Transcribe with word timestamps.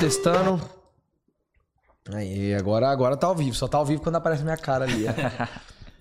testando. 0.00 0.58
Aí, 2.12 2.54
agora, 2.54 2.88
agora 2.88 3.16
tá 3.16 3.26
ao 3.26 3.34
vivo. 3.34 3.54
Só 3.54 3.68
tá 3.68 3.76
ao 3.78 3.84
vivo 3.84 4.02
quando 4.02 4.16
aparece 4.16 4.42
minha 4.42 4.56
cara 4.56 4.84
ali. 4.84 5.04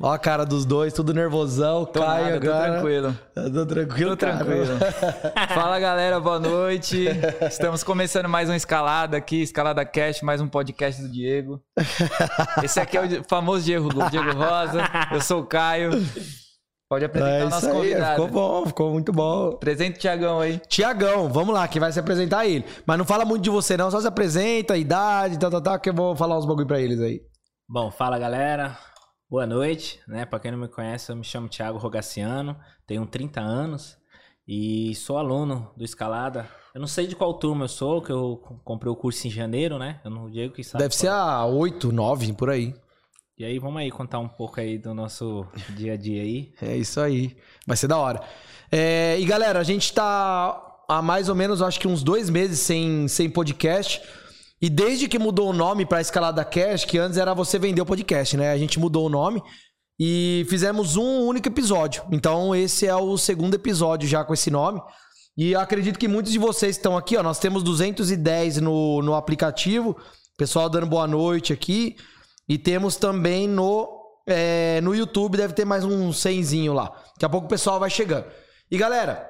Ó 0.02 0.14
a 0.14 0.18
cara 0.18 0.46
dos 0.46 0.64
dois, 0.64 0.94
tudo 0.94 1.14
nervosão. 1.14 1.84
Tô 1.84 2.00
Caio 2.00 2.26
nada, 2.26 2.40
tô 2.40 2.48
agora. 2.50 2.72
tranquilo. 2.72 3.20
Eu 3.36 3.54
tô 3.54 3.66
tranquilo, 3.66 4.10
Tô 4.12 4.16
tranquilo. 4.18 4.80
Fala 5.54 5.78
galera, 5.78 6.22
boa 6.22 6.40
noite. 6.40 7.06
Estamos 7.42 7.84
começando 7.84 8.30
mais 8.30 8.48
uma 8.48 8.56
escalada 8.56 9.18
aqui, 9.18 9.42
Escalada 9.42 9.84
Cast, 9.84 10.24
mais 10.24 10.40
um 10.40 10.48
podcast 10.48 11.02
do 11.02 11.10
Diego. 11.10 11.62
Esse 12.64 12.80
aqui 12.80 12.98
é 12.98 13.02
o 13.20 13.24
famoso 13.26 13.66
Diego, 13.66 13.90
Diego 14.10 14.32
Rosa. 14.32 14.84
Eu 15.12 15.20
sou 15.20 15.42
o 15.42 15.46
Caio. 15.46 15.92
Pode 16.90 17.06
apresentar 17.06 17.34
É 17.36 17.46
o 17.46 17.50
nosso 17.52 17.68
aí, 17.68 17.72
convidado. 17.74 18.24
ficou 18.24 18.28
bom, 18.28 18.66
ficou 18.66 18.92
muito 18.92 19.12
bom. 19.12 19.50
Apresenta 19.50 19.96
o 19.96 20.00
Tiagão 20.00 20.40
aí. 20.40 20.58
Tiagão, 20.68 21.30
vamos 21.32 21.54
lá, 21.54 21.68
que 21.68 21.80
vai 21.80 21.92
se 21.92 22.00
apresentar 22.00 22.48
ele. 22.48 22.66
Mas 22.84 22.98
não 22.98 23.06
fala 23.06 23.24
muito 23.24 23.44
de 23.44 23.50
você, 23.52 23.78
não, 23.78 23.92
só 23.92 24.02
se 24.02 24.08
apresenta, 24.08 24.76
idade, 24.76 25.38
tal, 25.38 25.52
tal, 25.52 25.62
tal, 25.62 25.80
que 25.80 25.90
eu 25.92 25.94
vou 25.94 26.16
falar 26.16 26.36
uns 26.40 26.48
bagulho 26.48 26.66
pra 26.66 26.82
eles 26.82 27.00
aí. 27.00 27.22
Bom, 27.68 27.92
fala 27.92 28.18
galera, 28.18 28.76
boa 29.30 29.46
noite, 29.46 30.00
né? 30.08 30.26
Pra 30.26 30.40
quem 30.40 30.50
não 30.50 30.58
me 30.58 30.68
conhece, 30.68 31.12
eu 31.12 31.16
me 31.16 31.24
chamo 31.24 31.48
Thiago 31.48 31.78
Rogaciano, 31.78 32.58
tenho 32.88 33.06
30 33.06 33.40
anos 33.40 33.96
e 34.48 34.96
sou 34.96 35.20
aluno 35.20 35.72
do 35.78 35.86
Escalada. 35.86 36.50
Eu 36.74 36.82
não 36.82 36.88
sei 36.88 37.06
de 37.06 37.16
qual 37.16 37.36
turma 37.36 37.66
eu 37.66 37.70
sou, 37.70 38.02
que 38.02 38.12
eu 38.12 38.42
comprei 38.64 38.92
o 38.92 38.96
curso 38.96 39.28
em 39.28 39.30
janeiro, 39.30 39.78
né? 39.78 40.02
Eu 40.04 40.10
não 40.10 40.28
digo 40.28 40.56
que 40.56 40.64
sabe. 40.64 40.84
Deve 40.84 40.96
ser 40.96 41.10
a 41.10 41.46
8, 41.46 41.92
9, 41.92 42.34
por 42.34 42.50
aí. 42.50 42.74
E 43.40 43.46
aí, 43.46 43.58
vamos 43.58 43.80
aí 43.80 43.90
contar 43.90 44.20
um 44.20 44.28
pouco 44.28 44.60
aí 44.60 44.78
do 44.78 44.94
nosso 44.94 45.48
dia 45.70 45.94
a 45.94 45.96
dia 45.96 46.22
aí. 46.22 46.52
É 46.62 46.76
isso 46.76 47.00
aí. 47.00 47.38
Vai 47.66 47.78
ser 47.78 47.88
da 47.88 47.98
hora. 47.98 48.22
É, 48.70 49.18
e 49.18 49.24
galera, 49.24 49.60
a 49.60 49.64
gente 49.64 49.94
tá 49.94 50.62
há 50.90 51.02
mais 51.02 51.30
ou 51.30 51.36
menos, 51.36 51.62
acho 51.62 51.80
que 51.80 51.88
uns 51.88 52.04
dois 52.04 52.30
meses 52.30 52.60
sem, 52.60 53.08
sem 53.08 53.30
podcast. 53.30 54.02
E 54.62 54.70
desde 54.70 55.08
que 55.08 55.18
mudou 55.18 55.52
o 55.52 55.54
nome 55.54 55.86
pra 55.86 56.02
Escalada 56.02 56.44
Cash, 56.44 56.84
que 56.84 56.98
antes 56.98 57.18
era 57.18 57.34
você 57.34 57.58
vender 57.58 57.80
o 57.80 57.86
podcast, 57.86 58.36
né? 58.36 58.52
A 58.52 58.58
gente 58.58 58.78
mudou 58.78 59.06
o 59.06 59.10
nome 59.10 59.42
e 59.98 60.46
fizemos 60.50 60.98
um 60.98 61.22
único 61.26 61.48
episódio. 61.48 62.04
Então 62.12 62.54
esse 62.54 62.88
é 62.88 62.96
o 62.96 63.18
segundo 63.18 63.54
episódio 63.54 64.06
já 64.06 64.22
com 64.22 64.34
esse 64.34 64.52
nome. 64.52 64.82
E 65.38 65.56
acredito 65.56 65.98
que 65.98 66.10
muitos 66.10 66.34
de 66.34 66.40
vocês 66.40 66.76
estão 66.76 66.98
aqui, 66.98 67.16
ó. 67.16 67.24
Nós 67.24 67.40
temos 67.40 67.64
210 67.64 68.58
no, 68.58 69.02
no 69.02 69.16
aplicativo. 69.16 69.96
Pessoal 70.38 70.68
dando 70.70 70.88
boa 70.88 71.08
noite 71.08 71.54
aqui. 71.54 71.96
E 72.50 72.58
temos 72.58 72.96
também 72.96 73.48
no, 73.48 73.88
é, 74.26 74.82
no 74.82 74.96
YouTube, 74.96 75.38
deve 75.38 75.54
ter 75.54 75.66
mais 75.66 75.86
um 75.86 76.10
100zinho 76.10 76.74
lá. 76.74 76.92
Daqui 77.14 77.26
a 77.26 77.30
pouco 77.30 77.46
o 77.46 77.50
pessoal 77.50 77.80
vai 77.80 77.92
chegando. 77.92 78.26
E 78.72 78.76
galera, 78.76 79.30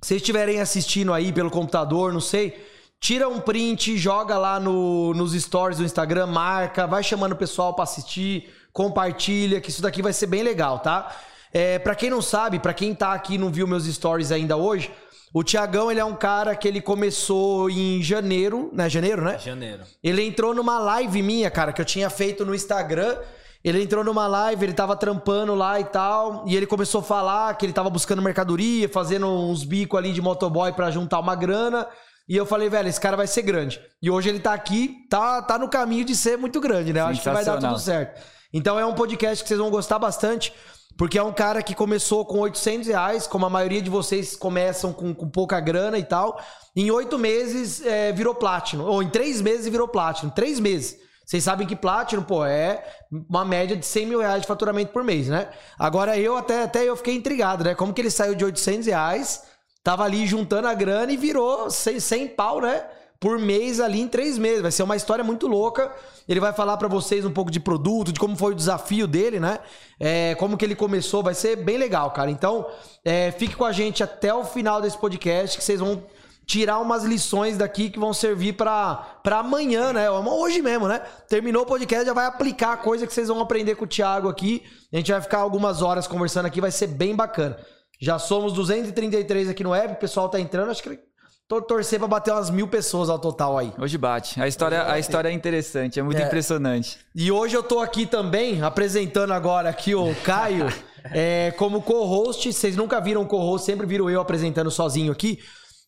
se 0.00 0.08
vocês 0.08 0.20
estiverem 0.20 0.60
assistindo 0.60 1.12
aí 1.12 1.32
pelo 1.32 1.50
computador, 1.50 2.12
não 2.12 2.20
sei, 2.20 2.64
tira 3.00 3.28
um 3.28 3.40
print, 3.40 3.98
joga 3.98 4.38
lá 4.38 4.60
no, 4.60 5.12
nos 5.12 5.32
stories 5.32 5.78
do 5.78 5.84
Instagram, 5.84 6.26
marca, 6.26 6.86
vai 6.86 7.02
chamando 7.02 7.32
o 7.32 7.36
pessoal 7.36 7.74
pra 7.74 7.82
assistir, 7.82 8.48
compartilha, 8.72 9.60
que 9.60 9.70
isso 9.70 9.82
daqui 9.82 10.00
vai 10.00 10.12
ser 10.12 10.28
bem 10.28 10.44
legal, 10.44 10.78
tá? 10.78 11.16
É, 11.52 11.80
para 11.80 11.96
quem 11.96 12.08
não 12.08 12.22
sabe, 12.22 12.60
pra 12.60 12.72
quem 12.72 12.94
tá 12.94 13.12
aqui 13.12 13.34
e 13.34 13.38
não 13.38 13.50
viu 13.50 13.66
meus 13.66 13.86
stories 13.86 14.30
ainda 14.30 14.56
hoje, 14.56 14.88
o 15.32 15.42
Tiagão, 15.42 15.90
ele 15.90 16.00
é 16.00 16.04
um 16.04 16.14
cara 16.14 16.54
que 16.54 16.68
ele 16.68 16.80
começou 16.80 17.70
em 17.70 18.02
janeiro, 18.02 18.70
né? 18.72 18.88
Janeiro, 18.88 19.22
né? 19.22 19.38
Janeiro. 19.38 19.82
Ele 20.02 20.22
entrou 20.22 20.54
numa 20.54 20.78
live 20.78 21.22
minha, 21.22 21.50
cara, 21.50 21.72
que 21.72 21.80
eu 21.80 21.84
tinha 21.84 22.10
feito 22.10 22.44
no 22.44 22.54
Instagram. 22.54 23.16
Ele 23.64 23.82
entrou 23.82 24.04
numa 24.04 24.26
live, 24.26 24.64
ele 24.64 24.72
tava 24.72 24.94
trampando 24.96 25.54
lá 25.54 25.80
e 25.80 25.84
tal. 25.84 26.44
E 26.46 26.54
ele 26.54 26.66
começou 26.66 27.00
a 27.00 27.04
falar 27.04 27.56
que 27.56 27.64
ele 27.64 27.72
tava 27.72 27.88
buscando 27.88 28.20
mercadoria, 28.20 28.88
fazendo 28.88 29.26
uns 29.26 29.64
bicos 29.64 29.98
ali 29.98 30.12
de 30.12 30.20
motoboy 30.20 30.72
pra 30.72 30.90
juntar 30.90 31.20
uma 31.20 31.34
grana. 31.34 31.86
E 32.28 32.36
eu 32.36 32.44
falei, 32.44 32.68
velho, 32.68 32.88
esse 32.88 33.00
cara 33.00 33.16
vai 33.16 33.26
ser 33.26 33.42
grande. 33.42 33.80
E 34.02 34.10
hoje 34.10 34.28
ele 34.28 34.38
tá 34.40 34.52
aqui, 34.52 35.06
tá, 35.08 35.40
tá 35.40 35.58
no 35.58 35.68
caminho 35.68 36.04
de 36.04 36.14
ser 36.14 36.36
muito 36.36 36.60
grande, 36.60 36.92
né? 36.92 37.00
Eu 37.00 37.06
acho 37.06 37.22
que 37.22 37.30
vai 37.30 37.44
dar 37.44 37.58
tudo 37.58 37.78
certo. 37.78 38.20
Então 38.52 38.78
é 38.78 38.84
um 38.84 38.94
podcast 38.94 39.42
que 39.42 39.48
vocês 39.48 39.58
vão 39.58 39.70
gostar 39.70 39.98
bastante. 39.98 40.52
Porque 40.96 41.18
é 41.18 41.22
um 41.22 41.32
cara 41.32 41.62
que 41.62 41.74
começou 41.74 42.24
com 42.24 42.40
800 42.40 42.88
reais, 42.88 43.26
como 43.26 43.46
a 43.46 43.50
maioria 43.50 43.80
de 43.80 43.90
vocês 43.90 44.36
começam 44.36 44.92
com, 44.92 45.14
com 45.14 45.28
pouca 45.28 45.58
grana 45.60 45.98
e 45.98 46.04
tal. 46.04 46.40
Em 46.76 46.90
oito 46.90 47.18
meses 47.18 47.84
é, 47.84 48.12
virou 48.12 48.34
Platinum. 48.34 48.84
Ou 48.84 49.02
em 49.02 49.08
três 49.08 49.40
meses 49.40 49.68
virou 49.68 49.88
Platinum. 49.88 50.30
Três 50.30 50.60
meses. 50.60 50.96
Vocês 51.24 51.44
sabem 51.44 51.66
que 51.66 51.76
Platinum, 51.76 52.22
pô, 52.22 52.44
é 52.44 52.84
uma 53.28 53.44
média 53.44 53.76
de 53.76 53.86
100 53.86 54.06
mil 54.06 54.20
reais 54.20 54.42
de 54.42 54.48
faturamento 54.48 54.92
por 54.92 55.04
mês, 55.04 55.28
né? 55.28 55.48
Agora 55.78 56.18
eu 56.18 56.36
até, 56.36 56.64
até 56.64 56.84
eu 56.84 56.96
fiquei 56.96 57.14
intrigado, 57.14 57.64
né? 57.64 57.74
Como 57.74 57.92
que 57.92 58.00
ele 58.00 58.10
saiu 58.10 58.34
de 58.34 58.44
800 58.44 58.86
reais, 58.86 59.42
tava 59.82 60.04
ali 60.04 60.26
juntando 60.26 60.68
a 60.68 60.74
grana 60.74 61.12
e 61.12 61.16
virou 61.16 61.70
100, 61.70 62.00
100 62.00 62.28
pau, 62.28 62.60
né? 62.60 62.84
Por 63.22 63.38
mês 63.38 63.78
ali 63.78 64.00
em 64.00 64.08
três 64.08 64.36
meses. 64.36 64.62
Vai 64.62 64.72
ser 64.72 64.82
uma 64.82 64.96
história 64.96 65.22
muito 65.22 65.46
louca. 65.46 65.92
Ele 66.28 66.40
vai 66.40 66.52
falar 66.52 66.76
pra 66.76 66.88
vocês 66.88 67.24
um 67.24 67.30
pouco 67.30 67.52
de 67.52 67.60
produto, 67.60 68.12
de 68.12 68.18
como 68.18 68.36
foi 68.36 68.50
o 68.50 68.56
desafio 68.56 69.06
dele, 69.06 69.38
né? 69.38 69.60
É, 70.00 70.34
como 70.34 70.56
que 70.56 70.64
ele 70.64 70.74
começou. 70.74 71.22
Vai 71.22 71.32
ser 71.32 71.54
bem 71.54 71.78
legal, 71.78 72.10
cara. 72.10 72.32
Então, 72.32 72.66
é, 73.04 73.30
fique 73.30 73.54
com 73.54 73.64
a 73.64 73.70
gente 73.70 74.02
até 74.02 74.34
o 74.34 74.44
final 74.44 74.80
desse 74.80 74.98
podcast, 74.98 75.56
que 75.56 75.62
vocês 75.62 75.78
vão 75.78 76.02
tirar 76.44 76.80
umas 76.80 77.04
lições 77.04 77.56
daqui 77.56 77.90
que 77.90 77.98
vão 78.00 78.12
servir 78.12 78.54
pra 78.54 79.20
amanhã, 79.24 79.92
né? 79.92 80.10
Hoje 80.10 80.60
mesmo, 80.60 80.88
né? 80.88 81.00
Terminou 81.28 81.62
o 81.62 81.66
podcast, 81.66 82.04
já 82.04 82.12
vai 82.12 82.26
aplicar 82.26 82.72
a 82.72 82.76
coisa 82.76 83.06
que 83.06 83.14
vocês 83.14 83.28
vão 83.28 83.40
aprender 83.40 83.76
com 83.76 83.84
o 83.84 83.88
Thiago 83.88 84.28
aqui. 84.28 84.64
A 84.92 84.96
gente 84.96 85.12
vai 85.12 85.20
ficar 85.20 85.38
algumas 85.38 85.80
horas 85.80 86.08
conversando 86.08 86.46
aqui, 86.46 86.60
vai 86.60 86.72
ser 86.72 86.88
bem 86.88 87.14
bacana. 87.14 87.56
Já 88.00 88.18
somos 88.18 88.52
233 88.52 89.48
aqui 89.48 89.62
no 89.62 89.70
web, 89.70 89.92
o 89.92 89.96
pessoal 89.96 90.28
tá 90.28 90.40
entrando, 90.40 90.72
acho 90.72 90.82
que 90.82 91.11
torcer 91.48 91.98
pra 91.98 92.08
bater 92.08 92.32
umas 92.32 92.50
mil 92.50 92.66
pessoas 92.68 93.10
ao 93.10 93.18
total 93.18 93.58
aí. 93.58 93.72
Hoje 93.78 93.98
bate. 93.98 94.40
A 94.40 94.48
história, 94.48 94.90
a 94.90 94.98
história 94.98 95.28
é 95.28 95.32
interessante, 95.32 96.00
é 96.00 96.02
muito 96.02 96.20
É. 96.20 96.24
impressionante. 96.26 96.98
E 97.14 97.30
hoje 97.30 97.54
eu 97.56 97.62
tô 97.62 97.80
aqui 97.80 98.06
também, 98.06 98.62
apresentando 98.62 99.32
agora 99.32 99.68
aqui 99.68 99.94
o 99.94 100.14
Caio 100.24 100.66
é, 101.12 101.52
como 101.58 101.82
co-host. 101.82 102.52
Vocês 102.52 102.76
nunca 102.76 103.00
viram 103.00 103.22
o 103.22 103.26
co-host, 103.26 103.66
sempre 103.66 103.86
viram 103.86 104.08
eu 104.08 104.20
apresentando 104.20 104.70
sozinho 104.70 105.12
aqui. 105.12 105.38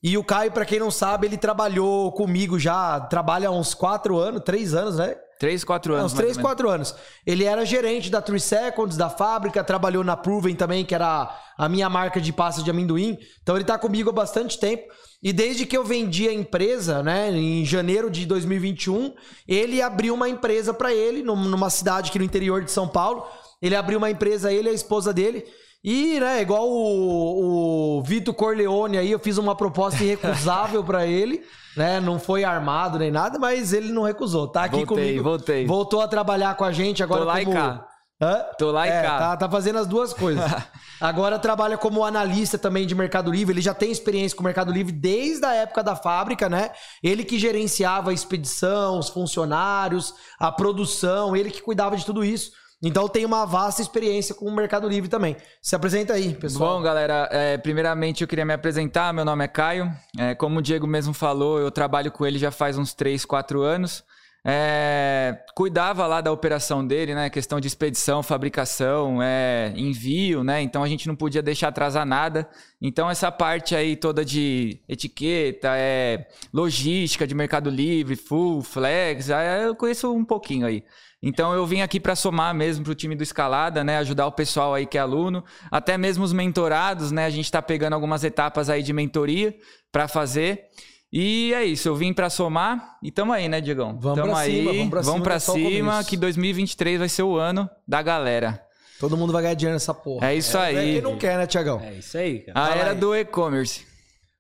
E 0.03 0.19
o 0.19 0.25
Caio, 0.25 0.53
pra 0.53 0.67
quem 0.67 0.79
não 0.79 0.91
sabe, 0.91 1.27
ele 1.27 1.39
trabalhou 1.39 2.13
comigo 2.13 2.59
já, 2.59 3.01
trabalha 3.01 3.49
há 3.49 3.51
uns 3.51 3.73
quatro 3.73 4.19
anos, 4.19 4.43
três 4.45 4.75
anos, 4.75 4.97
né? 4.99 5.17
Três, 5.45 5.65
quatro 5.65 5.95
anos. 5.95 6.13
uns 6.13 6.15
mais 6.15 6.25
3, 6.27 6.37
ou 6.37 6.43
menos. 6.43 6.51
4 6.51 6.69
anos. 6.71 6.95
Ele 7.27 7.45
era 7.45 7.65
gerente 7.65 8.11
da 8.11 8.21
3 8.23 8.43
Seconds, 8.43 8.97
da 8.97 9.11
fábrica, 9.11 9.63
trabalhou 9.65 10.03
na 10.05 10.17
Proven 10.17 10.55
também, 10.55 10.85
que 10.85 10.95
era 10.95 11.35
a 11.57 11.69
minha 11.69 11.89
marca 11.89 12.21
de 12.21 12.33
pasta 12.33 12.63
de 12.63 12.71
amendoim. 12.71 13.19
Então 13.43 13.57
ele 13.57 13.65
tá 13.65 13.79
comigo 13.79 14.11
há 14.11 14.13
bastante 14.13 14.59
tempo. 14.59 14.85
E 15.23 15.33
desde 15.33 15.65
que 15.65 15.77
eu 15.77 15.83
vendi 15.85 16.29
a 16.29 16.33
empresa, 16.33 17.03
né, 17.03 17.31
em 17.31 17.65
janeiro 17.65 18.11
de 18.11 18.27
2021, 18.27 19.15
ele 19.49 19.81
abriu 19.81 20.13
uma 20.15 20.29
empresa 20.29 20.75
pra 20.75 20.93
ele, 20.93 21.23
num- 21.23 21.35
numa 21.37 21.71
cidade 21.71 22.11
aqui 22.11 22.19
no 22.19 22.25
interior 22.25 22.63
de 22.63 22.71
São 22.71 22.87
Paulo. 22.87 23.25
Ele 23.63 23.75
abriu 23.75 23.97
uma 23.99 24.11
empresa, 24.11 24.53
ele 24.53 24.69
e 24.69 24.73
a 24.73 24.75
esposa 24.75 25.13
dele. 25.15 25.45
E, 25.85 26.19
né, 26.19 26.41
igual 26.41 26.67
o, 26.67 27.99
o 27.99 28.03
Vitor 28.03 28.33
Corleone 28.33 28.97
aí, 28.97 29.11
eu 29.11 29.19
fiz 29.19 29.37
uma 29.37 29.55
proposta 29.55 30.03
irrecusável 30.03 30.83
pra 30.83 31.07
ele, 31.07 31.45
né? 31.77 32.01
Não 32.01 32.19
foi 32.19 32.43
armado 32.43 32.99
nem 32.99 33.11
nada, 33.11 33.39
mas 33.39 33.75
ele 33.75 33.93
não 33.93 34.03
recusou. 34.03 34.49
Tá 34.49 34.65
aqui 34.65 34.77
Voltei, 34.77 34.97
comigo. 34.97 35.23
voltei. 35.23 35.67
Voltou 35.67 36.01
a 36.01 36.09
trabalhar 36.09 36.55
com 36.57 36.65
a 36.65 36.73
gente 36.73 37.03
agora 37.03 37.21
Tô 37.21 37.27
lá 37.27 37.43
e 37.43 37.45
como... 37.45 37.57
cá. 37.57 37.87
Hã? 38.23 38.47
Tô 38.57 38.71
lá 38.71 38.87
e 38.87 38.91
é, 38.91 39.03
cá. 39.03 39.19
Tá, 39.19 39.37
tá 39.37 39.51
fazendo 39.51 39.79
as 39.79 39.87
duas 39.87 40.15
coisas. 40.15 40.43
agora 40.99 41.39
trabalha 41.39 41.77
como 41.77 42.03
analista 42.03 42.57
também 42.57 42.87
de 42.87 42.95
Mercado 42.95 43.31
Livre. 43.31 43.53
Ele 43.53 43.61
já 43.61 43.75
tem 43.75 43.91
experiência 43.91 44.35
com 44.35 44.43
o 44.43 44.45
Mercado 44.45 44.73
Livre 44.73 44.91
desde 44.91 45.45
a 45.45 45.53
época 45.53 45.83
da 45.83 45.95
fábrica, 45.95 46.49
né? 46.49 46.71
Ele 47.03 47.25
que 47.25 47.39
gerenciava 47.39 48.09
a 48.09 48.15
expedição, 48.15 48.99
os 48.99 49.11
funcionários, 49.11 50.15
a 50.39 50.51
produção, 50.51 51.37
ele 51.37 51.51
que 51.51 51.61
cuidava 51.61 51.95
de 51.95 52.07
tudo 52.07 52.25
isso. 52.25 52.53
Então 52.83 53.09
tem 53.09 53.25
uma 53.25 53.47
vasta 53.47 53.81
experiência 53.81 54.35
com 54.35 54.47
o 54.47 54.55
Mercado 54.55 54.89
Livre 54.89 55.09
também. 55.09 55.37
Se 55.63 55.75
apresenta 55.75 56.13
aí, 56.13 56.35
pessoal. 56.35 56.77
Bom, 56.77 56.83
galera, 56.83 57.29
é, 57.33 57.57
primeiramente 57.57 58.23
eu 58.23 58.29
queria 58.29 58.45
me 58.45 58.53
apresentar. 58.53 59.13
Meu 59.13 59.25
nome 59.25 59.45
é 59.45 59.49
Caio. 59.49 59.91
É, 60.19 60.35
como 60.35 60.59
o 60.59 60.63
Diego 60.63 60.87
mesmo 60.87 61.15
falou, 61.15 61.59
eu 61.59 61.71
trabalho 61.71 62.13
com 62.13 62.27
ele 62.27 62.39
já 62.39 62.51
faz 62.51 62.77
uns 62.77 62.93
3, 62.93 63.25
4 63.25 63.63
anos. 63.63 64.05
É, 64.47 65.39
cuidava 65.55 66.07
lá 66.07 66.21
da 66.21 66.31
operação 66.31 66.87
dele, 66.87 67.15
né? 67.15 67.31
Questão 67.31 67.59
de 67.59 67.67
expedição, 67.67 68.23
fabricação, 68.23 69.23
é, 69.23 69.73
envio, 69.75 70.45
né? 70.45 70.61
Então 70.61 70.83
a 70.83 70.89
gente 70.89 71.09
não 71.09 71.17
podia 71.17 71.43
deixar 71.43 71.69
atrasar 71.69 72.05
nada. 72.05 72.47
Então 72.81 73.09
essa 73.09 73.33
parte 73.33 73.75
aí 73.75 73.97
toda 73.97 74.23
de 74.23 74.79
etiqueta, 74.87 75.71
é, 75.75 76.27
logística 76.53 77.27
de 77.27 77.35
Mercado 77.35 77.71
Livre, 77.71 78.17
full, 78.17 78.63
flex, 78.63 79.31
eu 79.65 79.75
conheço 79.75 80.13
um 80.13 80.25
pouquinho 80.27 80.67
aí. 80.67 80.85
Então 81.27 81.55
eu 81.55 81.65
vim 81.67 81.81
aqui 81.81 81.99
para 81.99 82.15
somar 82.15 82.55
mesmo 82.55 82.85
pro 82.85 82.95
time 82.95 83.17
do 83.17 83.23
Escalada, 83.23 83.83
né? 83.83 83.97
Ajudar 83.99 84.27
o 84.27 84.33
pessoal 84.33 84.75
aí 84.75 84.85
que 84.85 84.99
é 84.99 85.01
aluno, 85.01 85.43
até 85.71 85.97
mesmo 85.97 86.23
os 86.23 86.33
mentorados, 86.35 87.11
né? 87.11 87.25
A 87.25 87.31
gente 87.31 87.51
tá 87.51 87.63
pegando 87.63 87.95
algumas 87.95 88.23
etapas 88.25 88.69
aí 88.69 88.83
de 88.83 88.93
mentoria 88.93 89.57
para 89.91 90.07
fazer. 90.07 90.65
E 91.11 91.55
é 91.55 91.65
isso, 91.65 91.89
eu 91.89 91.95
vim 91.95 92.13
para 92.13 92.29
somar 92.29 92.97
e 93.03 93.11
tamo 93.11 93.33
aí, 93.33 93.49
né, 93.49 93.61
Diegão? 93.61 93.97
Vamos 94.01 94.19
tamo 94.19 94.33
pra 94.33 94.41
aí, 94.41 94.53
cima, 94.53 94.73
vamos 94.73 94.91
pra 94.91 95.03
cima, 95.03 95.21
pra 95.23 95.39
que 95.41 95.51
é 95.51 95.53
o 95.53 95.71
cima, 95.71 96.05
que 96.05 96.17
2023 96.17 96.99
vai 96.99 97.09
ser 97.09 97.23
o 97.23 97.37
ano 97.37 97.71
da 97.87 98.03
galera. 98.03 98.61
Todo 99.01 99.17
mundo 99.17 99.33
vai 99.33 99.43
ganhar 99.43 99.55
dinheiro 99.55 99.75
nessa 99.77 99.95
porra. 99.95 100.31
É 100.31 100.35
isso 100.35 100.57
É 100.59 100.67
aí. 100.67 100.93
quem 100.95 101.01
não 101.03 101.17
quer, 101.17 101.39
né, 101.39 101.47
Tiagão? 101.47 101.81
É 101.81 101.95
isso 101.95 102.19
aí, 102.19 102.41
cara. 102.41 102.59
A 102.59 102.67
Fala 102.69 102.81
era 102.81 102.91
aí. 102.91 102.97
do 102.97 103.15
e-commerce. 103.15 103.87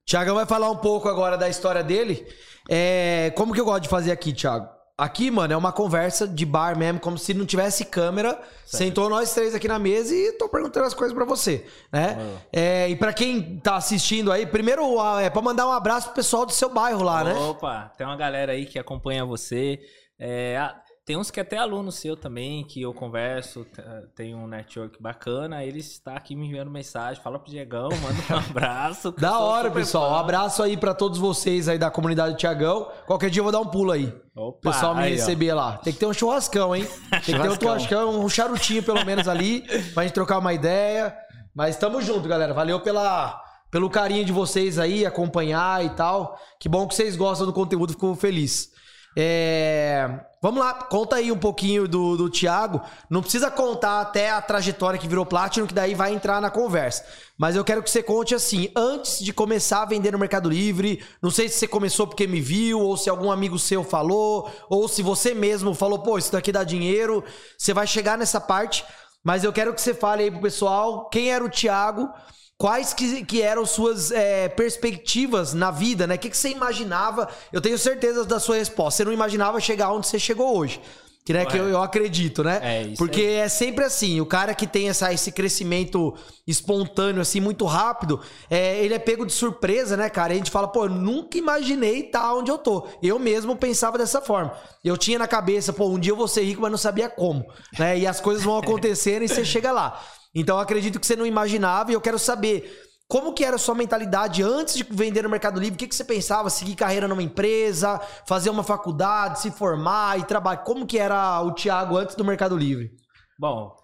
Tiagão 0.05 0.35
vai 0.35 0.47
falar 0.47 0.71
um 0.71 0.77
pouco 0.77 1.09
agora 1.09 1.39
da 1.39 1.49
história 1.49 1.83
dele. 1.83 2.27
É, 2.69 3.33
como 3.37 3.55
que 3.55 3.61
eu 3.61 3.65
gosto 3.65 3.85
de 3.85 3.89
fazer 3.89 4.11
aqui, 4.11 4.33
Thiago? 4.33 4.69
Aqui, 4.96 5.29
mano, 5.29 5.52
é 5.52 5.56
uma 5.56 5.73
conversa 5.73 6.26
de 6.26 6.46
bar 6.46 6.79
mesmo, 6.79 7.00
como 7.00 7.19
se 7.19 7.35
não 7.35 7.44
tivesse 7.44 7.85
câmera. 7.85 8.41
Sentou 8.64 9.08
nós 9.08 9.35
três 9.35 9.52
aqui 9.52 9.67
na 9.67 9.76
mesa 9.76 10.14
e 10.14 10.32
tô 10.32 10.49
perguntando 10.49 10.87
as 10.87 10.94
coisas 10.94 11.12
pra 11.12 11.25
você, 11.25 11.67
né? 11.93 12.17
É, 12.52 12.88
e 12.88 12.94
pra 12.94 13.12
quem 13.12 13.58
tá 13.58 13.75
assistindo 13.75 14.31
aí, 14.31 14.46
primeiro 14.46 14.82
é 15.19 15.29
pra 15.29 15.43
mandar 15.43 15.67
um 15.67 15.73
abraço 15.73 16.06
pro 16.06 16.14
pessoal 16.14 16.46
do 16.46 16.52
seu 16.52 16.69
bairro 16.69 17.02
lá, 17.02 17.25
né? 17.25 17.35
Opa, 17.35 17.93
tem 17.99 18.06
uma 18.06 18.17
galera 18.17 18.52
aí 18.52 18.67
que 18.67 18.79
acompanha 18.79 19.25
você. 19.25 19.81
É, 20.17 20.56
tem 21.05 21.17
uns 21.19 21.31
que 21.31 21.39
até 21.39 21.59
aluno 21.59 21.93
seu 21.93 22.17
também, 22.17 22.65
que 22.65 22.81
eu 22.81 22.95
converso, 22.95 23.65
t- 23.67 23.83
tem 24.17 24.35
um 24.35 24.47
network 24.47 25.01
bacana, 25.03 25.62
ele 25.62 25.81
está 25.81 26.15
aqui 26.17 26.35
me 26.35 26.47
enviando 26.47 26.71
mensagem, 26.71 27.23
fala 27.23 27.39
pro 27.39 27.51
Diegão, 27.51 27.89
manda 28.01 28.35
um 28.35 28.39
abraço. 28.51 29.12
Da 29.12 29.39
hora, 29.39 29.71
pessoal. 29.71 30.12
Um 30.12 30.17
abraço 30.17 30.62
aí 30.62 30.77
pra 30.77 30.95
todos 30.95 31.19
vocês 31.19 31.69
aí 31.69 31.79
da 31.79 31.91
comunidade 31.91 32.37
Tiagão. 32.39 32.89
Qualquer 33.06 33.29
dia 33.29 33.41
eu 33.41 33.45
vou 33.45 33.53
dar 33.53 33.61
um 33.61 33.67
pulo 33.67 33.93
aí. 33.93 34.06
O 34.35 34.49
Opa, 34.49 34.71
pessoal 34.73 34.95
me 34.95 35.03
aí, 35.03 35.12
ó. 35.12 35.17
receber 35.17 35.53
lá. 35.53 35.77
Tem 35.79 35.93
que 35.93 35.99
ter 35.99 36.06
um 36.06 36.12
churrascão, 36.15 36.75
hein? 36.75 36.89
Tem 37.11 37.21
que 37.21 37.33
ter 37.43 37.50
um 37.50 37.55
churrascão, 37.61 38.21
um 38.25 38.29
charutinho 38.29 38.83
pelo 38.83 39.05
menos 39.05 39.29
ali, 39.29 39.62
pra 39.93 40.05
gente 40.05 40.12
trocar 40.15 40.39
uma 40.39 40.53
ideia. 40.55 41.15
Mas 41.55 41.77
tamo 41.77 42.00
junto, 42.00 42.27
galera. 42.29 42.53
Valeu 42.55 42.81
pela, 42.81 43.41
pelo 43.71 43.89
carinho 43.91 44.25
de 44.25 44.33
vocês 44.33 44.79
aí, 44.79 45.05
acompanhar 45.07 45.85
e 45.85 45.91
tal. 45.91 46.37
Que 46.59 46.69
bom 46.69 46.89
que 46.89 46.95
vocês 46.95 47.15
gostam 47.15 47.47
do 47.47 47.53
conteúdo, 47.53 47.93
fico 47.93 48.15
feliz. 48.17 48.73
É, 49.16 50.08
Vamos 50.44 50.62
lá, 50.62 50.75
conta 50.75 51.16
aí 51.16 51.32
um 51.32 51.38
pouquinho 51.38 51.88
do, 51.88 52.19
do 52.19 52.28
Thiago. 52.28 52.82
Não 53.08 53.22
precisa 53.22 53.50
contar 53.50 54.02
até 54.02 54.28
a 54.28 54.43
trajetória 54.43 55.00
que 55.00 55.08
virou 55.08 55.25
Platinum, 55.25 55.66
que 55.66 55.72
daí 55.72 55.94
vai 55.94 56.12
entrar 56.12 56.38
na 56.38 56.50
conversa. 56.50 57.02
Mas 57.38 57.56
eu 57.56 57.64
quero 57.64 57.82
que 57.82 57.90
você 57.90 58.02
conte 58.02 58.34
assim, 58.34 58.70
antes 58.76 59.25
de 59.25 59.32
começar 59.32 59.81
a 59.81 59.87
vender 59.87 60.11
no 60.12 60.19
Mercado 60.19 60.50
Livre. 60.50 61.02
Não 61.22 61.31
sei 61.31 61.49
se 61.49 61.58
você 61.58 61.66
começou 61.66 62.06
porque 62.06 62.26
me 62.26 62.43
viu, 62.43 62.78
ou 62.78 62.94
se 62.94 63.08
algum 63.08 63.32
amigo 63.32 63.58
seu 63.58 63.82
falou, 63.82 64.50
ou 64.69 64.87
se 64.87 65.00
você 65.00 65.32
mesmo 65.32 65.72
falou, 65.72 66.00
pô, 66.00 66.19
isso 66.19 66.31
daqui 66.31 66.52
dá 66.52 66.62
dinheiro. 66.62 67.25
Você 67.56 67.72
vai 67.72 67.87
chegar 67.87 68.19
nessa 68.19 68.38
parte, 68.38 68.84
mas 69.25 69.44
eu 69.44 69.52
quero 69.52 69.72
que 69.72 69.81
você 69.81 69.94
fale 69.94 70.25
aí 70.25 70.31
pro 70.31 70.43
pessoal 70.43 71.08
quem 71.08 71.32
era 71.32 71.43
o 71.43 71.49
Thiago. 71.49 72.11
Quais 72.56 72.95
que, 72.95 73.25
que 73.25 73.43
eram 73.43 73.67
suas 73.67 74.11
é, 74.11 74.49
perspectivas 74.49 75.55
na 75.55 75.71
vida, 75.71 76.06
né? 76.06 76.15
O 76.15 76.19
que, 76.19 76.31
que 76.31 76.37
você 76.37 76.51
imaginava? 76.51 77.29
Eu 77.53 77.61
tenho 77.61 77.77
certeza 77.77 78.25
da 78.25 78.39
sua 78.39 78.56
resposta. 78.56 78.99
Você 78.99 79.05
não 79.05 79.12
imaginava 79.12 79.61
chegar 79.61 79.93
onde 79.93 80.06
você 80.06 80.19
chegou 80.19 80.56
hoje. 80.56 80.81
Que, 81.25 81.33
né, 81.33 81.47
que 81.47 81.56
eu, 81.56 81.67
eu 81.71 81.83
acredito, 81.83 82.45
né? 82.45 82.61
É, 82.62 82.83
isso 82.83 82.97
Porque 82.99 83.23
é 83.23 83.49
sempre 83.49 83.83
assim, 83.83 84.21
o 84.21 84.27
cara 84.27 84.55
que 84.55 84.67
tem 84.67 84.91
essa, 84.91 85.11
esse 85.11 85.33
crescimento 85.33 86.15
espontâneo, 86.47 87.23
assim, 87.23 87.41
muito 87.41 87.65
rápido, 87.65 88.21
é, 88.51 88.85
ele 88.85 88.93
é 88.93 88.99
pego 88.99 89.25
de 89.25 89.33
surpresa, 89.33 89.97
né, 89.97 90.11
cara? 90.11 90.35
E 90.35 90.37
a 90.37 90.37
gente 90.37 90.50
fala, 90.50 90.69
pô, 90.69 90.85
eu 90.85 90.91
nunca 90.91 91.39
imaginei 91.39 92.00
estar 92.00 92.35
onde 92.35 92.50
eu 92.50 92.59
tô. 92.59 92.87
Eu 93.03 93.19
mesmo 93.19 93.57
pensava 93.57 93.97
dessa 93.97 94.21
forma. 94.21 94.53
Eu 94.85 94.99
tinha 94.99 95.19
na 95.19 95.27
cabeça, 95.27 95.73
pô, 95.73 95.89
um 95.89 95.99
dia 95.99 96.12
eu 96.12 96.17
vou 96.17 96.29
ser 96.29 96.43
rico, 96.43 96.61
mas 96.61 96.71
não 96.71 96.77
sabia 96.77 97.09
como, 97.09 97.47
né? 97.79 97.99
E 97.99 98.07
as 98.07 98.21
coisas 98.21 98.45
vão 98.45 98.59
acontecendo 98.61 99.23
e 99.23 99.29
você 99.29 99.47
chega 99.47 99.73
lá. 99.73 99.99
Então 100.35 100.57
eu 100.57 100.61
acredito 100.63 100.99
que 100.99 101.07
você 101.07 101.17
não 101.17 101.27
imaginava 101.27 101.91
e 101.91 101.95
eu 101.95 102.01
quero 102.01 102.19
saber 102.19 102.83
como 103.07 103.35
que 103.35 103.45
era 103.45 103.57
a 103.57 103.59
sua 103.59 103.75
mentalidade 103.75 104.43
antes 104.43 104.75
de 104.75 104.83
vender 104.83 105.23
no 105.23 105.29
Mercado 105.29 105.61
Livre? 105.61 105.75
O 105.75 105.79
que, 105.79 105.87
que 105.87 105.95
você 105.95 106.05
pensava? 106.05 106.49
Seguir 106.51 106.75
carreira 106.75 107.07
numa 107.07 107.23
empresa, 107.23 107.99
fazer 108.27 108.51
uma 108.51 108.65
faculdade, 108.65 109.41
se 109.41 109.51
formar 109.51 110.19
e 110.19 110.25
trabalhar? 110.25 110.63
Como 110.63 110.87
que 110.87 110.99
era 110.99 111.41
o 111.43 111.53
Thiago 111.53 111.97
antes 111.99 112.17
do 112.17 112.25
Mercado 112.25 112.57
Livre? 112.57 112.91
Bom, 113.39 113.77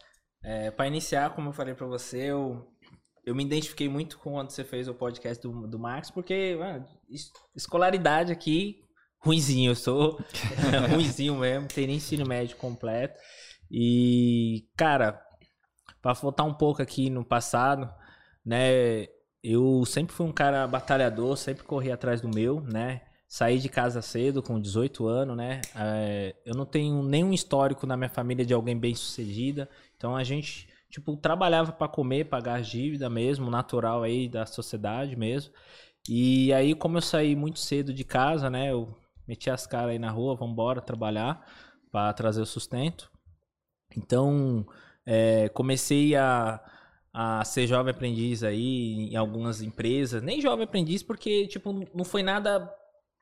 é, 0.42 0.70
para 0.70 0.86
iniciar, 0.86 1.34
como 1.34 1.50
eu 1.50 1.52
falei 1.52 1.74
pra 1.74 1.86
você, 1.86 2.30
eu, 2.30 2.66
eu 3.26 3.34
me 3.34 3.44
identifiquei 3.44 3.88
muito 3.88 4.18
com 4.18 4.32
quando 4.32 4.50
você 4.50 4.64
fez 4.64 4.88
o 4.88 4.94
podcast 4.94 5.42
do, 5.46 5.68
do 5.68 5.78
Max, 5.78 6.10
porque 6.10 6.56
mano, 6.58 6.86
es- 7.10 7.30
escolaridade 7.54 8.32
aqui, 8.32 8.76
ruinzinho, 9.22 9.72
eu 9.72 9.76
sou 9.76 10.18
ruinzinho 10.90 11.36
mesmo, 11.36 11.68
tem 11.68 11.86
nem 11.86 11.96
ensino 11.96 12.26
médio 12.26 12.56
completo. 12.56 13.18
E, 13.70 14.64
cara, 14.76 15.20
para 16.00 16.12
voltar 16.14 16.44
um 16.44 16.54
pouco 16.54 16.82
aqui 16.82 17.10
no 17.10 17.24
passado, 17.24 17.92
né, 18.44 19.06
eu 19.42 19.84
sempre 19.86 20.14
fui 20.14 20.26
um 20.26 20.32
cara 20.32 20.66
batalhador, 20.66 21.36
sempre 21.36 21.64
corri 21.64 21.90
atrás 21.90 22.20
do 22.20 22.28
meu, 22.28 22.60
né? 22.60 23.02
Saí 23.26 23.58
de 23.58 23.68
casa 23.68 24.02
cedo, 24.02 24.42
com 24.42 24.60
18 24.60 25.06
anos, 25.06 25.36
né? 25.36 25.60
É, 25.74 26.34
eu 26.44 26.54
não 26.54 26.66
tenho 26.66 27.02
nenhum 27.02 27.32
histórico 27.32 27.86
na 27.86 27.96
minha 27.96 28.10
família 28.10 28.44
de 28.44 28.52
alguém 28.52 28.76
bem 28.78 28.94
sucedida. 28.94 29.68
Então 29.96 30.16
a 30.16 30.24
gente, 30.24 30.68
tipo, 30.90 31.16
trabalhava 31.16 31.72
para 31.72 31.88
comer, 31.88 32.24
pagar 32.24 32.60
as 32.60 32.66
dívidas 32.66 33.10
mesmo, 33.10 33.50
natural 33.50 34.02
aí 34.02 34.28
da 34.28 34.44
sociedade 34.46 35.16
mesmo. 35.16 35.52
E 36.08 36.52
aí, 36.52 36.74
como 36.74 36.98
eu 36.98 37.02
saí 37.02 37.36
muito 37.36 37.60
cedo 37.60 37.94
de 37.94 38.04
casa, 38.04 38.50
né? 38.50 38.72
Eu 38.72 38.94
meti 39.28 39.48
as 39.48 39.66
caras 39.66 39.90
aí 39.90 39.98
na 39.98 40.10
rua, 40.10 40.34
vambora 40.34 40.80
trabalhar 40.80 41.46
para 41.90 42.12
trazer 42.12 42.42
o 42.42 42.46
sustento. 42.46 43.10
Então, 43.96 44.66
é, 45.06 45.48
comecei 45.50 46.14
a, 46.16 46.60
a 47.12 47.44
ser 47.44 47.66
jovem 47.66 47.90
aprendiz 47.92 48.42
aí 48.42 49.10
em 49.12 49.16
algumas 49.16 49.60
empresas. 49.62 50.22
Nem 50.22 50.40
jovem 50.40 50.64
aprendiz, 50.64 51.02
porque, 51.02 51.46
tipo, 51.46 51.72
não 51.94 52.04
foi 52.04 52.22
nada 52.22 52.72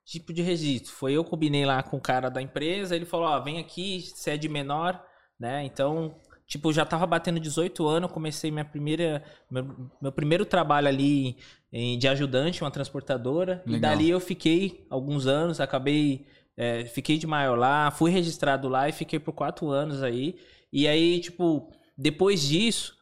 tipo 0.04 0.32
de 0.32 0.42
registro. 0.42 0.92
Foi 0.92 1.12
eu 1.12 1.24
combinei 1.24 1.64
lá 1.66 1.82
com 1.82 1.96
o 1.96 2.00
cara 2.00 2.30
da 2.30 2.40
empresa, 2.40 2.96
ele 2.96 3.04
falou, 3.04 3.26
ó, 3.26 3.40
vem 3.40 3.58
aqui, 3.58 4.00
você 4.00 4.32
é 4.32 4.36
de 4.36 4.48
menor, 4.48 5.02
né? 5.38 5.64
Então, 5.64 6.14
tipo, 6.46 6.72
já 6.72 6.84
tava 6.84 7.06
batendo 7.06 7.38
18 7.38 7.86
anos, 7.86 8.10
comecei 8.10 8.50
minha 8.50 8.64
primeira 8.64 9.22
meu, 9.50 9.90
meu 10.00 10.12
primeiro 10.12 10.46
trabalho 10.46 10.88
ali 10.88 11.36
em- 11.70 11.98
de 11.98 12.08
ajudante, 12.08 12.62
uma 12.62 12.70
transportadora, 12.70 13.62
e 13.66 13.72
Legal. 13.72 13.90
dali 13.92 14.08
eu 14.08 14.18
fiquei 14.18 14.86
alguns 14.88 15.26
anos, 15.26 15.60
acabei 15.60 16.26
é, 16.56 16.84
fiquei 16.86 17.18
de 17.18 17.26
maior 17.26 17.56
lá, 17.56 17.88
fui 17.90 18.10
registrado 18.10 18.68
lá 18.68 18.88
e 18.88 18.92
fiquei 18.92 19.18
por 19.20 19.32
quatro 19.32 19.70
anos 19.70 20.02
aí. 20.02 20.36
E 20.72 20.86
aí, 20.86 21.20
tipo, 21.20 21.70
depois 21.96 22.40
disso, 22.42 22.94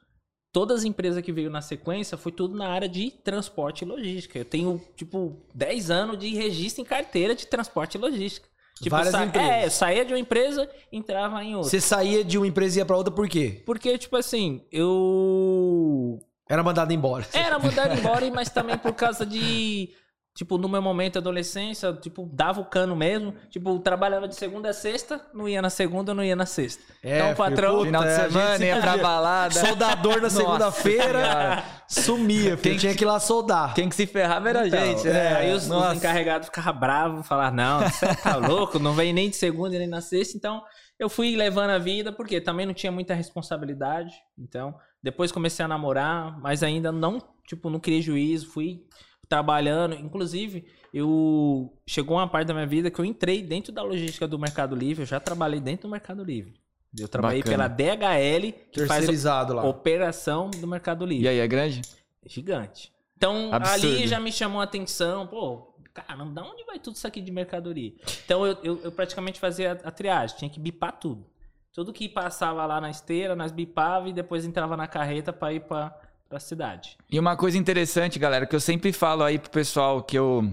todas 0.52 0.78
as 0.80 0.84
empresas 0.84 1.22
que 1.22 1.32
veio 1.32 1.50
na 1.50 1.60
sequência 1.60 2.16
foi 2.16 2.32
tudo 2.32 2.56
na 2.56 2.68
área 2.68 2.88
de 2.88 3.10
transporte 3.10 3.82
e 3.82 3.84
logística. 3.88 4.38
Eu 4.38 4.44
tenho, 4.44 4.80
tipo, 4.96 5.44
10 5.54 5.90
anos 5.90 6.18
de 6.18 6.34
registro 6.34 6.82
em 6.82 6.86
carteira 6.86 7.34
de 7.34 7.46
transporte 7.46 7.96
e 7.96 7.98
logística. 7.98 8.48
Tipo, 8.78 8.90
Várias 8.90 9.12
sa- 9.12 9.24
empresas. 9.24 9.50
É, 9.50 9.64
eu 9.66 9.70
saía 9.70 10.04
de 10.04 10.12
uma 10.12 10.18
empresa 10.18 10.70
entrava 10.92 11.42
em 11.42 11.54
outra. 11.54 11.70
Você 11.70 11.80
saía 11.80 12.22
de 12.22 12.36
uma 12.36 12.46
empresa 12.46 12.76
e 12.76 12.80
ia 12.80 12.84
pra 12.84 12.96
outra 12.96 13.12
por 13.12 13.26
quê? 13.28 13.62
Porque, 13.64 13.96
tipo 13.96 14.14
assim, 14.16 14.62
eu 14.70 16.18
Era 16.48 16.62
mandado 16.62 16.92
embora. 16.92 17.26
era 17.32 17.58
mandado 17.58 17.94
embora, 17.98 18.30
mas 18.30 18.50
também 18.50 18.76
por 18.78 18.92
causa 18.92 19.24
de. 19.26 19.90
Tipo, 20.36 20.58
no 20.58 20.68
meu 20.68 20.82
momento 20.82 21.14
de 21.14 21.18
adolescência, 21.18 21.94
tipo, 21.94 22.28
dava 22.30 22.60
o 22.60 22.66
cano 22.66 22.94
mesmo. 22.94 23.34
Tipo, 23.48 23.78
trabalhava 23.78 24.28
de 24.28 24.36
segunda 24.36 24.68
a 24.68 24.74
sexta, 24.74 25.18
não 25.32 25.48
ia 25.48 25.62
na 25.62 25.70
segunda, 25.70 26.12
não 26.12 26.22
ia 26.22 26.36
na 26.36 26.44
sexta. 26.44 26.82
É, 27.02 27.16
então 27.16 27.32
o 27.32 27.36
patrão. 27.36 27.76
puta, 27.78 27.86
Final 27.86 28.02
de 28.02 28.10
gente 28.10 28.32
semana, 28.32 28.56
se 28.58 28.64
ia 28.66 28.78
pra 28.78 28.96
balada. 29.02 29.54
Soldador 29.54 30.20
na 30.20 30.28
segunda-feira, 30.28 31.64
sumia, 31.88 32.50
filho. 32.58 32.60
Quem 32.60 32.76
tinha 32.76 32.94
que 32.94 33.02
ir 33.02 33.06
lá 33.06 33.18
soldar. 33.18 33.74
Quem 33.74 33.88
que 33.88 33.94
se 33.94 34.06
ferrava 34.06 34.50
era 34.50 34.60
a 34.60 34.68
Então, 34.68 34.78
gente, 34.78 35.08
é, 35.08 35.12
né? 35.12 35.36
aí 35.36 35.54
os, 35.54 35.70
os 35.70 35.94
encarregados 35.94 36.48
ficavam 36.48 36.78
bravos, 36.80 37.26
falavam, 37.26 37.56
não, 37.56 37.88
você 37.88 38.14
tá 38.16 38.36
louco, 38.46 38.78
não 38.78 38.92
vem 38.92 39.14
nem 39.14 39.30
de 39.30 39.36
segunda 39.36 39.78
nem 39.78 39.88
na 39.88 40.02
sexta. 40.02 40.36
Então, 40.36 40.62
eu 40.98 41.08
fui 41.08 41.34
levando 41.34 41.70
a 41.70 41.78
vida, 41.78 42.12
porque 42.12 42.42
também 42.42 42.66
não 42.66 42.74
tinha 42.74 42.92
muita 42.92 43.14
responsabilidade. 43.14 44.12
Então, 44.38 44.74
depois 45.02 45.32
comecei 45.32 45.64
a 45.64 45.68
namorar, 45.68 46.38
mas 46.40 46.62
ainda 46.62 46.92
não, 46.92 47.22
tipo, 47.46 47.70
não 47.70 47.80
criei 47.80 48.02
juízo, 48.02 48.50
fui 48.50 48.82
trabalhando. 49.28 49.94
Inclusive, 49.94 50.64
eu 50.92 51.72
chegou 51.86 52.16
uma 52.16 52.28
parte 52.28 52.48
da 52.48 52.54
minha 52.54 52.66
vida 52.66 52.90
que 52.90 52.98
eu 52.98 53.04
entrei 53.04 53.42
dentro 53.42 53.72
da 53.72 53.82
logística 53.82 54.26
do 54.26 54.38
Mercado 54.38 54.74
Livre, 54.74 55.02
eu 55.02 55.06
já 55.06 55.20
trabalhei 55.20 55.60
dentro 55.60 55.88
do 55.88 55.92
Mercado 55.92 56.24
Livre. 56.24 56.54
Eu 56.98 57.08
trabalhei 57.08 57.42
Bacana. 57.42 57.68
pela 57.68 57.96
DHL, 57.96 58.52
que 58.72 58.86
faz 58.86 59.26
a 59.26 59.42
lá. 59.42 59.64
operação 59.64 60.50
do 60.50 60.66
Mercado 60.66 61.04
Livre. 61.04 61.24
E 61.24 61.28
aí, 61.28 61.38
é 61.38 61.46
grande? 61.46 61.82
Gigante. 62.24 62.92
Então, 63.16 63.52
Absurdo. 63.52 63.96
ali 63.96 64.06
já 64.06 64.18
me 64.18 64.32
chamou 64.32 64.60
a 64.60 64.64
atenção, 64.64 65.26
pô, 65.26 65.74
caramba, 65.92 66.32
da 66.32 66.42
onde 66.42 66.64
vai 66.64 66.78
tudo 66.78 66.96
isso 66.96 67.06
aqui 67.06 67.20
de 67.20 67.30
mercadoria? 67.30 67.92
Então, 68.24 68.46
eu, 68.46 68.56
eu, 68.62 68.80
eu 68.84 68.92
praticamente 68.92 69.38
fazia 69.38 69.72
a, 69.72 69.88
a 69.88 69.90
triagem, 69.90 70.36
tinha 70.36 70.50
que 70.50 70.60
bipar 70.60 70.92
tudo. 70.98 71.26
Tudo 71.72 71.92
que 71.92 72.08
passava 72.08 72.64
lá 72.64 72.80
na 72.80 72.88
esteira, 72.88 73.36
nós 73.36 73.52
bipava 73.52 74.08
e 74.08 74.12
depois 74.12 74.46
entrava 74.46 74.76
na 74.78 74.86
carreta 74.86 75.30
para 75.30 75.52
ir 75.52 75.60
para 75.60 75.94
a 76.30 76.40
cidade. 76.40 76.96
E 77.10 77.18
uma 77.18 77.36
coisa 77.36 77.56
interessante, 77.58 78.18
galera, 78.18 78.46
que 78.46 78.54
eu 78.56 78.60
sempre 78.60 78.92
falo 78.92 79.22
aí 79.22 79.38
pro 79.38 79.50
pessoal 79.50 80.02
que 80.02 80.16
eu 80.18 80.50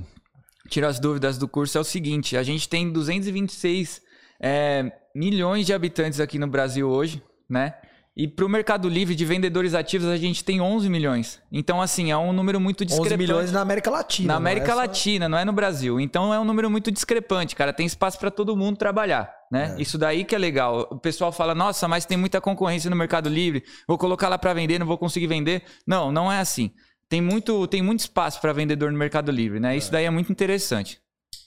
tiro 0.70 0.88
as 0.88 1.00
dúvidas 1.00 1.38
do 1.38 1.48
curso 1.48 1.78
é 1.78 1.82
o 1.82 1.84
seguinte: 1.84 2.38
a 2.38 2.44
gente 2.44 2.68
tem 2.70 2.92
226 2.92 4.02
é, 4.40 4.92
milhões 5.16 5.66
de 5.66 5.74
habitantes 5.74 6.20
aqui 6.20 6.38
no 6.38 6.48
Brasil 6.48 6.90
hoje, 6.90 7.22
né? 7.50 7.74
E 8.16 8.28
pro 8.28 8.48
Mercado 8.48 8.88
Livre 8.88 9.16
de 9.16 9.26
vendedores 9.26 9.74
ativos 9.74 10.08
a 10.08 10.18
gente 10.18 10.44
tem 10.44 10.62
11 10.62 10.88
milhões. 10.88 11.42
Então, 11.52 11.82
assim, 11.82 12.12
é 12.12 12.18
um 12.18 12.32
número 12.32 12.60
muito 12.60 12.84
11 12.84 12.86
discrepante. 12.86 13.18
milhões 13.18 13.52
na 13.52 13.62
América 13.62 13.90
Latina. 13.90 14.28
Na 14.28 14.34
não 14.34 14.38
América 14.38 14.68
é 14.68 14.70
só- 14.70 14.76
Latina, 14.76 15.28
não 15.28 15.38
é 15.40 15.44
no 15.44 15.52
Brasil. 15.52 16.00
Então 16.00 16.32
é 16.32 16.40
um 16.40 16.46
número 16.46 16.70
muito 16.70 16.92
discrepante, 16.92 17.56
cara. 17.56 17.74
Tem 17.74 17.88
espaço 17.88 18.20
para 18.20 18.30
todo 18.30 18.56
mundo 18.56 18.78
trabalhar, 18.78 19.34
né? 19.54 19.76
Isso 19.78 20.00
daí 20.00 20.26
que 20.26 20.34
é 20.34 20.38
legal. 20.40 20.88
O 20.90 20.98
pessoal 20.98 21.32
fala: 21.32 21.54
"Nossa, 21.54 21.88
mas 21.88 22.06
tem 22.06 22.18
muita 22.18 22.42
concorrência 22.42 22.90
no 22.90 22.96
Mercado 22.96 23.30
Livre. 23.30 23.64
Vou 23.88 24.00
colocar 24.00 24.28
lá 24.28 24.36
para 24.36 24.52
vender, 24.52 24.80
não 24.80 24.88
vou 24.88 24.98
conseguir 24.98 25.28
vender". 25.28 25.64
Não, 25.86 26.12
não 26.12 26.32
é 26.32 26.40
assim. 26.40 26.72
tem 27.08 27.22
muito, 27.22 27.68
tem 27.68 27.80
muito 27.80 28.00
espaço 28.00 28.42
para 28.42 28.52
vendedor 28.52 28.92
no 28.92 28.98
Mercado 28.98 29.32
Livre, 29.32 29.60
né? 29.60 29.78
Isso 29.78 29.92
daí 29.92 30.06
é 30.06 30.10
muito 30.10 30.32
interessante. 30.32 31.00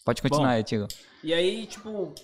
Pode 0.04 0.22
continuar 0.22 0.50
Bom, 0.50 0.54
aí, 0.54 0.62
Tiago. 0.62 0.86
E 1.24 1.34
aí, 1.34 1.66
tipo, 1.66 2.14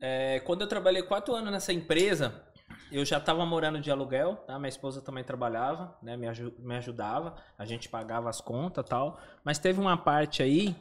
é, 0.00 0.40
quando 0.40 0.62
eu 0.62 0.66
trabalhei 0.66 1.02
quatro 1.02 1.34
anos 1.34 1.52
nessa 1.52 1.74
empresa, 1.74 2.42
eu 2.90 3.04
já 3.04 3.18
estava 3.18 3.44
morando 3.44 3.78
de 3.78 3.90
aluguel, 3.90 4.36
tá? 4.46 4.58
Minha 4.58 4.70
esposa 4.70 5.02
também 5.02 5.22
trabalhava, 5.22 5.94
né? 6.02 6.16
Me, 6.16 6.26
aju 6.26 6.54
me 6.58 6.76
ajudava, 6.76 7.36
a 7.58 7.66
gente 7.66 7.90
pagava 7.90 8.30
as 8.30 8.40
contas 8.40 8.86
e 8.86 8.88
tal. 8.88 9.20
Mas 9.44 9.58
teve 9.58 9.78
uma 9.78 9.98
parte 9.98 10.42
aí 10.42 10.74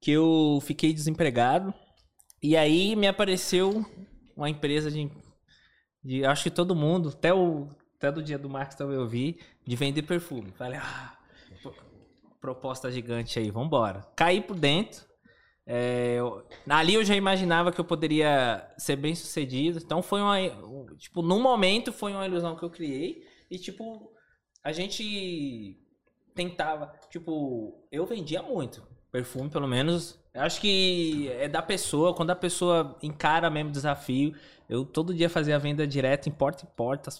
que 0.00 0.10
eu 0.10 0.58
fiquei 0.62 0.94
desempregado. 0.94 1.74
E 2.42 2.56
aí 2.56 2.94
me 2.94 3.06
apareceu 3.06 3.84
uma 4.36 4.48
empresa 4.48 4.90
de. 4.90 5.10
de 6.02 6.24
acho 6.24 6.44
que 6.44 6.50
todo 6.50 6.74
mundo, 6.74 7.08
até, 7.08 7.34
o, 7.34 7.68
até 7.96 8.12
do 8.12 8.22
dia 8.22 8.38
do 8.38 8.48
Marcos 8.48 8.76
também 8.76 8.96
eu 8.96 9.08
vi, 9.08 9.40
de 9.66 9.76
vender 9.76 10.02
perfume. 10.02 10.52
Falei, 10.52 10.78
ah, 10.78 11.18
proposta 12.40 12.90
gigante 12.90 13.38
aí, 13.38 13.50
vambora. 13.50 14.06
Caí 14.16 14.40
por 14.40 14.56
dentro. 14.56 15.06
É, 15.66 16.14
eu, 16.18 16.46
ali 16.66 16.94
eu 16.94 17.04
já 17.04 17.14
imaginava 17.14 17.70
que 17.70 17.78
eu 17.78 17.84
poderia 17.84 18.72
ser 18.78 18.96
bem 18.96 19.14
sucedido. 19.14 19.78
Então 19.78 20.02
foi 20.02 20.20
uma. 20.20 20.36
Tipo, 20.96 21.20
num 21.20 21.42
momento 21.42 21.92
foi 21.92 22.12
uma 22.12 22.26
ilusão 22.26 22.56
que 22.56 22.62
eu 22.62 22.70
criei. 22.70 23.26
E, 23.50 23.58
tipo, 23.58 24.10
a 24.62 24.72
gente 24.72 25.78
tentava. 26.34 26.92
Tipo, 27.10 27.86
eu 27.90 28.06
vendia 28.06 28.42
muito. 28.42 28.86
Perfume, 29.10 29.48
pelo 29.50 29.66
menos. 29.66 30.18
Acho 30.34 30.60
que 30.60 31.28
é 31.32 31.48
da 31.48 31.62
pessoa. 31.62 32.14
Quando 32.14 32.30
a 32.30 32.36
pessoa 32.36 32.96
encara 33.02 33.50
mesmo 33.50 33.70
o 33.70 33.72
desafio. 33.72 34.34
Eu 34.68 34.84
todo 34.84 35.14
dia 35.14 35.30
fazia 35.30 35.58
venda 35.58 35.86
direta 35.86 36.28
em 36.28 36.32
porta 36.32 36.64
em 36.64 36.68
porta. 36.76 37.10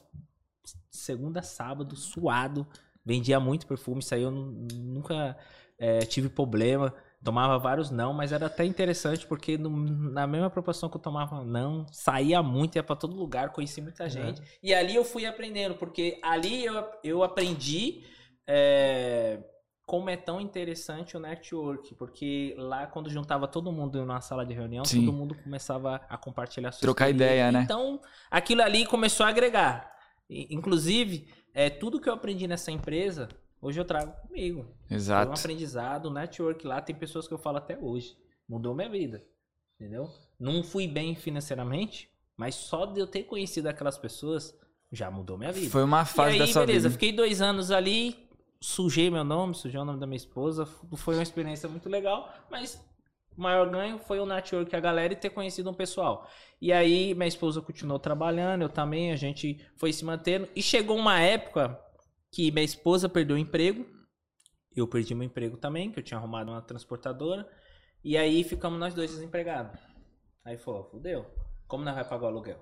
Segunda, 0.90 1.42
sábado, 1.42 1.96
suado. 1.96 2.66
Vendia 3.04 3.40
muito 3.40 3.66
perfume. 3.66 4.00
Isso 4.00 4.14
aí 4.14 4.22
eu 4.22 4.30
nunca 4.30 5.36
é, 5.78 6.00
tive 6.00 6.28
problema. 6.28 6.94
Tomava 7.22 7.58
vários 7.58 7.90
não, 7.90 8.12
mas 8.12 8.30
era 8.30 8.46
até 8.46 8.64
interessante 8.64 9.26
porque 9.26 9.58
no, 9.58 9.70
na 9.70 10.24
mesma 10.26 10.48
proporção 10.48 10.88
que 10.88 10.96
eu 10.96 11.00
tomava 11.00 11.44
não, 11.44 11.84
saía 11.90 12.40
muito, 12.42 12.76
ia 12.76 12.82
para 12.82 12.94
todo 12.94 13.16
lugar, 13.16 13.50
conheci 13.50 13.80
muita 13.80 14.08
gente. 14.08 14.40
E 14.62 14.72
ali 14.72 14.94
eu 14.94 15.04
fui 15.04 15.26
aprendendo, 15.26 15.74
porque 15.74 16.20
ali 16.22 16.64
eu, 16.64 16.84
eu 17.02 17.22
aprendi 17.24 18.04
é, 18.46 19.40
como 19.88 20.10
é 20.10 20.18
tão 20.18 20.38
interessante 20.38 21.16
o 21.16 21.20
network, 21.20 21.94
porque 21.94 22.54
lá 22.58 22.86
quando 22.86 23.08
juntava 23.08 23.48
todo 23.48 23.72
mundo 23.72 23.98
numa 23.98 24.20
sala 24.20 24.44
de 24.44 24.52
reunião, 24.52 24.84
Sim. 24.84 25.00
todo 25.00 25.16
mundo 25.16 25.34
começava 25.34 26.02
a 26.10 26.18
compartilhar 26.18 26.72
suas 26.72 26.82
Trocar 26.82 27.08
ideia, 27.08 27.50
né? 27.50 27.62
Então, 27.62 27.98
aquilo 28.30 28.60
ali 28.60 28.84
começou 28.84 29.24
a 29.24 29.30
agregar. 29.30 29.90
Inclusive, 30.28 31.26
é, 31.54 31.70
tudo 31.70 31.98
que 31.98 32.06
eu 32.06 32.12
aprendi 32.12 32.46
nessa 32.46 32.70
empresa, 32.70 33.30
hoje 33.62 33.80
eu 33.80 33.84
trago 33.86 34.12
comigo. 34.28 34.64
Foi 34.86 34.94
um 34.94 35.00
Exato. 35.00 35.32
aprendizado, 35.32 36.04
o 36.04 36.12
network 36.12 36.66
lá 36.66 36.82
tem 36.82 36.94
pessoas 36.94 37.26
que 37.26 37.32
eu 37.32 37.38
falo 37.38 37.56
até 37.56 37.78
hoje. 37.80 38.14
Mudou 38.46 38.74
minha 38.74 38.90
vida. 38.90 39.24
Entendeu? 39.80 40.06
Não 40.38 40.62
fui 40.62 40.86
bem 40.86 41.14
financeiramente, 41.14 42.10
mas 42.36 42.54
só 42.56 42.84
de 42.84 43.00
eu 43.00 43.06
ter 43.06 43.22
conhecido 43.22 43.68
aquelas 43.68 43.96
pessoas 43.96 44.54
já 44.92 45.10
mudou 45.10 45.38
minha 45.38 45.50
vida. 45.50 45.70
Foi 45.70 45.82
uma 45.82 46.04
fase 46.04 46.32
e 46.32 46.32
aí, 46.34 46.38
da 46.40 46.46
sua 46.52 46.66
beleza, 46.66 46.90
vida. 46.90 47.00
fiquei 47.00 47.10
dois 47.10 47.40
anos 47.40 47.70
ali, 47.70 48.27
sujei 48.60 49.10
meu 49.10 49.24
nome, 49.24 49.54
sujei 49.54 49.80
o 49.80 49.84
nome 49.84 50.00
da 50.00 50.06
minha 50.06 50.16
esposa. 50.16 50.66
Foi 50.96 51.14
uma 51.14 51.22
experiência 51.22 51.68
muito 51.68 51.88
legal, 51.88 52.32
mas 52.50 52.82
o 53.36 53.40
maior 53.40 53.68
ganho 53.70 53.98
foi 53.98 54.18
o 54.18 54.26
network, 54.26 54.74
a 54.74 54.80
galera 54.80 55.12
e 55.12 55.16
ter 55.16 55.30
conhecido 55.30 55.70
um 55.70 55.74
pessoal. 55.74 56.28
E 56.60 56.72
aí, 56.72 57.14
minha 57.14 57.28
esposa 57.28 57.62
continuou 57.62 57.98
trabalhando, 57.98 58.62
eu 58.62 58.68
também, 58.68 59.12
a 59.12 59.16
gente 59.16 59.64
foi 59.76 59.92
se 59.92 60.04
mantendo. 60.04 60.48
E 60.56 60.62
chegou 60.62 60.96
uma 60.96 61.20
época 61.20 61.78
que 62.32 62.50
minha 62.50 62.64
esposa 62.64 63.08
perdeu 63.08 63.36
o 63.36 63.38
emprego, 63.38 63.86
eu 64.74 64.86
perdi 64.86 65.14
meu 65.14 65.26
emprego 65.26 65.56
também, 65.56 65.90
que 65.90 65.98
eu 65.98 66.02
tinha 66.02 66.18
arrumado 66.18 66.50
uma 66.50 66.62
transportadora. 66.62 67.48
E 68.04 68.16
aí 68.16 68.44
ficamos 68.44 68.78
nós 68.78 68.94
dois 68.94 69.10
desempregados. 69.10 69.80
Aí 70.44 70.56
falou, 70.56 70.84
fudeu, 70.84 71.26
como 71.66 71.84
nós 71.84 71.94
vai 71.94 72.04
pagar 72.04 72.26
o 72.26 72.28
aluguel? 72.28 72.60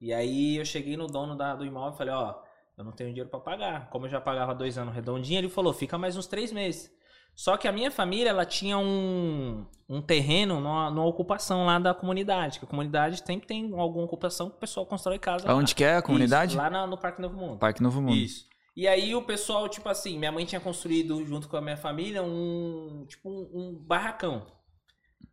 E 0.00 0.12
aí 0.12 0.56
eu 0.56 0.64
cheguei 0.64 0.96
no 0.96 1.06
dono 1.06 1.36
da- 1.36 1.54
do 1.54 1.64
imóvel 1.64 1.94
e 1.94 1.98
falei, 1.98 2.14
ó, 2.14 2.42
eu 2.76 2.84
não 2.84 2.92
tenho 2.92 3.10
dinheiro 3.10 3.28
pra 3.30 3.40
pagar. 3.40 3.88
Como 3.90 4.06
eu 4.06 4.10
já 4.10 4.20
pagava 4.20 4.54
dois 4.54 4.76
anos 4.78 4.94
redondinho, 4.94 5.38
ele 5.38 5.48
falou, 5.48 5.72
fica 5.72 5.96
mais 5.98 6.16
uns 6.16 6.26
três 6.26 6.52
meses. 6.52 6.90
Só 7.34 7.56
que 7.56 7.66
a 7.66 7.72
minha 7.72 7.90
família, 7.90 8.28
ela 8.28 8.44
tinha 8.44 8.76
um, 8.76 9.64
um 9.88 10.02
terreno 10.02 10.60
numa, 10.60 10.90
numa 10.90 11.06
ocupação 11.06 11.64
lá 11.64 11.78
da 11.78 11.94
comunidade. 11.94 12.58
Que 12.58 12.66
a 12.66 12.68
comunidade 12.68 13.22
sempre 13.26 13.46
tem 13.46 13.72
alguma 13.74 14.04
ocupação 14.04 14.50
que 14.50 14.56
o 14.56 14.60
pessoal 14.60 14.84
constrói 14.84 15.18
casa. 15.18 15.46
lá. 15.46 15.52
Aonde 15.54 15.74
que 15.74 15.82
é 15.82 15.96
a 15.96 16.02
comunidade? 16.02 16.52
Isso, 16.52 16.58
lá 16.58 16.68
na- 16.68 16.86
no 16.86 16.98
Parque 16.98 17.22
Novo 17.22 17.36
Mundo. 17.36 17.58
Parque 17.58 17.82
Novo 17.82 18.02
Mundo. 18.02 18.14
Isso. 18.16 18.46
E 18.76 18.86
aí 18.86 19.14
o 19.14 19.22
pessoal, 19.22 19.66
tipo 19.68 19.88
assim, 19.88 20.18
minha 20.18 20.32
mãe 20.32 20.44
tinha 20.44 20.60
construído 20.60 21.24
junto 21.26 21.48
com 21.48 21.56
a 21.56 21.60
minha 21.62 21.76
família 21.76 22.22
um, 22.22 23.04
tipo 23.08 23.30
um, 23.30 23.50
um 23.54 23.74
barracão. 23.82 24.46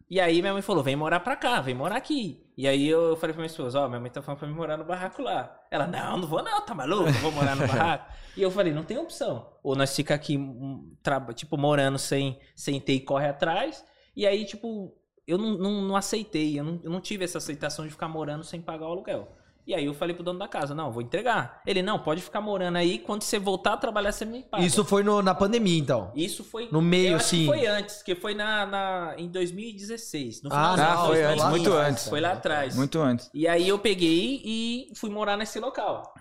E 0.09 0.19
aí 0.19 0.41
minha 0.41 0.53
mãe 0.53 0.61
falou, 0.61 0.83
vem 0.83 0.95
morar 0.95 1.19
pra 1.19 1.35
cá, 1.35 1.61
vem 1.61 1.75
morar 1.75 1.95
aqui. 1.95 2.43
E 2.57 2.67
aí 2.67 2.87
eu 2.87 3.15
falei 3.15 3.33
pra 3.33 3.41
minha 3.41 3.51
esposa, 3.51 3.79
ó, 3.79 3.87
minha 3.87 3.99
mãe 3.99 4.09
tá 4.09 4.23
falando 4.23 4.39
pra 4.39 4.47
mim 4.47 4.55
morar 4.55 4.75
no 4.75 4.83
barraco 4.83 5.21
lá. 5.21 5.55
Ela, 5.69 5.85
não, 5.85 6.17
não 6.17 6.27
vou 6.27 6.41
não, 6.41 6.65
tá 6.65 6.73
maluco? 6.73 7.11
Vou 7.11 7.31
morar 7.31 7.55
no 7.55 7.67
barraco. 7.67 8.11
e 8.35 8.41
eu 8.41 8.49
falei, 8.49 8.73
não 8.73 8.83
tem 8.83 8.97
opção. 8.97 9.47
Ou 9.61 9.75
nós 9.75 9.95
fica 9.95 10.15
aqui, 10.15 10.35
hum, 10.35 10.95
tipo, 11.35 11.57
morando 11.57 11.99
sem, 11.99 12.39
sem 12.55 12.81
ter 12.81 12.93
e 12.93 12.99
corre 13.01 13.27
atrás. 13.27 13.85
E 14.15 14.25
aí, 14.25 14.45
tipo, 14.45 14.97
eu 15.27 15.37
não, 15.37 15.55
não, 15.57 15.81
não 15.81 15.95
aceitei, 15.95 16.59
eu 16.59 16.63
não, 16.63 16.79
eu 16.83 16.89
não 16.89 16.99
tive 16.99 17.23
essa 17.23 17.37
aceitação 17.37 17.85
de 17.85 17.91
ficar 17.91 18.07
morando 18.07 18.43
sem 18.43 18.59
pagar 18.59 18.87
o 18.87 18.91
aluguel. 18.91 19.37
E 19.67 19.75
aí 19.75 19.85
eu 19.85 19.93
falei 19.93 20.15
pro 20.15 20.23
dono 20.23 20.39
da 20.39 20.47
casa, 20.47 20.73
não, 20.73 20.91
vou 20.91 21.01
entregar. 21.01 21.61
Ele, 21.65 21.83
não, 21.83 21.99
pode 21.99 22.21
ficar 22.21 22.41
morando 22.41 22.77
aí, 22.77 22.97
quando 22.97 23.21
você 23.21 23.37
voltar 23.37 23.73
a 23.73 23.77
trabalhar, 23.77 24.11
você 24.11 24.25
me 24.25 24.41
paga. 24.43 24.63
Isso 24.63 24.83
foi 24.83 25.03
no- 25.03 25.21
na 25.21 25.35
pandemia, 25.35 25.77
então. 25.77 26.11
Isso 26.15 26.43
foi. 26.43 26.69
No 26.71 26.81
meio, 26.81 27.19
que 27.19 27.45
foi 27.45 27.67
antes, 27.67 28.01
que 28.01 28.15
foi 28.15 28.33
na, 28.33 28.65
na, 28.65 29.13
em 29.17 29.29
2016. 29.29 30.41
No 30.41 30.49
Ah, 30.51 30.73
Ah, 30.73 30.75
de 30.75 31.07
foi 31.07 31.21
2015. 31.21 31.29
antes, 31.31 31.45
muito 31.51 31.73
antes. 31.73 32.09
Foi 32.09 32.19
lá 32.21 32.31
atrás. 32.31 32.75
Muito 32.75 32.99
antes. 32.99 33.29
E 33.31 33.47
aí 33.47 33.67
eu 33.69 33.77
peguei 33.77 34.41
e 34.43 34.91
fui 34.95 35.09
morar 35.11 35.37
nesse 35.37 35.59
local. 35.59 36.13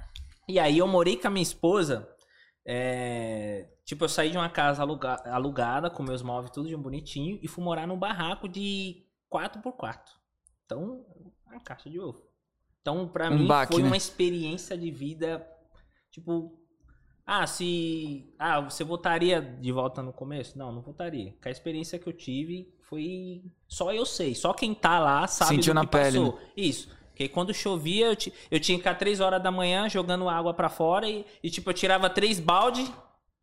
E 0.47 0.59
aí 0.59 0.76
eu 0.78 0.87
morei 0.87 1.16
com 1.16 1.28
a 1.28 1.30
minha 1.30 1.42
esposa. 1.42 2.07
é, 2.71 3.66
Tipo, 3.87 4.04
eu 4.04 4.09
saí 4.11 4.30
de 4.30 4.37
uma 4.37 4.50
casa 4.50 4.83
aluga- 4.83 5.23
alugada, 5.25 5.88
com 5.88 6.02
meus 6.02 6.21
móveis 6.21 6.50
tudo 6.52 6.68
de 6.68 6.76
um 6.76 6.83
bonitinho, 6.83 7.38
e 7.42 7.49
fui 7.49 7.64
morar 7.64 7.87
num 7.87 7.99
barraco 7.99 8.47
de 8.47 9.07
4x4. 9.30 9.99
Então, 10.66 11.02
uma 11.47 11.59
caixa 11.61 11.88
de 11.88 11.99
ovo. 11.99 12.27
Então, 12.88 13.07
pra 13.07 13.30
Um 13.30 13.38
mim, 13.40 13.47
baque, 13.47 13.73
foi 13.73 13.83
né? 13.83 13.88
uma 13.88 13.97
experiência 13.97 14.76
de 14.76 14.90
vida, 14.90 15.47
tipo... 16.11 16.54
Ah, 17.26 17.47
se... 17.47 18.33
Ah, 18.38 18.61
você 18.61 18.83
votaria 18.83 19.40
de 19.42 19.71
volta 19.71 20.02
no 20.02 20.14
começo? 20.14 20.57
Não, 20.57 20.73
não 20.73 20.80
votaria. 20.80 21.35
Com 21.42 21.49
a 21.49 21.52
experiência 21.52 21.99
que 21.99 22.09
eu 22.09 22.12
tive, 22.14 22.73
foi... 22.88 23.42
Só 23.68 23.92
eu 23.92 24.07
sei. 24.07 24.35
Só 24.35 24.54
quem 24.54 24.73
tá 24.75 24.99
lá 24.99 25.26
sabe 25.26 25.57
Sentiu 25.57 25.75
do 25.75 25.76
na 25.76 25.80
que 25.83 25.88
pele, 25.92 26.18
passou. 26.18 26.40
Isso. 26.57 26.88
Porque 27.11 27.28
quando 27.28 27.52
chovia, 27.52 28.07
eu, 28.07 28.16
ti- 28.16 28.33
eu 28.50 28.59
tinha 28.59 28.78
que 28.78 28.83
ficar 28.83 28.95
3 28.95 29.21
horas 29.21 29.42
da 29.42 29.50
manhã 29.50 29.87
jogando 29.90 30.26
água 30.26 30.54
pra 30.54 30.71
fora 30.71 31.07
e, 31.07 31.26
e, 31.42 31.50
tipo, 31.50 31.68
eu 31.68 31.75
tirava 31.75 32.09
três 32.09 32.40
balde 32.40 32.90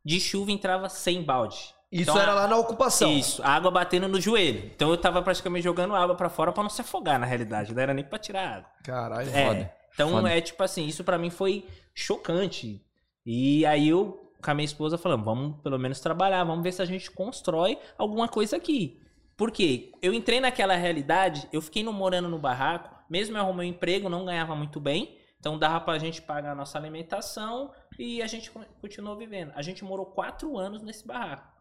de 0.04 0.20
chuva 0.20 0.52
entrava 0.52 0.90
100 0.90 1.22
balde. 1.22 1.75
Isso 1.92 2.10
Então, 2.12 2.20
era 2.22 2.32
a- 2.32 2.36
lá 2.36 2.48
na 2.48 2.58
ocupação. 2.58 3.12
Isso, 3.12 3.42
a 3.44 3.50
água 3.50 3.72
batendo 3.72 4.08
no 4.08 4.20
joelho. 4.20 4.65
Então 4.75 4.89
eu 4.89 4.98
tava 4.98 5.22
praticamente 5.22 5.63
jogando 5.63 5.96
água 5.96 6.15
pra 6.15 6.30
fora 6.30 6.51
pra 6.51 6.62
não 6.63 6.70
se 6.70 6.82
afogar, 6.82 7.18
na 7.20 7.25
realidade. 7.25 7.74
Não 7.74 7.82
era 7.82 7.94
nem 7.94 8.04
pra 8.04 8.20
tirar 8.20 8.58
água. 8.58 8.70
Caralho. 8.84 9.30
É, 9.30 9.48
Foda, 9.48 9.74
Então 9.94 10.10
foda. 10.10 10.30
é 10.30 10.42
tipo 10.42 10.62
assim, 10.63 10.86
isso 10.86 11.04
pra 11.04 11.18
mim 11.18 11.30
foi 11.30 11.65
chocante. 11.94 12.82
E 13.25 13.65
aí 13.65 13.89
eu, 13.89 14.32
com 14.44 14.51
a 14.51 14.54
minha 14.54 14.65
esposa, 14.65 14.98
falamos, 14.98 15.25
vamos 15.25 15.62
pelo 15.62 15.80
menos 15.80 16.00
trabalhar, 16.00 16.44
vamos 16.44 16.63
ver 16.63 16.72
se 16.72 16.82
a 16.82 16.86
gente 16.86 17.10
constrói 17.12 17.77
alguma 17.98 18.27
coisa 18.27 18.58
aqui. 18.58 19.00
Por 19.38 19.51
quê? 19.51 19.92
Eu 20.01 20.13
entrei 20.13 20.39
naquela 20.39 20.75
realidade, 20.75 21.48
eu 21.51 21.62
fiquei 21.62 21.84
no, 21.84 21.92
morando 21.92 22.30
no 22.30 22.38
barraco, 22.39 22.94
mesmo 23.10 23.36
eu 23.38 23.42
arrumei 23.42 23.68
um 23.68 23.72
emprego, 23.72 24.08
não 24.10 24.24
ganhava 24.25 24.56
muito 24.56 24.80
bem, 24.80 25.18
então 25.39 25.58
dava 25.58 25.80
pra 25.82 25.98
gente 25.98 26.22
pagar 26.22 26.51
a 26.51 26.56
nossa 26.56 26.77
alimentação 26.77 27.72
e 28.00 28.22
a 28.22 28.27
gente 28.27 28.50
con- 28.51 28.63
continuou 28.80 29.15
vivendo. 29.18 29.51
A 29.56 29.62
gente 29.62 29.84
morou 29.84 30.06
quatro 30.06 30.58
anos 30.58 30.82
nesse 30.84 31.06
barraco. 31.06 31.55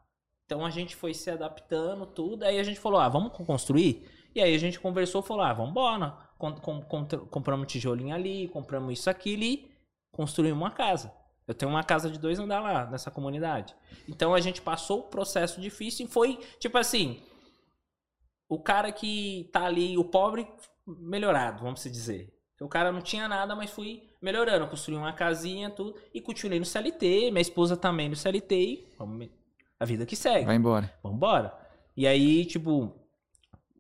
Então 0.47 0.65
a 0.65 0.71
gente 0.71 0.95
foi 0.95 1.15
se 1.15 1.31
adaptando, 1.31 2.07
tudo, 2.07 2.43
aí 2.45 2.59
a 2.59 2.63
gente 2.63 2.79
falou, 2.79 3.01
ah, 3.01 3.09
vamos 3.09 3.33
construir? 3.33 4.07
E 4.35 4.41
aí 4.43 4.55
a 4.55 4.59
gente 4.59 4.79
conversou, 4.79 5.23
falou, 5.23 5.43
ah, 5.43 5.53
vamos 5.53 5.71
embora. 5.71 6.17
Com, 6.39 6.53
com, 6.55 6.83
com- 6.83 7.07
compramos 7.07 7.67
tijolinho 7.73 8.15
ali, 8.15 8.49
compramos 8.49 8.99
isso 8.99 9.09
aqui 9.09 9.35
e 9.35 9.71
construímos 10.13 10.61
uma 10.61 10.71
casa. 10.71 11.13
Eu 11.47 11.55
tenho 11.55 11.71
uma 11.71 11.83
casa 11.85 12.11
de 12.11 12.19
dois 12.19 12.39
andar 12.39 12.61
lá, 12.61 12.87
nessa 12.87 13.11
comunidade. 13.11 13.75
Então 14.09 14.35
a 14.35 14.41
gente 14.41 14.61
passou 14.61 15.01
o 15.01 15.03
processo 15.05 15.61
difícil 15.61 16.07
e 16.07 16.09
foi, 16.09 16.39
tipo 16.59 16.77
assim, 16.79 17.23
o 18.49 18.59
cara 18.59 18.91
que 18.93 19.49
tá 19.53 19.65
ali, 19.65 19.97
o 19.97 20.05
pobre 20.05 20.47
melhorado, 20.87 21.63
vamos 21.63 21.83
dizer. 21.85 22.33
O 22.61 22.69
cara 22.69 22.93
não 22.93 23.01
tinha 23.01 23.27
nada, 23.29 23.55
mas 23.57 23.71
fui 23.71 24.09
melhorando. 24.23 24.67
Construí 24.69 24.97
uma 24.97 25.13
casinha, 25.13 25.71
tudo, 25.71 25.95
e 26.13 26.21
continuei 26.21 26.59
no 26.59 26.65
CLT, 26.65 27.31
minha 27.31 27.43
esposa 27.43 27.77
também 27.77 28.09
no 28.09 28.17
CLT, 28.17 28.55
e 28.57 28.89
a 29.79 29.85
vida 29.85 30.07
que 30.07 30.17
segue. 30.17 30.47
Vai 30.47 30.57
embora. 30.57 30.93
Vambora. 31.03 31.53
E 31.97 32.07
aí, 32.07 32.45
tipo, 32.45 32.93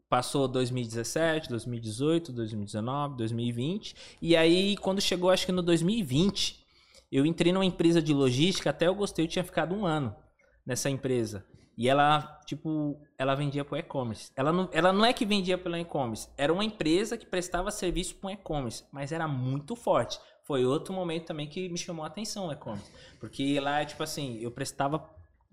passou 0.08 0.46
2017, 0.46 1.48
2018, 1.48 2.32
2019, 2.32 3.16
2020. 3.16 3.96
E 4.22 4.36
aí, 4.36 4.76
quando 4.76 5.00
chegou, 5.00 5.30
acho 5.30 5.46
que 5.46 5.52
no 5.52 5.62
2020, 5.62 6.64
Eu 7.14 7.24
entrei 7.24 7.52
numa 7.52 7.64
empresa 7.64 8.02
de 8.02 8.12
logística, 8.12 8.70
até 8.70 8.88
eu 8.88 8.94
gostei, 8.94 9.24
eu 9.24 9.28
tinha 9.28 9.44
ficado 9.44 9.72
um 9.72 9.86
ano 9.86 10.16
nessa 10.66 10.90
empresa. 10.90 11.46
E 11.78 11.88
ela, 11.88 12.40
tipo, 12.44 13.00
ela 13.16 13.36
vendia 13.36 13.64
pro 13.64 13.76
e-commerce. 13.76 14.32
Ela 14.34 14.52
não, 14.52 14.68
ela 14.72 14.92
não 14.92 15.04
é 15.04 15.12
que 15.12 15.24
vendia 15.24 15.56
pelo 15.56 15.76
e-commerce, 15.76 16.28
era 16.36 16.52
uma 16.52 16.64
empresa 16.64 17.16
que 17.16 17.24
prestava 17.24 17.70
serviço 17.70 18.16
pro 18.16 18.30
e-commerce, 18.30 18.84
mas 18.92 19.12
era 19.12 19.28
muito 19.28 19.76
forte. 19.76 20.18
Foi 20.42 20.64
outro 20.64 20.92
momento 20.92 21.26
também 21.26 21.46
que 21.48 21.68
me 21.68 21.78
chamou 21.78 22.04
a 22.04 22.08
atenção 22.08 22.48
o 22.48 22.52
e-commerce. 22.52 22.90
Porque 23.20 23.60
lá, 23.60 23.84
tipo 23.84 24.02
assim, 24.02 24.38
eu 24.40 24.50
prestava, 24.50 24.98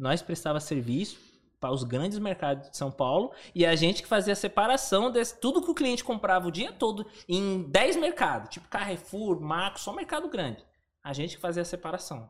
nós 0.02 0.22
prestava 0.22 0.60
serviço 0.60 1.20
para 1.60 1.72
os 1.72 1.84
grandes 1.84 2.18
mercados 2.18 2.72
de 2.72 2.76
São 2.76 2.92
Paulo 2.92 3.32
e 3.54 3.64
a 3.64 3.76
gente 3.76 4.02
que 4.02 4.08
fazia 4.08 4.34
a 4.34 4.36
separação 4.36 5.12
desse 5.12 5.40
tudo 5.40 5.62
que 5.62 5.70
o 5.70 5.76
cliente 5.76 6.04
comprava 6.04 6.48
o 6.48 6.52
dia 6.52 6.72
todo 6.72 7.06
em 7.30 7.62
10 7.70 7.98
mercados, 7.98 8.50
tipo 8.50 8.68
Carrefour, 8.68 9.40
Macro, 9.40 9.80
só 9.80 9.94
mercado 9.94 10.28
grande. 10.28 10.66
A 11.04 11.14
gente 11.14 11.36
que 11.36 11.42
fazia 11.42 11.62
a 11.62 11.66
separação. 11.66 12.28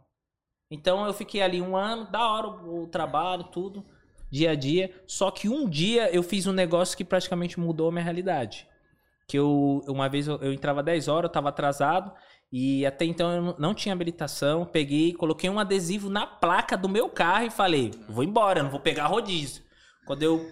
Então 0.70 1.06
eu 1.06 1.14
fiquei 1.14 1.42
ali 1.42 1.62
um 1.62 1.78
ano, 1.78 2.12
da 2.12 2.30
hora 2.30 2.48
o, 2.48 2.84
o 2.84 2.88
trabalho, 2.88 3.46
tudo, 3.46 3.86
dia 4.30 4.52
a 4.52 4.56
dia. 4.56 4.94
Só 5.08 5.32
que 5.32 5.48
um 5.48 5.70
dia 5.70 6.14
eu 6.14 6.24
fiz 6.24 6.48
um 6.48 6.54
negócio 6.54 6.98
que 6.98 7.06
praticamente 7.06 7.58
mudou 7.58 7.88
a 7.88 7.92
minha 7.92 8.04
realidade. 8.04 8.68
Que 9.32 9.38
eu, 9.38 9.82
uma 9.88 10.10
vez 10.10 10.28
eu, 10.28 10.36
eu 10.42 10.52
entrava 10.52 10.84
10 10.84 11.08
horas, 11.08 11.30
eu 11.30 11.34
tava 11.34 11.50
atrasado, 11.50 12.12
e 12.52 12.86
até 12.86 13.06
então 13.06 13.32
eu 13.32 13.56
não 13.58 13.74
tinha 13.74 13.94
habilitação. 13.94 14.66
Peguei, 14.66 15.14
coloquei 15.14 15.50
um 15.50 15.60
adesivo 15.60 16.10
na 16.10 16.28
placa 16.28 16.78
do 16.78 16.90
meu 16.90 17.08
carro 17.08 17.46
e 17.46 17.50
falei: 17.50 17.92
vou 18.10 18.24
embora, 18.24 18.62
não 18.62 18.70
vou 18.70 18.80
pegar 18.80 19.08
rodízio. 19.08 19.64
Quando 20.06 20.24
eu 20.24 20.52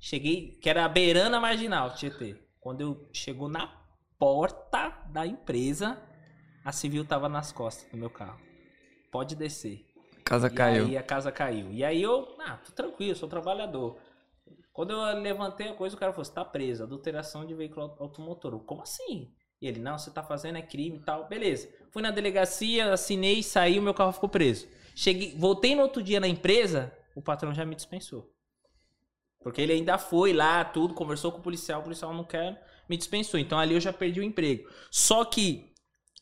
cheguei, 0.00 0.58
que 0.60 0.68
era 0.68 0.84
a 0.84 0.88
beirana 0.88 1.38
marginal, 1.38 1.94
Tietê. 1.94 2.36
Quando 2.58 2.80
eu 2.80 3.08
chegou 3.12 3.48
na 3.48 3.72
porta 4.18 4.92
da 5.10 5.26
empresa, 5.26 5.96
a 6.64 6.72
civil 6.72 7.04
tava 7.04 7.28
nas 7.28 7.52
costas 7.52 7.90
do 7.90 7.96
meu 7.96 8.10
carro 8.10 8.50
pode 9.10 9.34
descer. 9.34 9.84
Casa 10.24 10.46
e 10.46 10.50
caiu. 10.50 10.84
aí 10.86 10.96
a 10.96 11.02
casa 11.02 11.32
caiu. 11.32 11.72
E 11.72 11.84
aí 11.84 12.02
eu, 12.02 12.36
ah, 12.38 12.58
tô 12.64 12.72
tranquilo, 12.72 13.16
sou 13.16 13.28
trabalhador. 13.28 13.98
Quando 14.80 14.92
eu 14.94 15.20
levantei 15.20 15.68
a 15.68 15.74
coisa, 15.74 15.94
o 15.94 15.98
cara 15.98 16.10
falou, 16.10 16.24
você 16.24 16.32
tá 16.32 16.42
preso, 16.42 16.84
adulteração 16.84 17.44
de 17.44 17.52
veículo 17.52 17.94
automotor. 17.98 18.54
Eu, 18.54 18.60
Como 18.60 18.80
assim? 18.80 19.30
E 19.60 19.68
ele, 19.68 19.78
não, 19.78 19.98
você 19.98 20.10
tá 20.10 20.22
fazendo 20.22 20.56
é 20.56 20.62
crime 20.62 20.96
e 20.96 21.00
tal. 21.00 21.28
Beleza. 21.28 21.68
Fui 21.90 22.00
na 22.00 22.10
delegacia, 22.10 22.90
assinei, 22.90 23.42
saí, 23.42 23.78
o 23.78 23.82
meu 23.82 23.92
carro 23.92 24.10
ficou 24.10 24.30
preso. 24.30 24.66
Cheguei, 24.94 25.36
voltei 25.36 25.74
no 25.74 25.82
outro 25.82 26.02
dia 26.02 26.18
na 26.18 26.26
empresa, 26.26 26.96
o 27.14 27.20
patrão 27.20 27.52
já 27.52 27.62
me 27.62 27.74
dispensou. 27.74 28.32
Porque 29.42 29.60
ele 29.60 29.74
ainda 29.74 29.98
foi 29.98 30.32
lá, 30.32 30.64
tudo, 30.64 30.94
conversou 30.94 31.30
com 31.30 31.40
o 31.40 31.42
policial, 31.42 31.80
o 31.82 31.84
policial 31.84 32.14
não 32.14 32.24
quer, 32.24 32.66
me 32.88 32.96
dispensou. 32.96 33.38
Então 33.38 33.58
ali 33.58 33.74
eu 33.74 33.80
já 33.80 33.92
perdi 33.92 34.20
o 34.20 34.24
emprego. 34.24 34.66
Só 34.90 35.26
que 35.26 35.74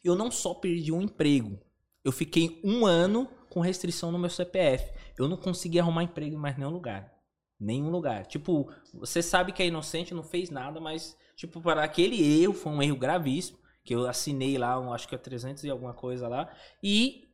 eu 0.02 0.16
não 0.16 0.32
só 0.32 0.52
perdi 0.52 0.90
um 0.90 1.00
emprego, 1.00 1.60
eu 2.04 2.10
fiquei 2.10 2.60
um 2.64 2.84
ano 2.84 3.30
com 3.48 3.60
restrição 3.60 4.10
no 4.10 4.18
meu 4.18 4.30
CPF. 4.30 4.92
Eu 5.16 5.28
não 5.28 5.36
consegui 5.36 5.78
arrumar 5.78 6.02
emprego 6.02 6.34
em 6.34 6.40
mais 6.40 6.58
nenhum 6.58 6.70
lugar. 6.70 7.17
Nenhum 7.60 7.90
lugar. 7.90 8.24
Tipo, 8.26 8.72
você 8.94 9.20
sabe 9.20 9.52
que 9.52 9.62
é 9.62 9.66
inocente, 9.66 10.14
não 10.14 10.22
fez 10.22 10.48
nada, 10.48 10.80
mas, 10.80 11.16
tipo, 11.34 11.60
para 11.60 11.82
aquele 11.82 12.42
erro, 12.42 12.52
foi 12.54 12.72
um 12.72 12.82
erro 12.82 12.96
gravíssimo. 12.96 13.58
Que 13.84 13.94
eu 13.94 14.06
assinei 14.06 14.58
lá, 14.58 14.78
um, 14.78 14.92
acho 14.92 15.08
que 15.08 15.14
é 15.14 15.18
300 15.18 15.64
e 15.64 15.70
alguma 15.70 15.94
coisa 15.94 16.28
lá. 16.28 16.48
E, 16.82 17.26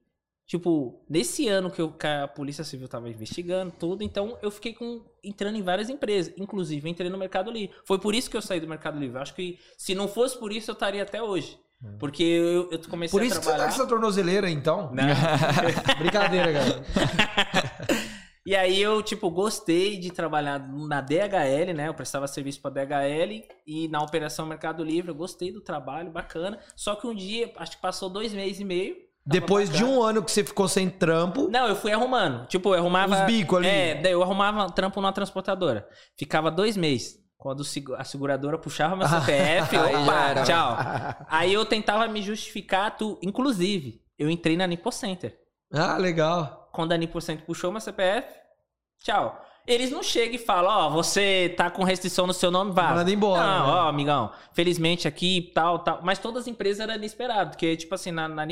tipo, 0.47 1.05
nesse 1.11 1.49
ano 1.49 1.71
que, 1.71 1.83
eu, 1.83 1.91
que 1.91 2.07
a 2.07 2.29
Polícia 2.29 2.63
Civil 2.63 2.89
tava 2.89 3.09
investigando 3.11 3.73
tudo, 3.73 4.05
então 4.05 4.39
eu 4.41 4.53
fiquei 4.53 4.73
com, 4.73 5.05
entrando 5.23 5.57
em 5.57 5.63
várias 5.63 5.91
empresas. 5.91 6.33
Inclusive, 6.39 6.89
entrei 6.89 7.11
no 7.11 7.19
Mercado 7.19 7.51
Livre. 7.51 7.75
Foi 7.85 7.99
por 7.99 8.15
isso 8.15 8.31
que 8.31 8.37
eu 8.37 8.43
saí 8.43 8.61
do 8.61 8.69
Mercado 8.69 8.99
Livre. 8.99 9.19
Acho 9.19 9.35
que 9.35 9.59
se 9.77 9.95
não 9.95 10.07
fosse 10.07 10.39
por 10.39 10.53
isso, 10.53 10.71
eu 10.71 10.75
estaria 10.75 11.03
até 11.03 11.23
hoje. 11.23 11.59
Porque 11.99 12.23
eu, 12.23 12.71
eu 12.71 12.79
comecei 12.89 13.19
Por 13.19 13.25
isso 13.25 13.37
a 13.37 13.39
que 13.41 13.45
você 13.45 13.51
tá 13.51 13.57
trabalhar... 13.57 13.65
com 13.65 13.83
essa 13.83 13.87
tornozeleira, 13.87 14.49
então? 14.49 14.91
Não. 14.95 15.05
Brincadeira, 15.99 16.53
galera. 16.53 16.85
E 18.47 18.55
aí 18.55 18.81
eu, 18.81 19.03
tipo, 19.03 19.31
gostei 19.31 19.99
de 19.99 20.11
trabalhar 20.11 20.59
na 20.59 21.01
DHL, 21.01 21.73
né? 21.75 21.89
Eu 21.89 21.95
prestava 21.95 22.27
serviço 22.27 22.61
pra 22.61 22.71
DHL 22.71 23.43
e 23.67 23.89
na 23.89 24.03
Operação 24.03 24.45
Mercado 24.45 24.85
Livre. 24.85 25.11
Eu 25.11 25.15
gostei 25.15 25.51
do 25.51 25.63
trabalho, 25.63 26.11
bacana. 26.11 26.59
Só 26.77 26.95
que 26.95 27.07
um 27.07 27.15
dia, 27.15 27.51
acho 27.57 27.73
que 27.77 27.83
passou 27.83 28.11
dois 28.11 28.35
meses 28.35 28.61
e 28.61 28.65
meio. 28.65 28.97
Depois 29.27 29.71
de 29.71 29.83
bacana. 29.83 29.99
um 29.99 30.03
ano 30.03 30.23
que 30.23 30.31
você 30.31 30.45
ficou 30.45 30.69
sem 30.69 30.91
trampo, 30.91 31.49
Não, 31.51 31.67
eu 31.67 31.75
fui 31.75 31.91
arrumando. 31.91 32.47
Tipo, 32.47 32.75
eu 32.75 32.81
arrumava. 32.81 33.21
Os 33.21 33.27
bicos 33.27 33.59
ali. 33.59 33.67
É, 33.67 33.95
daí 33.95 34.13
eu 34.13 34.23
arrumava 34.23 34.71
trampo 34.71 35.01
numa 35.01 35.13
transportadora. 35.13 35.89
Ficava 36.19 36.51
dois 36.51 36.77
meses. 36.77 37.19
Quando 37.39 37.63
a 37.97 38.05
seguradora 38.05 38.59
puxava 38.59 38.95
meu 38.97 39.09
CPF, 39.09 39.77
opa, 39.77 40.45
tchau. 40.45 40.77
Aí 41.29 41.53
eu 41.53 41.65
tentava 41.65 42.07
me 42.09 42.23
justificar, 42.23 42.97
tu, 42.97 43.19
inclusive, 43.23 44.03
eu 44.19 44.29
entrei 44.29 44.57
na 44.57 44.67
Nipo 44.67 44.91
Center. 44.93 45.39
Ah, 45.73 45.97
legal. 45.97 46.69
Quando 46.73 46.93
a 46.93 46.97
Nipo 46.97 47.21
Center 47.21 47.45
puxou 47.47 47.71
meu 47.71 47.81
CPF, 47.81 48.27
tchau. 49.05 49.41
Eles 49.67 49.91
não 49.91 50.03
chegam 50.03 50.35
e 50.35 50.39
falam, 50.39 50.71
ó, 50.71 50.91
você 50.91 51.55
tá 51.57 51.71
com 51.71 51.85
restrição 51.85 52.27
no 52.27 52.35
seu 52.35 52.51
nome, 52.51 52.73
vaza. 52.73 52.97
Manda 52.97 53.11
embora, 53.11 53.43
Não, 53.43 53.67
né? 53.67 53.73
ó, 53.73 53.89
amigão, 53.89 54.31
felizmente 54.53 55.09
aqui, 55.09 55.51
tal, 55.55 55.79
tal. 55.79 56.01
Mas 56.03 56.19
todas 56.19 56.43
as 56.43 56.49
empresas 56.49 56.81
eram 56.81 56.95
inesperadas, 56.95 57.49
porque, 57.49 57.75
tipo 57.75 57.95
assim, 57.95 58.11
na, 58.11 58.29
na 58.29 58.45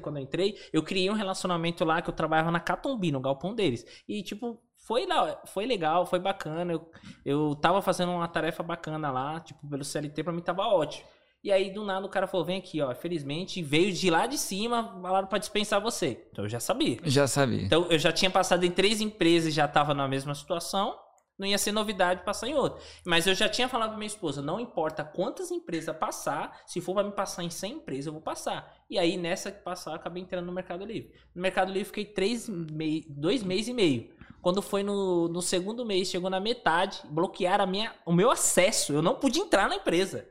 quando 0.00 0.16
eu 0.16 0.22
entrei, 0.22 0.58
eu 0.72 0.82
criei 0.82 1.08
um 1.10 1.14
relacionamento 1.14 1.84
lá 1.84 2.02
que 2.02 2.10
eu 2.10 2.14
trabalhava 2.14 2.50
na 2.50 2.58
Catumbi, 2.58 3.12
no 3.12 3.20
galpão 3.20 3.54
deles. 3.54 3.86
E, 4.08 4.20
tipo, 4.20 4.60
foi, 4.74 5.06
foi 5.46 5.64
legal, 5.64 6.04
foi 6.04 6.18
bacana. 6.18 6.72
Eu, 6.72 6.90
eu 7.24 7.54
tava 7.54 7.80
fazendo 7.80 8.10
uma 8.10 8.26
tarefa 8.26 8.62
bacana 8.64 9.12
lá, 9.12 9.38
tipo, 9.38 9.64
pelo 9.68 9.84
CLT, 9.84 10.24
pra 10.24 10.32
mim 10.32 10.42
tava 10.42 10.62
ótimo. 10.66 11.06
E 11.42 11.52
aí, 11.52 11.70
do 11.72 11.84
nada, 11.84 12.04
o 12.04 12.10
cara 12.10 12.26
falou, 12.26 12.44
vem 12.44 12.58
aqui, 12.58 12.80
ó, 12.80 12.92
felizmente, 12.94 13.62
veio 13.62 13.92
de 13.92 14.10
lá 14.10 14.26
de 14.26 14.36
cima, 14.36 15.00
falaram 15.00 15.28
pra 15.28 15.38
dispensar 15.38 15.80
você. 15.80 16.26
Então 16.32 16.44
eu 16.44 16.48
já 16.48 16.58
sabia. 16.58 16.98
Já 17.04 17.26
sabia. 17.28 17.62
Então 17.62 17.86
eu 17.88 17.98
já 17.98 18.12
tinha 18.12 18.30
passado 18.30 18.64
em 18.64 18.70
três 18.70 19.00
empresas 19.00 19.52
e 19.52 19.56
já 19.56 19.66
estava 19.66 19.94
na 19.94 20.08
mesma 20.08 20.34
situação. 20.34 20.98
Não 21.38 21.46
ia 21.46 21.56
ser 21.56 21.70
novidade 21.70 22.24
passar 22.24 22.48
em 22.48 22.54
outra. 22.54 22.82
Mas 23.06 23.24
eu 23.28 23.34
já 23.34 23.48
tinha 23.48 23.68
falado 23.68 23.90
pra 23.90 23.98
minha 23.98 24.08
esposa: 24.08 24.42
não 24.42 24.58
importa 24.58 25.04
quantas 25.04 25.52
empresas 25.52 25.96
passar, 25.96 26.60
se 26.66 26.80
for 26.80 26.94
pra 26.94 27.04
me 27.04 27.12
passar 27.12 27.44
em 27.44 27.50
100 27.50 27.74
empresas, 27.74 28.06
eu 28.06 28.12
vou 28.12 28.20
passar. 28.20 28.74
E 28.90 28.98
aí, 28.98 29.16
nessa 29.16 29.52
que 29.52 29.62
passar, 29.62 29.92
eu 29.92 29.96
acabei 29.96 30.20
entrando 30.20 30.46
no 30.46 30.52
Mercado 30.52 30.84
Livre. 30.84 31.12
No 31.32 31.40
Mercado 31.40 31.70
Livre, 31.70 31.86
fiquei 31.86 32.06
três 32.06 32.48
mei... 32.48 33.04
dois 33.08 33.44
meses 33.44 33.68
e 33.68 33.72
meio. 33.72 34.10
Quando 34.42 34.60
foi 34.60 34.82
no, 34.82 35.28
no 35.28 35.40
segundo 35.40 35.86
mês, 35.86 36.08
chegou 36.08 36.28
na 36.28 36.40
metade, 36.40 37.00
bloquearam 37.04 37.64
a 37.64 37.66
minha, 37.66 37.94
o 38.04 38.12
meu 38.12 38.30
acesso. 38.30 38.92
Eu 38.92 39.02
não 39.02 39.14
pude 39.14 39.38
entrar 39.38 39.68
na 39.68 39.76
empresa. 39.76 40.28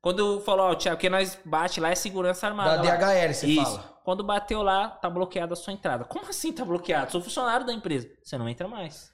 Quando 0.00 0.40
falou, 0.40 0.66
ó, 0.66 0.74
Tiago, 0.74 1.00
que 1.00 1.10
nós 1.10 1.38
bate 1.44 1.80
lá 1.80 1.90
é 1.90 1.94
segurança 1.94 2.46
armada. 2.46 2.82
Da 2.82 2.82
lá. 2.82 2.96
DHL, 2.96 3.34
você 3.34 3.46
Isso. 3.46 3.64
fala. 3.64 3.98
Quando 4.04 4.24
bateu 4.24 4.62
lá, 4.62 4.88
tá 4.88 5.10
bloqueada 5.10 5.52
a 5.52 5.56
sua 5.56 5.72
entrada. 5.72 6.04
Como 6.04 6.28
assim 6.28 6.52
tá 6.52 6.64
bloqueado? 6.64 7.12
Sou 7.12 7.20
funcionário 7.20 7.66
da 7.66 7.72
empresa. 7.72 8.08
Você 8.22 8.38
não 8.38 8.48
entra 8.48 8.68
mais. 8.68 9.12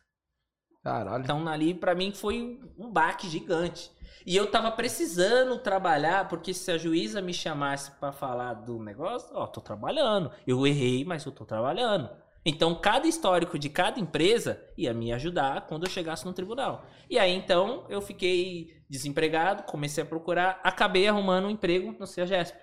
Caralho. 0.82 1.24
Então 1.24 1.48
ali 1.48 1.72
pra 1.72 1.94
mim 1.94 2.12
foi 2.12 2.60
um 2.78 2.92
baque 2.92 3.28
gigante. 3.28 3.90
E 4.26 4.36
eu 4.36 4.50
tava 4.50 4.70
precisando 4.70 5.58
trabalhar, 5.58 6.28
porque 6.28 6.54
se 6.54 6.70
a 6.70 6.78
juíza 6.78 7.20
me 7.20 7.32
chamasse 7.32 7.90
pra 7.92 8.12
falar 8.12 8.54
do 8.54 8.78
negócio, 8.78 9.30
ó, 9.34 9.46
tô 9.46 9.60
trabalhando. 9.60 10.30
Eu 10.46 10.66
errei, 10.66 11.04
mas 11.04 11.24
eu 11.24 11.32
tô 11.32 11.44
trabalhando. 11.44 12.08
Então 12.44 12.74
cada 12.74 13.06
histórico 13.06 13.58
de 13.58 13.68
cada 13.68 13.98
empresa 13.98 14.62
ia 14.76 14.92
me 14.92 15.12
ajudar 15.12 15.66
quando 15.66 15.84
eu 15.84 15.90
chegasse 15.90 16.24
no 16.26 16.32
tribunal. 16.32 16.86
E 17.08 17.18
aí 17.18 17.32
então 17.32 17.86
eu 17.88 18.00
fiquei 18.00 18.82
desempregado, 18.88 19.62
comecei 19.62 20.02
a 20.02 20.06
procurar, 20.06 20.60
acabei 20.62 21.08
arrumando 21.08 21.46
um 21.46 21.50
emprego 21.50 21.96
no 21.98 22.06
CEAGESP. 22.06 22.58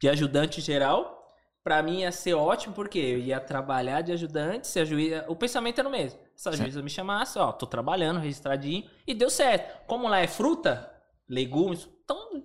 De 0.00 0.08
ajudante 0.08 0.60
geral. 0.60 1.20
Pra 1.64 1.80
mim 1.80 2.00
ia 2.00 2.10
ser 2.10 2.34
ótimo, 2.34 2.74
porque 2.74 2.98
eu 2.98 3.18
ia 3.18 3.38
trabalhar 3.38 4.00
de 4.00 4.10
ajudante, 4.10 4.66
se 4.66 4.80
a 4.80 4.84
juíza. 4.84 5.24
O 5.28 5.36
pensamento 5.36 5.78
era 5.78 5.88
o 5.88 5.92
mesmo. 5.92 6.18
Se 6.34 6.48
a 6.48 6.52
juíza 6.52 6.82
me 6.82 6.90
chamasse, 6.90 7.38
ó, 7.38 7.52
tô 7.52 7.66
trabalhando, 7.66 8.18
registradinho, 8.18 8.90
e 9.06 9.14
deu 9.14 9.30
certo. 9.30 9.86
Como 9.86 10.08
lá 10.08 10.18
é 10.18 10.26
fruta, 10.26 10.92
legumes, 11.28 11.88
então 12.02 12.42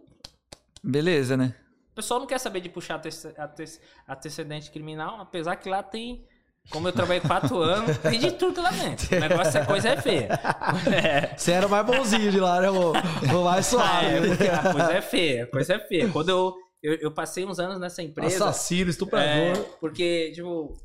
Beleza, 0.83 1.35
né? 1.35 1.53
Pessoal 1.97 2.19
não 2.21 2.27
quer 2.27 2.39
saber 2.39 2.61
de 2.61 2.69
puxar 2.69 2.95
antece- 2.95 3.33
antece- 3.37 3.81
antecedente 4.07 4.71
criminal, 4.71 5.19
apesar 5.19 5.55
que 5.57 5.67
lá 5.69 5.83
tem. 5.83 6.23
Como 6.69 6.85
eu 6.87 6.91
trabalhei 6.91 7.21
quatro 7.21 7.59
anos, 7.63 7.97
tem 7.97 8.19
de 8.19 8.31
tudo 8.31 8.61
lá 8.61 8.69
dentro. 8.71 9.15
O 9.15 9.19
negócio 9.21 9.57
é 9.57 9.65
coisa 9.65 9.89
é 9.89 10.01
feia. 10.01 10.29
É. 10.93 11.35
Você 11.37 11.51
era 11.53 11.65
o 11.65 11.69
mais 11.69 11.85
bonzinho 11.85 12.29
de 12.29 12.39
lá, 12.41 12.59
né? 12.59 12.69
O, 12.69 12.91
o 12.91 13.43
mais 13.45 13.65
suave. 13.67 14.05
É, 14.05 14.19
né? 14.19 14.27
porque 14.27 14.47
a 14.49 14.73
coisa 14.73 14.93
é 14.93 15.01
feia, 15.01 15.43
a 15.45 15.47
coisa 15.47 15.73
é 15.75 15.79
feia. 15.79 16.09
Quando 16.09 16.27
eu, 16.29 16.53
eu, 16.83 16.93
eu 16.95 17.11
passei 17.11 17.45
uns 17.45 17.57
anos 17.57 17.79
nessa 17.79 18.03
empresa. 18.03 18.49
Assassino, 18.49 18.89
É, 18.89 18.91
estuprador. 18.91 19.63
porque, 19.79 20.31
tipo, 20.35 20.75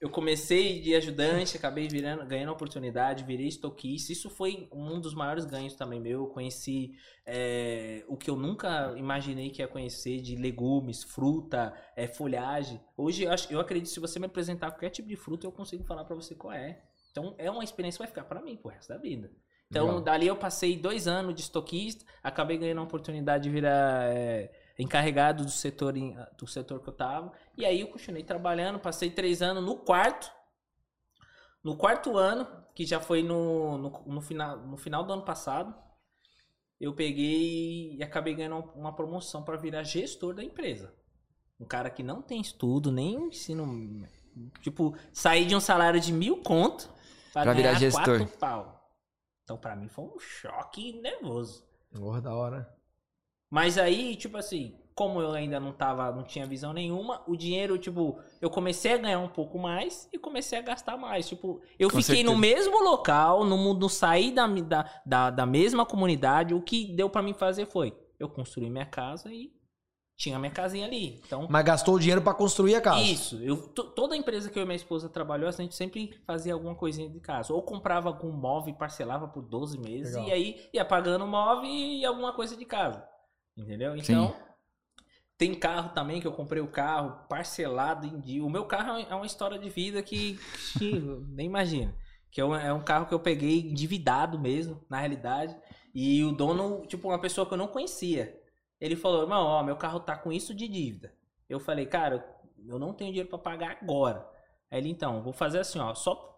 eu 0.00 0.10
comecei 0.10 0.80
de 0.80 0.94
ajudante, 0.94 1.56
acabei 1.56 1.88
virando, 1.88 2.26
ganhando 2.26 2.52
oportunidade, 2.52 3.24
virei 3.24 3.46
estoquista. 3.46 4.12
Isso 4.12 4.28
foi 4.28 4.68
um 4.72 5.00
dos 5.00 5.14
maiores 5.14 5.44
ganhos 5.44 5.74
também 5.74 6.00
meu. 6.00 6.20
Eu 6.20 6.26
conheci 6.26 6.92
é, 7.24 8.04
o 8.08 8.16
que 8.16 8.28
eu 8.28 8.36
nunca 8.36 8.94
imaginei 8.96 9.50
que 9.50 9.62
ia 9.62 9.68
conhecer 9.68 10.20
de 10.20 10.36
legumes, 10.36 11.02
fruta, 11.02 11.72
é, 11.96 12.06
folhagem. 12.06 12.80
Hoje, 12.96 13.24
eu, 13.24 13.32
acho, 13.32 13.52
eu 13.52 13.60
acredito 13.60 13.88
que 13.88 13.94
se 13.94 14.00
você 14.00 14.18
me 14.18 14.26
apresentar 14.26 14.70
qualquer 14.70 14.90
tipo 14.90 15.08
de 15.08 15.16
fruta, 15.16 15.46
eu 15.46 15.52
consigo 15.52 15.84
falar 15.84 16.04
pra 16.04 16.16
você 16.16 16.34
qual 16.34 16.52
é. 16.52 16.82
Então, 17.10 17.34
é 17.38 17.50
uma 17.50 17.62
experiência 17.62 17.98
que 17.98 18.02
vai 18.02 18.08
ficar 18.08 18.24
pra 18.24 18.42
mim 18.42 18.56
pro 18.56 18.70
resto 18.70 18.88
da 18.88 18.98
vida. 18.98 19.30
Então, 19.72 19.86
Legal. 19.86 20.00
dali 20.02 20.26
eu 20.26 20.36
passei 20.36 20.76
dois 20.76 21.08
anos 21.08 21.34
de 21.34 21.40
estoquista, 21.40 22.04
acabei 22.22 22.58
ganhando 22.58 22.80
a 22.80 22.84
oportunidade 22.84 23.44
de 23.44 23.50
virar 23.50 24.14
é, 24.14 24.52
encarregado 24.78 25.44
do 25.44 25.50
setor, 25.50 25.96
em- 25.96 26.16
do 26.38 26.46
setor 26.46 26.80
que 26.80 26.88
eu 26.88 26.92
tava. 26.92 27.32
E 27.56 27.64
aí 27.64 27.80
eu 27.80 27.88
continuei 27.88 28.22
trabalhando, 28.22 28.78
passei 28.78 29.10
três 29.10 29.42
anos 29.42 29.62
no 29.64 29.76
quarto. 29.76 30.30
No 31.62 31.76
quarto 31.76 32.16
ano, 32.16 32.46
que 32.74 32.84
já 32.84 32.98
foi 33.00 33.22
no, 33.22 33.78
no, 33.78 33.90
no 34.06 34.20
final, 34.20 34.58
no 34.66 34.76
final 34.76 35.04
do 35.04 35.12
ano 35.12 35.24
passado, 35.24 35.74
eu 36.80 36.92
peguei 36.94 37.94
e 37.96 38.02
acabei 38.02 38.34
ganhando 38.34 38.56
uma- 38.74 38.94
promoção 38.94 39.42
para 39.44 39.56
virar 39.56 39.84
gestor 39.84 40.34
da 40.34 40.42
empresa. 40.42 40.92
Um 41.60 41.64
cara 41.66 41.88
que 41.90 42.02
não 42.02 42.20
tem 42.20 42.40
estudo, 42.40 42.90
nem 42.90 43.28
ensino. 43.28 44.04
Tipo, 44.62 44.96
sair 45.12 45.46
de 45.46 45.54
um 45.54 45.60
salário 45.60 46.00
de 46.00 46.12
mil 46.12 46.42
conto 46.42 46.88
pra, 47.32 47.42
Pra 47.42 47.52
virar 47.52 47.74
gestor. 47.74 48.18
quatro 48.18 48.38
pau. 48.38 48.82
Então, 49.44 49.56
pra 49.56 49.76
mim, 49.76 49.88
foi 49.88 50.04
um 50.04 50.18
choque 50.18 51.00
nervoso. 51.00 51.64
Porra, 51.94 52.20
da 52.20 52.34
hora. 52.34 52.74
Mas 53.52 53.76
aí, 53.76 54.16
tipo 54.16 54.38
assim, 54.38 54.74
como 54.94 55.20
eu 55.20 55.30
ainda 55.32 55.60
não 55.60 55.72
tava, 55.72 56.10
não 56.10 56.22
tinha 56.24 56.46
visão 56.46 56.72
nenhuma, 56.72 57.22
o 57.26 57.36
dinheiro, 57.36 57.76
tipo, 57.76 58.18
eu 58.40 58.48
comecei 58.48 58.94
a 58.94 58.96
ganhar 58.96 59.18
um 59.18 59.28
pouco 59.28 59.58
mais 59.58 60.08
e 60.10 60.18
comecei 60.18 60.58
a 60.58 60.62
gastar 60.62 60.96
mais. 60.96 61.28
Tipo, 61.28 61.60
eu 61.78 61.90
Com 61.90 62.00
fiquei 62.00 62.22
no 62.24 62.30
certeza. 62.32 62.40
mesmo 62.40 62.82
local, 62.82 63.44
no 63.44 63.58
mundo, 63.58 63.90
saí 63.90 64.30
da, 64.34 64.46
da, 64.46 64.90
da, 65.04 65.30
da 65.30 65.44
mesma 65.44 65.84
comunidade. 65.84 66.54
O 66.54 66.62
que 66.62 66.96
deu 66.96 67.10
pra 67.10 67.20
mim 67.20 67.34
fazer 67.34 67.66
foi, 67.66 67.94
eu 68.18 68.26
construí 68.26 68.70
minha 68.70 68.86
casa 68.86 69.30
e 69.30 69.52
tinha 70.16 70.38
minha 70.38 70.52
casinha 70.52 70.86
ali. 70.86 71.20
Então, 71.26 71.46
Mas 71.50 71.64
gastou 71.64 71.96
o 71.96 71.98
dinheiro 71.98 72.22
pra 72.22 72.32
construir 72.32 72.74
a 72.76 72.80
casa. 72.80 73.00
isso. 73.02 73.36
Eu, 73.42 73.56
to- 73.68 73.90
toda 73.90 74.16
empresa 74.16 74.48
que 74.50 74.58
eu 74.58 74.62
e 74.62 74.66
minha 74.66 74.76
esposa 74.76 75.10
trabalhou, 75.10 75.48
a 75.48 75.52
gente 75.52 75.74
sempre 75.74 76.18
fazia 76.26 76.54
alguma 76.54 76.74
coisinha 76.74 77.08
de 77.10 77.20
casa. 77.20 77.52
Ou 77.52 77.60
comprava 77.62 78.08
algum 78.08 78.30
móvel 78.32 78.72
e 78.72 78.78
parcelava 78.78 79.28
por 79.28 79.42
12 79.42 79.78
meses. 79.78 80.14
Legal. 80.14 80.28
E 80.28 80.32
aí 80.32 80.68
ia 80.72 80.84
pagando 80.86 81.24
o 81.26 81.28
móvel 81.28 81.64
e 81.64 82.02
alguma 82.04 82.32
coisa 82.32 82.56
de 82.56 82.64
casa. 82.64 83.02
Entendeu? 83.56 83.96
Então, 83.96 84.34
tem 85.36 85.54
carro 85.54 85.90
também, 85.94 86.20
que 86.20 86.26
eu 86.26 86.32
comprei 86.32 86.62
o 86.62 86.70
carro 86.70 87.26
parcelado 87.28 88.06
em 88.06 88.20
dia. 88.20 88.44
O 88.44 88.50
meu 88.50 88.64
carro 88.64 88.98
é 88.98 89.14
uma 89.14 89.26
história 89.26 89.58
de 89.58 89.68
vida 89.68 90.02
que, 90.02 90.38
que 90.78 90.92
nem 91.30 91.46
imagina. 91.46 91.94
Que 92.30 92.40
é 92.40 92.44
um, 92.44 92.54
é 92.54 92.72
um 92.72 92.82
carro 92.82 93.06
que 93.06 93.14
eu 93.14 93.20
peguei 93.20 93.60
endividado 93.60 94.38
mesmo, 94.38 94.84
na 94.88 94.98
realidade. 94.98 95.56
E 95.94 96.24
o 96.24 96.32
dono, 96.32 96.86
tipo, 96.86 97.08
uma 97.08 97.20
pessoa 97.20 97.46
que 97.46 97.52
eu 97.52 97.58
não 97.58 97.68
conhecia. 97.68 98.40
Ele 98.80 98.96
falou, 98.96 99.22
irmão, 99.22 99.44
ó, 99.44 99.62
meu 99.62 99.76
carro 99.76 100.00
tá 100.00 100.16
com 100.16 100.32
isso 100.32 100.54
de 100.54 100.66
dívida. 100.66 101.14
Eu 101.48 101.60
falei, 101.60 101.86
cara, 101.86 102.24
eu 102.66 102.78
não 102.78 102.94
tenho 102.94 103.10
dinheiro 103.10 103.28
pra 103.28 103.38
pagar 103.38 103.78
agora. 103.82 104.26
Aí 104.70 104.78
ele, 104.78 104.88
então, 104.88 105.22
vou 105.22 105.32
fazer 105.32 105.58
assim, 105.58 105.78
ó, 105.78 105.94
só 105.94 106.32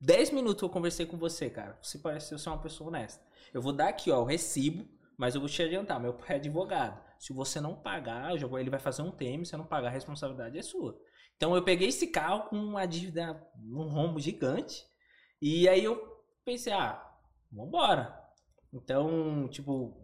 10 0.00 0.30
minutos 0.30 0.62
eu 0.62 0.68
conversei 0.68 1.04
com 1.04 1.18
você, 1.18 1.50
cara. 1.50 1.78
Você 1.82 1.98
parece 1.98 2.38
ser 2.38 2.48
uma 2.48 2.58
pessoa 2.58 2.88
honesta. 2.88 3.22
Eu 3.52 3.60
vou 3.60 3.72
dar 3.72 3.88
aqui, 3.88 4.10
ó, 4.10 4.20
o 4.20 4.24
recibo, 4.24 4.86
mas 5.20 5.34
eu 5.34 5.40
vou 5.42 5.50
te 5.50 5.62
adiantar. 5.62 6.00
Meu 6.00 6.14
pai 6.14 6.28
é 6.30 6.34
advogado. 6.36 6.98
Se 7.18 7.34
você 7.34 7.60
não 7.60 7.76
pagar, 7.76 8.34
ele 8.34 8.70
vai 8.70 8.80
fazer 8.80 9.02
um 9.02 9.10
tema, 9.10 9.44
se 9.44 9.50
você 9.50 9.56
não 9.58 9.66
pagar, 9.66 9.88
a 9.88 9.92
responsabilidade 9.92 10.56
é 10.56 10.62
sua. 10.62 10.98
Então 11.36 11.54
eu 11.54 11.62
peguei 11.62 11.88
esse 11.88 12.06
carro 12.06 12.48
com 12.48 12.56
uma 12.56 12.86
dívida, 12.86 13.38
um 13.62 13.86
rombo 13.86 14.18
gigante. 14.18 14.82
E 15.40 15.68
aí 15.68 15.84
eu 15.84 16.02
pensei, 16.42 16.72
ah, 16.72 17.06
vambora. 17.52 18.18
Então, 18.72 19.46
tipo, 19.48 19.94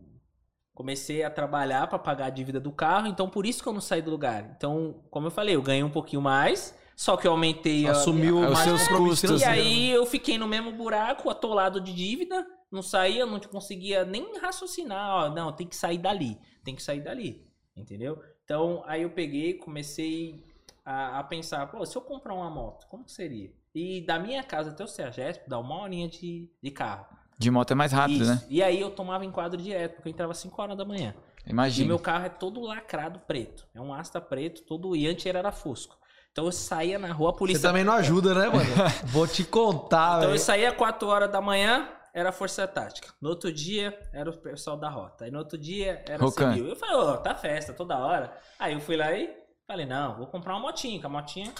comecei 0.74 1.22
a 1.22 1.31
trabalhar 1.31 1.87
para 1.87 1.98
pagar 1.98 2.26
a 2.26 2.31
dívida 2.31 2.61
do 2.61 2.70
carro, 2.70 3.07
então 3.07 3.31
por 3.31 3.46
isso 3.46 3.62
que 3.62 3.68
eu 3.70 3.72
não 3.72 3.81
saí 3.81 4.02
do 4.02 4.11
lugar. 4.11 4.52
Então, 4.55 5.02
como 5.11 5.29
eu 5.29 5.31
falei, 5.31 5.57
eu 5.57 5.62
ganhei 5.62 5.83
um 5.83 5.90
pouquinho 5.90 6.20
mais, 6.20 6.79
só 6.96 7.16
que 7.16 7.26
eu 7.26 7.32
aumentei 7.32 7.87
a- 7.87 7.92
Assumiu 7.92 8.40
Os 8.40 8.50
mais 8.50 8.59
seus 8.68 8.88
custos, 8.88 9.18
e 9.22 9.26
financeiro. 9.44 9.52
aí 9.52 9.90
eu 9.90 10.04
fiquei 10.06 10.38
no 10.38 10.48
mesmo 10.48 10.72
buraco, 10.72 11.30
atolado 11.30 11.80
de 11.80 11.92
dívida, 11.92 12.44
não 12.72 12.82
saía, 12.82 13.24
não 13.26 13.38
conseguia 13.38 14.04
nem 14.04 14.37
raciocinar, 14.40 15.11
ó, 15.26 15.28
não, 15.30 15.52
tem 15.52 15.66
que 15.66 15.76
sair 15.76 15.98
dali, 15.98 16.37
tem 16.64 16.74
que 16.74 16.82
sair 16.82 17.00
dali, 17.02 17.46
entendeu? 17.76 18.18
Então, 18.44 18.82
aí 18.87 19.02
eu 19.02 19.11
peguei, 19.11 19.54
comecei 19.54 20.42
a, 20.85 21.18
a 21.18 21.22
pensar, 21.24 21.66
pô, 21.66 21.85
se 21.85 21.96
eu 21.96 22.02
comprar 22.02 22.35
uma 22.35 22.48
moto, 22.50 22.87
como 22.88 23.04
que 23.04 23.12
seria? 23.12 23.52
E 23.74 24.00
da 24.00 24.18
minha 24.18 24.42
casa 24.42 24.70
até 24.70 24.82
o 24.82 24.87
Sergesp, 24.88 25.42
dá 25.48 25.59
uma 25.59 25.82
horinha 25.82 26.09
de, 26.09 26.48
de 26.62 26.70
carro. 26.70 27.06
De 27.38 27.50
moto 27.50 27.72
é 27.72 27.74
mais 27.74 27.92
rápido, 27.92 28.22
Isso. 28.22 28.30
né? 28.35 28.42
E 28.48 28.62
aí 28.62 28.80
eu 28.80 28.90
tomava 28.90 29.22
enquadro 29.22 29.61
direto, 29.61 29.96
porque 29.96 30.09
eu 30.09 30.12
entrava 30.12 30.32
às 30.32 30.38
5 30.38 30.62
horas 30.62 30.76
da 30.78 30.85
manhã. 30.87 31.14
E 31.46 31.50
Imagina. 31.50 31.88
meu 31.88 31.98
carro 31.98 32.24
é 32.24 32.28
todo 32.30 32.61
lacrado 32.62 33.18
preto. 33.26 33.66
É 33.74 33.80
um 33.80 33.92
Asta 33.92 34.18
preto, 34.20 34.62
todo. 34.62 34.96
E 34.96 35.06
antes 35.06 35.26
ele 35.26 35.37
era 35.37 35.52
Fusco. 35.52 35.98
Então 36.37 36.44
eu 36.44 36.53
saía 36.53 36.99
na 36.99 37.11
rua, 37.14 37.31
a 37.31 37.33
Você 37.33 37.38
polícia. 37.38 37.62
também 37.62 37.83
não 37.83 37.94
ajuda, 37.94 38.35
né, 38.35 38.46
mano? 38.46 38.68
Vou 39.09 39.27
te 39.27 39.42
contar, 39.42 40.16
Então 40.18 40.25
eu 40.25 40.29
velho. 40.33 40.38
saía 40.38 40.70
4 40.70 41.09
horas 41.09 41.33
da 41.33 41.40
manhã, 41.40 41.88
era 42.12 42.31
Força 42.31 42.68
Tática. 42.68 43.09
No 43.22 43.31
outro 43.31 43.51
dia, 43.51 43.99
era 44.12 44.29
o 44.29 44.37
pessoal 44.37 44.77
da 44.77 44.90
rota. 44.90 45.25
Aí 45.25 45.31
no 45.31 45.38
outro 45.38 45.57
dia, 45.57 46.05
era 46.07 46.22
Rocan. 46.22 46.53
civil. 46.53 46.68
Eu 46.68 46.77
falei, 46.77 46.94
ô, 46.94 47.16
tá 47.16 47.35
festa 47.35 47.72
toda 47.72 47.96
hora. 47.96 48.37
Aí 48.59 48.75
eu 48.75 48.81
fui 48.81 48.99
lá 48.99 49.11
e 49.14 49.35
falei, 49.66 49.87
não, 49.87 50.18
vou 50.18 50.27
comprar 50.27 50.53
uma 50.53 50.61
motinha, 50.61 51.01
que 51.01 51.07
a 51.07 51.09
motinha 51.09 51.51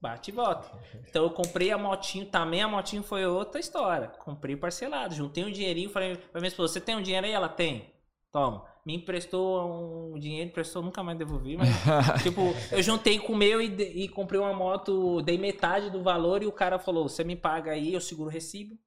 bate 0.00 0.30
e 0.30 0.32
volta. 0.32 0.68
Então 1.08 1.24
eu 1.24 1.30
comprei 1.30 1.72
a 1.72 1.76
motinho, 1.76 2.24
também 2.26 2.62
a 2.62 2.68
motinho 2.68 3.02
foi 3.02 3.26
outra 3.26 3.58
história. 3.58 4.06
Comprei 4.20 4.54
parcelado, 4.56 5.12
juntei 5.12 5.44
um 5.44 5.50
dinheirinho, 5.50 5.90
falei 5.90 6.14
pra 6.16 6.40
minha 6.40 6.46
esposa, 6.50 6.72
você 6.74 6.80
tem 6.80 6.94
um 6.94 7.02
dinheiro 7.02 7.26
aí? 7.26 7.32
Ela 7.32 7.48
tem. 7.48 7.92
Toma. 8.30 8.64
Me 8.88 8.96
emprestou 8.96 10.14
um 10.14 10.18
dinheiro, 10.18 10.48
emprestou, 10.48 10.82
nunca 10.82 11.02
mais 11.02 11.18
devolvi, 11.18 11.58
mas 11.58 11.68
tipo, 12.24 12.40
eu 12.72 12.82
juntei 12.82 13.18
com 13.18 13.34
o 13.34 13.36
meu 13.36 13.60
e, 13.60 13.66
e 14.04 14.08
comprei 14.08 14.40
uma 14.40 14.54
moto, 14.54 15.20
dei 15.20 15.36
metade 15.36 15.90
do 15.90 16.02
valor 16.02 16.42
e 16.42 16.46
o 16.46 16.52
cara 16.52 16.78
falou: 16.78 17.06
você 17.06 17.22
me 17.22 17.36
paga 17.36 17.72
aí, 17.72 17.92
eu 17.92 18.00
seguro 18.00 18.30
o 18.30 18.32
recibo. 18.32 18.78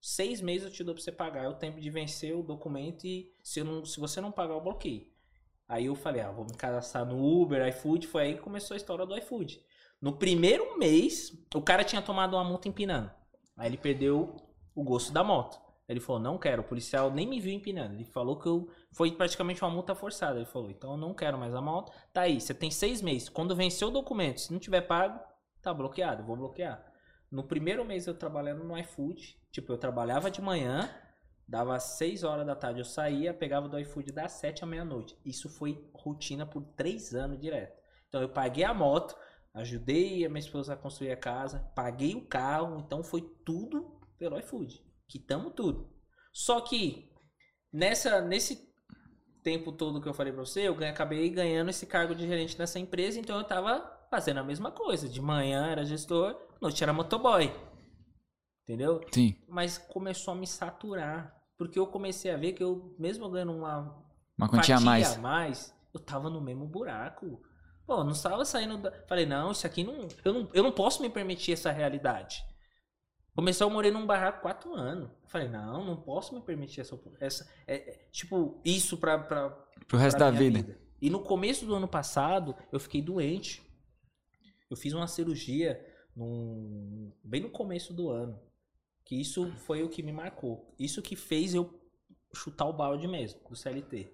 Seis 0.00 0.40
meses 0.40 0.64
eu 0.66 0.72
te 0.72 0.82
dou 0.82 0.92
pra 0.92 1.04
você 1.04 1.12
pagar. 1.12 1.44
É 1.44 1.48
o 1.48 1.54
tempo 1.54 1.80
de 1.80 1.88
vencer 1.88 2.34
o 2.34 2.42
documento 2.42 3.06
e 3.06 3.32
se, 3.44 3.62
não, 3.62 3.84
se 3.84 4.00
você 4.00 4.20
não 4.20 4.32
pagar, 4.32 4.54
eu 4.54 4.60
bloqueio. 4.60 5.06
Aí 5.68 5.86
eu 5.86 5.94
falei, 5.94 6.20
ah, 6.22 6.32
vou 6.32 6.44
me 6.44 6.54
cadastrar 6.54 7.06
no 7.06 7.24
Uber, 7.24 7.64
iFood. 7.68 8.08
Foi 8.08 8.24
aí 8.24 8.34
que 8.34 8.40
começou 8.40 8.74
a 8.74 8.76
história 8.76 9.06
do 9.06 9.16
iFood. 9.16 9.60
No 10.02 10.18
primeiro 10.18 10.76
mês, 10.76 11.30
o 11.54 11.62
cara 11.62 11.84
tinha 11.84 12.02
tomado 12.02 12.34
uma 12.34 12.42
multa 12.42 12.66
empinando. 12.66 13.08
Aí 13.56 13.68
ele 13.68 13.78
perdeu 13.78 14.34
o 14.74 14.82
gosto 14.82 15.12
da 15.12 15.22
moto. 15.22 15.63
Ele 15.88 16.00
falou, 16.00 16.20
não 16.20 16.38
quero. 16.38 16.62
O 16.62 16.64
policial 16.64 17.10
nem 17.10 17.26
me 17.26 17.40
viu 17.40 17.52
empinando. 17.52 17.94
Ele 17.94 18.04
falou 18.04 18.38
que 18.38 18.46
eu 18.46 18.68
foi 18.92 19.12
praticamente 19.12 19.62
uma 19.62 19.70
multa 19.70 19.94
forçada. 19.94 20.36
Ele 20.38 20.46
falou, 20.46 20.70
então 20.70 20.92
eu 20.92 20.96
não 20.96 21.12
quero 21.12 21.38
mais 21.38 21.54
a 21.54 21.60
moto. 21.60 21.92
Tá 22.12 22.22
aí, 22.22 22.40
você 22.40 22.54
tem 22.54 22.70
seis 22.70 23.02
meses. 23.02 23.28
Quando 23.28 23.54
vencer 23.54 23.86
o 23.86 23.90
documento, 23.90 24.40
se 24.40 24.52
não 24.52 24.58
tiver 24.58 24.82
pago, 24.82 25.20
tá 25.60 25.74
bloqueado. 25.74 26.24
Vou 26.24 26.36
bloquear. 26.36 26.84
No 27.30 27.44
primeiro 27.44 27.84
mês 27.84 28.06
eu 28.06 28.14
trabalhando 28.14 28.64
no 28.64 28.78
iFood, 28.78 29.38
tipo, 29.50 29.72
eu 29.72 29.76
trabalhava 29.76 30.30
de 30.30 30.40
manhã, 30.40 30.88
dava 31.48 31.78
6 31.78 32.22
horas 32.22 32.46
da 32.46 32.54
tarde, 32.54 32.80
eu 32.80 32.84
saía, 32.84 33.34
pegava 33.34 33.68
do 33.68 33.78
iFood 33.78 34.12
das 34.12 34.32
7 34.32 34.62
à 34.62 34.66
meia-noite. 34.66 35.18
Isso 35.24 35.48
foi 35.48 35.90
rotina 35.92 36.46
por 36.46 36.62
3 36.76 37.14
anos 37.14 37.40
direto. 37.40 37.76
Então 38.08 38.22
eu 38.22 38.28
paguei 38.28 38.64
a 38.64 38.72
moto, 38.72 39.16
ajudei 39.52 40.24
a 40.24 40.28
minha 40.28 40.38
esposa 40.38 40.74
a 40.74 40.76
construir 40.76 41.10
a 41.10 41.16
casa, 41.16 41.58
paguei 41.74 42.14
o 42.14 42.24
carro, 42.24 42.78
então 42.78 43.02
foi 43.02 43.22
tudo 43.44 44.00
pelo 44.16 44.38
iFood. 44.38 44.80
Quitamos 45.14 45.52
tudo. 45.54 45.88
Só 46.32 46.60
que 46.60 47.08
nessa, 47.72 48.20
nesse 48.20 48.68
tempo 49.44 49.70
todo 49.70 50.00
que 50.00 50.08
eu 50.08 50.12
falei 50.12 50.32
pra 50.32 50.44
você, 50.44 50.66
eu 50.66 50.76
acabei 50.88 51.30
ganhando 51.30 51.68
esse 51.68 51.86
cargo 51.86 52.16
de 52.16 52.26
gerente 52.26 52.58
nessa 52.58 52.80
empresa, 52.80 53.20
então 53.20 53.38
eu 53.38 53.44
tava 53.44 53.78
fazendo 54.10 54.40
a 54.40 54.42
mesma 54.42 54.72
coisa. 54.72 55.08
De 55.08 55.20
manhã 55.20 55.68
era 55.68 55.84
gestor, 55.84 56.36
noite 56.60 56.82
era 56.82 56.92
motoboy. 56.92 57.54
Entendeu? 58.64 59.02
Sim. 59.12 59.36
Mas 59.46 59.78
começou 59.78 60.34
a 60.34 60.36
me 60.36 60.48
saturar. 60.48 61.32
Porque 61.56 61.78
eu 61.78 61.86
comecei 61.86 62.32
a 62.32 62.36
ver 62.36 62.54
que 62.54 62.64
eu, 62.64 62.92
mesmo 62.98 63.30
ganhando 63.30 63.52
uma 63.52 63.96
Uma 64.36 64.48
quantia 64.48 64.78
a 64.78 64.80
mais. 64.80 65.16
mais, 65.18 65.72
eu 65.94 66.00
tava 66.00 66.28
no 66.28 66.40
mesmo 66.40 66.66
buraco. 66.66 67.40
Pô, 67.86 68.02
não 68.02 68.10
estava 68.10 68.44
saindo 68.44 68.78
da... 68.78 68.90
Falei, 69.06 69.26
não, 69.26 69.52
isso 69.52 69.64
aqui 69.64 69.84
não 69.84 70.08
eu, 70.24 70.32
não. 70.32 70.50
eu 70.52 70.62
não 70.64 70.72
posso 70.72 71.00
me 71.00 71.08
permitir 71.08 71.52
essa 71.52 71.70
realidade. 71.70 72.44
Começou 73.34 73.66
a 73.66 73.70
morar 73.70 73.90
num 73.90 74.06
barraco 74.06 74.42
quatro 74.42 74.74
anos. 74.74 75.10
Falei, 75.26 75.48
não, 75.48 75.84
não 75.84 75.96
posso 75.96 76.34
me 76.34 76.40
permitir 76.40 76.80
essa. 76.80 76.98
essa 77.18 77.50
é, 77.66 77.74
é, 77.76 78.08
tipo, 78.12 78.60
isso 78.64 78.96
pra, 78.96 79.18
pra, 79.18 79.50
Pro 79.88 79.98
resto 79.98 80.16
pra 80.16 80.30
da 80.30 80.38
minha 80.38 80.50
vida. 80.52 80.78
E 81.00 81.10
no 81.10 81.20
começo 81.20 81.66
do 81.66 81.74
ano 81.74 81.88
passado, 81.88 82.54
eu 82.72 82.78
fiquei 82.78 83.02
doente. 83.02 83.62
Eu 84.70 84.76
fiz 84.76 84.92
uma 84.92 85.06
cirurgia 85.08 85.84
num- 86.14 87.12
bem 87.22 87.40
no 87.40 87.50
começo 87.50 87.92
do 87.92 88.08
ano. 88.08 88.40
Que 89.04 89.20
isso 89.20 89.50
foi 89.58 89.82
o 89.82 89.88
que 89.88 90.02
me 90.02 90.12
marcou. 90.12 90.74
Isso 90.78 91.02
que 91.02 91.16
fez 91.16 91.54
eu 91.54 91.78
chutar 92.34 92.66
o 92.66 92.72
balde 92.72 93.06
mesmo, 93.06 93.40
do 93.48 93.56
CLT. 93.56 94.10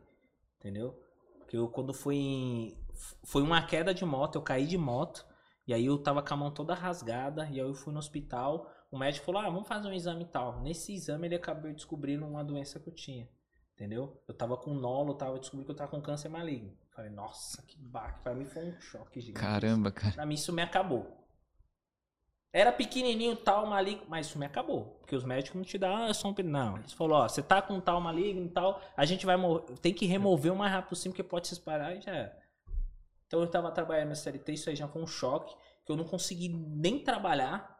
Entendeu? 0.58 0.98
Porque 1.38 1.56
eu, 1.56 1.68
quando 1.68 1.92
fui 1.94 2.16
em... 2.16 2.78
Foi 3.24 3.42
uma 3.42 3.62
queda 3.66 3.94
de 3.94 4.04
moto, 4.04 4.36
eu 4.36 4.42
caí 4.42 4.66
de 4.66 4.76
moto. 4.76 5.24
E 5.66 5.72
aí 5.72 5.86
eu 5.86 5.96
tava 5.98 6.22
com 6.22 6.34
a 6.34 6.36
mão 6.36 6.50
toda 6.50 6.74
rasgada. 6.74 7.44
E 7.46 7.52
aí 7.52 7.58
eu 7.58 7.74
fui 7.74 7.92
no 7.92 7.98
hospital. 7.98 8.68
O 8.90 8.98
médico 8.98 9.26
falou: 9.26 9.40
Ah, 9.40 9.50
vamos 9.50 9.68
fazer 9.68 9.88
um 9.88 9.92
exame 9.92 10.24
e 10.24 10.28
tal. 10.28 10.60
Nesse 10.60 10.92
exame 10.92 11.28
ele 11.28 11.36
acabou 11.36 11.72
descobrindo 11.72 12.26
uma 12.26 12.42
doença 12.42 12.80
que 12.80 12.88
eu 12.88 12.94
tinha. 12.94 13.28
Entendeu? 13.74 14.22
Eu 14.28 14.34
tava 14.34 14.56
com 14.56 14.74
nolo, 14.74 15.14
tava 15.14 15.38
descobrindo 15.38 15.66
que 15.66 15.70
eu 15.70 15.76
tava 15.76 15.90
com 15.90 16.02
câncer 16.02 16.28
maligno. 16.28 16.76
Falei, 16.94 17.10
nossa, 17.10 17.62
que 17.62 17.78
baque. 17.78 18.22
Pra 18.22 18.34
mim 18.34 18.44
foi 18.44 18.64
um 18.64 18.80
choque 18.80 19.20
gigante. 19.20 19.46
Caramba, 19.46 19.90
cara. 19.90 20.12
Pra 20.12 20.26
mim 20.26 20.34
isso 20.34 20.52
me 20.52 20.60
acabou. 20.60 21.16
Era 22.52 22.72
pequenininho, 22.72 23.36
tal, 23.36 23.64
maligno, 23.64 24.04
mas 24.08 24.26
isso 24.26 24.38
me 24.38 24.44
acabou. 24.44 24.96
Porque 25.00 25.14
os 25.14 25.24
médicos 25.24 25.56
não 25.56 25.64
te 25.64 25.78
dão, 25.78 26.06
é 26.06 26.12
só 26.12 26.28
um 26.28 26.34
Não, 26.44 26.78
eles 26.78 26.92
falaram, 26.92 27.24
ó, 27.24 27.28
você 27.28 27.42
tá 27.42 27.62
com 27.62 27.80
tal 27.80 28.00
maligno 28.00 28.44
e 28.44 28.48
tal, 28.48 28.82
a 28.96 29.04
gente 29.06 29.24
vai 29.24 29.36
tem 29.80 29.94
que 29.94 30.04
remover 30.04 30.52
o 30.52 30.56
mais 30.56 30.72
rápido 30.72 30.88
possível, 30.90 31.12
porque 31.12 31.22
pode 31.22 31.46
se 31.46 31.54
espalhar 31.54 31.96
e 31.96 32.00
já 32.00 32.12
era. 32.12 32.38
Então 33.26 33.40
eu 33.40 33.46
tava 33.46 33.70
trabalhando 33.70 34.08
na 34.08 34.14
CLT, 34.16 34.52
isso 34.52 34.68
aí 34.68 34.74
já 34.74 34.88
foi 34.88 35.00
um 35.00 35.06
choque, 35.06 35.54
que 35.86 35.92
eu 35.92 35.96
não 35.96 36.04
consegui 36.04 36.48
nem 36.48 36.98
trabalhar 36.98 37.79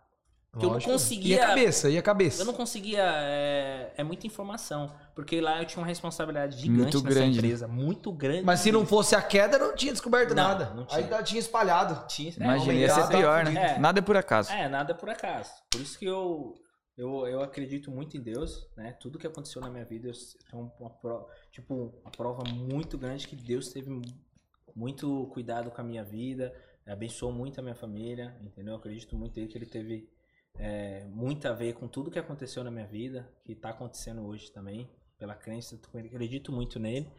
que 0.59 0.67
eu 0.67 0.71
não 0.71 0.81
conseguia. 0.81 1.37
E 1.37 1.39
a 1.39 1.47
cabeça, 1.47 1.91
e 1.91 1.99
a 1.99 2.03
cabeça? 2.03 2.43
Eu 2.43 2.47
não 2.47 2.55
conseguia. 2.55 3.05
É, 3.05 3.93
é, 3.97 4.03
muita 4.03 4.27
informação. 4.27 4.93
Porque 5.15 5.41
lá 5.41 5.61
eu 5.61 5.65
tinha 5.65 5.81
uma 5.81 5.87
responsabilidade 5.87 6.59
gigante 6.59 6.81
muito 6.81 7.03
nessa 7.03 7.15
grande. 7.15 7.39
empresa. 7.39 7.69
Muito 7.69 8.13
grande. 8.13 8.43
Mas 8.43 8.61
se 8.61 8.73
não 8.73 8.85
fosse 8.85 9.15
a 9.15 9.23
queda, 9.23 9.59
não 9.59 9.77
tinha 9.77 9.93
descoberto 9.93 10.31
não, 10.31 10.43
nada. 10.43 10.75
Não 10.75 10.85
tinha. 10.85 11.17
Aí 11.17 11.25
tinha 11.25 11.39
espalhado. 11.39 12.07
Tinha, 12.09 12.33
Imagina, 12.37 12.75
ia 12.75 12.91
ser 12.91 13.09
pior, 13.09 13.45
né? 13.45 13.75
É. 13.77 13.79
Nada 13.79 14.01
é 14.01 14.03
por 14.03 14.17
acaso. 14.17 14.51
É, 14.51 14.69
nada 14.69 14.93
é 14.93 14.95
por 14.95 15.09
acaso. 15.09 15.51
Por 15.71 15.81
isso 15.81 15.99
que 15.99 16.07
eu. 16.07 16.55
Eu, 16.99 17.27
eu 17.27 17.41
acredito 17.41 17.91
muito 17.91 18.17
em 18.17 18.21
Deus, 18.21 18.69
né? 18.77 18.93
Tudo 19.01 19.19
que 19.19 19.27
aconteceu 19.27 19.63
na 19.63 19.71
minha 19.71 19.85
vida, 19.87 20.09
eu 20.09 20.13
tenho 20.51 20.71
uma 20.79 20.91
prova, 20.91 21.27
tipo, 21.51 21.95
uma 22.03 22.11
prova 22.11 22.43
muito 22.53 22.99
grande 22.99 23.27
que 23.27 23.35
Deus 23.35 23.69
teve 23.69 23.89
muito 24.75 25.27
cuidado 25.33 25.71
com 25.71 25.81
a 25.81 25.85
minha 25.85 26.05
vida, 26.05 26.53
abençoou 26.87 27.33
muito 27.33 27.59
a 27.59 27.63
minha 27.63 27.75
família, 27.75 28.37
entendeu? 28.43 28.75
Eu 28.75 28.79
acredito 28.79 29.17
muito 29.17 29.35
nele 29.35 29.51
que 29.51 29.57
ele 29.57 29.65
teve 29.65 30.11
é, 30.59 31.05
muito 31.07 31.47
a 31.47 31.53
ver 31.53 31.75
com 31.75 31.89
tudo 31.89 32.11
que 32.11 32.19
aconteceu 32.19 32.63
na 32.63 32.71
minha 32.71 32.87
vida, 32.87 33.31
que 33.45 33.53
está 33.53 33.71
acontecendo 33.71 34.27
hoje 34.27 34.51
também, 34.53 34.89
pela 35.19 35.35
crença, 35.35 35.79
acredito 35.95 36.53
muito 36.53 36.79
nele. 36.79 37.11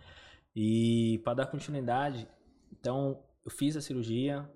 E 0.55 1.19
para 1.23 1.35
dar 1.35 1.45
continuidade, 1.45 2.27
então 2.71 3.23
eu 3.45 3.51
fiz 3.51 3.77
a 3.77 3.81
cirurgia, 3.81 4.49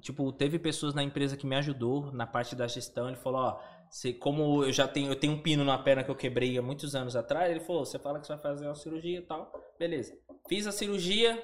tipo, 0.00 0.32
teve 0.32 0.58
pessoas 0.58 0.94
na 0.94 1.02
empresa 1.02 1.36
que 1.36 1.46
me 1.46 1.56
ajudou 1.56 2.10
na 2.12 2.26
parte 2.26 2.56
da 2.56 2.66
gestão, 2.66 3.08
ele 3.08 3.16
falou, 3.16 3.42
ó, 3.42 3.60
você, 3.88 4.12
como 4.12 4.64
eu 4.64 4.72
já 4.72 4.88
tenho, 4.88 5.10
eu 5.10 5.16
tenho 5.16 5.34
um 5.34 5.42
pino 5.42 5.64
na 5.64 5.78
perna 5.78 6.02
que 6.02 6.10
eu 6.10 6.16
quebrei 6.16 6.58
há 6.58 6.62
muitos 6.62 6.94
anos 6.94 7.14
atrás, 7.14 7.50
ele 7.50 7.60
falou, 7.60 7.84
você 7.84 7.98
fala 7.98 8.18
que 8.18 8.26
você 8.26 8.32
vai 8.32 8.42
fazer 8.42 8.66
uma 8.66 8.74
cirurgia 8.74 9.18
e 9.18 9.22
tal, 9.22 9.52
beleza. 9.78 10.18
Fiz 10.48 10.66
a 10.66 10.72
cirurgia, 10.72 11.40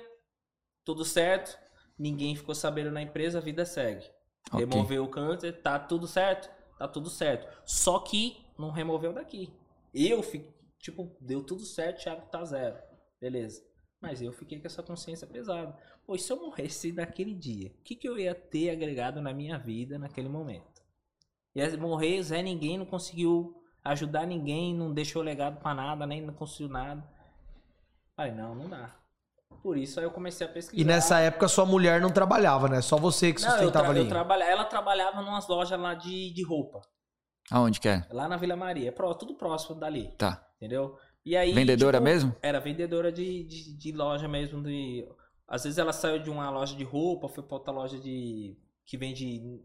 tudo 0.84 1.04
certo, 1.04 1.56
ninguém 1.98 2.34
ficou 2.34 2.54
sabendo 2.54 2.90
na 2.90 3.02
empresa, 3.02 3.38
a 3.38 3.42
vida 3.42 3.64
segue. 3.64 4.04
Okay. 4.48 4.66
Removeu 4.66 5.04
o 5.04 5.08
câncer, 5.08 5.62
tá 5.62 5.78
tudo 5.78 6.06
certo? 6.06 6.50
Tá 6.86 6.88
tudo 6.88 7.10
certo. 7.10 7.46
Só 7.64 7.98
que 7.98 8.36
não 8.58 8.70
removeu 8.70 9.12
daqui. 9.12 9.52
Eu 9.94 10.22
fiquei, 10.22 10.52
tipo, 10.78 11.14
deu 11.20 11.42
tudo 11.44 11.64
certo, 11.64 12.02
Thiago 12.02 12.26
tá 12.30 12.44
zero. 12.44 12.78
Beleza. 13.20 13.62
Mas 14.00 14.20
eu 14.20 14.32
fiquei 14.32 14.58
com 14.58 14.66
essa 14.66 14.82
consciência 14.82 15.26
pesada. 15.26 15.76
Pois 16.04 16.22
se 16.22 16.32
eu 16.32 16.40
morresse 16.40 16.92
naquele 16.92 17.34
dia, 17.34 17.70
o 17.70 17.82
que, 17.82 17.94
que 17.94 18.08
eu 18.08 18.18
ia 18.18 18.34
ter 18.34 18.70
agregado 18.70 19.22
na 19.22 19.32
minha 19.32 19.58
vida 19.58 19.98
naquele 19.98 20.28
momento? 20.28 20.82
Ia 21.54 21.76
morrer, 21.76 22.22
Zé 22.22 22.42
ninguém 22.42 22.78
não 22.78 22.86
conseguiu 22.86 23.62
ajudar 23.84 24.26
ninguém, 24.26 24.74
não 24.74 24.92
deixou 24.92 25.22
legado 25.22 25.60
para 25.60 25.74
nada, 25.74 26.06
nem 26.06 26.20
não 26.20 26.34
conseguiu 26.34 26.68
nada. 26.68 27.06
Falei, 28.16 28.32
não, 28.32 28.54
não 28.54 28.68
dá. 28.68 29.01
Por 29.62 29.76
isso 29.76 29.98
aí 29.98 30.06
eu 30.06 30.10
comecei 30.10 30.46
a 30.46 30.50
pesquisar. 30.50 30.80
E 30.80 30.84
nessa 30.84 31.18
época 31.20 31.48
sua 31.48 31.66
mulher 31.66 32.00
não 32.00 32.10
trabalhava, 32.10 32.68
né? 32.68 32.80
Só 32.80 32.96
você 32.96 33.32
que 33.32 33.40
sustentava 33.40 33.62
não, 33.62 33.66
eu 33.66 33.72
tra 33.72 33.88
ali. 33.90 34.00
Eu 34.00 34.08
trabalha... 34.08 34.44
Ela 34.44 34.64
trabalhava 34.64 35.20
em 35.20 35.24
umas 35.24 35.48
lojas 35.48 35.78
lá 35.78 35.94
de, 35.94 36.32
de 36.32 36.42
roupa. 36.44 36.80
Aonde 37.50 37.80
que 37.80 37.88
é? 37.88 38.06
Lá 38.10 38.28
na 38.28 38.36
Vila 38.36 38.56
Maria. 38.56 38.88
É 38.90 39.14
tudo 39.14 39.34
próximo 39.34 39.78
dali. 39.78 40.10
Tá. 40.16 40.46
Entendeu? 40.56 40.96
E 41.24 41.36
aí, 41.36 41.52
vendedora 41.52 41.98
tipo, 41.98 42.04
mesmo? 42.04 42.36
Era 42.42 42.58
vendedora 42.58 43.12
de, 43.12 43.44
de, 43.44 43.76
de, 43.76 43.92
loja 43.92 44.26
mesmo. 44.26 44.62
De... 44.62 45.06
Às 45.46 45.64
vezes 45.64 45.78
ela 45.78 45.92
saiu 45.92 46.18
de 46.18 46.30
uma 46.30 46.50
loja 46.50 46.74
de 46.74 46.82
roupa, 46.82 47.28
foi 47.28 47.42
pra 47.42 47.56
outra 47.56 47.72
loja 47.72 47.98
de. 47.98 48.56
que 48.84 48.96
vende. 48.96 49.60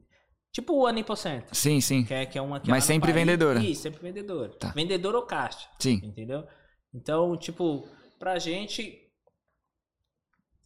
Tipo 0.52 0.73
o 0.73 0.88
Anipocentro. 0.88 1.56
Sim, 1.56 1.82
sim. 1.82 2.04
Que 2.04 2.13
é, 2.13 2.26
que 2.26 2.38
é 2.38 2.41
uma 2.41 2.60
que 2.60 2.69
Mas 2.69 2.84
é 2.84 2.88
sempre 2.88 3.12
vendedora. 3.12 3.60
Isso, 3.60 3.84
sempre 3.84 4.02
vendedora. 4.02 4.52
Tá. 4.54 4.69
Vendedora 4.69 5.17
ou 5.17 5.23
caixa. 5.23 5.67
Sim. 5.80 6.00
Entendeu? 6.04 6.45
Então, 6.93 7.36
tipo, 7.38 7.88
pra 8.17 8.39
gente, 8.39 9.06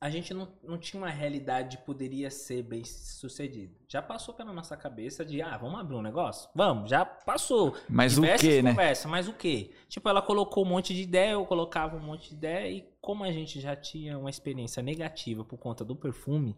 a 0.02 0.10
gente 0.10 0.34
não, 0.34 0.48
não 0.64 0.80
tinha 0.80 1.00
uma 1.00 1.12
realidade 1.12 1.78
de 1.78 1.84
poderia 1.84 2.32
ser 2.32 2.64
bem 2.64 2.84
sucedido. 2.84 3.76
Já 3.88 4.02
passou 4.02 4.34
pela 4.34 4.52
nossa 4.52 4.76
cabeça 4.76 5.24
de, 5.24 5.44
ah, 5.44 5.56
vamos 5.56 5.80
abrir 5.80 5.96
um 5.96 6.02
negócio? 6.02 6.50
Vamos, 6.56 6.90
já 6.90 7.06
passou. 7.06 7.78
Mas 7.88 8.18
o 8.18 8.24
quê, 8.24 8.64
né? 8.64 8.72
Conversa, 8.72 9.08
mas 9.08 9.28
o 9.28 9.34
quê? 9.34 9.70
Tipo, 9.88 10.10
ela 10.10 10.20
colocou 10.20 10.66
um 10.66 10.70
monte 10.70 10.92
de 10.96 11.04
ideia, 11.04 11.34
eu 11.34 11.46
colocava 11.46 11.96
um 11.96 12.00
monte 12.00 12.30
de 12.30 12.36
ideia, 12.36 12.68
e 12.72 12.90
como 13.00 13.24
a 13.24 13.32
gente 13.32 13.62
já 13.62 13.76
tinha 13.76 14.18
uma 14.18 14.32
experiência 14.32 14.82
negativa 14.82 15.46
por 15.46 15.60
conta 15.60 15.86
do 15.86 15.96
perfume, 15.96 16.58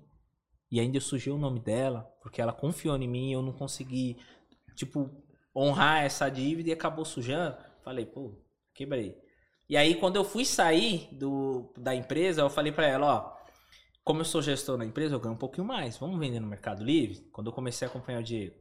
e 0.72 0.80
ainda 0.80 1.02
surgiu 1.02 1.36
o 1.36 1.38
nome 1.38 1.60
dela, 1.60 2.10
porque 2.22 2.42
ela 2.42 2.54
confiou 2.54 2.96
em 2.96 3.10
mim, 3.10 3.34
eu 3.34 3.42
não 3.42 3.52
consegui, 3.52 4.16
tipo, 4.74 5.12
honrar 5.54 6.06
essa 6.06 6.30
dívida 6.30 6.70
e 6.70 6.72
acabou 6.74 7.04
sujando, 7.04 7.58
falei, 7.84 8.06
pô, 8.06 8.32
quebrei. 8.74 9.22
E 9.74 9.78
aí, 9.78 9.96
quando 9.96 10.18
eu 10.18 10.24
fui 10.24 10.46
sair 10.46 11.10
do, 11.12 11.74
da 11.76 11.96
empresa, 11.96 12.42
eu 12.42 12.50
falei 12.52 12.72
para 12.72 12.86
ela, 12.86 13.08
ó, 13.12 13.34
como 14.04 14.22
eu 14.22 14.26
sou 14.26 14.40
gestor 14.40 14.78
na 14.78 14.86
empresa, 14.86 15.16
eu 15.16 15.20
ganho 15.20 15.34
um 15.34 15.38
pouquinho 15.38 15.66
mais. 15.66 15.98
Vamos 15.98 16.20
vender 16.20 16.40
no 16.40 16.46
Mercado 16.46 16.84
Livre? 16.84 17.28
Quando 17.32 17.48
eu 17.48 17.54
comecei 17.54 17.88
a 17.88 17.90
acompanhar 17.90 18.20
o 18.20 18.24
Diego, 18.24 18.54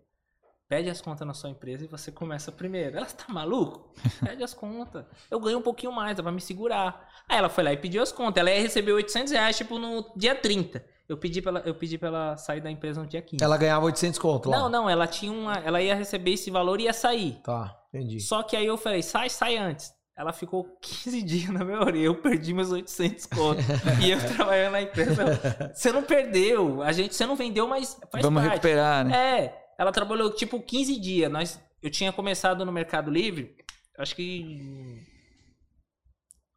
pede 0.66 0.88
as 0.88 1.02
contas 1.02 1.26
na 1.26 1.34
sua 1.34 1.50
empresa 1.50 1.84
e 1.84 1.86
você 1.86 2.10
começa 2.10 2.50
primeiro. 2.50 2.96
Ela 2.96 3.04
tá 3.04 3.26
maluco? 3.28 3.92
Pede 4.24 4.42
as 4.42 4.54
contas. 4.54 5.04
Eu 5.30 5.38
ganho 5.38 5.58
um 5.58 5.62
pouquinho 5.62 5.92
mais, 5.92 6.14
ela 6.14 6.22
vai 6.22 6.32
me 6.32 6.40
segurar. 6.40 7.06
Aí 7.28 7.36
ela 7.36 7.50
foi 7.50 7.62
lá 7.62 7.74
e 7.74 7.76
pediu 7.76 8.02
as 8.02 8.10
contas. 8.10 8.40
Ela 8.40 8.50
ia 8.50 8.62
receber 8.62 8.92
800 8.92 9.32
reais, 9.34 9.54
tipo, 9.54 9.78
no 9.78 10.10
dia 10.16 10.34
30. 10.34 10.82
Eu 11.06 11.18
pedi 11.18 11.42
pra 11.42 11.50
ela, 11.50 11.62
eu 11.66 11.74
pedi 11.74 11.98
pra 11.98 12.08
ela 12.08 12.36
sair 12.38 12.62
da 12.62 12.70
empresa 12.70 13.02
no 13.02 13.06
dia 13.06 13.20
15. 13.20 13.44
Ela 13.44 13.58
ganhava 13.58 13.84
800 13.84 14.18
conto 14.18 14.48
lá? 14.48 14.60
Não, 14.60 14.70
não, 14.70 14.88
ela 14.88 15.06
tinha 15.06 15.30
uma... 15.30 15.58
Ela 15.58 15.82
ia 15.82 15.94
receber 15.94 16.30
esse 16.30 16.50
valor 16.50 16.80
e 16.80 16.84
ia 16.84 16.92
sair. 16.94 17.38
Tá, 17.44 17.78
entendi. 17.92 18.18
Só 18.18 18.42
que 18.42 18.56
aí 18.56 18.64
eu 18.64 18.78
falei, 18.78 19.02
sai, 19.02 19.28
sai 19.28 19.58
antes. 19.58 19.92
Ela 20.16 20.32
ficou 20.32 20.64
15 20.80 21.22
dias 21.22 21.50
na 21.50 21.64
minha 21.64 21.80
orelha. 21.80 22.04
Eu 22.06 22.14
perdi 22.14 22.52
meus 22.52 22.70
800 22.70 23.26
contos. 23.26 23.64
e 24.02 24.10
eu 24.10 24.18
trabalhando 24.34 24.72
na 24.72 24.82
empresa. 24.82 25.70
Você 25.74 25.90
não 25.92 26.02
perdeu. 26.02 26.82
A 26.82 26.92
gente, 26.92 27.14
você 27.14 27.26
não 27.26 27.36
vendeu, 27.36 27.66
mas 27.66 27.98
faz 28.10 28.22
Vamos 28.22 28.42
parte. 28.42 28.54
recuperar, 28.54 29.04
né? 29.04 29.44
É. 29.44 29.62
Ela 29.78 29.90
trabalhou 29.90 30.30
tipo 30.30 30.60
15 30.60 31.00
dias. 31.00 31.30
Nós, 31.32 31.60
eu 31.82 31.90
tinha 31.90 32.12
começado 32.12 32.64
no 32.64 32.72
Mercado 32.72 33.10
Livre. 33.10 33.56
Acho 33.98 34.14
que. 34.14 35.00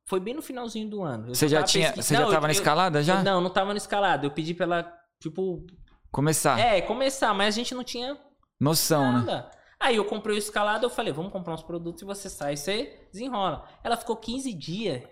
Foi 0.07 0.19
bem 0.19 0.35
no 0.35 0.41
finalzinho 0.41 0.87
do 0.87 1.03
ano. 1.03 1.29
Eu 1.29 1.35
você 1.35 1.47
já 1.47 1.63
tinha. 1.63 1.93
Você 1.95 2.13
não, 2.13 2.25
já 2.25 2.27
tava 2.27 2.45
eu, 2.45 2.47
na 2.47 2.51
escalada 2.51 3.01
já? 3.01 3.19
Eu, 3.19 3.23
não, 3.23 3.41
não 3.41 3.49
tava 3.49 3.71
na 3.71 3.77
escalada. 3.77 4.25
Eu 4.25 4.31
pedi 4.31 4.53
pra 4.53 4.65
ela, 4.65 4.93
tipo. 5.19 5.65
Começar. 6.11 6.59
É, 6.59 6.81
começar, 6.81 7.33
mas 7.33 7.55
a 7.55 7.57
gente 7.57 7.73
não 7.73 7.83
tinha. 7.83 8.17
Noção, 8.59 9.11
né? 9.11 9.19
nada. 9.19 9.37
né? 9.37 9.49
Aí 9.85 9.97
eu 9.97 10.05
comprei 10.05 10.35
o 10.35 10.39
escalado, 10.39 10.83
eu 10.83 10.89
falei, 10.89 11.13
vamos 11.13 11.31
comprar 11.31 11.53
uns 11.53 11.61
produtos 11.61 12.01
e 12.01 12.05
você 12.05 12.27
sai, 12.27 12.57
você 12.57 13.07
desenrola. 13.11 13.69
Ela 13.83 13.95
ficou 13.95 14.17
15 14.17 14.51
dias. 14.51 15.03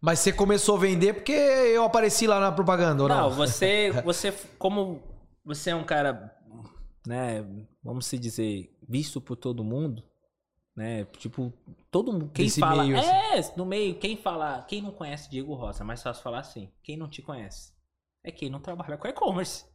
Mas 0.00 0.20
você 0.20 0.32
começou 0.32 0.76
a 0.76 0.80
vender 0.80 1.12
porque 1.12 1.32
eu 1.32 1.84
apareci 1.84 2.26
lá 2.26 2.40
na 2.40 2.50
propaganda, 2.50 3.02
ou 3.02 3.08
não? 3.10 3.28
Não, 3.28 3.30
você, 3.36 3.90
você 4.02 4.32
como 4.56 5.02
você 5.44 5.68
é 5.68 5.74
um 5.74 5.84
cara, 5.84 6.34
né, 7.06 7.44
vamos 7.84 8.06
se 8.06 8.18
dizer, 8.18 8.74
visto 8.88 9.20
por 9.20 9.36
todo 9.36 9.62
mundo, 9.62 10.02
né? 10.74 11.04
Tipo, 11.18 11.52
todo 11.90 12.10
mundo, 12.10 12.30
quem 12.32 12.48
fala, 12.48 12.84
meio, 12.84 12.96
é, 12.96 13.38
assim. 13.38 13.52
no 13.54 13.66
meio, 13.66 13.98
quem 13.98 14.16
fala, 14.16 14.62
quem 14.62 14.80
não 14.80 14.92
conhece 14.92 15.28
Diego 15.28 15.52
Rosa, 15.52 15.82
é 15.82 15.84
mais 15.84 16.02
fácil 16.02 16.22
falar 16.22 16.38
assim. 16.38 16.72
Quem 16.82 16.96
não 16.96 17.06
te 17.06 17.20
conhece 17.20 17.70
é 18.24 18.32
quem 18.32 18.48
não 18.48 18.60
trabalha 18.60 18.96
com 18.96 19.06
e-commerce. 19.06 19.66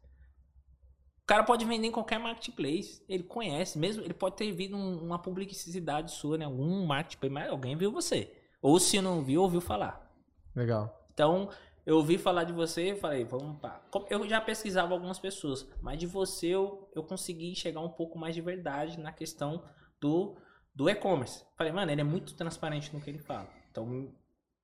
O 1.28 1.34
cara 1.36 1.44
pode 1.44 1.66
vender 1.66 1.88
em 1.88 1.92
qualquer 1.92 2.18
marketplace. 2.18 3.04
Ele 3.10 3.24
conhece, 3.24 3.78
mesmo 3.78 4.02
ele 4.02 4.14
pode 4.14 4.38
ter 4.38 4.50
visto 4.54 4.78
uma 4.78 5.20
publicidade 5.20 6.12
sua, 6.12 6.38
né? 6.38 6.46
Algum 6.46 6.86
marketplace, 6.86 7.34
mas 7.34 7.50
alguém 7.50 7.76
viu 7.76 7.92
você. 7.92 8.34
Ou 8.62 8.80
se 8.80 9.02
não 9.02 9.22
viu, 9.22 9.42
ouviu 9.42 9.60
falar. 9.60 10.10
Legal. 10.56 11.06
Então, 11.14 11.50
eu 11.86 11.98
ouvi 11.98 12.18
falar 12.18 12.46
de 12.46 12.54
você 12.54 12.92
e 12.92 12.96
falei, 12.96 13.26
vamos 13.26 13.60
pá. 13.60 13.86
Eu 14.10 14.26
já 14.26 14.40
pesquisava 14.40 14.94
algumas 14.94 15.20
pessoas, 15.20 15.68
mas 15.82 16.00
de 16.00 16.08
você 16.08 16.48
eu, 16.48 16.90
eu 16.96 17.04
consegui 17.04 17.54
chegar 17.58 17.82
um 17.82 17.90
pouco 17.90 18.18
mais 18.18 18.34
de 18.34 18.40
verdade 18.40 18.98
na 18.98 19.12
questão 19.12 19.62
do, 20.00 20.38
do 20.74 20.90
e-commerce. 20.90 21.44
Falei, 21.58 21.74
mano, 21.74 21.92
ele 21.92 22.00
é 22.00 22.06
muito 22.06 22.36
transparente 22.36 22.94
no 22.94 23.02
que 23.02 23.10
ele 23.10 23.20
fala. 23.20 23.50
Então, 23.70 23.86
me 23.86 24.16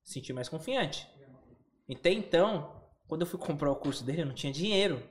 senti 0.02 0.32
mais 0.32 0.48
confiante. 0.48 1.10
Até 1.94 2.10
então, 2.10 2.74
quando 3.06 3.24
eu 3.24 3.28
fui 3.28 3.38
comprar 3.38 3.70
o 3.70 3.76
curso 3.76 4.06
dele, 4.06 4.22
eu 4.22 4.28
não 4.28 4.34
tinha 4.34 4.54
dinheiro. 4.54 5.04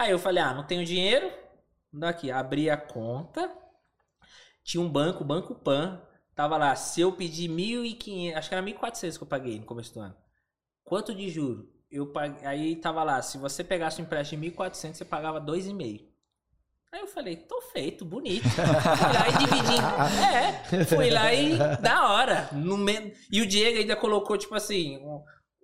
Aí 0.00 0.12
eu 0.12 0.18
falei, 0.18 0.42
ah, 0.42 0.54
não 0.54 0.64
tenho 0.64 0.82
dinheiro. 0.82 1.30
Daqui, 1.92 2.30
abri 2.30 2.70
a 2.70 2.76
conta. 2.78 3.54
Tinha 4.64 4.82
um 4.82 4.88
banco, 4.88 5.22
Banco 5.22 5.54
Pan. 5.54 6.00
Tava 6.34 6.56
lá, 6.56 6.74
se 6.74 7.02
eu 7.02 7.12
pedir 7.12 7.50
1.500, 7.50 8.34
acho 8.34 8.48
que 8.48 8.54
era 8.54 8.64
1.400 8.64 9.18
que 9.18 9.22
eu 9.22 9.28
paguei 9.28 9.58
no 9.58 9.66
começo 9.66 9.92
do 9.92 10.00
ano. 10.00 10.16
Quanto 10.82 11.14
de 11.14 11.28
juro? 11.28 11.70
Eu 11.90 12.10
paguei, 12.10 12.46
aí 12.46 12.76
tava 12.76 13.02
lá, 13.02 13.20
se 13.20 13.36
você 13.36 13.62
pegasse 13.62 14.00
um 14.00 14.06
empréstimo 14.06 14.42
de 14.42 14.50
1.400, 14.50 14.94
você 14.94 15.04
pagava 15.04 15.38
2,5. 15.38 16.08
Aí 16.92 17.00
eu 17.00 17.06
falei, 17.06 17.36
tô 17.36 17.60
feito, 17.60 18.02
bonito. 18.02 18.48
fui 18.48 19.12
lá 19.12 19.28
e 19.28 19.38
dividi. 19.38 20.80
É, 20.80 20.84
fui 20.86 21.10
lá 21.10 21.34
e 21.34 21.58
da 21.76 22.08
hora. 22.08 22.48
No 22.52 22.78
me... 22.78 23.12
E 23.30 23.42
o 23.42 23.46
Diego 23.46 23.78
ainda 23.78 23.96
colocou, 23.96 24.38
tipo 24.38 24.54
assim, 24.54 24.98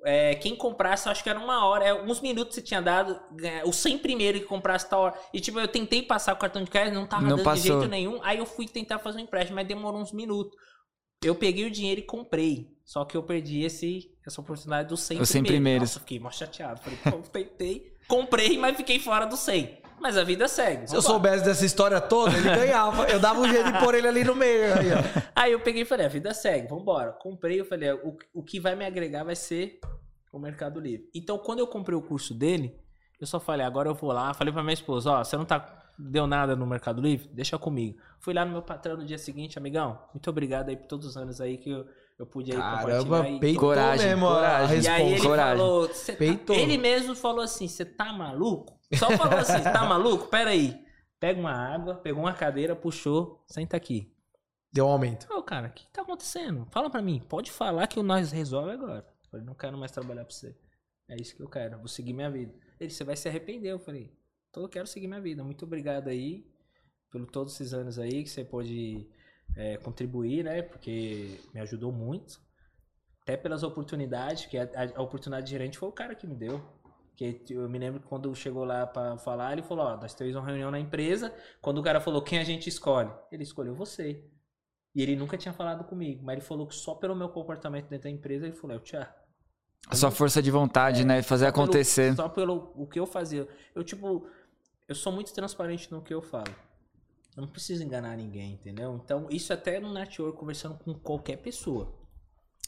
é, 0.07 0.37
quem 0.37 0.55
comprasse, 0.55 1.09
acho 1.09 1.23
que 1.23 1.29
era 1.29 1.39
uma 1.39 1.67
hora, 1.67 1.85
é, 1.85 1.93
uns 2.05 2.21
minutos 2.21 2.55
você 2.55 2.63
tinha 2.63 2.81
dado, 2.81 3.21
é, 3.43 3.65
o 3.65 3.73
100 3.73 3.99
primeiro 3.99 4.39
que 4.39 4.47
comprasse 4.47 4.89
tal 4.89 5.01
hora. 5.01 5.15
E 5.35 5.41
tipo, 5.41 5.59
eu 5.59 5.67
tentei 5.67 6.01
passar 6.01 6.33
o 6.35 6.39
cartão 6.39 6.63
de 6.63 6.71
crédito, 6.71 6.95
não 6.95 7.07
tava 7.07 7.23
Não 7.23 7.31
dando 7.31 7.39
de 7.39 7.45
passou. 7.45 7.63
jeito 7.81 7.89
nenhum. 7.91 8.21
Aí 8.23 8.39
eu 8.39 8.47
fui 8.47 8.69
tentar 8.69 9.01
fazer 9.01 9.19
um 9.19 9.23
empréstimo, 9.23 9.57
mas 9.57 9.67
demorou 9.67 10.01
uns 10.01 10.13
minutos. 10.13 10.57
Eu 11.25 11.35
peguei 11.35 11.65
o 11.65 11.71
dinheiro 11.71 12.01
e 12.01 12.05
comprei. 12.05 12.69
Só 12.85 13.05
que 13.05 13.17
eu 13.17 13.23
perdi 13.23 13.65
esse, 13.65 14.13
essa 14.25 14.41
oportunidade 14.41 14.89
dos 14.89 15.01
100 15.01 15.21
Os 15.21 15.29
100 15.29 15.43
primeiros. 15.43 15.57
primeiros. 15.57 15.89
Nossa, 15.91 16.01
fiquei 16.01 16.21
mó 16.21 16.31
chateado. 16.31 16.81
Falei, 16.81 16.99
pô, 17.03 17.19
tentei, 17.29 17.93
comprei, 18.07 18.57
mas 18.57 18.77
fiquei 18.77 19.01
fora 19.01 19.27
do 19.27 19.37
100. 19.37 19.79
Mas 20.07 20.17
a 20.17 20.23
vida 20.23 20.47
segue. 20.47 20.89
Se 20.89 20.95
eu 20.95 21.03
soubesse 21.03 21.45
dessa 21.45 21.67
história 21.67 22.01
toda, 22.01 22.33
ele 22.39 22.49
ganhava. 22.49 23.09
Eu 23.11 23.19
dava 23.19 23.41
um 23.41 23.49
jeito 23.49 23.73
de 23.73 23.79
pôr 23.81 23.93
ele 23.93 24.07
ali 24.07 24.23
no 24.23 24.37
meio. 24.37 24.73
Aí. 24.73 24.87
Aí 25.35 25.51
eu 25.51 25.59
peguei 25.59 25.83
e 25.83 25.85
falei, 25.85 26.07
a 26.07 26.09
vida 26.09 26.33
segue, 26.33 26.69
vambora. 26.69 27.11
Comprei, 27.11 27.61
eu 27.61 27.65
falei, 27.65 27.91
o, 27.91 28.17
o 28.33 28.41
que 28.41 28.61
vai 28.61 28.77
me 28.77 28.85
agregar 28.85 29.25
vai 29.25 29.35
ser 29.35 29.81
o 30.33 30.39
Mercado 30.39 30.79
Livre. 30.79 31.11
Então, 31.13 31.37
quando 31.39 31.59
eu 31.59 31.67
comprei 31.67 31.99
o 31.99 32.01
curso 32.01 32.33
dele, 32.33 32.79
eu 33.21 33.27
só 33.27 33.41
falei, 33.41 33.67
agora 33.67 33.89
eu 33.89 33.97
vou 33.97 34.13
lá. 34.13 34.33
Falei 34.33 34.53
pra 34.53 34.63
minha 34.63 34.75
esposa, 34.75 35.11
ó, 35.11 35.25
você 35.25 35.37
não 35.37 35.45
tá 35.45 35.77
deu 35.99 36.25
nada 36.25 36.55
no 36.55 36.69
Mercado 36.69 37.03
Livre? 37.03 37.29
Deixa 37.33 37.59
comigo. 37.59 37.99
Fui 38.21 38.33
lá 38.33 38.45
no 38.45 38.53
meu 38.53 38.63
patrão 38.63 38.97
no 38.97 39.05
dia 39.05 39.19
seguinte, 39.19 39.59
amigão, 39.59 39.99
muito 40.15 40.31
obrigado 40.31 40.69
aí 40.69 40.77
por 40.77 40.87
todos 40.87 41.05
os 41.05 41.17
anos 41.17 41.41
aí 41.41 41.59
que 41.59 41.71
eu, 41.71 41.85
eu 42.19 42.27
pude 42.27 42.53
aí 42.53 42.59
Caramba, 42.59 43.03
compartilhar. 43.05 43.37
e- 43.37 43.41
peitou 43.41 43.61
Coragem, 43.61 44.07
mesmo 44.09 44.27
a 44.27 44.35
coragem. 44.35 44.81
E 44.83 44.89
aí 44.89 45.13
ele 45.13 45.21
Coragem. 45.21 45.59
falou, 45.59 45.95
"Cê 45.95 46.37
tá-" 46.37 46.55
ele 46.55 46.79
mesmo 46.79 47.15
falou 47.15 47.41
assim, 47.43 47.69
você 47.69 47.85
tá 47.85 48.13
maluco? 48.13 48.79
Só 48.95 49.11
falou 49.11 49.39
assim, 49.39 49.63
tá 49.63 49.85
maluco? 49.87 50.29
Pera 50.29 50.51
aí. 50.51 50.85
Pega 51.19 51.41
uma 51.41 51.53
água, 51.53 51.95
pegou 51.97 52.23
uma 52.23 52.33
cadeira, 52.35 52.77
puxou, 52.77 53.43
senta 53.47 53.77
aqui. 53.77 54.13
Deu 54.73 54.87
um 54.87 54.91
aumento. 54.91 55.27
Ô, 55.33 55.43
cara, 55.43 55.69
o 55.69 55.71
que, 55.71 55.85
que 55.87 55.91
tá 55.93 56.03
acontecendo? 56.03 56.67
Fala 56.71 56.91
pra 56.91 57.01
mim. 57.01 57.23
Pode 57.29 57.51
falar 57.51 57.87
que 57.87 57.99
o 57.99 58.03
nós 58.03 58.31
resolve 58.33 58.73
agora. 58.73 58.99
Eu 59.25 59.31
falei, 59.31 59.47
não 59.47 59.55
quero 59.55 59.79
mais 59.79 59.91
trabalhar 59.91 60.25
pra 60.25 60.35
você. 60.35 60.55
É 61.09 61.17
isso 61.21 61.35
que 61.35 61.43
eu 61.43 61.49
quero. 61.49 61.79
Vou 61.79 61.89
seguir 61.89 62.13
minha 62.13 62.31
vida. 62.31 62.53
Ele, 62.79 62.91
você 62.91 63.03
vai 63.03 63.17
se 63.17 63.27
arrepender. 63.29 63.73
Eu 63.73 63.79
falei, 63.79 64.13
então 64.51 64.63
eu 64.63 64.69
quero 64.69 64.87
seguir 64.87 65.07
minha 65.09 65.21
vida. 65.21 65.43
Muito 65.43 65.65
obrigado 65.65 66.09
aí 66.09 66.45
pelo 67.11 67.25
todos 67.27 67.55
esses 67.55 67.73
anos 67.73 67.99
aí 67.99 68.23
que 68.23 68.29
você 68.29 68.45
pôde 68.45 69.09
é, 69.57 69.77
contribuir, 69.79 70.45
né? 70.45 70.63
Porque 70.63 71.41
me 71.55 71.61
ajudou 71.61 71.91
muito. 71.93 72.39
Até 73.23 73.37
pelas 73.37 73.63
oportunidades, 73.63 74.47
que 74.47 74.57
a, 74.59 74.69
a- 74.97 75.03
oportunidade 75.03 75.47
de 75.47 75.51
gerente 75.53 75.79
foi 75.79 75.89
o 75.89 75.93
cara 75.93 76.15
que 76.15 76.27
me 76.27 76.35
deu. 76.35 76.61
Que 77.17 77.43
eu 77.51 77.67
me 77.69 77.79
lembro 77.79 77.99
que 78.01 78.07
quando 78.07 78.33
chegou 78.35 78.63
lá 78.65 78.87
pra 78.87 79.17
falar, 79.19 79.53
ele 79.55 79.63
falou, 79.63 79.87
ó, 79.87 79.97
nós 79.97 80.15
temos 80.15 80.35
uma 80.37 80.45
reunião 80.47 80.71
na 80.71 80.79
empresa. 80.79 81.35
Quando 81.63 81.79
o 81.79 81.83
cara 81.83 81.99
falou 82.01 82.21
quem 82.23 82.39
a 82.39 82.45
gente 82.45 82.69
escolhe, 82.69 83.11
ele 83.33 83.43
escolheu 83.43 83.75
você. 83.75 84.23
E 84.95 85.03
ele 85.03 85.17
nunca 85.17 85.37
tinha 85.37 85.53
falado 85.53 85.85
comigo, 85.85 86.23
mas 86.25 86.35
ele 86.35 86.43
falou 86.47 86.67
que 86.67 86.75
só 86.75 86.95
pelo 86.95 87.15
meu 87.17 87.29
comportamento 87.31 87.89
dentro 87.89 88.05
da 88.05 88.11
empresa, 88.11 88.47
ele 88.47 88.55
falou, 88.55 88.79
Tia, 88.81 89.09
A 89.89 89.95
sua 89.97 90.11
força 90.11 90.43
de 90.43 90.51
vontade, 90.51 91.05
né? 91.05 91.23
Fazer 91.23 91.47
só 91.47 91.53
pelo- 91.53 91.65
acontecer. 91.65 92.15
só 92.15 92.29
pelo 92.29 92.73
o 92.77 92.87
que 92.87 93.01
eu 93.01 93.07
fazia. 93.07 93.49
Eu, 93.75 93.83
tipo, 93.83 94.27
eu 94.87 94.95
sou 94.95 95.11
muito 95.13 95.33
transparente 95.35 95.91
no 95.91 96.03
que 96.03 96.13
eu 96.15 96.21
falo. 96.23 96.55
Eu 97.37 97.43
não 97.43 97.49
preciso 97.49 97.85
enganar 97.85 98.17
ninguém, 98.17 98.55
entendeu? 98.55 98.99
Então, 99.05 99.29
isso 99.31 99.53
até 99.53 99.79
no 99.79 99.93
network, 99.93 100.39
conversando 100.39 100.79
com 100.79 100.95
qualquer 100.95 101.37
pessoa. 101.37 101.93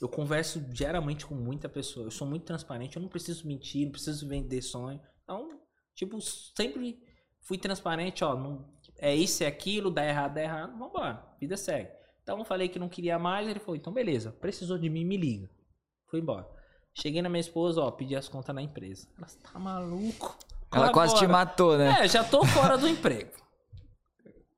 Eu 0.01 0.09
converso 0.09 0.61
diariamente 0.61 1.25
com 1.25 1.35
muita 1.35 1.69
pessoa. 1.69 2.07
Eu 2.07 2.11
sou 2.11 2.27
muito 2.27 2.45
transparente, 2.45 2.97
eu 2.97 3.03
não 3.03 3.09
preciso 3.09 3.47
mentir, 3.47 3.87
não 3.87 3.93
preciso 3.93 4.29
vender 4.29 4.61
sonho. 4.61 5.01
Então, 5.25 5.59
tipo, 5.95 6.21
sempre 6.21 7.01
fui 7.41 7.57
transparente, 7.57 8.23
ó, 8.23 8.37
não, 8.37 8.69
é 8.99 9.15
isso, 9.15 9.43
é 9.43 9.47
aquilo, 9.47 9.91
dá 9.91 10.05
errado, 10.07 10.35
dá 10.35 10.43
errado, 10.43 10.79
vambora, 10.79 11.25
vida 11.41 11.57
segue. 11.57 11.91
Então 12.23 12.39
eu 12.39 12.45
falei 12.45 12.69
que 12.69 12.79
não 12.79 12.91
queria 12.91 13.19
mais, 13.19 13.49
ele 13.49 13.59
falou, 13.59 13.77
então 13.77 13.93
beleza, 13.93 14.31
precisou 14.33 14.77
de 14.77 14.91
mim, 14.91 15.05
me 15.05 15.17
liga. 15.17 15.49
Fui 16.11 16.21
embora. 16.21 16.47
Cheguei 16.95 17.23
na 17.23 17.29
minha 17.29 17.41
esposa, 17.41 17.81
ó, 17.81 17.91
pedi 17.91 18.15
as 18.15 18.29
contas 18.29 18.55
na 18.55 18.61
empresa. 18.61 19.09
Ela, 19.17 19.27
tá 19.43 19.59
maluco? 19.59 20.37
Ela 20.71 20.93
quase 20.93 21.15
te 21.15 21.25
Agora?" 21.25 21.39
matou, 21.39 21.79
né? 21.79 22.05
É, 22.05 22.09
já 22.09 22.23
tô 22.23 22.45
fora 22.45 22.77
do 22.77 22.87
emprego. 22.87 23.31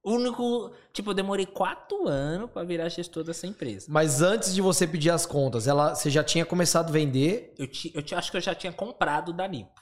O 0.02 0.12
único, 0.12 0.72
tipo, 0.92 1.10
eu 1.10 1.14
demorei 1.14 1.44
quatro 1.44 2.08
anos 2.08 2.50
pra 2.50 2.64
virar 2.64 2.88
gestor 2.88 3.22
dessa 3.22 3.46
empresa. 3.46 3.86
Mas 3.90 4.22
antes 4.22 4.54
de 4.54 4.62
você 4.62 4.86
pedir 4.86 5.10
as 5.10 5.26
contas, 5.26 5.66
ela, 5.66 5.94
você 5.94 6.08
já 6.08 6.24
tinha 6.24 6.46
começado 6.46 6.88
a 6.88 6.92
vender. 6.92 7.54
Eu, 7.58 7.66
ti, 7.66 7.92
eu 7.94 8.18
acho 8.18 8.30
que 8.30 8.36
eu 8.36 8.40
já 8.40 8.54
tinha 8.54 8.72
comprado 8.72 9.32
da 9.32 9.46
Nipo. 9.46 9.78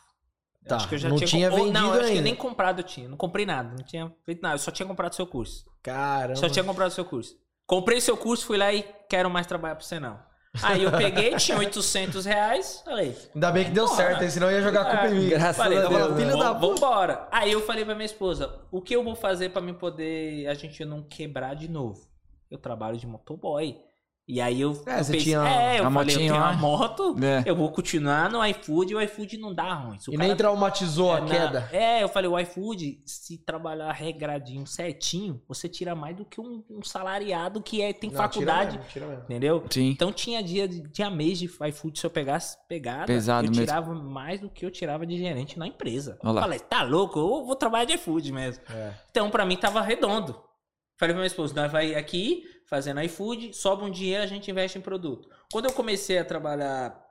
Tá, 0.66 0.76
acho 0.76 0.88
que 0.88 0.96
eu 0.96 0.98
já 0.98 1.09
não 1.09 1.16
tinha 1.16 1.50
ou 1.50 1.57
vendido 1.57 1.72
Não, 1.72 1.94
eu 1.94 2.00
acho 2.00 2.12
que 2.12 2.20
nem 2.20 2.35
comprado 2.35 2.81
eu 2.81 2.85
tinha. 2.85 3.09
Não 3.09 3.16
comprei 3.16 3.46
nada, 3.46 3.70
não 3.70 3.85
tinha 3.85 4.12
feito 4.24 4.42
nada. 4.42 4.57
Eu 4.57 4.59
só 4.59 4.70
tinha 4.70 4.87
comprado 4.87 5.14
seu 5.14 5.26
curso. 5.26 5.64
Caramba. 5.83 6.37
Só 6.37 6.48
tinha 6.48 6.64
comprado 6.64 6.90
seu 6.90 7.04
curso. 7.04 7.37
Comprei 7.66 8.00
seu 8.00 8.16
curso, 8.16 8.44
fui 8.44 8.59
lá 8.59 8.72
e 8.72 8.83
quero 9.09 9.31
mais 9.31 9.46
trabalhar 9.46 9.76
pra 9.76 9.85
você 9.85 10.00
não. 10.00 10.18
Aí 10.62 10.82
eu 10.82 10.90
peguei, 10.90 11.37
tinha 11.37 11.58
800 11.58 12.24
reais, 12.24 12.82
falei, 12.84 13.14
Ainda 13.34 13.52
bem 13.52 13.64
que 13.66 13.70
deu 13.70 13.87
certo, 13.87 14.22
hein? 14.24 14.30
senão 14.30 14.50
ia 14.50 14.62
jogar 14.62 14.82
a 14.82 14.84
culpa 14.87 15.08
em 15.08 15.14
mim. 15.14 15.28
Graças 15.28 15.56
Falei, 15.56 15.78
a 15.78 15.82
vamos, 15.82 15.98
Deus, 15.98 16.16
filho 16.16 16.30
vamos, 16.30 16.44
da 16.44 16.54
puta. 16.54 16.66
vambora. 16.80 17.28
Aí 17.30 17.52
eu 17.52 17.61
falei 17.64 17.84
pra 17.84 17.94
minha 17.94 18.06
esposa, 18.06 18.58
o 18.70 18.80
que 18.80 18.94
eu 18.96 19.04
vou 19.04 19.14
fazer 19.14 19.50
pra 19.50 19.61
me 19.62 19.72
poder, 19.74 20.46
a 20.48 20.54
gente 20.54 20.84
não 20.84 21.02
quebrar 21.02 21.54
de 21.54 21.68
novo? 21.68 22.08
Eu 22.50 22.58
trabalho 22.58 22.96
de 22.96 23.06
motoboy. 23.06 23.76
E 24.31 24.43
aí 24.43 24.61
eu, 24.61 24.71
É, 24.71 24.73
eu 24.73 25.05
você 25.05 25.12
pensei, 25.12 25.21
tinha 25.21 25.38
é, 25.49 25.81
eu 25.81 25.87
a 25.87 25.91
falei, 25.91 26.14
eu 26.14 26.19
tenho 26.19 26.35
uma 26.35 26.53
moto, 26.53 27.17
É. 27.25 27.43
eu 27.47 27.57
vou 27.57 27.73
continuar 27.73 28.29
no 28.31 28.45
iFood 28.45 28.93
e 28.93 28.95
o 28.95 29.01
iFood 29.01 29.38
não 29.38 29.55
dá 29.55 29.73
ruim. 29.73 29.97
E 30.11 30.19
nem 30.19 30.37
traumatizou 30.37 31.14
a 31.14 31.17
é, 31.17 31.21
na- 31.23 31.27
queda. 31.27 31.69
É, 31.73 32.03
eu 32.03 32.09
falei, 32.11 32.29
o 32.31 32.38
iFood, 32.38 33.01
se 33.07 33.38
trabalhar 33.38 33.91
regradinho, 33.93 34.67
certinho, 34.67 35.41
você 35.49 35.67
tira 35.67 35.95
mais 35.95 36.14
do 36.14 36.27
que 36.27 36.38
um, 36.43 36.62
um 36.69 36.83
salariado 36.83 37.62
que 37.62 37.81
é, 37.81 37.91
tem 37.95 38.11
Não, 38.11 38.17
faculdade, 38.19 38.73
tira 38.73 38.79
mesmo, 38.81 38.93
tira 38.93 39.07
mesmo. 39.07 39.23
entendeu? 39.25 39.64
Sim. 39.71 39.88
Então 39.88 40.12
tinha 40.12 40.43
dia, 40.43 40.69
de- 40.69 40.87
tinha 40.91 41.09
mês 41.09 41.38
de 41.38 41.47
iFood, 41.47 41.99
se 41.99 42.05
eu 42.05 42.11
pegasse 42.11 42.59
pegada, 42.69 43.07
Pesado 43.07 43.47
eu 43.47 43.51
mesmo. 43.51 43.64
tirava 43.64 43.95
mais 43.95 44.41
do 44.41 44.51
que 44.51 44.62
eu 44.67 44.71
tirava 44.71 45.07
de 45.07 45.17
gerente 45.17 45.59
na 45.59 45.67
empresa. 45.67 46.19
Olha 46.23 46.33
lá. 46.35 46.41
Falei, 46.43 46.59
tá 46.59 46.83
louco, 46.83 47.19
eu 47.19 47.47
vou 47.47 47.57
trabalhar 47.57 47.87
de 47.87 47.95
iFood 47.95 48.31
mesmo. 48.31 48.62
É. 48.69 48.93
Então, 49.11 49.31
pra 49.31 49.47
mim, 49.47 49.57
tava 49.57 49.81
redondo. 49.81 50.38
Falei 50.99 51.14
pra 51.14 51.21
minha 51.21 51.27
esposa, 51.29 51.55
nós 51.55 51.71
vai 51.73 51.95
aqui, 51.95 52.43
fazendo 52.68 53.00
iFood, 53.02 53.54
sobra 53.54 53.85
um 53.85 53.90
dinheiro, 53.90 54.22
a 54.22 54.26
gente 54.26 54.50
investe 54.50 54.78
em 54.78 54.81
produto. 54.81 55.28
Quando 55.50 55.64
eu 55.64 55.72
comecei 55.72 56.18
a 56.18 56.24
trabalhar 56.24 57.09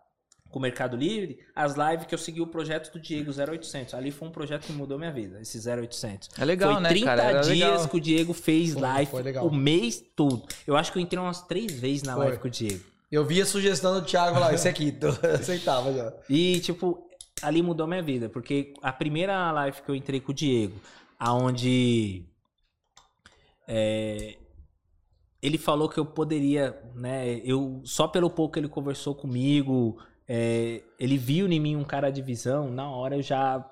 com 0.49 0.59
o 0.59 0.61
Mercado 0.61 0.95
Livre, 0.95 1.39
as 1.53 1.75
lives 1.75 2.05
que 2.05 2.13
eu 2.13 2.17
segui 2.17 2.41
o 2.41 2.47
projeto 2.47 2.91
do 2.93 2.99
Diego 2.99 3.31
0800. 3.31 3.93
Ali 3.93 4.11
foi 4.11 4.27
um 4.27 4.31
projeto 4.31 4.65
que 4.65 4.71
mudou 4.71 4.97
minha 4.97 5.11
vida, 5.11 5.41
esse 5.41 5.57
0800. 5.69 6.29
É 6.37 6.45
legal, 6.45 6.73
foi 6.73 6.81
né, 6.81 6.89
30 6.89 7.05
cara? 7.05 7.23
Era 7.23 7.41
dias 7.41 7.69
legal. 7.69 7.89
que 7.89 7.97
o 7.97 7.99
Diego 7.99 8.33
fez 8.33 8.73
Foi, 8.73 8.81
live 8.81 9.11
foi 9.11 9.23
legal. 9.23 9.45
o 9.45 9.53
mês 9.53 10.03
todo. 10.15 10.47
Eu 10.65 10.77
acho 10.77 10.91
que 10.91 10.97
eu 10.97 11.01
entrei 11.01 11.21
umas 11.21 11.41
três 11.41 11.73
vezes 11.73 12.03
na 12.03 12.13
Foi. 12.13 12.25
live 12.25 12.39
com 12.39 12.47
o 12.47 12.51
Diego. 12.51 12.83
Eu 13.11 13.25
vi 13.25 13.41
a 13.41 13.45
sugestão 13.45 13.93
do 13.93 14.05
Thiago 14.05 14.39
lá, 14.39 14.53
esse 14.53 14.67
aqui, 14.67 14.91
tô, 14.91 15.07
aceitava 15.27 15.93
já. 15.93 16.13
E, 16.29 16.59
tipo, 16.59 17.07
ali 17.41 17.61
mudou 17.61 17.87
minha 17.87 18.01
vida, 18.01 18.29
porque 18.29 18.73
a 18.81 18.91
primeira 18.93 19.51
live 19.51 19.81
que 19.81 19.89
eu 19.89 19.95
entrei 19.95 20.19
com 20.19 20.31
o 20.31 20.35
Diego, 20.35 20.79
aonde 21.19 22.25
é, 23.67 24.37
ele 25.41 25.57
falou 25.57 25.87
que 25.87 25.99
eu 25.99 26.05
poderia, 26.05 26.81
né? 26.95 27.35
Eu 27.43 27.81
só 27.83 28.07
pelo 28.07 28.29
pouco 28.29 28.53
que 28.53 28.59
ele 28.59 28.67
conversou 28.67 29.13
comigo, 29.13 30.01
é, 30.27 30.83
ele 30.99 31.17
viu 31.17 31.47
em 31.47 31.59
mim 31.59 31.75
um 31.75 31.83
cara 31.83 32.09
de 32.09 32.21
visão. 32.21 32.71
Na 32.71 32.89
hora 32.89 33.15
eu 33.15 33.21
já 33.21 33.69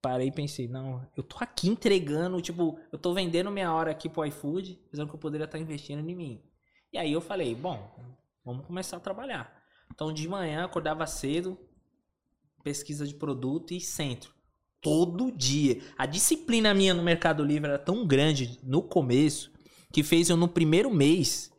parei 0.00 0.28
e 0.28 0.32
pensei, 0.32 0.66
não, 0.66 1.06
eu 1.16 1.22
tô 1.22 1.36
aqui 1.40 1.68
entregando, 1.68 2.40
tipo, 2.40 2.78
eu 2.90 2.98
tô 2.98 3.12
vendendo 3.12 3.50
minha 3.50 3.72
hora 3.72 3.90
aqui 3.90 4.08
pro 4.08 4.24
iFood, 4.24 4.80
dizendo 4.90 5.08
que 5.08 5.14
eu 5.14 5.20
poderia 5.20 5.44
estar 5.44 5.58
investindo 5.58 6.08
em 6.08 6.14
mim. 6.14 6.42
E 6.92 6.96
aí 6.96 7.12
eu 7.12 7.20
falei, 7.20 7.54
bom, 7.54 7.90
vamos 8.44 8.64
começar 8.64 8.96
a 8.96 9.00
trabalhar. 9.00 9.52
Então 9.92 10.12
de 10.12 10.26
manhã 10.28 10.64
acordava 10.64 11.06
cedo, 11.06 11.58
pesquisa 12.62 13.06
de 13.06 13.14
produto 13.14 13.74
e 13.74 13.80
centro. 13.80 14.32
Todo 14.80 15.30
dia. 15.30 15.82
A 15.98 16.06
disciplina 16.06 16.72
minha 16.72 16.94
no 16.94 17.02
Mercado 17.02 17.44
Livre 17.44 17.68
era 17.68 17.78
tão 17.78 18.06
grande 18.06 18.58
no 18.62 18.82
começo 18.82 19.52
que 19.92 20.02
fez 20.02 20.30
eu 20.30 20.36
no 20.36 20.48
primeiro 20.48 20.92
mês 20.92 21.50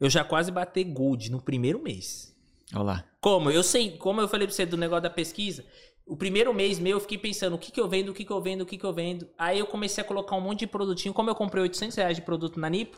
eu 0.00 0.08
já 0.08 0.24
quase 0.24 0.50
bater 0.50 0.84
gold 0.84 1.30
no 1.30 1.42
primeiro 1.42 1.82
mês. 1.82 2.34
Olha 2.74 2.82
lá. 2.82 3.04
Como? 3.20 3.50
Eu 3.50 3.62
sei, 3.62 3.96
como 3.96 4.20
eu 4.20 4.28
falei 4.28 4.46
pra 4.46 4.54
você 4.54 4.64
do 4.64 4.76
negócio 4.76 5.02
da 5.02 5.10
pesquisa, 5.10 5.64
o 6.06 6.16
primeiro 6.16 6.54
mês 6.54 6.78
meu 6.78 6.96
eu 6.96 7.00
fiquei 7.00 7.18
pensando 7.18 7.54
o 7.54 7.58
que, 7.58 7.72
que 7.72 7.80
eu 7.80 7.88
vendo, 7.88 8.10
o 8.10 8.14
que, 8.14 8.24
que 8.24 8.30
eu 8.30 8.40
vendo, 8.40 8.62
o 8.62 8.66
que, 8.66 8.78
que 8.78 8.84
eu 8.84 8.92
vendo. 8.92 9.28
Aí 9.36 9.58
eu 9.58 9.66
comecei 9.66 10.02
a 10.02 10.06
colocar 10.06 10.36
um 10.36 10.40
monte 10.40 10.60
de 10.60 10.66
produtinho. 10.66 11.12
Como 11.12 11.28
eu 11.28 11.34
comprei 11.34 11.62
800 11.62 11.96
reais 11.96 12.16
de 12.16 12.22
produto 12.22 12.60
na 12.60 12.68
Nipo, 12.68 12.96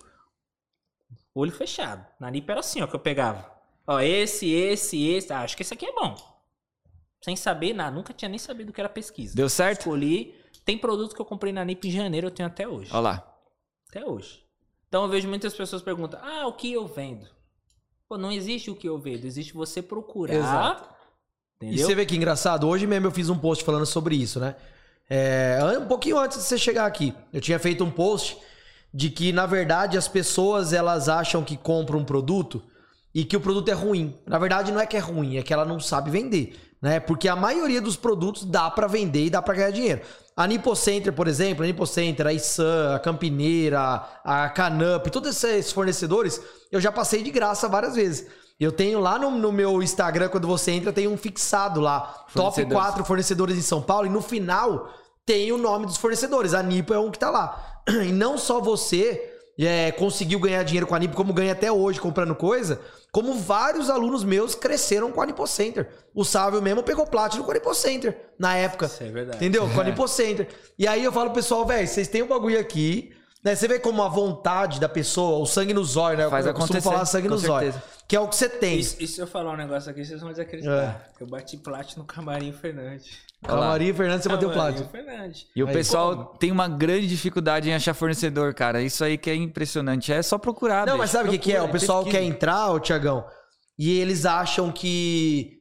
olho 1.34 1.52
fechado. 1.52 2.06
Na 2.20 2.30
Nipo 2.30 2.50
era 2.50 2.60
assim, 2.60 2.82
ó, 2.82 2.86
que 2.86 2.94
eu 2.94 3.00
pegava. 3.00 3.50
Ó, 3.86 3.98
esse, 3.98 4.50
esse, 4.50 5.08
esse. 5.08 5.32
Ah, 5.32 5.40
acho 5.40 5.56
que 5.56 5.62
esse 5.62 5.74
aqui 5.74 5.86
é 5.86 5.92
bom. 5.92 6.14
Sem 7.22 7.36
saber 7.36 7.74
nada, 7.74 7.94
nunca 7.94 8.14
tinha 8.14 8.28
nem 8.28 8.38
sabido 8.38 8.70
o 8.70 8.72
que 8.72 8.80
era 8.80 8.88
pesquisa. 8.88 9.34
Deu 9.34 9.48
certo? 9.48 9.80
Escolhi. 9.80 10.34
Tem 10.64 10.76
produto 10.76 11.14
que 11.14 11.20
eu 11.20 11.26
comprei 11.26 11.52
na 11.52 11.64
Nipo 11.64 11.86
em 11.86 11.90
janeiro, 11.90 12.26
eu 12.26 12.30
tenho 12.30 12.46
até 12.46 12.68
hoje. 12.68 12.90
Olha 12.92 13.00
lá. 13.00 13.36
Até 13.88 14.04
hoje. 14.04 14.49
Então 14.90 15.04
eu 15.04 15.08
vejo 15.08 15.28
muitas 15.28 15.54
pessoas 15.54 15.80
perguntam: 15.80 16.20
ah, 16.20 16.48
o 16.48 16.52
que 16.52 16.72
eu 16.72 16.86
vendo? 16.86 17.26
Pô, 18.08 18.18
não 18.18 18.32
existe 18.32 18.72
o 18.72 18.74
que 18.74 18.88
eu 18.88 18.98
vendo, 18.98 19.24
existe 19.24 19.54
você 19.54 19.80
procurar. 19.80 20.34
Exato. 20.34 20.88
E 21.62 21.66
Entendeu? 21.66 21.86
você 21.86 21.94
vê 21.94 22.04
que 22.04 22.16
engraçado, 22.16 22.66
hoje 22.66 22.88
mesmo 22.88 23.06
eu 23.06 23.12
fiz 23.12 23.30
um 23.30 23.38
post 23.38 23.62
falando 23.62 23.86
sobre 23.86 24.16
isso, 24.16 24.40
né? 24.40 24.56
É, 25.08 25.58
um 25.80 25.86
pouquinho 25.86 26.18
antes 26.18 26.38
de 26.38 26.44
você 26.44 26.58
chegar 26.58 26.86
aqui, 26.86 27.14
eu 27.32 27.40
tinha 27.40 27.58
feito 27.58 27.84
um 27.84 27.90
post 27.90 28.36
de 28.92 29.10
que, 29.10 29.32
na 29.32 29.46
verdade, 29.46 29.96
as 29.96 30.08
pessoas 30.08 30.72
elas 30.72 31.08
acham 31.08 31.44
que 31.44 31.56
compram 31.56 32.00
um 32.00 32.04
produto 32.04 32.60
e 33.14 33.24
que 33.24 33.36
o 33.36 33.40
produto 33.40 33.68
é 33.68 33.74
ruim. 33.74 34.18
Na 34.26 34.38
verdade, 34.38 34.72
não 34.72 34.80
é 34.80 34.86
que 34.86 34.96
é 34.96 35.00
ruim, 35.00 35.36
é 35.36 35.42
que 35.42 35.52
ela 35.52 35.64
não 35.64 35.78
sabe 35.78 36.10
vender, 36.10 36.58
né? 36.82 36.98
Porque 36.98 37.28
a 37.28 37.36
maioria 37.36 37.80
dos 37.80 37.96
produtos 37.96 38.44
dá 38.44 38.68
para 38.68 38.88
vender 38.88 39.26
e 39.26 39.30
dá 39.30 39.40
para 39.40 39.54
ganhar 39.54 39.70
dinheiro. 39.70 40.00
A 40.40 40.46
Nipo 40.46 40.74
Center, 40.74 41.12
por 41.12 41.28
exemplo, 41.28 41.62
a 41.62 41.66
Nipo 41.66 41.86
Center, 41.86 42.26
a 42.26 42.32
Issan, 42.32 42.94
a 42.94 42.98
Campineira, 42.98 44.02
a 44.24 44.48
Canup, 44.48 45.10
todos 45.10 45.44
esses 45.44 45.70
fornecedores, 45.70 46.40
eu 46.72 46.80
já 46.80 46.90
passei 46.90 47.22
de 47.22 47.30
graça 47.30 47.68
várias 47.68 47.94
vezes. 47.94 48.26
Eu 48.58 48.72
tenho 48.72 49.00
lá 49.00 49.18
no, 49.18 49.30
no 49.32 49.52
meu 49.52 49.82
Instagram, 49.82 50.30
quando 50.30 50.48
você 50.48 50.70
entra, 50.70 50.94
tem 50.94 51.06
um 51.06 51.16
fixado 51.18 51.78
lá. 51.78 52.24
Top 52.34 52.64
4 52.64 53.04
fornecedores 53.04 53.58
em 53.58 53.60
São 53.60 53.82
Paulo. 53.82 54.06
E 54.06 54.10
no 54.10 54.22
final 54.22 54.88
tem 55.26 55.52
o 55.52 55.58
nome 55.58 55.84
dos 55.84 55.98
fornecedores. 55.98 56.54
A 56.54 56.62
Nipo 56.62 56.94
é 56.94 56.98
um 56.98 57.10
que 57.10 57.18
tá 57.18 57.28
lá. 57.28 57.82
E 58.06 58.10
não 58.10 58.38
só 58.38 58.62
você 58.62 59.29
é, 59.66 59.92
conseguiu 59.92 60.38
ganhar 60.38 60.62
dinheiro 60.62 60.86
com 60.86 60.94
a 60.94 60.98
Nipo, 60.98 61.14
como 61.14 61.32
ganha 61.32 61.52
até 61.52 61.70
hoje 61.70 62.00
comprando 62.00 62.34
coisa, 62.34 62.80
como 63.12 63.34
vários 63.34 63.90
alunos 63.90 64.24
meus 64.24 64.54
cresceram 64.54 65.10
com 65.10 65.20
a 65.20 65.26
Nipo 65.26 65.46
Center. 65.46 65.88
O 66.14 66.24
Sávio 66.24 66.62
mesmo 66.62 66.82
pegou 66.82 67.06
Platinum 67.06 67.44
com 67.44 67.50
a 67.50 67.54
Nipo 67.54 67.74
Center 67.74 68.16
na 68.38 68.56
época. 68.56 68.86
Isso 68.86 69.02
é 69.02 69.10
verdade. 69.10 69.36
Entendeu? 69.36 69.68
Com 69.68 69.80
a 69.80 69.84
Nipo 69.84 70.06
Center. 70.08 70.48
E 70.78 70.86
aí 70.86 71.04
eu 71.04 71.12
falo 71.12 71.30
pessoal, 71.30 71.66
velho, 71.66 71.86
vocês 71.86 72.08
têm 72.08 72.22
um 72.22 72.28
bagulho 72.28 72.58
aqui. 72.58 73.12
Né? 73.42 73.54
Você 73.54 73.66
vê 73.66 73.78
como 73.78 74.02
a 74.02 74.08
vontade 74.08 74.78
da 74.78 74.88
pessoa, 74.88 75.38
o 75.38 75.46
sangue 75.46 75.72
no 75.72 75.82
zóio, 75.84 76.18
né? 76.18 76.28
Faz 76.28 76.44
eu 76.46 76.52
costumo 76.52 76.78
acontecer, 76.78 76.90
falar 76.92 77.04
sangue 77.06 77.28
com 77.28 77.34
no 77.34 77.38
zóio. 77.40 77.72
certeza. 77.72 78.00
Que 78.06 78.16
é 78.16 78.20
o 78.20 78.28
que 78.28 78.36
você 78.36 78.48
tem. 78.48 78.76
E, 78.78 78.80
e 78.80 79.06
se 79.06 79.20
eu 79.20 79.26
falar 79.26 79.52
um 79.52 79.56
negócio 79.56 79.90
aqui, 79.90 80.04
vocês 80.04 80.20
vão 80.20 80.30
desacreditar. 80.30 81.08
Eu 81.18 81.26
bati 81.26 81.56
plat 81.56 81.96
no 81.96 82.04
Camarim 82.04 82.52
Fernandes. 82.52 83.06
Camarim 83.42 83.94
Fernandes, 83.94 84.24
você 84.24 84.28
bateu 84.28 84.50
Platinum. 84.50 84.88
Fernandes. 84.88 85.46
E 85.56 85.62
o 85.62 85.66
Aí, 85.68 85.72
pessoal 85.72 86.26
tem 86.38 86.50
uma 86.52 86.68
grande 86.68 87.06
dificuldade 87.06 87.70
em 87.70 87.74
achar 87.74 87.94
fornecedor, 87.94 88.52
cara. 88.52 88.82
Isso 88.82 89.02
aí 89.02 89.16
que 89.16 89.30
é 89.30 89.34
impressionante. 89.34 90.12
É 90.12 90.20
só 90.22 90.36
procurar. 90.36 90.80
Não, 90.84 90.94
bicho. 90.94 90.98
mas 90.98 91.10
sabe 91.10 91.28
o 91.28 91.32
que, 91.32 91.38
que 91.38 91.52
é? 91.54 91.62
O 91.62 91.68
pessoal 91.70 92.04
quer 92.04 92.22
entrar, 92.22 92.70
ô 92.72 92.80
Tiagão, 92.80 93.24
e 93.78 93.98
eles 93.98 94.26
acham 94.26 94.70
que 94.70 95.52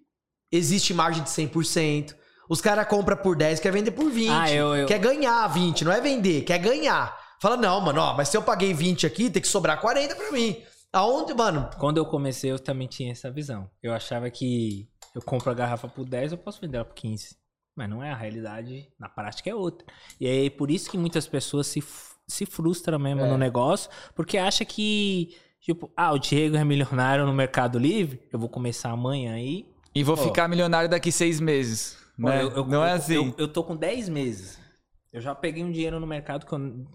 existe 0.51 0.93
margem 0.93 1.23
de 1.23 1.29
100%. 1.29 2.15
Os 2.49 2.59
caras 2.59 2.87
compram 2.87 3.15
por 3.15 3.35
10, 3.37 3.59
quer 3.59 3.71
vender 3.71 3.91
por 3.91 4.09
20. 4.09 4.29
Ah, 4.31 4.51
eu- 4.51 4.75
eu- 4.75 4.87
Quer 4.87 4.97
ganhar 4.97 5.47
20, 5.47 5.85
não 5.85 5.91
é 5.91 6.01
vender, 6.01 6.41
quer 6.41 6.57
ganhar. 6.57 7.15
Fala, 7.41 7.55
não, 7.57 7.79
mano, 7.81 8.01
ó, 8.01 8.13
mas 8.15 8.27
se 8.29 8.35
eu 8.37 8.41
paguei 8.43 8.73
20 8.73 9.05
aqui, 9.05 9.29
tem 9.29 9.41
que 9.41 9.47
sobrar 9.47 9.79
40 9.79 10.15
pra 10.15 10.31
mim. 10.31 10.57
Aonde, 10.91 11.33
mano? 11.33 11.69
Quando 11.77 11.97
eu 11.97 12.05
comecei, 12.05 12.51
eu 12.51 12.59
também 12.59 12.87
tinha 12.87 13.11
essa 13.11 13.29
visão. 13.31 13.69
Eu 13.81 13.93
achava 13.93 14.29
que 14.29 14.87
eu 15.15 15.21
compro 15.21 15.49
a 15.51 15.53
garrafa 15.53 15.87
por 15.87 16.03
10, 16.05 16.31
eu 16.33 16.37
posso 16.37 16.59
vender 16.59 16.77
ela 16.77 16.85
por 16.85 16.95
15. 16.95 17.37
Mas 17.75 17.89
não 17.89 18.03
é 18.03 18.11
a 18.11 18.15
realidade, 18.15 18.87
na 18.99 19.07
prática 19.07 19.49
é 19.49 19.55
outra. 19.55 19.85
E 20.19 20.27
aí, 20.27 20.49
por 20.49 20.69
isso 20.69 20.89
que 20.89 20.97
muitas 20.97 21.27
pessoas 21.27 21.67
se, 21.67 21.81
se 22.27 22.45
frustram 22.45 22.99
mesmo 22.99 23.21
É. 23.21 23.29
no 23.29 23.37
negócio, 23.37 23.89
porque 24.15 24.37
acha 24.37 24.65
que, 24.65 25.33
tipo, 25.61 25.89
ah, 25.95 26.11
o 26.11 26.19
Diego 26.19 26.57
é 26.57 26.63
milionário 26.65 27.25
no 27.25 27.33
Mercado 27.33 27.79
Livre, 27.79 28.21
eu 28.33 28.39
vou 28.39 28.49
começar 28.49 28.89
amanhã 28.89 29.33
aí. 29.35 29.65
E 29.95 30.03
vou 30.03 30.15
Ó. 30.15 30.17
ficar 30.17 30.49
milionário 30.49 30.89
daqui 30.89 31.11
seis 31.11 31.39
meses. 31.39 31.97
Pô, 32.19 32.27
né? 32.27 32.43
eu- 32.43 32.49
eu- 32.51 32.65
não 32.65 32.83
é 32.83 32.91
eu- 32.91 32.95
assim. 32.95 33.13
Eu, 33.15 33.35
eu 33.37 33.47
tô 33.47 33.63
com 33.63 33.75
10 33.77 34.09
meses. 34.09 34.59
Eu 35.13 35.21
já 35.21 35.33
peguei 35.33 35.63
um 35.63 35.71
dinheiro 35.71 35.99
no 36.01 36.05
mercado 36.05 36.45
que 36.45 36.51
eu, 36.53 36.85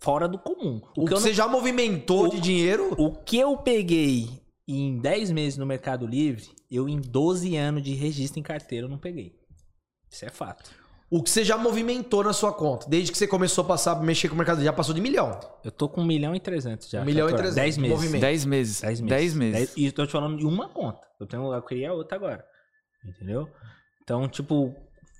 fora 0.00 0.28
do 0.28 0.38
comum. 0.38 0.80
O 0.96 1.04
que, 1.06 1.12
eu 1.12 1.16
não- 1.16 1.20
você 1.20 1.32
já 1.34 1.48
movimentou 1.48 2.26
o- 2.26 2.28
de 2.30 2.40
dinheiro. 2.40 2.94
O 2.98 3.10
que 3.12 3.38
eu 3.38 3.56
peguei 3.58 4.28
em 4.66 4.98
10 4.98 5.30
meses 5.30 5.58
no 5.58 5.66
Mercado 5.66 6.06
Livre, 6.06 6.44
eu 6.70 6.88
em 6.88 7.00
12 7.00 7.56
anos 7.56 7.82
de 7.82 7.94
registro 7.94 8.38
em 8.40 8.42
carteira 8.42 8.86
eu 8.86 8.90
não 8.90 8.98
peguei. 8.98 9.34
Isso 10.10 10.24
é 10.24 10.28
fato. 10.30 10.70
O 11.10 11.22
que 11.22 11.30
você 11.30 11.44
já 11.44 11.56
movimentou 11.56 12.24
na 12.24 12.32
sua 12.32 12.52
conta. 12.52 12.88
Desde 12.88 13.12
que 13.12 13.18
você 13.18 13.26
começou 13.26 13.62
a 13.62 13.66
passar, 13.68 14.00
mexer 14.02 14.28
com 14.28 14.34
o 14.34 14.38
mercado, 14.38 14.62
já 14.64 14.72
passou 14.72 14.94
de 14.94 15.00
milhão. 15.00 15.38
Eu 15.62 15.70
tô 15.70 15.88
com 15.88 16.00
1 16.00 16.04
milhão 16.04 16.34
e 16.34 16.40
300 16.40 16.88
já. 16.88 17.02
Um 17.02 17.04
milhão 17.04 17.28
e 17.28 17.30
faturado. 17.30 17.54
300 17.54 17.76
10 17.76 17.78
meses. 17.78 17.96
movimento. 17.96 18.20
Dez 18.22 18.44
meses. 18.44 18.80
10 18.80 19.00
meses. 19.00 19.10
Dez 19.16 19.34
meses. 19.34 19.52
Dez- 19.54 19.76
E 19.76 19.86
eu 19.86 19.92
tô 19.92 20.06
te 20.06 20.12
falando 20.12 20.38
de 20.38 20.46
uma 20.46 20.68
conta. 20.68 21.06
Eu, 21.20 21.26
tenho, 21.26 21.52
eu 21.52 21.62
criei 21.62 21.86
a 21.86 21.92
outra 21.92 22.16
agora. 22.16 22.44
Entendeu? 23.06 23.48
Então, 24.02 24.26
tipo, 24.28 24.74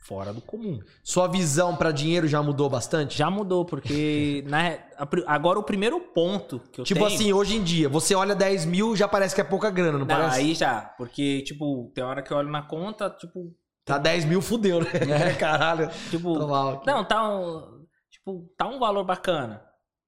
fora 0.07 0.33
do 0.33 0.41
comum. 0.41 0.79
Sua 1.03 1.27
visão 1.27 1.75
pra 1.77 1.91
dinheiro 1.91 2.29
já 2.29 2.43
mudou 2.43 2.69
bastante? 2.69 3.17
Já 3.17 3.31
mudou, 3.31 3.65
porque 3.65 4.45
na, 4.49 5.07
pri- 5.07 5.25
agora 5.27 5.59
o 5.59 5.63
primeiro 5.63 5.99
ponto 6.01 6.61
que 6.73 6.81
eu 6.81 6.85
Tipo 6.85 7.01
tenho... 7.07 7.15
assim, 7.15 7.33
hoje 7.33 7.57
em 7.57 7.63
dia, 7.63 7.89
você 7.89 8.15
olha 8.15 8.35
10 8.35 8.65
mil, 8.67 8.95
já 8.95 9.09
parece 9.09 9.35
que 9.35 9.41
é 9.41 9.45
pouca 9.45 9.71
grana, 9.71 9.93
não, 9.93 10.01
Não, 10.01 10.07
parece? 10.07 10.41
aí 10.41 10.55
já, 10.55 10.81
porque, 10.99 11.43
tipo, 11.43 11.91
tem 11.95 12.05
hora 12.05 12.23
que 12.23 12.33
eu 12.33 12.37
olho 12.37 12.51
na 12.51 12.63
conta, 12.63 13.09
tipo, 13.11 13.55
Tá 13.87 13.99
10 13.99 14.25
mil, 14.25 14.41
fudeu, 14.41 14.81
né? 14.81 14.87
Caralho. 15.39 15.91
tipo. 16.11 16.39
Não, 16.87 17.05
tá 17.05 17.29
um. 17.29 17.85
Tipo, 18.11 18.51
tá 18.57 18.67
um 18.67 18.79
valor 18.79 19.05
bacana. 19.05 19.63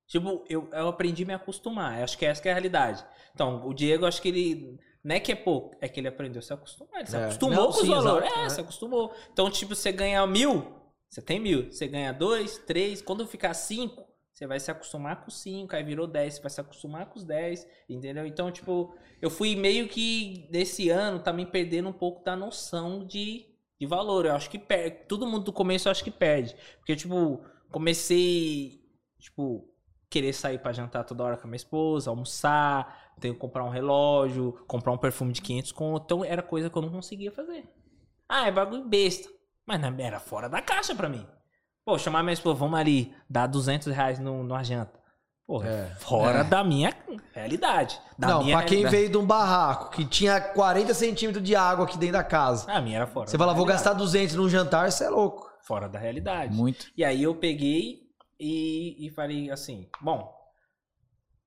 Tipo, 0.09 0.42
eu, 0.49 0.66
eu 0.72 0.88
aprendi 0.88 1.24
a 1.24 1.26
me 1.26 1.34
acostumar. 1.34 2.03
Acho 2.03 2.16
que 2.16 2.24
essa 2.24 2.40
que 2.40 2.49
é 2.49 2.53
a 2.53 2.55
realidade. 2.55 3.05
Então, 3.34 3.66
o 3.66 3.74
Diego, 3.74 4.07
acho 4.07 4.22
que 4.22 4.28
ele. 4.28 4.78
Não 5.07 5.14
é 5.14 5.20
que 5.20 5.30
é 5.30 5.36
pouco, 5.36 5.76
é 5.80 5.88
que 5.88 6.00
ele 6.00 6.09
aprendeu 6.09 6.40
a 6.40 6.42
se 6.42 6.52
acostumar. 6.52 6.98
Ele 7.00 7.07
se 7.07 7.16
É. 7.16 7.22
acostumou 7.24 7.54
Não, 7.57 7.66
com 7.66 7.72
sim, 7.74 7.82
os 7.82 7.88
valores. 7.88 8.24
exato, 8.26 8.40
é, 8.40 8.42
né? 8.42 8.50
se 8.50 8.61
acostumou. 8.61 9.14
Então, 9.32 9.48
tipo, 9.48 9.72
você 9.72 9.92
ganha 9.92 10.26
mil, 10.26 10.74
você 11.09 11.22
tem 11.22 11.38
mil. 11.38 11.70
Você 11.72 11.86
ganha 11.86 12.12
dois, 12.12 12.59
três. 12.59 13.00
Quando 13.00 13.24
ficar 13.24 13.54
cinco, 13.54 14.04
você 14.32 14.48
vai 14.48 14.59
se 14.59 14.68
acostumar 14.68 15.24
com 15.24 15.30
cinco. 15.30 15.76
Aí 15.76 15.84
virou 15.84 16.09
dez, 16.09 16.34
você 16.34 16.40
vai 16.42 16.50
se 16.50 16.61
acostumar 16.61 17.07
com 17.07 17.18
os 17.20 17.24
dez. 17.24 17.64
Entendeu? 17.88 18.26
Então, 18.26 18.50
tipo, 18.50 18.96
eu 19.22 19.30
fui 19.30 19.54
meio 19.54 19.86
que, 19.88 20.48
nesse 20.50 20.90
ano, 20.90 21.20
também 21.20 21.46
perdendo 21.46 21.88
um 21.88 21.92
pouco 21.92 22.24
da 22.24 22.34
noção 22.34 23.07
de, 23.07 23.46
de 23.80 23.86
valor. 23.86 24.26
Eu 24.26 24.32
acho 24.34 24.50
que 24.50 24.59
perde. 24.59 25.04
Todo 25.07 25.24
mundo 25.24 25.44
do 25.44 25.52
começo 25.52 25.86
eu 25.86 25.92
acho 25.92 26.02
que 26.02 26.11
perde. 26.11 26.57
Porque, 26.78 26.96
tipo, 26.96 27.40
comecei, 27.70 28.80
tipo, 29.20 29.68
querer 30.11 30.32
sair 30.32 30.59
pra 30.59 30.72
jantar 30.72 31.04
toda 31.04 31.22
hora 31.24 31.36
com 31.36 31.44
a 31.46 31.50
minha 31.50 31.57
esposa, 31.57 32.11
almoçar, 32.11 33.05
tenho 33.21 33.35
que 33.35 33.41
comprar 33.41 33.64
um 33.64 33.69
relógio, 33.71 34.53
comprar 34.67 34.93
um 34.93 34.99
perfume 34.99 35.33
de 35.33 35.41
500 35.43 35.73
conto. 35.73 36.05
Então 36.05 36.25
era 36.25 36.43
coisa 36.43 36.69
que 36.71 36.77
eu 36.77 36.83
não 36.83 36.91
conseguia 36.91 37.33
fazer. 37.33 37.64
Ah, 38.29 38.47
é 38.47 38.53
bagulho 38.53 38.85
besta. 38.85 39.29
Mas 39.67 39.81
não, 39.81 39.95
era 39.99 40.21
fora 40.21 40.49
da 40.49 40.61
caixa 40.61 40.95
pra 40.95 41.09
mim. 41.09 41.27
Pô, 41.85 41.97
chamar 41.99 42.23
minha 42.23 42.33
esposa, 42.35 42.59
vamos 42.59 42.79
ali, 42.79 43.14
dar 43.31 43.47
200 43.47 43.93
reais 43.95 44.19
no, 44.19 44.43
numa 44.43 44.62
janta. 44.62 44.99
Pô, 45.47 45.62
É. 45.62 45.95
fora 46.01 46.41
É. 46.41 46.45
da 46.45 46.64
minha 46.64 46.93
realidade. 47.33 48.01
Da 48.19 48.27
não, 48.29 48.43
minha 48.43 48.57
pra 48.59 48.67
quem 48.67 48.79
realidade. 48.79 48.97
veio 49.03 49.11
de 49.12 49.17
um 49.19 49.25
barraco 49.27 49.91
que 49.91 50.05
tinha 50.05 50.41
40 50.41 50.93
centímetros 50.93 51.45
de 51.45 51.55
água 51.55 51.85
aqui 51.85 51.97
dentro 51.97 52.14
da 52.14 52.25
casa. 52.25 52.71
A 52.71 52.81
minha 52.81 52.97
era 52.97 53.07
fora. 53.07 53.29
Você 53.29 53.39
fala, 53.39 53.53
vou 53.55 53.64
realidade. 53.64 53.85
gastar 53.85 53.99
200 53.99 54.35
num 54.35 54.49
jantar, 54.49 54.91
você 54.91 55.05
é 55.05 55.09
louco. 55.09 55.49
Fora 55.62 55.89
da 55.89 55.99
realidade. 55.99 56.53
Muito. 56.55 56.87
E 56.97 57.05
aí 57.05 57.23
eu 57.23 57.35
peguei 57.37 58.01
e, 58.41 59.07
e 59.07 59.11
falei 59.11 59.49
assim, 59.51 59.89
bom, 60.01 60.36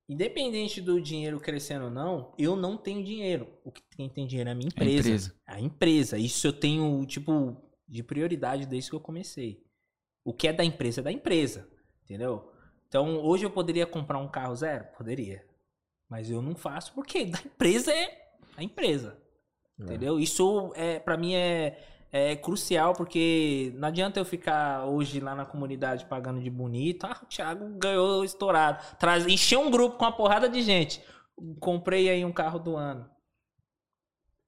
independente 0.09 0.81
do 0.81 0.99
dinheiro 0.99 1.39
crescendo 1.39 1.85
ou 1.85 1.91
não, 1.91 2.33
eu 2.37 2.55
não 2.55 2.75
tenho 2.75 3.03
dinheiro. 3.03 3.47
O 3.63 3.71
que 3.71 3.81
quem 3.95 4.09
tem 4.09 4.25
dinheiro 4.27 4.49
é 4.49 4.53
a 4.53 4.55
minha 4.55 4.69
É 4.75 4.79
a 4.81 4.83
empresa. 4.83 4.99
empresa. 5.09 5.35
A 5.45 5.61
empresa. 5.61 6.17
Isso 6.17 6.47
eu 6.47 6.53
tenho, 6.53 7.05
tipo, 7.05 7.55
de 7.87 8.01
prioridade 8.03 8.65
desde 8.65 8.89
que 8.89 8.95
eu 8.95 8.99
comecei. 8.99 9.63
O 10.25 10.33
que 10.33 10.47
é 10.47 10.53
da 10.53 10.63
empresa 10.65 11.01
é 11.01 11.03
da 11.03 11.11
empresa. 11.11 11.69
Entendeu? 12.03 12.51
Então, 12.87 13.17
hoje 13.23 13.45
eu 13.45 13.51
poderia 13.51 13.85
comprar 13.85 14.17
um 14.17 14.27
carro 14.27 14.55
zero? 14.55 14.85
Poderia. 14.97 15.45
Mas 16.09 16.29
eu 16.31 16.41
não 16.41 16.55
faço 16.55 16.91
porque 16.93 17.25
da 17.25 17.37
empresa 17.39 17.93
é 17.93 18.33
a 18.57 18.63
empresa. 18.63 19.15
Entendeu? 19.79 20.19
Isso 20.19 20.73
é 20.75 20.99
para 20.99 21.15
mim 21.15 21.35
é, 21.35 21.81
é 22.11 22.35
crucial 22.35 22.93
porque 22.93 23.71
não 23.75 23.87
adianta 23.87 24.19
eu 24.19 24.25
ficar 24.25 24.85
hoje 24.85 25.19
lá 25.19 25.35
na 25.35 25.45
comunidade 25.45 26.05
pagando 26.05 26.41
de 26.41 26.49
bonito. 26.49 27.05
Ah, 27.05 27.19
o 27.21 27.25
Thiago 27.25 27.69
ganhou 27.77 28.23
estourado. 28.23 28.83
Traz, 28.97 29.25
encheu 29.27 29.61
um 29.61 29.69
grupo 29.71 29.97
com 29.97 30.05
uma 30.05 30.11
porrada 30.15 30.49
de 30.49 30.61
gente. 30.61 31.03
Comprei 31.59 32.09
aí 32.09 32.25
um 32.25 32.31
carro 32.31 32.59
do 32.59 32.75
ano. 32.75 33.09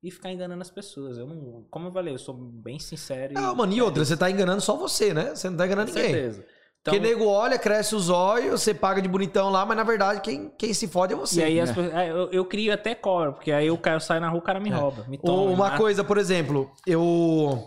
E 0.04 0.10
ficar 0.10 0.32
enganando 0.32 0.62
as 0.64 0.72
pessoas. 0.72 1.18
Eu 1.18 1.28
não, 1.28 1.64
como 1.70 1.88
eu 1.88 1.92
falei, 1.92 2.14
eu 2.14 2.18
sou 2.18 2.34
bem 2.34 2.80
sincero. 2.80 3.34
Não, 3.36 3.56
mano, 3.56 3.72
e 3.72 3.82
outra, 3.82 4.04
você 4.04 4.18
tá 4.18 4.32
enganando 4.32 4.62
só 4.62 4.76
você, 4.76 5.14
né? 5.14 5.36
Você 5.36 5.48
não 5.50 5.58
tá 5.58 5.66
enganando 5.68 5.92
Com 5.92 5.98
ninguém. 5.98 6.14
certeza. 6.14 6.46
Então, 6.82 6.96
Porque 6.96 7.08
nego 7.08 7.28
olha, 7.28 7.60
cresce 7.60 7.94
os 7.96 8.10
olhos, 8.10 8.60
você 8.64 8.74
paga 8.74 9.00
de 9.02 9.08
bonitão 9.08 9.52
lá, 9.52 9.64
mas 9.66 9.78
na 9.78 9.84
verdade 9.84 10.20
quem, 10.22 10.52
quem 10.58 10.74
se 10.74 10.88
fode 10.88 11.14
é 11.14 11.16
você. 11.16 11.42
e 11.42 11.44
aí 11.44 11.56
né? 11.62 11.68
pessoas- 11.68 11.94
é, 11.94 12.10
eu, 12.10 12.32
eu 12.32 12.44
crio 12.46 12.74
até 12.74 12.96
cobra, 12.96 13.32
porque 13.34 13.52
aí 13.52 13.70
o 13.70 13.78
cara 13.78 14.00
sai 14.00 14.20
na 14.20 14.30
rua, 14.30 14.40
o 14.40 14.44
cara 14.44 14.60
me 14.60 14.72
rouba. 14.72 15.06
Me 15.08 15.18
toma, 15.20 15.32
Ou 15.42 15.48
me 15.50 15.54
uma 15.54 15.66
mata. 15.66 15.78
coisa, 15.78 16.04
por 16.04 16.18
exemplo, 16.18 16.72
eu. 16.88 17.64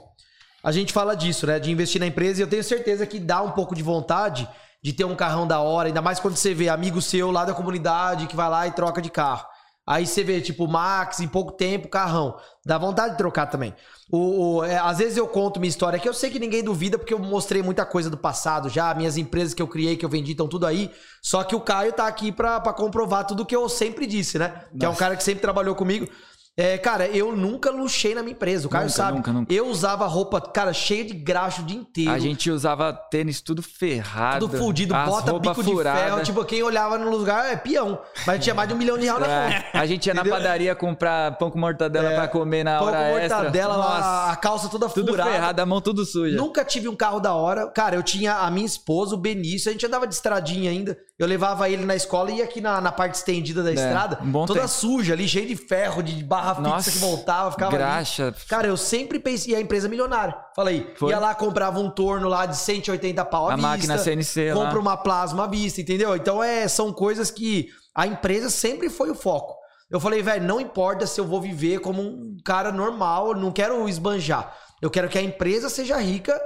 A 0.64 0.72
gente 0.72 0.92
fala 0.92 1.14
disso, 1.14 1.46
né? 1.46 1.60
De 1.60 1.70
investir 1.70 2.00
na 2.00 2.06
empresa 2.08 2.40
e 2.40 2.42
eu 2.42 2.48
tenho 2.48 2.64
certeza 2.64 3.06
que 3.06 3.20
dá 3.20 3.40
um 3.40 3.52
pouco 3.52 3.72
de 3.74 3.82
vontade 3.84 4.48
de 4.82 4.92
ter 4.92 5.04
um 5.04 5.14
carrão 5.14 5.46
da 5.46 5.60
hora, 5.60 5.88
ainda 5.88 6.02
mais 6.02 6.18
quando 6.18 6.34
você 6.36 6.52
vê 6.52 6.68
amigo 6.68 7.00
seu 7.00 7.30
lá 7.30 7.44
da 7.44 7.54
comunidade 7.54 8.26
que 8.26 8.34
vai 8.34 8.48
lá 8.50 8.66
e 8.66 8.72
troca 8.72 9.00
de 9.00 9.10
carro. 9.10 9.46
Aí 9.86 10.06
você 10.06 10.24
vê, 10.24 10.40
tipo, 10.40 10.66
Max, 10.66 11.20
em 11.20 11.28
pouco 11.28 11.52
tempo, 11.52 11.88
carrão. 11.88 12.36
Dá 12.64 12.78
vontade 12.78 13.12
de 13.12 13.18
trocar 13.18 13.46
também. 13.46 13.74
O, 14.10 14.56
o- 14.58 14.64
é, 14.64 14.78
às 14.78 14.98
vezes 14.98 15.16
eu 15.18 15.26
conto 15.28 15.60
minha 15.60 15.68
história 15.68 15.98
que 15.98 16.08
eu 16.08 16.14
sei 16.14 16.30
que 16.30 16.38
ninguém 16.38 16.62
duvida, 16.64 16.96
porque 16.98 17.12
eu 17.12 17.18
mostrei 17.18 17.62
muita 17.62 17.84
coisa 17.84 18.08
do 18.08 18.16
passado 18.16 18.68
já. 18.70 18.94
Minhas 18.94 19.18
empresas 19.18 19.52
que 19.52 19.60
eu 19.60 19.68
criei, 19.68 19.96
que 19.96 20.04
eu 20.04 20.08
vendi, 20.08 20.32
estão 20.32 20.48
tudo 20.48 20.66
aí. 20.66 20.90
Só 21.22 21.42
que 21.44 21.54
o 21.54 21.60
Caio 21.60 21.92
tá 21.92 22.06
aqui 22.06 22.32
pra, 22.32 22.60
pra 22.60 22.72
comprovar 22.72 23.26
tudo 23.26 23.44
que 23.44 23.54
eu 23.54 23.68
sempre 23.68 24.06
disse, 24.06 24.38
né? 24.38 24.64
Que 24.78 24.84
é 24.86 24.88
um 24.88 24.92
Nossa. 24.92 24.98
cara 25.00 25.16
que 25.16 25.22
sempre 25.24 25.42
trabalhou 25.42 25.74
comigo. 25.74 26.08
É, 26.56 26.78
cara, 26.78 27.08
eu 27.08 27.34
nunca 27.34 27.68
luxei 27.70 28.14
na 28.14 28.22
minha 28.22 28.32
empresa. 28.32 28.66
O 28.68 28.70
Caio 28.70 28.84
Nunca, 28.84 28.94
sabe. 28.96 29.16
nunca, 29.16 29.32
nunca. 29.32 29.52
Eu 29.52 29.66
usava 29.66 30.06
roupa, 30.06 30.40
cara, 30.40 30.72
cheia 30.72 31.04
de 31.04 31.12
graxa 31.12 31.62
o 31.62 31.64
dia 31.64 31.76
inteiro. 31.76 32.12
A 32.12 32.18
gente 32.20 32.48
usava 32.48 32.92
tênis 32.92 33.40
tudo 33.40 33.60
ferrado. 33.60 34.46
Tudo 34.46 34.58
fudido, 34.58 34.94
bota, 34.94 35.36
bico 35.38 35.62
de 35.64 35.70
furada. 35.72 35.98
ferro. 35.98 36.22
Tipo, 36.22 36.44
quem 36.44 36.62
olhava 36.62 36.96
no 36.96 37.10
lugar 37.10 37.52
é 37.52 37.56
peão. 37.56 37.98
Mas 38.24 38.42
tinha 38.42 38.54
mais 38.54 38.68
de 38.68 38.74
um 38.74 38.78
milhão 38.78 38.96
de 38.96 39.04
reais 39.04 39.18
na 39.20 39.26
conta. 39.26 39.66
É, 39.74 39.78
a 39.78 39.86
gente 39.86 40.06
ia 40.06 40.14
na 40.14 40.24
padaria 40.24 40.74
comprar 40.76 41.36
pão 41.38 41.50
com 41.50 41.58
mortadela 41.58 42.12
É, 42.12 42.14
pra 42.14 42.28
comer 42.28 42.62
na 42.62 42.78
Pão 42.78 42.86
hora 42.86 42.96
com 42.98 43.18
extra. 43.18 43.36
mortadela 43.38 43.76
lá, 43.76 43.88
Nossa, 43.98 44.32
a 44.32 44.36
calça 44.36 44.68
toda 44.68 44.88
tudo 44.88 45.10
furada. 45.10 45.30
ferrado, 45.32 45.60
a 45.60 45.66
mão 45.66 45.80
tudo 45.80 46.04
suja. 46.04 46.36
Nunca 46.36 46.64
tive 46.64 46.88
um 46.88 46.94
carro 46.94 47.18
da 47.18 47.34
hora. 47.34 47.66
Cara, 47.68 47.96
eu 47.96 48.02
tinha 48.02 48.32
a 48.32 48.50
minha 48.50 48.66
esposa, 48.66 49.16
o 49.16 49.18
Benício, 49.18 49.68
a 49.70 49.72
gente 49.72 49.84
andava 49.84 50.06
de 50.06 50.14
estradinha 50.14 50.70
ainda. 50.70 50.96
Eu 51.18 51.26
levava 51.26 51.68
ele 51.68 51.84
na 51.84 51.94
escola 51.96 52.30
e 52.30 52.36
ia 52.38 52.44
aqui 52.44 52.60
na, 52.60 52.80
na 52.80 52.90
parte 52.92 53.14
estendida 53.14 53.62
da 53.62 53.72
estrada, 53.72 54.18
um 54.22 54.30
bom 54.30 54.46
toda 54.46 54.60
tempo. 54.60 54.72
suja 54.72 55.12
ali, 55.14 55.28
cheia 55.28 55.46
de 55.46 55.54
ferro, 55.56 56.02
de 56.02 56.22
barra 56.52 56.60
Nossa, 56.60 56.90
que 56.90 56.98
voltava, 56.98 57.50
ficava 57.52 57.70
ali. 57.70 57.78
graxa. 57.78 58.34
Cara, 58.48 58.66
eu 58.66 58.76
sempre 58.76 59.18
pensei, 59.18 59.52
e 59.52 59.56
a 59.56 59.60
empresa 59.60 59.88
milionária. 59.88 60.36
Falei, 60.54 60.92
Foi. 60.96 61.10
ia 61.10 61.18
lá, 61.18 61.34
comprava 61.34 61.78
um 61.80 61.90
torno 61.90 62.28
lá 62.28 62.46
de 62.46 62.56
180 62.56 63.24
pau 63.24 63.48
à 63.48 63.52
A 63.52 63.56
vista. 63.56 63.68
máquina 63.68 63.98
CNC 63.98 64.52
lá. 64.52 64.64
Compra 64.64 64.78
uma 64.78 64.96
plasma 64.96 65.44
à 65.44 65.46
vista, 65.46 65.80
entendeu? 65.80 66.14
Então 66.16 66.42
é, 66.42 66.66
são 66.68 66.92
coisas 66.92 67.30
que 67.30 67.68
a 67.94 68.06
empresa 68.06 68.50
sempre 68.50 68.88
foi 68.90 69.10
o 69.10 69.14
foco. 69.14 69.54
Eu 69.90 70.00
falei, 70.00 70.22
velho, 70.22 70.44
não 70.44 70.60
importa 70.60 71.06
se 71.06 71.20
eu 71.20 71.24
vou 71.26 71.40
viver 71.40 71.78
como 71.80 72.02
um 72.02 72.36
cara 72.44 72.72
normal, 72.72 73.28
eu 73.28 73.34
não 73.36 73.52
quero 73.52 73.88
esbanjar. 73.88 74.52
Eu 74.82 74.90
quero 74.90 75.08
que 75.08 75.18
a 75.18 75.22
empresa 75.22 75.68
seja 75.68 75.96
rica 75.98 76.38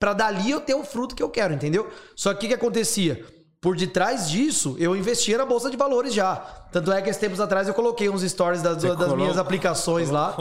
pra 0.00 0.12
dali 0.12 0.50
eu 0.50 0.60
ter 0.60 0.74
o 0.74 0.82
fruto 0.84 1.14
que 1.14 1.22
eu 1.22 1.30
quero, 1.30 1.54
entendeu? 1.54 1.88
Só 2.16 2.30
que 2.32 2.36
o 2.36 2.40
que, 2.40 2.48
que 2.48 2.54
acontecia? 2.54 3.24
Por 3.60 3.74
detrás 3.76 4.28
disso, 4.30 4.76
eu 4.78 4.94
investia 4.94 5.38
na 5.38 5.44
bolsa 5.46 5.70
de 5.70 5.76
valores 5.76 6.12
já. 6.14 6.36
Tanto 6.70 6.92
é 6.92 7.00
que 7.02 7.08
esses 7.08 7.18
tempos 7.20 7.40
atrás 7.40 7.66
eu 7.66 7.74
coloquei 7.74 8.08
uns 8.08 8.22
stories 8.22 8.62
das, 8.62 8.76
das 8.82 8.94
colocou- 8.96 9.16
minhas 9.16 9.38
aplicações 9.38 10.10
lá. 10.10 10.34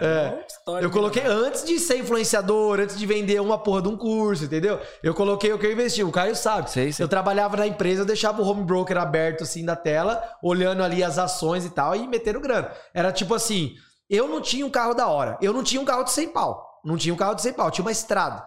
É. 0.00 0.44
Eu 0.80 0.90
coloquei 0.90 1.24
antes 1.26 1.64
de 1.64 1.78
ser 1.78 1.98
influenciador, 1.98 2.78
antes 2.80 2.96
de 2.96 3.04
vender 3.04 3.40
uma 3.40 3.58
porra 3.58 3.82
de 3.82 3.88
um 3.88 3.96
curso, 3.96 4.44
entendeu? 4.44 4.80
Eu 5.02 5.12
coloquei 5.12 5.52
o 5.52 5.58
que 5.58 5.66
eu 5.66 5.72
investi. 5.72 6.02
O 6.04 6.12
Caio 6.12 6.36
sabe. 6.36 6.70
Sei, 6.70 6.92
sei. 6.92 7.04
Eu 7.04 7.08
trabalhava 7.08 7.56
na 7.56 7.66
empresa, 7.66 8.02
eu 8.02 8.06
deixava 8.06 8.40
o 8.40 8.46
home 8.46 8.62
broker 8.64 8.96
aberto 8.96 9.42
assim 9.42 9.64
da 9.64 9.74
tela, 9.76 10.22
olhando 10.42 10.82
ali 10.82 11.02
as 11.02 11.18
ações 11.18 11.64
e 11.64 11.70
tal, 11.70 11.94
e 11.96 12.06
metendo 12.06 12.38
grana. 12.40 12.70
Era 12.94 13.10
tipo 13.12 13.34
assim: 13.34 13.74
eu 14.08 14.28
não 14.28 14.40
tinha 14.40 14.64
um 14.64 14.70
carro 14.70 14.94
da 14.94 15.08
hora, 15.08 15.36
eu 15.42 15.52
não 15.52 15.62
tinha 15.64 15.80
um 15.80 15.84
carro 15.84 16.04
de 16.04 16.12
100 16.12 16.28
pau. 16.28 16.64
Não 16.84 16.96
tinha 16.96 17.12
um 17.12 17.16
carro 17.16 17.34
de 17.34 17.42
100 17.42 17.52
pau, 17.54 17.70
tinha 17.70 17.84
uma 17.84 17.92
estrada. 17.92 18.44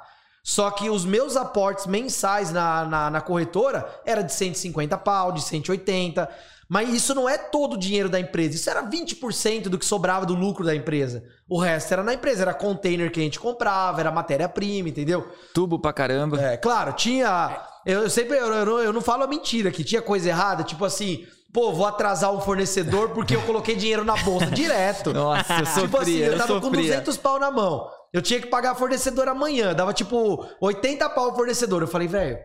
Só 0.48 0.72
que 0.72 0.89
os 0.89 1.04
meus 1.04 1.36
aportes 1.36 1.86
mensais 1.86 2.54
na, 2.54 2.86
na, 2.86 3.10
na 3.12 3.20
corretora 3.20 3.86
era 4.06 4.22
de 4.22 4.32
150 4.32 4.98
pau, 5.00 5.34
de 5.34 5.41
180. 5.41 6.30
Mas 6.70 6.93
isso 6.93 7.14
não 7.14 7.28
é 7.28 7.38
todo 7.38 7.74
o 7.74 7.78
dinheiro 7.78 8.08
da 8.08 8.18
empresa. 8.18 8.56
Isso 8.56 8.70
era 8.70 8.82
20% 8.82 9.64
do 9.64 9.78
que 9.78 9.86
sobrava 9.86 10.26
do 10.26 10.34
lucro 10.34 10.64
da 10.64 10.74
empresa. 10.74 11.22
O 11.50 11.60
resto 11.60 11.91
era 11.91 12.02
na 12.02 12.14
empresa. 12.14 12.43
Era 12.43 12.54
container 12.54 13.12
que 13.12 13.20
a 13.20 13.24
gente 13.24 13.41
comprava, 13.41 14.00
era 14.00 14.10
matéria-prima, 14.10 14.88
entendeu? 14.88 15.28
Tubo 15.54 15.80
pra 15.80 15.91
caramba. 15.91 16.41
É, 16.41 16.56
claro, 16.56 16.93
tinha. 16.93 17.62
Eu, 17.86 18.04
eu 18.04 18.10
sempre. 18.10 18.38
Eu, 18.38 18.48
eu 18.48 18.66
não, 18.66 18.80
eu 18.80 18.93
não 18.93 19.02
falo 19.02 19.24
a 19.24 19.28
mentira, 19.28 19.70
que 19.70 19.84
tinha 19.84 20.02
coisa 20.02 20.30
errada, 20.30 20.64
tipo 20.64 20.86
assim. 20.86 21.28
Pô, 21.52 21.74
vou 21.74 21.86
atrasar 21.86 22.32
um 22.32 22.39
fornecedor 22.39 23.10
porque 23.10 23.36
eu 23.36 23.41
coloquei 23.41 23.76
dinheiro 23.76 24.06
na 24.06 24.16
bolsa 24.16 24.45
direto. 24.52 25.12
Nossa, 25.12 25.60
eu 25.60 25.66
sofria, 25.66 25.82
tipo 25.84 25.98
assim, 25.98 26.18
eu 26.20 26.32
eu 26.32 26.38
tava 26.38 26.62
com 26.62 26.68
sofria. 26.68 26.84
200 26.84 27.18
pau 27.18 27.38
na 27.38 27.52
mão. 27.52 27.89
Eu 28.14 28.22
tinha 28.22 28.39
que 28.39 28.47
pagar 28.47 28.76
fornecedor 28.76 29.28
amanhã. 29.28 29.74
Dava 29.74 29.93
tipo 29.93 30.45
80 30.62 31.10
pau 31.10 31.32
o 31.32 31.36
fornecedor. 31.36 31.82
Eu 31.82 31.88
falei, 31.88 32.08
velho, 32.08 32.38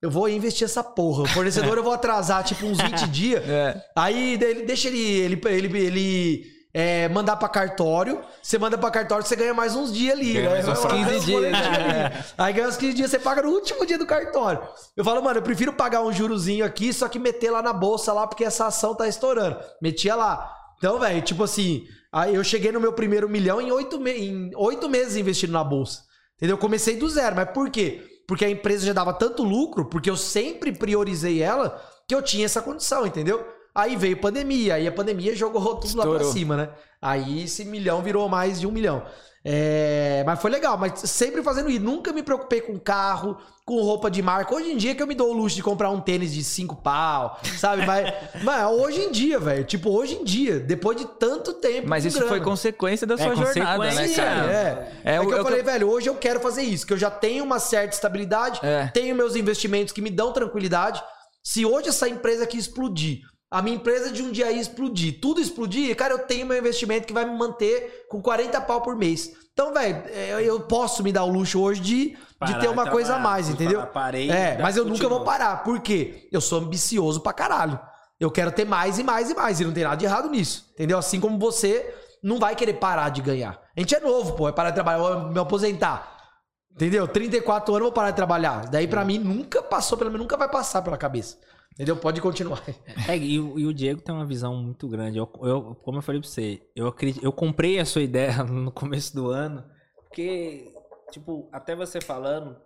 eu 0.00 0.10
vou 0.10 0.28
investir 0.28 0.64
essa 0.64 0.84
porra. 0.84 1.22
O 1.22 1.28
fornecedor 1.28 1.76
eu 1.76 1.82
vou 1.82 1.92
atrasar 1.92 2.44
tipo 2.44 2.66
uns 2.66 2.78
20 2.80 3.06
dias. 3.08 3.48
É. 3.48 3.82
Aí 3.96 4.34
ele, 4.34 4.62
deixa 4.62 4.88
ele, 4.88 5.00
ele, 5.00 5.40
ele, 5.46 5.78
ele 5.78 6.56
é, 6.78 7.08
mandar 7.08 7.36
pra 7.36 7.48
cartório. 7.48 8.20
Você 8.42 8.58
manda 8.58 8.76
pra 8.76 8.90
cartório, 8.90 9.24
você 9.24 9.34
ganha 9.34 9.54
mais 9.54 9.74
uns 9.74 9.90
dias 9.90 10.14
ali. 10.14 10.34
Ganha 10.34 10.50
né? 10.50 10.62
mais 10.62 10.68
uns 10.68 10.82
Vai 10.82 10.92
lá, 10.92 10.98
15 10.98 11.04
ganha 11.04 11.18
uns 11.18 11.24
dias, 11.24 11.52
né? 11.52 12.24
Aí 12.36 12.52
ganha 12.52 12.68
uns 12.68 12.76
15 12.76 12.94
dias, 12.94 13.10
você 13.10 13.18
paga 13.18 13.42
no 13.42 13.48
último 13.48 13.86
dia 13.86 13.96
do 13.96 14.06
cartório. 14.06 14.60
Eu 14.94 15.02
falo, 15.02 15.22
mano, 15.22 15.38
eu 15.38 15.42
prefiro 15.42 15.72
pagar 15.72 16.02
um 16.02 16.12
jurozinho 16.12 16.66
aqui, 16.66 16.92
só 16.92 17.08
que 17.08 17.18
meter 17.18 17.50
lá 17.50 17.62
na 17.62 17.72
bolsa 17.72 18.12
lá, 18.12 18.26
porque 18.26 18.44
essa 18.44 18.66
ação 18.66 18.94
tá 18.94 19.08
estourando. 19.08 19.58
Metia 19.80 20.14
lá. 20.14 20.52
Então, 20.76 21.00
velho, 21.00 21.22
tipo 21.22 21.42
assim, 21.42 21.86
aí 22.16 22.34
eu 22.34 22.42
cheguei 22.42 22.72
no 22.72 22.80
meu 22.80 22.92
primeiro 22.92 23.28
milhão 23.28 23.60
em 23.60 23.70
oito, 23.70 24.00
me 24.00 24.12
em 24.12 24.50
oito 24.56 24.88
meses 24.88 25.16
investindo 25.16 25.52
na 25.52 25.62
bolsa. 25.62 26.02
Entendeu? 26.36 26.54
Eu 26.54 26.60
comecei 26.60 26.96
do 26.96 27.08
zero, 27.08 27.36
mas 27.36 27.50
por 27.50 27.70
quê? 27.70 28.02
Porque 28.26 28.44
a 28.44 28.50
empresa 28.50 28.86
já 28.86 28.92
dava 28.92 29.12
tanto 29.12 29.42
lucro, 29.42 29.84
porque 29.86 30.08
eu 30.08 30.16
sempre 30.16 30.72
priorizei 30.72 31.42
ela, 31.42 31.80
que 32.08 32.14
eu 32.14 32.22
tinha 32.22 32.44
essa 32.44 32.62
condição, 32.62 33.06
entendeu? 33.06 33.46
Aí 33.76 33.94
veio 33.94 34.16
pandemia, 34.16 34.74
aí 34.76 34.86
a 34.88 34.92
pandemia 34.92 35.36
jogou 35.36 35.76
tudo 35.76 35.96
lá 35.98 36.02
pra 36.04 36.12
Estourou. 36.14 36.32
cima, 36.32 36.56
né? 36.56 36.70
Aí 37.00 37.42
esse 37.44 37.64
milhão 37.64 38.00
virou 38.02 38.28
mais 38.28 38.58
de 38.58 38.66
um 38.66 38.72
milhão. 38.72 39.02
É, 39.48 40.24
mas 40.26 40.40
foi 40.42 40.50
legal, 40.50 40.76
mas 40.76 40.98
sempre 41.08 41.40
fazendo 41.40 41.70
isso. 41.70 41.80
Nunca 41.80 42.12
me 42.12 42.20
preocupei 42.20 42.60
com 42.60 42.76
carro, 42.80 43.36
com 43.64 43.80
roupa 43.80 44.10
de 44.10 44.20
marca. 44.20 44.52
Hoje 44.52 44.72
em 44.72 44.76
dia 44.76 44.92
que 44.92 45.00
eu 45.00 45.06
me 45.06 45.14
dou 45.14 45.30
o 45.30 45.32
luxo 45.32 45.54
de 45.54 45.62
comprar 45.62 45.88
um 45.90 46.00
tênis 46.00 46.32
de 46.32 46.42
cinco 46.42 46.74
pau, 46.74 47.38
sabe? 47.58 47.86
Mas, 47.86 48.12
mas 48.42 48.66
hoje 48.72 49.02
em 49.02 49.12
dia, 49.12 49.38
velho. 49.38 49.62
Tipo, 49.64 49.90
hoje 49.90 50.14
em 50.16 50.24
dia, 50.24 50.58
depois 50.58 50.96
de 50.96 51.04
tanto 51.04 51.52
tempo. 51.54 51.86
Mas 51.88 52.04
isso 52.04 52.16
grana. 52.18 52.30
foi 52.30 52.40
consequência 52.40 53.06
da 53.06 53.16
sua 53.16 53.36
jornada, 53.36 53.84
né, 53.84 54.08
cara? 54.08 54.50
É, 54.52 54.92
é, 55.04 55.14
É, 55.16 55.20
que 55.20 55.26
o- 55.26 55.30
eu 55.30 55.38
é 55.38 55.42
falei, 55.44 55.62
que 55.62 55.68
eu- 55.68 55.72
velho, 55.72 55.90
hoje 55.90 56.08
eu 56.08 56.16
quero 56.16 56.40
fazer 56.40 56.62
isso, 56.62 56.84
que 56.84 56.92
eu 56.92 56.98
já 56.98 57.10
tenho 57.10 57.44
uma 57.44 57.60
certa 57.60 57.94
estabilidade, 57.94 58.58
É. 58.64 58.88
tenho 58.92 59.14
meus 59.14 59.36
investimentos 59.36 59.92
que 59.92 60.02
me 60.02 60.10
dão 60.10 60.32
tranquilidade. 60.32 61.00
Se 61.44 61.64
hoje 61.64 61.90
essa 61.90 62.08
empresa 62.08 62.42
aqui 62.42 62.58
explodir, 62.58 63.20
a 63.50 63.62
minha 63.62 63.76
empresa 63.76 64.10
de 64.10 64.22
um 64.22 64.30
dia 64.30 64.50
ia 64.50 64.60
explodir, 64.60 65.20
tudo 65.20 65.40
explodir, 65.40 65.94
cara, 65.96 66.14
eu 66.14 66.18
tenho 66.18 66.46
meu 66.46 66.58
investimento 66.58 67.06
que 67.06 67.12
vai 67.12 67.24
me 67.24 67.36
manter 67.36 68.06
com 68.08 68.20
40 68.20 68.60
pau 68.62 68.80
por 68.82 68.96
mês. 68.96 69.32
Então, 69.52 69.72
velho, 69.72 70.02
é, 70.08 70.42
eu 70.42 70.60
posso 70.60 71.02
me 71.02 71.10
dar 71.10 71.24
o 71.24 71.30
luxo 71.30 71.60
hoje 71.60 71.80
de, 71.80 72.10
de 72.10 72.18
Parar 72.38 72.58
ter 72.58 72.68
uma 72.68 72.84
de 72.84 72.90
coisa 72.90 73.16
a 73.16 73.18
mais, 73.18 73.48
entendeu? 73.48 73.86
parei, 73.86 74.30
é, 74.30 74.58
mas 74.60 74.76
eu 74.76 74.84
nunca 74.84 75.08
vou 75.08 75.24
parar. 75.24 75.62
Por 75.62 75.80
quê? 75.80 76.28
Eu 76.30 76.42
sou 76.42 76.58
ambicioso 76.58 77.20
pra 77.20 77.32
caralho. 77.32 77.80
Eu 78.18 78.30
quero 78.30 78.50
ter 78.50 78.66
mais 78.66 78.98
e 78.98 79.02
mais 79.02 79.30
e 79.30 79.34
mais. 79.34 79.60
E 79.60 79.64
não 79.64 79.72
tem 79.72 79.84
nada 79.84 79.96
de 79.96 80.04
errado 80.04 80.28
nisso. 80.28 80.66
Entendeu? 80.74 80.98
Assim 80.98 81.20
como 81.20 81.38
você 81.38 81.94
não 82.22 82.38
vai 82.38 82.54
querer 82.54 82.74
parar 82.74 83.08
de 83.10 83.22
ganhar. 83.22 83.58
A 83.74 83.80
gente 83.80 83.94
é 83.94 84.00
novo, 84.00 84.32
pô. 84.32 84.48
É 84.48 84.52
parar 84.52 84.70
de 84.70 84.74
trabalhar, 84.74 84.98
eu 84.98 85.28
me 85.28 85.38
aposentar. 85.38 86.16
Entendeu? 86.70 87.08
34 87.08 87.74
anos 87.74 87.80
eu 87.80 87.86
vou 87.86 87.92
parar 87.92 88.10
de 88.10 88.16
trabalhar. 88.16 88.68
Daí 88.68 88.86
pra 88.86 89.04
mim 89.04 89.18
nunca 89.18 89.62
passou, 89.62 89.96
pelo 89.96 90.10
menos 90.10 90.24
nunca 90.24 90.36
vai 90.36 90.50
passar 90.50 90.82
pela 90.82 90.98
cabeça. 90.98 91.38
Entendeu? 91.76 91.94
Pode 91.96 92.22
continuar. 92.22 92.62
É, 93.06 93.16
e, 93.18 93.38
o- 93.38 93.58
e 93.58 93.66
o 93.66 93.74
Diego 93.74 94.00
tem 94.00 94.14
uma 94.14 94.24
visão 94.24 94.56
muito 94.56 94.88
grande. 94.88 95.18
Eu, 95.18 95.30
eu- 95.42 95.74
como 95.84 95.98
eu 95.98 96.02
falei 96.02 96.20
pra 96.22 96.28
você, 96.30 96.62
eu, 96.74 96.86
acredito, 96.88 97.22
eu 97.22 97.30
comprei 97.30 97.78
a 97.78 97.84
sua 97.84 98.00
ideia 98.02 98.32
no 98.44 98.72
começo 98.72 99.14
do 99.14 99.30
ano, 99.30 99.62
porque, 100.08 100.72
tipo, 101.12 101.48
até 101.52 101.76
você 101.76 102.00
falando, 102.00 102.56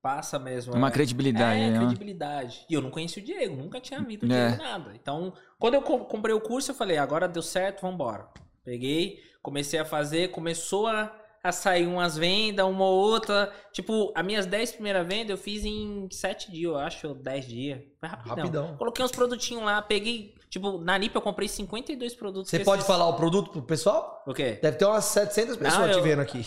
passa 0.00 0.38
mesmo. 0.38 0.74
Uma 0.74 0.88
é- 0.88 0.90
credibilidade, 0.90 1.60
É, 1.60 1.70
né? 1.72 1.78
credibilidade. 1.78 2.64
E 2.70 2.72
eu 2.74 2.80
não 2.80 2.90
conhecia 2.90 3.22
o 3.22 3.26
Diego, 3.26 3.54
nunca 3.54 3.78
tinha 3.80 4.00
visto 4.00 4.22
o 4.22 4.32
É. 4.32 4.48
Diego 4.48 4.62
nada. 4.62 4.92
Então, 4.94 5.34
quando 5.58 5.74
eu 5.74 5.82
co- 5.82 6.06
comprei 6.06 6.34
o 6.34 6.40
curso, 6.40 6.70
eu 6.70 6.74
falei, 6.74 6.96
agora 6.96 7.28
deu 7.28 7.42
certo, 7.42 7.82
vambora. 7.82 8.26
Peguei, 8.64 9.18
comecei 9.42 9.78
a 9.78 9.84
fazer, 9.84 10.30
começou 10.30 10.86
a, 10.86 11.14
a 11.44 11.50
sair 11.50 11.86
umas 11.86 12.16
vendas, 12.16 12.64
uma 12.64 12.84
ou 12.84 12.98
outra. 13.00 13.52
Tipo, 13.72 14.12
as 14.14 14.24
minhas 14.24 14.46
10 14.46 14.72
primeiras 14.72 15.06
vendas 15.06 15.30
eu 15.30 15.36
fiz 15.36 15.64
em 15.64 16.06
7 16.10 16.52
dias, 16.52 16.70
eu 16.72 16.78
acho, 16.78 17.08
ou 17.08 17.14
10 17.14 17.46
dias. 17.46 17.80
Foi 17.98 18.08
rapidão. 18.08 18.36
Rapidão. 18.36 18.76
Coloquei 18.76 19.04
uns 19.04 19.10
produtinhos 19.10 19.64
lá, 19.64 19.82
peguei. 19.82 20.34
Tipo, 20.48 20.78
na 20.78 20.96
NIP 20.98 21.14
eu 21.16 21.22
comprei 21.22 21.48
52 21.48 22.14
produtos. 22.14 22.50
Você 22.50 22.60
pode 22.60 22.82
esses- 22.82 22.86
falar 22.86 23.08
o 23.08 23.14
produto 23.14 23.50
pro 23.50 23.62
pessoal? 23.62 24.22
O 24.26 24.32
quê? 24.32 24.58
Deve 24.62 24.76
ter 24.76 24.84
umas 24.84 25.04
700 25.06 25.56
pessoas 25.56 25.86
Não, 25.86 25.90
te 25.90 25.96
eu- 25.98 26.02
vendo 26.02 26.20
aqui. 26.20 26.46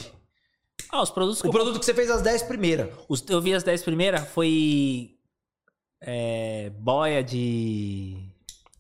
Ah, 0.92 1.02
os 1.02 1.10
produtos 1.10 1.42
que 1.42 1.48
O 1.48 1.50
eu 1.50 1.54
produto 1.54 1.80
que 1.80 1.86
você 1.86 1.94
fez 1.94 2.10
as 2.12 2.22
10 2.22 2.44
primeiras. 2.44 2.90
Os- 3.10 3.24
eu 3.30 3.42
vi 3.42 3.54
as 3.54 3.64
10 3.64 3.84
primeiras, 3.84 4.28
foi. 4.30 5.12
é, 6.02 6.70
boia 6.78 7.24
de. 7.24 8.16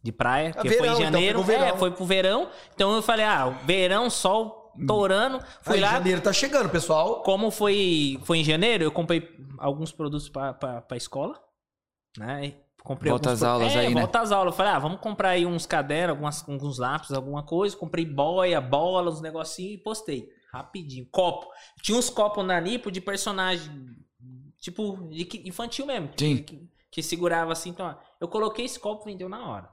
De 0.03 0.11
praia, 0.11 0.53
Ah, 0.55 0.61
que 0.61 0.69
verão, 0.69 0.77
foi 0.77 0.87
em 0.87 0.91
então, 0.91 1.03
janeiro. 1.03 1.39
pegou 1.39 1.43
verão. 1.43 1.65
É, 1.75 1.77
foi 1.79 1.89
pro 1.91 2.05
verão. 2.05 2.49
Então 2.75 2.93
eu 2.95 3.01
falei, 3.01 3.25
ah, 3.25 3.49
verão, 3.65 4.07
sol 4.07 4.64
torando. 4.87 5.39
Fui 5.61 5.75
Aí, 5.75 5.81
lá. 5.81 5.91
janeiro 5.91 6.21
tá 6.21 6.33
chegando, 6.33 6.69
pessoal. 6.69 7.21
Como 7.23 7.51
foi, 7.51 8.19
foi 8.23 8.39
em 8.39 8.43
janeiro, 8.43 8.83
eu 8.83 8.91
comprei 8.91 9.29
alguns 9.57 9.91
produtos 9.91 10.29
pra, 10.29 10.53
pra, 10.53 10.81
pra 10.81 10.97
escola. 10.97 11.39
Né? 12.17 12.45
E 12.47 12.65
Comprei 12.83 13.09
Volta 13.09 13.35
pro- 13.35 13.47
aulas 13.47 13.75
é, 13.75 13.79
aí, 13.79 13.95
né? 13.95 14.01
volta 14.01 14.19
às 14.21 14.31
aulas. 14.31 14.53
Eu 14.53 14.57
Falei, 14.57 14.71
ah, 14.73 14.77
vamos 14.79 14.99
comprar 15.01 15.29
aí 15.29 15.43
uns 15.43 15.65
cadernos, 15.65 16.11
algumas, 16.11 16.47
alguns 16.47 16.77
lápis, 16.77 17.11
alguma 17.11 17.41
coisa. 17.41 17.75
Comprei 17.75 18.05
boia, 18.05 18.61
bola, 18.61 19.09
uns 19.09 19.21
negocinhos 19.21 19.73
e 19.73 19.77
postei. 19.83 20.29
Rapidinho. 20.53 21.07
Copo. 21.11 21.47
Tinha 21.81 21.97
uns 21.97 22.11
copos 22.11 22.45
na 22.45 22.61
Nipo 22.61 22.91
de 22.91 23.01
personagem, 23.01 23.87
tipo, 24.61 25.09
de 25.09 25.25
que- 25.25 25.47
infantil 25.49 25.87
mesmo. 25.87 26.09
Sim. 26.15 26.37
Que, 26.37 26.69
que 26.91 27.01
segurava 27.01 27.51
assim. 27.53 27.71
Então, 27.71 27.87
ó, 27.87 27.95
eu 28.21 28.27
coloquei 28.27 28.65
esse 28.65 28.79
copo 28.79 29.09
e 29.09 29.11
vendeu 29.11 29.27
na 29.27 29.43
hora. 29.49 29.67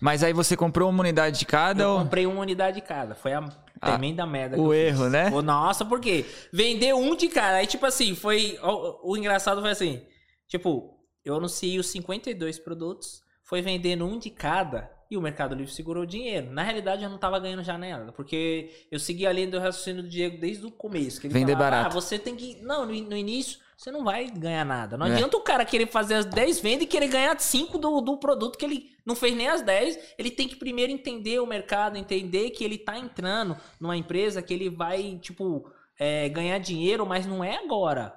Mas 0.00 0.22
aí 0.22 0.32
você 0.32 0.56
comprou 0.56 0.88
uma 0.88 1.00
unidade 1.00 1.36
de 1.40 1.44
cada 1.44 1.82
Eu 1.82 1.90
ou... 1.90 1.98
comprei 1.98 2.26
uma 2.26 2.40
unidade 2.40 2.76
de 2.76 2.82
cada. 2.86 3.16
Foi 3.16 3.32
a 3.34 3.40
Ah, 3.80 3.92
tremenda 3.92 4.26
merda. 4.26 4.60
o 4.60 4.74
eu 4.74 4.90
fiz. 4.92 5.00
erro, 5.00 5.10
né? 5.10 5.30
Nossa, 5.42 5.84
por 5.84 6.00
quê? 6.00 6.26
Vendeu 6.52 6.98
um 6.98 7.16
de 7.16 7.28
cada. 7.28 7.56
Aí, 7.56 7.66
tipo 7.66 7.86
assim, 7.86 8.14
foi. 8.14 8.58
O, 8.62 9.12
o 9.12 9.16
engraçado 9.16 9.60
foi 9.60 9.70
assim: 9.70 10.02
tipo, 10.46 10.98
eu 11.24 11.36
anunciei 11.36 11.78
os 11.78 11.86
52 11.88 12.58
produtos, 12.58 13.22
foi 13.42 13.62
vendendo 13.62 14.04
um 14.04 14.18
de 14.18 14.30
cada. 14.30 14.90
E 15.10 15.16
o 15.16 15.20
Mercado 15.20 15.56
Livre 15.56 15.72
segurou 15.72 16.04
o 16.04 16.06
dinheiro. 16.06 16.52
Na 16.52 16.62
realidade, 16.62 17.02
eu 17.02 17.10
não 17.10 17.18
tava 17.18 17.40
ganhando 17.40 17.64
já 17.64 17.76
nada, 17.76 18.12
porque 18.12 18.70
eu 18.92 18.98
segui 19.00 19.26
a 19.26 19.32
linha 19.32 19.48
do 19.48 19.58
raciocínio 19.58 20.04
do 20.04 20.08
Diego 20.08 20.38
desde 20.38 20.64
o 20.64 20.70
começo. 20.70 21.20
Vender 21.22 21.52
falava, 21.52 21.58
barato. 21.58 21.86
Ah, 21.86 22.00
você 22.00 22.16
tem 22.16 22.36
que. 22.36 22.62
Não, 22.62 22.86
no, 22.86 22.92
no 22.92 23.16
início, 23.16 23.58
você 23.80 23.90
não 23.90 24.04
vai 24.04 24.26
ganhar 24.26 24.62
nada. 24.62 24.98
Não 24.98 25.06
É. 25.06 25.12
adianta 25.14 25.38
o 25.38 25.40
cara 25.40 25.64
querer 25.64 25.86
fazer 25.86 26.12
as 26.12 26.26
10 26.26 26.60
vendas 26.60 26.82
e 26.82 26.86
querer 26.86 27.08
ganhar 27.08 27.40
5 27.40 27.78
do, 27.78 28.02
do 28.02 28.18
produto 28.18 28.58
que 28.58 28.64
ele 28.66 28.90
não 29.06 29.16
fez 29.16 29.34
nem 29.34 29.48
as 29.48 29.62
10. 29.62 29.98
Ele 30.18 30.30
tem 30.30 30.46
que 30.46 30.54
primeiro 30.56 30.92
entender 30.92 31.40
o 31.40 31.46
mercado, 31.46 31.96
entender 31.96 32.50
que 32.50 32.62
ele 32.62 32.76
tá 32.76 32.98
entrando 32.98 33.56
numa 33.80 33.96
empresa 33.96 34.42
que 34.42 34.52
ele 34.52 34.68
vai, 34.68 35.18
tipo, 35.22 35.66
é, 35.98 36.28
ganhar 36.28 36.58
dinheiro, 36.58 37.06
mas 37.06 37.24
não 37.24 37.42
é 37.42 37.56
agora. 37.56 38.14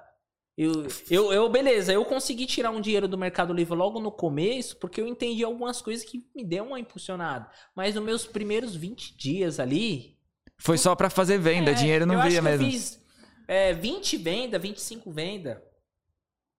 Eu, 0.54 0.86
eu, 1.10 1.32
eu, 1.32 1.48
beleza, 1.48 1.94
eu 1.94 2.04
consegui 2.04 2.44
tirar 2.44 2.70
um 2.70 2.80
dinheiro 2.82 3.08
do 3.08 3.16
Mercado 3.16 3.54
Livre 3.54 3.74
logo 3.74 3.98
no 4.00 4.12
começo, 4.12 4.76
porque 4.76 5.00
eu 5.00 5.08
entendi 5.08 5.42
algumas 5.44 5.80
coisas 5.80 6.04
que 6.04 6.26
me 6.36 6.44
deu 6.44 6.64
uma 6.64 6.78
impulsionada. 6.78 7.48
Mas 7.74 7.94
nos 7.94 8.04
meus 8.04 8.26
primeiros 8.26 8.76
20 8.76 9.16
dias 9.16 9.58
ali. 9.58 10.18
Foi 10.58 10.76
só 10.76 10.94
pra 10.94 11.08
fazer 11.08 11.38
venda, 11.38 11.70
é, 11.70 11.74
dinheiro 11.74 12.04
não 12.04 12.20
via 12.20 12.42
mesmo. 12.42 12.66
Eu 12.66 12.70
fiz 12.70 13.02
é, 13.46 13.72
20 13.72 14.16
venda, 14.16 14.58
25 14.58 15.10
venda. 15.10 15.62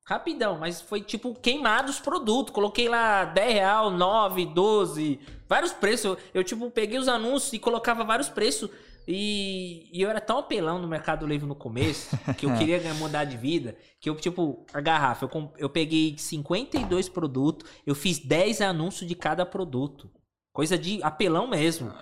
Rapidão, 0.07 0.59
mas 0.59 0.81
foi 0.81 1.01
tipo 1.01 1.33
queimado 1.33 1.89
os 1.89 1.99
produtos. 1.99 2.53
Coloquei 2.53 2.87
lá 2.87 3.25
10 3.25 3.53
real, 3.53 3.89
9, 3.89 4.45
12, 4.45 5.19
vários 5.49 5.73
preços. 5.73 6.15
Eu, 6.31 6.43
tipo 6.43 6.69
peguei 6.69 6.99
os 6.99 7.07
anúncios 7.07 7.53
e 7.53 7.59
colocava 7.59 8.03
vários 8.03 8.29
preços. 8.29 8.69
E, 9.07 9.89
e 9.91 10.01
eu 10.01 10.09
era 10.09 10.19
tão 10.21 10.39
apelão 10.39 10.79
no 10.79 10.87
Mercado 10.87 11.25
Livre 11.27 11.47
no 11.47 11.55
começo, 11.55 12.15
que 12.37 12.45
eu 12.45 12.53
queria 12.57 12.79
ganhar- 12.79 12.95
mudar 12.95 13.23
de 13.25 13.37
vida, 13.37 13.75
que 13.99 14.09
eu, 14.09 14.15
tipo, 14.15 14.65
a 14.73 14.81
garrafa, 14.81 15.25
eu, 15.31 15.53
eu 15.57 15.69
peguei 15.69 16.15
52 16.17 17.07
produtos, 17.09 17.69
eu 17.85 17.93
fiz 17.93 18.17
10 18.19 18.61
anúncios 18.61 19.07
de 19.07 19.13
cada 19.15 19.45
produto. 19.45 20.11
Coisa 20.51 20.77
de 20.77 21.01
apelão 21.03 21.47
mesmo. 21.47 21.93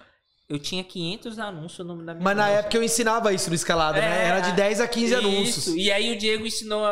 Eu 0.49 0.59
tinha 0.59 0.83
500 0.83 1.39
anúncios 1.39 1.87
no, 1.87 1.95
na 1.95 2.13
minha 2.13 2.23
Mas 2.23 2.37
na 2.37 2.49
época 2.49 2.77
eu 2.77 2.83
ensinava 2.83 3.33
isso 3.33 3.49
no 3.49 3.55
escalada, 3.55 3.99
né? 3.99 4.23
É, 4.23 4.27
Era 4.27 4.39
de 4.41 4.51
10 4.53 4.81
a 4.81 4.87
15 4.87 5.05
Isso, 5.05 5.15
anúncios. 5.17 5.67
E 5.75 5.91
aí 5.91 6.11
o 6.13 6.17
Diego 6.17 6.45
ensinou, 6.45 6.85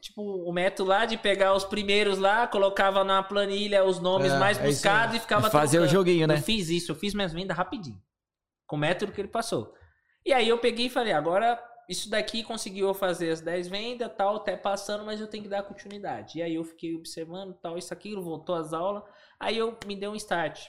tipo, 0.00 0.22
o 0.22 0.52
método 0.52 0.88
lá 0.88 1.04
de 1.04 1.16
pegar 1.18 1.54
os 1.54 1.64
primeiros 1.64 2.18
lá, 2.18 2.46
colocava 2.46 3.04
na 3.04 3.22
planilha 3.22 3.84
os 3.84 4.00
nomes 4.00 4.32
É, 4.32 4.38
mais 4.38 4.58
é 4.58 4.62
buscados 4.66 5.12
aí. 5.12 5.18
e 5.18 5.20
ficava 5.20 5.50
Fazer 5.50 5.78
o 5.78 5.82
trocando. 5.82 5.98
joguinho, 5.98 6.26
né? 6.26 6.34
Eu 6.36 6.42
fiz 6.42 6.68
isso, 6.70 6.90
eu 6.90 6.96
fiz 6.96 7.12
minhas 7.14 7.32
vendas 7.32 7.56
rapidinho. 7.56 8.00
Com 8.66 8.76
o 8.76 8.78
método 8.78 9.12
que 9.12 9.20
ele 9.20 9.28
passou. 9.28 9.72
E 10.24 10.32
aí 10.32 10.48
eu 10.48 10.58
peguei 10.58 10.86
e 10.86 10.90
falei, 10.90 11.12
agora 11.12 11.62
isso 11.88 12.10
daqui 12.10 12.42
conseguiu 12.42 12.92
fazer 12.94 13.30
as 13.30 13.40
10 13.40 13.68
vendas, 13.68 14.10
tal, 14.16 14.36
até 14.36 14.56
passando, 14.56 15.04
mas 15.04 15.20
eu 15.20 15.28
tenho 15.28 15.44
que 15.44 15.48
dar 15.50 15.62
continuidade. 15.62 16.38
E 16.38 16.42
aí 16.42 16.54
eu 16.56 16.64
fiquei 16.64 16.96
observando, 16.96 17.54
tal, 17.62 17.78
isso, 17.78 17.92
aquilo, 17.92 18.24
voltou 18.24 18.56
às 18.56 18.72
aulas. 18.72 19.04
Aí 19.38 19.56
eu 19.56 19.78
me 19.86 19.94
deu 19.94 20.10
um 20.10 20.16
start. 20.16 20.66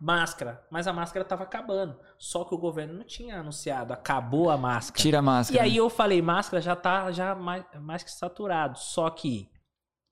Máscara. 0.00 0.64
Mas 0.70 0.86
a 0.86 0.92
máscara 0.92 1.24
tava 1.24 1.44
acabando. 1.44 1.98
Só 2.18 2.44
que 2.44 2.54
o 2.54 2.58
governo 2.58 2.94
não 2.94 3.04
tinha 3.04 3.40
anunciado. 3.40 3.92
Acabou 3.92 4.50
a 4.50 4.56
máscara. 4.56 5.02
Tira 5.02 5.18
a 5.18 5.22
máscara. 5.22 5.58
E 5.58 5.64
aí 5.64 5.74
né? 5.74 5.80
eu 5.80 5.90
falei, 5.90 6.22
máscara 6.22 6.60
já 6.60 6.76
tá 6.76 7.10
já 7.10 7.34
mais, 7.34 7.64
mais 7.80 8.02
que 8.02 8.10
saturado. 8.10 8.78
Só 8.78 9.10
que 9.10 9.50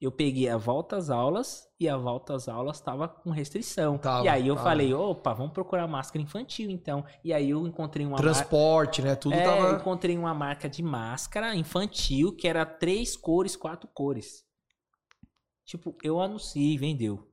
eu 0.01 0.13
peguei 0.13 0.49
a 0.49 0.59
volta 0.59 0.97
às 0.97 1.09
aulas 1.09 1.67
e 1.81 1.89
a 1.89 1.97
volta 1.97 2.35
às 2.35 2.49
aulas 2.49 2.81
tava 2.81 3.09
com 3.09 3.31
restrição. 3.31 3.97
Tava, 3.97 4.27
e 4.27 4.29
aí 4.29 4.47
eu 4.47 4.55
tava. 4.55 4.69
falei, 4.69 4.93
opa, 4.93 5.33
vamos 5.33 5.53
procurar 5.53 5.87
máscara 5.87 6.23
infantil 6.23 6.71
então. 6.71 7.05
E 7.25 7.33
aí 7.33 7.51
eu 7.51 7.67
encontrei 7.67 8.05
uma. 8.05 8.17
Transporte, 8.17 9.01
né? 9.01 9.15
Tudo 9.15 9.35
É, 9.35 9.41
eu 9.41 9.51
tava. 9.51 9.77
encontrei 9.77 10.19
uma 10.19 10.35
marca 10.35 10.69
de 10.69 10.83
máscara 10.83 11.55
infantil 11.55 12.35
que 12.37 12.47
era 12.47 12.67
três 12.67 13.17
cores, 13.17 13.57
quatro 13.57 13.89
cores. 13.95 14.45
Tipo, 15.65 15.97
eu 16.03 16.21
anunciei 16.21 16.77
vendeu. 16.77 17.27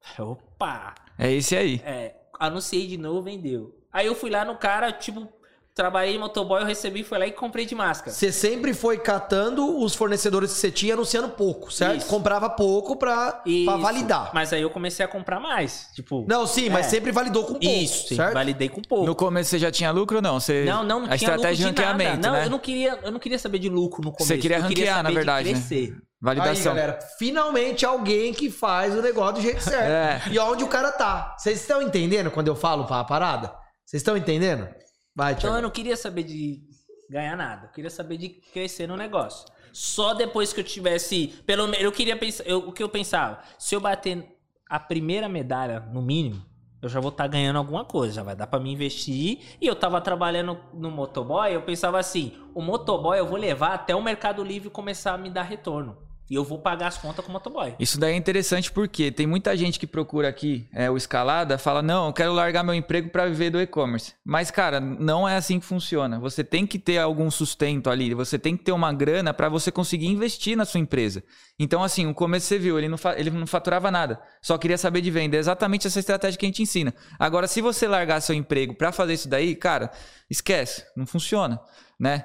Opa! 0.18 0.94
É 1.18 1.30
esse 1.32 1.56
aí. 1.56 1.80
É, 1.84 2.14
anunciei 2.38 2.86
de 2.86 2.96
novo, 2.96 3.22
vendeu. 3.22 3.74
Aí 3.92 4.06
eu 4.06 4.14
fui 4.14 4.30
lá 4.30 4.44
no 4.44 4.56
cara, 4.56 4.92
tipo, 4.92 5.28
trabalhei 5.74 6.14
em 6.14 6.18
motoboy, 6.18 6.60
eu 6.60 6.66
recebi, 6.66 7.02
fui 7.02 7.18
lá 7.18 7.26
e 7.26 7.32
comprei 7.32 7.66
de 7.66 7.74
máscara. 7.74 8.12
Você 8.12 8.30
sempre 8.30 8.72
foi 8.72 8.98
catando 8.98 9.78
os 9.82 9.94
fornecedores 9.94 10.52
que 10.52 10.58
você 10.58 10.70
tinha, 10.70 10.94
anunciando 10.94 11.28
pouco, 11.30 11.72
certo? 11.72 11.98
Isso. 11.98 12.06
Comprava 12.08 12.48
pouco 12.48 12.96
pra, 12.96 13.42
pra 13.64 13.76
validar. 13.76 14.30
Mas 14.32 14.52
aí 14.52 14.62
eu 14.62 14.70
comecei 14.70 15.04
a 15.04 15.08
comprar 15.08 15.40
mais. 15.40 15.88
Tipo, 15.94 16.24
Não, 16.28 16.46
sim, 16.46 16.68
mas 16.70 16.86
É. 16.86 16.90
sempre 16.90 17.10
validou 17.10 17.42
com 17.44 17.54
pouco, 17.54 17.66
isso, 17.66 18.08
sim, 18.08 18.16
certo? 18.16 18.34
validei 18.34 18.68
com 18.68 18.80
pouco. 18.82 19.06
No 19.06 19.14
começo 19.14 19.50
você 19.50 19.58
já 19.58 19.70
tinha 19.72 19.90
lucro 19.90 20.16
ou 20.16 20.22
não? 20.22 20.38
Você... 20.38 20.64
Não, 20.64 20.84
não, 20.84 21.00
não 21.00 21.06
A 21.12 21.18
tinha 21.18 21.30
estratégia 21.30 21.56
de 21.56 21.64
lucro 21.64 21.74
de 21.74 21.82
nada. 21.82 21.92
ranqueamento, 22.04 22.26
Não, 22.26 22.32
né? 22.34 22.46
eu 22.46 22.50
não 22.50 22.58
queria, 22.58 22.98
eu 23.02 23.10
não 23.10 23.18
queria 23.18 23.38
saber 23.38 23.58
de 23.58 23.68
lucro 23.68 24.02
no 24.04 24.12
começo. 24.12 24.28
Você 24.28 24.38
queria 24.38 24.58
eu 24.58 24.68
queria 24.68 24.94
ranquear, 24.94 25.02
na 25.02 25.10
verdade, 25.10 25.52
né? 25.52 26.00
Validação. 26.20 26.72
Aí, 26.72 26.78
galera, 26.78 26.98
finalmente 27.18 27.86
alguém 27.86 28.34
que 28.34 28.50
faz 28.50 28.94
o 28.94 29.00
negócio 29.00 29.36
do 29.36 29.40
jeito 29.40 29.62
certo. 29.62 29.88
É. 30.28 30.32
E 30.32 30.38
onde 30.38 30.62
o 30.64 30.68
cara 30.68 30.92
tá. 30.92 31.34
Vocês 31.38 31.60
estão 31.60 31.80
entendendo 31.80 32.30
quando 32.30 32.48
eu 32.48 32.56
falo 32.56 32.84
pra 32.84 33.02
parada? 33.04 33.54
Vocês 33.84 34.00
estão 34.02 34.16
entendendo? 34.16 34.68
Vai, 35.14 35.32
Então 35.32 35.56
eu 35.56 35.62
não 35.62 35.70
queria 35.70 35.96
saber 35.96 36.22
de 36.24 36.60
ganhar 37.08 37.36
nada. 37.36 37.66
Eu 37.66 37.70
queria 37.72 37.90
saber 37.90 38.16
de 38.18 38.28
crescer 38.28 38.86
no 38.86 38.96
negócio. 38.96 39.46
Só 39.72 40.14
depois 40.14 40.52
que 40.52 40.60
eu 40.60 40.64
tivesse, 40.64 41.28
pelo 41.46 41.66
menos, 41.66 41.82
eu 41.84 41.92
queria 41.92 42.16
pensar, 42.16 42.44
eu- 42.44 42.58
o 42.68 42.72
que 42.72 42.82
eu 42.82 42.88
pensava, 42.88 43.40
se 43.58 43.74
eu 43.74 43.80
bater 43.80 44.36
a 44.68 44.78
primeira 44.78 45.28
medalha 45.28 45.80
no 45.80 46.02
mínimo, 46.02 46.44
eu 46.82 46.88
já 46.88 46.98
vou 47.00 47.10
estar 47.10 47.26
ganhando 47.28 47.56
alguma 47.56 47.84
coisa, 47.84 48.14
já 48.14 48.22
vai 48.22 48.34
dar 48.36 48.46
pra 48.46 48.58
me 48.60 48.72
investir. 48.72 49.40
E 49.60 49.66
eu 49.66 49.74
tava 49.76 50.00
trabalhando 50.00 50.58
no 50.74 50.90
motoboy, 50.90 51.52
eu 51.54 51.62
pensava 51.62 51.98
assim, 51.98 52.32
o 52.54 52.60
motoboy 52.62 53.18
eu 53.18 53.26
vou 53.26 53.38
levar 53.38 53.74
até 53.74 53.94
o 53.94 54.02
Mercado 54.02 54.42
Livre 54.44 54.70
começar 54.70 55.12
a 55.14 55.18
me 55.18 55.30
dar 55.30 55.42
retorno. 55.42 55.96
E 56.30 56.36
eu 56.36 56.44
vou 56.44 56.60
pagar 56.60 56.86
as 56.86 56.96
contas 56.96 57.24
com 57.24 57.30
o 57.30 57.32
motoboy. 57.32 57.74
Isso 57.80 57.98
daí 57.98 58.14
é 58.14 58.16
interessante 58.16 58.70
porque 58.70 59.10
tem 59.10 59.26
muita 59.26 59.56
gente 59.56 59.80
que 59.80 59.86
procura 59.86 60.28
aqui 60.28 60.68
é, 60.72 60.88
o 60.88 60.96
escalada, 60.96 61.58
fala: 61.58 61.82
não, 61.82 62.06
eu 62.06 62.12
quero 62.12 62.32
largar 62.32 62.62
meu 62.62 62.72
emprego 62.72 63.10
para 63.10 63.26
viver 63.26 63.50
do 63.50 63.60
e-commerce. 63.60 64.14
Mas, 64.24 64.48
cara, 64.48 64.78
não 64.78 65.28
é 65.28 65.34
assim 65.34 65.58
que 65.58 65.66
funciona. 65.66 66.20
Você 66.20 66.44
tem 66.44 66.64
que 66.64 66.78
ter 66.78 66.98
algum 66.98 67.28
sustento 67.32 67.90
ali, 67.90 68.14
você 68.14 68.38
tem 68.38 68.56
que 68.56 68.62
ter 68.62 68.70
uma 68.70 68.92
grana 68.92 69.34
para 69.34 69.48
você 69.48 69.72
conseguir 69.72 70.06
investir 70.06 70.56
na 70.56 70.64
sua 70.64 70.78
empresa. 70.78 71.24
Então, 71.58 71.82
assim, 71.82 72.06
o 72.06 72.14
começo 72.14 72.46
você 72.46 72.60
viu, 72.60 72.78
ele 72.78 72.88
não, 72.88 72.98
ele 73.16 73.30
não 73.30 73.46
faturava 73.46 73.90
nada, 73.90 74.22
só 74.40 74.56
queria 74.56 74.78
saber 74.78 75.00
de 75.00 75.10
venda. 75.10 75.36
É 75.36 75.40
exatamente 75.40 75.88
essa 75.88 75.98
estratégia 75.98 76.38
que 76.38 76.46
a 76.46 76.48
gente 76.48 76.62
ensina. 76.62 76.94
Agora, 77.18 77.48
se 77.48 77.60
você 77.60 77.88
largar 77.88 78.20
seu 78.20 78.36
emprego 78.36 78.72
para 78.72 78.92
fazer 78.92 79.14
isso 79.14 79.28
daí, 79.28 79.56
cara, 79.56 79.90
esquece, 80.30 80.84
não 80.96 81.06
funciona, 81.06 81.60
né? 81.98 82.24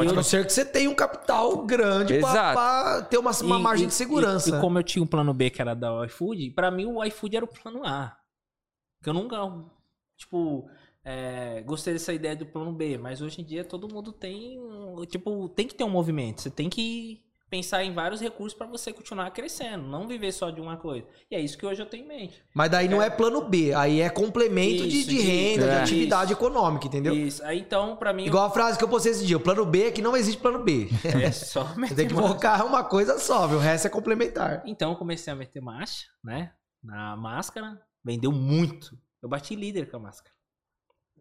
A 0.00 0.12
não 0.12 0.22
ser 0.22 0.44
que 0.46 0.52
você 0.52 0.64
tenha 0.64 0.88
um 0.90 0.94
capital 0.94 1.64
grande 1.64 2.18
pra 2.20 3.02
ter 3.02 3.18
uma, 3.18 3.30
uma 3.42 3.58
E- 3.58 3.62
margem 3.62 3.84
e- 3.84 3.88
de 3.88 3.94
segurança. 3.94 4.50
E, 4.50 4.58
e 4.58 4.60
como 4.60 4.78
eu 4.78 4.82
tinha 4.82 5.02
um 5.02 5.06
plano 5.06 5.32
B 5.34 5.50
que 5.50 5.60
era 5.60 5.74
da 5.74 6.04
iFood, 6.06 6.50
pra 6.50 6.70
mim 6.70 6.86
o 6.86 7.02
iFood 7.04 7.36
era 7.36 7.44
o 7.44 7.48
plano 7.48 7.82
A. 7.84 8.16
Porque 8.98 9.10
eu 9.10 9.14
nunca, 9.14 9.36
tipo, 10.16 10.68
é, 11.04 11.62
gostei 11.62 11.92
dessa 11.92 12.12
ideia 12.12 12.34
do 12.34 12.46
plano 12.46 12.72
B, 12.72 12.98
mas 12.98 13.20
hoje 13.20 13.40
em 13.40 13.44
dia 13.44 13.64
todo 13.64 13.92
mundo 13.92 14.12
tem, 14.12 14.58
tipo, 15.08 15.48
tem 15.50 15.66
que 15.66 15.74
ter 15.74 15.84
um 15.84 15.90
movimento. 15.90 16.40
Você 16.42 16.50
tem 16.50 16.68
que 16.68 17.22
pensar 17.48 17.84
em 17.84 17.92
vários 17.94 18.20
recursos 18.20 18.56
pra 18.58 18.66
você 18.66 18.92
continuar 18.92 19.30
crescendo, 19.30 19.84
não 19.86 20.08
viver 20.08 20.32
só 20.32 20.50
de 20.50 20.60
uma 20.60 20.76
coisa. 20.76 21.06
E 21.30 21.36
é 21.36 21.40
isso 21.40 21.56
que 21.56 21.64
hoje 21.64 21.80
eu 21.80 21.86
tenho 21.86 22.04
em 22.04 22.08
mente. 22.08 22.42
Mas 22.52 22.70
daí 22.70 22.88
não 22.88 23.00
é 23.00 23.08
plano 23.08 23.40
B, 23.48 23.72
aí 23.72 24.00
é 24.00 24.10
complemento 24.10 24.86
de, 24.88 24.98
Isso, 24.98 25.08
de 25.08 25.16
de- 25.16 25.22
renda, 25.22 25.62
de 25.64 25.70
é. 25.70 25.80
atividade 25.82 26.32
econômica, 26.32 26.86
entendeu? 26.86 27.14
Isso. 27.14 27.44
Aí 27.44 27.60
então, 27.60 27.96
pra 27.96 28.12
mim, 28.12 28.26
Igual 28.26 28.46
a 28.46 28.50
frase 28.50 28.76
que 28.76 28.82
eu 28.84 28.88
postei 28.88 29.12
esse 29.12 29.24
dia, 29.24 29.36
o 29.36 29.40
plano 29.40 29.64
B 29.64 29.84
é 29.84 29.90
que 29.92 30.02
não 30.02 30.16
existe 30.16 30.40
plano 30.40 30.58
B. 30.64 30.88
é 31.04 31.30
só 31.30 31.62
Você 31.74 31.80
meter 31.80 31.94
tem 31.94 32.08
que 32.08 32.14
focar 32.14 32.66
uma 32.66 32.82
coisa 32.82 33.18
só, 33.18 33.46
viu? 33.46 33.58
o 33.58 33.60
resto 33.60 33.86
é 33.86 33.90
complementar. 33.90 34.62
Então 34.66 34.90
eu 34.90 34.96
comecei 34.96 35.32
a 35.32 35.36
meter 35.36 35.60
marcha, 35.62 36.06
né? 36.24 36.52
Na 36.82 37.16
máscara, 37.16 37.80
vendeu 38.04 38.32
muito. 38.32 38.98
Eu 39.22 39.28
bati 39.28 39.54
líder 39.54 39.88
com 39.90 39.96
a 39.98 40.00
máscara. 40.00 40.34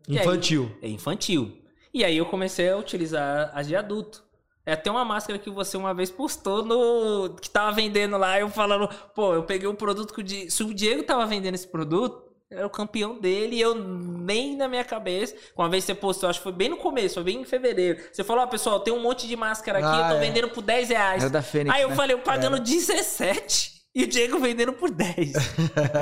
E 0.08 0.18
aí? 0.18 0.26
Infantil. 0.26 0.76
É 0.82 0.88
infantil. 0.88 1.62
E 1.94 2.04
aí 2.04 2.18
eu 2.18 2.26
comecei 2.26 2.70
a 2.70 2.78
utilizar 2.78 3.52
as 3.54 3.68
de 3.68 3.76
adulto. 3.76 4.25
É 4.66 4.74
até 4.74 4.90
uma 4.90 5.06
máscara 5.06 5.38
que 5.38 5.50
você 5.50 5.78
uma 5.78 5.94
vez 5.94 6.10
postou 6.10 6.64
no. 6.66 7.36
que 7.40 7.50
tava 7.50 7.72
vendendo 7.72 8.18
lá, 8.18 8.40
eu 8.40 8.50
falando, 8.50 8.90
pô, 9.14 9.34
eu 9.34 9.44
peguei 9.44 9.68
um 9.68 9.76
produto 9.76 10.14
que 10.14 10.22
o 10.22 10.24
Diego. 10.24 10.50
Se 10.50 10.64
o 10.64 10.74
Diego 10.74 11.04
tava 11.04 11.26
vendendo 11.26 11.54
esse 11.54 11.68
produto, 11.68 12.24
era 12.50 12.66
o 12.66 12.70
campeão 12.70 13.20
dele, 13.20 13.58
e 13.58 13.62
eu 13.62 13.76
nem 13.76 14.56
na 14.56 14.68
minha 14.68 14.84
cabeça. 14.84 15.36
Uma 15.56 15.70
vez 15.70 15.84
você 15.84 15.94
postou, 15.94 16.30
acho 16.30 16.40
que 16.40 16.44
foi 16.44 16.52
bem 16.52 16.70
no 16.70 16.78
começo, 16.78 17.16
foi 17.16 17.24
bem 17.24 17.42
em 17.42 17.46
fevereiro. 17.46 18.00
Você 18.12 18.24
falou, 18.24 18.44
ó, 18.44 18.48
pessoal, 18.48 18.80
tem 18.80 18.94
um 18.94 19.02
monte 19.02 19.28
de 19.28 19.36
máscara 19.36 19.80
aqui, 19.80 19.88
Ah, 19.88 20.08
eu 20.10 20.16
tô 20.16 20.16
é. 20.16 20.20
vendendo 20.28 20.50
por 20.50 20.64
10 20.64 20.90
reais. 20.90 21.22
Era 21.22 21.30
da 21.30 21.42
Fênix. 21.42 21.76
Aí 21.76 21.84
eu 21.84 21.90
né? 21.90 21.96
falei, 21.96 22.16
eu 22.16 22.20
pagando 22.20 22.60
17 22.60 23.75
e 23.96 24.04
o 24.04 24.08
Diego 24.08 24.38
vendendo 24.40 24.74
por 24.74 24.92
10. 24.92 25.34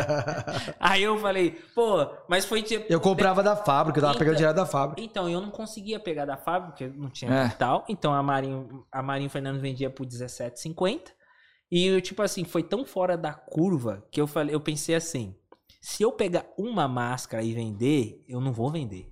Aí 0.79 1.03
eu 1.03 1.17
falei, 1.19 1.51
pô, 1.75 2.07
mas 2.27 2.43
foi 2.45 2.61
tipo. 2.63 2.91
Eu 2.91 2.99
comprava 2.99 3.43
da 3.43 3.55
fábrica, 3.55 3.99
eu 3.99 4.01
tava 4.01 4.13
pegando 4.17 4.33
Então- 4.33 4.37
direto 4.39 4.55
da 4.55 4.65
fábrica. 4.65 5.01
Então, 5.01 5.29
eu 5.29 5.39
não 5.39 5.51
conseguia 5.51 5.99
pegar 5.99 6.25
da 6.25 6.35
fábrica, 6.37 6.71
porque 6.71 6.87
não 6.99 7.09
tinha 7.09 7.31
É. 7.31 7.43
capital. 7.45 7.85
Então, 7.87 8.13
a 8.13 8.23
Marinho, 8.23 8.85
a 8.91 9.01
Marinho 9.03 9.29
Fernandes 9.29 9.61
vendia 9.61 9.89
por 9.89 10.05
R$17,50. 10.05 11.11
E 11.71 11.85
eu, 11.87 12.01
tipo 12.01 12.21
assim, 12.21 12.43
foi 12.43 12.63
tão 12.63 12.85
fora 12.85 13.17
da 13.17 13.33
curva 13.33 14.05
que 14.11 14.19
eu 14.21 14.27
falei, 14.27 14.53
eu 14.53 14.59
pensei 14.61 14.95
assim: 14.95 15.35
se 15.81 16.03
eu 16.03 16.11
pegar 16.11 16.45
uma 16.57 16.87
máscara 16.87 17.43
e 17.43 17.53
vender, 17.53 18.23
eu 18.27 18.39
não 18.41 18.51
vou 18.51 18.71
vender. 18.71 19.11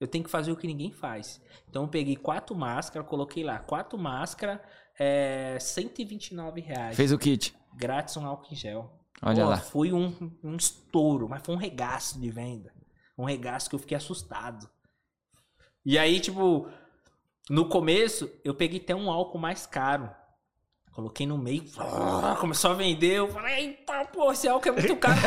Eu 0.00 0.08
tenho 0.08 0.24
que 0.24 0.30
fazer 0.30 0.50
o 0.50 0.56
que 0.56 0.66
ninguém 0.66 0.90
faz. 0.90 1.40
Então 1.68 1.82
eu 1.84 1.88
peguei 1.88 2.16
quatro 2.16 2.56
máscaras, 2.56 3.06
coloquei 3.08 3.44
lá, 3.44 3.60
quatro 3.60 3.96
máscaras, 3.96 4.58
é, 4.98 5.56
129 5.60 6.60
reais. 6.60 6.96
Fez 6.96 7.12
o 7.12 7.18
kit. 7.18 7.54
Grátis 7.74 8.16
um 8.16 8.26
álcool 8.26 8.52
em 8.52 8.56
gel. 8.56 8.90
Olha 9.22 9.44
Pô, 9.44 9.50
lá. 9.50 9.56
Foi 9.58 9.92
um, 9.92 10.32
um 10.42 10.56
estouro, 10.56 11.28
mas 11.28 11.42
foi 11.44 11.54
um 11.54 11.58
regaço 11.58 12.20
de 12.20 12.30
venda. 12.30 12.72
Um 13.16 13.24
regaço 13.24 13.68
que 13.68 13.74
eu 13.74 13.78
fiquei 13.78 13.96
assustado. 13.96 14.68
E 15.84 15.98
aí, 15.98 16.20
tipo, 16.20 16.68
no 17.48 17.68
começo, 17.68 18.30
eu 18.44 18.54
peguei 18.54 18.80
até 18.80 18.94
um 18.94 19.10
álcool 19.10 19.38
mais 19.38 19.66
caro. 19.66 20.10
Coloquei 20.94 21.26
no 21.26 21.38
meio, 21.38 21.64
ah, 21.78 22.36
começou 22.38 22.70
a 22.70 22.74
vender. 22.74 23.14
Eu 23.14 23.26
falei, 23.28 23.64
eita, 23.64 24.04
pô, 24.12 24.30
esse 24.30 24.46
álcool 24.46 24.68
é 24.68 24.72
muito 24.72 24.94
caro. 24.96 25.16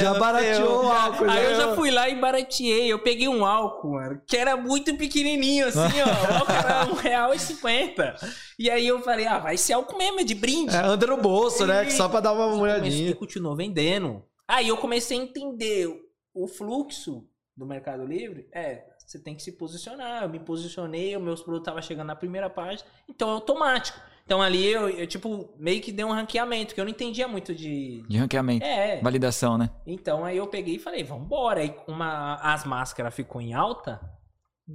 já 0.00 0.14
barateou 0.18 0.86
o 0.86 0.90
álcool. 0.90 1.30
Aí 1.30 1.44
já. 1.44 1.50
eu 1.50 1.54
já 1.56 1.74
fui 1.76 1.92
lá 1.92 2.08
e 2.08 2.16
barateei. 2.20 2.92
Eu 2.92 2.98
peguei 2.98 3.28
um 3.28 3.46
álcool, 3.46 3.92
mano, 3.92 4.20
que 4.26 4.36
era 4.36 4.56
muito 4.56 4.96
pequenininho, 4.96 5.68
assim, 5.68 5.78
ó. 5.78 6.10
O 6.30 6.34
álcool 6.34 6.52
era 6.52 6.86
um 6.86 6.94
real 6.94 7.32
e 7.32 7.38
cinquenta. 7.38 8.16
E 8.58 8.68
aí 8.68 8.88
eu 8.88 9.00
falei, 9.02 9.28
ah, 9.28 9.38
vai 9.38 9.56
ser 9.56 9.74
álcool 9.74 9.96
mesmo, 9.96 10.18
é 10.18 10.24
de 10.24 10.34
brinde. 10.34 10.74
É, 10.74 10.80
anda 10.80 11.06
no 11.06 11.16
bolso, 11.16 11.64
né? 11.64 11.84
que 11.84 11.92
Só 11.92 12.08
pra 12.08 12.18
dar 12.18 12.32
uma 12.32 12.46
olhadinha. 12.56 13.14
continuou 13.14 13.54
vendendo. 13.54 14.24
Aí 14.48 14.66
eu 14.66 14.76
comecei 14.76 15.16
a 15.16 15.22
entender 15.22 15.88
o 16.34 16.48
fluxo 16.48 17.24
do 17.56 17.64
Mercado 17.64 18.04
Livre. 18.04 18.48
É, 18.52 18.89
você 19.10 19.18
tem 19.18 19.34
que 19.34 19.42
se 19.42 19.50
posicionar. 19.52 20.22
Eu 20.22 20.28
me 20.28 20.38
posicionei, 20.38 21.16
os 21.16 21.22
meus 21.22 21.42
produtos 21.42 21.62
estavam 21.62 21.82
chegando 21.82 22.06
na 22.06 22.14
primeira 22.14 22.48
página, 22.48 22.88
então 23.08 23.28
é 23.28 23.32
automático. 23.32 23.98
Então 24.24 24.40
ali 24.40 24.64
eu, 24.64 24.88
eu, 24.88 25.06
tipo, 25.08 25.52
meio 25.58 25.80
que 25.80 25.90
dei 25.90 26.04
um 26.04 26.12
ranqueamento, 26.12 26.72
que 26.72 26.80
eu 26.80 26.84
não 26.84 26.92
entendia 26.92 27.26
muito 27.26 27.52
de. 27.52 28.02
De 28.08 28.16
ranqueamento. 28.16 28.64
É. 28.64 29.00
Validação, 29.00 29.58
né? 29.58 29.68
Então 29.84 30.24
aí 30.24 30.36
eu 30.36 30.46
peguei 30.46 30.76
e 30.76 30.78
falei, 30.78 31.02
vambora. 31.02 31.60
Aí 31.60 31.74
uma, 31.88 32.36
as 32.36 32.64
máscaras 32.64 33.12
ficou 33.12 33.40
em 33.40 33.52
alta, 33.52 34.00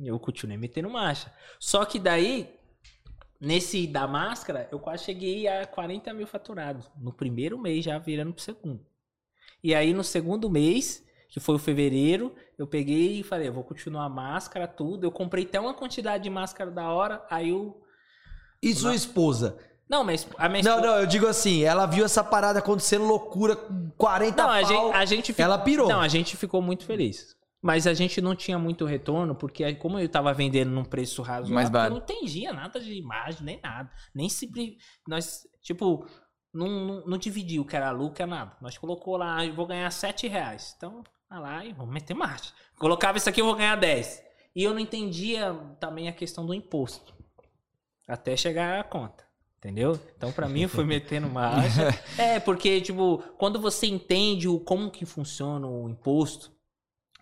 eu 0.03 0.19
continuei 0.19 0.57
metendo 0.57 0.89
marcha. 0.89 1.31
Só 1.57 1.85
que 1.85 1.97
daí, 1.97 2.59
nesse 3.39 3.87
da 3.87 4.05
máscara, 4.05 4.67
eu 4.69 4.79
quase 4.79 5.05
cheguei 5.05 5.47
a 5.47 5.65
40 5.65 6.13
mil 6.13 6.27
faturados. 6.27 6.91
No 6.99 7.13
primeiro 7.13 7.57
mês, 7.57 7.85
já 7.85 7.97
virando 7.97 8.33
pro 8.33 8.43
segundo. 8.43 8.85
E 9.63 9.73
aí 9.73 9.93
no 9.93 10.03
segundo 10.03 10.49
mês, 10.49 11.05
que 11.29 11.39
foi 11.39 11.55
o 11.55 11.59
fevereiro, 11.59 12.35
eu 12.57 12.67
peguei 12.67 13.19
e 13.19 13.23
falei, 13.23 13.49
vou 13.49 13.63
continuar 13.63 14.05
a 14.05 14.09
máscara, 14.09 14.67
tudo. 14.67 15.05
Eu 15.05 15.11
comprei 15.11 15.43
até 15.45 15.59
uma 15.59 15.73
quantidade 15.73 16.23
de 16.23 16.29
máscara 16.29 16.71
da 16.71 16.89
hora, 16.89 17.25
aí 17.29 17.49
eu... 17.49 17.81
E 18.61 18.73
sua 18.73 18.95
esposa? 18.95 19.57
Não, 19.87 20.03
mas 20.03 20.27
a 20.37 20.49
minha 20.49 20.63
Não, 20.63 20.75
esposa- 20.77 20.93
não, 20.93 20.99
eu 20.99 21.05
digo 21.05 21.27
assim, 21.27 21.63
ela 21.63 21.85
viu 21.85 22.03
essa 22.03 22.23
parada 22.23 22.59
acontecendo 22.59 23.05
loucura, 23.05 23.55
com 23.55 23.91
40 23.91 24.41
Não, 24.41 24.49
a 24.49 24.61
pau, 24.61 24.65
gente, 24.67 24.95
a 24.95 25.05
gente 25.05 25.27
ficou, 25.33 25.45
ela 25.45 25.57
pirou. 25.59 25.87
Não, 25.87 26.01
a 26.01 26.07
gente 26.07 26.35
ficou 26.35 26.61
muito 26.61 26.85
feliz. 26.85 27.35
Mas 27.61 27.87
a 27.87 27.93
gente 27.93 28.21
não 28.21 28.35
tinha 28.35 28.59
muito 28.59 28.85
retorno, 28.85 29.35
porque 29.35 29.63
aí, 29.63 29.75
como 29.75 29.99
eu 29.99 30.07
tava 30.07 30.31
vendendo 30.33 30.69
num 30.71 30.85
preço 30.85 31.21
razoável, 31.21 31.53
Mais 31.71 31.85
eu 31.85 31.89
não 31.89 31.97
entendia 31.97 32.53
nada 32.53 32.79
de 32.79 32.93
imagem, 32.93 33.43
nem 33.43 33.59
nada. 33.61 33.89
Nem 34.13 34.29
sempre. 34.29 34.77
Nós, 35.07 35.41
tipo, 35.63 36.07
não, 36.53 36.67
não, 36.67 37.05
não 37.05 37.17
dividia 37.17 37.59
o 37.61 37.65
que 37.65 37.75
era 37.75 37.89
lucro, 37.91 38.21
é 38.21 38.25
nada. 38.25 38.55
Nós 38.61 38.77
colocou 38.77 39.17
lá, 39.17 39.43
eu 39.45 39.53
vou 39.53 39.65
ganhar 39.65 39.89
7 39.91 40.27
reais. 40.27 40.75
Então, 40.77 41.03
vai 41.29 41.39
lá 41.39 41.65
e 41.65 41.73
vamos 41.73 41.93
meter 41.93 42.13
marcha. 42.13 42.53
Colocava 42.77 43.17
isso 43.17 43.29
aqui, 43.29 43.41
eu 43.41 43.45
vou 43.45 43.55
ganhar 43.55 43.75
10. 43.75 44.23
E 44.55 44.63
eu 44.63 44.71
não 44.73 44.79
entendia 44.79 45.53
também 45.79 46.07
a 46.07 46.13
questão 46.13 46.45
do 46.45 46.53
imposto. 46.53 47.13
Até 48.07 48.35
chegar 48.37 48.79
a 48.79 48.83
conta. 48.83 49.25
Entendeu? 49.57 49.99
Então, 50.15 50.31
pra 50.31 50.47
mim, 50.47 50.67
fui 50.67 50.83
metendo 50.85 51.27
marcha. 51.27 51.89
É, 52.21 52.39
porque, 52.39 52.79
tipo, 52.81 53.17
quando 53.37 53.59
você 53.59 53.87
entende 53.87 54.47
o 54.47 54.59
como 54.59 54.91
que 54.91 55.05
funciona 55.05 55.67
o 55.67 55.89
imposto, 55.89 56.51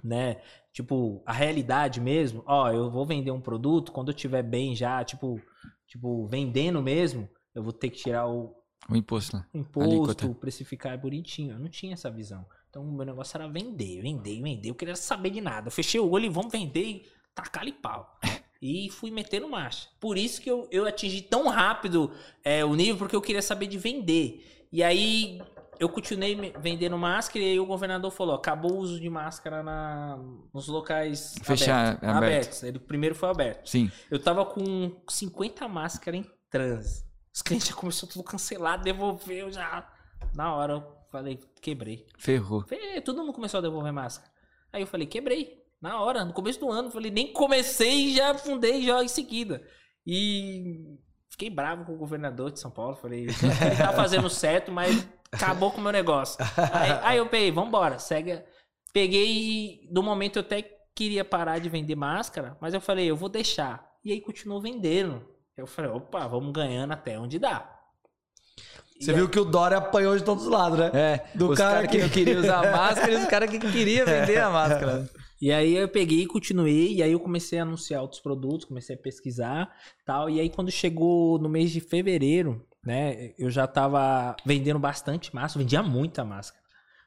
né? 0.04 0.42
Tipo, 0.74 1.22
a 1.26 1.32
realidade 1.32 2.02
mesmo, 2.02 2.44
ó, 2.46 2.70
eu 2.72 2.90
vou 2.92 3.06
vender 3.06 3.32
um 3.32 3.40
produto, 3.40 3.92
quando 3.92 4.10
eu 4.10 4.14
tiver 4.14 4.44
bem 4.44 4.76
já, 4.76 5.04
tipo, 5.06 5.40
tipo, 5.88 6.28
vendendo 6.28 6.82
mesmo, 6.82 7.30
eu 7.56 7.64
vou 7.64 7.72
ter 7.72 7.90
que 7.92 7.98
tirar 7.98 8.28
o 8.28 8.54
O 8.90 8.96
imposto 8.96 9.38
lá. 9.38 9.48
imposto, 9.54 9.90
Alíquota. 9.90 10.30
precificar 10.40 10.98
bonitinho. 11.00 11.54
Eu 11.54 11.60
não 11.60 11.70
tinha 11.70 11.94
essa 11.94 12.12
visão. 12.12 12.46
Então, 12.74 12.82
o 12.82 12.92
meu 12.92 13.06
negócio 13.06 13.38
era 13.38 13.48
vender, 13.48 14.02
vender, 14.02 14.42
vender. 14.42 14.70
Eu 14.70 14.74
queria 14.74 14.96
saber 14.96 15.30
de 15.30 15.40
nada. 15.40 15.68
Eu 15.68 15.72
fechei 15.72 16.00
o 16.00 16.10
olho 16.10 16.26
e 16.26 16.30
vamos 16.30 16.52
vender 16.52 16.84
e 16.84 17.06
tacar-lhe 17.36 17.72
pau. 17.72 18.20
E 18.66 18.90
fui 18.90 19.12
metendo 19.12 19.50
marcha. 19.50 19.90
Por 20.00 20.18
isso 20.18 20.42
que 20.42 20.50
eu, 20.50 20.70
eu 20.72 20.88
atingi 20.88 21.22
tão 21.22 21.50
rápido 21.50 22.14
é, 22.46 22.64
o 22.64 22.74
nível, 22.74 22.96
porque 22.96 23.14
eu 23.14 23.22
queria 23.22 23.42
saber 23.42 23.68
de 23.68 23.78
vender. 23.78 24.66
E 24.72 24.82
aí 24.82 25.42
eu 25.78 25.90
continuei 25.90 26.54
vendendo 26.62 26.98
máscara 26.98 27.44
e 27.44 27.50
aí 27.50 27.60
o 27.60 27.66
governador 27.66 28.10
falou: 28.10 28.36
acabou 28.36 28.72
o 28.72 28.78
uso 28.78 29.02
de 29.02 29.10
máscara 29.10 29.62
na, 29.62 30.18
nos 30.54 30.70
locais 30.70 31.36
Fechar, 31.44 31.88
abertos. 31.96 32.08
aberto. 32.10 32.58
abertos. 32.64 32.82
O 32.82 32.88
primeiro 32.88 33.16
foi 33.16 33.30
aberto. 33.30 33.70
Sim. 33.70 33.92
Eu 34.10 34.18
tava 34.18 34.46
com 34.46 34.96
50 35.10 35.68
máscaras 35.68 36.22
em 36.22 36.32
transe. 36.50 37.04
Os 37.36 37.42
clientes 37.42 37.68
já 37.68 37.76
começaram 37.76 38.14
tudo 38.14 38.24
cancelar, 38.24 38.82
devolver, 38.82 39.40
eu 39.40 39.52
já. 39.52 39.86
Na 40.34 40.56
hora 40.56 41.03
falei, 41.14 41.40
quebrei. 41.62 42.08
Ferrou. 42.18 42.66
Falei, 42.68 43.00
todo 43.02 43.20
mundo 43.20 43.34
começou 43.34 43.60
a 43.60 43.62
devolver 43.62 43.94
máscara. 43.94 44.30
Aí 44.72 44.82
eu 44.82 44.88
falei, 44.88 45.06
quebrei. 45.06 45.62
Na 45.80 46.02
hora, 46.02 46.26
no 46.26 46.34
começo 46.34 46.60
do 46.60 46.72
ano. 46.72 46.90
Falei, 46.90 47.12
nem 47.12 47.32
comecei 47.32 48.08
e 48.08 48.16
já 48.16 48.34
fundei 48.34 48.82
já 48.82 49.04
em 49.04 49.08
seguida. 49.08 49.62
E 50.06 50.98
fiquei 51.30 51.52
bravo 51.52 51.86
com 51.86 51.94
o 51.94 51.98
governador 51.98 52.52
de 52.52 52.60
São 52.60 52.72
Paulo. 52.72 52.96
Falei, 52.96 53.26
ele 53.26 53.34
tá 53.78 53.94
fazendo 53.94 54.28
certo, 54.28 54.72
mas 54.72 55.08
acabou 55.32 55.72
com 55.72 55.80
o 55.80 55.84
meu 55.84 55.92
negócio. 55.92 56.44
Aí, 56.74 56.92
aí 57.04 57.18
eu 57.20 57.28
peguei, 57.28 57.52
vambora, 57.52 58.00
segue. 58.00 58.42
Peguei 58.92 59.88
do 59.92 60.02
momento 60.02 60.38
eu 60.38 60.42
até 60.42 60.64
queria 60.96 61.24
parar 61.24 61.60
de 61.60 61.70
vender 61.70 61.96
máscara, 61.96 62.58
mas 62.60 62.74
eu 62.74 62.82
falei, 62.82 63.10
eu 63.10 63.16
vou 63.16 63.30
deixar. 63.30 63.88
E 64.04 64.12
aí 64.12 64.20
continuou 64.20 64.60
vendendo. 64.60 65.24
Eu 65.56 65.68
falei, 65.68 65.92
opa, 65.92 66.28
vamos 66.28 66.52
ganhando 66.52 66.94
até 66.94 67.20
onde 67.20 67.38
dá. 67.38 67.73
Você 69.04 69.12
E 69.12 69.16
viu 69.16 69.30
que 69.30 69.40
o 69.40 69.46
Dória 69.46 69.78
apanhou 69.78 70.16
de 70.18 70.24
todos 70.24 70.46
os 70.46 70.50
lados, 70.52 70.80
né? 70.80 70.92
É, 70.94 71.26
Do 71.36 71.50
os 71.52 71.58
cara 71.58 71.76
caras 71.76 71.92
que... 71.92 71.98
que- 71.98 72.04
não 72.04 72.10
queriam 72.10 72.40
usar 72.42 72.72
máscara 72.72 73.12
e 73.12 73.16
os 73.18 73.26
caras 73.26 73.50
que 73.50 73.60
queriam 73.60 74.06
vender 74.06 74.38
a 74.40 74.50
máscara. 74.50 75.10
E 75.42 75.52
aí 75.52 75.76
eu 75.76 75.90
peguei 75.90 76.22
e 76.22 76.26
continuei, 76.26 76.94
e 76.94 77.04
aí 77.04 77.12
eu 77.12 77.20
comecei 77.20 77.60
a 77.60 77.64
anunciar 77.64 78.02
outros 78.02 78.22
produtos, 78.22 78.66
comecei 78.66 78.96
a 78.96 79.00
pesquisar 79.00 79.70
tal. 80.06 80.30
E 80.30 80.40
aí 80.40 80.50
quando 80.50 80.72
chegou 80.72 81.38
no 81.38 81.50
mês 81.50 81.70
de 81.72 81.82
fevereiro, 81.82 82.66
né, 82.86 83.32
eu 83.38 83.50
já 83.50 83.68
tava 83.68 84.36
vendendo 84.46 84.80
bastante 84.80 85.34
máscara, 85.36 85.64
vendia 85.64 85.84
muita 85.84 86.24
máscara. 86.24 86.64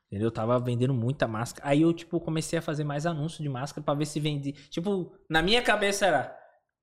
Entendeu? 0.08 0.28
Eu 0.28 0.32
tava 0.32 0.58
vendendo 0.60 0.94
muita 0.94 1.26
máscara. 1.26 1.68
Aí 1.68 1.82
eu, 1.82 1.92
tipo, 1.92 2.20
comecei 2.20 2.58
a 2.58 2.62
fazer 2.62 2.84
mais 2.84 3.06
anúncios 3.06 3.40
de 3.42 3.48
máscara 3.48 3.82
pra 3.84 3.92
ver 3.94 4.06
se 4.06 4.20
vendi. 4.20 4.52
Tipo, 4.70 5.12
na 5.28 5.42
minha 5.42 5.60
cabeça 5.62 6.06
era. 6.06 6.36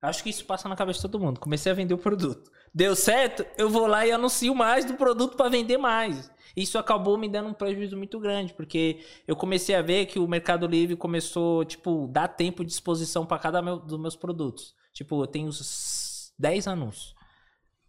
Acho 0.04 0.22
que 0.22 0.30
isso 0.30 0.44
passa 0.44 0.68
na 0.68 0.76
cabeça 0.76 0.98
de 0.98 1.02
todo 1.02 1.18
mundo. 1.18 1.40
Comecei 1.40 1.72
a 1.72 1.74
vender 1.74 1.94
o 1.94 1.98
produto. 1.98 2.50
Deu 2.74 2.94
certo, 2.94 3.46
eu 3.56 3.70
vou 3.70 3.86
lá 3.86 4.06
e 4.06 4.12
anuncio 4.12 4.54
mais 4.54 4.84
do 4.84 4.94
produto 4.94 5.36
pra 5.36 5.48
vender 5.48 5.78
mais. 5.78 6.30
Isso 6.56 6.78
acabou 6.78 7.16
me 7.16 7.28
dando 7.28 7.48
um 7.48 7.54
prejuízo 7.54 7.96
muito 7.96 8.20
grande, 8.20 8.52
porque 8.52 9.00
eu 9.26 9.34
comecei 9.34 9.74
a 9.74 9.82
ver 9.82 10.06
que 10.06 10.18
o 10.18 10.28
Mercado 10.28 10.66
Livre 10.66 10.94
começou, 10.94 11.64
tipo, 11.64 12.06
dar 12.08 12.28
tempo 12.28 12.64
de 12.64 12.72
exposição 12.72 13.24
para 13.24 13.38
cada 13.38 13.62
meu, 13.62 13.78
dos 13.78 13.98
meus 13.98 14.14
produtos. 14.14 14.74
Tipo, 14.92 15.22
eu 15.22 15.26
tenho 15.26 15.48
uns 15.48 16.32
10 16.38 16.68
anúncios. 16.68 17.14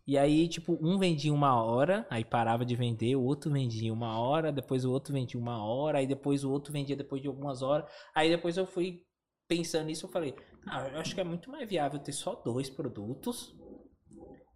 E 0.08 0.18
aí, 0.18 0.48
tipo, 0.48 0.78
um 0.82 0.98
vendia 1.00 1.34
uma 1.34 1.62
hora, 1.62 2.06
aí 2.10 2.24
parava 2.24 2.64
de 2.64 2.76
vender, 2.76 3.16
o 3.16 3.24
outro 3.24 3.52
vendia 3.52 3.92
uma 3.92 4.20
hora, 4.20 4.52
depois 4.52 4.86
o 4.86 4.92
outro 4.92 5.12
vendia 5.12 5.40
uma 5.40 5.64
hora, 5.64 5.98
aí 5.98 6.08
depois 6.08 6.44
o 6.44 6.52
outro 6.52 6.72
vendia 6.72 6.96
depois 6.96 7.22
de 7.22 7.28
algumas 7.28 7.62
horas. 7.62 7.90
Aí 8.14 8.30
depois 8.30 8.56
eu 8.56 8.68
fui 8.68 9.04
pensando 9.48 9.86
nisso, 9.86 10.06
eu 10.06 10.10
falei, 10.10 10.36
ah, 10.68 10.88
eu 10.94 11.00
acho 11.00 11.14
que 11.14 11.22
é 11.22 11.24
muito 11.24 11.50
mais 11.50 11.68
viável 11.68 12.00
ter 12.00 12.12
só 12.12 12.36
dois 12.36 12.70
produtos. 12.70 13.54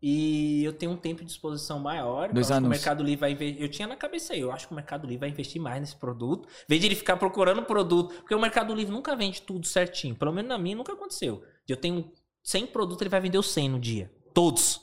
E 0.01 0.63
eu 0.63 0.71
tenho 0.71 0.93
um 0.93 0.97
tempo 0.97 1.25
de 1.25 1.31
exposição 1.31 1.79
maior. 1.79 2.31
Dois 2.31 2.47
que 2.47 2.53
o. 2.53 2.61
Mercado 2.61 3.03
Livre 3.03 3.19
vai 3.19 3.31
investir. 3.31 3.61
Eu 3.61 3.69
tinha 3.69 3.87
na 3.87 3.97
cabeça 3.97 4.33
aí, 4.33 4.39
eu 4.39 4.51
acho 4.51 4.67
que 4.67 4.73
o 4.73 4.75
Mercado 4.75 5.05
Livre 5.05 5.19
vai 5.19 5.29
investir 5.29 5.61
mais 5.61 5.79
nesse 5.81 5.95
produto. 5.95 6.47
Em 6.47 6.65
vez 6.69 6.81
de 6.81 6.87
ele 6.87 6.95
ficar 6.95 7.17
procurando 7.17 7.63
produto. 7.63 8.13
Porque 8.15 8.33
o 8.33 8.39
Mercado 8.39 8.73
Livre 8.73 8.93
nunca 8.93 9.15
vende 9.15 9.41
tudo 9.41 9.67
certinho. 9.67 10.15
Pelo 10.15 10.31
menos 10.31 10.47
na 10.47 10.57
minha 10.57 10.75
nunca 10.75 10.93
aconteceu. 10.93 11.43
Eu 11.67 11.75
tenho 11.75 12.11
100 12.43 12.67
produtos, 12.67 13.01
ele 13.01 13.09
vai 13.09 13.19
vender 13.19 13.37
os 13.37 13.51
100 13.51 13.69
no 13.69 13.79
dia. 13.79 14.11
Todos. 14.33 14.81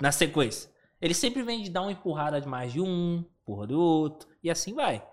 Na 0.00 0.10
sequência. 0.10 0.70
Ele 1.00 1.14
sempre 1.14 1.42
vende 1.42 1.68
dar 1.68 1.82
uma 1.82 1.92
empurrada 1.92 2.40
de 2.40 2.48
mais 2.48 2.72
de 2.72 2.80
um, 2.80 3.22
empurra 3.42 3.66
do 3.66 3.78
outro. 3.78 4.28
E 4.42 4.50
assim 4.50 4.72
vai. 4.72 5.06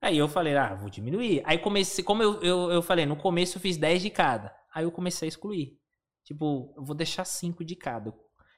Aí 0.00 0.16
eu 0.16 0.28
falei, 0.28 0.56
ah, 0.56 0.74
vou 0.74 0.88
diminuir. 0.88 1.42
Aí 1.44 1.58
comecei, 1.58 2.02
como 2.02 2.22
eu, 2.22 2.40
eu, 2.40 2.70
eu 2.70 2.82
falei, 2.82 3.04
no 3.04 3.16
começo 3.16 3.58
eu 3.58 3.60
fiz 3.60 3.76
10 3.76 4.00
de 4.00 4.10
cada. 4.10 4.59
Aí 4.72 4.84
eu 4.84 4.92
comecei 4.92 5.26
a 5.26 5.28
excluir. 5.28 5.78
Tipo, 6.24 6.72
eu 6.76 6.84
vou 6.84 6.94
deixar 6.94 7.24
5 7.24 7.64
de 7.64 7.74
cada. 7.74 8.14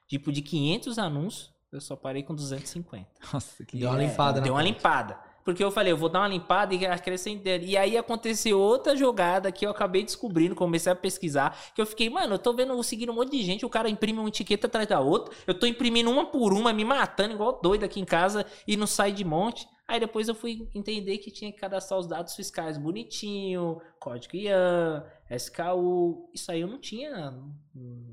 Tipo, 0.07 0.31
de 0.31 0.41
500 0.41 0.99
anúncios, 0.99 1.53
eu 1.71 1.81
só 1.81 1.95
parei 1.95 2.23
com 2.23 2.35
250. 2.35 3.09
Nossa, 3.33 3.65
que 3.65 3.77
Deu 3.77 3.89
uma 3.89 3.97
limpada, 3.97 4.39
né? 4.39 4.43
Deu 4.43 4.53
uma 4.53 4.61
limpada. 4.61 5.19
Porque 5.43 5.63
eu 5.63 5.71
falei, 5.71 5.91
eu 5.91 5.97
vou 5.97 6.09
dar 6.09 6.19
uma 6.19 6.27
limpada 6.27 6.73
e 6.73 6.85
acrescentar. 6.85 7.61
E 7.61 7.75
aí 7.75 7.97
aconteceu 7.97 8.59
outra 8.59 8.95
jogada 8.95 9.51
que 9.51 9.65
eu 9.65 9.71
acabei 9.71 10.03
descobrindo, 10.03 10.55
comecei 10.55 10.91
a 10.91 10.95
pesquisar, 10.95 11.57
que 11.75 11.81
eu 11.81 11.85
fiquei, 11.85 12.09
mano, 12.09 12.35
eu 12.35 12.39
tô 12.39 12.53
vendo, 12.53 12.81
seguindo 12.83 13.11
um 13.11 13.15
monte 13.15 13.31
de 13.31 13.43
gente, 13.43 13.65
o 13.65 13.69
cara 13.69 13.89
imprime 13.89 14.19
uma 14.19 14.29
etiqueta 14.29 14.67
atrás 14.67 14.87
da 14.87 14.99
outra, 14.99 15.33
eu 15.45 15.53
tô 15.53 15.65
imprimindo 15.65 16.09
uma 16.09 16.25
por 16.25 16.53
uma, 16.53 16.71
me 16.71 16.85
matando 16.85 17.33
igual 17.33 17.59
doido 17.61 17.83
aqui 17.83 17.99
em 17.99 18.05
casa 18.05 18.45
e 18.67 18.77
não 18.77 18.87
sai 18.87 19.11
de 19.11 19.23
monte. 19.23 19.67
Aí 19.85 19.99
depois 19.99 20.29
eu 20.29 20.35
fui 20.35 20.69
entender 20.73 21.17
que 21.17 21.29
tinha 21.29 21.51
que 21.51 21.59
cadastrar 21.59 21.99
os 21.99 22.07
dados 22.07 22.35
fiscais 22.35 22.77
bonitinho, 22.77 23.81
código 23.99 24.37
IAN, 24.37 25.03
SKU. 25.29 26.29
Isso 26.33 26.51
aí 26.51 26.61
eu 26.61 26.67
não 26.67 26.79
tinha, 26.79 27.33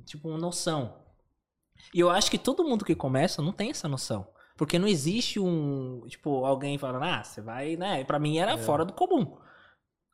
tipo, 0.05 0.37
noção. 0.37 1.01
E 1.95 2.01
eu 2.01 2.11
acho 2.11 2.31
que 2.31 2.39
todo 2.39 2.65
mundo 2.65 2.85
que 2.85 2.95
começa 2.95 3.41
não 3.41 3.53
tem 3.53 3.71
essa 3.71 3.89
noção. 3.89 4.27
Porque 4.61 4.79
não 4.79 4.87
existe 4.87 5.41
um, 5.41 6.03
tipo, 6.07 6.45
alguém 6.45 6.77
falando, 6.77 7.03
ah, 7.03 7.25
você 7.25 7.41
vai, 7.41 7.77
né? 7.77 8.05
Pra 8.05 8.19
mim 8.19 8.37
era 8.37 8.59
fora 8.59 8.85
do 8.85 8.93
comum. 8.93 9.39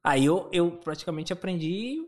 Aí 0.04 0.24
eu, 0.24 0.48
eu 0.52 0.70
praticamente 0.70 1.32
aprendi 1.32 1.98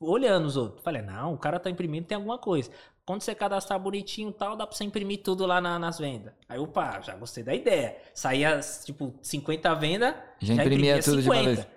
olhando 0.00 0.46
os 0.46 0.56
outros. 0.56 0.82
Falei, 0.82 1.02
não, 1.02 1.34
o 1.34 1.38
cara 1.38 1.60
tá 1.60 1.68
imprimindo, 1.68 2.06
tem 2.06 2.16
alguma 2.16 2.38
coisa. 2.38 2.70
Quando 3.04 3.20
você 3.20 3.34
cadastrar 3.34 3.78
bonitinho 3.78 4.30
e 4.30 4.32
tal, 4.32 4.56
dá 4.56 4.66
pra 4.66 4.74
você 4.74 4.82
imprimir 4.82 5.22
tudo 5.22 5.44
lá 5.44 5.60
na- 5.60 5.78
nas 5.78 5.98
vendas. 5.98 6.32
Aí, 6.48 6.58
opa, 6.58 7.02
já 7.02 7.14
gostei 7.16 7.44
da 7.44 7.54
ideia. 7.54 7.98
Saía, 8.14 8.58
tipo, 8.86 9.12
50 9.20 9.74
vendas, 9.74 10.14
Já 10.40 10.54
imprimia 10.64 10.94
tudo 11.10 11.20
de 11.22 11.28
uma 11.28 11.34
vez. 11.54 11.68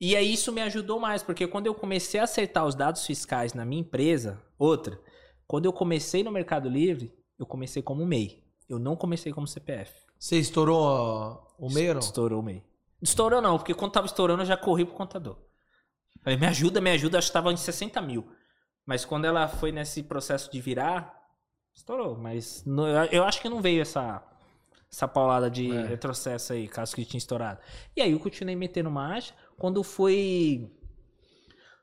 E 0.00 0.16
aí 0.16 0.32
isso 0.32 0.52
me 0.52 0.62
ajudou 0.62 0.98
mais, 0.98 1.22
porque 1.22 1.46
quando 1.46 1.66
eu 1.68 1.74
comecei 1.76 2.18
a 2.18 2.24
acertar 2.24 2.66
os 2.66 2.74
dados 2.74 3.06
fiscais 3.06 3.54
na 3.54 3.64
minha 3.64 3.82
empresa, 3.82 4.42
outra, 4.58 5.00
quando 5.46 5.66
eu 5.66 5.72
comecei 5.72 6.24
no 6.24 6.32
Mercado 6.32 6.68
Livre, 6.68 7.12
eu 7.38 7.46
comecei 7.46 7.80
como 7.82 8.04
MEI. 8.04 8.42
Eu 8.68 8.78
não 8.78 8.94
comecei 8.96 9.32
como 9.32 9.46
CPF. 9.46 9.92
Você 10.18 10.36
estourou 10.38 11.46
o 11.58 11.70
meio 11.72 11.88
ou 11.88 11.94
não? 11.94 12.00
Estourou 12.00 12.40
o 12.40 12.42
MEI. 12.42 12.62
Estourou 13.00 13.40
não, 13.40 13.56
porque 13.56 13.74
quando 13.74 13.92
tava 13.92 14.06
estourando 14.06 14.42
eu 14.42 14.46
já 14.46 14.56
corri 14.56 14.84
pro 14.84 14.94
contador. 14.94 15.38
Falei, 16.22 16.38
me 16.38 16.46
ajuda, 16.46 16.80
me 16.80 16.90
ajuda, 16.90 17.18
acho 17.18 17.28
que 17.28 17.32
tava 17.32 17.52
em 17.52 17.56
60 17.56 18.00
mil. 18.02 18.28
Mas 18.84 19.04
quando 19.04 19.24
ela 19.24 19.46
foi 19.48 19.70
nesse 19.70 20.02
processo 20.02 20.50
de 20.50 20.60
virar, 20.60 21.14
estourou. 21.74 22.16
Mas 22.18 22.64
não- 22.66 22.86
eu 23.06 23.24
acho 23.24 23.40
que 23.40 23.48
não 23.48 23.62
veio 23.62 23.80
essa, 23.82 24.22
essa 24.92 25.06
paulada 25.06 25.48
de 25.50 25.70
É. 25.70 25.86
retrocesso 25.86 26.52
aí, 26.52 26.66
caso 26.66 26.94
que 26.96 27.04
tinha 27.04 27.18
estourado. 27.18 27.60
E 27.96 28.02
aí 28.02 28.10
eu 28.12 28.18
continuei 28.20 28.56
metendo 28.56 28.90
marcha. 28.90 29.32
Quando 29.56 29.82
foi 29.84 30.68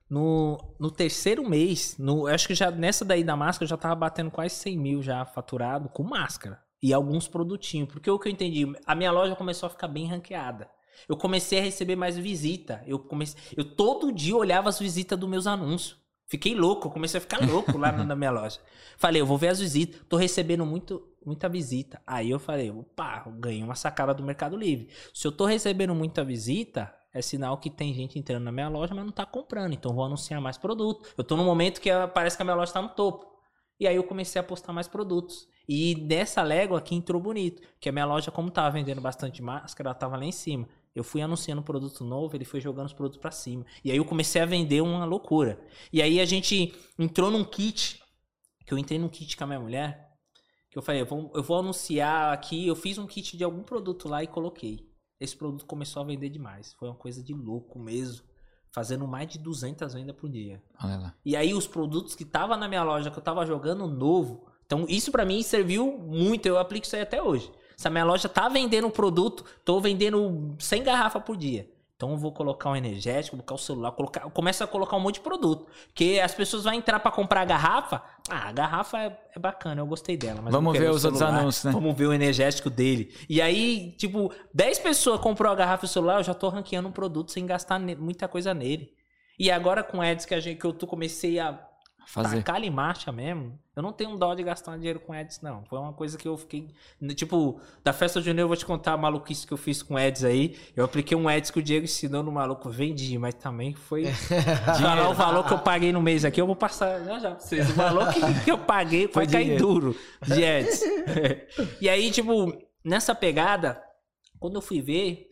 no, 0.10 0.76
no 0.80 0.92
terceiro 0.92 1.48
mês, 1.50 1.98
no, 1.98 2.28
eu 2.28 2.36
acho 2.36 2.48
que 2.48 2.54
já 2.56 2.70
nessa 2.70 3.04
daí 3.06 3.24
da 3.24 3.36
máscara 3.36 3.64
eu 3.66 3.70
já 3.70 3.78
tava 3.78 3.96
batendo 3.96 4.30
quase 4.30 4.54
100 4.56 4.78
mil 4.78 5.02
já 5.02 5.26
faturado 5.26 5.90
com 5.90 6.04
máscara. 6.04 6.62
E 6.86 6.94
alguns 6.94 7.28
produtinhos. 7.28 7.90
Porque 7.90 8.12
o 8.12 8.20
que 8.20 8.28
eu 8.28 8.32
entendi, 8.32 8.72
a 8.86 8.94
minha 8.94 9.12
loja 9.12 9.36
começou 9.36 9.66
a 9.66 9.72
ficar 9.72 9.88
bem 9.88 10.06
ranqueada. 10.06 10.70
Eu 11.10 11.18
comecei 11.18 11.58
a 11.58 11.62
receber 11.64 11.96
mais 11.96 12.16
visita. 12.16 12.84
Eu 12.86 13.00
comecei, 13.00 13.42
eu 13.58 13.66
todo 13.66 14.12
dia 14.12 14.38
olhava 14.38 14.70
as 14.70 14.78
visitas 14.78 15.18
dos 15.18 15.28
meus 15.28 15.48
anúncios. 15.48 15.98
Fiquei 16.28 16.54
louco, 16.54 16.92
comecei 16.92 17.18
a 17.18 17.22
ficar 17.22 17.40
louco 17.50 17.76
lá 17.76 17.92
na, 17.92 18.04
na 18.04 18.16
minha 18.16 18.30
loja. 18.30 18.60
Falei, 18.98 19.20
eu 19.20 19.26
vou 19.26 19.36
ver 19.36 19.48
as 19.48 19.60
visitas. 19.60 20.00
Tô 20.08 20.16
recebendo 20.16 20.64
muito, 20.64 21.02
muita 21.26 21.50
visita. 21.50 22.00
Aí 22.06 22.30
eu 22.30 22.38
falei, 22.38 22.70
opa, 22.70 23.24
eu 23.26 23.32
ganhei 23.32 23.64
uma 23.64 23.74
sacada 23.74 24.14
do 24.14 24.22
Mercado 24.22 24.56
Livre. 24.56 24.88
Se 25.12 25.26
eu 25.26 25.32
tô 25.32 25.48
recebendo 25.48 25.96
muita 25.96 26.24
visita, 26.24 26.94
é 27.12 27.20
sinal 27.20 27.58
que 27.58 27.72
tem 27.72 27.96
gente 27.96 28.20
entrando 28.20 28.44
na 28.44 28.52
minha 28.52 28.70
loja, 28.70 28.94
mas 28.94 29.04
não 29.04 29.12
tá 29.12 29.26
comprando. 29.26 29.74
Então 29.74 29.90
eu 29.90 29.96
vou 29.96 30.06
anunciar 30.06 30.40
mais 30.40 30.56
produto. 30.56 31.10
Eu 31.18 31.24
tô 31.24 31.36
num 31.36 31.46
momento 31.46 31.82
que 31.82 31.90
ah, 31.90 32.08
parece 32.08 32.38
que 32.38 32.44
a 32.44 32.46
minha 32.46 32.56
loja 32.56 32.72
tá 32.72 32.82
no 32.84 32.90
topo. 32.90 33.35
E 33.80 33.88
aí 33.88 33.96
eu 33.96 34.04
comecei 34.04 34.40
a 34.40 34.44
postar 34.44 34.72
mais 34.72 34.88
produtos. 34.88 35.48
E 35.68 35.96
nessa 35.96 36.42
légua 36.42 36.78
aqui 36.78 36.96
entrou 36.96 37.22
bonito. 37.22 37.62
Que 37.80 37.90
a 37.90 37.92
minha 37.92 38.06
loja, 38.06 38.32
como 38.32 38.52
tava 38.52 38.72
vendendo 38.72 39.02
bastante 39.02 39.42
máscara, 39.42 39.90
ela 39.90 39.96
tava 39.96 40.18
lá 40.18 40.26
em 40.26 40.32
cima. 40.32 40.68
Eu 40.94 41.04
fui 41.04 41.22
anunciando 41.22 41.62
produto 41.62 42.06
novo, 42.06 42.36
ele 42.36 42.46
foi 42.46 42.62
jogando 42.62 42.86
os 42.86 42.94
produtos 42.94 43.20
pra 43.20 43.32
cima. 43.32 43.66
E 43.84 43.92
aí 43.92 43.98
eu 43.98 44.06
comecei 44.06 44.42
a 44.42 44.46
vender 44.46 44.82
uma 44.82 45.04
loucura. 45.04 45.60
E 45.92 46.02
aí 46.02 46.22
a 46.22 46.26
gente 46.26 46.74
entrou 46.98 47.30
num 47.30 47.44
kit, 47.44 48.02
que 48.66 48.74
eu 48.74 48.78
entrei 48.78 48.98
num 48.98 49.10
kit 49.10 49.36
com 49.36 49.44
a 49.44 49.48
minha 49.48 49.60
mulher, 49.60 50.10
que 50.72 50.78
eu 50.78 50.82
falei, 50.82 51.02
eu 51.02 51.06
vou, 51.06 51.32
eu 51.36 51.44
vou 51.44 51.60
anunciar 51.60 52.34
aqui, 52.34 52.66
eu 52.66 52.76
fiz 52.76 52.98
um 52.98 53.06
kit 53.06 53.36
de 53.36 53.44
algum 53.44 53.64
produto 53.64 54.08
lá 54.08 54.24
e 54.24 54.28
coloquei. 54.28 54.90
Esse 55.20 55.36
produto 55.36 55.66
começou 55.66 56.02
a 56.02 56.06
vender 56.06 56.30
demais. 56.30 56.74
Foi 56.74 56.88
uma 56.88 56.96
coisa 56.96 57.24
de 57.24 57.34
louco 57.34 57.80
mesmo. 57.80 58.24
Fazendo 58.76 59.08
mais 59.08 59.30
de 59.30 59.40
200 59.40 59.94
vendas 59.94 60.14
por 60.14 60.30
dia. 60.30 60.62
Olha 60.84 60.98
lá. 60.98 61.14
E 61.24 61.34
aí 61.34 61.54
os 61.54 61.66
produtos 61.66 62.14
que 62.14 62.26
tava 62.26 62.58
na 62.58 62.68
minha 62.68 62.84
loja, 62.84 63.10
que 63.10 63.18
eu 63.18 63.24
tava 63.24 63.46
jogando 63.46 63.88
novo. 63.88 64.48
Então 64.66 64.86
isso 64.90 65.14
pra 65.14 65.24
mim 65.24 65.42
serviu 65.42 65.98
muito, 65.98 66.46
eu 66.46 66.58
aplico 66.60 66.86
isso 66.86 66.94
aí 66.94 67.02
até 67.02 67.24
hoje. 67.24 67.50
Se 67.78 67.88
a 67.88 67.90
minha 67.90 68.04
loja 68.04 68.28
tá 68.28 68.50
vendendo 68.50 68.86
um 68.86 68.92
produto, 68.92 69.46
tô 69.64 69.80
vendendo 69.80 70.58
100 70.60 70.84
garrafas 70.84 71.24
por 71.24 71.38
dia. 71.38 71.72
Então 71.96 72.12
eu 72.12 72.18
vou 72.18 72.32
colocar 72.34 72.72
um 72.72 72.76
energético, 72.76 73.38
colocar 73.38 73.56
o 73.56 73.58
celular, 73.58 73.92
colocar, 73.94 74.24
eu 74.24 74.30
começo 74.30 74.62
a 74.62 74.68
colocar 74.68 74.98
um 74.98 75.00
monte 75.00 75.16
de 75.16 75.22
produto. 75.22 75.66
Porque 75.88 76.20
as 76.22 76.34
pessoas 76.34 76.66
vão 76.66 76.74
entrar 76.74 77.00
pra 77.00 77.10
comprar 77.10 77.42
a 77.42 77.46
garrafa. 77.46 78.04
Ah, 78.30 78.50
a 78.50 78.52
garrafa 78.52 79.00
é, 79.00 79.18
é 79.34 79.40
bacana, 79.40 79.80
eu 79.80 79.86
gostei 79.86 80.18
dela. 80.18 80.42
Vamos 80.42 80.78
ver 80.78 80.90
os 80.90 81.06
outros 81.06 81.20
celular, 81.20 81.40
anúncios, 81.40 81.64
né? 81.64 81.72
Vamos 81.72 81.96
ver 81.96 82.08
o 82.08 82.14
energético 82.14 82.70
dele. 82.70 83.16
E 83.30 83.42
aí, 83.42 83.96
tipo, 83.98 84.30
10 84.54 84.80
pessoas 84.80 85.22
comprou 85.22 85.50
a 85.50 85.56
garrafa 85.56 85.86
e 85.86 85.88
o 85.88 85.90
celular, 85.90 86.18
eu 86.18 86.24
já 86.24 86.34
tô 86.34 86.50
ranqueando 86.50 86.90
um 86.90 86.92
produto 86.92 87.32
sem 87.32 87.46
gastar 87.46 87.80
muita 87.80 88.28
coisa 88.28 88.54
nele. 88.54 88.92
E 89.40 89.50
agora 89.50 89.82
com 89.82 90.02
ads 90.02 90.26
que, 90.26 90.34
a 90.34 90.40
gente, 90.40 90.60
que 90.60 90.66
eu 90.66 90.74
tô, 90.74 90.86
comecei 90.86 91.40
a 91.40 91.58
Fazer. 92.06 92.38
tacar 92.38 92.64
em 92.64 92.70
marcha 92.70 93.12
mesmo, 93.12 93.60
eu 93.76 93.84
não 93.84 93.92
tenho 93.92 94.16
dó 94.16 94.34
de 94.34 94.44
gastar 94.44 94.78
dinheiro 94.78 95.00
com 95.00 95.12
ads, 95.12 95.42
não. 95.42 95.66
Foi 95.66 95.78
uma 95.78 95.92
coisa 95.92 96.18
que 96.18 96.28
eu 96.28 96.38
fiquei. 96.38 96.70
Tipo, 97.16 97.60
da 97.84 97.92
festa 97.92 98.22
junina 98.22 98.42
eu 98.42 98.48
vou 98.48 98.56
te 98.56 98.66
contar 98.66 98.94
a 98.94 98.98
maluquice 98.98 99.46
que 99.46 99.52
eu 99.52 99.58
fiz 99.58 99.84
com 99.84 99.98
ads 99.98 100.24
aí. 100.24 100.56
Eu 100.76 100.86
apliquei 100.86 101.18
um 101.18 101.28
ads 101.28 101.52
que 101.52 101.60
o 101.60 101.64
Diego 101.64 101.84
ensinou 101.84 102.24
no 102.24 102.32
maluco, 102.32 102.70
vendi, 102.70 103.18
mas 103.18 103.34
também 103.34 103.74
foi. 103.74 104.06
Falar 104.80 105.10
o 105.10 105.14
valor 105.14 105.46
que 105.46 105.54
eu 105.54 105.60
paguei 105.60 105.92
no 105.92 106.02
mês 106.02 106.24
aqui, 106.24 106.40
eu 106.40 106.46
vou 106.46 106.56
passar 106.56 107.04
já 107.04 107.20
já 107.20 107.32
pra 107.32 107.40
vocês. 107.40 107.70
O 107.70 107.74
valor 107.74 108.14
que, 108.14 108.44
que 108.46 108.52
eu 108.52 108.58
paguei 108.58 109.08
Foi 109.08 109.26
vai 109.26 109.34
cair 109.34 109.58
duro 109.58 109.94
de 110.26 110.46
ads. 110.46 110.82
e 111.82 111.90
aí, 111.90 112.10
tipo, 112.12 112.58
nessa 112.84 113.14
pegada, 113.14 113.82
quando 114.40 114.56
eu 114.56 114.62
fui 114.62 114.82
ver, 114.82 115.28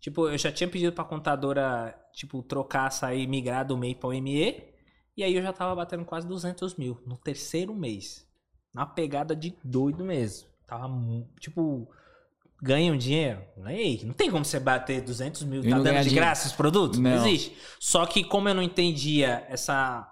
tipo, 0.00 0.28
eu 0.28 0.36
já 0.36 0.52
tinha 0.52 0.68
pedido 0.68 0.92
pra 0.92 1.04
contadora, 1.04 1.98
tipo, 2.12 2.42
trocar, 2.42 2.90
sair, 2.90 3.26
migrar 3.26 3.66
do 3.66 3.78
MEI 3.78 3.94
para 3.94 4.10
o 4.10 4.22
ME. 4.22 4.75
E 5.16 5.24
aí 5.24 5.34
eu 5.34 5.42
já 5.42 5.52
tava 5.52 5.74
batendo 5.74 6.04
quase 6.04 6.26
200 6.26 6.74
mil 6.74 7.00
no 7.06 7.16
terceiro 7.16 7.74
mês. 7.74 8.26
Na 8.74 8.84
pegada 8.84 9.34
de 9.34 9.56
doido 9.64 10.04
mesmo. 10.04 10.48
Tava, 10.66 10.88
tipo, 11.40 11.88
ganha 12.60 12.92
um 12.92 12.98
dinheiro? 12.98 13.42
Ei, 13.66 14.02
não 14.04 14.12
tem 14.12 14.30
como 14.30 14.44
você 14.44 14.60
bater 14.60 15.00
200 15.00 15.44
mil, 15.44 15.64
E 15.64 15.70
tá 15.70 15.76
dando 15.78 15.84
de 15.84 16.02
dinheiro. 16.02 16.14
graça 16.14 16.46
os 16.48 16.52
produtos? 16.52 16.98
Não. 16.98 17.10
Não. 17.10 17.26
existe. 17.26 17.56
Só 17.80 18.04
que 18.04 18.22
como 18.22 18.48
eu 18.48 18.54
não 18.54 18.62
entendia 18.62 19.46
essa, 19.48 20.06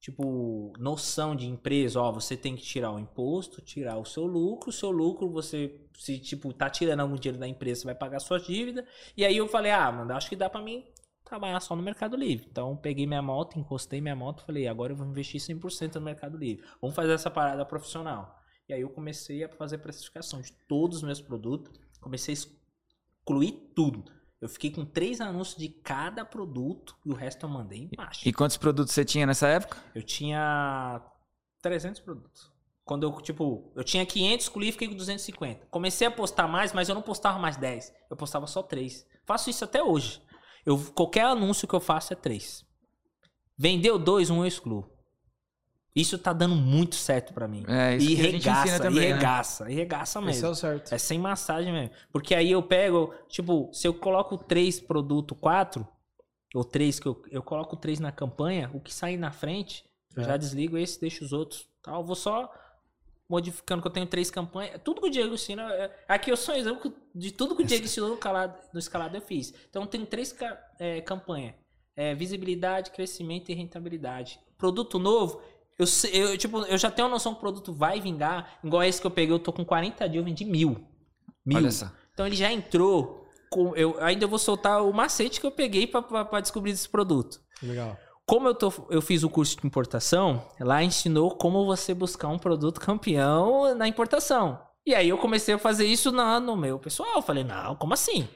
tipo, 0.00 0.72
noção 0.78 1.34
de 1.34 1.48
empresa, 1.48 2.00
ó, 2.00 2.12
você 2.12 2.36
tem 2.36 2.54
que 2.54 2.62
tirar 2.62 2.92
o 2.92 2.98
imposto, 3.00 3.60
tirar 3.60 3.98
o 3.98 4.04
seu 4.04 4.24
lucro, 4.24 4.70
o 4.70 4.72
seu 4.72 4.92
lucro 4.92 5.28
você, 5.28 5.80
se, 5.98 6.18
tipo, 6.20 6.52
tá 6.52 6.70
tirando 6.70 7.00
algum 7.00 7.16
dinheiro 7.16 7.38
da 7.40 7.48
empresa, 7.48 7.80
você 7.80 7.86
vai 7.86 7.94
pagar 7.96 8.20
suas 8.20 8.46
dívidas. 8.46 8.84
E 9.16 9.24
aí 9.24 9.36
eu 9.36 9.48
falei, 9.48 9.72
ah, 9.72 9.90
mano, 9.90 10.12
acho 10.12 10.28
que 10.28 10.36
dá 10.36 10.48
pra 10.48 10.62
mim 10.62 10.84
trabalhar 11.28 11.60
só 11.60 11.76
no 11.76 11.82
Mercado 11.82 12.16
Livre. 12.16 12.46
Então 12.50 12.76
peguei 12.76 13.06
minha 13.06 13.22
moto, 13.22 13.58
encostei 13.58 14.00
minha 14.00 14.16
moto, 14.16 14.44
falei, 14.44 14.66
agora 14.66 14.92
eu 14.92 14.96
vou 14.96 15.06
investir 15.06 15.40
100% 15.40 15.96
no 15.96 16.00
Mercado 16.00 16.36
Livre. 16.36 16.64
Vamos 16.80 16.96
fazer 16.96 17.12
essa 17.12 17.30
parada 17.30 17.64
profissional. 17.64 18.38
E 18.68 18.72
aí 18.72 18.80
eu 18.80 18.90
comecei 18.90 19.44
a 19.44 19.48
fazer 19.48 19.78
precificação 19.78 20.40
de 20.40 20.52
todos 20.68 20.98
os 20.98 21.02
meus 21.02 21.20
produtos, 21.20 21.80
comecei 22.00 22.34
a 22.34 22.38
excluir 22.38 23.52
tudo. 23.74 24.04
Eu 24.40 24.48
fiquei 24.48 24.70
com 24.70 24.84
três 24.84 25.20
anúncios 25.20 25.56
de 25.56 25.68
cada 25.68 26.24
produto 26.24 26.96
e 27.04 27.10
o 27.10 27.14
resto 27.14 27.44
eu 27.44 27.50
mandei 27.50 27.88
embaixo. 27.92 28.28
E 28.28 28.32
quantos 28.32 28.56
produtos 28.56 28.94
você 28.94 29.04
tinha 29.04 29.26
nessa 29.26 29.48
época? 29.48 29.78
Eu 29.94 30.02
tinha 30.02 31.02
300 31.60 32.00
produtos. 32.00 32.52
Quando 32.84 33.02
eu, 33.02 33.12
tipo, 33.20 33.70
eu 33.74 33.84
tinha 33.84 34.06
500, 34.06 34.46
excluí 34.46 34.68
e 34.68 34.72
fiquei 34.72 34.88
com 34.88 34.94
250. 34.94 35.66
Comecei 35.66 36.06
a 36.06 36.10
postar 36.10 36.46
mais, 36.46 36.72
mas 36.72 36.88
eu 36.88 36.94
não 36.94 37.02
postava 37.02 37.38
mais 37.38 37.56
10. 37.56 37.92
Eu 38.08 38.16
postava 38.16 38.46
só 38.46 38.62
3. 38.62 39.06
Faço 39.26 39.50
isso 39.50 39.64
até 39.64 39.82
hoje. 39.82 40.22
Eu, 40.68 40.78
qualquer 40.94 41.24
anúncio 41.24 41.66
que 41.66 41.72
eu 41.74 41.80
faço 41.80 42.12
é 42.12 42.16
3. 42.16 42.62
Vendeu 43.56 43.98
dois, 43.98 44.28
um 44.28 44.40
eu 44.42 44.46
excluo. 44.46 44.86
Isso 45.96 46.18
tá 46.18 46.30
dando 46.32 46.54
muito 46.54 46.94
certo 46.94 47.32
pra 47.32 47.48
mim. 47.48 47.64
É, 47.66 47.96
isso 47.96 48.10
e 48.10 48.14
regaça, 48.14 48.78
também, 48.78 49.04
e 49.04 49.08
né? 49.08 49.14
regaça, 49.14 49.70
e 49.70 49.74
regaça 49.74 50.20
mesmo. 50.20 50.30
Esse 50.32 50.44
é 50.44 50.48
o 50.48 50.54
certo. 50.54 50.94
É 50.94 50.98
sem 50.98 51.18
massagem 51.18 51.72
mesmo. 51.72 51.90
Porque 52.12 52.34
aí 52.34 52.52
eu 52.52 52.62
pego, 52.62 53.14
tipo, 53.28 53.70
se 53.72 53.88
eu 53.88 53.94
coloco 53.94 54.36
três 54.36 54.78
produtos, 54.78 55.36
quatro, 55.40 55.88
ou 56.54 56.62
três, 56.62 57.00
que 57.00 57.06
eu, 57.08 57.20
eu 57.30 57.42
coloco 57.42 57.74
três 57.74 57.98
na 57.98 58.12
campanha, 58.12 58.70
o 58.74 58.78
que 58.80 58.92
sair 58.92 59.16
na 59.16 59.32
frente, 59.32 59.84
eu 60.14 60.22
É. 60.22 60.26
já 60.26 60.36
desligo 60.36 60.76
esse, 60.76 61.00
deixo 61.00 61.24
os 61.24 61.32
outros. 61.32 61.66
Tá? 61.82 61.92
Eu 61.94 62.04
vou 62.04 62.14
só 62.14 62.52
modificando, 63.28 63.82
que 63.82 63.88
eu 63.88 63.92
tenho 63.92 64.06
três 64.06 64.30
campanhas. 64.30 64.80
Tudo 64.82 65.00
que 65.00 65.08
o 65.08 65.10
Diego 65.10 65.34
ensina. 65.34 65.62
é- 65.74 66.04
Aqui 66.08 66.30
eu 66.30 66.36
sou 66.36 66.54
um 66.54 66.58
exemplo 66.58 66.92
de 67.14 67.30
tudo 67.30 67.54
que 67.54 67.62
o 67.62 67.66
Diego 67.66 67.84
ensinou 67.84 68.08
no, 68.08 68.16
calado, 68.16 68.58
no 68.72 68.78
escalado 68.78 69.16
eu 69.16 69.20
fiz. 69.20 69.52
Então 69.68 69.82
eu 69.82 69.88
tenho 69.88 70.06
três 70.06 70.34
é, 70.78 71.00
campanhas. 71.02 71.54
É, 71.94 72.14
visibilidade, 72.14 72.90
crescimento 72.92 73.50
e 73.50 73.54
rentabilidade. 73.54 74.38
Produto 74.56 74.98
novo, 74.98 75.42
eu, 75.78 75.86
eu, 76.12 76.38
tipo, 76.38 76.60
eu 76.64 76.78
já 76.78 76.90
tenho 76.90 77.06
a 77.08 77.10
noção 77.10 77.32
que 77.32 77.38
o 77.38 77.40
produto 77.40 77.72
vai 77.72 78.00
vingar. 78.00 78.58
Igual 78.64 78.82
esse 78.84 79.00
que 79.00 79.06
eu 79.06 79.10
peguei, 79.10 79.34
eu 79.34 79.38
tô 79.38 79.52
com 79.52 79.64
40 79.64 80.08
dias, 80.08 80.20
eu 80.20 80.24
vendi 80.24 80.44
mil. 80.44 80.84
Mil. 81.44 81.58
Olha 81.58 81.70
só. 81.70 81.90
Então 82.14 82.26
ele 82.26 82.36
já 82.36 82.50
entrou. 82.52 83.26
Com, 83.50 83.74
eu 83.74 83.98
ainda 84.02 84.26
vou 84.26 84.38
soltar 84.38 84.84
o 84.84 84.92
macete 84.92 85.40
que 85.40 85.46
eu 85.46 85.50
peguei 85.50 85.86
pra 85.86 86.40
descobrir 86.40 86.72
esse 86.72 86.86
produto. 86.88 87.40
Legal. 87.62 87.96
Como 88.28 88.46
eu, 88.46 88.54
tô, 88.54 88.70
eu 88.90 89.00
fiz 89.00 89.22
o 89.22 89.30
curso 89.30 89.56
de 89.58 89.66
importação, 89.66 90.46
lá 90.60 90.82
ensinou 90.82 91.30
como 91.30 91.64
você 91.64 91.94
buscar 91.94 92.28
um 92.28 92.38
produto 92.38 92.78
campeão 92.78 93.74
na 93.74 93.88
importação. 93.88 94.60
E 94.84 94.94
aí 94.94 95.08
eu 95.08 95.16
comecei 95.16 95.54
a 95.54 95.58
fazer 95.58 95.86
isso 95.86 96.12
na, 96.12 96.38
no 96.38 96.54
meu 96.54 96.78
pessoal. 96.78 97.08
Eu 97.16 97.22
falei, 97.22 97.42
não, 97.42 97.74
como 97.76 97.94
assim? 97.94 98.28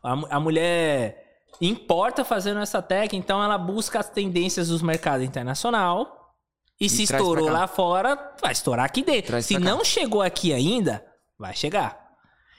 A, 0.00 0.36
a 0.36 0.38
mulher 0.38 1.40
importa 1.60 2.24
fazendo 2.24 2.60
essa 2.60 2.80
técnica, 2.80 3.16
então 3.16 3.42
ela 3.42 3.58
busca 3.58 3.98
as 3.98 4.08
tendências 4.08 4.68
dos 4.68 4.80
mercados 4.80 5.26
internacional 5.26 6.32
E, 6.80 6.88
se 6.88 7.04
traz 7.04 7.20
estourou 7.20 7.48
lá 7.48 7.66
fora, 7.66 8.36
vai 8.40 8.52
estourar 8.52 8.84
aqui 8.86 9.02
dentro. 9.02 9.26
Traz 9.26 9.46
se 9.46 9.58
não 9.58 9.84
chegou 9.84 10.22
aqui 10.22 10.52
ainda, 10.52 11.04
vai 11.36 11.52
chegar. 11.52 12.00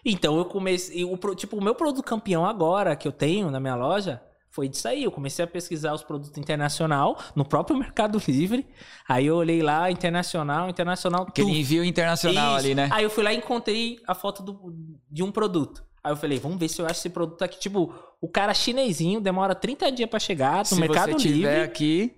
Então 0.03 0.38
eu 0.38 0.43
comecei. 0.43 1.05
O, 1.05 1.17
tipo, 1.33 1.55
o 1.55 1.63
meu 1.63 1.75
produto 1.75 2.03
campeão 2.03 2.45
agora 2.45 2.93
que 2.93 3.07
eu 3.07 3.13
tenho 3.13 3.49
na 3.49 3.59
minha 3.61 3.75
loja 3.75 4.21
foi 4.56 4.70
disso 4.70 4.88
aí. 4.88 5.03
Eu 5.03 5.12
comecei 5.12 5.43
a 5.43 5.47
pesquisar 5.47 5.93
os 5.93 6.01
produtos 6.03 6.38
internacional 6.38 7.18
no 7.36 7.43
próprio 7.45 7.76
Mercado 7.78 8.22
Livre. 8.28 8.66
Aí 9.08 9.26
eu 9.28 9.36
olhei 9.36 9.62
lá, 9.62 9.91
internacional, 9.91 10.70
internacional, 10.70 11.24
Aquele 11.24 11.47
tudo. 11.49 11.58
envio 11.58 11.84
internacional 11.84 12.56
Isso. 12.58 12.66
ali, 12.66 12.74
né? 12.76 12.89
Aí 12.91 13.03
eu 13.03 13.10
fui 13.10 13.24
lá 13.24 13.34
e 13.34 13.38
encontrei 13.38 13.99
a 14.08 14.16
foto 14.16 14.41
do- 14.41 14.74
de 15.12 15.22
um 15.22 15.32
produto. 15.32 15.84
Aí 16.03 16.12
eu 16.12 16.16
falei, 16.18 16.39
vamos 16.39 16.58
ver 16.58 16.70
se 16.70 16.82
eu 16.82 16.86
acho 16.86 16.99
esse 16.99 17.10
produto 17.10 17.41
aqui. 17.43 17.60
Tipo, 17.60 17.93
o 18.22 18.30
cara 18.30 18.53
chinesinho 18.53 19.20
demora 19.20 19.53
30 19.56 19.91
dias 19.91 20.10
pra 20.10 20.20
chegar 20.20 20.60
no 20.60 20.66
Se 20.66 20.80
Mercado 20.80 21.12
você 21.14 21.18
tiver 21.18 21.34
Livre. 21.34 21.62
aqui, 21.62 22.16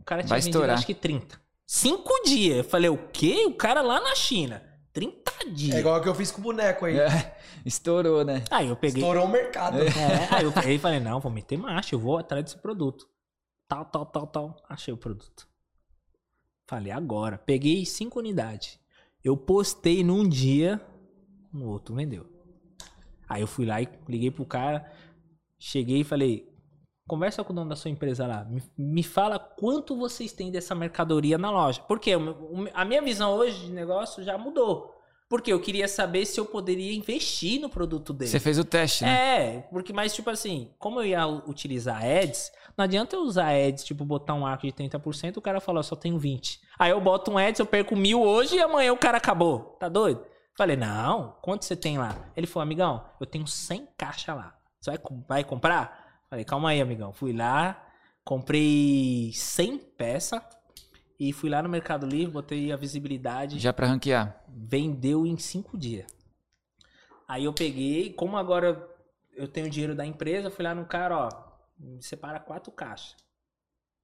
O 0.00 0.04
cara 0.04 0.20
tinha 0.22 0.28
Vai 0.30 0.40
vendido 0.40 0.56
estourar. 0.58 0.76
acho 0.76 0.86
que 0.86 0.94
30. 0.94 1.40
Cinco 1.66 2.12
dias. 2.26 2.58
Eu 2.58 2.64
falei, 2.64 2.90
o 2.90 2.98
quê? 3.12 3.44
O 3.46 3.54
cara 3.54 3.80
lá 3.80 4.00
na 4.00 4.14
China. 4.14 4.62
30 4.94 5.50
dias. 5.52 5.76
É 5.76 5.80
igual 5.80 5.98
o 5.98 6.02
que 6.02 6.08
eu 6.08 6.14
fiz 6.14 6.30
com 6.30 6.40
o 6.40 6.44
boneco 6.44 6.86
aí. 6.86 6.98
é, 6.98 7.36
estourou, 7.66 8.24
né? 8.24 8.44
Aí 8.50 8.68
eu 8.68 8.76
peguei. 8.76 9.02
Estourou 9.02 9.26
o 9.26 9.28
mercado. 9.28 9.78
É, 9.82 9.88
aí 10.30 10.44
eu 10.44 10.52
peguei 10.52 10.76
e 10.76 10.78
falei, 10.78 11.00
não, 11.00 11.20
vou 11.20 11.30
meter 11.30 11.58
marcha, 11.58 11.94
eu 11.94 11.98
vou 11.98 12.16
atrás 12.16 12.44
desse 12.44 12.56
produto. 12.56 13.06
Tal, 13.68 13.84
tal, 13.84 14.06
tal, 14.06 14.26
tal. 14.26 14.56
Achei 14.68 14.94
o 14.94 14.96
produto. 14.96 15.48
Falei, 16.66 16.92
agora. 16.92 17.36
Peguei 17.36 17.84
cinco 17.84 18.20
unidades. 18.20 18.78
Eu 19.22 19.36
postei 19.36 20.04
num 20.04 20.26
dia, 20.26 20.80
no 21.52 21.68
outro 21.68 21.94
vendeu. 21.94 22.26
Aí 23.28 23.40
eu 23.40 23.46
fui 23.46 23.66
lá 23.66 23.82
e 23.82 23.88
liguei 24.08 24.30
pro 24.30 24.46
cara, 24.46 24.90
cheguei 25.58 26.00
e 26.00 26.04
falei, 26.04 26.53
conversa 27.06 27.44
com 27.44 27.52
o 27.52 27.56
dono 27.56 27.68
da 27.68 27.76
sua 27.76 27.90
empresa 27.90 28.26
lá, 28.26 28.44
me, 28.44 28.62
me 28.76 29.02
fala 29.02 29.38
quanto 29.38 29.96
vocês 29.96 30.32
têm 30.32 30.50
dessa 30.50 30.74
mercadoria 30.74 31.38
na 31.38 31.50
loja. 31.50 31.82
Porque 31.86 32.14
o 32.14 32.66
a 32.72 32.84
minha 32.84 33.02
visão 33.02 33.32
hoje 33.32 33.66
de 33.66 33.72
negócio 33.72 34.22
já 34.22 34.38
mudou. 34.38 34.94
Porque 35.28 35.52
eu 35.52 35.60
queria 35.60 35.88
saber 35.88 36.26
se 36.26 36.38
eu 36.38 36.44
poderia 36.44 36.94
investir 36.94 37.60
no 37.60 37.68
produto 37.68 38.12
dele. 38.12 38.30
Você 38.30 38.38
fez 38.38 38.58
o 38.58 38.64
teste, 38.64 39.04
né? 39.04 39.10
É, 39.10 39.60
porque, 39.70 39.92
mas 39.92 40.14
tipo 40.14 40.30
assim, 40.30 40.70
como 40.78 41.00
eu 41.00 41.06
ia 41.06 41.26
utilizar 41.26 42.04
ads, 42.04 42.52
não 42.76 42.84
adianta 42.84 43.16
eu 43.16 43.22
usar 43.22 43.48
ads, 43.48 43.84
tipo, 43.84 44.04
botar 44.04 44.34
um 44.34 44.46
arco 44.46 44.66
de 44.66 44.72
30%, 44.72 45.36
o 45.36 45.40
cara 45.40 45.60
fala, 45.60 45.78
eu 45.78 45.82
só 45.82 45.96
tenho 45.96 46.18
20. 46.18 46.60
Aí 46.78 46.90
eu 46.90 47.00
boto 47.00 47.30
um 47.30 47.38
ads, 47.38 47.58
eu 47.58 47.66
perco 47.66 47.96
mil 47.96 48.22
hoje 48.22 48.56
e 48.56 48.60
amanhã 48.60 48.92
o 48.92 48.98
cara 48.98 49.16
acabou. 49.16 49.76
Tá 49.80 49.88
doido? 49.88 50.24
Falei, 50.56 50.76
não, 50.76 51.36
quanto 51.42 51.64
você 51.64 51.74
tem 51.74 51.98
lá? 51.98 52.16
Ele 52.36 52.46
falou, 52.46 52.62
amigão, 52.62 53.04
eu 53.18 53.26
tenho 53.26 53.46
100 53.46 53.88
caixas 53.96 54.36
lá. 54.36 54.54
Você 54.80 54.90
vai, 54.90 55.00
vai 55.26 55.44
comprar? 55.44 56.03
Falei, 56.34 56.44
calma 56.44 56.70
aí, 56.70 56.80
amigão. 56.80 57.12
Fui 57.12 57.32
lá, 57.32 57.80
comprei 58.24 59.30
100 59.32 59.78
peças 59.78 60.42
e 61.16 61.32
fui 61.32 61.48
lá 61.48 61.62
no 61.62 61.68
Mercado 61.68 62.06
Livre, 62.06 62.32
botei 62.32 62.72
a 62.72 62.76
visibilidade 62.76 63.60
Já 63.60 63.72
pra 63.72 63.86
ranquear. 63.86 64.42
vendeu 64.48 65.24
em 65.24 65.38
cinco 65.38 65.78
dias. 65.78 66.08
Aí 67.28 67.44
eu 67.44 67.52
peguei, 67.52 68.12
como 68.12 68.36
agora 68.36 68.84
eu 69.32 69.46
tenho 69.46 69.70
dinheiro 69.70 69.94
da 69.94 70.04
empresa, 70.04 70.50
fui 70.50 70.64
lá 70.64 70.74
no 70.74 70.84
cara, 70.86 71.16
ó, 71.16 71.28
me 71.78 72.02
separa 72.02 72.40
quatro 72.40 72.72
caixas. 72.72 73.14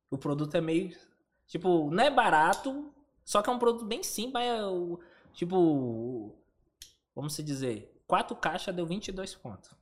O 0.09 0.17
produto 0.17 0.55
é 0.55 0.61
meio, 0.61 0.97
tipo, 1.49 1.91
não 1.91 2.05
é 2.05 2.11
barato, 2.11 2.95
só 3.25 3.43
que 3.43 3.51
é 3.51 3.53
um 3.53 3.59
produto 3.59 3.85
bem 3.85 4.05
simples, 4.05 4.45
é 4.45 4.61
tipo, 5.33 6.33
vamos 7.13 7.35
se 7.35 7.43
dizer, 7.43 8.01
quatro 8.07 8.37
caixas 8.37 8.73
deu 8.73 8.87
22 8.87 9.35
pontos. 9.35 9.73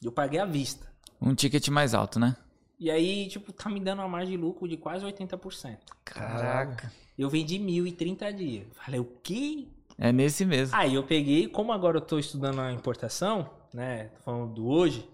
Eu 0.00 0.12
paguei 0.12 0.38
à 0.38 0.44
vista. 0.44 0.89
Um 1.20 1.34
ticket 1.34 1.68
mais 1.68 1.94
alto, 1.94 2.18
né? 2.18 2.36
E 2.78 2.90
aí, 2.90 3.28
tipo, 3.28 3.52
tá 3.52 3.68
me 3.68 3.78
dando 3.78 3.98
uma 3.98 4.08
margem 4.08 4.36
de 4.36 4.42
lucro 4.42 4.66
de 4.66 4.76
quase 4.76 5.04
80%. 5.04 5.76
Caraca. 6.04 6.90
Eu 7.18 7.28
vendi 7.28 7.58
mil 7.58 7.86
em 7.86 7.92
30 7.92 8.32
dias. 8.32 8.66
Falei, 8.72 8.98
o 8.98 9.04
quê? 9.22 9.68
É 9.98 10.10
nesse 10.10 10.46
mesmo. 10.46 10.74
Aí 10.74 10.94
eu 10.94 11.02
peguei, 11.02 11.46
como 11.46 11.72
agora 11.72 11.98
eu 11.98 12.00
tô 12.00 12.18
estudando 12.18 12.58
a 12.60 12.72
importação, 12.72 13.50
né? 13.72 14.04
Tô 14.16 14.22
falando 14.22 14.54
do 14.54 14.66
hoje. 14.66 15.06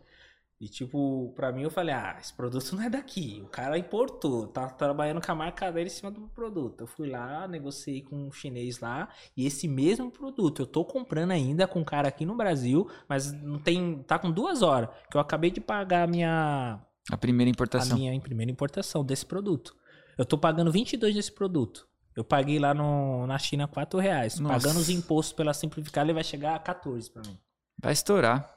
E 0.59 0.69
tipo, 0.69 1.33
pra 1.37 1.53
mim 1.53 1.63
eu 1.65 1.71
falei, 1.71 1.95
ah, 1.95 2.17
esse 2.19 2.33
produto 2.33 2.75
não 2.75 2.83
é 2.83 2.89
daqui. 2.89 3.43
O 3.45 3.49
cara 3.49 3.77
importou, 3.77 4.47
tá 4.47 4.69
trabalhando 4.71 5.21
com 5.25 5.31
a 5.31 5.35
marca 5.35 5.71
dele 5.71 5.89
em 5.89 5.93
cima 5.93 6.11
do 6.11 6.23
produto. 6.29 6.81
Eu 6.81 6.87
fui 6.87 7.11
lá, 7.11 7.47
negociei 7.47 8.01
com 8.01 8.17
um 8.29 8.33
chinês 8.33 8.81
lá, 8.81 9.09
e 9.37 9.45
esse 9.45 9.69
mesmo 9.69 10.11
produto 10.11 10.63
eu 10.63 10.67
tô 10.67 10.83
comprando 10.83 11.33
ainda 11.33 11.67
com 11.67 11.81
um 11.81 11.85
cara 11.85 12.09
aqui 12.09 12.25
no 12.25 12.35
Brasil, 12.35 12.89
mas 13.07 13.31
não 13.33 13.59
tem. 13.59 14.03
tá 14.05 14.19
com 14.19 14.31
duas 14.31 14.63
horas. 14.63 14.89
Que 15.11 15.19
eu 15.19 15.21
acabei 15.21 15.51
de 15.51 15.61
pagar 15.61 16.05
a 16.05 16.07
minha, 16.07 16.81
A 17.13 17.17
primeira 17.19 17.51
a 17.51 17.53
importação. 17.53 17.99
minha 17.99 18.19
primeira 18.19 18.51
importação 18.51 19.05
desse 19.05 19.27
produto. 19.27 19.77
Eu 20.17 20.25
tô 20.25 20.39
pagando 20.39 20.73
22 20.73 21.15
desse 21.15 21.33
produto. 21.33 21.87
Eu 22.17 22.25
paguei 22.25 22.59
lá 22.59 22.73
no, 22.73 23.27
na 23.27 23.37
China 23.39 23.69
4 23.69 24.01
reais. 24.01 24.41
Nossa. 24.41 24.55
Pagando 24.55 24.81
os 24.81 24.89
impostos 24.89 25.35
pela 25.35 25.53
simplificada, 25.53 26.07
ele 26.07 26.15
vai 26.15 26.25
chegar 26.25 26.55
a 26.55 26.59
14 26.59 27.11
pra 27.11 27.21
mim. 27.21 27.39
Vai 27.79 27.93
estourar. 27.93 28.56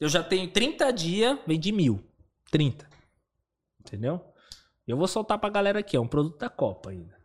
Eu 0.00 0.08
já 0.08 0.22
tenho 0.22 0.50
30 0.50 0.92
dias, 0.92 1.38
vendi 1.46 1.72
mil. 1.72 2.02
30. 2.50 2.86
Entendeu? 3.80 4.20
Eu 4.86 4.96
vou 4.96 5.08
soltar 5.08 5.38
pra 5.38 5.48
galera 5.50 5.78
aqui, 5.80 5.96
é 5.96 6.00
um 6.00 6.06
produto 6.08 6.38
da 6.38 6.48
Copa 6.48 6.90
ainda. 6.90 7.16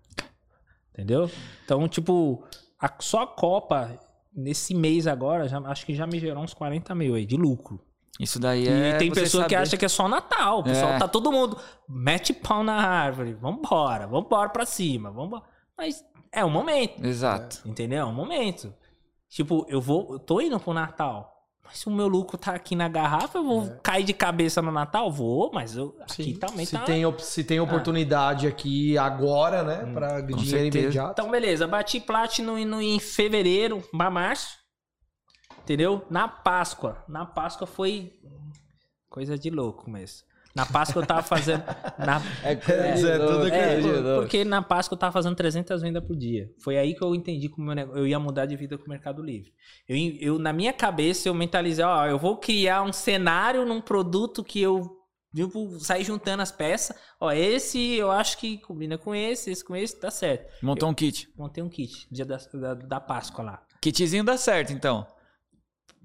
Entendeu? 0.94 1.30
Então, 1.64 1.88
tipo, 1.88 2.44
a- 2.80 2.94
só 3.00 3.22
a 3.22 3.28
Copa, 3.28 4.00
nesse 4.34 4.74
mês 4.74 5.08
agora, 5.08 5.48
já, 5.48 5.60
acho 5.60 5.86
que 5.86 5.94
já 5.96 6.06
me 6.08 6.20
gerou 6.20 6.44
uns 6.44 6.54
40 6.54 6.94
mil 6.96 7.16
aí 7.16 7.26
de 7.26 7.38
lucro. 7.38 7.80
Isso 8.20 8.40
daí 8.40 8.66
E 8.66 8.70
é. 8.70 8.98
tem 8.98 9.10
você 9.10 9.22
pessoa 9.22 9.46
que 9.46 9.56
saber. 9.56 9.64
acha 9.64 9.78
que 9.78 9.86
é 9.86 9.90
só 9.90 10.08
Natal. 10.08 10.60
O 10.60 10.64
pessoal 10.64 10.92
É. 10.94 11.00
tá 11.00 11.08
todo 11.08 11.32
mundo. 11.32 11.58
Mete 11.88 12.34
pau 12.34 12.64
na 12.64 12.76
árvore. 12.76 13.34
Vambora, 13.34 14.06
vambora 14.06 14.50
pra 14.50 14.66
cima. 14.66 15.10
Vambora. 15.12 15.44
Mas 15.78 16.04
é 16.32 16.44
um 16.46 16.50
momento. 16.50 17.04
Exato. 17.04 17.62
Entendeu? 17.66 18.00
É 18.00 18.06
um 18.06 18.14
momento. 18.14 18.74
Tipo, 19.30 19.66
eu 19.70 19.82
vou. 19.82 20.14
Eu 20.14 20.20
tô 20.20 20.40
indo 20.42 20.60
pro 20.60 20.74
Natal. 20.74 21.31
Mas 21.72 21.80
se 21.80 21.88
o 21.88 21.92
meu 21.92 22.10
lucro 22.10 22.38
tá 22.38 22.54
aqui 22.54 22.76
na 22.76 22.90
garrafa, 22.90 23.38
eu 23.38 23.46
vou 23.46 23.78
cair 23.82 24.04
de 24.04 24.12
cabeça 24.14 24.62
no 24.62 24.74
Natal? 24.74 25.10
Vou, 25.10 25.50
mas 25.54 25.78
eu, 25.78 25.96
aqui 26.02 26.24
Sim, 26.26 26.34
também 26.36 26.66
se 26.66 26.74
tá. 26.74 26.84
tem, 26.84 27.06
op- 27.06 27.22
se 27.22 27.46
tem 27.46 27.62
oportunidade 27.62 28.46
aqui 28.46 28.98
agora, 28.98 29.64
né? 29.64 29.94
Pra 29.94 30.20
dinheiro 30.20 30.46
certeza. 30.46 30.80
imediato. 30.80 31.12
Então, 31.14 31.32
beleza. 31.32 31.66
Bati 31.66 32.02
Platinum 32.02 32.66
no- 32.66 32.82
em 32.82 33.00
fevereiro, 33.00 33.82
pra 33.98 34.10
março. 34.12 34.58
Entendeu? 35.64 36.06
Na 36.10 36.28
Páscoa. 36.28 37.06
Na 37.08 37.26
Páscoa 37.26 37.66
foi 37.66 38.20
coisa 39.10 39.38
de 39.38 39.50
louco 39.50 39.90
mesmo. 39.90 40.28
Na 40.56 40.66
Páscoa 40.66 41.02
eu 41.02 41.06
tava 41.08 41.24
fazendo. 41.24 41.64
Na, 41.98 42.22
É, 42.44 42.52
É, 42.54 43.18
tudo 43.20 43.50
que 43.50 43.56
É, 43.56 43.80
é 43.80 44.16
porque 44.20 44.44
na 44.44 44.62
Páscoa 44.62 44.96
eu 44.96 45.00
tava 45.00 45.14
fazendo 45.14 45.36
300 45.36 45.82
vendas 45.82 46.04
por 46.04 46.16
dia. 46.16 46.50
Foi 46.62 46.78
aí 46.78 46.94
que 46.94 47.04
eu 47.04 47.16
entendi 47.16 47.48
que 47.50 47.58
o 47.60 47.62
meu 47.62 47.74
nego- 47.74 47.96
eu 47.98 48.06
ia 48.06 48.20
mudar 48.20 48.46
de 48.46 48.56
vida 48.56 48.78
com 48.78 48.86
o 48.86 48.90
Mercado 48.90 49.22
Livre. 49.24 49.52
Eu, 49.88 49.96
eu, 50.20 50.40
na 50.40 50.52
minha 50.52 50.74
cabeça, 50.74 51.30
eu 51.30 51.34
mentalizei, 51.34 51.84
ó, 51.86 52.06
eu 52.06 52.20
vou 52.20 52.38
criar 52.38 52.82
um 52.84 52.92
cenário 52.94 53.66
num 53.66 53.80
produto 53.82 54.44
que 54.44 54.62
eu 54.62 54.98
tipo, 55.34 55.80
sair 55.80 56.04
juntando 56.04 56.44
as 56.44 56.52
peças. 56.52 56.96
Ó, 57.20 57.32
esse 57.32 57.94
eu 57.96 58.12
acho 58.12 58.38
que 58.38 58.58
combina 58.58 58.98
com 58.98 59.16
esse, 59.16 59.50
esse 59.52 59.64
com 59.64 59.76
esse, 59.76 59.98
tá 60.00 60.12
certo. 60.12 60.52
Montou 60.62 60.90
um 60.90 60.94
kit. 60.94 61.30
Montei 61.38 61.64
um 61.64 61.70
kit, 61.70 62.08
dia 62.12 62.26
da, 62.26 62.38
da, 62.54 62.74
da 62.74 63.00
Páscoa 63.00 63.44
lá. 63.44 63.64
Kitzinho 63.82 64.24
dá 64.26 64.36
certo, 64.38 64.74
então. 64.74 65.08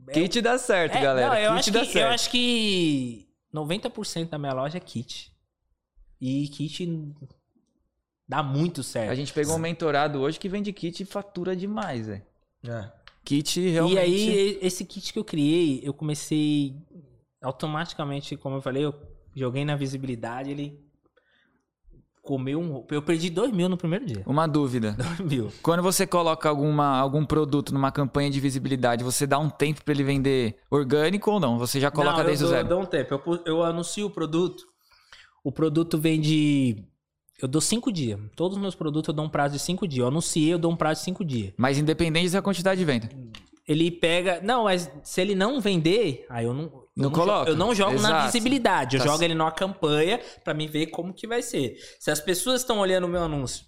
É, 0.08 0.12
Kit 0.12 0.40
dá 0.40 0.56
certo, 0.56 0.96
é, 0.96 1.00
galera. 1.00 1.28
não, 1.28 1.36
eu, 1.36 1.50
kit 1.56 1.58
acho 1.58 1.70
dá 1.72 1.80
que, 1.80 1.86
certo. 1.92 2.06
eu 2.06 2.14
acho 2.14 2.30
que 2.30 3.25
90% 3.56 4.28
da 4.28 4.38
minha 4.38 4.52
loja 4.52 4.76
é 4.78 4.80
kit. 4.80 5.32
E 6.20 6.48
kit 6.48 7.14
dá 8.28 8.42
muito 8.42 8.82
certo. 8.82 9.10
A 9.10 9.14
gente 9.14 9.32
pegou 9.32 9.56
um 9.56 9.58
mentorado 9.58 10.20
hoje 10.20 10.38
que 10.38 10.48
vende 10.48 10.72
kit 10.72 11.02
e 11.02 11.06
fatura 11.06 11.56
demais, 11.56 12.06
velho. 12.06 12.22
É. 12.66 12.92
Kit 13.24 13.60
realmente. 13.60 13.96
E 13.96 13.98
aí, 13.98 14.58
esse 14.62 14.84
kit 14.84 15.12
que 15.12 15.18
eu 15.18 15.24
criei, 15.24 15.80
eu 15.82 15.92
comecei 15.92 16.76
automaticamente, 17.42 18.36
como 18.36 18.56
eu 18.56 18.62
falei, 18.62 18.84
eu 18.84 18.94
joguei 19.34 19.64
na 19.64 19.76
visibilidade, 19.76 20.50
ele 20.50 20.85
comeu 22.26 22.60
um. 22.60 22.84
Eu 22.90 23.00
perdi 23.00 23.30
dois 23.30 23.52
mil 23.52 23.68
no 23.68 23.76
primeiro 23.76 24.04
dia. 24.04 24.22
Uma 24.26 24.46
dúvida. 24.46 24.92
Dois 24.98 25.20
mil. 25.20 25.52
Quando 25.62 25.82
você 25.82 26.06
coloca 26.06 26.48
alguma, 26.48 26.98
algum 26.98 27.24
produto 27.24 27.72
numa 27.72 27.92
campanha 27.92 28.28
de 28.28 28.40
visibilidade, 28.40 29.04
você 29.04 29.26
dá 29.26 29.38
um 29.38 29.48
tempo 29.48 29.82
pra 29.84 29.94
ele 29.94 30.02
vender 30.02 30.56
orgânico 30.70 31.30
ou 31.30 31.40
não? 31.40 31.58
Você 31.58 31.80
já 31.80 31.90
coloca 31.90 32.18
Não, 32.18 32.24
desde 32.24 32.44
eu 32.44 32.48
o 32.48 32.50
dou, 32.50 32.56
zero? 32.58 32.68
dou 32.68 32.80
um 32.82 32.86
tempo. 32.86 33.14
Eu, 33.26 33.40
eu 33.46 33.62
anuncio 33.62 34.06
o 34.06 34.10
produto. 34.10 34.64
O 35.44 35.52
produto 35.52 35.96
vende. 35.96 36.84
Eu 37.40 37.46
dou 37.46 37.60
cinco 37.60 37.92
dias. 37.92 38.18
Todos 38.34 38.56
os 38.56 38.60
meus 38.62 38.74
produtos 38.74 39.08
eu 39.08 39.14
dou 39.14 39.24
um 39.24 39.28
prazo 39.28 39.54
de 39.54 39.60
cinco 39.60 39.86
dias. 39.86 40.00
Eu 40.00 40.08
anunciei, 40.08 40.52
eu 40.52 40.58
dou 40.58 40.72
um 40.72 40.76
prazo 40.76 41.00
de 41.00 41.04
cinco 41.04 41.24
dias. 41.24 41.52
Mas 41.56 41.78
independente 41.78 42.30
da 42.30 42.42
quantidade 42.42 42.78
de 42.78 42.84
venda. 42.84 43.08
Ele 43.68 43.90
pega. 43.90 44.40
Não, 44.42 44.64
mas 44.64 44.90
se 45.02 45.20
ele 45.20 45.34
não 45.34 45.60
vender, 45.60 46.26
aí 46.28 46.44
eu 46.44 46.52
não. 46.52 46.85
Eu 46.96 47.02
Não 47.02 47.10
jo- 47.10 47.14
coloca. 47.14 47.50
Eu 47.50 47.56
não 47.56 47.74
jogo 47.74 47.92
na 48.00 48.08
Exato. 48.08 48.26
visibilidade. 48.26 48.96
Eu 48.96 49.02
Tá 49.04 49.08
jogo 49.10 49.22
ele 49.22 49.34
numa 49.34 49.52
campanha 49.52 50.20
pra 50.42 50.54
me 50.54 50.66
ver 50.66 50.86
como 50.86 51.12
que 51.12 51.26
vai 51.26 51.42
ser. 51.42 51.76
Se 52.00 52.10
as 52.10 52.20
pessoas 52.20 52.60
estão 52.62 52.78
olhando 52.78 53.04
o 53.04 53.08
meu 53.08 53.22
anúncio 53.22 53.66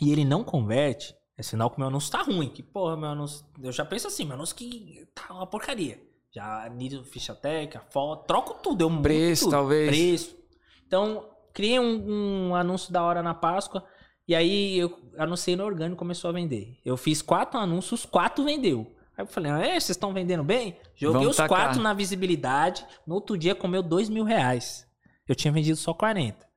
e 0.00 0.12
ele 0.12 0.24
não 0.24 0.44
converte, 0.44 1.14
é 1.38 1.42
sinal 1.42 1.70
que 1.70 1.76
o 1.76 1.80
meu 1.80 1.88
anúncio 1.88 2.10
tá 2.12 2.22
ruim. 2.22 2.48
Que 2.48 2.62
porra, 2.62 2.96
meu 2.96 3.08
anúncio. 3.10 3.44
Eu 3.62 3.72
já 3.72 3.84
penso 3.84 4.06
assim, 4.06 4.24
meu 4.24 4.34
anúncio 4.34 4.54
que 4.56 5.06
tá 5.14 5.32
uma 5.32 5.46
porcaria. 5.46 5.98
Já 6.32 6.68
nível 6.68 7.02
ficha 7.02 7.34
técnica, 7.34 7.82
foto, 7.90 8.26
troco 8.26 8.54
tudo. 8.62 8.82
Eu 8.84 9.00
Preço, 9.02 9.44
tudo. 9.44 9.52
talvez. 9.52 9.88
Preço. 9.88 10.36
Então, 10.86 11.28
criei 11.52 11.80
um, 11.80 12.48
um 12.50 12.54
anúncio 12.54 12.92
da 12.92 13.02
hora 13.02 13.22
na 13.22 13.34
Páscoa. 13.34 13.84
E 14.28 14.34
aí 14.34 14.78
eu 14.78 14.96
anunciei 15.18 15.56
no 15.56 15.64
orgânico 15.64 15.98
começou 15.98 16.28
a 16.28 16.32
vender. 16.32 16.76
Eu 16.84 16.96
fiz 16.96 17.20
quatro 17.20 17.58
anúncios, 17.58 18.04
quatro 18.06 18.44
vendeu. 18.44 18.94
Aí 19.20 19.26
eu 19.26 19.26
falei, 19.26 19.52
é, 19.52 19.70
vocês 19.72 19.90
estão 19.90 20.14
vendendo 20.14 20.42
bem? 20.42 20.76
Joguei 20.96 21.18
Vamos 21.20 21.30
os 21.32 21.36
tacar. 21.36 21.48
quatro 21.66 21.82
na 21.82 21.92
visibilidade. 21.92 22.86
No 23.06 23.14
outro 23.16 23.36
dia 23.36 23.54
comeu 23.54 23.82
dois 23.82 24.08
mil 24.08 24.24
reais. 24.24 24.86
Eu 25.28 25.34
tinha 25.34 25.52
vendido 25.52 25.76
só 25.76 25.92
40. 25.92 26.48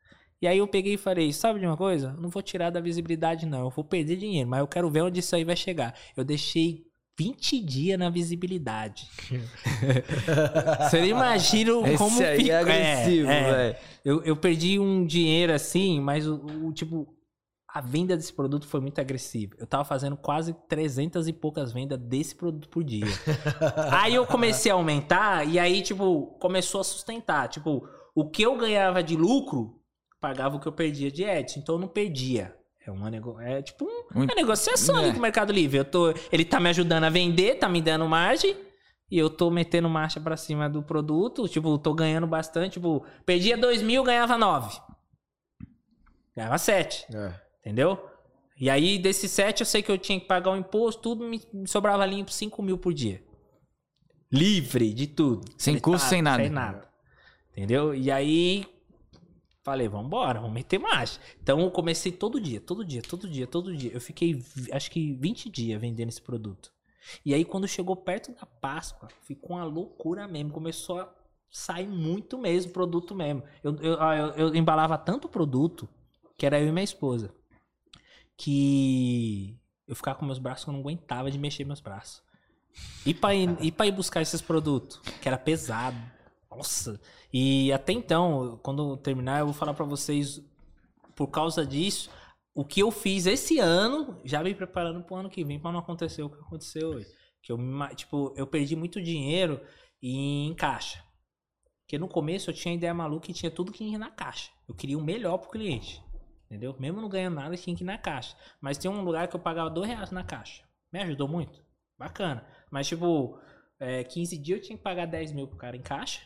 E 0.41 0.47
aí 0.47 0.57
eu 0.57 0.68
peguei 0.68 0.93
e 0.93 0.97
falei, 0.97 1.32
sabe 1.34 1.59
de 1.59 1.66
uma 1.66 1.76
coisa? 1.78 2.14
Não 2.20 2.30
vou 2.30 2.41
tirar 2.41 2.70
da 2.70 2.80
visibilidade, 2.82 3.45
não. 3.45 3.61
Eu 3.66 3.70
vou 3.70 3.84
perder 3.84 4.16
dinheiro, 4.18 4.49
mas 4.49 4.59
eu 4.61 4.68
quero 4.68 4.89
ver 4.89 5.01
onde 5.01 5.20
isso 5.20 5.36
aí 5.36 5.43
vai 5.43 5.55
chegar. 5.55 5.93
Eu 6.18 6.24
deixei 6.24 6.84
20 7.18 7.59
dias 7.59 7.99
na 7.99 8.09
visibilidade. 8.09 9.07
Você 10.89 10.99
não 10.99 11.05
imagina 11.07 11.72
como 11.97 12.16
Esse 12.16 12.24
aí 12.26 12.38
fica- 12.38 12.51
é 12.53 12.57
agressivo, 12.59 13.30
é, 13.30 13.39
é. 13.39 13.51
velho. 13.53 13.76
Eu, 14.03 14.24
eu 14.24 14.36
perdi 14.36 14.80
um 14.80 15.05
dinheiro 15.05 15.53
assim, 15.53 15.99
mas 16.01 16.28
o, 16.28 16.36
o, 16.36 16.74
tipo, 16.74 17.07
a 17.74 17.82
venda 17.82 18.15
desse 18.15 18.32
produto 18.32 18.67
foi 18.67 18.80
muito 18.80 18.99
agressiva. 19.01 19.55
Eu 19.57 19.65
tava 19.65 19.84
fazendo 19.84 20.15
quase 20.15 20.53
300 20.69 21.28
e 21.28 21.34
poucas 21.34 21.71
vendas 21.74 21.97
desse 21.97 22.36
produto 22.36 22.69
por 22.69 22.84
dia. 22.84 23.05
aí 23.91 24.13
eu 24.13 24.28
comecei 24.28 24.71
a 24.71 24.76
aumentar 24.76 25.47
e 25.47 25.57
aí, 25.57 25.82
tipo, 25.82 26.28
começou 26.39 26.82
a 26.82 26.84
sustentar. 26.84 27.47
Tipo, 27.47 27.88
o 28.13 28.30
que 28.30 28.43
eu 28.43 28.55
ganhava 28.57 29.01
de 29.01 29.15
lucro 29.15 29.80
pagava 30.21 30.55
o 30.55 30.59
que 30.59 30.67
eu 30.67 30.71
perdia 30.71 31.11
de 31.11 31.26
ads. 31.26 31.57
Então 31.57 31.76
eu 31.76 31.80
não 31.82 31.88
perdia. 31.88 32.55
É 32.86 32.91
uma 32.91 33.09
nego... 33.09 33.39
é 33.39 33.61
tipo 33.61 33.86
um, 33.86 34.19
Um- 34.19 34.24
uma 34.26 34.36
negociação 34.36 34.95
ali 34.97 35.07
É. 35.07 35.11
com 35.13 35.17
o 35.17 35.21
Mercado 35.21 35.51
Livre. 35.51 35.78
Eu 35.80 35.86
tô, 35.86 36.13
ele 36.32 36.45
tá 36.45 36.59
me 36.59 36.69
ajudando 36.69 37.05
a 37.05 37.09
vender, 37.09 37.55
tá 37.55 37.67
me 37.67 37.82
dando 37.82 38.05
margem. 38.07 38.55
E 39.09 39.17
eu 39.17 39.30
tô 39.30 39.49
metendo 39.49 39.89
marcha 39.89 40.19
pra 40.19 40.38
cima 40.38 40.69
do 40.69 40.84
produto. 40.84 41.47
Tipo, 41.47 41.78
tô 41.78 41.93
ganhando 41.93 42.28
bastante. 42.28 42.74
Tipo, 42.74 43.03
perdia 43.26 43.57
2 43.57 43.82
mil, 43.82 44.03
ganhava 44.03 44.38
9. 44.38 44.80
Ganhava 46.36 46.57
7. 46.57 47.05
É. 47.15 47.43
Entendeu? 47.64 47.97
E 48.59 48.70
aí, 48.70 48.99
desses 48.99 49.32
7, 49.32 49.61
eu 49.61 49.66
sei 49.66 49.82
que 49.82 49.91
eu 49.91 49.97
tinha 49.97 50.20
que 50.20 50.28
pagar 50.28 50.51
o 50.51 50.57
imposto, 50.57 51.01
tudo 51.01 51.26
me, 51.26 51.41
sobrava 51.66 52.05
limpo 52.05 52.32
5 52.32 52.61
mil 52.61 52.78
por 52.78 52.93
dia. 52.93 53.24
Livre 54.32 54.93
de 54.93 55.07
tudo. 55.07 55.49
Sem 55.57 55.80
custo, 55.80 56.09
sem 56.09 56.22
nada. 56.22 56.43
Sem 56.43 56.51
nada. 56.51 56.88
Entendeu? 57.51 57.95
E 57.95 58.11
aí, 58.11 58.66
falei, 59.64 59.88
vambora, 59.88 60.39
vamos 60.39 60.53
meter 60.53 60.78
marcha. 60.78 61.20
Então, 61.41 61.61
eu 61.61 61.72
comecei 61.72 62.11
todo 62.11 62.39
dia, 62.39 62.59
todo 62.59 62.84
dia, 62.84 63.01
todo 63.01 63.30
dia, 63.30 63.47
todo 63.47 63.76
dia. 63.76 63.91
Eu 63.93 64.01
fiquei, 64.01 64.43
acho 64.72 64.91
que 64.91 65.14
20 65.14 65.49
dias 65.49 65.80
vendendo 65.80 66.09
esse 66.09 66.22
produto. 66.22 66.72
E 67.26 67.34
aí, 67.34 67.45
quando 67.45 67.68
chegou 67.68 67.95
perto 67.95 68.34
da 68.34 68.45
Páscoa, 68.45 69.09
ficou 69.22 69.55
uma 69.55 69.66
loucura 69.66 70.28
mesmo. 70.28 70.51
Começou 70.51 70.99
a 70.99 71.14
sair 71.49 71.88
muito 71.88 72.38
mesmo, 72.38 72.72
produto 72.72 73.16
mesmo. 73.16 73.43
Eu, 73.64 73.76
eu, 73.78 74.01
ah, 74.01 74.16
eu, 74.16 74.47
eu 74.47 74.55
embalava 74.55 74.97
tanto 74.97 75.30
produto, 75.30 75.88
que 76.38 76.45
era 76.45 76.59
eu 76.59 76.68
e 76.68 76.72
minha 76.72 76.84
esposa, 76.84 77.34
que 78.38 79.60
eu 79.88 79.96
ficava 79.96 80.18
com 80.18 80.26
meus 80.26 80.40
braços 80.40 80.64
que 80.64 80.70
eu 80.70 80.74
não 80.74 80.82
aguentava 80.82 81.30
de 81.30 81.38
mexer 81.38 81.66
meus 81.66 81.82
braços. 81.82 82.22
E 83.06 83.14
pra 83.14 83.34
ir, 83.36 83.56
e 83.62 83.72
pra 83.72 83.86
ir 83.86 83.92
buscar 83.92 84.22
esses 84.22 84.42
produtos, 84.42 85.00
que 85.22 85.28
era 85.28 85.38
pesado. 85.38 85.98
Nossa. 86.50 87.00
E 87.32 87.72
até 87.72 87.94
então, 87.94 88.60
quando 88.64 88.92
eu 88.92 88.98
terminar, 88.98 89.40
eu 89.40 89.46
vou 89.46 89.54
falar 89.54 89.74
pra 89.74 89.86
vocês, 89.86 90.42
por 91.16 91.28
causa 91.28 91.66
disso, 91.66 92.10
o 92.54 92.64
que 92.64 92.82
eu 92.82 92.92
fiz 92.92 93.26
esse 93.26 93.60
ano, 93.60 94.20
já 94.24 94.44
me 94.44 94.54
preparando 94.54 95.02
pro 95.04 95.16
ano 95.16 95.30
que 95.30 95.44
vem 95.44 95.60
pra 95.60 95.72
não 95.72 95.80
acontecer 95.80 96.22
o 96.22 96.30
que 96.30 96.40
aconteceu 96.40 96.90
hoje. 96.90 97.08
Que 97.42 97.52
eu, 97.52 97.58
tipo, 97.96 98.34
eu 98.38 98.48
perdi 98.48 98.76
muito 98.76 99.02
dinheiro 99.02 99.60
em 100.02 100.54
caixa. 100.54 101.04
Porque 101.82 101.98
no 101.98 102.08
começo 102.08 102.50
eu 102.50 102.54
tinha 102.54 102.74
ideia 102.74 102.94
maluca 102.94 103.30
e 103.30 103.34
tinha 103.34 103.52
tudo 103.52 103.72
que 103.72 103.84
ia 103.84 103.98
na 103.98 104.10
caixa. 104.10 104.52
Eu 104.68 104.76
queria 104.76 104.98
o 104.98 105.04
melhor 105.04 105.38
pro 105.40 105.50
cliente. 105.50 106.02
Entendeu? 106.54 106.76
Mesmo 106.80 107.01
não 107.01 107.10
ganhando 107.10 107.34
nada, 107.34 107.58
tinha 107.58 107.76
que 107.76 107.84
ir 107.84 107.86
na 107.86 107.97
caixa. 107.97 108.38
Mas 108.62 108.78
tem 108.78 108.89
um 108.89 109.01
lugar 109.01 109.28
que 109.28 109.36
eu 109.36 109.39
pagava 109.39 109.72
dois 109.72 109.89
reais 109.89 110.12
na 110.12 110.24
caixa. 110.24 110.62
Me 110.91 111.01
ajudou 111.01 111.28
muito. 111.28 111.66
Bacana. 111.97 112.45
Mas, 112.70 112.88
tipo, 112.88 113.39
é, 113.80 114.04
15 114.04 114.38
dias 114.38 114.60
eu 114.60 114.64
tinha 114.64 114.78
que 114.78 114.84
pagar 114.84 115.08
10 115.08 115.32
mil 115.32 115.47
pro 115.47 115.58
cara 115.58 115.76
em 115.76 115.82
caixa. 115.82 116.22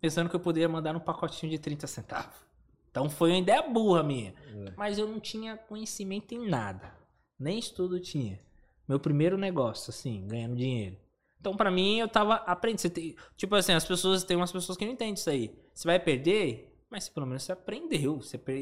Pensando 0.00 0.30
que 0.30 0.36
eu 0.36 0.40
poderia 0.40 0.68
mandar 0.70 0.96
um 0.96 1.00
pacotinho 1.00 1.52
de 1.52 1.58
30 1.58 1.86
centavos. 1.86 2.34
Então 2.90 3.10
foi 3.10 3.30
uma 3.30 3.38
ideia 3.38 3.60
burra 3.62 4.02
minha. 4.02 4.34
Mas 4.74 4.96
eu 4.96 5.06
não 5.06 5.20
tinha 5.20 5.56
conhecimento 5.56 6.32
em 6.32 6.48
nada. 6.48 6.94
Nem 7.38 7.58
estudo 7.58 8.00
tinha. 8.00 8.38
Meu 8.88 8.98
primeiro 8.98 9.36
negócio, 9.36 9.90
assim, 9.90 10.26
ganhando 10.26 10.56
dinheiro. 10.56 10.96
Então, 11.40 11.54
pra 11.54 11.70
mim, 11.70 11.98
eu 11.98 12.08
tava 12.08 12.36
aprendendo. 12.36 12.90
Tem- 12.90 13.14
tipo 13.36 13.54
assim, 13.54 13.74
as 13.74 13.84
pessoas, 13.84 14.24
tem 14.24 14.34
umas 14.34 14.50
pessoas 14.52 14.78
que 14.78 14.84
não 14.86 14.92
entendem 14.92 15.12
isso 15.12 15.28
aí. 15.28 15.54
Você 15.74 15.86
vai 15.86 16.00
perder, 16.00 16.73
mas 16.94 17.08
pelo 17.08 17.26
menos 17.26 17.42
você 17.42 17.50
aprendeu. 17.50 18.20
Você 18.20 18.38
per... 18.38 18.56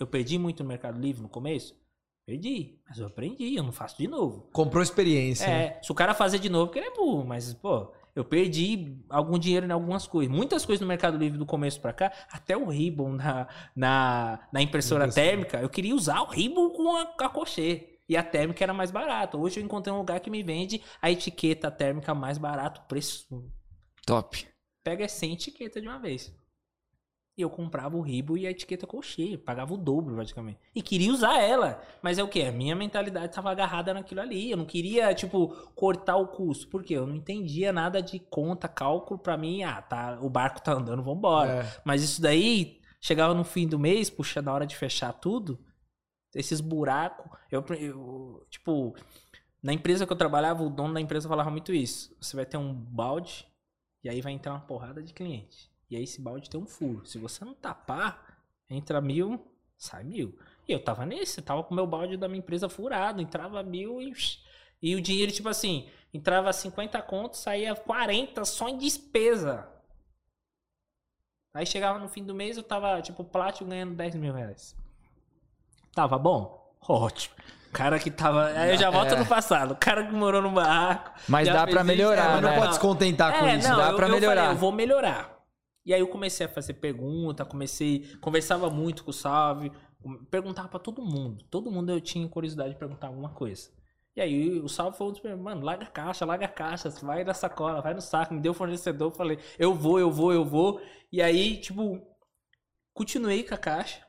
eu, 0.00 0.06
perdi 0.06 0.38
muito 0.38 0.62
no 0.62 0.68
Mercado 0.70 0.98
Livre 0.98 1.20
no 1.20 1.28
começo. 1.28 1.78
Perdi, 2.24 2.80
mas 2.88 2.98
eu 2.98 3.06
aprendi, 3.06 3.54
eu 3.54 3.62
não 3.62 3.70
faço 3.70 3.98
de 3.98 4.08
novo. 4.08 4.48
Comprou 4.50 4.82
experiência. 4.82 5.44
É, 5.44 5.78
se 5.82 5.92
o 5.92 5.94
cara 5.94 6.14
fazer 6.14 6.38
de 6.38 6.48
novo, 6.48 6.68
porque 6.68 6.78
ele 6.78 6.88
é 6.88 6.94
burro, 6.94 7.22
mas, 7.22 7.52
pô, 7.52 7.92
eu 8.16 8.24
perdi 8.24 8.96
algum 9.10 9.38
dinheiro 9.38 9.66
em 9.66 9.72
algumas 9.72 10.06
coisas. 10.06 10.34
Muitas 10.34 10.64
coisas 10.64 10.80
no 10.80 10.86
Mercado 10.86 11.18
Livre 11.18 11.38
do 11.38 11.44
começo 11.44 11.78
pra 11.82 11.92
cá, 11.92 12.10
até 12.30 12.56
o 12.56 12.66
ribbon 12.66 13.12
na, 13.12 13.46
na, 13.76 14.48
na 14.50 14.62
impressora 14.62 15.12
térmica, 15.12 15.60
eu 15.60 15.68
queria 15.68 15.94
usar 15.94 16.22
o 16.22 16.30
ribbon 16.30 16.70
com 16.70 16.96
a, 16.96 17.02
a 17.02 17.28
crochê. 17.28 17.98
E 18.08 18.16
a 18.16 18.22
térmica 18.22 18.64
era 18.64 18.72
mais 18.72 18.90
barata. 18.90 19.36
Hoje 19.36 19.60
eu 19.60 19.64
encontrei 19.64 19.92
um 19.92 19.98
lugar 19.98 20.18
que 20.20 20.30
me 20.30 20.42
vende 20.42 20.82
a 21.02 21.10
etiqueta 21.10 21.70
térmica 21.70 22.14
mais 22.14 22.38
barato, 22.38 22.80
preço. 22.88 23.44
Top. 24.06 24.46
Pega 24.82 25.06
sem 25.06 25.34
etiqueta 25.34 25.78
de 25.78 25.86
uma 25.86 25.98
vez. 25.98 26.34
E 27.40 27.42
eu 27.42 27.48
comprava 27.48 27.96
o 27.96 28.02
ribo 28.02 28.36
e 28.36 28.46
a 28.46 28.50
etiqueta 28.50 28.86
crochê, 28.86 29.38
pagava 29.38 29.72
o 29.72 29.78
dobro 29.78 30.14
praticamente. 30.14 30.58
E 30.74 30.82
queria 30.82 31.10
usar 31.10 31.38
ela. 31.38 31.82
Mas 32.02 32.18
é 32.18 32.22
o 32.22 32.28
que? 32.28 32.42
A 32.42 32.52
minha 32.52 32.76
mentalidade 32.76 33.32
tava 33.32 33.50
agarrada 33.50 33.94
naquilo 33.94 34.20
ali. 34.20 34.50
Eu 34.50 34.58
não 34.58 34.66
queria, 34.66 35.14
tipo, 35.14 35.48
cortar 35.74 36.16
o 36.16 36.28
custo. 36.28 36.68
Por 36.68 36.84
quê? 36.84 36.98
Eu 36.98 37.06
não 37.06 37.16
entendia 37.16 37.72
nada 37.72 38.02
de 38.02 38.18
conta, 38.18 38.68
cálculo. 38.68 39.18
Pra 39.18 39.38
mim, 39.38 39.62
ah, 39.62 39.80
tá, 39.80 40.18
o 40.20 40.28
barco 40.28 40.60
tá 40.60 40.74
andando, 40.74 41.02
vambora. 41.02 41.62
É. 41.62 41.80
Mas 41.82 42.02
isso 42.02 42.20
daí, 42.20 42.78
chegava 43.00 43.32
no 43.32 43.42
fim 43.42 43.66
do 43.66 43.78
mês, 43.78 44.10
puxa, 44.10 44.42
na 44.42 44.52
hora 44.52 44.66
de 44.66 44.76
fechar 44.76 45.14
tudo, 45.14 45.58
esses 46.34 46.60
buracos. 46.60 47.38
Eu, 47.50 47.64
eu, 47.70 48.46
tipo, 48.50 48.94
na 49.62 49.72
empresa 49.72 50.06
que 50.06 50.12
eu 50.12 50.16
trabalhava, 50.18 50.62
o 50.62 50.68
dono 50.68 50.92
da 50.92 51.00
empresa 51.00 51.26
falava 51.26 51.50
muito 51.50 51.72
isso. 51.72 52.14
Você 52.20 52.36
vai 52.36 52.44
ter 52.44 52.58
um 52.58 52.74
balde 52.74 53.46
e 54.04 54.10
aí 54.10 54.20
vai 54.20 54.34
entrar 54.34 54.52
uma 54.52 54.60
porrada 54.60 55.02
de 55.02 55.14
cliente. 55.14 55.70
E 55.90 55.96
aí 55.96 56.04
esse 56.04 56.20
balde 56.20 56.48
tem 56.48 56.60
um 56.60 56.66
furo. 56.66 57.04
Se 57.04 57.18
você 57.18 57.44
não 57.44 57.54
tapar, 57.54 58.38
entra 58.68 59.00
mil, 59.00 59.44
sai 59.76 60.04
mil. 60.04 60.38
E 60.68 60.72
eu 60.72 60.82
tava 60.82 61.04
nesse, 61.04 61.42
tava 61.42 61.64
com 61.64 61.72
o 61.72 61.74
meu 61.74 61.86
balde 61.86 62.16
da 62.16 62.28
minha 62.28 62.38
empresa 62.38 62.68
furado, 62.68 63.20
entrava 63.20 63.62
mil 63.62 64.00
e. 64.00 64.12
E 64.82 64.94
o 64.94 65.00
dinheiro, 65.02 65.32
tipo 65.32 65.48
assim, 65.48 65.88
entrava 66.14 66.52
50 66.52 67.02
contos, 67.02 67.40
saía 67.40 67.74
40 67.74 68.44
só 68.44 68.68
em 68.68 68.78
despesa. 68.78 69.68
Aí 71.52 71.66
chegava 71.66 71.98
no 71.98 72.08
fim 72.08 72.22
do 72.24 72.32
mês, 72.34 72.56
eu 72.56 72.62
tava, 72.62 73.02
tipo, 73.02 73.24
plástico 73.24 73.68
ganhando 73.68 73.94
10 73.94 74.14
mil 74.14 74.32
reais. 74.32 74.76
Tava 75.92 76.16
bom? 76.16 76.72
Ótimo. 76.88 77.34
O 77.68 77.72
cara 77.72 77.98
que 77.98 78.10
tava. 78.10 78.46
Aí 78.46 78.70
eu 78.70 78.76
já 78.78 78.90
volto 78.90 79.14
É. 79.14 79.18
no 79.18 79.26
passado. 79.26 79.72
O 79.72 79.76
cara 79.76 80.06
que 80.06 80.12
morou 80.12 80.40
no 80.40 80.50
barraco. 80.50 81.12
Mas 81.28 81.46
dá 81.48 81.64
pra 81.66 81.76
isso, 81.80 81.84
melhorar, 81.84 82.24
é, 82.24 82.28
Mas 82.34 82.42
não 82.42 82.50
né? 82.50 82.58
pode 82.58 82.74
se 82.74 82.80
contentar 82.80 83.38
com 83.38 83.46
é, 83.46 83.56
isso. 83.56 83.68
não, 83.68 83.76
dá 83.76 83.90
eu, 83.90 83.96
pra 83.96 84.06
eu 84.06 84.12
melhorar. 84.12 84.34
falei, 84.42 84.56
eu 84.56 84.58
vou 84.58 84.72
melhorar. 84.72 85.39
E 85.84 85.94
aí 85.94 86.00
eu 86.00 86.08
comecei 86.08 86.46
a 86.46 86.48
fazer 86.48 86.74
pergunta, 86.74 87.44
comecei, 87.44 88.06
conversava 88.20 88.68
muito 88.68 89.02
com 89.04 89.10
o 89.10 89.14
Salve, 89.14 89.72
perguntava 90.30 90.68
pra 90.68 90.78
todo 90.78 91.02
mundo. 91.02 91.44
Todo 91.50 91.70
mundo 91.70 91.90
eu 91.90 92.00
tinha 92.00 92.28
curiosidade 92.28 92.70
de 92.70 92.78
perguntar 92.78 93.08
alguma 93.08 93.30
coisa. 93.30 93.70
E 94.16 94.20
aí 94.20 94.60
o 94.60 94.68
Salve 94.68 94.96
foi 94.98 95.06
um 95.06 95.10
dos 95.10 95.20
primeiros, 95.20 95.42
mano, 95.42 95.64
larga 95.64 95.84
a 95.84 95.90
caixa, 95.90 96.26
larga 96.26 96.44
a 96.44 96.48
caixa, 96.48 96.90
vai 97.02 97.24
na 97.24 97.32
sacola, 97.32 97.80
vai 97.80 97.94
no 97.94 98.00
saco, 98.00 98.34
me 98.34 98.40
deu 98.40 98.52
o 98.52 98.54
fornecedor, 98.54 99.12
falei, 99.12 99.38
eu 99.58 99.74
vou, 99.74 99.98
eu 99.98 100.10
vou, 100.10 100.32
eu 100.32 100.44
vou. 100.44 100.80
E 101.12 101.22
aí, 101.22 101.56
tipo, 101.58 102.00
continuei 102.92 103.42
com 103.42 103.54
a 103.54 103.58
caixa. 103.58 104.04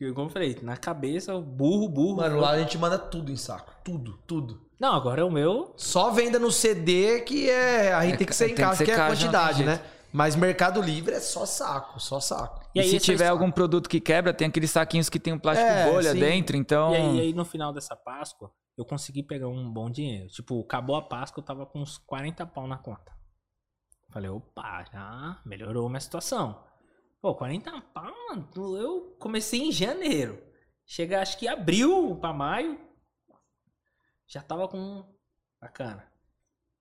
E 0.00 0.12
como 0.12 0.28
eu 0.28 0.32
falei, 0.32 0.58
na 0.62 0.76
cabeça, 0.76 1.38
burro, 1.38 1.88
burro. 1.88 2.16
Mano, 2.16 2.38
lá 2.38 2.50
a 2.50 2.58
gente 2.58 2.76
manda 2.76 2.98
tudo 2.98 3.32
em 3.32 3.36
saco. 3.36 3.74
Tudo, 3.82 4.18
tudo. 4.26 4.60
Não, 4.78 4.92
agora 4.92 5.20
é 5.20 5.24
o 5.24 5.30
meu. 5.30 5.72
Só 5.76 6.10
venda 6.10 6.38
no 6.38 6.50
CD 6.50 7.20
que 7.20 7.48
é. 7.48 7.92
A 7.92 8.02
gente 8.04 8.14
É, 8.14 8.16
tem 8.18 8.26
que 8.26 8.34
ser 8.34 8.44
em 8.44 8.48
tem 8.48 8.56
que 8.56 8.62
casa, 8.62 8.76
ser 8.76 8.84
que 8.84 8.90
é 8.90 8.94
a 8.94 9.06
quantidade, 9.06 9.64
jeito. 9.64 9.82
Mas 10.16 10.36
Mercado 10.36 10.80
Livre 10.80 11.12
é 11.12 11.18
só 11.18 11.44
saco, 11.44 11.98
só 11.98 12.20
saco. 12.20 12.64
E 12.72 12.78
E, 12.78 12.82
aí, 12.82 12.88
se 12.88 13.00
tiver 13.00 13.26
algum 13.26 13.50
produto 13.50 13.88
que 13.88 14.00
quebra, 14.00 14.32
tem 14.32 14.46
aqueles 14.46 14.70
saquinhos 14.70 15.08
que 15.08 15.18
tem 15.18 15.32
um 15.32 15.38
plástico 15.40 15.68
É, 15.68 15.90
bolha 15.90 16.12
sim. 16.12 16.20
dentro, 16.20 16.56
então. 16.56 16.92
E 16.92 16.96
aí, 16.96 17.16
e 17.16 17.20
aí, 17.20 17.32
no 17.34 17.44
final 17.44 17.72
dessa 17.72 17.96
Páscoa, 17.96 18.52
eu 18.78 18.84
consegui 18.84 19.24
pegar 19.24 19.48
um 19.48 19.68
bom 19.72 19.90
dinheiro. 19.90 20.28
Tipo, 20.28 20.60
acabou 20.60 20.94
a 20.94 21.02
Páscoa, 21.02 21.40
eu 21.40 21.44
tava 21.44 21.66
com 21.66 21.80
uns 21.80 21.98
40 21.98 22.46
pau 22.46 22.68
na 22.68 22.78
conta. 22.78 23.12
Falei, 24.12 24.30
opa, 24.30 24.84
já 24.84 25.40
melhorou 25.44 25.88
minha 25.88 25.98
situação. 25.98 26.64
Pô, 27.20 27.34
40 27.34 27.72
pau, 27.92 28.14
mano, 28.28 28.48
eu 28.78 29.16
comecei 29.18 29.62
em 29.62 29.72
janeiro. 29.72 30.40
Chega, 30.86 31.22
acho 31.22 31.36
que 31.36 31.48
abril 31.48 32.14
pra 32.20 32.32
maio, 32.32 32.78
já 34.28 34.40
tava 34.40 34.68
com. 34.68 35.04
Bacana. 35.60 36.06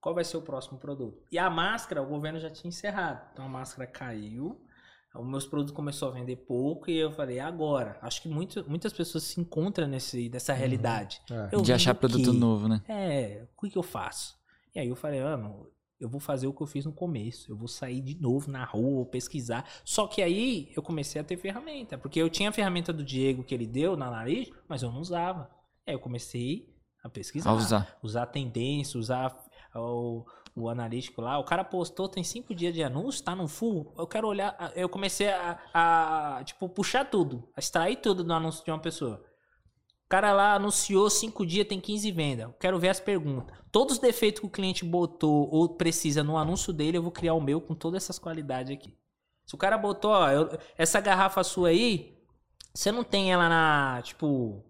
Qual 0.04 0.14
vai 0.14 0.26
ser 0.26 0.36
o 0.36 0.42
próximo 0.42 0.78
produto? 0.78 1.24
E 1.32 1.40
a 1.40 1.50
máscara, 1.50 2.04
o 2.04 2.06
governo 2.06 2.38
já 2.38 2.50
tinha 2.50 2.68
encerrado. 2.68 3.26
Então 3.32 3.46
a 3.46 3.48
máscara 3.48 3.90
caiu. 3.90 4.62
Os 5.16 5.26
meus 5.26 5.46
produtos 5.46 5.74
começou 5.74 6.10
a 6.10 6.12
vender 6.12 6.36
pouco 6.36 6.92
e 6.92 6.98
eu 6.98 7.10
falei, 7.14 7.40
agora. 7.40 7.98
Acho 8.02 8.22
que 8.22 8.28
muito, 8.28 8.70
muitas 8.70 8.92
pessoas 8.92 9.24
se 9.24 9.40
encontram 9.40 9.88
nesse, 9.88 10.28
nessa 10.28 10.52
realidade. 10.52 11.22
É. 11.32 11.56
Eu 11.56 11.62
de 11.62 11.72
achar 11.72 11.96
produto 11.96 12.32
quê? 12.32 12.38
novo, 12.38 12.68
né? 12.68 12.82
É, 12.86 13.48
o 13.56 13.62
que, 13.62 13.70
que 13.70 13.78
eu 13.78 13.84
faço? 13.84 14.36
E 14.76 14.80
aí 14.80 14.90
eu 14.90 14.96
falei, 14.98 15.24
mano, 15.24 15.72
eu 15.98 16.10
vou 16.10 16.20
fazer 16.20 16.48
o 16.48 16.54
que 16.54 16.62
eu 16.62 16.68
fiz 16.68 16.84
no 16.84 16.92
começo. 16.92 17.50
Eu 17.50 17.56
vou 17.56 17.70
sair 17.70 18.02
de 18.02 18.20
novo 18.20 18.52
na 18.52 18.66
rua, 18.66 18.96
vou 18.96 19.06
pesquisar. 19.06 19.64
Só 19.86 20.06
que 20.06 20.22
aí 20.22 20.70
eu 20.76 20.84
comecei 20.84 21.22
a 21.22 21.24
ter 21.24 21.38
ferramenta. 21.38 21.98
Porque 21.98 22.22
eu 22.22 22.30
tinha 22.30 22.50
a 22.50 22.52
ferramenta 22.52 22.92
do 22.92 23.06
Diego 23.06 23.42
que 23.42 23.56
ele 23.56 23.66
deu 23.66 23.96
na 23.96 24.12
nariz, 24.12 24.50
mas 24.68 24.84
eu 24.84 24.92
não 24.92 25.00
usava. 25.00 25.50
Aí 25.88 25.94
eu 25.94 26.00
comecei 26.00 26.74
a 27.02 27.08
pesquisar. 27.08 27.50
A 27.50 27.54
usar. 27.54 28.00
Usar 28.02 28.26
tendência, 28.26 29.00
usar 29.00 29.43
o, 29.76 30.26
o 30.56 30.70
analítico 30.70 31.22
lá. 31.22 31.38
O 31.40 31.44
cara 31.44 31.64
postou, 31.64 32.08
tem 32.08 32.24
cinco 32.24 32.54
dias 32.54 32.74
de 32.74 32.84
anúncio, 32.84 33.24
tá 33.24 33.36
no 33.36 33.48
full. 33.48 33.94
Eu 33.98 34.08
quero 34.08 34.28
olhar. 34.28 34.72
Eu 34.76 34.88
comecei 34.90 35.30
a, 35.30 35.60
a, 35.74 36.44
tipo, 36.44 36.68
puxar 36.70 37.06
tudo. 37.10 37.50
A 37.56 37.60
extrair 37.60 37.98
tudo 37.98 38.24
do 38.24 38.34
anúncio 38.34 38.64
de 38.64 38.72
uma 38.72 38.80
pessoa. 38.80 39.24
O 40.06 40.10
cara 40.10 40.32
lá 40.32 40.54
anunciou 40.54 41.10
cinco 41.10 41.46
dias, 41.46 41.68
tem 41.68 41.80
15 41.80 42.12
vendas. 42.12 42.46
Eu 42.46 42.54
quero 42.54 42.78
ver 42.80 42.90
as 42.90 43.00
perguntas. 43.00 43.58
Todos 43.72 43.96
os 43.96 44.00
defeitos 44.00 44.42
que 44.42 44.46
o 44.46 44.50
cliente 44.50 44.86
botou 44.86 45.50
ou 45.52 45.70
precisa 45.76 46.24
no 46.24 46.38
anúncio 46.38 46.72
dele, 46.72 46.98
eu 46.98 47.02
vou 47.02 47.12
criar 47.12 47.34
o 47.34 47.42
meu 47.42 47.60
com 47.60 47.74
todas 47.74 48.04
essas 48.04 48.20
qualidades 48.20 48.72
aqui. 48.72 48.96
Se 49.46 49.56
o 49.56 49.58
cara 49.58 49.78
botou, 49.78 50.12
ó, 50.12 50.30
eu- 50.30 50.50
essa 50.78 51.02
garrafa 51.02 51.44
sua 51.44 51.70
aí, 51.70 52.16
você 52.74 52.92
não 52.92 53.04
tem 53.04 53.32
ela 53.34 53.50
na, 53.50 54.02
tipo, 54.04 54.64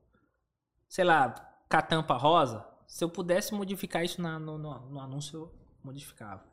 sei 0.88 1.04
lá, 1.04 1.30
com 1.70 1.78
a 1.78 1.82
tampa 1.82 2.16
rosa? 2.16 2.66
Se 2.94 3.04
eu 3.04 3.10
pudesse 3.10 3.56
modificar 3.56 4.06
isso 4.06 4.22
na- 4.22 4.38
no, 4.38 4.56
no- 4.60 4.80
no 4.92 5.00
anúncio, 5.00 5.40
eu 5.40 5.52
modificava. 5.84 6.44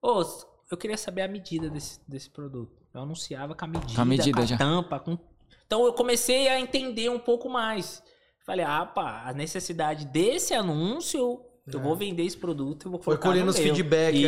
Ô, 0.00 0.22
eu 0.70 0.76
queria 0.76 0.96
saber 0.96 1.22
a 1.22 1.26
medida 1.28 1.68
desse, 1.68 1.98
desse 2.08 2.30
produto. 2.30 2.80
Eu 2.94 3.00
anunciava 3.02 3.52
com 3.52 3.64
a 3.64 3.68
medida, 3.68 3.92
Com 3.92 4.00
a 4.00 4.04
medida 4.04 4.40
a 4.40 4.44
já. 4.44 4.56
tampa, 4.56 5.00
com... 5.00 5.18
Então 5.66 5.84
eu 5.84 5.92
comecei 5.94 6.46
a 6.46 6.60
entender 6.60 7.08
um 7.10 7.18
pouco 7.18 7.48
mais. 7.48 8.00
Falei, 8.46 8.64
ah, 8.64 8.86
pá, 8.86 9.22
a 9.26 9.32
necessidade 9.32 10.06
desse 10.06 10.54
anúncio, 10.54 11.44
eu 11.66 11.80
vou 11.80 11.96
vender 11.96 12.22
esse 12.24 12.36
produto, 12.36 12.86
eu 12.86 12.90
vou 12.92 13.00
É. 13.00 13.02
Foi 13.02 13.14
colocar 13.16 13.28
colhendo 13.30 13.46
no 13.46 13.50
os 13.50 13.58
meu. 13.58 13.74
feedback 13.74 14.14
Isso. 14.14 14.26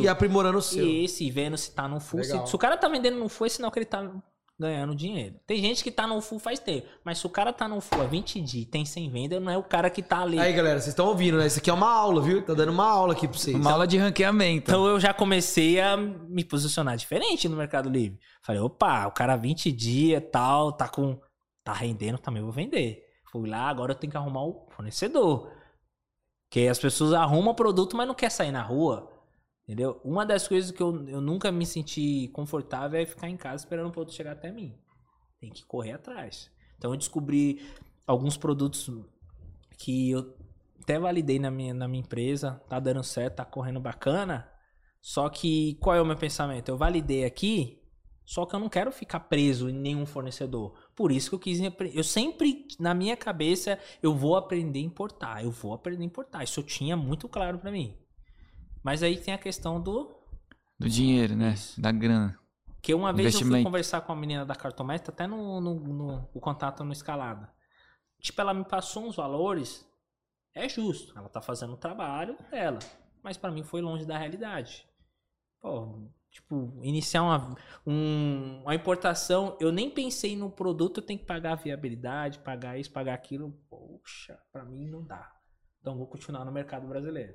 ali 0.00 0.04
e 0.04 0.08
aprimorando 0.08 0.58
o 0.58 0.62
seu. 0.62 0.86
Isso, 0.86 1.24
e 1.24 1.30
vendo 1.30 1.56
se 1.56 1.72
tá 1.72 1.88
no 1.88 1.98
full. 1.98 2.22
Se, 2.22 2.46
se 2.46 2.54
o 2.54 2.58
cara 2.58 2.76
tá 2.76 2.88
vendendo 2.88 3.18
no 3.18 3.28
full, 3.28 3.46
é 3.48 3.50
sinal 3.50 3.70
que 3.72 3.80
ele 3.80 3.86
tá 3.86 4.12
ganhando 4.58 4.94
dinheiro. 4.94 5.38
Tem 5.46 5.60
gente 5.60 5.84
que 5.84 5.90
tá 5.90 6.06
no 6.06 6.20
full 6.20 6.38
faz 6.38 6.58
tempo, 6.58 6.86
mas 7.04 7.18
se 7.18 7.26
o 7.26 7.30
cara 7.30 7.52
tá 7.52 7.68
no 7.68 7.80
full 7.80 8.00
há 8.00 8.06
20 8.06 8.40
dias 8.40 8.64
e 8.64 8.66
tem 8.66 8.84
100 8.84 9.10
venda, 9.10 9.40
não 9.40 9.52
é 9.52 9.58
o 9.58 9.62
cara 9.62 9.90
que 9.90 10.02
tá 10.02 10.20
ali. 10.20 10.38
Aí, 10.38 10.52
galera, 10.52 10.80
vocês 10.80 10.88
estão 10.88 11.06
ouvindo, 11.06 11.38
né? 11.38 11.46
Isso 11.46 11.58
aqui 11.58 11.68
é 11.68 11.72
uma 11.72 11.90
aula, 11.90 12.22
viu? 12.22 12.42
Tá 12.42 12.54
dando 12.54 12.72
uma 12.72 12.88
aula 12.88 13.12
aqui 13.12 13.28
pra 13.28 13.38
vocês. 13.38 13.56
Uma 13.56 13.72
aula 13.72 13.86
de 13.86 13.98
ranqueamento. 13.98 14.70
Então 14.70 14.86
eu 14.86 14.98
já 14.98 15.12
comecei 15.12 15.80
a 15.80 15.96
me 15.96 16.44
posicionar 16.44 16.96
diferente 16.96 17.48
no 17.48 17.56
Mercado 17.56 17.90
Livre. 17.90 18.18
Falei, 18.42 18.60
opa, 18.60 19.06
o 19.06 19.12
cara 19.12 19.36
20 19.36 19.70
dias 19.70 20.22
tal, 20.32 20.72
tá 20.72 20.88
com. 20.88 21.18
tá 21.62 21.72
rendendo, 21.72 22.18
também 22.18 22.42
vou 22.42 22.52
vender. 22.52 23.04
Fui 23.30 23.48
lá, 23.48 23.68
agora 23.68 23.92
eu 23.92 23.96
tenho 23.96 24.10
que 24.10 24.16
arrumar 24.16 24.44
o 24.44 24.66
fornecedor. 24.70 25.50
Porque 26.48 26.68
as 26.68 26.78
pessoas 26.78 27.12
arrumam 27.12 27.52
o 27.52 27.56
produto, 27.56 27.96
mas 27.96 28.06
não 28.06 28.14
quer 28.14 28.30
sair 28.30 28.52
na 28.52 28.62
rua. 28.62 29.10
Entendeu? 29.66 30.00
Uma 30.04 30.24
das 30.24 30.46
coisas 30.46 30.70
que 30.70 30.80
eu, 30.80 31.08
eu 31.08 31.20
nunca 31.20 31.50
me 31.50 31.66
senti 31.66 32.28
confortável 32.28 33.00
é 33.00 33.04
ficar 33.04 33.28
em 33.28 33.36
casa 33.36 33.64
esperando 33.64 33.88
o 33.88 33.92
produto 33.92 34.14
chegar 34.14 34.32
até 34.32 34.52
mim. 34.52 34.78
Tem 35.40 35.50
que 35.50 35.64
correr 35.66 35.92
atrás. 35.92 36.50
Então 36.78 36.92
eu 36.92 36.96
descobri 36.96 37.66
alguns 38.06 38.36
produtos 38.36 38.88
que 39.76 40.10
eu 40.10 40.36
até 40.80 41.00
validei 41.00 41.40
na 41.40 41.50
minha, 41.50 41.74
na 41.74 41.88
minha 41.88 42.00
empresa, 42.00 42.62
tá 42.68 42.78
dando 42.78 43.02
certo, 43.02 43.36
tá 43.36 43.44
correndo 43.44 43.80
bacana. 43.80 44.48
Só 45.00 45.28
que 45.28 45.74
qual 45.80 45.96
é 45.96 46.00
o 46.00 46.06
meu 46.06 46.16
pensamento? 46.16 46.68
Eu 46.68 46.76
validei 46.76 47.24
aqui, 47.24 47.82
só 48.24 48.46
que 48.46 48.54
eu 48.54 48.60
não 48.60 48.68
quero 48.68 48.92
ficar 48.92 49.20
preso 49.20 49.68
em 49.68 49.72
nenhum 49.72 50.06
fornecedor. 50.06 50.74
Por 50.94 51.10
isso 51.10 51.28
que 51.30 51.34
eu 51.34 51.40
quis 51.40 51.60
eu 51.92 52.04
sempre 52.04 52.68
na 52.78 52.94
minha 52.94 53.16
cabeça 53.16 53.80
eu 54.00 54.14
vou 54.14 54.36
aprender 54.36 54.78
a 54.78 54.82
importar, 54.82 55.44
eu 55.44 55.50
vou 55.50 55.74
aprender 55.74 56.04
a 56.04 56.06
importar. 56.06 56.44
Isso 56.44 56.60
eu 56.60 56.64
tinha 56.64 56.96
muito 56.96 57.28
claro 57.28 57.58
pra 57.58 57.72
mim. 57.72 57.96
Mas 58.86 59.02
aí 59.02 59.18
tem 59.18 59.34
a 59.34 59.38
questão 59.38 59.80
do 59.80 60.16
Do 60.78 60.88
dinheiro, 60.88 61.34
né? 61.34 61.54
Da 61.76 61.90
grana. 61.90 62.38
que 62.80 62.94
uma 62.94 63.12
vez 63.12 63.34
eu 63.34 63.40
fui 63.40 63.64
conversar 63.64 64.00
com 64.02 64.12
a 64.12 64.16
menina 64.16 64.46
da 64.46 64.54
cartométrica, 64.54 65.10
até 65.10 65.26
no, 65.26 65.60
no, 65.60 65.74
no- 65.74 66.30
o 66.32 66.38
contato 66.40 66.84
no 66.84 66.92
escalada. 66.92 67.52
Tipo, 68.20 68.40
ela 68.42 68.54
me 68.54 68.64
passou 68.64 69.04
uns 69.04 69.16
valores. 69.16 69.84
É 70.54 70.68
justo. 70.68 71.18
Ela 71.18 71.28
tá 71.28 71.40
fazendo 71.42 71.72
o 71.72 71.76
trabalho 71.76 72.36
dela. 72.48 72.78
Mas 73.24 73.36
pra 73.36 73.50
mim 73.50 73.64
foi 73.64 73.80
longe 73.80 74.06
da 74.06 74.16
realidade. 74.16 74.86
Pô, 75.60 76.08
tipo, 76.30 76.78
iniciar 76.80 77.24
uma, 77.24 77.56
um- 77.84 78.60
uma 78.62 78.74
importação, 78.76 79.56
eu 79.60 79.72
nem 79.72 79.90
pensei 79.90 80.36
no 80.36 80.48
produto, 80.48 80.98
eu 81.00 81.04
tenho 81.04 81.18
que 81.18 81.26
pagar 81.26 81.54
a 81.54 81.56
viabilidade, 81.56 82.38
pagar 82.38 82.78
isso, 82.78 82.92
pagar 82.92 83.14
aquilo. 83.14 83.50
Poxa, 83.68 84.38
pra 84.52 84.64
mim 84.64 84.88
não 84.88 85.02
dá. 85.04 85.28
Então 85.80 85.96
vou 85.98 86.06
continuar 86.06 86.44
no 86.44 86.52
mercado 86.52 86.86
brasileiro. 86.86 87.34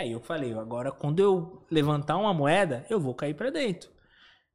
Aí 0.00 0.12
eu 0.12 0.20
falei, 0.20 0.54
agora 0.54 0.90
quando 0.90 1.20
eu 1.20 1.62
levantar 1.70 2.16
uma 2.16 2.32
moeda, 2.32 2.86
eu 2.88 2.98
vou 2.98 3.14
cair 3.14 3.34
pra 3.34 3.50
dentro. 3.50 3.90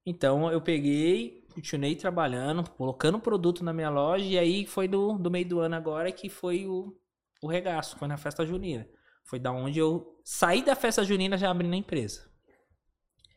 Então 0.03 0.51
eu 0.51 0.59
peguei, 0.59 1.45
continuei 1.53 1.95
trabalhando, 1.95 2.67
colocando 2.71 3.19
produto 3.19 3.63
na 3.63 3.71
minha 3.71 3.91
loja, 3.91 4.25
e 4.25 4.39
aí 4.39 4.65
foi 4.65 4.87
do, 4.87 5.19
do 5.19 5.29
meio 5.29 5.47
do 5.47 5.59
ano 5.59 5.75
agora 5.75 6.11
que 6.11 6.29
foi 6.29 6.65
o, 6.65 6.97
o 7.43 7.47
regaço, 7.47 7.95
foi 7.95 8.07
na 8.07 8.17
festa 8.17 8.43
junina. 8.43 8.87
Foi 9.23 9.37
da 9.37 9.51
onde 9.51 9.77
eu 9.77 10.19
saí 10.23 10.63
da 10.65 10.75
festa 10.75 11.03
junina 11.03 11.37
já 11.37 11.51
abri 11.51 11.67
na 11.67 11.75
empresa. 11.75 12.27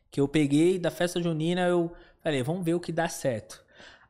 Que 0.09 0.19
eu 0.19 0.27
peguei 0.27 0.79
da 0.79 0.89
festa 0.89 1.21
junina, 1.21 1.67
eu 1.67 1.93
falei, 2.23 2.41
vamos 2.41 2.65
ver 2.65 2.73
o 2.73 2.79
que 2.79 2.91
dá 2.91 3.07
certo. 3.07 3.63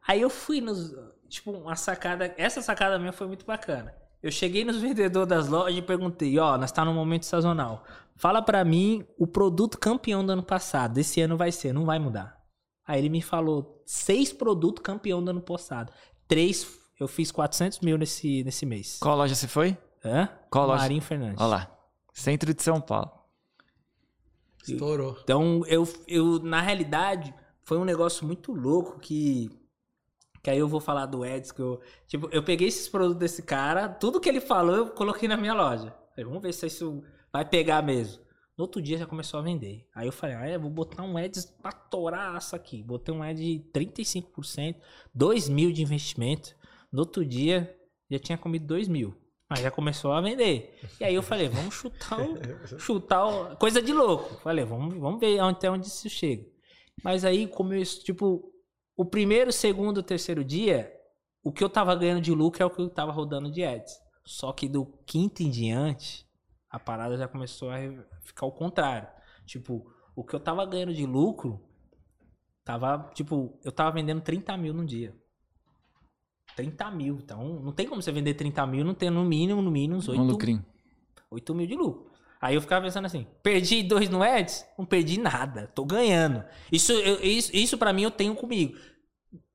Aí 0.07 0.21
eu 0.21 0.29
fui 0.29 0.61
nos. 0.61 0.95
Tipo, 1.27 1.51
uma 1.51 1.75
sacada. 1.75 2.33
Essa 2.37 2.61
sacada 2.61 2.97
minha 2.97 3.11
foi 3.11 3.27
muito 3.27 3.45
bacana. 3.45 3.93
Eu 4.21 4.31
cheguei 4.31 4.65
nos 4.65 4.77
vendedores 4.77 5.29
das 5.29 5.47
lojas 5.47 5.77
e 5.77 5.81
perguntei: 5.81 6.37
ó, 6.39 6.57
nós 6.57 6.71
tá 6.71 6.83
num 6.83 6.93
momento 6.93 7.25
sazonal. 7.25 7.83
Fala 8.15 8.41
pra 8.41 8.65
mim 8.65 9.05
o 9.17 9.25
produto 9.25 9.77
campeão 9.77 10.25
do 10.25 10.31
ano 10.31 10.43
passado. 10.43 10.93
Desse 10.93 11.21
ano 11.21 11.37
vai 11.37 11.51
ser, 11.51 11.73
não 11.73 11.85
vai 11.85 11.99
mudar. 11.99 12.37
Aí 12.85 12.99
ele 12.99 13.09
me 13.09 13.21
falou: 13.21 13.81
seis 13.85 14.33
produtos 14.33 14.83
campeão 14.83 15.23
do 15.23 15.31
ano 15.31 15.41
passado. 15.41 15.91
Três, 16.27 16.67
eu 16.99 17.07
fiz 17.07 17.31
400 17.31 17.79
mil 17.79 17.97
nesse, 17.97 18.43
nesse 18.43 18.65
mês. 18.65 18.97
Qual 18.99 19.15
loja 19.15 19.35
você 19.35 19.47
foi? 19.47 19.77
Hã? 20.03 20.27
Qual 20.49 20.67
loja? 20.67 20.81
Marinho 20.81 21.01
Fernandes. 21.01 21.41
Olha 21.41 21.49
lá. 21.49 21.77
Centro 22.13 22.53
de 22.53 22.61
São 22.61 22.81
Paulo. 22.81 23.11
Estourou. 24.67 25.17
Então, 25.23 25.63
eu, 25.67 25.87
eu, 26.07 26.39
na 26.39 26.61
realidade, 26.61 27.33
foi 27.61 27.77
um 27.77 27.85
negócio 27.85 28.25
muito 28.25 28.51
louco 28.51 28.99
que. 28.99 29.49
Que 30.41 30.49
aí 30.49 30.57
eu 30.57 30.67
vou 30.67 30.79
falar 30.79 31.05
do 31.05 31.25
Eds, 31.25 31.51
que 31.51 31.61
eu. 31.61 31.81
Tipo, 32.07 32.29
eu 32.31 32.43
peguei 32.43 32.67
esses 32.67 32.87
produtos 32.87 33.19
desse 33.19 33.43
cara, 33.43 33.89
tudo 33.89 34.19
que 34.19 34.29
ele 34.29 34.39
falou, 34.39 34.75
eu 34.75 34.89
coloquei 34.89 35.27
na 35.27 35.37
minha 35.37 35.53
loja. 35.53 35.93
Falei, 36.11 36.25
vamos 36.25 36.41
ver 36.41 36.53
se 36.53 36.67
isso 36.67 37.03
vai 37.31 37.45
pegar 37.45 37.81
mesmo. 37.81 38.23
No 38.57 38.63
outro 38.63 38.81
dia 38.81 38.97
já 38.97 39.05
começou 39.05 39.39
a 39.39 39.43
vender. 39.43 39.87
Aí 39.95 40.05
eu 40.07 40.11
falei, 40.11 40.35
ah, 40.35 40.45
é, 40.45 40.57
vou 40.57 40.69
botar 40.69 41.03
um 41.03 41.17
Eds 41.17 41.45
pra 41.45 41.71
torar 41.71 42.35
essa 42.35 42.57
aqui. 42.57 42.83
Botei 42.83 43.13
um 43.13 43.23
Eds 43.23 43.41
de 43.41 43.63
35%, 43.73 44.75
2 45.15 45.47
mil 45.47 45.71
de 45.71 45.81
investimento. 45.81 46.55
No 46.91 46.99
outro 46.99 47.25
dia, 47.25 47.73
já 48.11 48.19
tinha 48.19 48.37
comido 48.37 48.65
2 48.65 48.89
mil. 48.89 49.15
Mas 49.49 49.61
já 49.61 49.71
começou 49.71 50.11
a 50.11 50.21
vender. 50.21 50.77
E 50.99 51.03
aí 51.03 51.15
eu 51.15 51.23
falei, 51.23 51.47
vamos 51.47 51.73
chutar 51.73 52.19
o. 52.21 52.37
chutar 52.77 53.25
o. 53.25 53.55
Coisa 53.55 53.81
de 53.81 53.93
louco. 53.93 54.35
Falei, 54.41 54.63
vamos, 54.65 54.93
vamos 54.95 55.19
ver 55.19 55.39
até 55.39 55.71
onde 55.71 55.87
isso 55.87 56.09
chega. 56.09 56.45
Mas 57.03 57.23
aí, 57.23 57.47
como 57.47 57.73
eu, 57.73 57.83
tipo, 57.83 58.51
o 58.99 59.05
primeiro, 59.05 59.49
segundo, 59.53 60.03
terceiro 60.03 60.43
dia, 60.43 60.93
o 61.41 61.53
que 61.53 61.63
eu 61.63 61.69
tava 61.69 61.95
ganhando 61.95 62.19
de 62.19 62.33
lucro 62.33 62.61
é 62.61 62.65
o 62.65 62.69
que 62.69 62.81
eu 62.81 62.89
tava 62.89 63.13
rodando 63.13 63.49
de 63.49 63.63
ads. 63.63 63.97
Só 64.25 64.51
que 64.51 64.67
do 64.67 64.85
quinto 65.05 65.41
em 65.41 65.49
diante, 65.49 66.27
a 66.69 66.77
parada 66.77 67.15
já 67.15 67.25
começou 67.25 67.71
a 67.71 67.77
ficar 68.21 68.45
o 68.45 68.51
contrário. 68.51 69.07
Tipo, 69.45 69.89
o 70.13 70.21
que 70.21 70.35
eu 70.35 70.39
tava 70.41 70.65
ganhando 70.65 70.93
de 70.93 71.05
lucro, 71.05 71.65
tava, 72.65 73.09
tipo, 73.13 73.57
eu 73.63 73.71
tava 73.71 73.91
vendendo 73.91 74.19
30 74.19 74.57
mil 74.57 74.73
num 74.73 74.85
dia. 74.85 75.15
30 76.57 76.91
mil. 76.91 77.19
Então, 77.23 77.57
não 77.61 77.71
tem 77.71 77.87
como 77.87 78.01
você 78.01 78.11
vender 78.11 78.33
30 78.33 78.67
mil 78.67 78.83
não 78.83 78.93
ter 78.93 79.09
no 79.09 79.23
mínimo, 79.23 79.61
no 79.61 79.71
mínimo, 79.71 79.95
uns 79.95 80.09
8 80.09 80.21
Um 80.21 80.25
lucrinho. 80.25 80.65
8 81.31 81.55
mil 81.55 81.67
de 81.67 81.75
lucro. 81.75 82.08
Aí 82.41 82.55
eu 82.55 82.61
ficava 82.61 82.85
pensando 82.85 83.05
assim, 83.05 83.27
perdi 83.43 83.83
dois 83.83 84.09
no 84.09 84.23
Eds? 84.23 84.65
Não 84.77 84.85
perdi 84.85 85.19
nada, 85.19 85.69
tô 85.75 85.83
ganhando. 85.83 86.43
Isso, 86.71 86.91
eu- 86.93 87.21
isso, 87.21 87.53
isso 87.53 87.77
para 87.77 87.91
mim 87.91 88.03
eu 88.03 88.11
tenho 88.11 88.33
comigo. 88.35 88.77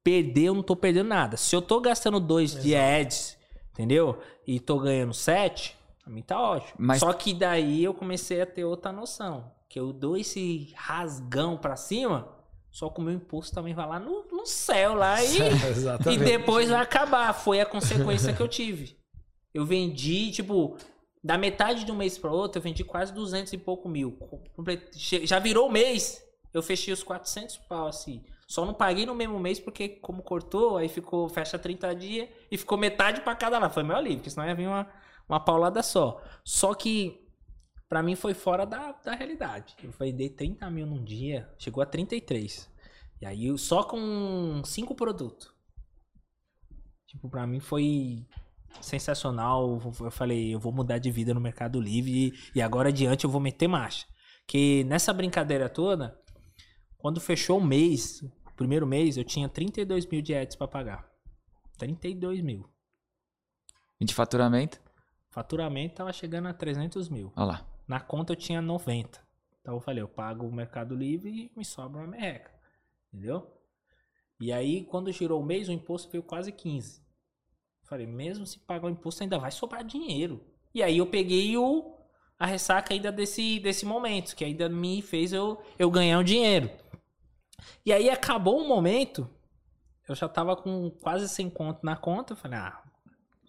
Perder, 0.03 0.45
eu 0.49 0.55
não 0.55 0.63
tô 0.63 0.77
perdendo 0.77 1.09
nada. 1.09 1.37
Se 1.37 1.57
eu 1.57 1.63
tô 1.63 1.81
gastando 1.81 2.21
dois 2.21 2.55
de 2.55 2.75
Eds, 2.75 3.39
entendeu? 3.73 4.21
E 4.47 4.61
tô 4.61 4.79
ganhando 4.79 5.15
sete, 5.15 5.75
pra 6.03 6.13
mim 6.13 6.21
tá 6.21 6.39
ótimo. 6.39 6.75
Mas- 6.79 7.01
Só 7.01 7.13
que 7.15 7.33
daí 7.33 7.83
eu 7.83 7.95
comecei 7.95 8.43
a 8.43 8.47
ter 8.47 8.65
outra 8.65 8.93
noção. 8.93 9.51
Que 9.69 9.81
eu 9.81 9.91
dou 9.93 10.17
esse 10.17 10.73
rasgão 10.77 11.57
pra 11.57 11.77
cima, 11.77 12.29
só 12.71 12.91
que 12.91 13.01
o 13.01 13.03
meu 13.03 13.15
imposto 13.15 13.55
também 13.55 13.73
vai 13.73 13.87
lá 13.89 13.99
no, 13.99 14.27
no 14.31 14.45
céu 14.45 14.95
lá 14.95 15.25
e... 15.25 15.39
E 16.13 16.19
depois 16.19 16.69
vai 16.69 16.83
acabar. 16.83 17.33
Foi 17.33 17.61
a 17.61 17.67
consequência 17.67 18.33
que 18.35 18.43
eu 18.43 18.47
tive. 18.49 18.97
Eu 19.55 19.65
vendi, 19.65 20.31
tipo, 20.33 20.77
da 21.25 21.39
metade 21.39 21.85
de 21.85 21.91
um 21.91 21.97
mês 21.97 22.19
para 22.19 22.31
outro, 22.31 22.59
eu 22.59 22.63
vendi 22.63 22.85
quase 22.85 23.11
200 23.15 23.55
e 23.55 23.57
pouco 23.57 23.89
mil. 23.89 24.19
Já 24.99 25.39
virou 25.39 25.71
mês. 25.71 26.23
eu 26.53 26.63
fechei 26.63 26.93
os 26.93 27.03
400 27.03 27.57
pau, 27.67 27.89
assim. 27.89 28.23
Só 28.47 28.67
não 28.67 28.75
paguei 28.75 29.07
no 29.07 29.15
mesmo 29.15 29.41
mês 29.41 29.59
porque, 29.59 29.89
como 29.89 30.23
cortou, 30.23 30.77
aí 30.77 30.87
ficou, 30.87 31.27
fecha 31.31 31.59
30 31.59 31.95
dias 31.95 32.29
e 32.51 32.59
ficou 32.59 32.77
metade 32.77 33.23
pra 33.23 33.35
cada 33.35 33.59
lá. 33.59 33.71
Foi 33.71 33.83
meu 33.83 33.97
alívio, 33.97 34.19
porque 34.19 34.29
senão 34.29 34.47
ia 34.47 34.55
vir 34.55 34.69
uma, 34.69 34.87
uma 35.27 35.41
paulada 35.41 35.83
só. 35.83 36.23
Só 36.45 36.75
que, 36.75 37.27
pra 37.89 38.03
mim, 38.03 38.15
foi 38.15 38.35
fora 38.35 38.67
da, 38.67 38.93
da 38.93 39.15
realidade. 39.15 39.75
Eu 39.83 39.91
vendi 39.99 40.29
30 40.29 40.71
mil 40.71 40.87
num 40.87 41.03
dia, 41.03 41.51
chegou 41.59 41.83
a 41.83 41.87
33. 41.87 42.71
E 43.23 43.25
aí, 43.25 43.59
só 43.59 43.83
com 43.83 44.63
cinco 44.63 44.95
produtos. 44.95 45.51
Tipo, 47.07 47.31
pra 47.31 47.47
mim 47.47 47.61
foi 47.61 48.27
sensacional. 48.81 49.81
Eu 50.01 50.11
falei, 50.11 50.55
eu 50.55 50.59
vou 50.59 50.73
mudar 50.73 50.99
de 50.99 51.11
vida 51.11 51.35
no 51.35 51.41
Mercado 51.41 51.81
Livre 51.81 52.33
e, 52.55 52.63
agora 52.63 52.89
adiante 52.89 53.25
eu 53.25 53.31
vou 53.31 53.41
meter 53.41 53.69
marcha. 53.69 54.07
Que 54.47 54.85
nessa 54.85 55.13
brincadeira 55.13 55.69
toda, 55.69 56.19
quando 56.99 57.21
fechou 57.21 57.59
o 57.59 57.65
mês, 57.65 58.23
o 58.47 58.53
primeiro 58.57 58.87
mês, 58.87 59.17
eu 59.17 59.25
tinha 59.25 59.49
32 59.49 60.07
mil 60.07 60.21
de 60.21 60.35
ads 60.35 60.57
pra 60.57 60.69
pagar. 60.69 61.09
32 61.79 62.41
mil. 62.41 62.69
E 64.01 64.05
de 64.05 64.15
faturamento? 64.15 64.81
Faturamento 65.31 65.97
tava 65.97 66.13
chegando 66.13 66.49
a 66.49 66.55
300 66.55 67.09
mil. 67.09 67.33
Olha 67.37 67.47
lá. 67.47 67.67
Na 67.87 68.01
conta 68.01 68.33
eu 68.33 68.37
tinha 68.37 68.63
90. 68.63 69.21
Então 69.61 69.75
eu 69.75 69.81
falei, 69.81 70.03
eu 70.03 70.09
pago 70.09 70.47
o 70.47 70.53
Mercado 70.53 70.95
Livre 70.95 71.31
e 71.31 71.51
me 71.57 71.65
sobra 71.65 72.01
uma 72.01 72.07
merreca. 72.07 72.51
Entendeu? 73.13 73.51
E 74.41 74.53
aí, 74.53 74.85
quando 74.85 75.13
girou 75.13 75.41
o 75.41 75.45
mês, 75.45 75.69
o 75.69 75.73
imposto 75.73 76.11
veio 76.11 76.23
quase 76.23 76.53
15. 76.53 77.04
Falei, 77.85 78.07
mesmo 78.07 78.47
se 78.47 78.59
pagar 78.59 78.87
o 78.87 78.91
imposto, 78.91 79.23
ainda 79.23 79.39
vai 79.39 79.51
sobrar 79.51 79.85
dinheiro. 79.85 80.41
E 80.75 80.83
aí 80.83 80.99
eu 80.99 81.07
peguei 81.07 81.57
o, 81.57 81.95
a 82.39 82.47
ressaca 82.47 82.93
ainda 82.95 83.13
desse, 83.13 83.61
desse 83.61 83.85
momento, 83.87 84.35
que 84.35 84.45
ainda 84.45 84.69
me 84.69 85.03
fez 85.03 85.33
eu, 85.33 85.61
eu 85.79 85.91
ganhar 85.91 86.19
um 86.19 86.25
dinheiro. 86.25 86.71
E 87.85 87.93
aí 87.93 88.11
acabou 88.11 88.61
o 88.61 88.67
momento, 88.69 89.29
eu 90.09 90.15
já 90.15 90.29
tava 90.29 90.57
com 90.57 90.91
quase 90.91 91.29
100 91.29 91.51
conto 91.51 91.81
na 91.85 91.97
conta. 91.97 92.33
Eu 92.33 92.37
falei, 92.37 92.59
ah, 92.59 92.83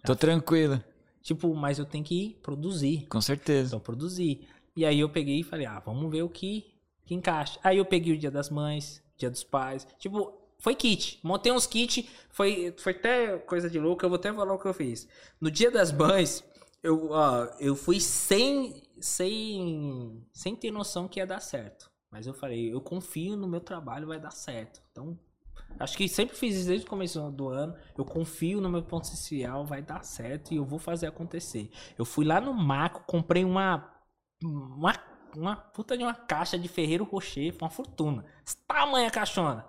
Tô 0.04 0.14
tranquilo. 0.14 0.82
tipo, 1.22 1.54
mas 1.54 1.78
eu 1.78 1.84
tenho 1.84 2.04
que 2.04 2.38
produzir. 2.42 3.06
Com 3.08 3.20
certeza. 3.20 3.68
Então, 3.68 3.80
produzir. 3.80 4.46
E 4.76 4.84
aí 4.84 5.00
eu 5.00 5.08
peguei 5.08 5.40
e 5.40 5.42
falei, 5.42 5.66
ah, 5.66 5.80
vamos 5.80 6.10
ver 6.10 6.22
o 6.22 6.28
que, 6.28 6.64
que 7.04 7.14
encaixa. 7.14 7.58
Aí 7.64 7.78
eu 7.78 7.84
peguei 7.84 8.12
o 8.14 8.18
Dia 8.18 8.30
das 8.30 8.50
Mães, 8.50 9.02
Dia 9.16 9.30
dos 9.30 9.42
Pais. 9.42 9.86
Tipo, 9.98 10.32
foi 10.58 10.74
kit. 10.74 11.20
Montei 11.22 11.52
uns 11.52 11.66
kits. 11.66 12.08
Foi, 12.30 12.74
foi 12.78 12.92
até 12.92 13.38
coisa 13.38 13.68
de 13.68 13.78
louco. 13.78 14.04
Eu 14.04 14.08
vou 14.08 14.16
até 14.16 14.32
falar 14.32 14.52
o 14.52 14.58
que 14.58 14.66
eu 14.66 14.74
fiz. 14.74 15.08
No 15.40 15.50
Dia 15.50 15.70
das 15.70 15.92
Mães, 15.92 16.44
eu, 16.82 17.10
ó, 17.10 17.46
eu 17.58 17.74
fui 17.74 18.00
sem, 18.00 18.82
sem, 19.00 20.24
sem 20.32 20.56
ter 20.56 20.70
noção 20.70 21.08
que 21.08 21.20
ia 21.20 21.26
dar 21.26 21.40
certo. 21.40 21.90
Mas 22.10 22.26
eu 22.26 22.34
falei, 22.34 22.72
eu 22.72 22.80
confio 22.80 23.36
no 23.36 23.48
meu 23.48 23.60
trabalho, 23.60 24.06
vai 24.06 24.18
dar 24.18 24.30
certo. 24.30 24.80
Então, 24.90 25.18
acho 25.78 25.96
que 25.96 26.08
sempre 26.08 26.36
fiz 26.36 26.56
isso 26.56 26.68
desde 26.68 26.86
o 26.86 26.88
começo 26.88 27.30
do 27.30 27.48
ano. 27.48 27.74
Eu 27.96 28.04
confio 28.04 28.60
no 28.60 28.70
meu 28.70 28.82
potencial, 28.82 29.66
vai 29.66 29.82
dar 29.82 30.04
certo 30.04 30.52
e 30.52 30.56
eu 30.56 30.64
vou 30.64 30.78
fazer 30.78 31.06
acontecer. 31.06 31.70
Eu 31.98 32.04
fui 32.04 32.24
lá 32.24 32.40
no 32.40 32.54
Maco, 32.54 33.04
comprei 33.06 33.44
uma 33.44 33.92
uma, 34.42 34.94
uma 35.34 35.56
puta 35.56 35.96
de 35.96 36.02
uma 36.02 36.14
caixa 36.14 36.58
de 36.58 36.68
Ferreiro 36.68 37.04
Rocher, 37.04 37.52
foi 37.52 37.66
uma 37.66 37.70
fortuna. 37.70 38.24
Tamanha 38.66 39.10
caixona. 39.10 39.66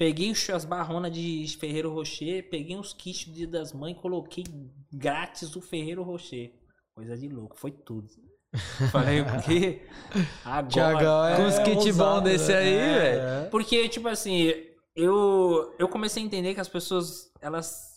Peguei 0.00 0.32
as 0.32 0.64
barronas 0.64 1.12
de 1.12 1.46
Ferreiro 1.60 1.92
Rocher, 1.92 2.48
peguei 2.48 2.74
uns 2.74 2.94
kits 2.94 3.26
do 3.26 3.34
Dia 3.34 3.46
das 3.46 3.74
Mães, 3.74 3.98
coloquei 3.98 4.44
grátis 4.90 5.54
o 5.54 5.60
Ferreiro 5.60 6.02
Rocher. 6.02 6.54
Coisa 6.94 7.18
de 7.18 7.28
louco, 7.28 7.54
foi 7.58 7.70
tudo. 7.70 8.08
Falei 8.90 9.20
o 9.20 9.26
quê? 9.42 9.82
Agora. 10.42 10.68
Tiagão 10.68 11.24
é 11.26 11.36
Com 11.36 11.46
os 11.46 11.58
kit 11.58 11.76
ousado, 11.76 12.16
bom 12.16 12.22
desse 12.22 12.50
né? 12.50 12.58
aí, 12.58 12.72
É, 12.74 12.98
velho. 12.98 13.20
é. 13.20 13.48
Porque, 13.50 13.90
tipo 13.90 14.08
assim, 14.08 14.50
eu, 14.96 15.74
eu 15.78 15.86
comecei 15.86 16.22
a 16.22 16.26
entender 16.26 16.54
que 16.54 16.60
as 16.60 16.68
pessoas, 16.68 17.30
elas, 17.42 17.89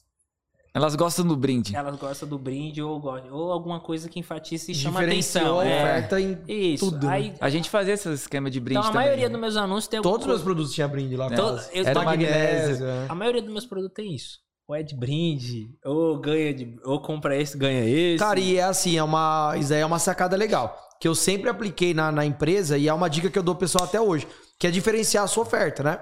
Elas 0.75 0.95
gostam 0.95 1.23
do 1.25 1.35
brinde. 1.35 1.75
elas 1.75 1.95
gostam 1.97 2.27
do 2.27 2.37
brinde 2.39 2.81
ou, 2.81 2.99
ou 3.31 3.51
alguma 3.51 3.79
coisa 3.79 4.09
que 4.09 4.19
enfatize 4.19 4.71
e 4.71 4.75
chama 4.75 5.01
atenção. 5.03 5.59
a 5.59 5.65
É. 5.65 5.81
oferta 5.83 6.19
em 6.19 6.37
Isso. 6.47 6.89
tudo. 6.89 7.05
né? 7.05 7.13
Aí, 7.13 7.33
A 7.39 7.49
gente 7.49 7.69
fazia 7.69 7.93
esse 7.93 8.09
esquema 8.11 8.49
de 8.49 8.59
brinde 8.59 8.79
então, 8.79 8.89
a 8.89 8.91
também. 8.91 9.05
maioria 9.07 9.27
né? 9.27 9.31
dos 9.33 9.41
meus 9.41 9.55
anúncios 9.55 9.87
tem 9.87 9.97
alguma 9.99 10.11
Todos 10.13 10.25
os 10.25 10.31
meus 10.31 10.41
produtos 10.41 10.73
tinham 10.73 10.89
brinde 10.89 11.15
lá. 11.15 11.29
Todo- 11.29 11.61
eu- 11.71 11.85
Era 11.85 12.03
Magnésio. 12.03 12.85
é. 12.87 13.05
A 13.07 13.13
maioria 13.13 13.41
dos 13.43 13.51
meus 13.51 13.65
produtos 13.67 13.93
tem 13.93 14.15
isso. 14.15 14.39
Ou 14.67 14.73
é 14.75 14.81
de 14.81 14.95
brinde, 14.95 15.69
ou 15.85 16.17
ganha 16.19 16.53
de. 16.53 16.75
Ou 16.85 16.99
compra 17.01 17.35
esse, 17.39 17.55
ganha 17.57 17.83
esse. 17.85 18.17
Cara, 18.17 18.39
e 18.39 18.57
é 18.57 18.63
assim, 18.63 18.97
é 18.97 19.03
uma, 19.03 19.53
isso 19.59 19.73
aí 19.73 19.81
é 19.81 19.85
uma 19.85 19.99
sacada 19.99 20.35
legal. 20.37 20.75
Que 20.99 21.07
eu 21.07 21.13
sempre 21.13 21.49
apliquei 21.49 21.93
na, 21.93 22.11
na 22.13 22.25
empresa 22.25 22.77
e 22.77 22.87
é 22.87 22.93
uma 22.93 23.09
dica 23.09 23.29
que 23.29 23.37
eu 23.37 23.43
dou 23.43 23.53
pro 23.53 23.59
pessoal 23.65 23.83
até 23.83 23.99
hoje. 24.01 24.25
Que 24.57 24.65
é 24.65 24.71
diferenciar 24.71 25.25
a 25.25 25.27
sua 25.27 25.43
oferta, 25.43 25.83
né? 25.83 25.99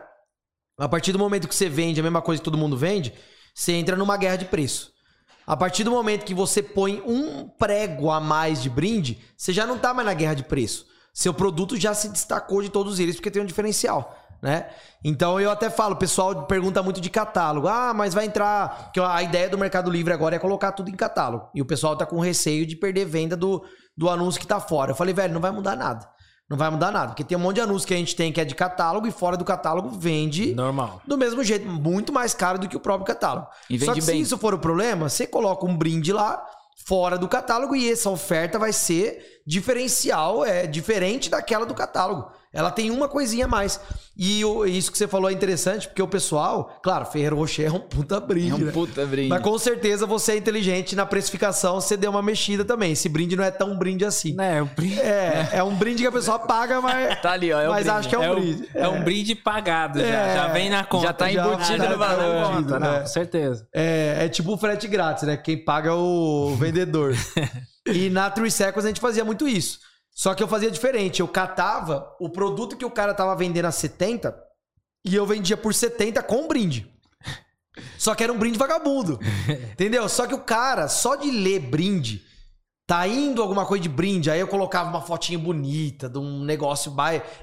A 0.79 0.87
partir 0.87 1.11
do 1.11 1.17
momento 1.19 1.47
que 1.47 1.55
você 1.55 1.67
vende 1.67 1.99
a 1.99 2.03
mesma 2.03 2.21
coisa 2.21 2.39
que 2.39 2.45
todo 2.45 2.57
mundo 2.57 2.77
vende, 2.77 3.11
você 3.53 3.73
entra 3.73 3.95
numa 3.95 4.17
guerra 4.17 4.37
de 4.37 4.45
preço. 4.45 4.91
A 5.45 5.57
partir 5.57 5.83
do 5.83 5.91
momento 5.91 6.25
que 6.25 6.33
você 6.33 6.61
põe 6.61 7.01
um 7.05 7.47
prego 7.47 8.09
a 8.11 8.19
mais 8.19 8.61
de 8.61 8.69
brinde, 8.69 9.19
você 9.35 9.51
já 9.51 9.65
não 9.65 9.77
tá 9.77 9.93
mais 9.93 10.05
na 10.05 10.13
guerra 10.13 10.35
de 10.35 10.43
preço. 10.43 10.85
Seu 11.13 11.33
produto 11.33 11.75
já 11.75 11.93
se 11.93 12.09
destacou 12.09 12.61
de 12.61 12.69
todos 12.69 12.99
eles 12.99 13.15
porque 13.15 13.31
tem 13.31 13.41
um 13.41 13.45
diferencial, 13.45 14.17
né? 14.41 14.69
Então 15.03 15.41
eu 15.41 15.51
até 15.51 15.69
falo, 15.69 15.95
o 15.95 15.97
pessoal 15.97 16.45
pergunta 16.45 16.81
muito 16.81 17.01
de 17.01 17.09
catálogo. 17.09 17.67
Ah, 17.67 17.93
mas 17.93 18.13
vai 18.13 18.25
entrar. 18.25 18.91
Que 18.93 18.99
a 18.99 19.21
ideia 19.21 19.49
do 19.49 19.57
Mercado 19.57 19.91
Livre 19.91 20.13
agora 20.13 20.35
é 20.35 20.39
colocar 20.39 20.71
tudo 20.71 20.89
em 20.89 20.95
catálogo. 20.95 21.49
E 21.53 21.61
o 21.61 21.65
pessoal 21.65 21.97
tá 21.97 22.05
com 22.05 22.19
receio 22.19 22.65
de 22.65 22.75
perder 22.75 23.05
venda 23.05 23.35
do, 23.35 23.61
do 23.97 24.09
anúncio 24.09 24.39
que 24.39 24.47
tá 24.47 24.59
fora. 24.59 24.91
Eu 24.91 24.95
falei, 24.95 25.13
velho, 25.13 25.33
não 25.33 25.41
vai 25.41 25.51
mudar 25.51 25.75
nada. 25.75 26.07
Não 26.51 26.57
vai 26.57 26.69
mudar 26.69 26.91
nada. 26.91 27.07
Porque 27.07 27.23
tem 27.23 27.37
um 27.37 27.41
monte 27.41 27.55
de 27.55 27.61
anúncio 27.61 27.87
que 27.87 27.93
a 27.93 27.97
gente 27.97 28.13
tem 28.13 28.29
que 28.29 28.41
é 28.41 28.43
de 28.43 28.53
catálogo 28.53 29.07
e 29.07 29.11
fora 29.11 29.37
do 29.37 29.45
catálogo 29.45 29.89
vende 29.89 30.53
Normal. 30.53 31.01
do 31.07 31.17
mesmo 31.17 31.41
jeito, 31.45 31.65
muito 31.65 32.11
mais 32.11 32.33
caro 32.33 32.59
do 32.59 32.67
que 32.67 32.75
o 32.75 32.79
próprio 32.79 33.05
catálogo. 33.05 33.47
E 33.69 33.79
Só 33.79 33.85
vende 33.85 34.01
que 34.01 34.05
bem. 34.05 34.17
se 34.17 34.21
isso 34.23 34.37
for 34.37 34.53
o 34.53 34.59
problema, 34.59 35.07
você 35.07 35.25
coloca 35.25 35.65
um 35.65 35.77
brinde 35.77 36.11
lá 36.11 36.45
fora 36.85 37.17
do 37.17 37.27
catálogo 37.27 37.73
e 37.73 37.89
essa 37.89 38.09
oferta 38.09 38.59
vai 38.59 38.73
ser 38.73 39.40
diferencial, 39.45 40.45
é 40.45 40.65
diferente 40.67 41.29
daquela 41.29 41.65
do 41.65 41.73
catálogo. 41.73 42.31
Ela 42.53 42.69
tem 42.69 42.91
uma 42.91 43.07
coisinha 43.07 43.45
a 43.45 43.47
mais. 43.47 43.79
E 44.17 44.43
o- 44.43 44.65
isso 44.65 44.91
que 44.91 44.97
você 44.97 45.07
falou 45.07 45.29
é 45.29 45.33
interessante, 45.33 45.87
porque 45.87 46.01
o 46.01 46.07
pessoal, 46.07 46.77
claro, 46.83 47.05
Ferreiro 47.05 47.37
Rocher 47.37 47.67
é 47.67 47.71
um 47.71 47.79
puta 47.79 48.19
brinde, 48.19 48.51
É 48.51 48.55
um 48.55 48.57
né? 48.57 48.71
puta 48.73 49.05
brinde. 49.05 49.29
Mas 49.29 49.41
com 49.41 49.57
certeza 49.57 50.05
você 50.05 50.33
é 50.33 50.37
inteligente 50.37 50.93
na 50.93 51.05
precificação, 51.05 51.79
você 51.79 51.95
deu 51.95 52.11
uma 52.11 52.21
mexida 52.21 52.65
também. 52.65 52.91
Esse 52.91 53.07
brinde 53.07 53.37
não 53.37 53.43
é 53.45 53.51
tão 53.51 53.77
brinde 53.77 54.03
assim. 54.03 54.33
Né, 54.35 54.61
o 54.61 54.65
brinde. 54.65 54.99
É, 54.99 55.49
é 55.53 55.63
um 55.63 55.73
brinde 55.73 56.01
que 56.03 56.07
a 56.09 56.11
pessoa 56.11 56.39
paga, 56.39 56.81
mas, 56.81 57.17
Tá 57.21 57.31
ali, 57.31 57.53
ó. 57.53 57.61
É 57.61 57.69
o 57.69 57.71
mas 57.71 57.85
brinde. 57.85 57.99
acho 57.99 58.09
que 58.09 58.15
é 58.15 58.19
um 58.19 58.23
É, 58.23 58.35
brinde. 58.35 58.69
um, 58.75 58.79
é 58.79 58.87
um 58.89 59.01
brinde 59.01 59.33
pagado 59.35 59.99
já. 60.01 60.05
É. 60.05 60.35
Já 60.35 60.47
vem 60.49 60.69
na 60.69 60.83
conta. 60.83 61.07
Já 61.07 61.13
tá 61.13 61.31
Já- 61.31 61.45
embutido 61.47 61.77
já 61.77 61.89
no 61.89 61.97
tá 61.99 62.05
valor. 62.15 62.55
Conta, 62.57 62.79
não, 62.79 62.91
né? 62.91 62.99
com 62.99 63.07
certeza. 63.07 63.65
É, 63.73 64.25
é 64.25 64.29
tipo 64.29 64.53
o 64.53 64.57
frete 64.57 64.89
grátis, 64.89 65.23
né? 65.23 65.37
Quem 65.37 65.57
paga 65.63 65.89
é 65.91 65.93
o 65.93 66.53
vendedor. 66.59 67.15
e 67.85 68.09
na 68.09 68.29
Three 68.29 68.51
Seconds 68.51 68.85
a 68.85 68.87
gente 68.89 69.01
fazia 69.01 69.25
muito 69.25 69.47
isso. 69.47 69.79
Só 70.11 70.35
que 70.35 70.43
eu 70.43 70.47
fazia 70.47 70.69
diferente. 70.69 71.21
Eu 71.21 71.27
catava 71.27 72.15
o 72.19 72.29
produto 72.29 72.75
que 72.75 72.85
o 72.85 72.91
cara 72.91 73.13
tava 73.13 73.35
vendendo 73.35 73.65
a 73.65 73.71
70 73.71 74.35
e 75.05 75.15
eu 75.15 75.25
vendia 75.25 75.57
por 75.57 75.73
70 75.73 76.21
com 76.23 76.47
brinde. 76.47 76.91
Só 77.97 78.13
que 78.13 78.23
era 78.23 78.33
um 78.33 78.37
brinde 78.37 78.57
vagabundo. 78.57 79.19
Entendeu? 79.71 80.07
Só 80.09 80.27
que 80.27 80.33
o 80.33 80.41
cara, 80.41 80.87
só 80.87 81.15
de 81.15 81.31
ler 81.31 81.59
brinde, 81.59 82.25
tá 82.91 83.07
indo 83.07 83.41
alguma 83.41 83.65
coisa 83.65 83.81
de 83.81 83.87
brinde, 83.87 84.29
aí 84.29 84.41
eu 84.41 84.47
colocava 84.49 84.89
uma 84.89 84.99
fotinha 84.99 85.39
bonita, 85.39 86.09
de 86.09 86.19
um 86.19 86.43
negócio 86.43 86.93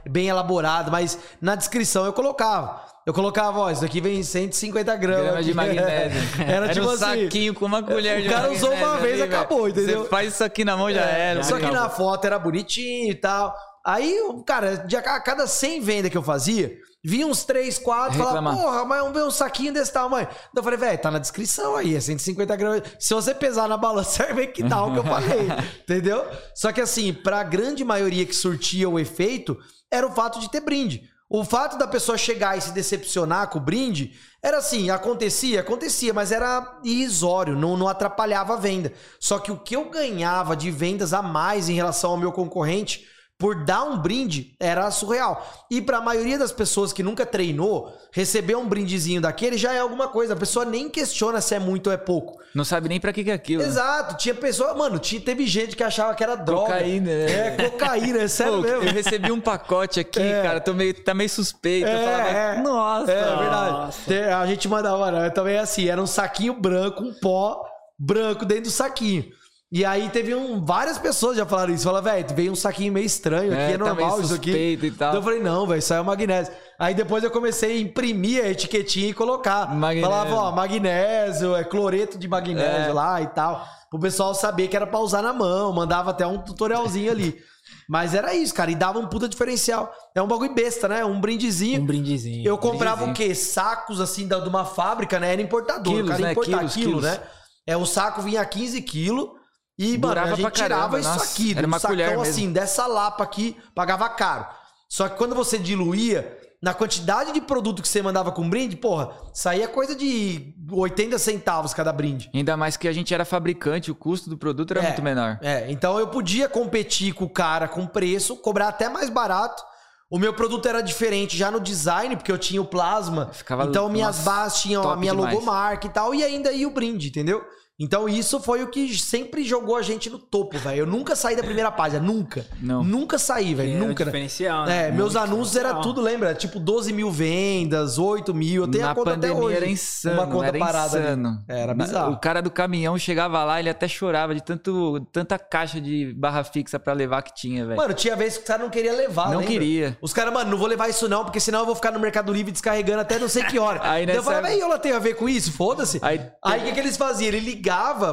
bem 0.06 0.28
elaborado, 0.28 0.90
mas 0.92 1.18
na 1.40 1.54
descrição 1.54 2.04
eu 2.04 2.12
colocava. 2.12 2.82
Eu 3.06 3.14
colocava, 3.14 3.58
ó, 3.60 3.70
isso 3.70 3.82
aqui 3.82 3.98
vem 3.98 4.22
150 4.22 4.94
gramas. 4.96 5.22
Grama 5.24 5.42
de 5.42 5.54
magnésio. 5.56 6.20
Era, 6.46 6.68
tipo 6.68 6.84
um 6.86 6.90
assim. 6.90 7.22
saquinho 7.22 7.54
com 7.54 7.64
uma 7.64 7.82
colher 7.82 8.18
o 8.18 8.22
de 8.24 8.28
cara 8.28 8.52
usou 8.52 8.70
uma 8.74 8.98
vez, 8.98 9.22
ali, 9.22 9.22
acabou, 9.34 9.66
entendeu? 9.70 10.02
Você 10.02 10.08
faz 10.10 10.34
isso 10.34 10.44
aqui 10.44 10.66
na 10.66 10.76
mão, 10.76 10.92
já 10.92 11.00
era. 11.00 11.42
Só 11.42 11.56
que 11.56 11.64
acabou. 11.64 11.80
na 11.80 11.88
foto 11.88 12.26
era 12.26 12.38
bonitinho 12.38 13.10
e 13.10 13.14
tal. 13.14 13.54
Aí, 13.82 14.20
o- 14.28 14.42
cara, 14.44 14.76
de 14.76 14.96
a 14.96 15.00
a 15.00 15.18
cada 15.22 15.46
100 15.46 15.80
vendas 15.80 16.10
que 16.10 16.18
eu 16.18 16.22
fazia, 16.22 16.76
vinha 17.04 17.26
uns 17.26 17.44
3, 17.44 17.78
4, 17.78 18.18
falava, 18.18 18.56
porra, 18.56 18.84
mas 18.84 19.00
vamos 19.00 19.14
ver 19.14 19.24
um 19.24 19.30
saquinho 19.30 19.72
desse 19.72 19.92
tamanho. 19.92 20.26
Então 20.50 20.56
eu 20.56 20.62
falei, 20.62 20.78
velho, 20.78 20.98
tá 20.98 21.10
na 21.10 21.18
descrição 21.18 21.76
aí, 21.76 21.94
é 21.94 22.00
150 22.00 22.56
gramas. 22.56 22.82
Se 22.98 23.14
você 23.14 23.34
pesar 23.34 23.68
na 23.68 23.76
balança, 23.76 24.24
vai 24.26 24.34
ver 24.34 24.46
que 24.48 24.62
dá 24.62 24.82
o 24.84 24.92
que 24.92 24.98
eu 24.98 25.04
falei, 25.04 25.48
entendeu? 25.82 26.26
Só 26.54 26.72
que 26.72 26.80
assim, 26.80 27.12
pra 27.12 27.42
grande 27.42 27.84
maioria 27.84 28.26
que 28.26 28.34
surtia 28.34 28.88
o 28.88 28.98
efeito, 28.98 29.56
era 29.90 30.06
o 30.06 30.12
fato 30.12 30.40
de 30.40 30.50
ter 30.50 30.60
brinde. 30.60 31.08
O 31.30 31.44
fato 31.44 31.76
da 31.76 31.86
pessoa 31.86 32.16
chegar 32.16 32.56
e 32.56 32.60
se 32.60 32.72
decepcionar 32.72 33.48
com 33.48 33.58
o 33.58 33.62
brinde 33.62 34.14
era 34.42 34.58
assim, 34.58 34.88
acontecia, 34.88 35.60
acontecia, 35.60 36.14
mas 36.14 36.32
era 36.32 36.80
irrisório, 36.82 37.54
não, 37.54 37.76
não 37.76 37.86
atrapalhava 37.86 38.54
a 38.54 38.56
venda. 38.56 38.94
Só 39.20 39.38
que 39.38 39.52
o 39.52 39.58
que 39.58 39.76
eu 39.76 39.90
ganhava 39.90 40.56
de 40.56 40.70
vendas 40.70 41.12
a 41.12 41.20
mais 41.20 41.68
em 41.68 41.74
relação 41.74 42.12
ao 42.12 42.16
meu 42.16 42.32
concorrente 42.32 43.06
por 43.38 43.64
dar 43.64 43.84
um 43.84 43.96
brinde 43.98 44.56
era 44.58 44.90
surreal. 44.90 45.46
E 45.70 45.80
pra 45.80 46.00
maioria 46.00 46.36
das 46.36 46.50
pessoas 46.50 46.92
que 46.92 47.04
nunca 47.04 47.24
treinou, 47.24 47.96
receber 48.10 48.56
um 48.56 48.68
brindezinho 48.68 49.20
daquele 49.20 49.56
já 49.56 49.72
é 49.72 49.78
alguma 49.78 50.08
coisa. 50.08 50.32
A 50.34 50.36
pessoa 50.36 50.64
nem 50.64 50.88
questiona 50.90 51.40
se 51.40 51.54
é 51.54 51.58
muito 51.60 51.86
ou 51.86 51.92
é 51.92 51.96
pouco. 51.96 52.36
Não 52.52 52.64
sabe 52.64 52.88
nem 52.88 52.98
pra 52.98 53.12
que 53.12 53.22
que 53.22 53.30
é 53.30 53.34
aquilo. 53.34 53.62
né? 53.62 53.68
Exato. 53.68 54.16
Tinha 54.16 54.34
pessoa, 54.34 54.74
mano, 54.74 54.98
tinha, 54.98 55.20
teve 55.20 55.46
gente 55.46 55.76
que 55.76 55.84
achava 55.84 56.14
que 56.16 56.24
era 56.24 56.34
droga. 56.34 56.72
Cocaína, 56.72 57.06
né? 57.06 57.30
É, 57.30 57.50
cocaína, 57.70 58.18
é 58.22 58.26
sério 58.28 58.54
Pô, 58.54 58.60
mesmo. 58.62 58.82
eu 58.82 58.92
recebi 58.92 59.30
um 59.30 59.40
pacote 59.40 60.00
aqui, 60.00 60.18
É. 60.20 60.42
cara, 60.42 60.60
tô 60.60 60.74
meio, 60.74 60.92
tá 61.04 61.14
meio 61.14 61.30
suspeito. 61.30 61.86
eu 61.86 61.96
É, 61.96 62.04
falava, 62.04 62.28
é. 62.30 62.60
nossa. 62.62 63.12
É, 63.12 63.36
verdade. 63.36 63.70
Nossa. 63.72 64.36
A 64.40 64.46
gente 64.46 64.66
mandava, 64.68 64.98
mano, 64.98 65.18
eu 65.18 65.30
também 65.32 65.58
assim, 65.58 65.88
era 65.88 66.02
um 66.02 66.06
saquinho 66.08 66.54
branco, 66.54 67.04
um 67.04 67.14
pó 67.20 67.62
branco 67.96 68.44
dentro 68.44 68.64
do 68.64 68.70
saquinho. 68.70 69.26
E 69.70 69.84
aí 69.84 70.08
teve 70.08 70.34
um, 70.34 70.64
várias 70.64 70.96
pessoas 70.96 71.36
já 71.36 71.44
falaram 71.44 71.74
isso. 71.74 71.84
Falaram, 71.84 72.04
velho, 72.04 72.26
veio 72.34 72.52
um 72.52 72.56
saquinho 72.56 72.90
meio 72.90 73.04
estranho 73.04 73.52
aqui, 73.52 73.60
É, 73.60 73.72
é, 73.72 73.78
tá 73.78 73.84
normal 73.84 74.12
meio 74.16 74.24
isso 74.24 74.34
aqui. 74.34 74.50
e 74.82 74.90
tal. 74.92 75.08
Então 75.10 75.20
eu 75.20 75.22
falei, 75.22 75.42
não, 75.42 75.66
velho, 75.66 75.78
isso 75.78 75.92
aí 75.92 75.98
é 75.98 76.02
o 76.02 76.04
magnésio. 76.06 76.54
Aí 76.78 76.94
depois 76.94 77.22
eu 77.22 77.30
comecei 77.30 77.76
a 77.76 77.80
imprimir 77.80 78.42
a 78.42 78.48
etiquetinha 78.48 79.08
e 79.08 79.12
colocar. 79.14 79.74
Magnésio. 79.74 80.08
Falava, 80.10 80.34
ó, 80.34 80.52
magnésio, 80.52 81.54
é 81.54 81.64
cloreto 81.64 82.18
de 82.18 82.26
magnésio 82.26 82.90
É. 82.90 82.92
lá 82.94 83.20
e 83.20 83.26
tal. 83.26 83.62
Pro 83.90 84.00
pessoal 84.00 84.34
saber 84.34 84.68
que 84.68 84.76
era 84.76 84.86
pra 84.86 85.00
usar 85.00 85.20
na 85.20 85.34
mão. 85.34 85.70
Mandava 85.72 86.10
até 86.12 86.26
um 86.26 86.38
tutorialzinho 86.38 87.10
ali. 87.10 87.38
Mas 87.86 88.14
era 88.14 88.32
isso, 88.34 88.54
cara. 88.54 88.70
E 88.70 88.74
dava 88.74 88.98
um 88.98 89.06
puta 89.06 89.28
diferencial. 89.28 89.92
É 90.14 90.22
um 90.22 90.26
bagulho 90.26 90.54
besta, 90.54 90.88
né? 90.88 91.04
Um 91.04 91.20
brindezinho. 91.20 91.82
Um 91.82 91.86
brindezinho. 91.86 92.46
Eu 92.46 92.56
comprava 92.56 93.04
brindezinho. 93.04 93.26
o 93.26 93.28
quê? 93.30 93.34
Sacos 93.34 94.00
assim 94.00 94.26
da- 94.26 94.40
de 94.40 94.48
uma 94.48 94.64
fábrica, 94.64 95.20
né? 95.20 95.32
Era 95.34 95.42
importador. 95.42 95.92
Quilos, 95.92 96.08
o 96.08 96.12
cara 96.12 96.22
né? 96.22 96.32
importar 96.32 96.56
Quilos, 96.58 96.72
quilo, 96.74 96.86
quilos. 97.00 97.04
né? 97.04 97.20
É, 97.66 97.76
o 97.76 97.84
saco 97.84 98.22
vinha 98.22 98.40
a 98.40 98.46
15 98.46 98.80
quilos. 98.80 99.36
E, 99.78 99.92
mano, 99.96 100.08
Durava 100.08 100.32
a 100.32 100.34
gente 100.34 100.42
caramba, 100.50 100.54
tirava 100.98 101.00
isso 101.00 101.08
nossa. 101.08 101.24
aqui. 101.24 101.52
Era 101.56 101.66
um 101.66 101.70
uma 101.70 101.78
sacão 101.78 101.96
colher 101.96 102.08
mesmo. 102.10 102.22
assim, 102.22 102.52
dessa 102.52 102.86
lapa 102.86 103.22
aqui, 103.22 103.56
pagava 103.74 104.08
caro. 104.08 104.46
Só 104.88 105.08
que 105.08 105.16
quando 105.16 105.34
você 105.34 105.56
diluía, 105.58 106.36
na 106.60 106.74
quantidade 106.74 107.30
de 107.32 107.40
produto 107.40 107.80
que 107.82 107.86
você 107.88 108.02
mandava 108.02 108.32
com 108.32 108.48
brinde, 108.50 108.74
porra, 108.74 109.10
saía 109.32 109.68
coisa 109.68 109.94
de 109.94 110.54
80 110.72 111.16
centavos 111.18 111.72
cada 111.72 111.92
brinde. 111.92 112.28
Ainda 112.34 112.56
mais 112.56 112.76
que 112.76 112.88
a 112.88 112.92
gente 112.92 113.14
era 113.14 113.24
fabricante, 113.24 113.90
o 113.90 113.94
custo 113.94 114.28
do 114.28 114.36
produto 114.36 114.72
era 114.72 114.80
É. 114.80 114.86
muito 114.86 115.02
menor. 115.02 115.38
É, 115.42 115.70
então 115.70 115.98
eu 116.00 116.08
podia 116.08 116.48
competir 116.48 117.12
com 117.14 117.26
o 117.26 117.30
cara 117.30 117.68
com 117.68 117.86
preço, 117.86 118.34
cobrar 118.36 118.68
até 118.68 118.88
mais 118.88 119.08
barato. 119.08 119.62
O 120.10 120.18
meu 120.18 120.32
produto 120.32 120.66
era 120.66 120.80
diferente 120.80 121.36
já 121.36 121.50
no 121.50 121.60
design, 121.60 122.16
porque 122.16 122.32
eu 122.32 122.38
tinha 122.38 122.60
o 122.62 122.64
plasma. 122.64 123.28
Ficava, 123.32 123.64
então 123.66 123.88
minhas 123.90 124.16
nossa, 124.16 124.30
bases 124.30 124.62
tinham 124.62 124.88
a 124.90 124.96
minha 124.96 125.12
demais. 125.12 125.34
logomarca 125.34 125.86
e 125.86 125.90
tal, 125.90 126.14
e 126.14 126.24
ainda 126.24 126.50
ia 126.50 126.66
o 126.66 126.70
brinde, 126.70 127.08
entendeu? 127.08 127.44
Então 127.80 128.08
isso 128.08 128.40
foi 128.40 128.62
o 128.64 128.68
que 128.68 128.98
sempre 128.98 129.44
jogou 129.44 129.76
a 129.76 129.82
gente 129.82 130.10
no 130.10 130.18
topo, 130.18 130.58
velho. 130.58 130.80
Eu 130.80 130.86
nunca 130.86 131.14
saí 131.14 131.36
da 131.36 131.44
primeira 131.44 131.70
página, 131.70 132.00
nunca. 132.02 132.44
Não. 132.60 132.82
Nunca 132.82 133.18
saí, 133.18 133.54
velho, 133.54 133.72
É 133.72 133.78
nunca. 133.78 134.04
né? 134.04 134.10
diferencial, 134.10 134.64
É, 134.64 134.66
né? 134.66 134.90
meus 134.90 135.14
Muito 135.14 135.24
anúncios 135.32 135.56
era 135.56 135.74
tudo, 135.74 136.00
lembra? 136.00 136.34
Tipo 136.34 136.58
12 136.58 136.92
mil 136.92 137.08
vendas, 137.10 137.96
8 137.96 138.34
mil. 138.34 138.62
Eu 138.64 138.68
tenho 138.68 138.84
Na 138.84 138.90
a 138.90 138.94
conta 138.96 139.10
até 139.12 139.28
pandemia 139.28 139.44
hoje. 139.46 139.56
era 139.56 139.66
insano, 139.68 140.14
Uma 140.22 140.26
conta 140.26 140.46
era 140.48 140.58
parada 140.58 140.96
ali. 140.98 141.06
insano. 141.06 141.44
Era 141.46 141.72
bizarro. 141.74 142.12
O 142.14 142.20
cara 142.20 142.42
do 142.42 142.50
caminhão 142.50 142.98
chegava 142.98 143.44
lá, 143.44 143.60
ele 143.60 143.70
até 143.70 143.86
chorava 143.86 144.34
de 144.34 144.42
tanto, 144.42 145.00
tanta 145.12 145.38
caixa 145.38 145.80
de 145.80 146.12
barra 146.14 146.42
fixa 146.42 146.80
pra 146.80 146.92
levar 146.92 147.22
que 147.22 147.32
tinha, 147.32 147.64
velho. 147.64 147.76
Mano, 147.76 147.94
tinha 147.94 148.16
vezes 148.16 148.38
que 148.38 148.44
o 148.44 148.46
cara 148.48 148.60
não 148.64 148.70
queria 148.70 148.92
levar, 148.92 149.26
Não 149.30 149.38
lembra? 149.38 149.46
queria. 149.46 149.98
Os 150.02 150.12
caras, 150.12 150.34
mano, 150.34 150.50
não 150.50 150.58
vou 150.58 150.66
levar 150.66 150.88
isso 150.88 151.08
não, 151.08 151.22
porque 151.24 151.38
senão 151.38 151.60
eu 151.60 151.66
vou 151.66 151.76
ficar 151.76 151.92
no 151.92 152.00
Mercado 152.00 152.32
Livre 152.32 152.50
descarregando 152.50 153.02
até 153.02 153.20
não 153.20 153.28
sei 153.28 153.44
que 153.44 153.56
hora. 153.56 153.78
Aí 153.88 154.04
Daí 154.04 154.16
eu 154.16 154.20
nessa 154.22 154.22
falava, 154.34 154.52
e 154.52 154.60
ela 154.60 154.78
tem 154.80 154.90
a 154.90 154.98
ver 154.98 155.14
com 155.14 155.28
isso? 155.28 155.52
Foda-se. 155.52 156.00
Aí- 156.02 156.20
Aí 156.42 156.60
o 156.60 156.64
que, 156.64 156.72
que 156.72 156.80
eles 156.80 156.96
faziam? 156.96 157.28
Ele 157.28 157.38
ligava 157.40 157.67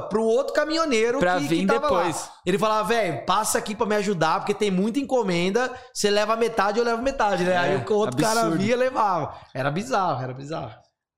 pro 0.09 0.23
outro 0.23 0.53
caminhoneiro 0.53 1.19
Pra 1.19 1.37
que, 1.37 1.47
vir 1.47 1.59
que 1.59 1.65
depois. 1.65 2.15
lá. 2.15 2.31
Ele 2.45 2.57
falava, 2.57 2.87
velho, 2.87 3.25
passa 3.25 3.57
aqui 3.57 3.75
pra 3.75 3.85
me 3.85 3.95
ajudar, 3.95 4.39
porque 4.39 4.53
tem 4.53 4.69
muita 4.71 4.99
encomenda. 4.99 5.71
Você 5.93 6.09
leva 6.09 6.35
metade, 6.35 6.79
eu 6.79 6.85
levo 6.85 7.01
metade, 7.01 7.43
né? 7.43 7.57
Aí 7.57 7.75
o 7.87 7.93
outro 7.93 8.17
cara 8.21 8.39
É, 8.39 8.43
absurdo. 8.43 8.63
via 8.63 8.73
e 8.73 8.77
levava. 8.77 9.33
Era 9.53 9.71
bizarro, 9.71 10.23
era 10.23 10.33
bizarro. 10.33 10.71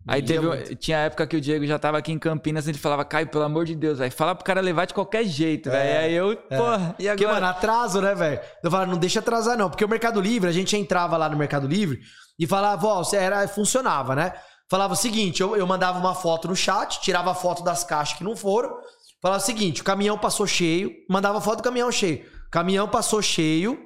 Aí 0.09 0.21
teve, 0.21 0.73
tinha 0.77 0.99
época 0.99 1.27
que 1.27 1.35
o 1.35 1.41
Diego 1.41 1.65
já 1.65 1.77
tava 1.77 1.97
aqui 1.97 2.13
em 2.13 2.17
Campinas, 2.17 2.65
ele 2.65 2.77
falava, 2.77 3.03
Caio, 3.03 3.27
pelo 3.27 3.43
amor 3.43 3.65
de 3.65 3.75
Deus, 3.75 3.99
vai 3.99 4.09
fala 4.09 4.33
pro 4.33 4.45
cara 4.45 4.61
levar 4.61 4.85
de 4.85 4.93
qualquer 4.93 5.25
jeito, 5.25 5.69
velho. 5.69 5.99
Aí 5.99 6.13
eu, 6.13 6.37
porra, 6.37 6.95
e 6.97 7.07
É. 7.07 7.11
Porque, 7.11 7.25
agora? 7.25 7.41
mano, 7.41 7.51
atraso, 7.51 8.01
né, 8.01 8.15
velho? 8.15 8.39
Eu 8.63 8.71
falava, 8.71 8.89
não 8.89 8.97
deixa 8.97 9.19
atrasar, 9.19 9.57
não. 9.57 9.69
Porque 9.69 9.83
o 9.83 9.89
Mercado 9.89 10.21
Livre, 10.21 10.49
a 10.49 10.53
gente 10.53 10.77
entrava 10.77 11.17
lá 11.17 11.27
no 11.27 11.35
Mercado 11.35 11.67
Livre 11.67 11.99
e 12.39 12.47
falava, 12.47 12.87
ó, 12.87 13.03
você 13.03 13.17
era, 13.17 13.45
funcionava, 13.49 14.15
né? 14.15 14.31
Falava 14.69 14.93
o 14.93 14.97
seguinte: 14.97 15.41
eu, 15.41 15.55
eu 15.55 15.65
mandava 15.65 15.99
uma 15.99 16.15
foto 16.15 16.47
no 16.47 16.55
chat, 16.55 16.99
tirava 17.01 17.31
a 17.31 17.35
foto 17.35 17.63
das 17.63 17.83
caixas 17.83 18.17
que 18.17 18.23
não 18.23 18.35
foram. 18.35 18.75
Falava 19.21 19.41
o 19.41 19.45
seguinte: 19.45 19.81
o 19.81 19.83
caminhão 19.83 20.17
passou 20.17 20.45
cheio, 20.45 20.91
mandava 21.09 21.41
foto 21.41 21.57
do 21.57 21.63
caminhão 21.63 21.91
cheio. 21.91 22.25
Caminhão 22.51 22.87
passou 22.87 23.21
cheio, 23.21 23.77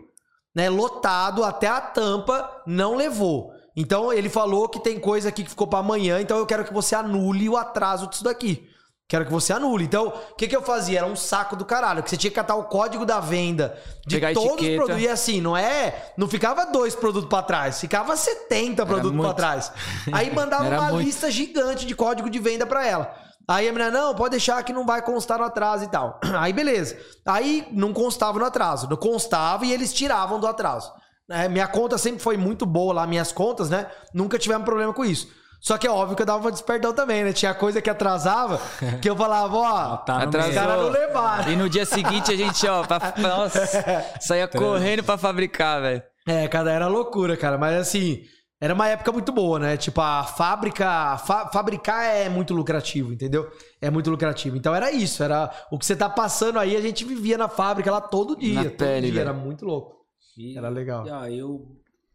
né? 0.56 0.70
Lotado 0.70 1.44
até 1.44 1.68
a 1.68 1.82
tampa, 1.82 2.50
não 2.66 2.96
levou. 2.96 3.52
Então 3.76 4.12
ele 4.12 4.30
falou 4.30 4.68
que 4.68 4.80
tem 4.80 5.00
coisa 5.00 5.30
aqui 5.30 5.44
que 5.44 5.50
ficou 5.50 5.68
pra 5.68 5.80
amanhã, 5.80 6.20
então 6.20 6.38
eu 6.38 6.46
quero 6.46 6.66
que 6.66 6.74
você 6.74 6.94
anule 6.94 7.48
o 7.48 7.56
atraso 7.56 8.08
disso 8.08 8.24
daqui. 8.24 8.68
Quero 9.12 9.26
que 9.26 9.32
você 9.32 9.52
anule. 9.52 9.84
Então, 9.84 10.08
o 10.08 10.36
que, 10.36 10.48
que 10.48 10.56
eu 10.56 10.62
fazia? 10.62 11.00
Era 11.00 11.06
um 11.06 11.18
saco 11.18 11.58
do 11.58 11.66
caralho. 11.66 12.02
Que 12.02 12.10
você 12.10 12.16
tinha 12.16 12.32
que 12.32 12.36
catar 12.36 12.56
o 12.56 12.64
código 12.64 13.06
da 13.06 13.20
venda 13.20 13.78
de 14.08 14.16
Pegar 14.16 14.34
todos 14.34 14.52
os 14.52 14.58
etiqueta. 14.60 14.78
produtos. 14.78 15.04
E 15.04 15.08
assim, 15.10 15.42
não 15.42 15.58
é. 15.58 16.14
Não 16.16 16.30
ficava 16.30 16.68
dois 16.68 16.96
produtos 16.96 17.28
pra 17.28 17.42
trás, 17.44 17.78
ficava 17.82 18.16
70 18.16 18.86
produtos 18.86 19.12
pra 19.12 19.22
muito. 19.22 19.36
trás. 19.36 19.70
Aí 20.14 20.34
mandava 20.34 20.64
uma 20.64 20.92
muito. 20.94 21.04
lista 21.04 21.30
gigante 21.30 21.86
de 21.86 21.94
código 21.94 22.30
de 22.30 22.40
venda 22.40 22.66
pra 22.66 22.88
ela. 22.88 23.14
Aí 23.46 23.68
a 23.68 23.74
menina, 23.74 23.92
não, 23.92 24.16
pode 24.16 24.32
deixar 24.32 24.64
que 24.64 24.72
não 24.72 24.86
vai 24.86 25.02
constar 25.02 25.40
no 25.40 25.44
atraso 25.44 25.84
e 25.84 25.90
tal. 25.90 26.18
Aí 26.40 26.54
beleza. 26.54 26.98
Aí 27.26 27.68
não 27.70 27.92
constava 27.92 28.40
no 28.40 28.46
atraso. 28.46 28.90
Não 28.90 28.96
constava 28.96 29.66
e 29.66 29.74
eles 29.74 29.92
tiravam 29.92 30.40
do 30.40 30.48
atraso. 30.48 30.90
É, 31.30 31.50
minha 31.50 31.68
conta 31.68 31.98
sempre 31.98 32.22
foi 32.22 32.38
muito 32.38 32.66
boa 32.66 32.94
lá, 32.94 33.06
minhas 33.06 33.34
contas, 33.34 33.70
né? 33.70 33.88
Nunca 34.14 34.40
tivemos 34.40 34.64
problema 34.64 34.94
com 34.94 35.04
isso. 35.04 35.28
Só 35.62 35.78
que 35.78 35.86
é 35.86 35.92
óbvio 35.92 36.16
que 36.16 36.24
eu 36.24 36.26
dava 36.26 36.40
uma 36.40 36.52
desperdão 36.52 36.92
também, 36.92 37.24
né? 37.24 37.32
Tinha 37.32 37.54
coisa 37.54 37.80
que 37.82 37.90
atrasava, 37.90 38.60
que 39.00 39.08
eu 39.08 39.16
falava, 39.16 39.56
ó, 39.58 39.98
Tá 39.98 40.24
Atrasou. 40.24 40.50
os 40.50 40.56
caras 40.56 40.78
não 40.82 40.90
levaram. 40.90 41.52
E 41.52 41.56
no 41.56 41.70
dia 41.70 41.86
seguinte 41.86 42.32
a 42.32 42.36
gente, 42.36 42.68
ó, 42.68 42.84
pra, 42.84 43.14
nossa, 43.18 43.62
saía 44.20 44.48
correndo 44.48 45.04
pra 45.04 45.18
fabricar, 45.20 45.80
velho. 45.82 46.02
É, 46.28 46.48
cara, 46.48 46.72
era 46.72 46.88
loucura, 46.88 47.38
cara. 47.38 47.60
Mas 47.60 47.76
assim, 47.80 48.24
era 48.60 48.74
uma 48.74 48.88
época 48.88 49.12
muito 49.12 49.32
boa, 49.32 49.60
né? 49.60 49.78
Tipo, 49.78 50.02
a 50.02 50.24
fábrica. 50.24 51.18
fa- 51.20 51.48
fabricar 51.54 52.06
é 52.06 52.28
muito 52.28 52.54
lucrativo, 52.56 53.14
entendeu? 53.14 53.48
É 53.80 53.90
muito 53.92 54.10
lucrativo. 54.10 54.58
Então 54.58 54.74
era 54.74 54.92
isso. 54.92 55.24
Era 55.24 55.52
o 55.72 55.78
que 55.78 55.86
você 55.86 55.96
tá 55.96 56.10
passando 56.10 56.58
aí, 56.58 56.76
a 56.76 56.82
gente 56.82 57.06
vivia 57.06 57.38
na 57.38 57.48
fábrica 57.48 57.92
lá 57.92 58.02
todo 58.02 58.36
dia. 58.36 58.56
Na 58.56 58.64
todo 58.64 58.78
pele, 58.78 59.02
dia. 59.12 59.14
velho. 59.14 59.30
Era 59.30 59.34
muito 59.34 59.64
louco. 59.66 59.98
E- 60.38 60.58
Era 60.58 60.70
legal. 60.70 61.06
e, 61.08 61.12
ó, 61.12 61.26
eu, 61.28 61.66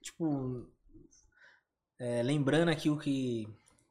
tipo, 0.02 0.66
é, 1.98 2.23
lembrando 2.23 2.68
aqui 2.70 2.90
o 2.90 2.98
que 2.98 3.48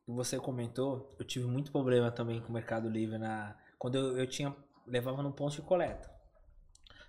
você 0.08 0.40
comentou, 0.40 1.16
eu 1.20 1.26
tive 1.26 1.46
muito 1.46 1.72
problema 1.72 2.12
também 2.12 2.40
com 2.42 2.50
o 2.50 2.54
Mercado 2.54 2.88
Livre 2.90 3.18
na 3.18 3.56
quando 3.78 3.96
eu, 3.96 4.18
eu 4.18 4.28
tinha 4.28 4.56
levava 4.88 5.22
no 5.24 5.32
ponto 5.32 5.56
de 5.56 5.62
coleta. 5.62 6.10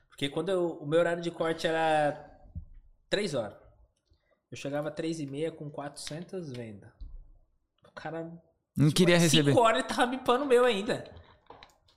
Porque 0.08 0.28
quando 0.28 0.48
eu, 0.48 0.78
o 0.78 0.86
meu 0.86 0.98
horário 1.00 1.22
de 1.22 1.30
corte 1.30 1.66
era 1.66 2.40
3 3.10 3.34
horas. 3.34 3.56
Eu 4.50 4.56
chegava 4.56 4.88
às 4.88 4.94
3 4.94 5.20
e 5.20 5.26
meia 5.26 5.52
com 5.52 5.70
400 5.70 6.50
vendas. 6.52 6.90
O 7.86 7.92
cara 7.92 8.30
Não 8.76 8.90
queria 8.90 9.20
Cinco 9.20 9.36
receber. 9.44 9.58
horas 9.58 9.80
ele 9.80 9.88
tava 9.88 10.06
bipando 10.06 10.44
o 10.44 10.48
meu 10.48 10.64
ainda. 10.64 11.04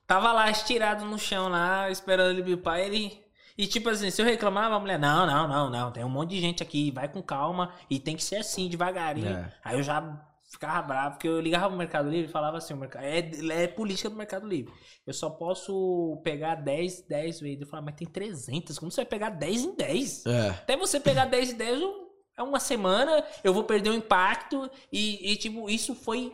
Tava 0.05 0.33
lá 0.33 0.49
estirado 0.49 1.05
no 1.05 1.17
chão 1.17 1.47
lá, 1.49 1.89
esperando 1.89 2.31
ele 2.31 2.41
bipar. 2.41 2.79
Ele. 2.79 3.23
E 3.59 3.67
tipo 3.67 3.89
assim, 3.89 4.09
se 4.09 4.21
eu 4.21 4.25
reclamava, 4.25 4.75
a 4.75 4.79
mulher, 4.79 4.97
não, 4.97 5.25
não, 5.27 5.45
não, 5.45 5.69
não, 5.69 5.91
tem 5.91 6.01
um 6.05 6.09
monte 6.09 6.29
de 6.29 6.39
gente 6.39 6.63
aqui, 6.63 6.91
vai 6.91 7.09
com 7.09 7.21
calma 7.21 7.73
e 7.89 7.99
tem 7.99 8.15
que 8.15 8.23
ser 8.23 8.37
assim, 8.37 8.69
devagarinho. 8.69 9.27
É. 9.35 9.53
Aí 9.61 9.77
eu 9.77 9.83
já 9.83 10.01
ficava 10.49 10.81
bravo, 10.81 11.15
porque 11.15 11.27
eu 11.27 11.41
ligava 11.41 11.67
pro 11.67 11.77
Mercado 11.77 12.09
Livre 12.09 12.29
e 12.29 12.31
falava 12.31 12.57
assim, 12.57 12.73
o 12.73 12.77
mercado, 12.77 13.03
é, 13.03 13.19
é 13.63 13.67
política 13.67 14.09
do 14.09 14.15
Mercado 14.15 14.47
Livre. 14.47 14.73
Eu 15.05 15.13
só 15.13 15.29
posso 15.29 16.21
pegar 16.23 16.55
10, 16.55 17.01
10 17.01 17.41
vezes. 17.41 17.59
Eu 17.61 17.67
falava, 17.67 17.87
mas 17.87 17.95
tem 17.95 18.07
300, 18.07 18.79
como 18.79 18.89
você 18.89 19.01
vai 19.01 19.05
pegar 19.07 19.29
10 19.31 19.61
em 19.65 19.75
10? 19.75 20.25
É. 20.25 20.49
Até 20.51 20.77
você 20.77 20.97
pegar 20.97 21.25
10 21.25 21.51
em 21.51 21.55
10, 21.57 21.81
eu- 21.81 22.09
é 22.37 22.41
uma 22.41 22.61
semana, 22.61 23.21
eu 23.43 23.53
vou 23.53 23.65
perder 23.65 23.89
o 23.89 23.93
impacto. 23.93 24.71
E, 24.89 25.33
e, 25.33 25.35
tipo, 25.35 25.69
isso 25.69 25.93
foi 25.93 26.33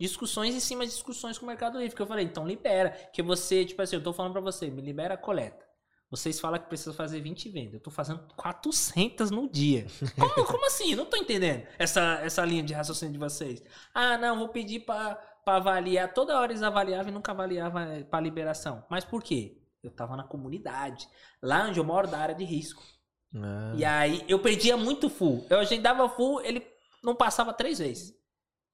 discussões 0.00 0.54
em 0.56 0.60
cima 0.60 0.84
de 0.84 0.90
discussões 0.90 1.38
com 1.38 1.44
o 1.44 1.48
Mercado 1.48 1.78
Livre. 1.78 1.94
Que 1.94 2.02
eu 2.02 2.06
falei, 2.08 2.24
então 2.24 2.44
libera. 2.44 2.90
Que 3.12 3.22
você, 3.22 3.64
tipo 3.64 3.80
assim, 3.80 3.94
eu 3.94 4.02
tô 4.02 4.12
falando 4.12 4.32
pra 4.32 4.40
você, 4.40 4.68
me 4.68 4.82
libera 4.82 5.14
a 5.14 5.16
coleta. 5.16 5.63
Vocês 6.16 6.38
falam 6.40 6.58
que 6.60 6.66
precisa 6.68 6.92
fazer 6.92 7.20
20 7.20 7.48
vendas. 7.48 7.74
Eu 7.74 7.80
tô 7.80 7.90
fazendo 7.90 8.20
400 8.36 9.30
no 9.30 9.48
dia. 9.48 9.86
Como, 10.18 10.46
como 10.46 10.66
assim? 10.66 10.94
Não 10.94 11.06
tô 11.06 11.16
entendendo 11.16 11.66
essa, 11.78 12.20
essa 12.22 12.44
linha 12.44 12.62
de 12.62 12.72
raciocínio 12.72 13.12
de 13.12 13.18
vocês. 13.18 13.62
Ah, 13.94 14.16
não, 14.18 14.38
vou 14.38 14.48
pedir 14.48 14.80
pra 14.80 15.20
avaliar. 15.46 16.12
Toda 16.14 16.38
hora 16.38 16.52
eles 16.52 16.62
avaliavam 16.62 17.08
e 17.10 17.14
nunca 17.14 17.32
avaliavam 17.32 17.82
pra 18.10 18.20
liberação. 18.20 18.84
Mas 18.88 19.04
por 19.04 19.22
quê? 19.22 19.60
Eu 19.82 19.90
tava 19.90 20.16
na 20.16 20.24
comunidade. 20.24 21.08
Lá 21.42 21.66
onde 21.66 21.78
eu 21.78 21.84
moro, 21.84 22.08
da 22.08 22.18
área 22.18 22.34
de 22.34 22.44
risco. 22.44 22.82
E 23.76 23.84
aí 23.84 24.24
eu 24.28 24.38
perdia 24.38 24.76
muito 24.76 25.10
full. 25.10 25.44
Eu 25.50 25.58
agendava 25.58 26.08
full, 26.08 26.40
ele 26.40 26.64
não 27.02 27.14
passava 27.14 27.52
três 27.52 27.78
vezes. 27.80 28.14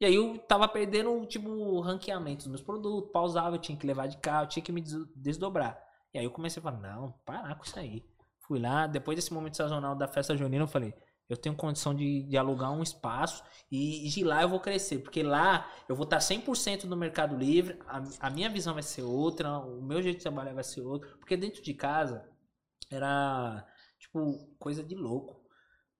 E 0.00 0.04
aí 0.06 0.14
eu 0.14 0.38
tava 0.38 0.68
perdendo, 0.68 1.26
tipo, 1.26 1.48
o 1.50 1.80
ranqueamento 1.80 2.38
dos 2.38 2.46
meus 2.46 2.62
produtos, 2.62 3.10
pausava, 3.12 3.56
eu 3.56 3.60
tinha 3.60 3.76
que 3.76 3.86
levar 3.86 4.06
de 4.06 4.16
carro, 4.18 4.44
eu 4.44 4.48
tinha 4.48 4.62
que 4.62 4.72
me 4.72 4.80
des- 4.80 5.06
desdobrar. 5.16 5.78
E 6.12 6.18
aí 6.18 6.24
eu 6.24 6.30
comecei 6.30 6.60
a 6.60 6.62
falar, 6.62 6.78
não, 6.78 7.12
parar 7.24 7.54
com 7.54 7.64
isso 7.64 7.78
aí. 7.78 8.04
Fui 8.40 8.58
lá, 8.58 8.86
depois 8.86 9.16
desse 9.16 9.32
momento 9.32 9.56
sazonal 9.56 9.94
da 9.94 10.08
festa 10.08 10.36
junina, 10.36 10.64
eu 10.64 10.68
falei, 10.68 10.92
eu 11.28 11.36
tenho 11.36 11.54
condição 11.54 11.94
de, 11.94 12.24
de 12.24 12.36
alugar 12.36 12.72
um 12.72 12.82
espaço 12.82 13.44
e 13.70 14.08
de 14.08 14.24
lá 14.24 14.42
eu 14.42 14.48
vou 14.48 14.58
crescer, 14.58 14.98
porque 14.98 15.22
lá 15.22 15.70
eu 15.88 15.94
vou 15.94 16.02
estar 16.02 16.18
100% 16.18 16.84
no 16.84 16.96
Mercado 16.96 17.36
Livre, 17.36 17.78
a, 17.86 18.02
a 18.18 18.30
minha 18.30 18.50
visão 18.50 18.74
vai 18.74 18.82
ser 18.82 19.02
outra, 19.02 19.58
o 19.60 19.80
meu 19.80 20.02
jeito 20.02 20.16
de 20.16 20.22
trabalhar 20.24 20.52
vai 20.52 20.64
ser 20.64 20.80
outro, 20.80 21.08
porque 21.18 21.36
dentro 21.36 21.62
de 21.62 21.72
casa 21.72 22.28
era, 22.90 23.64
tipo, 23.96 24.52
coisa 24.58 24.82
de 24.82 24.96
louco. 24.96 25.40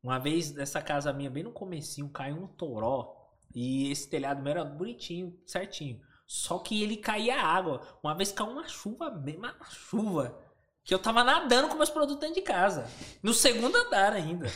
Uma 0.02 0.18
vez, 0.18 0.52
nessa 0.52 0.82
casa 0.82 1.12
minha, 1.12 1.30
bem 1.30 1.44
no 1.44 1.52
comecinho, 1.52 2.08
caiu 2.08 2.36
um 2.36 2.48
toró 2.48 3.14
e 3.54 3.90
esse 3.90 4.08
telhado 4.10 4.42
meu 4.42 4.50
era 4.50 4.64
bonitinho, 4.64 5.38
certinho. 5.46 6.00
Só 6.30 6.60
que 6.60 6.80
ele 6.80 6.96
caía 6.96 7.42
água. 7.42 7.80
Uma 8.00 8.14
vez 8.14 8.30
caiu 8.30 8.50
uma 8.50 8.68
chuva, 8.68 9.10
bem 9.10 9.36
uma 9.36 9.52
chuva. 9.68 10.38
Que 10.84 10.94
eu 10.94 10.98
tava 11.00 11.24
nadando 11.24 11.66
com 11.66 11.74
meus 11.74 11.90
produtos 11.90 12.20
dentro 12.20 12.36
de 12.36 12.42
casa. 12.42 12.88
No 13.20 13.34
segundo 13.34 13.76
andar 13.76 14.12
ainda. 14.12 14.46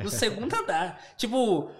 No 0.00 0.08
segundo 0.08 0.54
andar. 0.54 0.96
Tipo, 1.16 1.72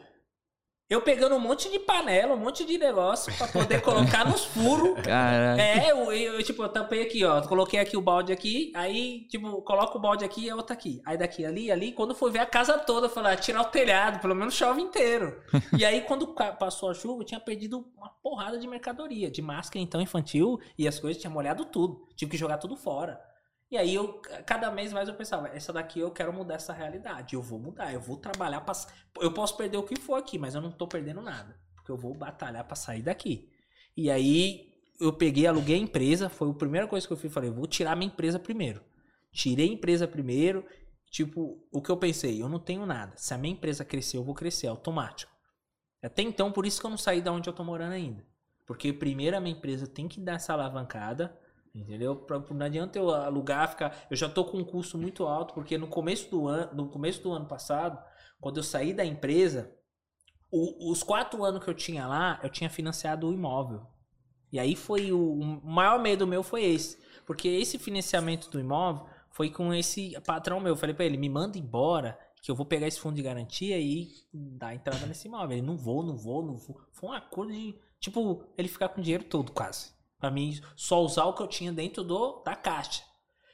eu 0.95 1.01
pegando 1.01 1.35
um 1.35 1.41
monte 1.41 1.69
de 1.71 1.79
panela, 1.79 2.35
um 2.35 2.39
monte 2.39 2.65
de 2.65 2.79
negócio 2.79 3.37
pra 3.37 3.49
poder 3.49 3.83
colocar 3.83 4.25
nos 4.25 4.45
furos. 4.45 4.95
Caraca. 5.03 5.61
É, 5.61 5.91
eu, 5.91 6.13
eu, 6.13 6.43
tipo, 6.43 6.63
eu 6.63 6.69
tampei 6.69 7.03
aqui, 7.03 7.25
ó. 7.25 7.43
Coloquei 7.43 7.81
aqui 7.81 7.97
o 7.97 8.01
balde 8.01 8.33
aqui, 8.33 8.73
aí, 8.75 9.27
tipo, 9.29 9.61
coloco 9.63 9.99
o 9.99 10.01
balde 10.01 10.25
aqui 10.25 10.45
e 10.45 10.51
a 10.51 10.57
outra 10.57 10.75
aqui. 10.75 11.03
Aí 11.05 11.19
daqui, 11.19 11.45
ali, 11.45 11.71
ali. 11.71 11.93
Quando 11.93 12.15
foi 12.15 12.31
ver 12.31 12.39
a 12.39 12.47
casa 12.47 12.79
toda, 12.79 13.07
eu 13.07 13.11
falei, 13.11 13.33
ah, 13.33 13.37
tirar 13.37 13.63
o 13.63 13.65
telhado, 13.65 14.21
pelo 14.21 14.35
menos 14.35 14.55
chove 14.55 14.81
inteiro. 14.81 15.43
e 15.77 15.85
aí, 15.85 16.01
quando 16.03 16.29
passou 16.29 16.91
a 16.91 16.95
chuva, 16.95 17.23
eu 17.23 17.27
tinha 17.27 17.41
perdido 17.41 17.85
uma 17.97 18.09
porrada 18.23 18.57
de 18.57 18.69
mercadoria, 18.69 19.29
de 19.31 19.43
máscara, 19.43 19.83
então, 19.83 20.01
infantil, 20.01 20.61
e 20.79 20.87
as 20.87 21.01
coisas 21.01 21.21
tinha 21.21 21.31
molhado 21.31 21.65
tudo. 21.65 22.07
Tive 22.15 22.31
que 22.31 22.37
jogar 22.37 22.59
tudo 22.59 22.77
fora. 22.77 23.21
E 23.75 23.77
aí, 23.77 23.93
eu, 23.93 24.23
cada 24.47 24.71
mês 24.71 24.93
mais 24.93 25.09
eu 25.09 25.17
pensava, 25.17 25.49
essa 25.49 25.73
daqui 25.73 25.99
eu 25.99 26.09
quero 26.13 26.33
mudar 26.33 26.55
essa 26.55 26.73
realidade. 26.73 27.35
Eu 27.35 27.43
vou 27.43 27.59
mudar, 27.59 27.93
eu 27.93 28.01
vou 28.01 28.17
trabalhar 28.17 28.61
pra. 28.61 28.73
Eu 29.21 29.33
posso 29.33 29.57
perder 29.57 29.77
o 29.77 29.83
que 29.83 29.99
for 29.99 30.15
aqui, 30.15 30.39
mas 30.39 30.55
eu 30.55 30.61
não 30.61 30.71
tô 30.71 30.87
perdendo 30.87 31.21
nada. 31.21 31.59
Porque 31.75 31.91
eu 31.91 31.97
vou 31.97 32.15
batalhar 32.15 32.63
pra 32.65 32.77
sair 32.77 33.03
daqui. 33.03 33.51
E 33.97 34.09
aí, 34.09 34.73
eu 35.01 35.13
peguei, 35.13 35.49
aluguei 35.49 35.75
a 35.75 35.79
empresa. 35.81 36.29
Foi 36.29 36.49
a 36.49 36.55
primeira 36.55 36.87
coisa 36.87 37.05
que 37.05 37.13
eu 37.13 37.17
fiz. 37.17 37.33
Falei, 37.33 37.51
vou 37.51 37.67
tirar 37.67 37.97
minha 37.97 38.07
empresa 38.07 38.39
primeiro. 38.39 38.81
Tirei 39.33 39.69
a 39.69 39.73
empresa 39.73 40.07
primeiro. 40.07 40.65
Tipo, 41.11 41.61
o 41.73 41.83
que 41.83 41.91
eu 41.91 41.97
pensei? 41.97 42.41
Eu 42.41 42.49
não 42.49 42.61
tenho 42.61 42.87
nada. 42.87 43.15
Se 43.17 43.35
a 43.35 43.39
minha 43.39 43.55
empresa 43.55 43.85
crescer, 43.85 44.19
eu 44.19 44.23
vou 44.23 44.37
crescer, 44.37 44.69
é 44.69 44.71
automático. 44.71 45.33
Até 46.01 46.23
então, 46.23 46.53
por 46.53 46.65
isso 46.65 46.79
que 46.79 46.87
eu 46.87 46.91
não 46.91 46.97
saí 46.97 47.21
da 47.21 47.33
onde 47.33 47.51
eu 47.51 47.53
tô 47.53 47.65
morando 47.65 47.95
ainda. 47.95 48.25
Porque 48.65 48.93
primeiro 48.93 49.37
a 49.37 49.41
minha 49.41 49.57
empresa 49.57 49.89
tem 49.89 50.07
que 50.07 50.21
dar 50.21 50.35
essa 50.35 50.53
alavancada. 50.53 51.37
Entendeu? 51.75 52.15
Pra- 52.17 52.39
Não 52.39 52.67
adianta 52.67 52.99
eu 52.99 53.11
alugar, 53.11 53.69
ficar. 53.71 54.07
Eu 54.11 54.17
já 54.17 54.29
tô 54.29 54.45
com 54.45 54.59
um 54.59 54.65
custo 54.65 54.97
muito 54.97 55.27
alto, 55.27 55.55
porque 55.55 55.77
no 55.77 55.89
começo 55.89 56.31
do 56.31 56.47
ano, 56.47 56.73
no 56.75 56.89
começo 56.89 57.23
do 57.23 57.33
ano 57.33 57.47
passado, 57.47 57.99
quando 58.41 58.59
eu 58.59 58.63
saí 58.63 58.93
da 58.95 59.05
empresa, 59.05 59.73
o- 60.51 60.91
os 60.93 61.03
quatro 61.03 61.43
anos 61.45 61.63
que 61.65 61.69
eu 61.69 61.75
tinha 61.75 62.07
lá, 62.07 62.39
eu 62.43 62.49
tinha 62.51 62.71
financiado 62.71 63.29
o 63.29 63.33
imóvel. 63.33 63.87
E 64.53 64.59
aí 64.59 64.77
foi 64.77 65.11
o, 65.13 65.19
o 65.41 65.67
maior 65.67 66.01
medo 66.01 66.27
meu 66.27 66.43
foi 66.45 66.63
esse. 66.65 66.97
Porque 67.27 67.49
esse 67.49 67.79
financiamento 67.79 68.49
do 68.51 68.61
imóvel 68.61 69.07
foi 69.31 69.51
com 69.51 69.75
esse 69.75 70.13
patrão 70.25 70.61
meu. 70.61 70.73
Eu 70.75 70.77
falei 70.77 70.95
pra 70.95 71.05
ele, 71.05 71.17
me 71.17 71.29
manda 71.29 71.59
embora, 71.59 72.17
que 72.41 72.51
eu 72.51 72.55
vou 72.55 72.65
pegar 72.67 72.87
esse 72.87 73.01
fundo 73.01 73.17
de 73.17 73.23
garantia 73.23 73.81
e 73.81 74.13
dar 74.33 74.75
entrada 74.75 75.07
nesse 75.07 75.27
imóvel. 75.27 75.57
Ele, 75.57 75.67
não 75.67 75.77
vou, 75.77 76.05
não 76.05 76.17
vou, 76.17 76.45
não 76.45 76.57
vou. 76.57 76.81
Foi 76.93 77.09
um 77.11 77.13
acordo 77.13 77.53
de, 77.53 77.75
tipo, 77.99 78.45
ele 78.57 78.69
ficar 78.69 78.91
com 78.91 79.01
o 79.01 79.03
dinheiro 79.03 79.25
todo 79.25 79.51
quase. 79.51 79.93
Pra 80.19 80.31
mim, 80.31 80.59
só 80.77 81.03
usar 81.03 81.25
o 81.25 81.35
que 81.35 81.43
eu 81.43 81.49
tinha 81.49 81.73
dentro 81.73 82.03
do, 82.03 82.43
da 82.45 82.55
caixa. 82.55 83.03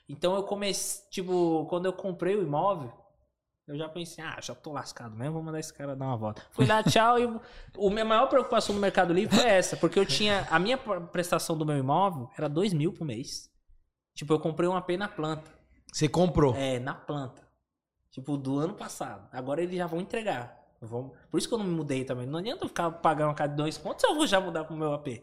Então 0.09 0.35
eu 0.35 0.43
comecei, 0.43 1.09
tipo, 1.11 1.67
quando 1.69 1.87
eu 1.87 1.93
comprei 1.93 2.37
o 2.37 2.43
imóvel, 2.43 2.93
eu 3.71 3.79
já 3.79 3.89
pensei, 3.89 4.25
ah, 4.25 4.37
já 4.43 4.53
tô 4.53 4.73
lascado 4.73 5.15
mesmo, 5.15 5.35
vou 5.35 5.43
mandar 5.43 5.61
esse 5.61 5.73
cara 5.73 5.95
dar 5.95 6.07
uma 6.07 6.17
volta. 6.17 6.43
Fui 6.51 6.67
lá, 6.67 6.83
tchau, 6.85 7.19
e 7.19 7.41
o 7.77 7.91
minha 7.91 8.05
maior 8.05 8.27
preocupação 8.27 8.75
no 8.75 8.81
Mercado 8.81 9.13
Livre 9.13 9.37
foi 9.37 9.49
essa, 9.49 9.77
porque 9.77 9.99
eu 9.99 10.05
tinha, 10.05 10.49
a 10.51 10.59
minha 10.59 10.77
prestação 10.77 11.57
do 11.57 11.65
meu 11.65 11.79
imóvel 11.79 12.29
era 12.37 12.49
2 12.49 12.73
mil 12.73 12.93
por 12.93 13.05
mês. 13.05 13.49
Tipo, 14.15 14.35
eu 14.35 14.41
comprei 14.41 14.69
um 14.69 14.75
AP 14.75 14.91
na 14.99 15.07
planta. 15.07 15.51
Você 15.93 16.09
comprou. 16.09 16.55
É, 16.57 16.81
na 16.81 16.95
planta. 16.95 17.49
Tipo, 18.11 18.37
do 18.37 18.59
ano 18.59 18.75
passado. 18.75 19.29
Agora 19.33 19.63
eles 19.63 19.77
já 19.77 19.87
vão 19.87 20.01
entregar. 20.01 20.61
Vão... 20.81 21.13
Por 21.31 21.39
isso 21.39 21.49
que 21.49 21.55
eu 21.55 21.59
não 21.59 21.67
me 21.67 21.75
mudei 21.75 22.05
também. 22.05 22.27
Não 22.27 22.41
adianta 22.41 22.65
eu 22.65 22.69
ficar 22.69 22.91
pagando 22.91 23.29
uma 23.29 23.35
casa 23.35 23.51
de 23.51 23.57
dois 23.57 23.79
contos, 23.79 24.03
eu 24.03 24.17
vou 24.17 24.27
já 24.27 24.41
mudar 24.41 24.65
pro 24.65 24.77
meu 24.77 24.93
AP. 24.93 25.23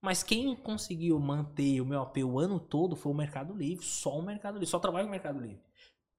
Mas 0.00 0.22
quem 0.22 0.56
conseguiu 0.56 1.18
manter 1.18 1.80
o 1.80 1.86
meu 1.86 2.00
AP 2.00 2.18
o 2.18 2.38
ano 2.38 2.58
todo 2.58 2.96
foi 2.96 3.12
o 3.12 3.14
Mercado 3.14 3.54
Livre. 3.54 3.84
Só 3.84 4.18
o 4.18 4.22
Mercado 4.22 4.54
Livre. 4.54 4.66
Só 4.66 4.78
trabalho 4.78 5.06
no 5.06 5.10
Mercado 5.10 5.38
Livre. 5.40 5.62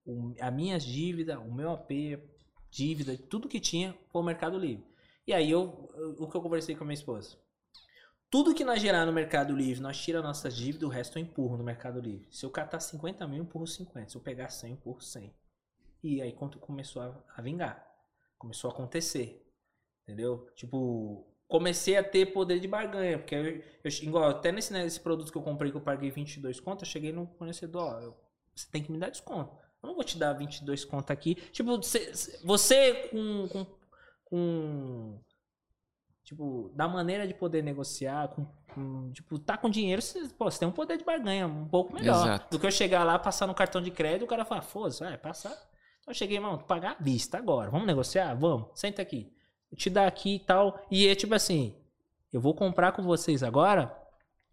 O, 0.06 0.34
as 0.40 0.54
minhas 0.54 0.84
dívidas, 0.84 1.38
o 1.38 1.52
meu 1.52 1.72
AP, 1.72 1.92
dívida, 2.70 3.18
tudo 3.18 3.50
que 3.50 3.60
tinha 3.60 3.98
foi 4.12 4.22
o 4.22 4.26
Mercado 4.26 4.58
Livre. 4.58 4.86
E 5.26 5.34
aí 5.34 5.50
eu, 5.50 5.90
o 6.20 6.28
que 6.28 6.36
eu 6.36 6.42
conversei 6.42 6.76
com 6.76 6.84
a 6.84 6.88
minha 6.88 6.96
esposa. 6.96 7.38
Tudo 8.30 8.56
que 8.56 8.64
nós 8.64 8.82
gerar 8.82 9.06
no 9.06 9.12
Mercado 9.12 9.54
Livre, 9.54 9.82
nós 9.82 10.02
tira 10.02 10.22
nossas 10.22 10.56
dívidas, 10.56 10.88
o 10.88 10.92
resto 10.92 11.20
eu 11.20 11.24
empurro 11.24 11.58
no 11.58 11.64
Mercado 11.64 12.00
Livre. 12.00 12.28
Se 12.32 12.46
eu 12.46 12.50
catar 12.50 12.80
50 12.80 13.28
mil, 13.28 13.40
eu 13.40 13.44
empurro 13.44 13.68
50. 13.68 14.10
Se 14.10 14.16
eu 14.16 14.22
pegar 14.22 14.50
100, 14.50 14.70
eu 14.70 14.74
empurro 14.76 15.02
100. 15.02 15.34
E 16.04 16.22
aí 16.22 16.32
quando 16.32 16.58
começou 16.60 17.02
a, 17.02 17.24
a 17.36 17.42
vingar. 17.42 17.86
Começou 18.38 18.70
a 18.70 18.74
acontecer. 18.74 19.46
Entendeu? 20.04 20.50
Tipo, 20.56 21.31
comecei 21.52 21.98
a 21.98 22.04
ter 22.04 22.28
poder 22.28 22.60
de 22.60 22.68
barganha. 22.68 23.20
Porque 23.20 23.36
eu, 23.36 23.44
eu- 23.84 23.92
igual, 24.04 24.30
até 24.30 24.52
nesse, 24.52 24.72
nesse 24.72 25.00
produto 25.00 25.32
que 25.32 25.38
eu 25.38 25.42
comprei 25.44 25.70
que 25.70 25.78
eu 25.78 25.82
paguei 25.82 26.10
22 26.10 26.60
conto, 26.62 26.84
eu 26.84 26.88
cheguei 26.88 27.12
no 27.12 27.28
fornecedor, 27.38 27.84
ó, 27.96 28.00
eu- 28.00 28.18
você 28.56 28.68
tem 28.72 28.82
que 28.82 28.92
me 28.92 28.98
dar 28.98 29.10
desconto. 29.10 29.56
Eu 29.84 29.88
não 29.88 29.96
vou 29.96 30.04
te 30.04 30.18
dar 30.18 30.34
22 30.34 30.86
conto 30.86 31.12
aqui. 31.12 31.36
Tipo, 31.52 31.76
você, 31.78 32.12
você 32.44 33.10
com, 33.10 33.48
com, 33.50 33.66
com 34.26 35.20
Tipo, 36.24 36.72
da 36.74 36.88
maneira 36.88 37.28
de 37.28 37.34
poder 37.34 37.62
negociar, 37.62 38.30
com, 38.30 38.46
com- 38.74 39.12
tipo, 39.12 39.38
tá 39.38 39.58
com 39.58 39.70
dinheiro, 39.70 40.02
você, 40.02 40.30
pô, 40.30 40.50
você 40.50 40.60
tem 40.60 40.68
um 40.68 40.72
poder 40.72 40.98
de 40.98 41.04
barganha 41.04 41.46
um 41.46 41.68
pouco 41.68 41.94
melhor. 41.94 42.24
Exato. 42.24 42.52
Do 42.52 42.60
que 42.60 42.66
eu 42.66 42.72
chegar 42.72 43.04
lá, 43.04 43.20
passar 43.20 43.48
no 43.48 43.54
cartão 43.54 43.82
de 43.82 43.92
crédito, 43.92 44.24
o 44.24 44.28
cara 44.28 44.46
fala, 44.46 44.62
foda-se, 44.62 45.02
vai, 45.04 45.18
passar. 45.18 45.50
Então 45.50 46.10
eu 46.10 46.14
cheguei, 46.14 46.40
mano, 46.40 46.60
pagar 46.64 46.92
à 46.98 47.04
vista 47.04 47.38
agora, 47.38 47.70
vamos 47.70 47.86
negociar? 47.86 48.34
Vamos, 48.36 48.70
senta 48.80 49.02
aqui. 49.02 49.34
Te 49.76 49.90
dar 49.90 50.08
aqui 50.08 50.36
e 50.36 50.40
tal. 50.40 50.86
E 50.92 51.08
é 51.08 51.16
tipo 51.16 51.34
assim, 51.34 51.76
eu 52.32 52.42
vou 52.42 52.54
comprar 52.54 52.92
com 52.92 53.04
vocês 53.04 53.44
agora, 53.44 53.96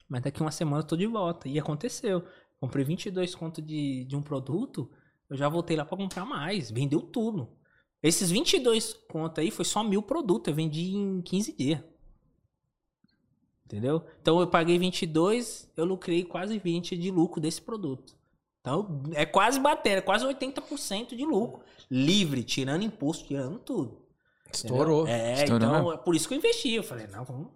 mas 0.08 0.22
daqui 0.22 0.40
uma 0.40 0.50
semana 0.50 0.82
eu 0.82 0.86
tô 0.86 0.96
de 0.96 1.06
volta. 1.06 1.48
E 1.48 1.58
aconteceu. 1.58 2.24
Comprei 2.60 2.84
22 2.84 3.34
conto 3.34 3.62
de, 3.62 4.04
de 4.04 4.16
um 4.16 4.22
produto, 4.22 4.90
eu 5.30 5.36
já 5.36 5.48
voltei 5.48 5.76
lá 5.76 5.84
pra 5.84 5.96
comprar 5.96 6.24
mais. 6.24 6.70
Vendeu 6.70 7.00
tudo. 7.00 7.48
Esses 8.02 8.30
22 8.30 8.94
conto 9.08 9.40
aí 9.40 9.50
foi 9.50 9.64
só 9.64 9.84
mil 9.84 10.02
produtos. 10.02 10.48
Eu 10.48 10.54
vendi 10.54 10.94
em 10.94 11.20
15 11.20 11.52
dias. 11.52 11.80
Entendeu? 13.64 14.02
Então 14.22 14.40
eu 14.40 14.46
paguei 14.46 14.78
22, 14.78 15.70
eu 15.76 15.84
lucrei 15.84 16.24
quase 16.24 16.58
20 16.58 16.96
de 16.96 17.10
lucro 17.10 17.38
desse 17.38 17.60
produto. 17.60 18.16
Então 18.60 19.02
é 19.12 19.26
quase 19.26 19.60
batendo, 19.60 19.98
é 19.98 20.00
quase 20.00 20.24
80% 20.24 21.14
de 21.14 21.24
lucro. 21.24 21.62
Livre, 21.90 22.42
tirando 22.42 22.82
imposto, 22.82 23.26
tirando 23.26 23.58
tudo. 23.58 24.07
Estourou. 24.52 25.06
É, 25.06 25.44
Estourou 25.44 25.56
então 25.56 25.72
mesmo. 25.72 25.92
é 25.92 25.96
por 25.96 26.14
isso 26.14 26.28
que 26.28 26.34
eu 26.34 26.38
investi. 26.38 26.74
Eu 26.74 26.82
falei, 26.82 27.06
não, 27.06 27.24
vamos. 27.24 27.48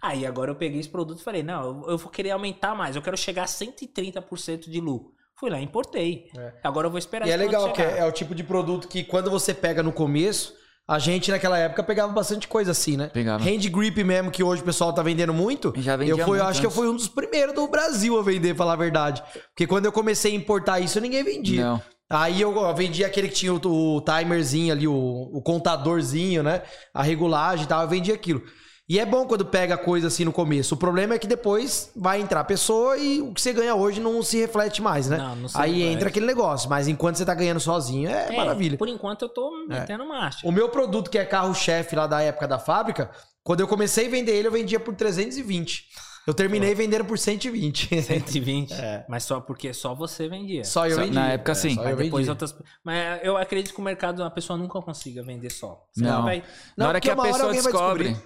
Aí 0.00 0.24
agora 0.24 0.50
eu 0.50 0.54
peguei 0.54 0.78
esse 0.78 0.88
produto 0.88 1.20
e 1.20 1.24
falei, 1.24 1.42
não, 1.42 1.62
eu, 1.62 1.90
eu 1.90 1.98
vou 1.98 2.10
querer 2.10 2.30
aumentar 2.30 2.74
mais, 2.74 2.94
eu 2.94 3.02
quero 3.02 3.16
chegar 3.16 3.42
a 3.42 3.46
130% 3.46 4.70
de 4.70 4.80
lucro. 4.80 5.12
Fui 5.34 5.50
lá, 5.50 5.60
importei. 5.60 6.30
É. 6.36 6.52
Agora 6.64 6.86
eu 6.86 6.90
vou 6.90 6.98
esperar 6.98 7.26
E 7.26 7.30
é 7.30 7.36
legal, 7.36 7.72
que 7.72 7.80
é, 7.82 7.98
é 7.98 8.04
o 8.04 8.12
tipo 8.12 8.34
de 8.34 8.42
produto 8.42 8.88
que 8.88 9.04
quando 9.04 9.30
você 9.30 9.54
pega 9.54 9.82
no 9.82 9.92
começo, 9.92 10.52
a 10.86 10.98
gente 10.98 11.30
naquela 11.30 11.58
época 11.58 11.82
pegava 11.84 12.12
bastante 12.12 12.48
coisa 12.48 12.72
assim, 12.72 12.96
né? 12.96 13.08
Pegava. 13.08 13.44
Hand 13.44 13.68
grip 13.70 14.02
mesmo, 14.02 14.30
que 14.30 14.42
hoje 14.42 14.62
o 14.62 14.64
pessoal 14.64 14.92
tá 14.92 15.02
vendendo 15.02 15.34
muito. 15.34 15.72
Já 15.76 15.96
vendia 15.96 16.14
eu 16.14 16.18
fui, 16.18 16.38
eu 16.38 16.42
muito 16.44 16.50
acho 16.50 16.60
que 16.60 16.66
eu 16.66 16.70
antes. 16.70 16.80
fui 16.80 16.88
um 16.88 16.96
dos 16.96 17.08
primeiros 17.08 17.54
do 17.54 17.68
Brasil 17.68 18.18
a 18.18 18.22
vender, 18.22 18.48
pra 18.48 18.64
falar 18.64 18.72
a 18.72 18.76
verdade. 18.76 19.22
Porque 19.50 19.66
quando 19.66 19.84
eu 19.84 19.92
comecei 19.92 20.32
a 20.32 20.34
importar 20.34 20.80
isso, 20.80 21.00
ninguém 21.00 21.22
vendia. 21.22 21.64
Não. 21.64 21.82
Aí 22.10 22.40
eu 22.40 22.56
ó, 22.56 22.72
vendia 22.72 23.06
aquele 23.06 23.28
que 23.28 23.34
tinha 23.34 23.52
o, 23.52 23.96
o 23.96 24.00
timerzinho 24.00 24.72
ali, 24.72 24.88
o, 24.88 24.94
o 24.94 25.42
contadorzinho, 25.42 26.42
né? 26.42 26.62
A 26.94 27.02
regulagem 27.02 27.64
e 27.64 27.68
tal, 27.68 27.82
eu 27.82 27.88
vendia 27.88 28.14
aquilo. 28.14 28.42
E 28.88 28.98
é 28.98 29.04
bom 29.04 29.26
quando 29.26 29.44
pega 29.44 29.76
coisa 29.76 30.06
assim 30.06 30.24
no 30.24 30.32
começo. 30.32 30.74
O 30.74 30.78
problema 30.78 31.12
é 31.12 31.18
que 31.18 31.26
depois 31.26 31.92
vai 31.94 32.22
entrar 32.22 32.40
a 32.40 32.44
pessoa 32.44 32.96
e 32.96 33.20
o 33.20 33.34
que 33.34 33.40
você 33.42 33.52
ganha 33.52 33.74
hoje 33.74 34.00
não 34.00 34.22
se 34.22 34.38
reflete 34.38 34.80
mais, 34.80 35.10
né? 35.10 35.18
Não, 35.18 35.36
não 35.36 35.48
Aí 35.54 35.72
reflete. 35.72 35.94
entra 35.94 36.08
aquele 36.08 36.24
negócio. 36.24 36.70
Mas 36.70 36.88
enquanto 36.88 37.16
você 37.16 37.26
tá 37.26 37.34
ganhando 37.34 37.60
sozinho, 37.60 38.08
é, 38.08 38.28
É, 38.32 38.36
maravilha. 38.36 38.78
Por 38.78 38.88
enquanto 38.88 39.22
eu 39.22 39.28
tô 39.28 39.50
metendo 39.68 40.08
marcha. 40.08 40.46
O 40.48 40.50
meu 40.50 40.70
produto, 40.70 41.10
que 41.10 41.18
é 41.18 41.24
carro-chefe 41.26 41.94
lá 41.94 42.06
da 42.06 42.22
época 42.22 42.48
da 42.48 42.58
fábrica, 42.58 43.10
quando 43.42 43.60
eu 43.60 43.68
comecei 43.68 44.06
a 44.06 44.10
vender 44.10 44.32
ele, 44.32 44.48
eu 44.48 44.52
vendia 44.52 44.80
por 44.80 44.94
320. 44.94 45.84
Eu 46.28 46.34
terminei 46.34 46.74
vendendo 46.74 47.06
por 47.06 47.18
120. 47.18 48.02
120. 48.02 48.74
Mas 49.08 49.24
só 49.24 49.40
porque 49.40 49.72
só 49.72 49.94
você 49.94 50.28
vendia. 50.28 50.60
É. 50.60 50.64
Só 50.64 50.86
eu 50.86 50.96
Só- 50.96 51.00
vendia. 51.00 51.20
na 51.20 51.32
época, 51.32 51.52
É, 51.52 51.54
sim. 51.54 51.74
Só 51.74 51.82
Mas 51.82 51.90
eu 51.92 51.96
depois 51.96 52.26
vendia. 52.26 52.32
outras. 52.32 52.54
Mas 52.84 53.20
eu 53.24 53.36
acredito 53.38 53.72
que 53.74 53.80
o 53.80 53.84
mercado 53.84 54.22
a 54.22 54.30
pessoa 54.30 54.58
nunca 54.58 54.78
consiga 54.82 55.22
vender 55.22 55.50
só. 55.50 55.82
Senão 55.92 56.18
Não. 56.18 56.22
vai 56.24 56.42
Na 56.76 56.88
hora 56.88 57.00
que 57.00 57.10
a 57.10 57.14
uma 57.14 57.22
hora 57.22 57.32
pessoa 57.32 57.48
alguém 57.48 57.62
vai 57.62 57.72
descobre. 57.72 58.16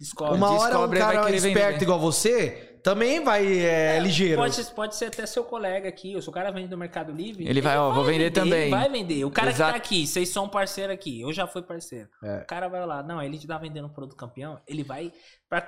descobre. 0.00 0.34
Uma 0.36 0.50
hora 0.52 0.60
um 0.62 0.66
descobre, 0.68 0.98
ele 0.98 1.04
vai 1.04 1.14
cara 1.14 1.36
esperto 1.36 1.72
vender. 1.72 1.82
igual 1.84 1.98
você 2.00 2.68
também 2.82 3.22
vai 3.22 3.46
é, 3.46 4.00
ligeiro. 4.00 4.40
Pode, 4.40 4.64
pode 4.74 4.96
ser 4.96 5.04
até 5.04 5.24
seu 5.26 5.44
colega 5.44 5.88
aqui, 5.88 6.20
se 6.20 6.28
o 6.28 6.32
cara 6.32 6.50
vende 6.50 6.68
no 6.70 6.76
Mercado 6.78 7.12
Livre. 7.12 7.46
Ele 7.46 7.60
vai, 7.60 7.76
ó, 7.78 7.92
vou 7.92 8.02
vender 8.02 8.30
também. 8.32 8.62
Ele 8.62 8.70
vai 8.70 8.88
vender. 8.90 9.24
O 9.24 9.30
cara 9.30 9.50
Exato. 9.50 9.74
que 9.74 9.78
tá 9.78 9.84
aqui, 9.84 10.06
vocês 10.06 10.28
são 10.30 10.48
parceiro 10.48 10.92
aqui, 10.92 11.20
eu 11.20 11.32
já 11.32 11.46
fui 11.46 11.62
parceiro. 11.62 12.08
É. 12.24 12.38
O 12.38 12.46
cara 12.46 12.66
vai 12.68 12.84
lá, 12.84 13.02
não, 13.02 13.22
ele 13.22 13.38
te 13.38 13.46
tá 13.46 13.58
vendendo 13.58 13.86
um 13.86 13.92
produto 13.92 14.16
campeão, 14.16 14.58
ele 14.66 14.82
vai 14.82 15.12
pra, 15.48 15.60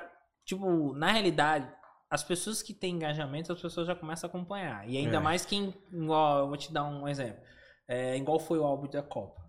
tipo, 0.44 0.92
na 0.94 1.10
realidade, 1.12 1.68
as 2.10 2.22
pessoas 2.22 2.62
que 2.62 2.72
têm 2.72 2.94
engajamento, 2.96 3.52
as 3.52 3.60
pessoas 3.60 3.86
já 3.86 3.94
começam 3.94 4.28
a 4.28 4.30
acompanhar. 4.30 4.88
E 4.88 4.96
ainda 4.96 5.16
É. 5.16 5.20
mais 5.20 5.44
quem, 5.44 5.74
igual, 5.92 6.38
eu 6.40 6.48
vou 6.48 6.56
te 6.56 6.72
dar 6.72 6.84
um 6.84 7.08
exemplo. 7.08 7.42
É, 7.88 8.16
igual 8.16 8.38
foi 8.38 8.58
o 8.58 8.64
álbum 8.64 8.86
da 8.88 9.02
Copa. 9.02 9.42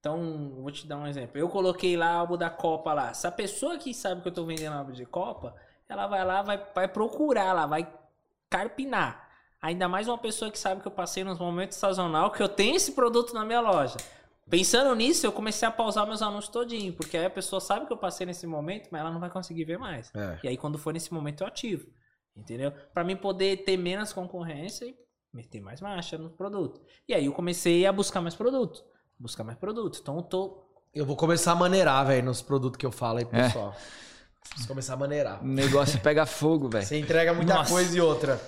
Então, 0.00 0.52
vou 0.60 0.70
te 0.70 0.86
dar 0.86 0.96
um 0.96 1.06
exemplo. 1.06 1.36
Eu 1.38 1.48
coloquei 1.48 1.96
lá 1.96 2.16
o 2.16 2.20
álbum 2.20 2.36
da 2.36 2.48
Copa 2.50 2.92
lá. 2.92 3.12
Se 3.14 3.26
a 3.26 3.32
pessoa 3.32 3.78
que 3.78 3.92
sabe 3.92 4.22
que 4.22 4.28
eu 4.28 4.32
tô 4.32 4.44
vendendo 4.44 4.74
álbum 4.76 4.92
de 4.92 5.04
Copa, 5.04 5.54
ela 5.88 6.06
vai 6.06 6.24
lá, 6.24 6.42
vai, 6.42 6.62
vai 6.74 6.86
procurar 6.88 7.52
lá, 7.52 7.66
vai 7.66 7.90
carpinar. 8.48 9.28
Ainda 9.60 9.88
mais 9.88 10.06
uma 10.06 10.18
pessoa 10.18 10.50
que 10.52 10.58
sabe 10.58 10.80
que 10.80 10.86
eu 10.86 10.92
passei 10.92 11.24
nos 11.24 11.38
momentos 11.38 11.76
sazonal, 11.78 12.30
que 12.30 12.42
eu 12.42 12.48
tenho 12.48 12.76
esse 12.76 12.92
produto 12.92 13.34
na 13.34 13.44
minha 13.44 13.60
loja. 13.60 13.96
Pensando 14.50 14.94
nisso, 14.94 15.26
eu 15.26 15.32
comecei 15.32 15.66
a 15.68 15.70
pausar 15.70 16.06
meus 16.06 16.22
anúncios 16.22 16.48
todinho, 16.52 16.92
porque 16.92 17.16
aí 17.16 17.26
a 17.26 17.30
pessoa 17.30 17.60
sabe 17.60 17.86
que 17.86 17.92
eu 17.92 17.96
passei 17.96 18.26
nesse 18.26 18.46
momento, 18.46 18.88
mas 18.90 19.00
ela 19.00 19.10
não 19.10 19.20
vai 19.20 19.30
conseguir 19.30 19.64
ver 19.64 19.78
mais. 19.78 20.10
É. 20.14 20.38
E 20.42 20.48
aí 20.48 20.56
quando 20.56 20.78
for 20.78 20.92
nesse 20.92 21.12
momento 21.12 21.42
eu 21.42 21.46
ativo. 21.46 21.86
Entendeu? 22.36 22.72
Pra 22.94 23.02
mim 23.02 23.16
poder 23.16 23.64
ter 23.64 23.76
menos 23.76 24.12
concorrência 24.12 24.84
e 24.86 24.94
meter 25.34 25.60
mais 25.60 25.80
marcha 25.80 26.16
no 26.16 26.30
produto. 26.30 26.80
E 27.08 27.12
aí 27.12 27.26
eu 27.26 27.32
comecei 27.32 27.84
a 27.84 27.92
buscar 27.92 28.20
mais 28.20 28.34
produto. 28.34 28.84
Buscar 29.18 29.42
mais 29.42 29.58
produto. 29.58 29.98
Então 30.00 30.16
eu 30.16 30.22
tô. 30.22 30.64
Eu 30.94 31.04
vou 31.04 31.16
começar 31.16 31.52
a 31.52 31.54
maneirar, 31.56 32.06
velho, 32.06 32.24
nos 32.24 32.40
produtos 32.40 32.78
que 32.78 32.86
eu 32.86 32.92
falo 32.92 33.18
aí, 33.18 33.24
pro 33.24 33.36
É. 33.38 33.42
pessoal. 33.44 33.74
Preciso 34.48 34.68
começar 34.68 34.94
a 34.94 34.96
maneirar. 34.96 35.42
O 35.42 35.46
negócio 35.46 36.00
pega 36.00 36.24
fogo, 36.24 36.68
velho. 36.68 36.86
Você 36.86 36.96
entrega 36.98 37.34
muita 37.34 37.54
Nossa. 37.54 37.70
coisa 37.70 37.96
e 37.96 38.00
outra. 38.00 38.40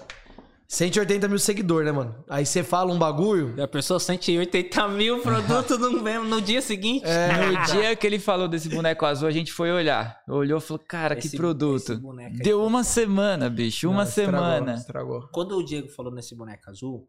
180 0.73 1.27
mil 1.27 1.39
seguidores, 1.41 1.85
né, 1.85 1.91
mano? 1.91 2.25
Aí 2.29 2.47
você 2.47 2.63
fala 2.63 2.93
um 2.93 2.99
bagulho. 2.99 3.55
E 3.57 3.61
a 3.61 3.67
pessoa 3.67 3.99
180 3.99 4.87
mil 4.87 5.21
produtos 5.21 5.77
no, 5.79 6.01
mesmo, 6.01 6.27
no 6.27 6.41
dia 6.41 6.63
seguinte. 6.63 7.05
No 7.05 7.75
dia 7.75 7.97
que 7.97 8.07
ele 8.07 8.21
falou 8.21 8.47
desse 8.47 8.69
boneco 8.69 9.05
azul, 9.05 9.27
a 9.27 9.33
gente 9.33 9.53
foi 9.53 9.73
olhar. 9.73 10.23
Olhou 10.29 10.59
e 10.59 10.61
falou, 10.61 10.81
cara, 10.87 11.19
Esse- 11.19 11.31
que 11.31 11.37
produto. 11.37 12.01
Deu 12.41 12.65
uma 12.65 12.85
semana, 12.85 13.51
bicho. 13.51 13.89
Uma 13.89 14.05
Não, 14.05 14.09
estragou, 14.09 14.33
semana. 14.41 14.75
Estragou. 14.75 15.29
Quando 15.33 15.57
o 15.57 15.65
Diego 15.65 15.89
falou 15.89 16.15
nesse 16.15 16.37
boneco 16.37 16.71
azul, 16.71 17.09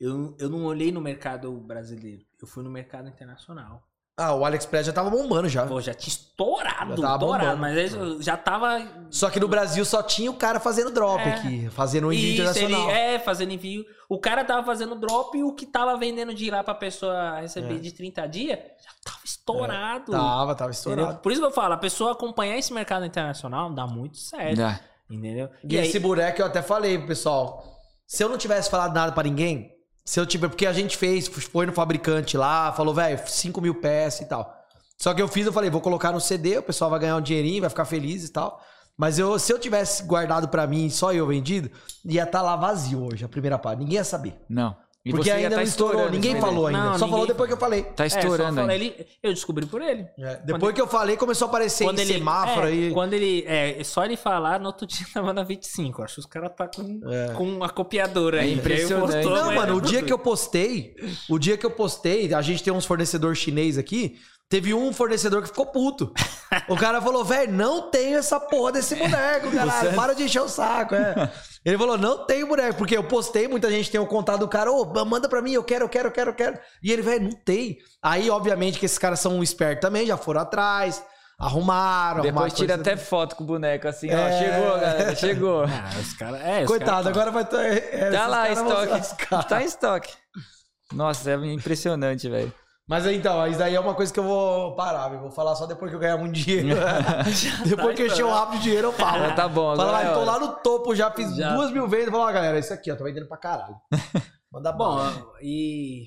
eu, 0.00 0.34
eu 0.38 0.48
não 0.48 0.64
olhei 0.64 0.90
no 0.90 1.00
mercado 1.02 1.52
brasileiro. 1.60 2.22
Eu 2.40 2.48
fui 2.48 2.64
no 2.64 2.70
mercado 2.70 3.06
internacional. 3.06 3.82
Ah, 4.18 4.34
o 4.34 4.44
AliExpress 4.44 4.86
já 4.86 4.92
tava 4.92 5.08
bombando 5.10 5.48
já. 5.48 5.64
Pô, 5.64 5.80
já 5.80 5.94
tinha 5.94 6.08
estourado, 6.12 6.96
Já 6.96 7.02
tava 7.08 7.14
estourado. 7.14 7.26
bombando. 7.26 7.56
Mas 7.58 7.78
aí 7.78 7.92
eu 8.00 8.20
já 8.20 8.36
tava 8.36 8.82
Só 9.10 9.30
que 9.30 9.38
no 9.38 9.46
Brasil 9.46 9.84
só 9.84 10.02
tinha 10.02 10.28
o 10.30 10.34
cara 10.34 10.58
fazendo 10.58 10.90
drop 10.90 11.22
É. 11.22 11.34
aqui, 11.34 11.70
fazendo 11.70 12.12
envio 12.12 12.42
Isso, 12.44 12.58
ele 12.58 12.64
internacional. 12.74 12.90
é, 12.90 13.18
fazendo 13.20 13.52
envio. 13.52 13.84
O 14.08 14.18
cara 14.18 14.44
tava 14.44 14.64
fazendo 14.66 14.94
drop 14.96 15.38
e 15.38 15.44
o 15.44 15.52
que 15.52 15.64
tava 15.64 15.96
vendendo 15.96 16.34
de 16.34 16.46
ir 16.46 16.50
lá 16.50 16.64
pra 16.64 16.74
pessoa 16.74 17.38
receber 17.40 17.76
É. 17.76 17.78
de 17.78 17.92
30 17.92 18.26
dias 18.26 18.58
já 18.58 18.90
tava 19.04 19.18
estourado. 19.24 20.10
Tava, 20.12 20.54
tava 20.54 20.70
entendeu? 20.70 20.70
estourado. 20.70 21.18
Por 21.20 21.30
isso 21.30 21.40
que 21.40 21.46
eu 21.46 21.50
falo, 21.52 21.74
a 21.74 21.78
pessoa 21.78 22.12
acompanhar 22.12 22.58
esse 22.58 22.72
mercado 22.72 23.06
internacional 23.06 23.70
dá 23.72 23.86
muito 23.86 24.16
certo. 24.18 24.56
Já. 24.56 24.80
Entendeu? 25.08 25.48
E, 25.62 25.76
esse 25.76 25.98
boneco 26.00 26.42
eu 26.42 26.46
até 26.46 26.60
falei 26.60 26.98
pessoal. 26.98 27.64
Se 28.06 28.24
eu 28.24 28.28
não 28.28 28.36
tivesse 28.36 28.68
falado 28.68 28.92
nada 28.94 29.12
pra 29.12 29.22
ninguém, 29.22 29.70
se 30.08 30.18
eu 30.18 30.24
tiver. 30.24 30.48
Porque 30.48 30.64
a 30.64 30.72
gente 30.72 30.96
fez, 30.96 31.28
foi 31.28 31.66
no 31.66 31.72
fabricante 31.72 32.34
lá, 32.34 32.72
falou, 32.72 32.94
velho, 32.94 33.20
5 33.26 33.60
mil 33.60 33.74
peças 33.74 34.22
e 34.22 34.24
tal. 34.24 34.56
Só 34.96 35.12
que 35.12 35.20
eu 35.20 35.28
fiz, 35.28 35.44
eu 35.44 35.52
falei, 35.52 35.68
vou 35.68 35.82
colocar 35.82 36.10
no 36.12 36.20
CD, 36.20 36.56
o 36.56 36.62
pessoal 36.62 36.90
vai 36.90 36.98
ganhar 36.98 37.16
um 37.16 37.20
dinheirinho, 37.20 37.60
vai 37.60 37.68
ficar 37.68 37.84
feliz 37.84 38.24
e 38.24 38.32
tal. 38.32 38.58
Mas 38.96 39.18
eu, 39.18 39.38
se 39.38 39.52
eu 39.52 39.58
tivesse 39.58 40.02
guardado 40.04 40.48
pra 40.48 40.66
mim, 40.66 40.88
só 40.88 41.12
eu 41.12 41.26
vendido, 41.26 41.70
ia 42.06 42.22
estar 42.22 42.40
lá 42.40 42.56
vazio 42.56 43.04
hoje, 43.04 43.22
a 43.22 43.28
primeira 43.28 43.58
parte. 43.58 43.80
Ninguém 43.80 43.96
ia 43.96 44.04
saber. 44.04 44.34
Não. 44.48 44.74
E 45.08 45.12
porque 45.12 45.30
ainda 45.30 45.50
tá 45.50 45.56
não 45.56 45.62
estourou, 45.62 45.92
estourando 45.94 46.14
ninguém 46.16 46.40
falou 46.40 46.66
ainda. 46.66 46.78
Não, 46.78 46.86
só 46.92 46.92
ninguém 46.98 47.10
falou 47.10 47.26
depois 47.26 47.48
que 47.48 47.54
eu 47.54 47.58
falei. 47.58 47.82
Tá 47.82 48.04
É, 48.04 48.06
estourando 48.06 48.36
fala, 48.56 48.60
ainda. 48.60 48.74
ele, 48.74 49.06
eu 49.22 49.32
descobri 49.32 49.66
por 49.66 49.80
ele. 49.82 50.06
depois 50.44 50.74
que 50.74 50.80
eu 50.80 50.86
falei, 50.86 51.16
começou 51.16 51.46
a 51.46 51.48
aparecer 51.48 51.84
em 51.92 51.96
semáforo 51.96 52.66
é, 52.66 52.70
aí. 52.70 52.90
Quando 52.92 53.12
ele. 53.14 53.44
É, 53.46 53.82
só 53.84 54.04
ele 54.04 54.16
falar, 54.16 54.60
no 54.60 54.66
outro 54.66 54.86
dia 54.88 55.06
tava 55.12 55.32
na 55.32 55.42
25. 55.42 56.02
Acho 56.02 56.14
que 56.14 56.20
os 56.20 56.26
caras 56.26 56.50
tá 56.56 56.68
com, 56.68 57.00
É. 57.10 57.32
com 57.34 57.44
uma 57.44 57.68
copiadora 57.68 58.38
É 58.38 58.40
aí. 58.42 58.54
impressionante. 58.54 59.12
Postou, 59.12 59.34
Não, 59.36 59.46
mas- 59.46 59.54
mano, 59.56 59.76
o 59.76 59.80
dia 59.80 60.02
que 60.02 60.12
eu 60.12 60.18
postei, 60.20 60.94
o 61.28 61.38
dia 61.38 61.56
que 61.56 61.64
eu 61.66 61.70
postei, 61.70 62.32
a 62.34 62.42
gente 62.42 62.62
tem 62.62 62.72
uns 62.72 62.84
fornecedores 62.84 63.38
chinês 63.38 63.78
aqui, 63.78 64.16
teve 64.48 64.72
um 64.72 64.92
fornecedor 64.92 65.42
que 65.42 65.48
ficou 65.48 65.66
puto. 65.66 66.12
O 66.68 66.76
cara 66.76 67.00
falou, 67.02 67.22
velho, 67.24 67.52
não 67.52 67.90
tenho 67.90 68.16
essa 68.18 68.40
porra 68.40 68.72
desse 68.72 68.94
boneco, 68.94 69.50
caralho, 69.52 69.94
para 69.94 70.14
de 70.14 70.22
encher 70.24 70.40
o 70.40 70.48
saco, 70.48 70.94
é. 70.94 71.30
Ele 71.68 71.76
falou, 71.76 71.98
não 71.98 72.24
tenho 72.24 72.46
boneco, 72.46 72.78
porque 72.78 72.96
eu 72.96 73.04
postei, 73.04 73.46
muita 73.46 73.70
gente 73.70 73.90
tem 73.90 74.00
o 74.00 74.06
contato 74.06 74.40
do 74.40 74.48
cara, 74.48 74.72
ô, 74.72 74.86
manda 75.04 75.28
pra 75.28 75.42
mim, 75.42 75.52
eu 75.52 75.62
quero, 75.62 75.84
eu 75.84 75.88
quero, 75.88 76.08
eu 76.08 76.12
quero, 76.12 76.30
eu 76.30 76.34
quero. 76.34 76.58
E 76.82 76.90
ele, 76.90 77.02
velho, 77.02 77.24
não 77.24 77.32
tem. 77.32 77.76
Aí, 78.02 78.30
obviamente, 78.30 78.78
que 78.78 78.86
esses 78.86 78.96
caras 78.96 79.20
são 79.20 79.42
espertos 79.42 79.82
também, 79.82 80.06
já 80.06 80.16
foram 80.16 80.40
atrás, 80.40 81.04
arrumaram, 81.38 82.22
Depois 82.22 82.36
arrumaram 82.36 82.54
tira 82.54 82.74
até 82.76 82.96
foto 82.96 83.36
com 83.36 83.44
o 83.44 83.46
boneco 83.46 83.86
assim, 83.86 84.08
ó. 84.10 84.16
É. 84.18 84.38
Chegou, 84.38 84.80
galera, 84.80 85.14
chegou. 85.16 85.64
Ah, 85.68 85.90
os 86.00 86.12
caras. 86.14 86.40
É, 86.40 86.60
os 86.62 86.66
Coitado, 86.66 86.90
caras- 86.90 87.06
agora 87.06 87.30
vai 87.30 87.42
estar... 87.42 87.64
É, 87.66 88.10
Tá 88.12 88.26
lá, 88.26 88.50
estoque. 88.50 89.46
Tá 89.48 89.62
em 89.62 89.66
estoque. 89.66 90.12
Nossa, 90.92 91.30
é 91.32 91.34
impressionante, 91.34 92.30
velho. 92.30 92.50
Mas 92.88 93.04
então, 93.06 93.46
isso 93.46 93.58
daí 93.58 93.74
é 93.74 93.80
uma 93.80 93.94
coisa 93.94 94.10
que 94.10 94.18
eu 94.18 94.24
vou 94.24 94.74
parar, 94.74 95.12
eu 95.12 95.20
vou 95.20 95.30
falar 95.30 95.54
só 95.54 95.66
depois 95.66 95.90
que 95.90 95.96
eu 95.96 96.00
ganhar 96.00 96.16
muito 96.16 96.32
dinheiro. 96.32 96.80
depois 97.68 97.94
que 97.94 98.02
eu 98.02 98.06
encher 98.06 98.24
o 98.24 98.30
rápido 98.30 98.56
de 98.56 98.62
dinheiro, 98.64 98.88
eu 98.88 98.92
falo. 98.92 99.28
Tá 99.36 99.46
bom, 99.46 99.76
Fala, 99.76 99.90
agora 99.90 100.04
vai, 100.04 100.10
é 100.10 100.14
tô 100.14 100.24
lá 100.24 100.40
no 100.40 100.56
topo, 100.56 100.94
já 100.94 101.10
fiz 101.10 101.36
Já. 101.36 101.54
duas 101.54 101.70
mil 101.70 101.86
vezes. 101.86 102.08
Fala, 102.08 102.24
ó, 102.24 102.32
galera, 102.32 102.58
isso 102.58 102.72
aqui, 102.72 102.90
ó, 102.90 102.96
tô 102.96 103.04
vendendo 103.04 103.28
pra 103.28 103.36
caralho. 103.36 103.76
Manda 104.50 104.72
Bom, 104.72 104.96
bom. 104.96 105.32
e 105.42 106.06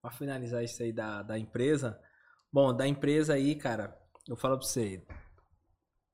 pra 0.00 0.12
finalizar 0.12 0.62
isso 0.62 0.80
aí 0.80 0.92
da, 0.92 1.22
da 1.24 1.36
empresa. 1.36 1.98
Bom, 2.52 2.72
da 2.72 2.86
empresa 2.86 3.34
aí, 3.34 3.56
cara, 3.56 3.98
eu 4.28 4.36
falo 4.36 4.56
pra 4.56 4.64
você. 4.64 5.04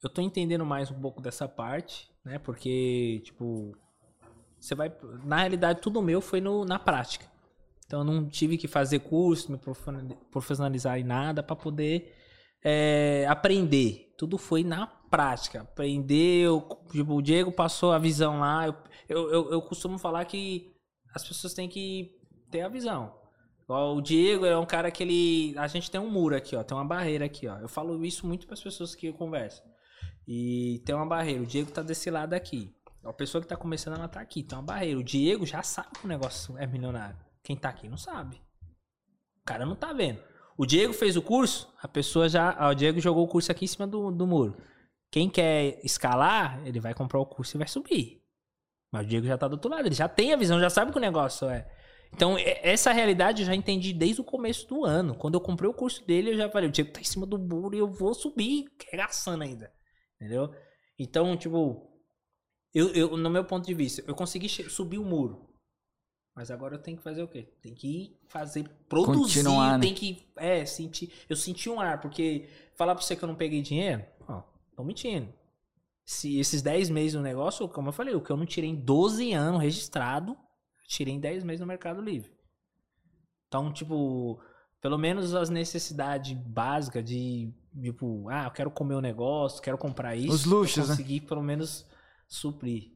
Eu 0.03 0.09
tô 0.09 0.23
entendendo 0.23 0.65
mais 0.65 0.91
um 0.91 0.99
pouco 0.99 1.21
dessa 1.21 1.47
parte, 1.47 2.11
né? 2.25 2.39
Porque, 2.39 3.21
tipo, 3.23 3.77
você 4.59 4.75
vai. 4.75 4.91
Na 5.25 5.37
realidade, 5.41 5.83
tudo 5.83 6.01
meu 6.01 6.23
foi 6.23 6.41
no, 6.41 6.65
na 6.65 6.79
prática. 6.79 7.27
Então, 7.87 8.01
eu 8.01 8.05
não 8.05 8.29
tive 8.29 8.59
que 8.59 8.67
fazer 8.69 8.99
curso, 9.01 9.51
me 9.53 9.59
profissionali- 9.59 10.19
profissionalizar 10.31 10.99
em 10.99 11.05
nada 11.05 11.43
pra 11.43 11.55
poder 11.57 12.13
é, 12.65 13.25
aprender. 13.29 14.13
Tudo 14.19 14.37
foi 14.39 14.65
na 14.65 14.87
prática. 14.87 15.61
Aprender, 15.61 16.47
eu- 16.47 16.67
tipo, 16.91 17.15
o 17.15 17.23
Diego 17.23 17.53
passou 17.53 17.93
a 17.93 17.99
visão 17.99 18.41
lá. 18.41 18.67
Eu, 18.67 18.75
eu, 19.09 19.31
eu, 19.31 19.53
eu 19.53 19.63
costumo 19.63 19.99
falar 19.99 20.25
que 20.25 20.73
as 21.15 21.27
pessoas 21.27 21.55
têm 21.55 21.69
que 21.69 22.11
ter 22.51 22.63
a 22.63 22.69
visão. 22.69 23.15
O 23.69 24.01
Diego 24.01 24.45
é 24.47 24.57
um 24.57 24.67
cara 24.67 24.91
que 24.93 25.03
ele. 25.03 25.55
A 25.59 25.67
gente 25.67 25.91
tem 25.91 26.01
um 26.01 26.09
muro 26.11 26.37
aqui, 26.37 26.55
ó. 26.55 26.63
Tem 26.63 26.77
uma 26.77 26.85
barreira 26.85 27.25
aqui, 27.25 27.49
ó. 27.49 27.57
Eu 27.59 27.69
falo 27.69 28.05
isso 28.05 28.27
muito 28.27 28.47
para 28.47 28.55
as 28.55 28.63
pessoas 28.63 28.95
que 28.95 29.07
eu 29.09 29.13
converso. 29.15 29.61
E 30.27 30.83
tem 30.87 30.95
uma 30.95 31.07
barreira. 31.07 31.43
O 31.43 31.47
Diego 31.47 31.71
tá 31.73 31.83
desse 31.83 32.09
lado 32.11 32.33
aqui. 32.35 32.73
A 33.05 33.13
pessoa 33.13 33.43
que 33.43 33.49
tá 33.49 33.57
começando, 33.57 33.95
ela 33.97 34.09
tá 34.09 34.21
aqui. 34.21 34.43
Tem 34.43 34.57
uma 34.57 34.65
barreira. 34.65 34.99
O 34.99 35.05
Diego 35.05 35.45
já 35.45 35.63
sabe 35.65 35.89
que 35.99 36.05
o 36.05 36.09
negócio 36.09 36.57
é 36.59 36.67
milionário. 36.67 37.17
Quem 37.47 37.57
tá 37.57 37.69
aqui 37.69 37.89
não 37.89 37.97
sabe. 37.97 38.43
O 39.41 39.45
cara 39.45 39.65
não 39.65 39.77
tá 39.77 39.93
vendo. 39.93 40.21
O 40.59 40.67
Diego 40.67 40.93
fez 40.93 41.17
o 41.17 41.23
curso, 41.23 41.73
a 41.81 41.87
pessoa 41.87 42.29
já. 42.29 42.57
ó, 42.59 42.71
o 42.71 42.75
Diego 42.75 42.99
jogou 42.99 43.25
o 43.25 43.29
curso 43.29 43.53
aqui 43.53 43.67
em 43.67 43.69
cima 43.69 43.87
do, 43.87 44.11
do 44.11 44.27
muro. 44.27 44.61
Quem 45.13 45.31
quer 45.31 45.79
escalar, 45.85 46.61
ele 46.67 46.81
vai 46.81 46.93
comprar 46.93 47.21
o 47.21 47.27
curso 47.27 47.57
e 47.57 47.59
vai 47.59 47.69
subir. 47.69 48.21
Mas 48.91 49.07
o 49.07 49.09
Diego 49.09 49.29
já 49.29 49.39
tá 49.39 49.47
do 49.47 49.53
outro 49.53 49.71
lado, 49.71 49.87
ele 49.87 49.95
já 49.95 50.09
tem 50.09 50.33
a 50.33 50.37
visão, 50.37 50.59
já 50.59 50.69
sabe 50.69 50.91
que 50.91 50.99
o 50.99 51.01
negócio 51.01 51.49
é. 51.49 51.71
Então, 52.13 52.37
essa 52.37 52.91
realidade 52.91 53.43
eu 53.43 53.47
já 53.47 53.55
entendi 53.55 53.93
desde 53.93 54.21
o 54.21 54.25
começo 54.25 54.67
do 54.67 54.85
ano. 54.85 55.15
Quando 55.15 55.35
eu 55.35 55.41
comprei 55.41 55.71
o 55.71 55.75
curso 55.75 56.05
dele, 56.05 56.33
eu 56.33 56.37
já 56.37 56.51
falei, 56.51 56.69
o 56.69 56.73
Diego 56.73 56.91
tá 56.91 57.01
em 57.01 57.05
cima 57.05 57.27
do 57.27 57.39
muro 57.39 57.77
e 57.77 57.79
eu 57.79 57.87
vou 57.87 58.13
subir, 58.13 58.65
regaçando 58.91 59.45
ainda. 59.45 59.73
Entendeu? 60.17 60.53
Então, 60.99 61.37
tipo, 61.37 61.97
eu, 62.75 62.89
eu, 62.93 63.17
no 63.17 63.31
meu 63.31 63.45
ponto 63.45 63.65
de 63.65 63.75
vista, 63.75 64.03
eu 64.05 64.17
consegui 64.17 64.49
subir 64.49 64.99
o 64.99 65.05
muro. 65.05 65.46
Mas 66.37 66.51
agora 66.51 66.75
eu 66.75 66.79
tenho 66.79 66.99
que 66.99 67.03
fazer 67.03 67.23
o 67.23 67.29
quê? 67.29 67.49
Tem 67.63 67.73
que 67.73 68.15
fazer, 68.29 68.69
produzir, 68.91 69.39
Continuar, 69.39 69.79
né? 69.79 69.87
tem 69.87 69.95
que, 69.95 70.23
é, 70.37 70.67
sentir. 70.67 71.11
Eu 71.31 71.35
senti 71.35 71.71
um 71.71 71.81
ar, 71.81 71.99
porque 71.99 72.47
falar 72.75 72.95
pra 72.95 73.03
você 73.03 73.17
que 73.17 73.25
eu 73.25 73.27
não 73.27 73.35
peguei 73.35 73.63
dinheiro, 73.63 74.05
ó, 74.29 74.43
tô 74.77 74.85
mentindo. 74.85 75.33
Se 76.05 76.39
esses 76.39 76.61
10 76.61 76.91
meses 76.91 77.15
no 77.15 77.23
negócio, 77.23 77.67
como 77.71 77.89
eu 77.89 77.93
falei, 77.93 78.15
o 78.15 78.21
que 78.21 78.31
eu 78.31 78.37
não 78.37 78.45
tirei 78.45 78.69
em 78.69 78.75
12 78.77 79.33
anos 79.33 79.63
registrado, 79.63 80.37
tirei 80.87 81.15
em 81.15 81.19
10 81.19 81.43
meses 81.43 81.61
no 81.61 81.67
Mercado 81.67 82.03
Livre. 82.03 82.31
Então, 83.49 83.73
tipo, 83.73 84.39
pelo 84.83 84.99
menos 84.99 85.35
as 85.35 85.49
necessidades 85.49 86.35
básicas 86.35 87.03
de, 87.03 87.51
tipo, 87.81 88.29
ah, 88.29 88.45
eu 88.45 88.51
quero 88.51 88.71
comer 88.71 88.97
um 88.97 89.01
negócio, 89.01 89.63
quero 89.63 89.79
comprar 89.79 90.15
isso. 90.15 90.35
Os 90.35 90.45
luxos, 90.45 90.77
eu 90.77 90.83
né? 90.83 90.91
consegui 90.91 91.21
pelo 91.23 91.43
menos 91.43 91.87
suprir. 92.29 92.96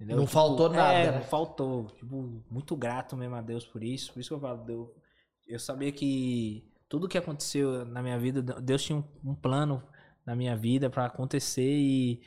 Entendeu? 0.00 0.16
Não 0.16 0.26
faltou 0.26 0.70
nada, 0.70 0.94
É, 0.94 1.10
né? 1.10 1.18
não 1.18 1.24
faltou. 1.24 1.84
Tipo, 1.90 2.42
muito 2.50 2.74
grato 2.74 3.14
mesmo 3.18 3.36
a 3.36 3.42
Deus 3.42 3.66
por 3.66 3.84
isso. 3.84 4.10
Por 4.14 4.20
isso 4.20 4.30
que 4.30 4.34
eu 4.34 4.40
falo, 4.40 4.64
Deus, 4.64 4.88
eu 5.46 5.58
sabia 5.58 5.92
que 5.92 6.66
tudo 6.88 7.06
que 7.06 7.18
aconteceu 7.18 7.84
na 7.84 8.02
minha 8.02 8.18
vida, 8.18 8.40
Deus 8.40 8.82
tinha 8.82 8.96
um, 8.98 9.04
um 9.30 9.34
plano 9.34 9.82
na 10.24 10.34
minha 10.34 10.56
vida 10.56 10.88
pra 10.88 11.04
acontecer 11.04 11.70
e, 11.70 12.22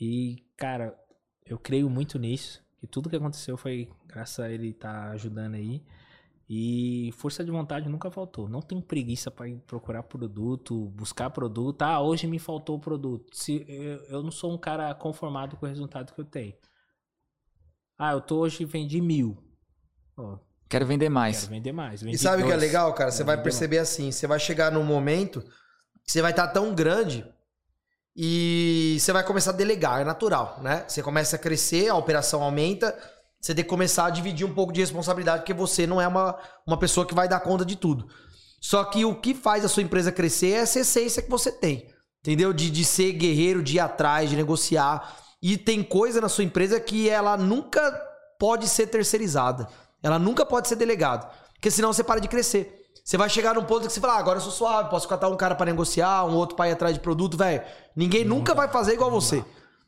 e, 0.00 0.36
cara, 0.56 0.96
eu 1.44 1.58
creio 1.58 1.90
muito 1.90 2.16
nisso. 2.16 2.62
Que 2.78 2.86
tudo 2.86 3.10
que 3.10 3.16
aconteceu 3.16 3.56
foi 3.56 3.90
graças 4.06 4.38
a 4.38 4.48
ele 4.48 4.68
estar 4.68 5.06
tá 5.06 5.10
ajudando 5.10 5.54
aí. 5.56 5.82
E 6.48 7.10
força 7.12 7.44
de 7.44 7.50
vontade 7.50 7.88
nunca 7.88 8.10
faltou. 8.10 8.48
Não 8.48 8.60
tenho 8.60 8.82
preguiça 8.82 9.30
para 9.30 9.48
procurar 9.66 10.04
produto, 10.04 10.86
buscar 10.90 11.30
produto. 11.30 11.82
Ah, 11.82 12.00
hoje 12.00 12.26
me 12.26 12.38
faltou 12.38 12.76
o 12.76 12.80
produto. 12.80 13.36
Se 13.36 13.64
eu, 13.68 14.04
eu, 14.04 14.22
não 14.22 14.30
sou 14.30 14.52
um 14.52 14.58
cara 14.58 14.94
conformado 14.94 15.56
com 15.56 15.66
o 15.66 15.68
resultado 15.68 16.12
que 16.12 16.20
eu 16.20 16.24
tenho. 16.24 16.54
Ah, 18.00 18.12
eu 18.12 18.20
tô 18.20 18.38
hoje 18.38 18.64
vendi 18.64 19.00
mil. 19.00 19.36
Oh, 20.16 20.38
quero 20.68 20.86
vender 20.86 21.08
mais. 21.08 21.40
Quero 21.40 21.50
vender 21.50 21.72
mais. 21.72 22.00
Vendi 22.02 22.16
e 22.16 22.18
sabe 22.18 22.42
o 22.42 22.46
que 22.46 22.52
é 22.52 22.56
legal, 22.56 22.92
cara? 22.94 23.10
Você 23.10 23.22
vai 23.22 23.40
perceber 23.40 23.76
mais. 23.76 23.90
assim, 23.90 24.10
você 24.10 24.26
vai 24.26 24.38
chegar 24.38 24.72
num 24.72 24.84
momento 24.84 25.42
que 26.04 26.10
você 26.10 26.22
vai 26.22 26.30
estar 26.30 26.46
tá 26.46 26.52
tão 26.52 26.74
grande 26.74 27.26
e 28.16 28.96
você 28.98 29.12
vai 29.12 29.22
começar 29.22 29.50
a 29.50 29.54
delegar, 29.54 30.00
é 30.00 30.04
natural, 30.04 30.60
né? 30.62 30.84
Você 30.88 31.02
começa 31.02 31.36
a 31.36 31.38
crescer, 31.38 31.88
a 31.88 31.94
operação 31.94 32.42
aumenta 32.42 32.96
você 33.40 33.54
tem 33.54 33.64
que 33.64 33.70
começar 33.70 34.06
a 34.06 34.10
dividir 34.10 34.46
um 34.46 34.52
pouco 34.52 34.72
de 34.72 34.80
responsabilidade, 34.80 35.40
porque 35.40 35.54
você 35.54 35.86
não 35.86 36.00
é 36.00 36.06
uma, 36.06 36.38
uma 36.66 36.78
pessoa 36.78 37.06
que 37.06 37.14
vai 37.14 37.26
dar 37.26 37.40
conta 37.40 37.64
de 37.64 37.74
tudo. 37.74 38.06
Só 38.60 38.84
que 38.84 39.04
o 39.04 39.14
que 39.14 39.34
faz 39.34 39.64
a 39.64 39.68
sua 39.68 39.82
empresa 39.82 40.12
crescer 40.12 40.48
é 40.48 40.58
essa 40.58 40.80
essência 40.80 41.22
que 41.22 41.30
você 41.30 41.50
tem. 41.50 41.88
Entendeu? 42.20 42.52
De, 42.52 42.70
de 42.70 42.84
ser 42.84 43.12
guerreiro, 43.12 43.62
de 43.62 43.76
ir 43.76 43.80
atrás, 43.80 44.28
de 44.28 44.36
negociar. 44.36 45.16
E 45.42 45.56
tem 45.56 45.82
coisa 45.82 46.20
na 46.20 46.28
sua 46.28 46.44
empresa 46.44 46.78
que 46.78 47.08
ela 47.08 47.36
nunca 47.36 47.90
pode 48.38 48.68
ser 48.68 48.86
terceirizada. 48.86 49.68
Ela 50.02 50.18
nunca 50.18 50.44
pode 50.44 50.68
ser 50.68 50.76
delegada. 50.76 51.28
Porque 51.54 51.70
senão 51.70 51.92
você 51.92 52.02
para 52.02 52.20
de 52.20 52.28
crescer. 52.28 52.76
Você 53.04 53.16
vai 53.16 53.28
chegar 53.28 53.54
num 53.54 53.64
ponto 53.64 53.86
que 53.86 53.92
você 53.92 54.00
fala, 54.00 54.14
ah, 54.14 54.18
agora 54.18 54.38
eu 54.38 54.42
sou 54.42 54.52
suave, 54.52 54.90
posso 54.90 55.08
catar 55.08 55.28
um 55.28 55.36
cara 55.36 55.54
para 55.54 55.66
negociar, 55.66 56.24
um 56.24 56.34
outro 56.34 56.56
para 56.56 56.68
ir 56.68 56.72
atrás 56.72 56.94
de 56.94 57.00
produto, 57.00 57.36
velho. 57.36 57.62
Ninguém 57.96 58.24
nunca 58.24 58.54
vai 58.54 58.68
fazer 58.68 58.94
igual 58.94 59.10
você. 59.10 59.44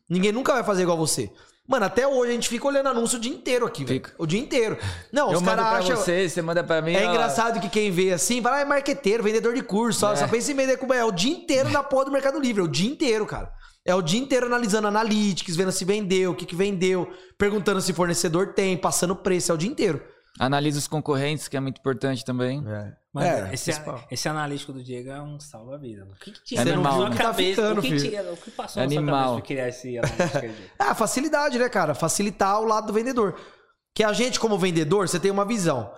Ninguém 0.09 0.33
nunca 0.33 0.53
vai 0.53 0.65
fazer 0.65 0.83
igual 0.83 0.97
você. 0.97 1.31
Mano, 1.67 1.87
até 1.87 2.07
hoje 2.07 2.33
a 2.33 2.35
gente 2.35 2.49
fica 2.49 2.67
olhando 2.67 2.89
anúncio 2.89 3.19
o 3.19 3.21
dia 3.21 3.33
inteiro 3.33 3.65
aqui, 3.65 3.85
velho. 3.85 4.03
O 4.19 4.27
dia 4.27 4.41
inteiro. 4.41 4.77
Não, 5.13 5.31
eu 5.31 5.39
os 5.39 5.45
caras 5.45 5.65
acham. 5.65 5.97
você, 5.97 6.29
você 6.29 6.43
manda 6.43 6.65
pra 6.65 6.83
mim. 6.83 6.95
É 6.95 7.07
ó... 7.07 7.11
engraçado 7.11 7.61
que 7.61 7.69
quem 7.69 7.91
vê 7.91 8.13
assim, 8.13 8.41
vai 8.41 8.53
lá, 8.53 8.61
é 8.61 8.65
marqueteiro, 8.65 9.23
vendedor 9.23 9.55
de 9.55 9.63
curso, 9.63 10.05
é. 10.07 10.17
só 10.17 10.27
pensa 10.27 10.51
em 10.51 10.57
vender 10.57 10.77
com. 10.77 10.93
É 10.93 11.05
o 11.05 11.13
dia 11.13 11.33
inteiro 11.33 11.71
na 11.73 11.83
porra 11.83 12.07
do 12.07 12.11
Mercado 12.11 12.41
Livre, 12.41 12.61
é 12.61 12.65
o 12.65 12.69
dia 12.69 12.91
inteiro, 12.91 13.25
cara. 13.25 13.53
É 13.85 13.95
o 13.95 14.03
dia 14.03 14.21
inteiro 14.21 14.47
analisando 14.47 14.87
analytics, 14.87 15.57
vendo 15.57 15.73
se 15.73 15.85
vendeu, 15.85 16.31
o 16.31 16.35
que, 16.35 16.47
que 16.47 16.55
vendeu, 16.55 17.13
perguntando 17.37 17.81
se 17.81 17.93
fornecedor 17.93 18.55
tem, 18.55 18.77
passando 18.77 19.17
preço, 19.17 19.51
é 19.51 19.55
o 19.55 19.59
dia 19.59 19.69
inteiro. 19.71 20.01
Analisa 20.39 20.79
os 20.79 20.87
concorrentes, 20.87 21.49
que 21.49 21.57
é 21.57 21.61
muito 21.61 21.79
importante 21.79 22.25
também. 22.25 22.65
É. 22.67 22.93
Mano, 23.13 23.27
é, 23.27 23.53
esse, 23.53 23.71
esse 24.11 24.29
analítico 24.29 24.73
do 24.73 24.83
Diego 24.83 25.11
é 25.11 25.21
um 25.21 25.39
salva-vida. 25.39 26.07
O 26.11 26.15
que, 26.15 26.31
que 26.31 26.43
tinha 26.43 26.63
Animal. 26.63 27.09
na 27.11 27.15
cabeça? 27.15 27.61
Ficando, 27.61 27.79
o, 27.81 27.83
que 27.83 27.97
tinha, 27.97 28.23
o 28.33 28.37
que 28.37 28.51
passou 28.51 28.83
Animal. 28.83 29.05
na 29.05 29.11
sua 29.11 29.21
cabeça 29.21 29.35
pra 29.35 29.47
criar 29.47 29.69
esse 29.69 29.99
analítico 29.99 30.73
Ah, 30.79 30.95
facilidade, 30.97 31.59
né, 31.59 31.69
cara? 31.69 31.95
Facilitar 31.95 32.59
o 32.61 32.65
lado 32.65 32.87
do 32.87 32.93
vendedor. 32.93 33.39
Que 33.95 34.03
a 34.03 34.13
gente, 34.15 34.41
como 34.41 34.57
vendedor, 34.57 35.07
você 35.07 35.21
tem 35.21 35.31
uma 35.31 35.45
visão. 35.45 35.93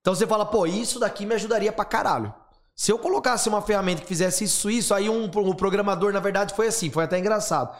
Então 0.00 0.14
você 0.14 0.26
fala, 0.26 0.44
pô, 0.44 0.66
isso 0.66 0.98
daqui 0.98 1.24
me 1.24 1.34
ajudaria 1.34 1.72
pra 1.72 1.84
caralho. 1.86 2.34
Se 2.80 2.90
eu 2.90 2.98
colocasse 2.98 3.46
uma 3.46 3.60
ferramenta 3.60 4.00
que 4.00 4.08
fizesse 4.08 4.44
isso, 4.44 4.70
isso, 4.70 4.94
aí 4.94 5.06
um, 5.06 5.24
um 5.24 5.52
programador, 5.52 6.14
na 6.14 6.18
verdade, 6.18 6.54
foi 6.54 6.68
assim, 6.68 6.88
foi 6.90 7.04
até 7.04 7.18
engraçado. 7.18 7.78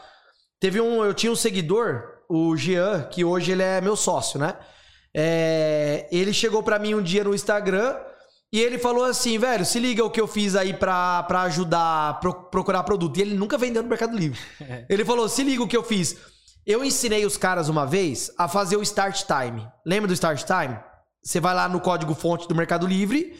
Teve 0.60 0.78
um, 0.78 1.02
eu 1.02 1.14
tinha 1.14 1.32
um 1.32 1.36
seguidor, 1.36 2.02
o 2.28 2.54
Jean, 2.54 3.04
que 3.04 3.24
hoje 3.24 3.50
ele 3.50 3.62
é 3.62 3.80
meu 3.80 3.96
sócio, 3.96 4.38
né? 4.38 4.56
É, 5.16 6.06
ele 6.12 6.34
chegou 6.34 6.62
para 6.62 6.78
mim 6.78 6.94
um 6.94 7.00
dia 7.00 7.24
no 7.24 7.34
Instagram 7.34 7.96
e 8.52 8.60
ele 8.60 8.78
falou 8.78 9.04
assim, 9.04 9.38
velho, 9.38 9.64
se 9.64 9.78
liga 9.78 10.04
o 10.04 10.10
que 10.10 10.20
eu 10.20 10.26
fiz 10.26 10.54
aí 10.54 10.74
pra, 10.74 11.22
pra 11.22 11.42
ajudar 11.44 12.20
pro, 12.20 12.34
procurar 12.34 12.82
produto. 12.82 13.16
E 13.16 13.22
ele 13.22 13.34
nunca 13.34 13.56
vendeu 13.56 13.82
no 13.82 13.88
Mercado 13.88 14.14
Livre. 14.14 14.38
ele 14.86 15.02
falou, 15.02 15.30
se 15.30 15.42
liga 15.42 15.62
o 15.62 15.66
que 15.66 15.78
eu 15.78 15.82
fiz. 15.82 16.14
Eu 16.66 16.84
ensinei 16.84 17.24
os 17.24 17.38
caras 17.38 17.70
uma 17.70 17.86
vez 17.86 18.30
a 18.36 18.46
fazer 18.46 18.76
o 18.76 18.82
Start 18.82 19.22
Time. 19.22 19.66
Lembra 19.82 20.08
do 20.08 20.12
Start 20.12 20.44
Time? 20.44 20.78
Você 21.22 21.40
vai 21.40 21.54
lá 21.54 21.70
no 21.70 21.80
código 21.80 22.14
fonte 22.14 22.46
do 22.46 22.54
Mercado 22.54 22.86
Livre, 22.86 23.34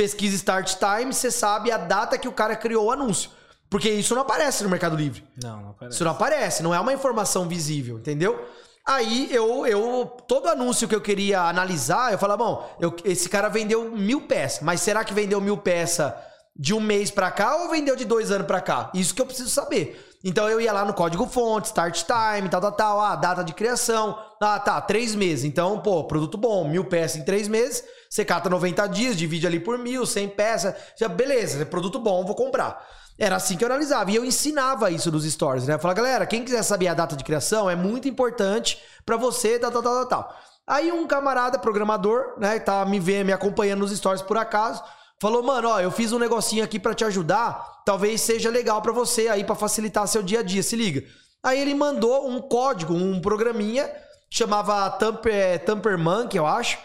pesquisa 0.00 0.34
Start 0.34 0.76
Time, 0.76 1.12
você 1.12 1.30
sabe 1.30 1.70
a 1.70 1.76
data 1.76 2.16
que 2.16 2.26
o 2.26 2.32
cara 2.32 2.56
criou 2.56 2.86
o 2.86 2.90
anúncio. 2.90 3.30
Porque 3.68 3.90
isso 3.90 4.14
não 4.14 4.22
aparece 4.22 4.64
no 4.64 4.70
Mercado 4.70 4.96
Livre. 4.96 5.22
Não, 5.42 5.60
não 5.60 5.70
aparece. 5.70 5.94
Isso 5.94 6.04
não 6.04 6.10
aparece, 6.12 6.62
não 6.62 6.74
é 6.74 6.80
uma 6.80 6.94
informação 6.94 7.46
visível, 7.46 7.98
entendeu? 7.98 8.42
Aí 8.86 9.28
eu, 9.30 9.66
eu, 9.66 10.06
todo 10.26 10.48
anúncio 10.48 10.88
que 10.88 10.94
eu 10.94 11.02
queria 11.02 11.42
analisar, 11.42 12.12
eu 12.12 12.18
falava, 12.18 12.42
bom, 12.42 12.76
eu, 12.80 12.96
esse 13.04 13.28
cara 13.28 13.50
vendeu 13.50 13.90
mil 13.90 14.22
peças, 14.22 14.62
mas 14.62 14.80
será 14.80 15.04
que 15.04 15.12
vendeu 15.12 15.38
mil 15.38 15.58
peças 15.58 16.14
de 16.56 16.72
um 16.72 16.80
mês 16.80 17.10
pra 17.10 17.30
cá 17.30 17.56
ou 17.56 17.68
vendeu 17.68 17.94
de 17.94 18.06
dois 18.06 18.30
anos 18.30 18.46
pra 18.46 18.62
cá? 18.62 18.90
Isso 18.94 19.14
que 19.14 19.20
eu 19.20 19.26
preciso 19.26 19.50
saber. 19.50 20.18
Então 20.24 20.48
eu 20.48 20.62
ia 20.62 20.72
lá 20.72 20.82
no 20.82 20.94
código 20.94 21.26
fonte, 21.26 21.66
start 21.66 22.04
time, 22.04 22.48
tal, 22.48 22.60
tal, 22.62 22.72
tal, 22.72 23.00
ah, 23.02 23.16
data 23.16 23.44
de 23.44 23.52
criação. 23.52 24.18
Ah, 24.40 24.58
tá, 24.58 24.80
três 24.80 25.14
meses. 25.14 25.44
Então, 25.44 25.78
pô, 25.80 26.04
produto 26.04 26.38
bom, 26.38 26.66
mil 26.66 26.86
peças 26.86 27.20
em 27.20 27.24
três 27.24 27.46
meses, 27.48 27.84
você 28.10 28.24
cata 28.24 28.50
90 28.50 28.88
dias, 28.88 29.16
divide 29.16 29.46
ali 29.46 29.60
por 29.60 29.78
mil, 29.78 30.04
100 30.04 30.30
peças, 30.30 30.74
já, 30.96 31.06
beleza, 31.06 31.62
é 31.62 31.64
produto 31.64 32.00
bom, 32.00 32.26
vou 32.26 32.34
comprar. 32.34 32.84
Era 33.16 33.36
assim 33.36 33.56
que 33.56 33.62
eu 33.62 33.66
analisava. 33.66 34.10
E 34.10 34.16
eu 34.16 34.24
ensinava 34.24 34.90
isso 34.90 35.12
nos 35.12 35.24
stories, 35.30 35.68
né? 35.68 35.74
Eu 35.74 35.78
falava, 35.78 35.98
galera, 35.98 36.26
quem 36.26 36.44
quiser 36.44 36.64
saber 36.64 36.88
a 36.88 36.94
data 36.94 37.14
de 37.14 37.22
criação 37.22 37.70
é 37.70 37.76
muito 37.76 38.08
importante 38.08 38.82
para 39.06 39.16
você, 39.16 39.60
tal, 39.60 39.70
tal, 39.70 39.82
tal, 39.82 40.06
tal. 40.06 40.36
Aí 40.66 40.90
um 40.90 41.06
camarada, 41.06 41.56
programador, 41.56 42.34
né, 42.36 42.58
tá 42.58 42.84
me 42.84 42.98
vendo, 42.98 43.26
me 43.26 43.32
acompanhando 43.32 43.80
nos 43.80 43.96
stories 43.96 44.22
por 44.22 44.36
acaso, 44.36 44.82
falou, 45.20 45.42
mano, 45.42 45.68
ó, 45.68 45.80
eu 45.80 45.92
fiz 45.92 46.10
um 46.10 46.18
negocinho 46.18 46.64
aqui 46.64 46.80
para 46.80 46.94
te 46.94 47.04
ajudar, 47.04 47.82
talvez 47.84 48.20
seja 48.22 48.50
legal 48.50 48.82
para 48.82 48.92
você 48.92 49.28
aí, 49.28 49.44
para 49.44 49.54
facilitar 49.54 50.08
seu 50.08 50.22
dia 50.22 50.40
a 50.40 50.42
dia, 50.42 50.64
se 50.64 50.74
liga. 50.74 51.04
Aí 51.44 51.60
ele 51.60 51.74
mandou 51.74 52.28
um 52.28 52.40
código, 52.40 52.92
um 52.92 53.20
programinha, 53.20 53.88
chamava 54.28 54.90
Tamper, 54.90 55.64
Tamper 55.64 55.98
Monkey, 55.98 56.38
eu 56.38 56.46
acho, 56.46 56.78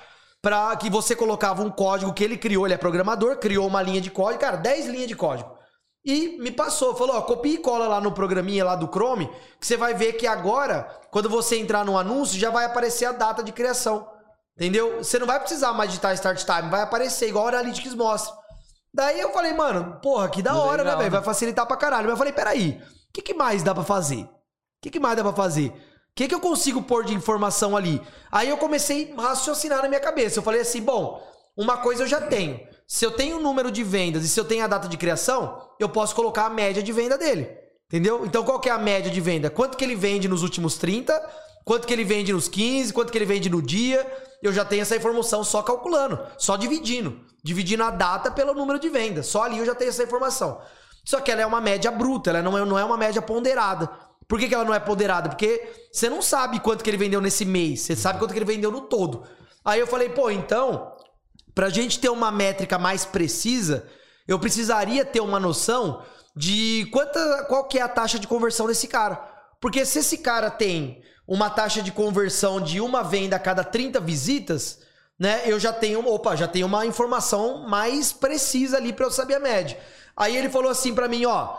para 0.46 0.76
que 0.76 0.92
você 0.92 1.16
colocava 1.16 1.64
um 1.64 1.72
código 1.72 2.14
que 2.14 2.24
ele 2.24 2.38
criou, 2.38 2.68
ele 2.68 2.76
é 2.76 2.78
programador, 2.78 3.38
criou 3.38 3.66
uma 3.66 3.82
linha 3.82 4.00
de 4.00 4.12
código, 4.12 4.42
cara, 4.42 4.58
10 4.58 4.86
linhas 4.86 5.08
de 5.08 5.16
código. 5.16 5.58
E 6.06 6.38
me 6.38 6.52
passou, 6.52 6.96
falou, 6.96 7.16
ó, 7.16 7.22
copia 7.24 7.56
e 7.56 7.58
cola 7.58 7.88
lá 7.88 8.00
no 8.00 8.12
programinha 8.12 8.64
lá 8.64 8.76
do 8.76 8.86
Chrome, 8.86 9.28
que 9.60 9.66
você 9.66 9.76
vai 9.76 9.96
ver 9.96 10.14
que 10.14 10.28
agora, 10.28 10.84
quando 11.10 11.28
você 11.28 11.58
entrar 11.58 11.84
no 11.84 11.98
anúncio, 11.98 12.40
já 12.40 12.52
vai 12.52 12.64
aparecer 12.64 13.06
a 13.06 13.12
data 13.12 13.42
de 13.42 13.52
criação. 13.52 14.08
Entendeu? 14.56 15.00
Você 15.00 15.18
não 15.18 15.26
vai 15.26 15.40
precisar 15.40 15.74
mais 15.74 15.90
digitar 15.90 16.14
Start 16.14 16.44
Time, 16.44 16.70
vai 16.70 16.84
aparecer 16.84 17.28
igual 17.28 17.46
o 17.46 17.48
Analytics 17.48 17.96
mostra. 17.96 18.32
Daí 18.94 19.20
eu 19.20 19.34
falei, 19.34 19.52
mano, 19.52 20.00
porra, 20.00 20.30
que 20.30 20.44
da 20.44 20.56
hora, 20.56 20.84
né, 20.84 20.92
Legal, 20.92 20.98
né, 20.98 21.04
velho? 21.06 21.12
Vai 21.12 21.24
facilitar 21.24 21.66
pra 21.66 21.76
caralho. 21.76 22.04
Mas 22.04 22.12
eu 22.12 22.18
falei, 22.18 22.34
peraí, 22.34 22.80
o 23.10 23.14
que, 23.16 23.24
que 23.24 23.34
mais 23.34 23.64
dá 23.64 23.74
pra 23.74 23.84
fazer? 23.84 24.22
O 24.26 24.30
que, 24.84 24.92
que 24.92 25.00
mais 25.00 25.18
dá 25.18 25.24
pra 25.24 25.34
fazer? 25.34 25.74
O 26.16 26.18
que, 26.18 26.30
que 26.30 26.34
eu 26.34 26.40
consigo 26.40 26.82
pôr 26.82 27.04
de 27.04 27.14
informação 27.14 27.76
ali? 27.76 28.02
Aí 28.32 28.48
eu 28.48 28.56
comecei 28.56 29.14
a 29.18 29.22
raciocinar 29.22 29.82
na 29.82 29.90
minha 29.90 30.00
cabeça. 30.00 30.40
Eu 30.40 30.44
falei 30.44 30.62
assim, 30.62 30.82
bom, 30.82 31.22
uma 31.58 31.76
coisa 31.76 32.04
eu 32.04 32.08
já 32.08 32.22
tenho. 32.22 32.58
Se 32.88 33.04
eu 33.04 33.12
tenho 33.12 33.36
o 33.36 33.42
número 33.42 33.70
de 33.70 33.84
vendas 33.84 34.24
e 34.24 34.30
se 34.30 34.40
eu 34.40 34.46
tenho 34.46 34.64
a 34.64 34.68
data 34.68 34.88
de 34.88 34.96
criação, 34.96 35.62
eu 35.78 35.90
posso 35.90 36.16
colocar 36.16 36.46
a 36.46 36.50
média 36.50 36.82
de 36.82 36.94
venda 36.94 37.18
dele. 37.18 37.50
Entendeu? 37.88 38.26
Então 38.26 38.46
qual 38.46 38.62
que 38.62 38.70
é 38.70 38.72
a 38.72 38.78
média 38.78 39.12
de 39.12 39.20
venda? 39.20 39.50
Quanto 39.50 39.78
que 39.78 39.84
ele 39.84 39.94
vende 39.94 40.26
nos 40.30 40.42
últimos 40.42 40.78
30? 40.78 41.14
Quanto 41.66 41.86
que 41.86 41.92
ele 41.92 42.06
vende 42.06 42.32
nos 42.32 42.48
15? 42.48 42.94
Quanto 42.94 43.12
que 43.12 43.18
ele 43.18 43.26
vende 43.26 43.50
no 43.50 43.62
dia? 43.62 44.10
Eu 44.42 44.54
já 44.54 44.64
tenho 44.64 44.84
essa 44.84 44.96
informação 44.96 45.44
só 45.44 45.62
calculando, 45.62 46.18
só 46.38 46.56
dividindo. 46.56 47.20
Dividindo 47.44 47.84
a 47.84 47.92
data 47.92 48.32
pelo 48.32 48.54
número 48.54 48.80
de 48.80 48.88
vendas. 48.88 49.28
Só 49.28 49.44
ali 49.44 49.58
eu 49.58 49.66
já 49.66 49.76
tenho 49.76 49.90
essa 49.90 50.04
informação. 50.04 50.62
Só 51.04 51.20
que 51.20 51.30
ela 51.30 51.42
é 51.42 51.46
uma 51.46 51.60
média 51.60 51.92
bruta, 51.92 52.30
ela 52.30 52.42
não 52.42 52.58
é, 52.58 52.64
não 52.64 52.80
é 52.80 52.86
uma 52.86 52.96
média 52.96 53.22
ponderada. 53.22 54.05
Por 54.28 54.40
que, 54.40 54.48
que 54.48 54.56
ela 54.56 54.66
não 54.66 54.74
é 54.74 54.80
ponderada? 54.80 55.30
Porque 55.30 55.88
você 55.92 56.10
não 56.10 56.22
sabe 56.22 56.60
quanto 56.60 56.84
que 56.84 56.90
ele 56.90 56.98
vendeu 56.98 57.22
nesse 57.22 57.46
mês, 57.46 57.82
você 57.82 57.96
sabe 57.96 58.20
quanto 58.20 58.32
que 58.32 58.38
ele 58.38 58.46
vendeu 58.46 58.72
no 58.72 58.82
todo. 58.82 59.24
Aí 59.64 59.80
eu 59.80 59.88
falei, 59.88 60.10
pô, 60.10 60.30
então 60.30 60.94
para 61.56 61.68
a 61.68 61.70
gente 61.70 62.00
ter 62.00 62.10
uma 62.10 62.32
métrica 62.32 62.78
mais 62.78 63.06
precisa, 63.06 63.88
eu 64.28 64.38
precisaria 64.38 65.06
ter 65.06 65.22
uma 65.22 65.40
noção 65.40 66.04
de 66.36 66.88
quanta, 66.92 67.46
qual 67.48 67.64
que 67.64 67.80
é 67.80 67.82
a 67.82 67.88
taxa 67.88 68.20
de 68.20 68.28
conversão 68.28 68.68
desse 68.68 68.90
cara. 68.90 69.16
Porque 69.62 69.86
se 69.86 70.00
esse 70.00 70.18
cara 70.18 70.52
tem 70.52 71.02
uma 71.26 71.50
taxa 71.50 71.82
de 71.82 71.94
conversão 71.94 72.60
de 72.60 72.82
uma 72.82 73.02
venda 73.04 73.38
a 73.38 73.40
cada 73.40 73.64
30 73.64 74.02
visitas, 74.02 74.80
né? 75.18 75.44
Eu 75.46 75.58
já 75.58 75.72
tenho, 75.72 76.06
opa, 76.06 76.36
já 76.36 76.48
tenho 76.48 76.68
uma 76.68 76.86
informação 76.86 77.68
mais 77.68 78.12
precisa 78.12 78.76
ali 78.76 78.92
para 78.92 79.06
eu 79.06 79.12
saber 79.12 79.36
a 79.36 79.40
média. 79.40 79.80
Aí 80.16 80.36
ele 80.36 80.50
falou 80.50 80.70
assim 80.70 80.94
para 80.94 81.08
mim, 81.08 81.26
ó, 81.26 81.58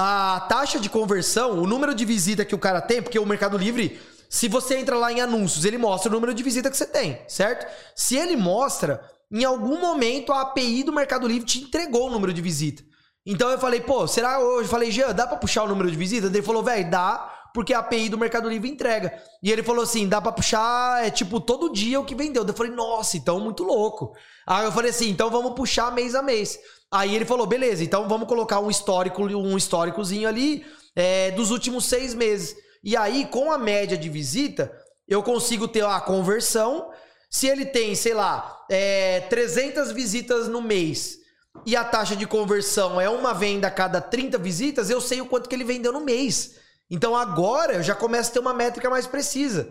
a 0.00 0.46
taxa 0.48 0.78
de 0.78 0.88
conversão, 0.88 1.60
o 1.60 1.66
número 1.66 1.92
de 1.92 2.04
visita 2.04 2.44
que 2.44 2.54
o 2.54 2.58
cara 2.58 2.80
tem, 2.80 3.02
porque 3.02 3.18
o 3.18 3.26
Mercado 3.26 3.58
Livre 3.58 3.98
se 4.28 4.46
você 4.46 4.76
entra 4.76 4.96
lá 4.96 5.10
em 5.10 5.20
anúncios, 5.20 5.64
ele 5.64 5.76
mostra 5.78 6.08
o 6.08 6.14
número 6.14 6.32
de 6.32 6.42
visita 6.42 6.70
que 6.70 6.76
você 6.76 6.86
tem, 6.86 7.18
certo? 7.26 7.66
Se 7.96 8.14
ele 8.14 8.36
mostra, 8.36 9.02
em 9.32 9.42
algum 9.42 9.80
momento 9.80 10.32
a 10.32 10.42
API 10.42 10.84
do 10.84 10.92
Mercado 10.92 11.26
Livre 11.26 11.46
te 11.46 11.60
entregou 11.60 12.06
o 12.06 12.10
número 12.10 12.32
de 12.32 12.40
visita. 12.40 12.82
Então 13.26 13.50
eu 13.50 13.58
falei, 13.58 13.80
pô, 13.80 14.06
será 14.06 14.38
hoje? 14.38 14.66
Eu 14.66 14.70
falei, 14.70 14.92
Jean, 14.92 15.12
dá 15.12 15.26
pra 15.26 15.36
puxar 15.36 15.64
o 15.64 15.68
número 15.68 15.90
de 15.90 15.96
visita? 15.96 16.28
Ele 16.28 16.42
falou, 16.42 16.62
velho, 16.62 16.88
dá, 16.90 17.34
porque 17.54 17.74
a 17.74 17.80
API 17.80 18.08
do 18.08 18.18
Mercado 18.18 18.48
Livre 18.48 18.70
entrega. 18.70 19.12
E 19.42 19.50
ele 19.50 19.62
falou 19.62 19.82
assim: 19.82 20.08
dá 20.08 20.20
pra 20.20 20.32
puxar, 20.32 21.04
é 21.04 21.10
tipo, 21.10 21.40
todo 21.40 21.72
dia 21.72 21.98
o 21.98 22.04
que 22.04 22.14
vendeu. 22.14 22.46
Eu 22.46 22.54
falei, 22.54 22.72
nossa, 22.72 23.16
então 23.16 23.40
muito 23.40 23.64
louco. 23.64 24.12
Aí 24.46 24.64
eu 24.64 24.72
falei 24.72 24.90
assim: 24.90 25.10
então 25.10 25.30
vamos 25.30 25.54
puxar 25.54 25.92
mês 25.92 26.14
a 26.14 26.22
mês. 26.22 26.58
Aí 26.90 27.14
ele 27.14 27.24
falou, 27.24 27.46
beleza, 27.46 27.84
então 27.84 28.08
vamos 28.08 28.28
colocar 28.28 28.60
um 28.60 28.70
histórico, 28.70 29.22
um 29.22 29.56
históricozinho 29.56 30.28
ali 30.28 30.64
é, 30.96 31.30
dos 31.32 31.50
últimos 31.50 31.84
seis 31.84 32.14
meses. 32.14 32.56
E 32.82 32.96
aí, 32.96 33.26
com 33.26 33.52
a 33.52 33.58
média 33.58 33.96
de 33.96 34.08
visita, 34.08 34.72
eu 35.06 35.22
consigo 35.22 35.68
ter 35.68 35.84
a 35.84 36.00
conversão. 36.00 36.90
Se 37.28 37.46
ele 37.46 37.66
tem, 37.66 37.94
sei 37.94 38.14
lá, 38.14 38.64
é, 38.70 39.20
300 39.28 39.92
visitas 39.92 40.48
no 40.48 40.62
mês 40.62 41.18
e 41.66 41.76
a 41.76 41.84
taxa 41.84 42.16
de 42.16 42.26
conversão 42.26 43.00
é 43.00 43.08
uma 43.08 43.34
venda 43.34 43.68
a 43.68 43.70
cada 43.70 44.00
30 44.00 44.38
visitas, 44.38 44.90
eu 44.90 45.00
sei 45.00 45.20
o 45.20 45.26
quanto 45.26 45.48
que 45.48 45.54
ele 45.54 45.64
vendeu 45.64 45.92
no 45.92 46.00
mês. 46.00 46.56
Então 46.90 47.14
agora 47.14 47.74
eu 47.74 47.82
já 47.82 47.94
começo 47.94 48.30
a 48.30 48.32
ter 48.32 48.38
uma 48.38 48.54
métrica 48.54 48.88
mais 48.88 49.06
precisa. 49.06 49.70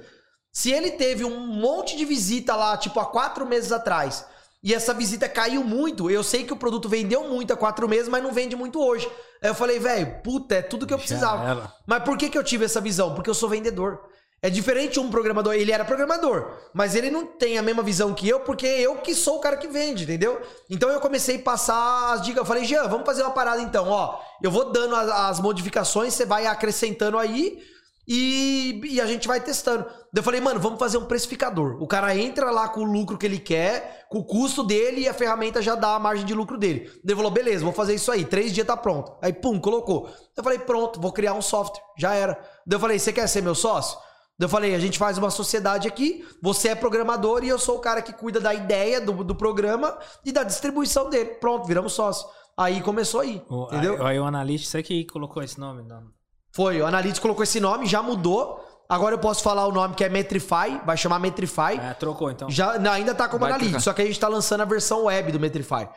Se 0.51 0.71
ele 0.71 0.91
teve 0.91 1.23
um 1.23 1.47
monte 1.47 1.95
de 1.95 2.05
visita 2.05 2.55
lá, 2.55 2.77
tipo 2.77 2.99
há 2.99 3.05
quatro 3.05 3.45
meses 3.45 3.71
atrás, 3.71 4.25
e 4.63 4.73
essa 4.73 4.93
visita 4.93 5.29
caiu 5.29 5.63
muito, 5.63 6.09
eu 6.09 6.23
sei 6.23 6.43
que 6.43 6.53
o 6.53 6.57
produto 6.57 6.89
vendeu 6.89 7.27
muito 7.27 7.53
há 7.53 7.57
quatro 7.57 7.87
meses, 7.87 8.09
mas 8.09 8.23
não 8.23 8.31
vende 8.31 8.55
muito 8.55 8.81
hoje. 8.81 9.07
Aí 9.41 9.49
eu 9.49 9.55
falei, 9.55 9.79
velho, 9.79 10.21
puta, 10.23 10.55
é 10.55 10.61
tudo 10.61 10.87
que 10.87 10.93
eu 10.93 10.97
precisava. 10.97 11.71
Mas 11.85 12.03
por 12.03 12.17
que, 12.17 12.29
que 12.29 12.37
eu 12.37 12.43
tive 12.43 12.65
essa 12.65 12.81
visão? 12.81 13.13
Porque 13.13 13.29
eu 13.29 13.35
sou 13.35 13.49
vendedor. 13.49 13.99
É 14.41 14.51
diferente 14.51 14.99
um 14.99 15.09
programador, 15.09 15.55
ele 15.55 15.71
era 15.71 15.83
programador, 15.83 16.51
mas 16.71 16.93
ele 16.93 17.09
não 17.09 17.25
tem 17.25 17.57
a 17.57 17.61
mesma 17.63 17.81
visão 17.81 18.13
que 18.13 18.29
eu, 18.29 18.39
porque 18.41 18.67
eu 18.67 18.97
que 18.97 19.15
sou 19.15 19.37
o 19.37 19.39
cara 19.39 19.57
que 19.57 19.67
vende, 19.67 20.03
entendeu? 20.03 20.39
Então 20.69 20.89
eu 20.89 20.99
comecei 20.99 21.37
a 21.37 21.41
passar 21.41 22.13
as 22.13 22.21
dicas, 22.21 22.37
eu 22.37 22.45
falei, 22.45 22.63
Jean, 22.63 22.87
vamos 22.87 23.05
fazer 23.05 23.23
uma 23.23 23.31
parada 23.31 23.63
então, 23.63 23.89
ó, 23.89 24.19
eu 24.43 24.51
vou 24.51 24.71
dando 24.71 24.95
as, 24.95 25.09
as 25.09 25.39
modificações, 25.39 26.13
você 26.13 26.23
vai 26.23 26.45
acrescentando 26.45 27.17
aí 27.17 27.63
e, 28.07 28.79
e, 28.85 29.01
a 29.01 29.05
gente 29.05 29.27
vai 29.27 29.41
testando. 29.41 29.85
Eu 30.15 30.23
falei, 30.23 30.39
mano, 30.39 30.61
vamos 30.61 30.79
fazer 30.79 30.97
um 30.97 31.05
precificador. 31.05 31.77
O 31.81 31.87
cara 31.87 32.15
entra 32.15 32.49
lá 32.49 32.69
com 32.69 32.79
o 32.79 32.85
lucro 32.85 33.17
que 33.17 33.25
ele 33.25 33.37
quer, 33.37 34.07
com 34.09 34.19
o 34.19 34.23
custo 34.23 34.63
dele 34.63 35.01
e 35.01 35.09
a 35.09 35.13
ferramenta 35.13 35.61
já 35.61 35.75
dá 35.75 35.95
a 35.95 35.99
margem 35.99 36.25
de 36.25 36.33
lucro 36.33 36.57
dele. 36.57 36.89
Ele 37.03 37.15
falou, 37.15 37.29
beleza, 37.29 37.65
vou 37.65 37.73
fazer 37.73 37.95
isso 37.95 38.09
aí, 38.09 38.23
três 38.23 38.53
dias 38.53 38.65
tá 38.65 38.77
pronto. 38.77 39.11
Aí, 39.21 39.33
pum, 39.33 39.59
colocou. 39.59 40.09
Eu 40.37 40.41
falei, 40.41 40.57
pronto, 40.57 41.01
vou 41.01 41.11
criar 41.11 41.33
um 41.33 41.41
software, 41.41 41.83
já 41.97 42.13
era. 42.13 42.41
Eu 42.69 42.79
falei, 42.79 42.97
você 42.97 43.11
quer 43.11 43.27
ser 43.27 43.41
meu 43.41 43.53
sócio? 43.53 43.99
Eu 44.39 44.47
falei, 44.47 44.73
a 44.73 44.79
gente 44.79 44.97
faz 44.97 45.17
uma 45.17 45.29
sociedade 45.29 45.85
aqui, 45.85 46.25
você 46.41 46.69
é 46.69 46.75
programador 46.75 47.43
e 47.43 47.49
eu 47.49 47.59
sou 47.59 47.75
o 47.75 47.81
cara 47.81 48.01
que 48.01 48.13
cuida 48.13 48.39
da 48.39 48.53
ideia 48.53 49.01
do, 49.01 49.21
do 49.23 49.35
programa 49.35 49.97
e 50.23 50.31
da 50.31 50.43
distribuição 50.43 51.09
dele. 51.09 51.31
Pronto, 51.41 51.67
viramos 51.67 51.91
sócio. 51.91 52.25
Aí 52.55 52.79
começou 52.81 53.19
aí, 53.19 53.41
entendeu? 53.51 53.95
Aí, 53.95 54.13
aí 54.13 54.19
o 54.19 54.23
Analytics, 54.23 54.69
você 54.69 54.81
que 54.81 55.05
colocou 55.05 55.43
esse 55.43 55.59
nome? 55.59 55.83
Não. 55.83 56.16
Foi, 56.57 56.81
o 56.81 56.87
Analytics 56.87 57.19
colocou 57.19 57.43
esse 57.43 57.59
nome, 57.59 57.85
já 57.85 58.01
mudou. 58.01 58.65
Agora 58.89 59.13
eu 59.13 59.19
posso 59.19 59.43
falar 59.43 59.67
o 59.67 59.71
nome 59.71 59.93
que 59.93 60.03
é 60.03 60.09
Metrify, 60.09 60.81
vai 60.83 60.97
chamar 60.97 61.19
Metrify. 61.19 61.79
É, 61.79 61.93
trocou 61.93 62.31
então. 62.31 62.49
Já, 62.49 62.79
não, 62.79 62.93
ainda 62.93 63.13
tá 63.13 63.29
como 63.29 63.41
vai 63.41 63.51
Analytics, 63.51 63.83
trocar. 63.83 63.83
só 63.83 63.93
que 63.93 64.01
a 64.01 64.05
gente 64.05 64.19
tá 64.19 64.27
lançando 64.27 64.61
a 64.61 64.65
versão 64.65 65.03
web 65.03 65.31
do 65.31 65.39
Metrify. 65.39 65.87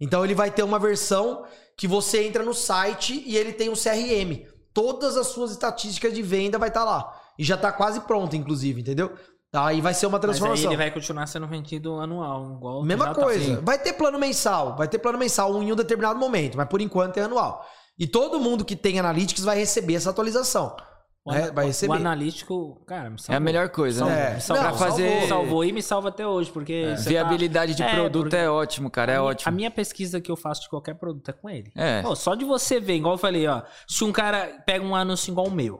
Então 0.00 0.24
ele 0.24 0.34
vai 0.34 0.50
ter 0.50 0.64
uma 0.64 0.76
versão 0.76 1.44
que 1.76 1.86
você 1.86 2.26
entra 2.26 2.42
no 2.42 2.52
site 2.52 3.22
e 3.24 3.36
ele 3.36 3.52
tem 3.52 3.68
um 3.68 3.74
CRM. 3.74 4.44
Todas 4.74 5.16
as 5.16 5.28
suas 5.28 5.52
estatísticas 5.52 6.12
de 6.12 6.20
venda 6.20 6.58
vai 6.58 6.68
estar 6.68 6.80
tá 6.80 6.86
lá. 6.86 7.14
E 7.38 7.44
já 7.44 7.56
tá 7.56 7.70
quase 7.70 8.00
pronto, 8.00 8.34
inclusive, 8.34 8.80
entendeu? 8.80 9.12
Aí 9.52 9.80
vai 9.80 9.94
ser 9.94 10.06
uma 10.06 10.18
transformação. 10.18 10.64
Mas 10.64 10.66
aí 10.66 10.74
ele 10.74 10.76
vai 10.76 10.90
continuar 10.90 11.28
sendo 11.28 11.46
vendido 11.46 11.94
anual, 12.00 12.56
igual 12.56 12.82
Mesma 12.82 13.14
tá 13.14 13.14
coisa. 13.14 13.54
Tá 13.54 13.62
vai 13.62 13.78
ter 13.78 13.92
plano 13.92 14.18
mensal, 14.18 14.74
vai 14.76 14.88
ter 14.88 14.98
plano 14.98 15.16
mensal 15.16 15.62
em 15.62 15.72
um 15.72 15.76
determinado 15.76 16.18
momento, 16.18 16.56
mas 16.56 16.66
por 16.68 16.80
enquanto 16.80 17.18
é 17.18 17.22
anual. 17.22 17.64
E 17.98 18.06
todo 18.06 18.38
mundo 18.38 18.64
que 18.64 18.76
tem 18.76 18.98
Analytics 18.98 19.42
vai 19.42 19.58
receber 19.58 19.94
essa 19.94 20.10
atualização. 20.10 20.76
O, 21.24 21.32
né? 21.32 21.50
vai 21.50 21.66
receber. 21.66 21.92
o 21.92 21.96
analítico, 21.96 22.82
cara, 22.86 23.14
É 23.28 23.34
a 23.34 23.40
melhor 23.40 23.68
coisa, 23.68 23.98
salvou, 23.98 24.16
né? 24.16 24.36
É. 24.36 24.40
Salvou, 24.40 24.64
pra 24.64 24.74
fazer... 24.74 25.08
salvou, 25.08 25.28
salvou 25.28 25.64
e 25.64 25.72
me 25.72 25.82
salva 25.82 26.08
até 26.08 26.26
hoje, 26.26 26.50
porque... 26.50 26.72
É. 26.72 26.94
Viabilidade 26.94 27.76
tá... 27.76 27.76
de 27.76 27.82
é, 27.82 27.94
produto 27.94 28.32
é, 28.34 28.44
é 28.44 28.50
ótimo, 28.50 28.90
cara, 28.90 29.12
é 29.12 29.16
a 29.16 29.22
ótimo. 29.22 29.48
a 29.48 29.52
minha 29.52 29.70
pesquisa 29.70 30.20
que 30.20 30.30
eu 30.30 30.36
faço 30.36 30.62
de 30.62 30.70
qualquer 30.70 30.94
produto 30.94 31.28
é 31.28 31.32
com 31.32 31.50
ele. 31.50 31.70
É. 31.76 32.00
Pô, 32.00 32.16
só 32.16 32.34
de 32.34 32.46
você 32.46 32.80
ver, 32.80 32.94
igual 32.94 33.14
eu 33.14 33.18
falei, 33.18 33.46
ó, 33.46 33.62
se 33.86 34.04
um 34.04 34.12
cara 34.12 34.62
pega 34.64 34.84
um 34.84 34.96
anúncio 34.96 35.30
igual 35.30 35.48
o 35.48 35.50
meu, 35.50 35.78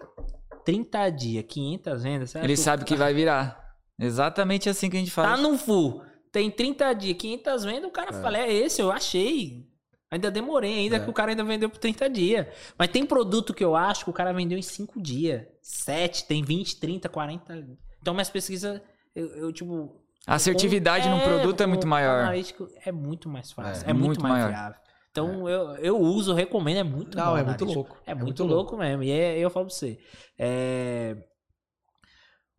30 0.67 1.11
dias, 1.11 1.45
500 1.49 2.03
vendas. 2.03 2.35
Ele 2.35 2.57
sabe 2.57 2.85
que 2.85 2.95
vai 2.95 3.15
virar. 3.15 3.59
Exatamente 3.99 4.69
assim 4.69 4.91
que 4.91 4.97
a 4.97 5.01
gente 5.01 5.11
faz. 5.11 5.31
Tá 5.31 5.37
no 5.37 5.57
full. 5.57 6.03
Tem 6.31 6.51
30 6.51 6.93
dias, 6.93 7.17
500 7.17 7.65
vendas, 7.65 7.85
o 7.89 7.93
cara 7.93 8.11
é. 8.11 8.21
fala, 8.21 8.39
é 8.39 8.53
esse, 8.53 8.83
eu 8.83 8.93
achei. 8.93 9.67
Ainda 10.11 10.31
demorei, 10.31 10.79
ainda 10.79 10.97
é. 10.97 11.01
que 11.01 11.11
o 11.11 11.13
cara 11.13 11.33
ainda 11.33 11.45
vendeu 11.45 11.69
por 11.69 11.79
30 11.79 12.09
dias. 12.09 12.47
Mas 12.79 12.89
tem 12.89 13.05
produto 13.05 13.53
que 13.53 13.63
eu 13.63 13.77
acho 13.77 14.05
que 14.05 14.11
o 14.11 14.13
cara 14.13 14.33
vendeu 14.33 14.57
em 14.57 14.63
5 14.63 15.01
dias. 15.01 15.43
7, 15.61 16.27
tem 16.27 16.43
20, 16.43 16.81
30, 16.81 17.09
40. 17.09 17.69
Então 18.01 18.15
minhas 18.15 18.31
pesquisas, 18.31 18.81
eu, 19.15 19.27
eu 19.37 19.53
tipo... 19.53 20.01
A 20.27 20.35
assertividade 20.35 21.09
é, 21.09 21.11
num 21.11 21.21
produto 21.21 21.63
é 21.63 21.67
muito 21.67 21.87
maior. 21.87 22.21
analítico 22.21 22.69
é 22.85 22.93
muito 22.93 23.29
mais 23.29 23.53
fácil, 23.53 23.87
é, 23.87 23.91
é 23.91 23.93
muito, 23.93 24.07
muito, 24.07 24.23
mais 24.23 24.35
maior. 24.35 24.49
viável. 24.49 24.81
Então 25.11 25.49
é. 25.49 25.53
eu, 25.53 25.77
eu 25.77 25.99
uso, 25.99 26.33
recomendo, 26.33 26.79
é 26.79 26.83
muito 26.83 27.17
Não, 27.17 27.33
bom. 27.33 27.37
é 27.37 27.45
muito 27.45 27.65
louco. 27.65 27.97
É, 28.07 28.11
é 28.11 28.15
muito, 28.15 28.25
muito 28.25 28.45
louco, 28.45 28.73
louco 28.73 28.77
mesmo. 28.77 29.03
E 29.03 29.11
é, 29.11 29.39
eu 29.39 29.51
falo 29.51 29.67
pra 29.67 29.75
você. 29.75 29.99
É... 30.39 31.17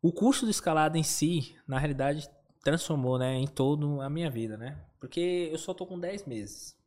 O 0.01 0.11
custo 0.11 0.45
do 0.45 0.51
escalado 0.51 0.97
em 0.97 1.03
si, 1.03 1.55
na 1.67 1.77
realidade, 1.77 2.27
transformou, 2.63 3.17
né, 3.17 3.35
em 3.35 3.47
todo 3.47 4.01
a 4.01 4.09
minha 4.09 4.29
vida, 4.29 4.57
né? 4.57 4.79
Porque 4.99 5.49
eu 5.51 5.57
só 5.57 5.73
tô 5.73 5.85
com 5.85 5.99
10 5.99 6.25
meses. 6.25 6.78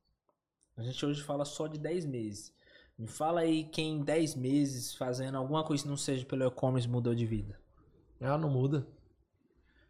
A 0.82 0.84
gente 0.84 1.06
hoje 1.06 1.22
fala 1.22 1.44
só 1.44 1.68
de 1.68 1.78
10 1.78 2.06
meses. 2.06 2.52
Me 2.98 3.06
fala 3.06 3.40
aí 3.40 3.62
quem 3.62 3.98
em 3.98 4.02
10 4.02 4.34
meses 4.34 4.94
fazendo 4.94 5.36
alguma 5.36 5.62
coisa 5.62 5.84
que 5.84 5.88
não 5.88 5.96
seja 5.96 6.26
pelo 6.26 6.44
e-commerce 6.44 6.88
mudou 6.88 7.14
de 7.14 7.24
vida. 7.24 7.56
Ah, 8.20 8.36
não 8.36 8.50
muda. 8.50 8.84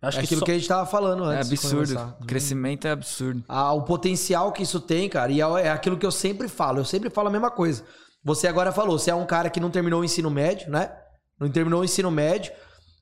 Acho 0.02 0.18
é 0.18 0.20
que 0.20 0.26
aquilo 0.26 0.40
só... 0.40 0.44
que 0.44 0.50
a 0.50 0.54
gente 0.54 0.68
tava 0.68 0.84
falando 0.84 1.24
antes. 1.24 1.50
É 1.50 1.54
absurdo. 1.54 2.16
O 2.20 2.26
crescimento 2.26 2.86
é 2.86 2.90
absurdo. 2.90 3.42
Ah, 3.48 3.72
o 3.72 3.82
potencial 3.84 4.52
que 4.52 4.62
isso 4.62 4.80
tem, 4.80 5.08
cara, 5.08 5.32
e 5.32 5.40
é, 5.40 5.44
é 5.44 5.70
aquilo 5.70 5.96
que 5.96 6.04
eu 6.04 6.10
sempre 6.10 6.46
falo. 6.46 6.80
Eu 6.80 6.84
sempre 6.84 7.08
falo 7.08 7.28
a 7.28 7.30
mesma 7.30 7.50
coisa. 7.50 7.84
Você 8.22 8.46
agora 8.46 8.70
falou, 8.70 8.98
você 8.98 9.10
é 9.10 9.14
um 9.14 9.26
cara 9.26 9.48
que 9.48 9.60
não 9.60 9.70
terminou 9.70 10.02
o 10.02 10.04
ensino 10.04 10.30
médio, 10.30 10.70
né? 10.70 10.94
Não 11.40 11.50
terminou 11.50 11.80
o 11.80 11.84
ensino 11.84 12.10
médio, 12.10 12.52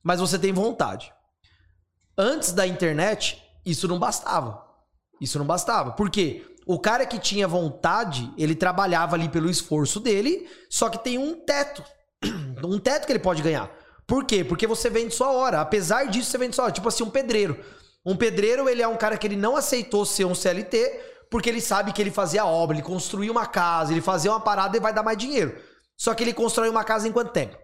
mas 0.01 0.21
você 0.21 0.39
tem 0.39 0.53
vontade. 0.53 1.11
Antes 2.17 2.53
da 2.53 2.65
internet, 2.65 3.43
isso 3.65 3.85
não 3.85 3.99
bastava. 3.99 4.65
Isso 5.19 5.37
não 5.37 5.45
bastava. 5.45 5.91
Por 5.91 6.09
quê? 6.09 6.45
O 6.71 6.79
cara 6.79 7.05
que 7.05 7.19
tinha 7.19 7.49
vontade, 7.49 8.31
ele 8.37 8.55
trabalhava 8.55 9.17
ali 9.17 9.27
pelo 9.27 9.49
esforço 9.49 9.99
dele, 9.99 10.49
só 10.69 10.87
que 10.87 11.03
tem 11.03 11.17
um 11.17 11.35
teto. 11.35 11.83
Um 12.63 12.79
teto 12.79 13.05
que 13.05 13.11
ele 13.11 13.19
pode 13.19 13.41
ganhar. 13.41 13.69
Por 14.07 14.23
quê? 14.23 14.41
Porque 14.41 14.65
você 14.65 14.89
vende 14.89 15.13
sua 15.13 15.31
hora. 15.31 15.59
Apesar 15.59 16.05
disso, 16.05 16.31
você 16.31 16.37
vende 16.37 16.55
sua 16.55 16.65
hora. 16.65 16.73
Tipo 16.73 16.87
assim, 16.87 17.03
um 17.03 17.09
pedreiro. 17.09 17.59
Um 18.05 18.15
pedreiro, 18.15 18.69
ele 18.69 18.81
é 18.81 18.87
um 18.87 18.95
cara 18.95 19.17
que 19.17 19.27
ele 19.27 19.35
não 19.35 19.57
aceitou 19.57 20.05
ser 20.05 20.23
um 20.23 20.33
CLT, 20.33 21.25
porque 21.29 21.49
ele 21.49 21.59
sabe 21.59 21.91
que 21.91 22.01
ele 22.01 22.09
fazia 22.09 22.45
obra, 22.45 22.77
ele 22.77 22.83
construía 22.83 23.31
uma 23.31 23.45
casa, 23.45 23.91
ele 23.91 23.99
fazia 23.99 24.31
uma 24.31 24.39
parada 24.39 24.77
e 24.77 24.79
vai 24.79 24.93
dar 24.93 25.03
mais 25.03 25.17
dinheiro. 25.17 25.57
Só 25.97 26.13
que 26.13 26.23
ele 26.23 26.33
constrói 26.33 26.69
uma 26.69 26.85
casa 26.85 27.05
em 27.05 27.11
quanto 27.11 27.33
tempo? 27.33 27.57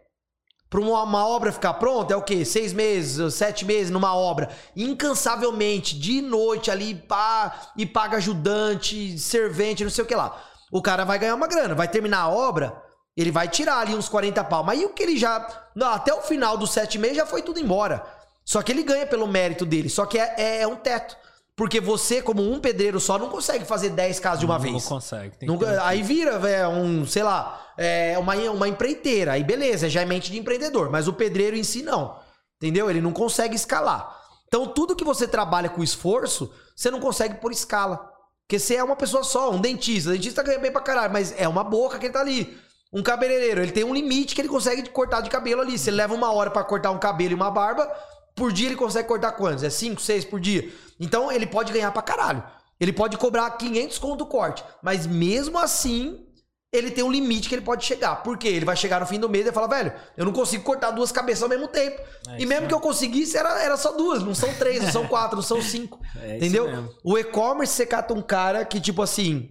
Para 0.69 0.81
uma, 0.81 1.03
uma, 1.03 1.25
obra 1.25 1.51
ficar 1.51 1.75
pronta, 1.75 2.13
é 2.13 2.17
o 2.17 2.21
quê? 2.21 2.43
Seis 2.43 2.73
meses, 2.73 3.33
sete 3.33 3.63
meses 3.63 3.89
numa 3.89 4.13
obra. 4.13 4.49
Incansavelmente, 4.75 5.97
de 5.97 6.21
noite 6.21 6.69
ali, 6.69 6.93
pá, 6.93 7.71
e 7.77 7.85
paga 7.85 8.17
ajudante, 8.17 9.17
servente, 9.17 9.83
não 9.83 9.91
sei 9.91 10.03
o 10.03 10.07
que 10.07 10.15
lá. 10.15 10.37
O 10.71 10.81
cara 10.81 11.05
vai 11.05 11.17
ganhar 11.17 11.35
uma 11.35 11.47
grana, 11.47 11.73
vai 11.73 11.87
terminar 11.87 12.19
a 12.19 12.29
obra, 12.29 12.83
ele 13.15 13.31
vai 13.31 13.47
tirar 13.47 13.79
ali 13.79 13.95
uns 13.95 14.09
40 14.09 14.43
pau. 14.43 14.63
Mas 14.63 14.81
e 14.81 14.85
o 14.85 14.89
que 14.89 15.03
ele 15.03 15.17
já. 15.17 15.47
Não, 15.73 15.87
até 15.87 16.13
o 16.13 16.21
final 16.21 16.57
dos 16.57 16.71
sete 16.71 16.99
meses 16.99 17.17
já 17.17 17.25
foi 17.25 17.41
tudo 17.41 17.59
embora. 17.59 18.05
Só 18.43 18.61
que 18.61 18.71
ele 18.71 18.83
ganha 18.83 19.07
pelo 19.07 19.27
mérito 19.27 19.65
dele. 19.65 19.89
Só 19.89 20.05
que 20.05 20.19
é, 20.19 20.35
é, 20.37 20.61
é 20.61 20.67
um 20.67 20.75
teto. 20.75 21.17
Porque 21.57 21.81
você, 21.81 22.21
como 22.21 22.47
um 22.47 22.59
pedreiro 22.59 22.99
só, 22.99 23.17
não 23.17 23.29
consegue 23.29 23.65
fazer 23.65 23.89
10 23.89 24.19
casas 24.19 24.39
de 24.41 24.45
uma 24.45 24.59
não, 24.59 24.61
vez. 24.61 24.73
Não 24.75 24.81
consegue. 24.81 25.43
Não, 25.43 25.59
aí 25.81 26.03
vira, 26.03 26.37
véio, 26.37 26.69
um, 26.69 27.03
sei 27.03 27.23
lá, 27.23 27.73
é 27.75 28.15
uma, 28.19 28.35
uma 28.51 28.67
empreiteira. 28.67 29.31
Aí 29.31 29.43
beleza, 29.43 29.89
já 29.89 30.01
é 30.01 30.05
mente 30.05 30.31
de 30.31 30.37
empreendedor. 30.37 30.91
Mas 30.91 31.07
o 31.07 31.13
pedreiro 31.13 31.57
em 31.57 31.63
si 31.63 31.81
não. 31.81 32.19
Entendeu? 32.61 32.91
Ele 32.91 33.01
não 33.01 33.11
consegue 33.11 33.55
escalar. 33.55 34.15
Então 34.47 34.67
tudo 34.67 34.95
que 34.95 35.03
você 35.03 35.27
trabalha 35.27 35.67
com 35.67 35.81
esforço, 35.83 36.53
você 36.75 36.91
não 36.91 36.99
consegue 36.99 37.41
por 37.41 37.51
escala. 37.51 38.07
Porque 38.47 38.59
você 38.59 38.75
é 38.75 38.83
uma 38.83 38.95
pessoa 38.95 39.23
só, 39.23 39.49
um 39.49 39.59
dentista. 39.59 40.11
O 40.11 40.13
dentista 40.13 40.43
ganha 40.43 40.59
bem 40.59 40.71
pra 40.71 40.79
caralho, 40.79 41.11
mas 41.11 41.33
é 41.35 41.47
uma 41.47 41.63
boca 41.63 41.97
que 41.97 42.05
ele 42.05 42.13
tá 42.13 42.21
ali. 42.21 42.55
Um 42.93 43.01
cabeleireiro, 43.01 43.61
ele 43.61 43.71
tem 43.71 43.83
um 43.83 43.95
limite 43.95 44.35
que 44.35 44.41
ele 44.41 44.47
consegue 44.47 44.87
cortar 44.91 45.21
de 45.21 45.29
cabelo 45.29 45.61
ali. 45.61 45.77
Se 45.79 45.89
ele 45.89 45.97
leva 45.97 46.13
uma 46.13 46.31
hora 46.31 46.51
para 46.51 46.63
cortar 46.63 46.91
um 46.91 46.99
cabelo 46.99 47.31
e 47.31 47.35
uma 47.35 47.49
barba, 47.49 47.91
por 48.37 48.53
dia 48.53 48.67
ele 48.67 48.75
consegue 48.75 49.07
cortar 49.07 49.31
quantos? 49.33 49.63
É 49.63 49.69
5, 49.69 49.99
6 49.99 50.25
por 50.25 50.39
dia. 50.39 50.71
Então 50.99 51.31
ele 51.31 51.47
pode 51.47 51.73
ganhar 51.73 51.91
pra 51.91 52.01
caralho. 52.01 52.43
Ele 52.79 52.93
pode 52.93 53.17
cobrar 53.17 53.49
500 53.51 53.97
conto 53.97 54.17
do 54.17 54.25
corte. 54.27 54.63
Mas 54.83 55.07
mesmo 55.07 55.57
assim, 55.57 56.23
ele 56.71 56.91
tem 56.91 57.03
um 57.03 57.11
limite 57.11 57.49
que 57.49 57.55
ele 57.55 57.63
pode 57.63 57.83
chegar. 57.83 58.17
Por 58.17 58.37
quê? 58.37 58.49
Ele 58.49 58.63
vai 58.63 58.75
chegar 58.75 58.99
no 58.99 59.07
fim 59.07 59.19
do 59.19 59.27
mês 59.27 59.47
e 59.47 59.51
falar, 59.51 59.67
velho, 59.67 59.91
eu 60.15 60.23
não 60.23 60.31
consigo 60.31 60.63
cortar 60.63 60.91
duas 60.91 61.11
cabeças 61.11 61.41
ao 61.41 61.49
mesmo 61.49 61.67
tempo. 61.67 61.99
É 62.29 62.39
e 62.39 62.45
mesmo 62.45 62.67
que 62.67 62.73
eu 62.73 62.79
conseguisse, 62.79 63.35
era, 63.35 63.59
era 63.61 63.75
só 63.75 63.93
duas. 63.93 64.21
Não 64.21 64.35
são 64.35 64.53
três, 64.53 64.83
não 64.83 64.91
são 64.91 65.07
quatro, 65.09 65.35
não 65.35 65.43
são 65.43 65.59
cinco. 65.59 65.99
É 66.21 66.37
entendeu? 66.37 66.93
O 67.03 67.17
e-commerce, 67.17 67.73
você 67.73 67.87
cata 67.87 68.13
um 68.13 68.21
cara 68.21 68.63
que, 68.63 68.79
tipo 68.79 69.01
assim, 69.01 69.49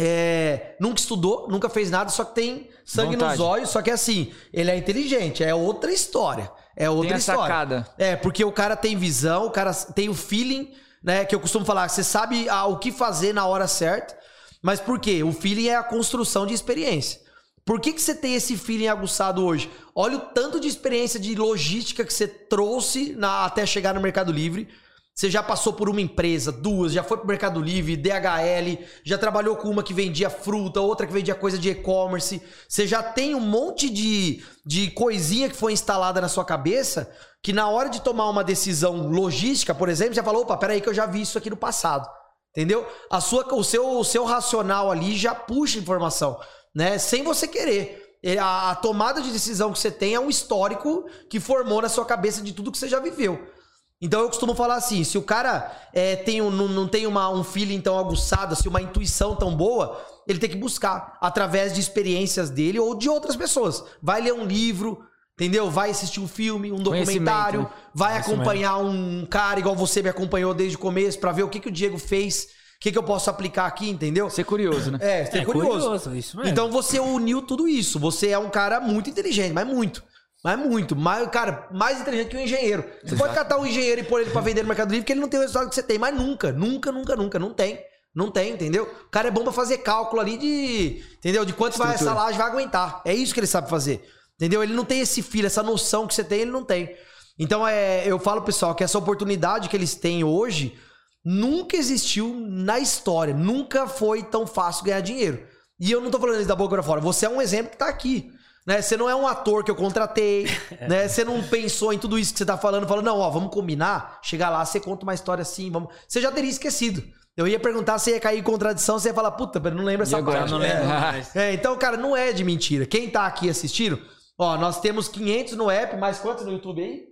é, 0.00 0.74
nunca 0.80 0.98
estudou, 0.98 1.48
nunca 1.48 1.68
fez 1.68 1.90
nada, 1.90 2.10
só 2.10 2.24
que 2.24 2.34
tem 2.34 2.68
sangue 2.84 3.14
Vontade. 3.14 3.38
nos 3.38 3.40
olhos, 3.40 3.70
só 3.70 3.80
que 3.80 3.90
assim, 3.90 4.32
ele 4.52 4.70
é 4.70 4.76
inteligente, 4.76 5.44
é 5.44 5.54
outra 5.54 5.92
história. 5.92 6.50
É 6.76 6.90
outra 6.90 7.08
tem 7.10 7.18
história. 7.18 7.42
Sacada. 7.42 7.88
É, 7.96 8.14
porque 8.16 8.44
o 8.44 8.52
cara 8.52 8.76
tem 8.76 8.96
visão, 8.96 9.46
o 9.46 9.50
cara 9.50 9.72
tem 9.72 10.08
o 10.08 10.14
feeling, 10.14 10.72
né? 11.02 11.24
Que 11.24 11.34
eu 11.34 11.40
costumo 11.40 11.64
falar, 11.64 11.88
você 11.88 12.04
sabe 12.04 12.48
ah, 12.48 12.66
o 12.66 12.78
que 12.78 12.92
fazer 12.92 13.32
na 13.32 13.46
hora 13.46 13.66
certa. 13.66 14.16
Mas 14.62 14.80
por 14.80 14.98
quê? 15.00 15.22
O 15.22 15.32
feeling 15.32 15.68
é 15.68 15.76
a 15.76 15.82
construção 15.82 16.46
de 16.46 16.52
experiência. 16.52 17.20
Por 17.64 17.80
que, 17.80 17.92
que 17.92 18.00
você 18.00 18.14
tem 18.14 18.34
esse 18.34 18.56
feeling 18.56 18.88
aguçado 18.88 19.44
hoje? 19.44 19.70
Olha 19.94 20.18
o 20.18 20.20
tanto 20.20 20.60
de 20.60 20.68
experiência 20.68 21.18
de 21.18 21.34
logística 21.34 22.04
que 22.04 22.12
você 22.12 22.28
trouxe 22.28 23.14
na- 23.16 23.44
até 23.44 23.64
chegar 23.66 23.94
no 23.94 24.00
Mercado 24.00 24.30
Livre. 24.30 24.68
Você 25.16 25.30
já 25.30 25.42
passou 25.42 25.72
por 25.72 25.88
uma 25.88 26.00
empresa, 26.02 26.52
duas, 26.52 26.92
já 26.92 27.02
foi 27.02 27.16
pro 27.16 27.26
Mercado 27.26 27.58
Livre, 27.58 27.96
DHL, 27.96 28.84
já 29.02 29.16
trabalhou 29.16 29.56
com 29.56 29.70
uma 29.70 29.82
que 29.82 29.94
vendia 29.94 30.28
fruta, 30.28 30.82
outra 30.82 31.06
que 31.06 31.12
vendia 31.12 31.34
coisa 31.34 31.56
de 31.56 31.70
e-commerce. 31.70 32.42
Você 32.68 32.86
já 32.86 33.02
tem 33.02 33.34
um 33.34 33.40
monte 33.40 33.88
de, 33.88 34.44
de 34.66 34.90
coisinha 34.90 35.48
que 35.48 35.56
foi 35.56 35.72
instalada 35.72 36.20
na 36.20 36.28
sua 36.28 36.44
cabeça 36.44 37.10
que 37.42 37.50
na 37.50 37.66
hora 37.66 37.88
de 37.88 38.02
tomar 38.02 38.28
uma 38.28 38.44
decisão 38.44 39.08
logística, 39.08 39.74
por 39.74 39.88
exemplo, 39.88 40.14
você 40.14 40.22
fala, 40.22 40.38
opa, 40.38 40.56
peraí 40.56 40.82
que 40.82 40.88
eu 40.88 40.94
já 40.94 41.06
vi 41.06 41.22
isso 41.22 41.38
aqui 41.38 41.48
no 41.48 41.56
passado. 41.56 42.06
Entendeu? 42.50 42.86
A 43.10 43.18
sua, 43.18 43.46
o, 43.54 43.64
seu, 43.64 43.98
o 43.98 44.04
seu 44.04 44.24
racional 44.24 44.90
ali 44.90 45.16
já 45.16 45.34
puxa 45.34 45.78
informação, 45.78 46.38
né? 46.74 46.98
Sem 46.98 47.22
você 47.22 47.48
querer. 47.48 48.18
E 48.22 48.36
A, 48.36 48.70
a 48.70 48.74
tomada 48.74 49.22
de 49.22 49.30
decisão 49.30 49.72
que 49.72 49.78
você 49.78 49.90
tem 49.90 50.14
é 50.14 50.20
um 50.20 50.28
histórico 50.28 51.08
que 51.30 51.40
formou 51.40 51.80
na 51.80 51.88
sua 51.88 52.04
cabeça 52.04 52.42
de 52.42 52.52
tudo 52.52 52.70
que 52.72 52.76
você 52.76 52.88
já 52.88 52.98
viveu. 53.00 53.56
Então 54.00 54.20
eu 54.20 54.28
costumo 54.28 54.54
falar 54.54 54.76
assim: 54.76 55.02
se 55.04 55.16
o 55.16 55.22
cara 55.22 55.70
é, 55.92 56.16
tem 56.16 56.42
um- 56.42 56.50
não, 56.50 56.68
não 56.68 56.86
tem 56.88 57.06
uma, 57.06 57.30
um 57.30 57.42
feeling 57.42 57.80
tão 57.80 57.98
aguçado, 57.98 58.52
assim, 58.52 58.68
uma 58.68 58.82
intuição 58.82 59.34
tão 59.34 59.54
boa, 59.56 59.98
ele 60.28 60.38
tem 60.38 60.50
que 60.50 60.56
buscar 60.56 61.16
através 61.20 61.72
de 61.74 61.80
experiências 61.80 62.50
dele 62.50 62.78
ou 62.78 62.94
de 62.94 63.08
outras 63.08 63.36
pessoas. 63.36 63.82
Vai 64.02 64.20
ler 64.20 64.34
um 64.34 64.44
livro, 64.44 64.98
entendeu? 65.34 65.70
Vai 65.70 65.90
assistir 65.90 66.20
um 66.20 66.28
filme, 66.28 66.70
um 66.70 66.76
documentário, 66.76 67.62
né? 67.62 67.68
vai 67.94 68.18
acompanhar 68.18 68.76
um 68.78 69.24
cara 69.24 69.58
igual 69.60 69.74
você 69.74 70.02
me 70.02 70.08
acompanhou 70.10 70.52
desde 70.52 70.76
o 70.76 70.80
começo 70.80 71.18
pra 71.18 71.32
ver 71.32 71.44
o 71.44 71.48
que, 71.48 71.60
que 71.60 71.68
o 71.68 71.72
Diego 71.72 71.98
fez, 71.98 72.48
o 72.76 72.80
que, 72.80 72.92
que 72.92 72.98
eu 72.98 73.02
posso 73.02 73.30
aplicar 73.30 73.64
aqui, 73.66 73.88
entendeu? 73.88 74.28
Ser 74.28 74.44
curioso, 74.44 74.90
né? 74.90 74.98
É, 75.00 75.24
você 75.24 75.38
é, 75.38 75.40
É 75.40 75.44
curioso. 75.46 76.14
isso 76.14 76.36
mesmo. 76.36 76.50
Então 76.52 76.70
você 76.70 77.00
uniu 77.00 77.40
tudo 77.40 77.66
isso. 77.66 77.98
Você 77.98 78.28
é 78.28 78.38
um 78.38 78.50
cara 78.50 78.78
muito 78.78 79.08
inteligente, 79.08 79.54
mas 79.54 79.66
muito. 79.66 80.04
Mas 80.46 80.60
muito. 80.60 80.94
Mais, 80.94 81.28
cara, 81.28 81.66
mais 81.72 82.00
inteligente 82.00 82.28
que 82.28 82.36
um 82.36 82.40
engenheiro. 82.40 82.84
Você 83.04 83.16
pode 83.16 83.34
catar 83.34 83.58
um 83.58 83.66
engenheiro 83.66 84.02
e 84.02 84.04
pôr 84.04 84.20
ele 84.20 84.30
pra 84.30 84.40
vender 84.40 84.62
no 84.62 84.68
Mercado 84.68 84.92
Livre 84.92 85.04
que 85.04 85.12
ele 85.12 85.18
não 85.18 85.28
tem 85.28 85.40
o 85.40 85.42
resultado 85.42 85.68
que 85.68 85.74
você 85.74 85.82
tem. 85.82 85.98
Mas 85.98 86.14
nunca, 86.14 86.52
nunca, 86.52 86.92
nunca, 86.92 87.16
nunca. 87.16 87.36
Não 87.36 87.52
tem. 87.52 87.80
Não 88.14 88.30
tem, 88.30 88.52
entendeu? 88.52 88.84
O 88.84 89.10
cara 89.10 89.26
é 89.26 89.30
bom 89.32 89.42
pra 89.42 89.50
fazer 89.50 89.78
cálculo 89.78 90.22
ali 90.22 90.38
de. 90.38 91.02
Entendeu? 91.18 91.44
De 91.44 91.52
quanto 91.52 91.76
vai, 91.76 91.88
essa 91.88 92.04
Estrutura. 92.04 92.26
laje 92.26 92.38
vai 92.38 92.46
aguentar. 92.46 93.02
É 93.04 93.12
isso 93.12 93.34
que 93.34 93.40
ele 93.40 93.46
sabe 93.48 93.68
fazer. 93.68 94.08
Entendeu? 94.36 94.62
Ele 94.62 94.72
não 94.72 94.84
tem 94.84 95.00
esse 95.00 95.20
filho, 95.20 95.46
essa 95.46 95.64
noção 95.64 96.06
que 96.06 96.14
você 96.14 96.22
tem, 96.22 96.42
ele 96.42 96.52
não 96.52 96.62
tem. 96.62 96.94
Então 97.36 97.66
é, 97.66 98.06
eu 98.06 98.16
falo, 98.20 98.42
pessoal, 98.42 98.72
que 98.72 98.84
essa 98.84 98.98
oportunidade 98.98 99.68
que 99.68 99.76
eles 99.76 99.96
têm 99.96 100.22
hoje 100.22 100.78
nunca 101.24 101.76
existiu 101.76 102.32
na 102.48 102.78
história. 102.78 103.34
Nunca 103.34 103.88
foi 103.88 104.22
tão 104.22 104.46
fácil 104.46 104.84
ganhar 104.84 105.00
dinheiro. 105.00 105.44
E 105.80 105.90
eu 105.90 106.00
não 106.00 106.08
tô 106.08 106.20
falando 106.20 106.38
isso 106.38 106.46
da 106.48 106.54
boca 106.54 106.76
pra 106.76 106.84
fora. 106.84 107.00
Você 107.00 107.26
é 107.26 107.28
um 107.28 107.42
exemplo 107.42 107.72
que 107.72 107.78
tá 107.78 107.88
aqui. 107.88 108.30
Né? 108.66 108.82
Você 108.82 108.96
não 108.96 109.08
é 109.08 109.14
um 109.14 109.26
ator 109.26 109.62
que 109.62 109.70
eu 109.70 109.76
contratei, 109.76 110.46
né? 110.88 111.06
Você 111.06 111.24
não 111.24 111.42
pensou 111.42 111.92
em 111.92 111.98
tudo 111.98 112.18
isso 112.18 112.32
que 112.32 112.38
você 112.38 112.44
tá 112.44 112.58
falando, 112.58 112.86
falando, 112.86 113.04
não, 113.04 113.18
ó, 113.18 113.30
vamos 113.30 113.50
combinar, 113.52 114.18
chegar 114.22 114.50
lá, 114.50 114.64
você 114.64 114.80
conta 114.80 115.04
uma 115.04 115.14
história 115.14 115.42
assim, 115.42 115.70
vamos. 115.70 115.94
Você 116.08 116.20
já 116.20 116.32
teria 116.32 116.50
esquecido. 116.50 117.02
Eu 117.36 117.46
ia 117.46 117.60
perguntar 117.60 117.98
se 117.98 118.10
ia 118.10 118.18
cair 118.18 118.38
em 118.38 118.42
contradição, 118.42 118.98
você 118.98 119.08
ia 119.10 119.14
falar, 119.14 119.30
puta, 119.32 119.60
mas 119.60 119.72
não 119.74 119.84
lembra 119.84 120.04
essa 120.04 120.16
agora? 120.16 120.38
parte. 120.38 120.50
não 120.50 120.62
É. 120.62 120.72
lembro 120.72 120.88
mais. 120.88 121.36
É, 121.36 121.52
então, 121.52 121.76
cara, 121.76 121.96
não 121.96 122.16
é 122.16 122.32
de 122.32 122.42
mentira. 122.42 122.86
Quem 122.86 123.10
tá 123.10 123.26
aqui 123.26 123.48
assistindo, 123.48 124.00
ó, 124.38 124.56
nós 124.56 124.80
temos 124.80 125.06
500 125.06 125.52
no 125.54 125.70
app, 125.70 125.96
mais 125.98 126.18
quantos 126.18 126.44
no 126.46 126.52
YouTube 126.52 126.82
aí? 126.82 127.04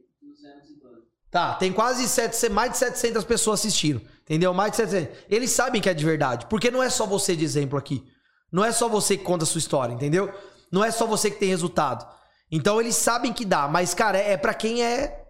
Tá, 1.31 1.55
tem 1.55 1.73
quase 1.73 2.09
700, 2.09 2.55
mais 2.55 2.71
de 2.73 2.79
700 2.79 3.25
pessoas 3.25 3.61
assistindo, 3.61 4.01
entendeu? 4.23 4.55
Mais 4.55 4.71
de 4.71 4.77
700. 4.79 5.17
Eles 5.29 5.51
sabem 5.51 5.81
que 5.81 5.89
é 5.91 5.95
de 5.95 6.05
verdade, 6.05 6.47
porque 6.49 6.71
não 6.71 6.83
é 6.83 6.89
só 6.89 7.07
você 7.07 7.35
de 7.37 7.45
exemplo 7.45 7.79
aqui. 7.79 8.03
Não 8.53 8.65
é 8.65 8.71
só 8.73 8.89
você 8.89 9.17
que 9.17 9.25
conta 9.25 9.43
a 9.43 9.47
sua 9.47 9.59
história, 9.59 9.93
entendeu? 9.93 10.33
Não 10.71 10.85
é 10.85 10.91
só 10.91 11.07
você 11.07 11.31
que 11.31 11.39
tem 11.39 11.49
resultado. 11.49 12.07
Então 12.51 12.81
eles 12.81 12.95
sabem 12.97 13.33
que 13.33 13.45
dá, 13.45 13.67
mas 13.69 13.95
cara, 13.95 14.19
é, 14.19 14.33
é 14.33 14.37
para 14.37 14.55
quem 14.55 14.83
é 14.85 15.21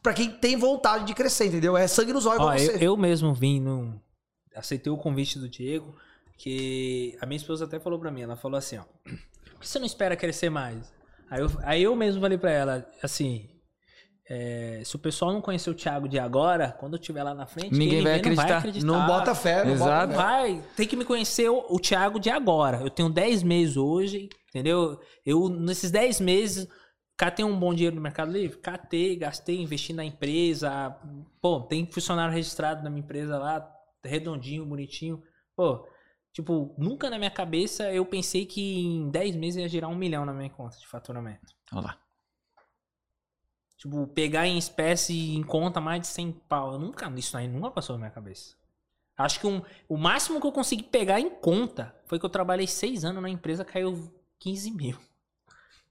Pra 0.00 0.14
quem 0.14 0.30
tem 0.30 0.56
vontade 0.56 1.04
de 1.04 1.12
crescer, 1.12 1.46
entendeu? 1.46 1.76
É 1.76 1.88
sangue 1.88 2.12
nos 2.12 2.24
olhos 2.24 2.40
Ó, 2.40 2.54
eu, 2.54 2.58
você. 2.58 2.78
eu 2.86 2.96
mesmo 2.96 3.34
vim 3.34 3.60
no. 3.60 4.00
Aceitei 4.54 4.92
o 4.92 4.96
convite 4.96 5.40
do 5.40 5.48
Diego, 5.48 5.92
que 6.38 7.16
a 7.20 7.26
minha 7.26 7.36
esposa 7.36 7.64
até 7.64 7.80
falou 7.80 7.98
pra 7.98 8.10
mim, 8.10 8.22
ela 8.22 8.36
falou 8.36 8.56
assim, 8.56 8.78
ó. 8.78 8.84
Por 9.50 9.60
que 9.60 9.68
você 9.68 9.78
não 9.80 9.86
espera 9.86 10.16
crescer 10.16 10.50
mais? 10.50 10.92
Aí 11.28 11.40
eu, 11.40 11.50
aí 11.64 11.82
eu 11.82 11.96
mesmo 11.96 12.20
falei 12.20 12.38
pra 12.38 12.50
ela, 12.52 12.86
assim. 13.02 13.50
é, 14.30 14.82
se 14.84 14.94
o 14.94 15.00
pessoal 15.00 15.32
não 15.32 15.40
conhecer 15.40 15.68
o 15.68 15.74
Thiago 15.74 16.08
de 16.08 16.18
agora, 16.18 16.76
quando 16.78 16.94
eu 16.94 17.00
estiver 17.00 17.24
lá 17.24 17.34
na 17.34 17.46
frente, 17.46 17.72
Ninguém 17.76 18.00
vai 18.02 18.20
vê 18.20 18.28
não 18.28 18.36
vai 18.36 18.44
acreditar. 18.44 18.58
acreditar. 18.58 18.86
Não 18.86 19.04
bota 19.06 19.34
fé, 19.34 19.64
não 19.64 19.72
Exato. 19.72 20.06
bota 20.06 20.08
fé. 20.08 20.14
Vai, 20.16 20.64
tem 20.76 20.86
que 20.86 20.96
me 20.96 21.04
conhecer 21.04 21.48
o, 21.50 21.66
o 21.68 21.80
Thiago 21.80 22.20
de 22.20 22.30
agora. 22.30 22.78
Eu 22.82 22.88
tenho 22.90 23.10
10 23.10 23.42
meses 23.42 23.76
hoje, 23.76 24.28
entendeu? 24.58 25.00
Eu, 25.24 25.48
nesses 25.48 25.90
10 25.90 26.20
meses, 26.20 26.68
catei 27.16 27.44
um 27.44 27.58
bom 27.58 27.72
dinheiro 27.72 27.96
no 27.96 28.02
Mercado 28.02 28.32
Livre? 28.32 28.58
Catei, 28.58 29.16
gastei, 29.16 29.60
investi 29.60 29.92
na 29.92 30.04
empresa. 30.04 30.96
Pô, 31.40 31.60
tem 31.60 31.86
funcionário 31.90 32.34
registrado 32.34 32.82
na 32.82 32.90
minha 32.90 33.02
empresa 33.02 33.38
lá, 33.38 33.72
redondinho, 34.04 34.66
bonitinho. 34.66 35.22
Pô, 35.54 35.86
tipo, 36.32 36.74
nunca 36.76 37.08
na 37.08 37.18
minha 37.18 37.30
cabeça 37.30 37.92
eu 37.92 38.04
pensei 38.04 38.46
que 38.46 38.80
em 38.80 39.10
10 39.10 39.36
meses 39.36 39.62
ia 39.62 39.68
girar 39.68 39.90
um 39.90 39.96
milhão 39.96 40.24
na 40.24 40.32
minha 40.32 40.50
conta 40.50 40.76
de 40.78 40.86
faturamento. 40.86 41.54
Olha 41.72 41.82
lá. 41.82 41.98
Tipo, 43.76 44.08
pegar 44.08 44.46
em 44.46 44.58
espécie 44.58 45.36
em 45.36 45.42
conta 45.44 45.80
mais 45.80 46.00
de 46.00 46.08
100 46.08 46.32
pau. 46.48 46.72
Eu 46.72 46.78
nunca, 46.80 47.08
isso 47.16 47.36
aí 47.36 47.46
nunca 47.46 47.70
passou 47.70 47.94
na 47.94 48.00
minha 48.00 48.10
cabeça. 48.10 48.56
Acho 49.18 49.40
que 49.40 49.46
um, 49.48 49.60
o 49.88 49.96
máximo 49.96 50.40
que 50.40 50.46
eu 50.46 50.52
consegui 50.52 50.84
pegar 50.84 51.18
em 51.18 51.28
conta 51.28 51.92
foi 52.06 52.20
que 52.20 52.24
eu 52.24 52.30
trabalhei 52.30 52.68
seis 52.68 53.04
anos 53.04 53.20
na 53.20 53.28
empresa, 53.28 53.64
caiu 53.64 54.12
15 54.40 54.70
mil. 54.72 54.96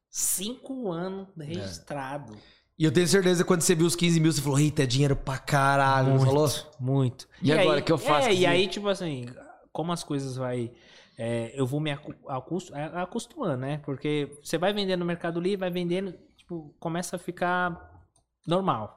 Cinco 0.09 0.91
anos 0.91 1.27
registrado. 1.37 2.37
E 2.79 2.83
eu 2.83 2.91
tenho 2.91 3.07
certeza 3.07 3.43
que 3.43 3.47
quando 3.47 3.61
você 3.61 3.73
viu 3.75 3.87
os 3.87 3.95
15 3.95 4.19
mil, 4.19 4.31
você 4.31 4.41
falou, 4.41 4.59
eita, 4.59 4.83
é 4.83 4.85
dinheiro 4.85 5.15
pra 5.15 5.37
caralho. 5.37 6.09
não 6.09 6.19
falou? 6.19 6.47
muito. 6.79 7.27
E 7.41 7.51
agora, 7.51 7.79
o 7.79 7.83
que 7.83 7.91
eu 7.91 7.97
faço 7.97 8.27
É, 8.29 8.33
e 8.33 8.45
aí, 8.45 8.67
tipo 8.67 8.87
assim, 8.87 9.25
como 9.71 9.91
as 9.91 10.03
coisas 10.03 10.35
vai... 10.35 10.71
é, 11.17 11.51
eu 11.59 11.65
vou 11.65 11.79
me 11.79 11.91
a- 11.91 13.01
acostumando, 13.01 13.57
né? 13.57 13.79
Porque 13.79 14.37
você 14.43 14.57
vai 14.57 14.73
vendendo 14.73 14.99
no 14.99 15.05
Mercado 15.05 15.39
Livre, 15.39 15.57
vai 15.57 15.71
vendendo, 15.71 16.13
tipo, 16.35 16.75
começa 16.79 17.15
a 17.15 17.19
ficar 17.19 18.05
normal. 18.45 18.95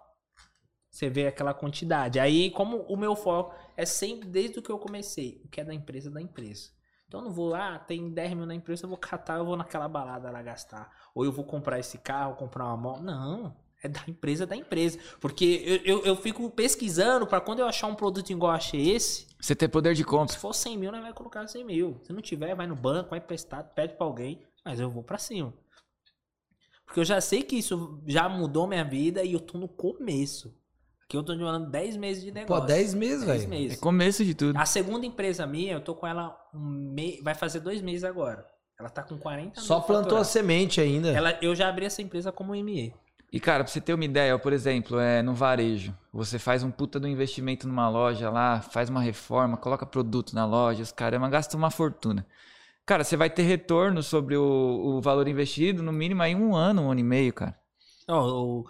Você 0.90 1.08
vê 1.08 1.26
aquela 1.26 1.54
quantidade. 1.54 2.18
Aí, 2.20 2.50
como 2.50 2.78
o 2.82 2.96
meu 2.96 3.16
foco 3.16 3.54
é 3.76 3.86
sempre, 3.86 4.28
desde 4.28 4.58
o 4.58 4.62
que 4.62 4.70
eu 4.70 4.78
comecei, 4.78 5.40
o 5.44 5.48
que 5.48 5.60
é 5.60 5.64
da 5.64 5.72
empresa, 5.72 6.10
é 6.10 6.12
da 6.12 6.20
empresa. 6.20 6.70
Então 7.10 7.18
eu 7.18 7.24
não 7.24 7.32
vou 7.32 7.48
lá, 7.48 7.76
tem 7.76 8.08
10 8.08 8.34
mil 8.34 8.46
na 8.46 8.54
empresa, 8.54 8.84
eu 8.84 8.88
vou 8.88 8.96
catar, 8.96 9.38
eu 9.38 9.44
vou 9.44 9.56
naquela 9.56 9.88
balada 9.88 10.30
lá 10.30 10.40
gastar. 10.42 10.88
Ou 11.12 11.24
eu 11.24 11.32
vou 11.32 11.44
comprar 11.44 11.80
esse 11.80 11.98
carro, 11.98 12.36
comprar 12.36 12.64
uma 12.66 12.76
moto. 12.76 13.02
Não, 13.02 13.52
é 13.82 13.88
da 13.88 14.00
empresa, 14.06 14.44
é 14.44 14.46
da 14.46 14.54
empresa. 14.54 14.96
Porque 15.20 15.82
eu, 15.84 15.96
eu, 15.96 16.04
eu 16.04 16.14
fico 16.16 16.48
pesquisando 16.50 17.26
para 17.26 17.40
quando 17.40 17.58
eu 17.58 17.66
achar 17.66 17.88
um 17.88 17.96
produto 17.96 18.30
igual 18.30 18.52
achei 18.52 18.92
esse, 18.92 19.26
Você 19.40 19.56
ter 19.56 19.66
poder 19.66 19.92
de 19.92 20.04
compra. 20.04 20.32
se 20.32 20.38
for 20.38 20.54
100 20.54 20.78
mil, 20.78 20.92
nós 20.92 21.02
vai 21.02 21.12
colocar 21.12 21.44
100 21.44 21.64
mil. 21.64 22.00
Se 22.04 22.12
não 22.12 22.22
tiver, 22.22 22.54
vai 22.54 22.68
no 22.68 22.76
banco, 22.76 23.10
vai 23.10 23.20
prestar, 23.20 23.64
pede 23.64 23.94
pra 23.94 24.06
alguém, 24.06 24.40
mas 24.64 24.78
eu 24.78 24.88
vou 24.88 25.02
pra 25.02 25.18
cima. 25.18 25.52
Porque 26.86 27.00
eu 27.00 27.04
já 27.04 27.20
sei 27.20 27.42
que 27.42 27.56
isso 27.56 28.00
já 28.06 28.28
mudou 28.28 28.68
minha 28.68 28.84
vida 28.84 29.24
e 29.24 29.32
eu 29.32 29.40
tô 29.40 29.58
no 29.58 29.66
começo. 29.66 30.56
Aqui 31.02 31.16
eu 31.16 31.24
tô 31.24 31.34
demorando 31.34 31.68
10 31.68 31.96
meses 31.96 32.22
de 32.22 32.30
negócio. 32.30 32.62
Pô, 32.62 32.68
10 32.68 32.94
meses, 32.94 33.26
10 33.26 33.44
velho. 33.46 33.72
É 33.72 33.76
começo 33.76 34.24
de 34.24 34.32
tudo. 34.32 34.56
A 34.56 34.64
segunda 34.64 35.04
empresa 35.04 35.44
minha, 35.44 35.72
eu 35.72 35.80
tô 35.80 35.92
com 35.92 36.06
ela 36.06 36.39
um 36.54 36.60
me... 36.60 37.20
vai 37.22 37.34
fazer 37.34 37.60
dois 37.60 37.80
meses 37.80 38.04
agora. 38.04 38.46
Ela 38.78 38.88
tá 38.88 39.02
com 39.02 39.18
40 39.18 39.60
Só 39.60 39.76
mil 39.78 39.86
plantou 39.86 40.18
a 40.18 40.24
faturado. 40.24 40.24
semente 40.24 40.80
ainda. 40.80 41.10
Ela, 41.10 41.38
eu 41.42 41.54
já 41.54 41.68
abri 41.68 41.84
essa 41.84 42.00
empresa 42.00 42.32
como 42.32 42.52
ME. 42.52 42.94
E, 43.32 43.38
cara, 43.38 43.62
pra 43.62 43.72
você 43.72 43.80
ter 43.80 43.94
uma 43.94 44.04
ideia, 44.04 44.36
por 44.38 44.52
exemplo, 44.52 44.98
é 44.98 45.22
no 45.22 45.34
varejo. 45.34 45.96
Você 46.12 46.38
faz 46.38 46.64
um 46.64 46.70
puta 46.70 46.98
do 46.98 47.06
investimento 47.06 47.68
numa 47.68 47.88
loja 47.88 48.28
lá, 48.28 48.60
faz 48.60 48.88
uma 48.88 49.00
reforma, 49.00 49.56
coloca 49.56 49.86
produto 49.86 50.34
na 50.34 50.44
loja, 50.44 50.82
os 50.82 50.90
caramba, 50.90 51.28
gasta 51.28 51.56
uma 51.56 51.70
fortuna. 51.70 52.26
Cara, 52.84 53.04
você 53.04 53.16
vai 53.16 53.30
ter 53.30 53.42
retorno 53.42 54.02
sobre 54.02 54.36
o, 54.36 54.42
o 54.42 55.00
valor 55.00 55.28
investido 55.28 55.80
no 55.80 55.92
mínimo 55.92 56.22
aí 56.22 56.34
um 56.34 56.56
ano, 56.56 56.82
um 56.82 56.90
ano 56.90 57.00
e 57.00 57.04
meio, 57.04 57.32
cara. 57.32 57.56
Ó, 58.08 58.28
o, 58.28 58.66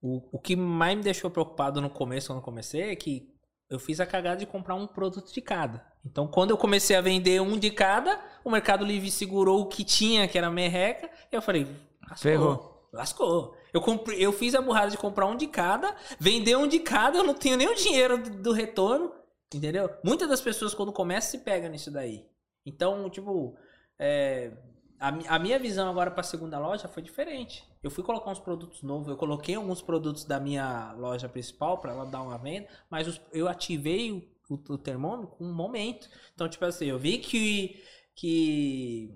o, 0.00 0.28
o 0.36 0.38
que 0.38 0.54
mais 0.54 0.96
me 0.96 1.02
deixou 1.02 1.28
preocupado 1.28 1.80
no 1.80 1.90
começo, 1.90 2.28
quando 2.28 2.38
eu 2.38 2.44
comecei, 2.44 2.82
é 2.92 2.94
que 2.94 3.33
eu 3.68 3.78
fiz 3.78 4.00
a 4.00 4.06
cagada 4.06 4.36
de 4.36 4.46
comprar 4.46 4.74
um 4.74 4.86
produto 4.86 5.32
de 5.32 5.40
cada. 5.40 5.84
Então, 6.04 6.26
quando 6.26 6.50
eu 6.50 6.56
comecei 6.56 6.94
a 6.94 7.00
vender 7.00 7.40
um 7.40 7.58
de 7.58 7.70
cada, 7.70 8.20
o 8.44 8.50
Mercado 8.50 8.84
Livre 8.84 9.10
segurou 9.10 9.62
o 9.62 9.66
que 9.66 9.84
tinha, 9.84 10.28
que 10.28 10.36
era 10.36 10.50
merreca, 10.50 11.10
e 11.32 11.34
eu 11.34 11.42
falei, 11.42 11.66
lascou. 12.02 12.30
Ferrou. 12.30 12.88
Lascou. 12.92 13.56
Eu, 13.72 13.80
comprei, 13.80 14.24
eu 14.24 14.32
fiz 14.32 14.54
a 14.54 14.60
burrada 14.60 14.90
de 14.90 14.98
comprar 14.98 15.26
um 15.26 15.36
de 15.36 15.48
cada, 15.48 15.96
vender 16.18 16.56
um 16.56 16.68
de 16.68 16.78
cada, 16.78 17.18
eu 17.18 17.24
não 17.24 17.34
tenho 17.34 17.56
nem 17.56 17.68
o 17.68 17.74
dinheiro 17.74 18.18
do, 18.18 18.30
do 18.30 18.52
retorno, 18.52 19.12
entendeu? 19.52 19.90
Muitas 20.04 20.28
das 20.28 20.40
pessoas, 20.40 20.74
quando 20.74 20.92
começam, 20.92 21.32
se 21.32 21.38
pegam 21.38 21.70
nisso 21.70 21.90
daí. 21.90 22.24
Então, 22.64 23.10
tipo, 23.10 23.56
é, 23.98 24.52
a, 25.00 25.08
a 25.36 25.38
minha 25.38 25.58
visão 25.58 25.88
agora 25.90 26.10
para 26.10 26.20
a 26.20 26.24
segunda 26.24 26.58
loja 26.58 26.88
foi 26.88 27.02
diferente. 27.02 27.64
Eu 27.82 27.90
fui 27.90 28.02
colocar 28.04 28.30
uns 28.30 28.38
produtos 28.38 28.82
novos, 28.82 29.08
eu 29.08 29.16
coloquei 29.16 29.54
alguns 29.54 29.82
produtos 29.82 30.24
da 30.24 30.40
minha 30.40 30.92
loja 30.92 31.28
principal 31.28 31.78
para 31.78 31.92
ela 31.92 32.06
dar 32.06 32.22
uma 32.22 32.38
venda, 32.38 32.68
mas 32.90 33.06
os- 33.08 33.20
eu 33.32 33.48
ativei 33.48 34.12
o, 34.12 34.22
o, 34.50 34.54
o 34.74 34.78
termômetro 34.78 35.28
com 35.36 35.44
um 35.44 35.54
momento. 35.54 36.08
Então, 36.34 36.48
tipo 36.48 36.64
assim, 36.64 36.86
eu 36.86 36.98
vi 36.98 37.18
que, 37.18 37.82
que 38.14 39.14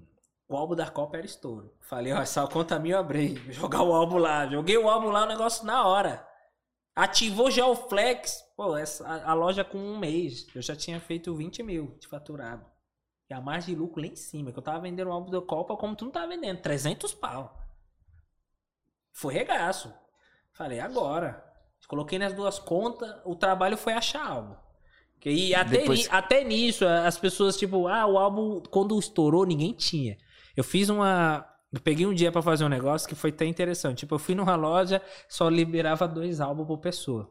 O 0.48 0.56
álbum 0.56 0.74
da 0.74 0.90
Copa 0.90 1.16
era 1.18 1.26
estouro. 1.26 1.74
Falei, 1.80 2.12
ó, 2.12 2.18
essa 2.22 2.46
conta 2.46 2.80
eu 2.84 2.98
abri. 2.98 3.36
Jogar 3.52 3.82
o 3.82 3.92
álbum 3.94 4.18
lá. 4.18 4.46
Joguei 4.46 4.76
o 4.78 4.88
álbum 4.88 5.10
lá, 5.10 5.24
o 5.24 5.28
negócio 5.28 5.64
na 5.66 5.86
hora. 5.86 6.26
Ativou 6.94 7.50
já 7.50 7.66
o 7.66 7.76
Flex. 7.76 8.42
Pô, 8.56 8.76
essa, 8.76 9.06
a, 9.06 9.30
a 9.30 9.34
loja 9.34 9.64
com 9.64 9.78
um 9.78 9.98
mês. 9.98 10.46
Eu 10.54 10.62
já 10.62 10.74
tinha 10.76 11.00
feito 11.00 11.34
20 11.34 11.62
mil 11.62 11.96
de 12.00 12.08
faturado. 12.08 12.64
E 13.30 13.34
a 13.34 13.40
margem 13.40 13.74
de 13.74 13.80
lucro 13.80 14.00
lá 14.00 14.06
em 14.06 14.16
cima. 14.16 14.50
Que 14.52 14.58
eu 14.58 14.62
tava 14.62 14.80
vendendo 14.80 15.08
o 15.08 15.12
álbum 15.12 15.30
da 15.30 15.40
Copa 15.40 15.76
como 15.76 15.94
tu 15.94 16.04
não 16.06 16.12
tava 16.12 16.28
vendendo. 16.28 16.60
300 16.62 17.12
pau. 17.14 17.56
Foi 19.12 19.34
regaço. 19.34 19.92
Falei, 20.52 20.80
agora. 20.80 21.44
Coloquei 21.86 22.18
nas 22.18 22.32
duas 22.32 22.58
contas. 22.58 23.14
O 23.24 23.34
trabalho 23.34 23.76
foi 23.76 23.92
achar 23.94 24.26
álbum. 24.26 24.54
Que- 25.20 25.30
E 25.30 25.54
até, 25.54 25.78
Depois- 25.78 26.06
ni- 26.06 26.08
até 26.14 26.44
nisso, 26.44 26.86
as 26.86 27.18
pessoas, 27.18 27.56
tipo, 27.56 27.88
ah, 27.88 28.06
o 28.06 28.18
álbum, 28.18 28.60
quando 28.70 28.98
estourou, 28.98 29.44
ninguém 29.46 29.72
tinha. 29.72 30.16
Eu 30.56 30.62
fiz 30.64 30.88
uma. 30.88 31.44
Eu 31.72 31.80
peguei 31.80 32.06
um 32.06 32.14
dia 32.14 32.30
pra 32.32 32.40
fazer 32.42 32.64
um 32.64 32.68
negócio 32.68 33.08
que 33.08 33.14
foi 33.14 33.30
até 33.30 33.44
interessante. 33.44 33.98
Tipo, 34.00 34.14
eu 34.14 34.18
fui 34.18 34.34
numa 34.34 34.54
loja, 34.56 35.02
só 35.28 35.48
liberava 35.48 36.06
dois 36.08 36.40
álbuns 36.40 36.66
por 36.66 36.78
pessoa. 36.78 37.30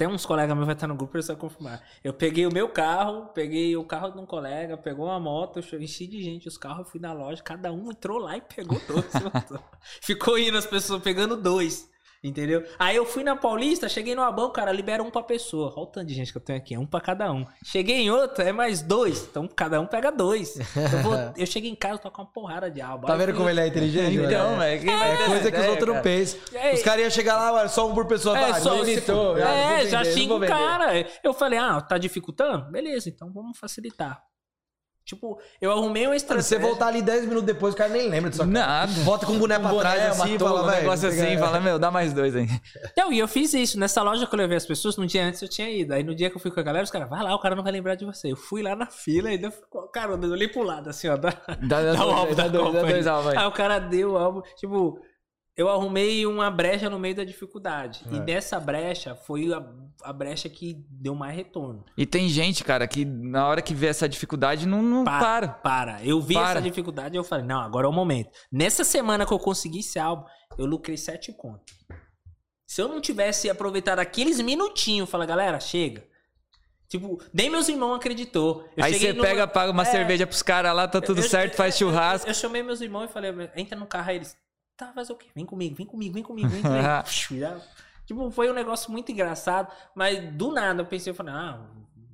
Até 0.00 0.08
uns 0.08 0.24
colegas 0.24 0.56
meus 0.56 0.64
vai 0.64 0.74
estar 0.74 0.86
no 0.86 0.94
grupo, 0.94 1.14
eles 1.14 1.26
vão 1.26 1.36
confirmar. 1.36 1.82
Eu 2.02 2.14
peguei 2.14 2.46
o 2.46 2.50
meu 2.50 2.70
carro, 2.70 3.26
peguei 3.34 3.76
o 3.76 3.84
carro 3.84 4.08
de 4.08 4.18
um 4.18 4.24
colega, 4.24 4.74
pegou 4.78 5.04
uma 5.04 5.20
moto, 5.20 5.60
enchi 5.78 6.06
de 6.06 6.22
gente 6.22 6.48
os 6.48 6.56
carros, 6.56 6.88
fui 6.88 6.98
na 6.98 7.12
loja, 7.12 7.42
cada 7.42 7.70
um 7.70 7.90
entrou 7.90 8.16
lá 8.16 8.34
e 8.34 8.40
pegou 8.40 8.80
dois. 8.88 9.12
Ficou 10.00 10.38
indo 10.38 10.56
as 10.56 10.64
pessoas 10.64 11.02
pegando 11.02 11.36
dois. 11.36 11.89
Entendeu? 12.22 12.62
Aí 12.78 12.94
eu 12.96 13.06
fui 13.06 13.24
na 13.24 13.34
Paulista, 13.34 13.88
cheguei 13.88 14.14
numa 14.14 14.30
banca, 14.30 14.56
cara, 14.60 14.72
libera 14.72 15.02
um 15.02 15.10
pra 15.10 15.22
pessoa. 15.22 15.72
Olha 15.74 15.82
o 15.84 15.86
tanto 15.86 16.06
de 16.06 16.14
gente 16.14 16.30
que 16.30 16.36
eu 16.36 16.42
tenho 16.42 16.58
aqui, 16.58 16.74
é 16.74 16.78
um 16.78 16.84
pra 16.84 17.00
cada 17.00 17.32
um. 17.32 17.46
Cheguei 17.64 17.96
em 17.96 18.10
outra, 18.10 18.44
é 18.44 18.52
mais 18.52 18.82
dois. 18.82 19.26
Então 19.30 19.48
cada 19.48 19.80
um 19.80 19.86
pega 19.86 20.12
dois. 20.12 20.58
Eu, 20.58 20.98
vou- 21.02 21.14
eu 21.36 21.46
cheguei 21.46 21.70
em 21.70 21.74
casa, 21.74 21.98
tô 21.98 22.10
com 22.10 22.20
uma 22.22 22.30
porrada 22.30 22.70
de 22.70 22.80
álbum. 22.82 23.06
Tá 23.06 23.16
vendo 23.16 23.34
como 23.34 23.48
ele 23.48 23.60
é 23.60 23.66
inteligente? 23.66 24.16
Então, 24.18 24.58
velho? 24.58 24.90
É 24.90 25.16
ter 25.16 25.24
coisa 25.26 25.50
que 25.50 25.60
os 25.60 25.66
outros 25.66 25.94
não 25.94 26.02
pensam. 26.02 26.40
É, 26.54 26.74
Os 26.74 26.82
caras 26.82 27.00
iam 27.02 27.10
chegar 27.10 27.36
lá, 27.38 27.52
mano, 27.52 27.68
só 27.70 27.88
um 27.88 27.94
por 27.94 28.06
pessoa. 28.06 28.38
É, 28.38 28.50
vai, 28.50 28.60
só 28.60 28.74
limitou. 28.74 29.38
É, 29.38 29.86
já 29.86 30.04
xinga 30.04 30.34
o 30.34 30.40
cara. 30.46 31.06
Eu 31.24 31.32
falei, 31.32 31.58
ah, 31.58 31.80
tá 31.80 31.96
dificultando? 31.96 32.70
Beleza, 32.70 33.08
então 33.08 33.32
vamos 33.32 33.58
facilitar. 33.58 34.22
Tipo, 35.10 35.40
eu 35.60 35.72
arrumei 35.72 36.02
uma 36.04 36.10
Mano, 36.10 36.16
estratégia. 36.16 36.48
você 36.48 36.58
voltar 36.58 36.86
ali 36.86 37.02
10 37.02 37.22
minutos 37.22 37.42
depois, 37.42 37.74
o 37.74 37.76
cara 37.76 37.90
nem 37.90 38.08
lembra 38.08 38.30
disso. 38.30 38.46
Nada. 38.46 38.92
Volta 39.02 39.26
com 39.26 39.32
o 39.32 39.38
boné 39.40 39.58
pra 39.58 39.72
Um 39.72 39.78
trás 39.80 39.98
boné, 40.00 40.10
assim 40.10 40.34
e 40.36 40.38
fala, 40.38 40.62
um 40.62 40.66
negócio 40.70 41.08
assim, 41.08 41.36
fala, 41.36 41.58
meu, 41.60 41.78
dá 41.80 41.90
mais 41.90 42.12
dois 42.12 42.36
aí. 42.36 42.46
Não, 42.96 43.12
e 43.12 43.18
eu 43.18 43.26
fiz 43.26 43.52
isso. 43.54 43.76
Nessa 43.78 44.02
loja 44.02 44.24
que 44.24 44.32
eu 44.32 44.38
levei 44.38 44.56
as 44.56 44.64
pessoas, 44.64 44.96
no 44.96 45.04
dia 45.06 45.24
antes 45.24 45.42
eu 45.42 45.48
tinha 45.48 45.68
ido. 45.68 45.92
Aí 45.92 46.04
no 46.04 46.14
dia 46.14 46.30
que 46.30 46.36
eu 46.36 46.40
fui 46.40 46.52
com 46.52 46.60
a 46.60 46.62
galera, 46.62 46.84
os 46.84 46.90
caras, 46.92 47.10
vai 47.10 47.22
lá, 47.24 47.34
o 47.34 47.40
cara 47.40 47.56
não 47.56 47.62
vai 47.64 47.72
lembrar 47.72 47.96
de 47.96 48.04
você. 48.04 48.30
Eu 48.30 48.36
fui 48.36 48.62
lá 48.62 48.76
na 48.76 48.86
fila 48.86 49.32
e 49.32 49.36
deu, 49.38 49.52
cara, 49.92 50.12
eu 50.12 50.30
olhei 50.30 50.46
pro 50.46 50.62
lado, 50.62 50.88
assim, 50.88 51.08
ó. 51.08 51.16
Dá, 51.16 51.30
Dá, 51.60 51.82
dá, 51.82 51.92
dá 51.92 52.06
o 52.06 52.10
álbum 52.10 52.34
dá 52.36 52.44
da 52.44 52.48
dois, 52.48 52.64
Copa 52.66 52.80
dá 52.80 52.86
aí. 52.86 52.92
dois 52.92 53.06
álbuns 53.08 53.32
aí. 53.32 53.38
Aí 53.38 53.46
o 53.46 53.52
cara 53.52 53.78
deu 53.80 54.12
o 54.12 54.16
álbum. 54.16 54.42
Tipo, 54.56 55.00
eu 55.56 55.68
arrumei 55.68 56.24
uma 56.26 56.50
brecha 56.50 56.88
no 56.88 56.98
meio 56.98 57.14
da 57.14 57.24
dificuldade. 57.24 58.02
E 58.10 58.18
nessa 58.20 58.58
brecha 58.58 59.14
foi 59.14 59.52
a, 59.52 59.62
a 60.02 60.12
brecha 60.12 60.48
que 60.48 60.74
deu 60.88 61.14
mais 61.14 61.36
retorno. 61.36 61.84
E 61.96 62.06
tem 62.06 62.28
gente, 62.28 62.64
cara, 62.64 62.86
que 62.86 63.04
na 63.04 63.46
hora 63.46 63.60
que 63.60 63.74
vê 63.74 63.88
essa 63.88 64.08
dificuldade 64.08 64.66
não, 64.66 64.80
não 64.82 65.04
para. 65.04 65.48
Para. 65.48 66.02
Eu 66.04 66.20
vi 66.20 66.34
Para. 66.34 66.52
essa 66.58 66.62
dificuldade 66.62 67.14
e 67.14 67.18
eu 67.18 67.24
falei, 67.24 67.44
não, 67.44 67.60
agora 67.60 67.86
é 67.86 67.90
o 67.90 67.92
momento. 67.92 68.30
Nessa 68.50 68.84
semana 68.84 69.26
que 69.26 69.32
eu 69.32 69.38
consegui 69.38 69.80
esse 69.80 69.98
álbum, 69.98 70.24
eu 70.56 70.64
lucrei 70.66 70.96
sete 70.96 71.32
contas. 71.32 71.74
Se 72.66 72.80
eu 72.80 72.88
não 72.88 73.00
tivesse 73.00 73.50
aproveitado 73.50 73.98
aqueles 73.98 74.40
minutinhos, 74.40 75.10
fala, 75.10 75.26
galera, 75.26 75.58
chega. 75.60 76.08
Tipo, 76.88 77.22
nem 77.32 77.50
meus 77.50 77.68
irmãos 77.68 77.94
acreditou. 77.94 78.64
Eu 78.76 78.84
aí 78.84 78.94
você 78.94 79.12
numa- 79.12 79.24
pega, 79.24 79.46
paga 79.46 79.70
uma 79.72 79.82
É, 79.82 79.86
cerveja 79.86 80.26
pros 80.26 80.42
caras 80.42 80.74
lá, 80.74 80.88
tá 80.88 81.00
tudo 81.00 81.20
eu- 81.20 81.28
certo, 81.28 81.52
eu- 81.52 81.56
faz 81.56 81.76
churrasco. 81.76 82.26
Eu, 82.26 82.30
eu 82.30 82.34
chamei 82.34 82.62
meus 82.62 82.80
irmãos 82.80 83.04
e 83.04 83.12
falei, 83.12 83.32
entra 83.56 83.78
no 83.78 83.86
carro 83.86 84.10
aí 84.10 84.16
eles. 84.16 84.36
Tá, 84.80 84.90
faz 84.94 85.10
o 85.10 85.14
quê? 85.14 85.26
Vem 85.34 85.44
comigo, 85.44 85.76
vem 85.76 85.84
comigo, 85.84 86.14
vem 86.14 86.22
comigo, 86.22 86.48
vem 86.48 86.62
comigo. 86.62 86.80
Tipo, 88.06 88.30
foi 88.30 88.50
um 88.50 88.54
negócio 88.54 88.90
muito 88.90 89.12
engraçado, 89.12 89.70
mas 89.94 90.34
do 90.34 90.50
nada 90.50 90.80
eu 90.80 90.86
pensei, 90.86 91.10
eu 91.10 91.14
falei, 91.14 91.34
ah, 91.34 91.70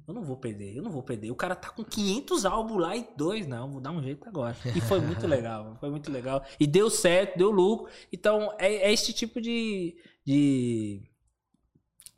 eu 0.06 0.12
não 0.12 0.22
vou 0.22 0.36
perder, 0.36 0.76
eu 0.76 0.82
não 0.82 0.90
vou 0.90 1.02
perder. 1.02 1.30
O 1.30 1.36
cara 1.36 1.54
tá 1.54 1.70
com 1.70 1.84
500 1.84 2.44
álbuns 2.44 2.82
lá 2.82 2.96
e 2.96 3.08
dois, 3.16 3.46
não, 3.46 3.70
vou 3.70 3.80
dar 3.80 3.92
um 3.92 4.02
jeito 4.02 4.28
agora. 4.28 4.56
E 4.74 4.80
foi 4.80 5.00
muito 5.00 5.24
legal, 5.28 5.76
foi 5.78 5.88
muito 5.90 6.10
legal. 6.10 6.44
E 6.58 6.66
deu 6.66 6.90
certo, 6.90 7.38
deu 7.38 7.52
lucro. 7.52 7.88
Então, 8.12 8.52
é, 8.58 8.74
é 8.74 8.92
esse 8.92 9.12
tipo 9.12 9.40
de, 9.40 9.96
de, 10.26 11.08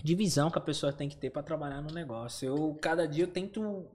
de 0.02 0.14
visão 0.14 0.50
que 0.50 0.58
a 0.58 0.62
pessoa 0.62 0.92
tem 0.92 1.10
que 1.10 1.16
ter 1.16 1.28
pra 1.28 1.42
trabalhar 1.42 1.82
no 1.82 1.92
negócio. 1.92 2.48
Eu, 2.48 2.76
cada 2.80 3.06
dia 3.06 3.24
eu 3.24 3.28
tento 3.28 3.86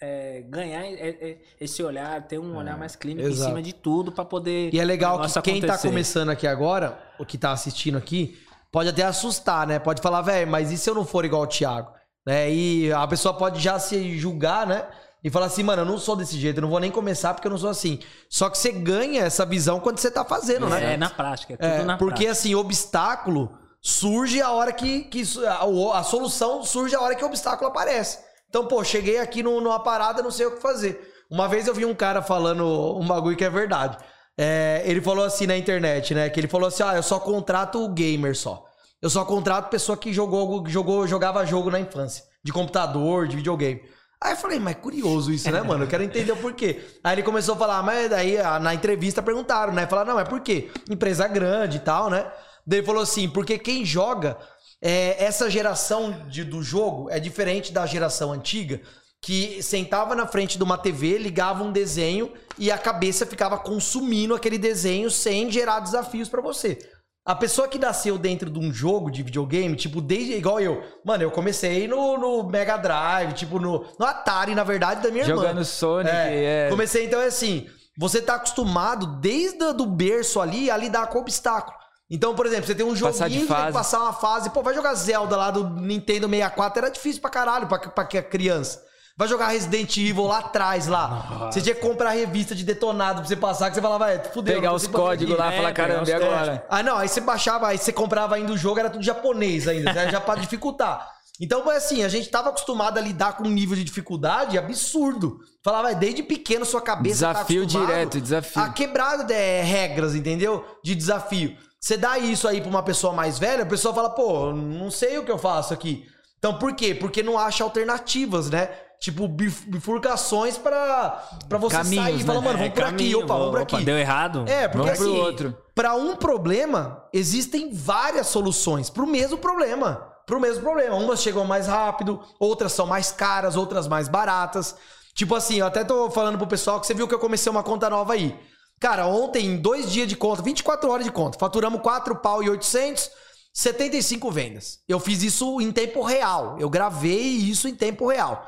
é, 0.00 0.42
ganhar 0.48 0.84
é, 0.84 1.08
é, 1.08 1.38
esse 1.60 1.82
olhar, 1.82 2.22
ter 2.26 2.38
um 2.38 2.56
olhar 2.56 2.78
mais 2.78 2.94
clínico 2.94 3.26
em 3.26 3.32
exato. 3.32 3.50
cima 3.50 3.62
de 3.62 3.72
tudo 3.72 4.12
pra 4.12 4.24
poder. 4.24 4.72
E 4.72 4.78
é 4.78 4.84
legal 4.84 5.20
que 5.20 5.42
quem 5.42 5.60
tá 5.60 5.76
começando 5.76 6.30
aqui 6.30 6.46
agora, 6.46 6.98
o 7.18 7.24
que 7.24 7.36
tá 7.36 7.52
assistindo 7.52 7.98
aqui, 7.98 8.38
pode 8.70 8.88
até 8.88 9.02
assustar, 9.02 9.66
né? 9.66 9.78
Pode 9.78 10.00
falar, 10.00 10.22
velho, 10.22 10.50
mas 10.50 10.70
e 10.70 10.78
se 10.78 10.88
eu 10.88 10.94
não 10.94 11.04
for 11.04 11.24
igual 11.24 11.42
o 11.42 11.46
Thiago? 11.46 11.92
Né? 12.24 12.50
E 12.52 12.92
a 12.92 13.06
pessoa 13.06 13.34
pode 13.34 13.60
já 13.60 13.78
se 13.78 14.16
julgar, 14.18 14.66
né? 14.66 14.86
E 15.22 15.30
falar 15.30 15.46
assim, 15.46 15.64
mano, 15.64 15.82
eu 15.82 15.86
não 15.86 15.98
sou 15.98 16.14
desse 16.14 16.38
jeito, 16.38 16.58
eu 16.58 16.62
não 16.62 16.70
vou 16.70 16.78
nem 16.78 16.92
começar 16.92 17.34
porque 17.34 17.48
eu 17.48 17.50
não 17.50 17.58
sou 17.58 17.70
assim. 17.70 17.98
Só 18.30 18.48
que 18.48 18.56
você 18.56 18.70
ganha 18.70 19.24
essa 19.24 19.44
visão 19.44 19.80
quando 19.80 19.98
você 19.98 20.10
tá 20.10 20.24
fazendo, 20.24 20.68
né? 20.68 20.94
É, 20.94 20.96
na 20.96 21.10
prática, 21.10 21.54
é 21.54 21.56
tudo 21.56 21.66
É, 21.66 21.84
na 21.84 21.98
porque 21.98 22.24
prática. 22.24 22.32
assim, 22.32 22.54
obstáculo 22.54 23.58
surge 23.80 24.40
a 24.40 24.52
hora 24.52 24.72
que, 24.72 25.04
que 25.04 25.22
a, 25.44 25.98
a 25.98 26.02
solução 26.04 26.62
surge 26.62 26.94
a 26.94 27.00
hora 27.00 27.16
que 27.16 27.24
o 27.24 27.26
obstáculo 27.26 27.68
aparece. 27.68 28.27
Então, 28.48 28.66
pô, 28.66 28.82
cheguei 28.82 29.18
aqui 29.18 29.42
no- 29.42 29.60
numa 29.60 29.80
parada, 29.80 30.22
não 30.22 30.30
sei 30.30 30.46
o 30.46 30.52
que 30.52 30.62
fazer. 30.62 31.00
Uma 31.30 31.48
vez 31.48 31.66
eu 31.66 31.74
vi 31.74 31.84
um 31.84 31.94
cara 31.94 32.22
falando 32.22 32.64
um 32.98 33.06
bagulho 33.06 33.36
que 33.36 33.44
é 33.44 33.50
verdade. 33.50 33.98
É, 34.36 34.82
ele 34.86 35.00
falou 35.00 35.24
assim 35.24 35.46
na 35.46 35.56
internet, 35.56 36.14
né? 36.14 36.30
Que 36.30 36.40
ele 36.40 36.48
falou 36.48 36.68
assim: 36.68 36.82
ah, 36.82 36.94
eu 36.96 37.02
só 37.02 37.18
contrato 37.20 37.86
gamer 37.88 38.36
só. 38.36 38.64
Eu 39.02 39.10
só 39.10 39.24
contrato 39.24 39.68
pessoa 39.68 39.96
que 39.96 40.12
jogou, 40.12 40.64
jogou, 40.66 41.06
jogava 41.06 41.44
jogo 41.44 41.70
na 41.70 41.78
infância. 41.78 42.24
De 42.42 42.52
computador, 42.52 43.28
de 43.28 43.36
videogame. 43.36 43.82
Aí 44.20 44.32
eu 44.32 44.36
falei, 44.36 44.58
mas 44.58 44.72
é 44.72 44.78
curioso 44.80 45.30
isso, 45.30 45.48
né, 45.50 45.62
mano? 45.62 45.84
Eu 45.84 45.88
quero 45.88 46.02
entender 46.02 46.32
o 46.32 46.36
porquê. 46.36 46.80
Aí 47.04 47.14
ele 47.14 47.22
começou 47.22 47.54
a 47.54 47.58
falar, 47.58 47.82
mas 47.84 48.10
daí 48.10 48.36
ah, 48.38 48.58
na 48.58 48.74
entrevista 48.74 49.22
perguntaram, 49.22 49.72
né? 49.72 49.86
Falaram, 49.86 50.14
não, 50.14 50.20
é 50.20 50.24
por 50.24 50.40
quê? 50.40 50.70
Empresa 50.90 51.28
grande 51.28 51.76
e 51.76 51.80
tal, 51.80 52.10
né? 52.10 52.26
Daí 52.66 52.80
ele 52.80 52.86
falou 52.86 53.02
assim, 53.02 53.28
porque 53.28 53.58
quem 53.58 53.84
joga, 53.84 54.36
é, 54.80 55.22
essa 55.24 55.50
geração 55.50 56.26
de, 56.28 56.44
do 56.44 56.62
jogo 56.62 57.10
é 57.10 57.18
diferente 57.18 57.72
da 57.72 57.84
geração 57.86 58.32
antiga, 58.32 58.80
que 59.20 59.62
sentava 59.62 60.14
na 60.14 60.26
frente 60.26 60.56
de 60.56 60.62
uma 60.62 60.78
TV, 60.78 61.18
ligava 61.18 61.64
um 61.64 61.72
desenho 61.72 62.32
e 62.56 62.70
a 62.70 62.78
cabeça 62.78 63.26
ficava 63.26 63.58
consumindo 63.58 64.34
aquele 64.34 64.58
desenho 64.58 65.10
sem 65.10 65.50
gerar 65.50 65.80
desafios 65.80 66.28
pra 66.28 66.40
você. 66.40 66.78
A 67.26 67.34
pessoa 67.34 67.68
que 67.68 67.78
nasceu 67.78 68.16
dentro 68.16 68.48
de 68.48 68.58
um 68.58 68.72
jogo 68.72 69.10
de 69.10 69.22
videogame, 69.22 69.76
tipo, 69.76 70.00
desde 70.00 70.32
igual 70.32 70.60
eu. 70.60 70.82
Mano, 71.04 71.24
eu 71.24 71.30
comecei 71.30 71.86
no, 71.86 72.16
no 72.16 72.42
Mega 72.48 72.78
Drive, 72.78 73.34
tipo, 73.34 73.58
no, 73.58 73.84
no 73.98 74.06
Atari, 74.06 74.54
na 74.54 74.64
verdade, 74.64 75.02
da 75.02 75.10
minha 75.10 75.24
irmã. 75.24 75.42
Jogando 75.42 75.62
Sonic, 75.62 76.10
É, 76.10 76.66
é. 76.66 76.70
Comecei, 76.70 77.04
então, 77.04 77.20
é 77.20 77.26
assim, 77.26 77.68
você 77.98 78.22
tá 78.22 78.36
acostumado 78.36 79.20
desde 79.20 79.62
o 79.62 79.74
do 79.74 79.84
berço 79.84 80.40
ali 80.40 80.70
a 80.70 80.76
lidar 80.78 81.08
com 81.08 81.18
obstáculo. 81.18 81.76
Então, 82.10 82.34
por 82.34 82.46
exemplo, 82.46 82.66
você 82.66 82.74
tem 82.74 82.86
um 82.86 82.98
Passar 82.98 83.28
de 83.28 83.34
joguinho 83.34 83.46
que 83.46 83.54
tem 83.54 83.66
que 83.66 83.72
passar 83.72 84.00
uma 84.00 84.12
fase. 84.12 84.50
Pô, 84.50 84.62
vai 84.62 84.74
jogar 84.74 84.94
Zelda 84.94 85.36
lá 85.36 85.50
do 85.50 85.68
Nintendo 85.68 86.26
64, 86.26 86.78
era 86.78 86.90
difícil 86.90 87.20
pra 87.20 87.30
caralho 87.30 87.66
pra, 87.66 87.78
pra 87.78 88.04
que 88.04 88.16
a 88.16 88.22
criança. 88.22 88.82
Vai 89.18 89.26
jogar 89.26 89.48
Resident 89.48 89.96
Evil 89.96 90.26
lá 90.26 90.38
atrás, 90.38 90.86
lá. 90.86 91.48
Você 91.50 91.60
tinha 91.60 91.74
que 91.74 91.80
comprar 91.80 92.10
a 92.10 92.12
revista 92.12 92.54
de 92.54 92.64
detonado 92.64 93.18
pra 93.18 93.28
você 93.28 93.34
passar, 93.34 93.68
que 93.68 93.74
você 93.74 93.82
falava, 93.82 94.04
vai, 94.04 94.22
fudeu. 94.32 94.54
Pegar 94.54 94.72
os 94.72 94.86
códigos 94.86 95.36
lá 95.36 95.50
e 95.50 95.54
É, 95.54 95.56
falar, 95.56 95.72
caramba, 95.72 96.08
e 96.08 96.12
agora? 96.12 96.66
Ah, 96.70 96.84
não, 96.84 96.96
aí 96.96 97.08
você 97.08 97.20
baixava, 97.20 97.66
aí 97.66 97.76
você 97.76 97.92
comprava 97.92 98.36
ainda 98.36 98.52
o 98.52 98.56
jogo, 98.56 98.78
era 98.78 98.88
tudo 98.88 99.02
japonês 99.02 99.66
ainda, 99.66 99.92
né? 99.92 100.08
já 100.08 100.20
pra 100.20 100.36
dificultar. 100.36 101.04
Então, 101.40 101.64
foi 101.64 101.76
assim, 101.76 102.04
a 102.04 102.08
gente 102.08 102.28
tava 102.28 102.50
acostumado 102.50 102.96
a 102.96 103.00
lidar 103.00 103.36
com 103.36 103.44
um 103.44 103.50
nível 103.50 103.76
de 103.76 103.82
dificuldade 103.82 104.56
absurdo. 104.56 105.38
Falava, 105.64 105.92
desde 105.94 106.22
pequeno 106.22 106.64
sua 106.64 106.80
cabeça 106.80 107.26
Desafio 107.26 107.62
tá 107.62 107.78
direto, 107.80 108.20
desafio. 108.20 108.62
A 108.62 108.68
quebrar 108.70 109.28
é, 109.30 109.62
regras, 109.62 110.14
entendeu? 110.14 110.64
De 110.82 110.94
desafio. 110.94 111.56
Você 111.80 111.96
dá 111.96 112.18
isso 112.18 112.48
aí 112.48 112.60
pra 112.60 112.68
uma 112.70 112.82
pessoa 112.82 113.12
mais 113.12 113.38
velha, 113.38 113.62
a 113.62 113.66
pessoa 113.66 113.94
fala, 113.94 114.10
pô, 114.10 114.52
não 114.52 114.90
sei 114.90 115.18
o 115.18 115.24
que 115.24 115.30
eu 115.30 115.38
faço 115.38 115.72
aqui. 115.72 116.04
Então, 116.38 116.54
por 116.58 116.74
quê? 116.74 116.94
Porque 116.94 117.22
não 117.22 117.38
acha 117.38 117.62
alternativas, 117.64 118.50
né? 118.50 118.68
Tipo, 119.00 119.28
bif- 119.28 119.64
bifurcações 119.68 120.58
pra, 120.58 121.24
pra 121.48 121.56
você 121.58 121.76
Caminhos, 121.76 122.04
sair 122.04 122.20
e 122.20 122.24
falar, 122.24 122.40
né? 122.40 122.44
mano, 122.46 122.58
vamos 122.58 122.70
É, 122.72 122.74
por 122.74 122.82
aqui, 122.82 122.90
caminho, 122.90 123.18
opa, 123.24 123.34
vamos 123.34 123.50
por 123.50 123.60
aqui. 123.60 123.84
Deu 123.84 123.96
errado? 123.98 124.44
É, 124.48 124.66
porque 124.66 124.86
Vamos 124.88 124.98
pro 124.98 125.08
assim, 125.12 125.20
outro. 125.20 125.58
Pra 125.74 125.94
um 125.94 126.16
problema, 126.16 127.04
existem 127.12 127.72
várias 127.72 128.26
soluções 128.26 128.90
pro 128.90 129.06
mesmo 129.06 129.38
problema. 129.38 130.04
Pro 130.26 130.40
mesmo 130.40 130.62
problema. 130.62 130.96
Umas 130.96 131.22
chegam 131.22 131.44
mais 131.44 131.68
rápido, 131.68 132.20
outras 132.40 132.72
são 132.72 132.86
mais 132.86 133.12
caras, 133.12 133.54
outras 133.56 133.86
mais 133.86 134.08
baratas. 134.08 134.74
Tipo 135.14 135.36
assim, 135.36 135.56
eu 135.60 135.66
até 135.66 135.84
tô 135.84 136.10
falando 136.10 136.36
pro 136.36 136.46
pessoal 136.48 136.80
que 136.80 136.86
você 136.86 136.94
viu 136.94 137.06
que 137.06 137.14
eu 137.14 137.18
comecei 137.20 137.50
uma 137.50 137.62
conta 137.62 137.88
nova 137.88 138.12
aí. 138.14 138.38
Cara, 138.80 139.06
ontem, 139.06 139.46
em 139.46 139.56
dois 139.56 139.90
dias 139.90 140.06
de 140.06 140.16
conta, 140.16 140.42
24 140.42 140.90
horas 140.90 141.04
de 141.04 141.10
conta, 141.10 141.38
faturamos 141.38 141.80
4 141.80 142.16
pau 142.16 142.42
e 142.42 142.48
800, 142.48 143.10
75 143.52 144.30
vendas. 144.30 144.78
Eu 144.88 145.00
fiz 145.00 145.22
isso 145.22 145.60
em 145.60 145.72
tempo 145.72 146.02
real. 146.02 146.56
Eu 146.60 146.70
gravei 146.70 147.20
isso 147.20 147.66
em 147.66 147.74
tempo 147.74 148.06
real. 148.08 148.44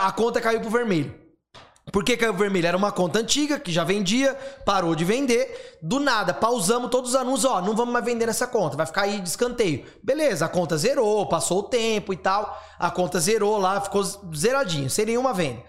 A 0.00 0.12
conta 0.12 0.40
caiu 0.40 0.60
pro 0.60 0.70
vermelho. 0.70 1.24
Por 1.92 2.02
que 2.02 2.16
caiu 2.16 2.32
vermelho? 2.32 2.66
Era 2.66 2.76
uma 2.76 2.92
conta 2.92 3.18
antiga 3.18 3.58
que 3.58 3.70
já 3.70 3.84
vendia, 3.84 4.34
parou 4.64 4.94
de 4.94 5.04
vender. 5.04 5.78
Do 5.82 6.00
nada, 6.00 6.32
pausamos 6.32 6.90
todos 6.90 7.10
os 7.10 7.16
anúncios. 7.16 7.44
Ó, 7.44 7.60
não 7.60 7.74
vamos 7.74 7.92
mais 7.92 8.04
vender 8.04 8.26
nessa 8.26 8.46
conta, 8.46 8.76
vai 8.76 8.86
ficar 8.86 9.02
aí 9.02 9.20
de 9.20 9.28
escanteio. 9.28 9.84
Beleza, 10.02 10.46
a 10.46 10.48
conta 10.48 10.78
zerou, 10.78 11.28
passou 11.28 11.58
o 11.58 11.62
tempo 11.64 12.12
e 12.12 12.16
tal. 12.16 12.58
A 12.78 12.90
conta 12.90 13.20
zerou 13.20 13.58
lá, 13.58 13.80
ficou 13.80 14.02
zeradinho, 14.34 14.88
sem 14.88 15.06
nenhuma 15.06 15.34
venda. 15.34 15.62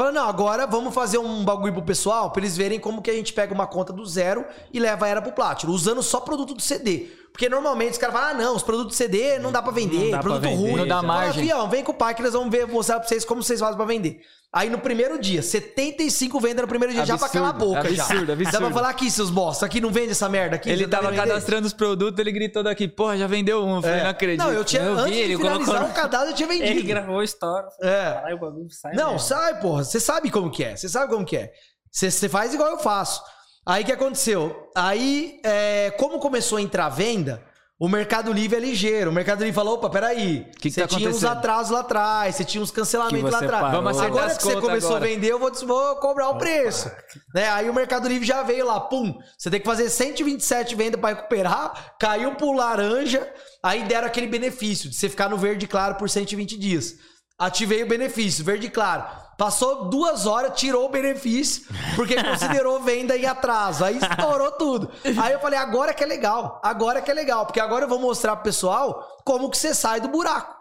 Falando, 0.00 0.14
não, 0.14 0.26
agora 0.26 0.66
vamos 0.66 0.94
fazer 0.94 1.18
um 1.18 1.44
bagulho 1.44 1.74
pro 1.74 1.82
pessoal 1.82 2.30
pra 2.30 2.40
eles 2.40 2.56
verem 2.56 2.80
como 2.80 3.02
que 3.02 3.10
a 3.10 3.12
gente 3.12 3.34
pega 3.34 3.52
uma 3.52 3.66
conta 3.66 3.92
do 3.92 4.06
zero 4.06 4.46
e 4.72 4.80
leva 4.80 5.06
ela 5.06 5.20
pro 5.20 5.30
Platinum, 5.30 5.74
usando 5.74 6.02
só 6.02 6.20
produto 6.20 6.54
do 6.54 6.62
CD. 6.62 7.08
Porque 7.32 7.48
normalmente 7.48 7.92
os 7.92 7.98
caras 7.98 8.14
falam, 8.14 8.30
ah, 8.30 8.34
não, 8.34 8.56
os 8.56 8.62
produtos 8.62 8.96
CD 8.96 9.38
não 9.38 9.50
dá 9.52 9.62
pra 9.62 9.72
vender, 9.72 9.96
Não 10.04 10.10
dá 10.10 10.18
pra 10.18 10.22
produto 10.22 10.42
vender, 10.42 10.56
ruim. 10.62 10.76
não 10.76 10.86
dá 10.86 10.96
Fala, 10.96 11.06
margem. 11.06 11.44
Fião, 11.44 11.68
vem 11.70 11.82
com 11.84 11.92
o 11.92 11.94
pai 11.94 12.14
que 12.14 12.22
nós 12.22 12.32
vamos 12.32 12.50
ver, 12.50 12.66
mostrar 12.66 12.98
pra 12.98 13.08
vocês 13.08 13.24
como 13.24 13.42
vocês 13.42 13.60
fazem 13.60 13.76
pra 13.76 13.84
vender. 13.86 14.20
Aí 14.52 14.68
no 14.68 14.78
primeiro 14.78 15.16
dia, 15.18 15.42
75 15.42 16.40
vendas 16.40 16.62
no 16.62 16.66
primeiro 16.68 16.92
dia, 16.92 17.06
já 17.06 17.16
pra 17.16 17.28
calar 17.28 17.48
a 17.48 17.50
Absurdo, 17.52 17.74
boca 17.76 17.94
já. 17.94 18.02
absurdo, 18.02 18.32
absurdo. 18.32 18.52
Dá 18.52 18.58
pra 18.58 18.70
falar 18.72 18.88
aqui, 18.90 19.08
seus 19.08 19.30
bosta, 19.30 19.64
aqui 19.64 19.80
não 19.80 19.90
vende 19.92 20.10
essa 20.10 20.28
merda 20.28 20.56
aqui. 20.56 20.68
Ele 20.68 20.88
tava 20.88 21.12
cadastrando 21.12 21.68
os 21.68 21.72
produtos, 21.72 22.18
ele 22.18 22.32
gritou 22.32 22.62
daqui, 22.64 22.88
porra, 22.88 23.16
já 23.16 23.28
vendeu 23.28 23.64
um. 23.64 23.76
Eu 23.76 23.82
falei, 23.82 24.00
É. 24.00 24.02
não 24.02 24.10
acredito. 24.10 24.44
Não, 24.44 24.52
eu 24.52 24.64
tinha, 24.64 24.82
Eu 24.82 24.96
vi, 24.96 25.00
antes 25.02 25.14
de 25.14 25.20
ele 25.20 25.36
finalizar 25.36 25.66
colocou- 25.76 25.88
o 25.90 25.94
cadastro, 25.94 26.30
eu 26.30 26.34
tinha 26.34 26.48
vendido. 26.48 26.68
Ele 26.70 26.82
gravou 26.82 27.20
a 27.20 27.24
história. 27.24 27.68
É. 27.80 28.12
Caralho, 28.14 28.36
o 28.36 28.40
bagulho 28.40 28.70
sai 28.70 28.92
Não, 28.94 29.12
mesmo. 29.12 29.20
sai, 29.20 29.60
porra. 29.60 29.84
Você 29.84 30.00
sabe 30.00 30.30
como 30.32 30.50
que 30.50 30.64
é. 30.64 30.74
Você 30.74 30.88
sabe 30.88 31.12
como 31.12 31.24
que 31.24 31.36
é. 31.36 31.52
Você 31.90 32.10
você 32.10 32.28
faz 32.28 32.52
igual 32.52 32.70
eu 32.70 32.78
faço. 32.78 33.22
Aí 33.70 33.84
o 33.84 33.86
que 33.86 33.92
aconteceu? 33.92 34.68
Aí, 34.74 35.40
é, 35.44 35.92
como 35.96 36.18
começou 36.18 36.58
a 36.58 36.60
entrar 36.60 36.88
venda, 36.88 37.40
o 37.78 37.88
Mercado 37.88 38.32
Livre 38.32 38.56
é 38.56 38.60
ligeiro. 38.60 39.10
O 39.10 39.12
Mercado 39.12 39.38
Livre 39.38 39.54
falou: 39.54 39.74
opa, 39.74 39.88
peraí. 39.88 40.44
Que 40.58 40.62
que 40.62 40.70
Você 40.72 40.80
tá 40.80 40.88
tinha 40.88 41.08
uns 41.08 41.22
atrasos 41.22 41.70
lá 41.70 41.78
atrás, 41.78 42.34
você 42.34 42.44
tinha 42.44 42.60
uns 42.60 42.72
cancelamentos 42.72 43.30
lá 43.30 43.38
atrás. 43.38 43.62
parou. 43.62 43.80
Vamos 43.80 44.00
Agora 44.00 44.34
que 44.34 44.42
você 44.42 44.60
começou 44.60 44.96
agora. 44.96 45.04
a 45.04 45.08
vender, 45.08 45.28
eu 45.28 45.38
vou, 45.38 45.52
vou 45.54 45.96
cobrar 45.96 46.30
o 46.30 46.36
preço. 46.36 46.90
Né? 47.32 47.48
Aí 47.48 47.70
o 47.70 47.74
Mercado 47.74 48.08
Livre 48.08 48.26
já 48.26 48.42
veio 48.42 48.66
lá, 48.66 48.80
pum. 48.80 49.16
Você 49.38 49.48
tem 49.48 49.60
que 49.60 49.66
fazer 49.66 49.88
127 49.88 50.74
vendas 50.74 51.00
para 51.00 51.14
recuperar, 51.14 51.94
caiu 51.96 52.34
pro 52.34 52.52
laranja, 52.52 53.32
aí 53.62 53.84
deram 53.84 54.08
aquele 54.08 54.26
benefício 54.26 54.90
de 54.90 54.96
você 54.96 55.08
ficar 55.08 55.28
no 55.28 55.38
verde 55.38 55.68
claro 55.68 55.94
por 55.94 56.10
120 56.10 56.58
dias. 56.58 56.96
Ativei 57.40 57.82
o 57.82 57.88
benefício, 57.88 58.44
verde 58.44 58.68
claro. 58.68 59.02
Passou 59.38 59.88
duas 59.88 60.26
horas, 60.26 60.52
tirou 60.60 60.84
o 60.84 60.90
benefício, 60.90 61.64
porque 61.96 62.14
considerou 62.22 62.82
venda 62.82 63.16
em 63.16 63.24
atraso. 63.24 63.82
Aí 63.82 63.96
estourou 63.96 64.52
tudo. 64.52 64.92
Aí 65.18 65.32
eu 65.32 65.40
falei, 65.40 65.58
agora 65.58 65.94
que 65.94 66.04
é 66.04 66.06
legal. 66.06 66.60
Agora 66.62 67.00
que 67.00 67.10
é 67.10 67.14
legal. 67.14 67.46
Porque 67.46 67.58
agora 67.58 67.86
eu 67.86 67.88
vou 67.88 67.98
mostrar 67.98 68.36
pro 68.36 68.44
pessoal 68.44 69.08
como 69.24 69.48
que 69.48 69.56
você 69.56 69.74
sai 69.74 70.02
do 70.02 70.08
buraco. 70.08 70.54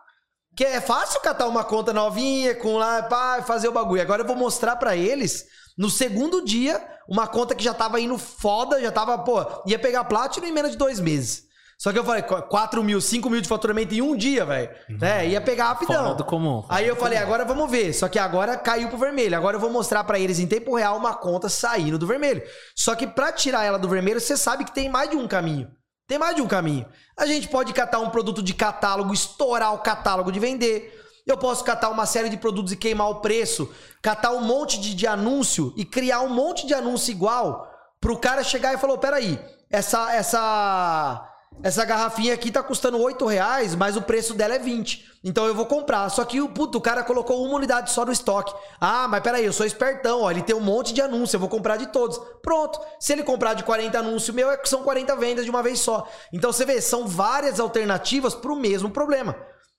Que 0.56 0.64
é 0.64 0.80
fácil 0.80 1.20
catar 1.20 1.48
uma 1.48 1.66
conta 1.66 1.92
novinha, 1.92 2.56
com 2.56 2.78
lá, 2.78 3.04
pá, 3.04 3.42
fazer 3.42 3.68
o 3.68 3.74
bagulho. 3.74 4.02
Agora 4.02 4.22
eu 4.22 4.28
vou 4.28 4.38
mostrar 4.38 4.78
pra 4.78 4.96
eles, 4.96 5.46
no 5.78 5.90
segundo 5.90 6.46
dia, 6.46 6.82
uma 7.10 7.28
conta 7.28 7.54
que 7.54 7.64
já 7.64 7.74
tava 7.74 8.00
indo 8.00 8.18
foda, 8.18 8.80
já 8.80 8.92
tava, 8.92 9.18
pô, 9.18 9.44
ia 9.66 9.78
pegar 9.78 10.06
Platinum 10.06 10.48
em 10.48 10.54
menos 10.54 10.72
de 10.72 10.78
dois 10.78 11.02
meses. 11.02 11.49
Só 11.82 11.94
que 11.94 11.98
eu 11.98 12.04
falei, 12.04 12.24
4 12.24 12.84
mil, 12.84 13.00
5 13.00 13.30
mil 13.30 13.40
de 13.40 13.48
faturamento 13.48 13.96
em 13.96 14.02
um 14.02 14.14
dia, 14.14 14.46
velho. 14.46 14.70
É, 15.02 15.26
ia 15.26 15.40
pegar 15.40 15.70
rapidão. 15.70 16.04
Fora 16.04 16.16
do 16.16 16.26
comum. 16.26 16.66
Aí 16.68 16.86
eu 16.86 16.96
falei, 16.98 17.18
agora 17.18 17.46
vamos 17.46 17.72
ver. 17.72 17.94
Só 17.94 18.10
que 18.10 18.20
agora 18.20 18.58
caiu 18.58 18.90
pro 18.90 18.98
vermelho. 18.98 19.38
Agora 19.38 19.56
eu 19.56 19.62
vou 19.62 19.70
mostrar 19.70 20.04
pra 20.04 20.20
eles 20.20 20.40
em 20.40 20.48
tempo 20.48 20.76
real 20.76 20.98
uma 20.98 21.14
conta 21.14 21.48
saindo 21.48 21.98
do 21.98 22.06
vermelho. 22.06 22.44
Só 22.76 22.96
que 22.96 23.08
pra 23.08 23.32
tirar 23.32 23.64
ela 23.64 23.80
do 23.80 23.88
vermelho, 23.88 24.20
você 24.20 24.36
sabe 24.36 24.66
que 24.66 24.74
tem 24.74 24.90
mais 24.90 25.10
de 25.10 25.16
um 25.16 25.26
caminho. 25.26 25.72
Tem 26.06 26.18
mais 26.20 26.36
de 26.36 26.42
um 26.42 26.48
caminho. 26.48 26.86
A 27.16 27.26
gente 27.26 27.48
pode 27.48 27.72
catar 27.72 28.00
um 28.00 28.10
produto 28.10 28.44
de 28.44 28.54
catálogo, 28.54 29.14
estourar 29.14 29.74
o 29.74 29.80
catálogo 29.80 30.34
de 30.34 30.40
vender. 30.40 30.94
Eu 31.26 31.38
posso 31.38 31.64
catar 31.64 31.90
uma 31.90 32.06
série 32.06 32.28
de 32.28 32.36
produtos 32.36 32.74
e 32.74 32.76
queimar 32.76 33.10
o 33.10 33.22
preço, 33.22 33.74
catar 34.02 34.32
um 34.32 34.42
monte 34.42 34.82
de, 34.82 34.94
de 34.94 35.08
anúncio 35.08 35.74
e 35.78 35.86
criar 35.86 36.22
um 36.22 36.30
monte 36.30 36.68
de 36.68 36.74
anúncio 36.74 37.12
igual 37.12 37.72
pro 38.02 38.18
cara 38.18 38.44
chegar 38.44 38.74
e 38.74 38.78
falar: 38.78 38.98
peraí, 38.98 39.40
essa, 39.70 40.12
essa, 40.14 41.29
essa 41.62 41.84
garrafinha 41.84 42.34
aqui 42.34 42.52
tá 42.52 42.64
custando 42.64 42.98
8 42.98 43.26
reais, 43.26 43.76
mas 43.76 43.98
o 43.98 44.02
preço 44.02 44.34
dela 44.34 44.56
é 44.56 44.60
20. 44.60 45.10
Então 45.24 45.46
eu 45.46 45.54
vou 45.54 45.66
comprar. 45.66 46.08
Só 46.10 46.24
que 46.24 46.40
o 46.40 46.48
puto, 46.48 46.78
o 46.78 46.82
cara 46.82 47.04
colocou 47.04 47.46
uma 47.46 47.56
unidade 47.56 47.92
só 47.92 48.06
no 48.06 48.12
estoque. 48.12 48.54
Ah, 48.80 49.08
mas 49.10 49.22
peraí, 49.22 49.46
eu 49.46 49.52
sou 49.52 49.66
espertão, 49.66 50.22
ó. 50.22 50.32
Ele 50.32 50.42
tem 50.42 50.56
um 50.56 50.62
monte 50.62 50.94
de 50.94 51.02
anúncio, 51.02 51.36
eu 51.36 51.40
vou 51.40 51.50
comprar 51.50 51.76
de 51.76 51.88
todos. 51.88 52.20
Pronto. 52.42 52.80
Se 53.00 53.12
ele 53.12 53.24
comprar 53.24 53.56
de 53.56 53.64
40 53.64 54.00
anúncios 54.00 54.34
meu, 54.34 54.50
é 54.50 54.58
que 54.58 54.70
são 54.70 54.84
40 54.84 55.16
vendas 55.18 55.44
de 55.44 55.52
uma 55.52 55.62
vez 55.62 55.80
só. 55.80 56.08
Então 56.32 56.54
você 56.54 56.66
vê, 56.66 56.80
são 56.80 57.06
várias 57.08 57.60
alternativas 57.60 58.34
pro 58.34 58.56
mesmo 58.56 58.90
problema. 58.90 59.36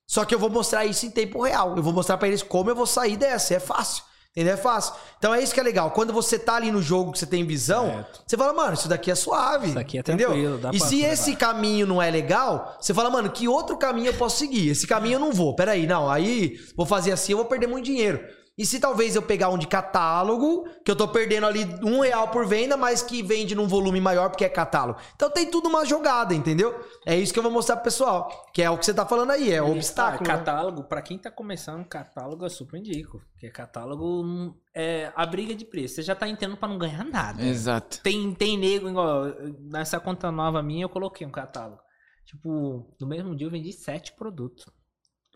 Só 0.07 0.25
que 0.25 0.35
eu 0.35 0.39
vou 0.39 0.51
mostrar 0.51 0.85
isso 0.85 1.07
em 1.07 1.11
tempo 1.11 1.43
real. 1.43 1.77
Eu 1.77 1.83
vou 1.83 1.93
mostrar 1.93 2.19
pra 2.19 2.29
eles 2.29 2.43
como 2.43 2.69
eu 2.69 2.75
vou 2.75 2.87
sair 2.87 3.17
dessa. 3.17 3.55
É 3.55 3.61
fácil. 3.61 4.05
Entendeu? 4.41 4.55
É 4.55 4.57
fácil. 4.57 4.95
Então 5.19 5.35
é 5.35 5.43
isso 5.43 5.53
que 5.53 5.61
é 5.61 5.63
legal. 5.63 5.91
Quando 5.91 6.13
você 6.15 6.39
tá 6.39 6.55
ali 6.57 6.71
no 6.73 6.81
jogo 6.81 7.13
que 7.13 7.19
você 7.19 7.27
tem 7.27 7.45
visão, 7.47 7.87
Certo. 7.91 8.23
você 8.27 8.37
fala, 8.39 8.53
mano, 8.55 8.73
isso 8.73 8.89
daqui 8.89 9.11
é 9.11 9.15
suave. 9.15 9.69
Isso 9.69 9.79
aqui 9.79 9.99
é 9.99 10.01
entendeu? 10.01 10.29
tranquilo, 10.31 10.59
dá 10.59 10.71
E 10.73 10.79
pra 10.79 10.87
se 10.89 10.97
levar. 10.97 11.13
esse 11.13 11.37
caminho 11.37 11.87
não 11.87 12.01
é 12.01 12.11
legal, 12.11 12.77
você 12.81 12.95
fala, 12.95 13.11
mano, 13.11 13.29
que 13.31 13.47
outro 13.47 13.77
caminho 13.77 14.07
eu 14.09 14.15
posso 14.15 14.39
seguir? 14.39 14.71
Esse 14.71 14.87
caminho 14.87 15.17
eu 15.17 15.21
não 15.21 15.31
vou. 15.33 15.55
Peraí, 15.55 15.87
não. 15.87 16.09
Aí 16.09 16.59
vou 16.75 16.87
fazer 16.87 17.13
assim, 17.13 17.33
eu 17.33 17.39
vou 17.39 17.47
perder 17.47 17.67
muito 17.67 17.85
dinheiro. 17.85 18.19
E 18.61 18.67
se 18.67 18.79
talvez 18.79 19.17
eu 19.17 19.23
pegar 19.23 19.49
um 19.49 19.57
de 19.57 19.67
catálogo, 19.67 20.69
que 20.85 20.91
eu 20.91 20.95
tô 20.95 21.09
perdendo 21.09 21.47
ali 21.47 21.65
um 21.83 22.01
real 22.01 22.29
por 22.29 22.47
venda, 22.47 22.77
mas 22.77 23.01
que 23.01 23.23
vende 23.23 23.55
num 23.55 23.67
volume 23.67 24.03
maior 24.03 24.29
porque 24.29 24.45
é 24.45 24.51
catálogo. 24.51 25.01
Então 25.17 25.31
tem 25.31 25.51
tudo 25.51 25.71
uma 25.71 25.87
jogada, 25.87 26.35
entendeu? 26.35 26.79
É 27.07 27.17
isso 27.17 27.33
que 27.33 27.39
eu 27.39 27.43
vou 27.43 27.51
mostrar 27.51 27.77
pro 27.77 27.85
pessoal. 27.85 28.51
Que 28.53 28.61
é 28.61 28.69
o 28.69 28.77
que 28.77 28.85
você 28.85 28.93
tá 28.93 29.07
falando 29.07 29.31
aí, 29.31 29.51
é 29.51 29.63
o 29.63 29.71
obstáculo. 29.71 30.31
Ah, 30.31 30.35
né? 30.35 30.39
catálogo, 30.39 30.85
pra 30.85 31.01
quem 31.01 31.17
tá 31.17 31.31
começando, 31.31 31.87
catálogo 31.87 32.45
eu 32.45 32.51
super 32.51 32.77
indico. 32.77 33.23
Porque 33.33 33.49
catálogo 33.49 34.55
é 34.77 35.11
a 35.17 35.25
briga 35.25 35.55
de 35.55 35.65
preço. 35.65 35.95
Você 35.95 36.03
já 36.03 36.15
tá 36.15 36.29
entrando 36.29 36.59
pra 36.59 36.69
não 36.69 36.77
ganhar 36.77 37.03
nada. 37.07 37.43
Exato. 37.43 38.03
Tem, 38.03 38.35
tem 38.35 38.59
nego, 38.59 38.91
igual, 38.91 39.25
nessa 39.59 39.99
conta 39.99 40.31
nova 40.31 40.63
minha 40.63 40.85
eu 40.85 40.91
coloquei 40.91 41.27
um 41.27 41.31
catálogo. 41.31 41.81
Tipo, 42.27 42.95
no 43.01 43.07
mesmo 43.07 43.35
dia 43.35 43.47
eu 43.47 43.51
vendi 43.51 43.73
sete 43.73 44.13
produtos. 44.13 44.67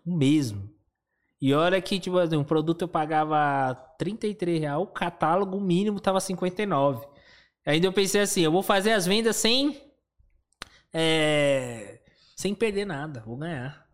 O 0.05 0.15
mesmo. 0.15 0.74
E 1.41 1.53
olha 1.53 1.81
que, 1.83 1.99
tipo 2.01 2.19
assim, 2.19 2.37
um 2.37 2.45
produto 2.45 2.83
eu 2.83 2.89
pagava 2.89 3.75
33 3.99 4.61
reais, 4.61 4.81
o 4.81 4.87
catálogo 4.87 5.61
mínimo 5.61 6.01
tava 6.01 6.21
59. 6.21 7.07
Ainda 7.67 7.87
eu 7.87 7.93
pensei 7.93 8.21
assim, 8.21 8.41
eu 8.43 8.53
vou 8.53 8.63
fazer 8.63 8.93
as 8.93 9.05
vendas 9.07 9.37
sem. 9.37 9.81
é, 10.93 12.01
sem 12.37 12.55
perder 12.55 12.85
nada, 12.87 13.23
vou 13.27 13.37
ganhar. 13.37 13.85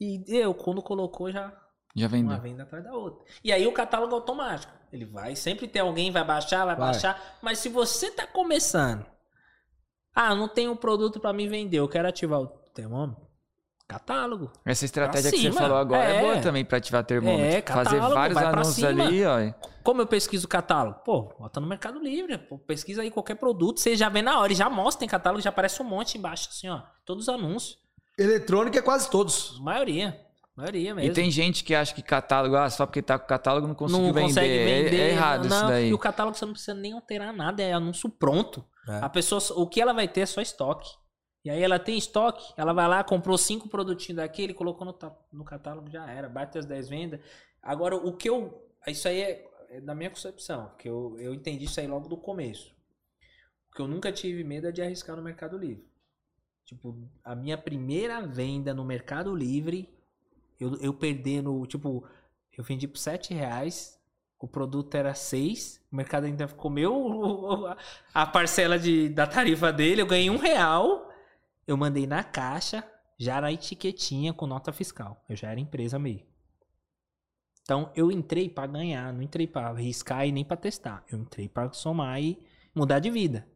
E 0.00 0.22
eu, 0.28 0.52
quando 0.54 0.82
colocou, 0.82 1.30
já 1.30 1.52
Já 1.94 2.06
uma 2.06 2.10
vendeu. 2.12 2.40
venda 2.40 2.62
atrás 2.64 2.84
da 2.84 2.92
outra. 2.92 3.24
E 3.42 3.52
aí 3.52 3.66
o 3.66 3.72
catálogo 3.72 4.12
é 4.12 4.16
automático. 4.18 4.72
Ele 4.92 5.04
vai, 5.04 5.34
sempre 5.34 5.66
tem 5.66 5.82
alguém 5.82 6.10
vai 6.10 6.24
baixar, 6.24 6.64
vai, 6.64 6.76
Vai. 6.76 6.92
baixar. 6.92 7.38
Mas 7.42 7.58
se 7.58 7.68
você 7.68 8.10
tá 8.10 8.26
começando, 8.26 9.04
ah, 10.14 10.34
não 10.34 10.48
tem 10.48 10.68
um 10.68 10.76
produto 10.76 11.18
pra 11.20 11.32
me 11.32 11.48
vender, 11.48 11.78
eu 11.78 11.88
quero 11.88 12.08
ativar 12.08 12.40
o 12.40 12.46
termômetro. 12.72 13.25
Catálogo. 13.88 14.50
Essa 14.64 14.84
estratégia 14.84 15.30
que 15.30 15.38
você 15.40 15.52
falou 15.52 15.76
agora 15.76 16.04
é, 16.04 16.16
É. 16.16 16.20
boa 16.20 16.36
também 16.42 16.64
pra 16.64 16.78
ativar 16.78 17.04
termômetro. 17.04 17.44
É, 17.46 17.62
Fazer 17.62 17.90
catálogo, 17.96 18.14
vários 18.14 18.34
vai 18.34 18.50
pra 18.50 18.60
anúncios 18.60 18.74
cima. 18.88 19.04
ali, 19.06 19.24
ó. 19.24 19.38
Como 19.84 20.02
eu 20.02 20.06
pesquiso 20.08 20.46
o 20.46 20.48
catálogo? 20.48 20.98
Pô, 21.04 21.32
bota 21.38 21.60
no 21.60 21.68
Mercado 21.68 22.00
Livre. 22.00 22.36
Pô, 22.36 22.58
pesquisa 22.58 23.02
aí 23.02 23.12
qualquer 23.12 23.36
produto, 23.36 23.78
você 23.78 23.94
já 23.94 24.08
vê 24.08 24.22
na 24.22 24.40
hora 24.40 24.52
e 24.52 24.56
já 24.56 24.68
mostra, 24.68 25.00
tem 25.00 25.08
catálogo, 25.08 25.40
já 25.40 25.50
aparece 25.50 25.80
um 25.80 25.84
monte 25.84 26.18
embaixo, 26.18 26.48
assim, 26.50 26.68
ó. 26.68 26.82
Todos 27.04 27.28
os 27.28 27.34
anúncios. 27.34 27.78
Eletrônica 28.18 28.76
é 28.76 28.82
quase 28.82 29.08
todos. 29.08 29.56
A 29.60 29.62
maioria. 29.62 30.20
A 30.56 30.62
maioria 30.62 30.92
mesmo. 30.94 31.10
E 31.10 31.14
tem 31.14 31.30
gente 31.30 31.62
que 31.62 31.72
acha 31.74 31.94
que 31.94 32.02
catálogo, 32.02 32.56
ah, 32.56 32.68
só 32.68 32.86
porque 32.86 33.02
tá 33.02 33.16
com 33.18 33.26
catálogo 33.28 33.68
não 33.68 33.74
conseguiu 33.76 34.06
não 34.06 34.12
vender. 34.12 34.26
consegue 34.26 34.58
É- 34.58 34.64
vender. 34.64 35.00
É, 35.00 35.10
errado 35.10 35.48
não, 35.48 35.56
isso 35.58 35.66
daí. 35.68 35.88
E 35.90 35.94
o 35.94 35.98
catálogo 35.98 36.36
você 36.36 36.44
não 36.44 36.52
precisa 36.54 36.74
nem 36.74 36.92
alterar 36.92 37.32
nada, 37.32 37.62
é 37.62 37.72
anúncio 37.72 38.08
pronto. 38.08 38.64
É. 38.88 38.98
A 39.02 39.08
pessoa, 39.08 39.40
o 39.60 39.68
que 39.68 39.80
ela 39.80 39.92
vai 39.92 40.08
ter 40.08 40.22
é 40.22 40.26
só 40.26 40.40
estoque. 40.40 40.88
E 41.46 41.50
aí 41.50 41.62
ela 41.62 41.78
tem 41.78 41.96
estoque, 41.96 42.52
ela 42.56 42.72
vai 42.72 42.88
lá, 42.88 43.04
comprou 43.04 43.38
cinco 43.38 43.68
produtinhos 43.68 44.16
daquele, 44.16 44.52
colocou 44.52 44.84
no, 44.84 45.16
no 45.32 45.44
catálogo, 45.44 45.88
já 45.88 46.04
era, 46.10 46.28
bate 46.28 46.58
as 46.58 46.66
10 46.66 46.88
vendas. 46.88 47.20
Agora, 47.62 47.94
o 47.94 48.16
que 48.16 48.28
eu. 48.28 48.68
Isso 48.88 49.06
aí 49.06 49.20
é, 49.20 49.48
é 49.70 49.80
da 49.80 49.94
minha 49.94 50.10
concepção, 50.10 50.66
porque 50.70 50.88
eu, 50.88 51.16
eu 51.20 51.32
entendi 51.32 51.66
isso 51.66 51.78
aí 51.78 51.86
logo 51.86 52.08
do 52.08 52.16
começo. 52.16 52.74
Que 53.72 53.80
eu 53.80 53.86
nunca 53.86 54.10
tive 54.10 54.42
medo 54.42 54.66
é 54.66 54.72
de 54.72 54.82
arriscar 54.82 55.14
no 55.14 55.22
Mercado 55.22 55.56
Livre. 55.56 55.88
Tipo, 56.64 56.98
a 57.22 57.36
minha 57.36 57.56
primeira 57.56 58.26
venda 58.26 58.74
no 58.74 58.84
Mercado 58.84 59.32
Livre, 59.32 59.88
eu, 60.58 60.74
eu 60.80 60.92
perdendo, 60.92 61.64
tipo, 61.66 62.04
eu 62.58 62.64
vendi 62.64 62.88
por 62.88 62.98
7 62.98 63.32
reais, 63.32 64.00
o 64.36 64.48
produto 64.48 64.92
era 64.96 65.14
6, 65.14 65.80
o 65.92 65.96
mercado 65.96 66.24
ainda 66.24 66.48
comeu 66.48 67.68
a 68.12 68.26
parcela 68.26 68.80
de, 68.80 69.08
da 69.10 69.28
tarifa 69.28 69.72
dele, 69.72 70.02
eu 70.02 70.06
ganhei 70.06 70.28
um 70.28 70.38
real, 70.38 71.05
eu 71.66 71.76
mandei 71.76 72.06
na 72.06 72.22
caixa, 72.22 72.84
já 73.18 73.40
na 73.40 73.52
etiquetinha 73.52 74.32
com 74.32 74.46
nota 74.46 74.72
fiscal. 74.72 75.22
Eu 75.28 75.36
já 75.36 75.50
era 75.50 75.60
empresa 75.60 75.98
meio. 75.98 76.22
Então 77.62 77.90
eu 77.96 78.12
entrei 78.12 78.48
pra 78.48 78.66
ganhar, 78.66 79.12
não 79.12 79.22
entrei 79.22 79.46
pra 79.46 79.68
arriscar 79.68 80.26
e 80.26 80.32
nem 80.32 80.44
pra 80.44 80.56
testar. 80.56 81.04
Eu 81.10 81.18
entrei 81.18 81.48
pra 81.48 81.72
somar 81.72 82.22
e 82.22 82.38
mudar 82.74 82.98
de 83.00 83.10
vida. 83.10 83.46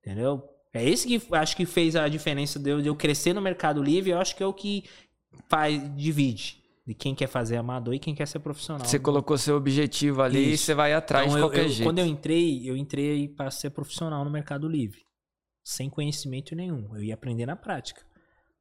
Entendeu? 0.00 0.42
É 0.72 0.86
esse 0.86 1.08
que 1.08 1.34
acho 1.34 1.56
que 1.56 1.64
fez 1.64 1.96
a 1.96 2.06
diferença 2.08 2.58
de 2.58 2.70
eu, 2.70 2.82
de 2.82 2.88
eu 2.88 2.94
crescer 2.96 3.32
no 3.32 3.40
Mercado 3.40 3.82
Livre, 3.82 4.10
eu 4.10 4.18
acho 4.18 4.36
que 4.36 4.42
é 4.42 4.46
o 4.46 4.52
que 4.52 4.84
faz 5.48 5.80
divide. 5.96 6.62
De 6.86 6.94
quem 6.94 7.14
quer 7.14 7.26
fazer 7.26 7.56
amador 7.58 7.92
e 7.94 7.98
quem 7.98 8.14
quer 8.14 8.26
ser 8.26 8.38
profissional. 8.38 8.86
Você 8.86 8.98
colocou 8.98 9.36
seu 9.36 9.56
objetivo 9.56 10.22
ali 10.22 10.38
e 10.38 10.52
Isso. 10.54 10.64
você 10.64 10.74
vai 10.74 10.94
atrás 10.94 11.26
Então, 11.26 11.36
de 11.36 11.40
eu- 11.42 11.48
qualquer 11.48 11.64
eu- 11.64 11.68
jeito. 11.68 11.84
Quando 11.86 11.98
eu 11.98 12.06
entrei, 12.06 12.68
eu 12.68 12.74
entrei 12.76 13.28
para 13.28 13.50
ser 13.50 13.68
profissional 13.70 14.24
no 14.24 14.30
Mercado 14.30 14.66
Livre. 14.66 15.00
Sem 15.68 15.90
conhecimento 15.90 16.56
nenhum. 16.56 16.88
Eu 16.96 17.02
ia 17.02 17.12
aprender 17.12 17.44
na 17.44 17.54
prática. 17.54 18.00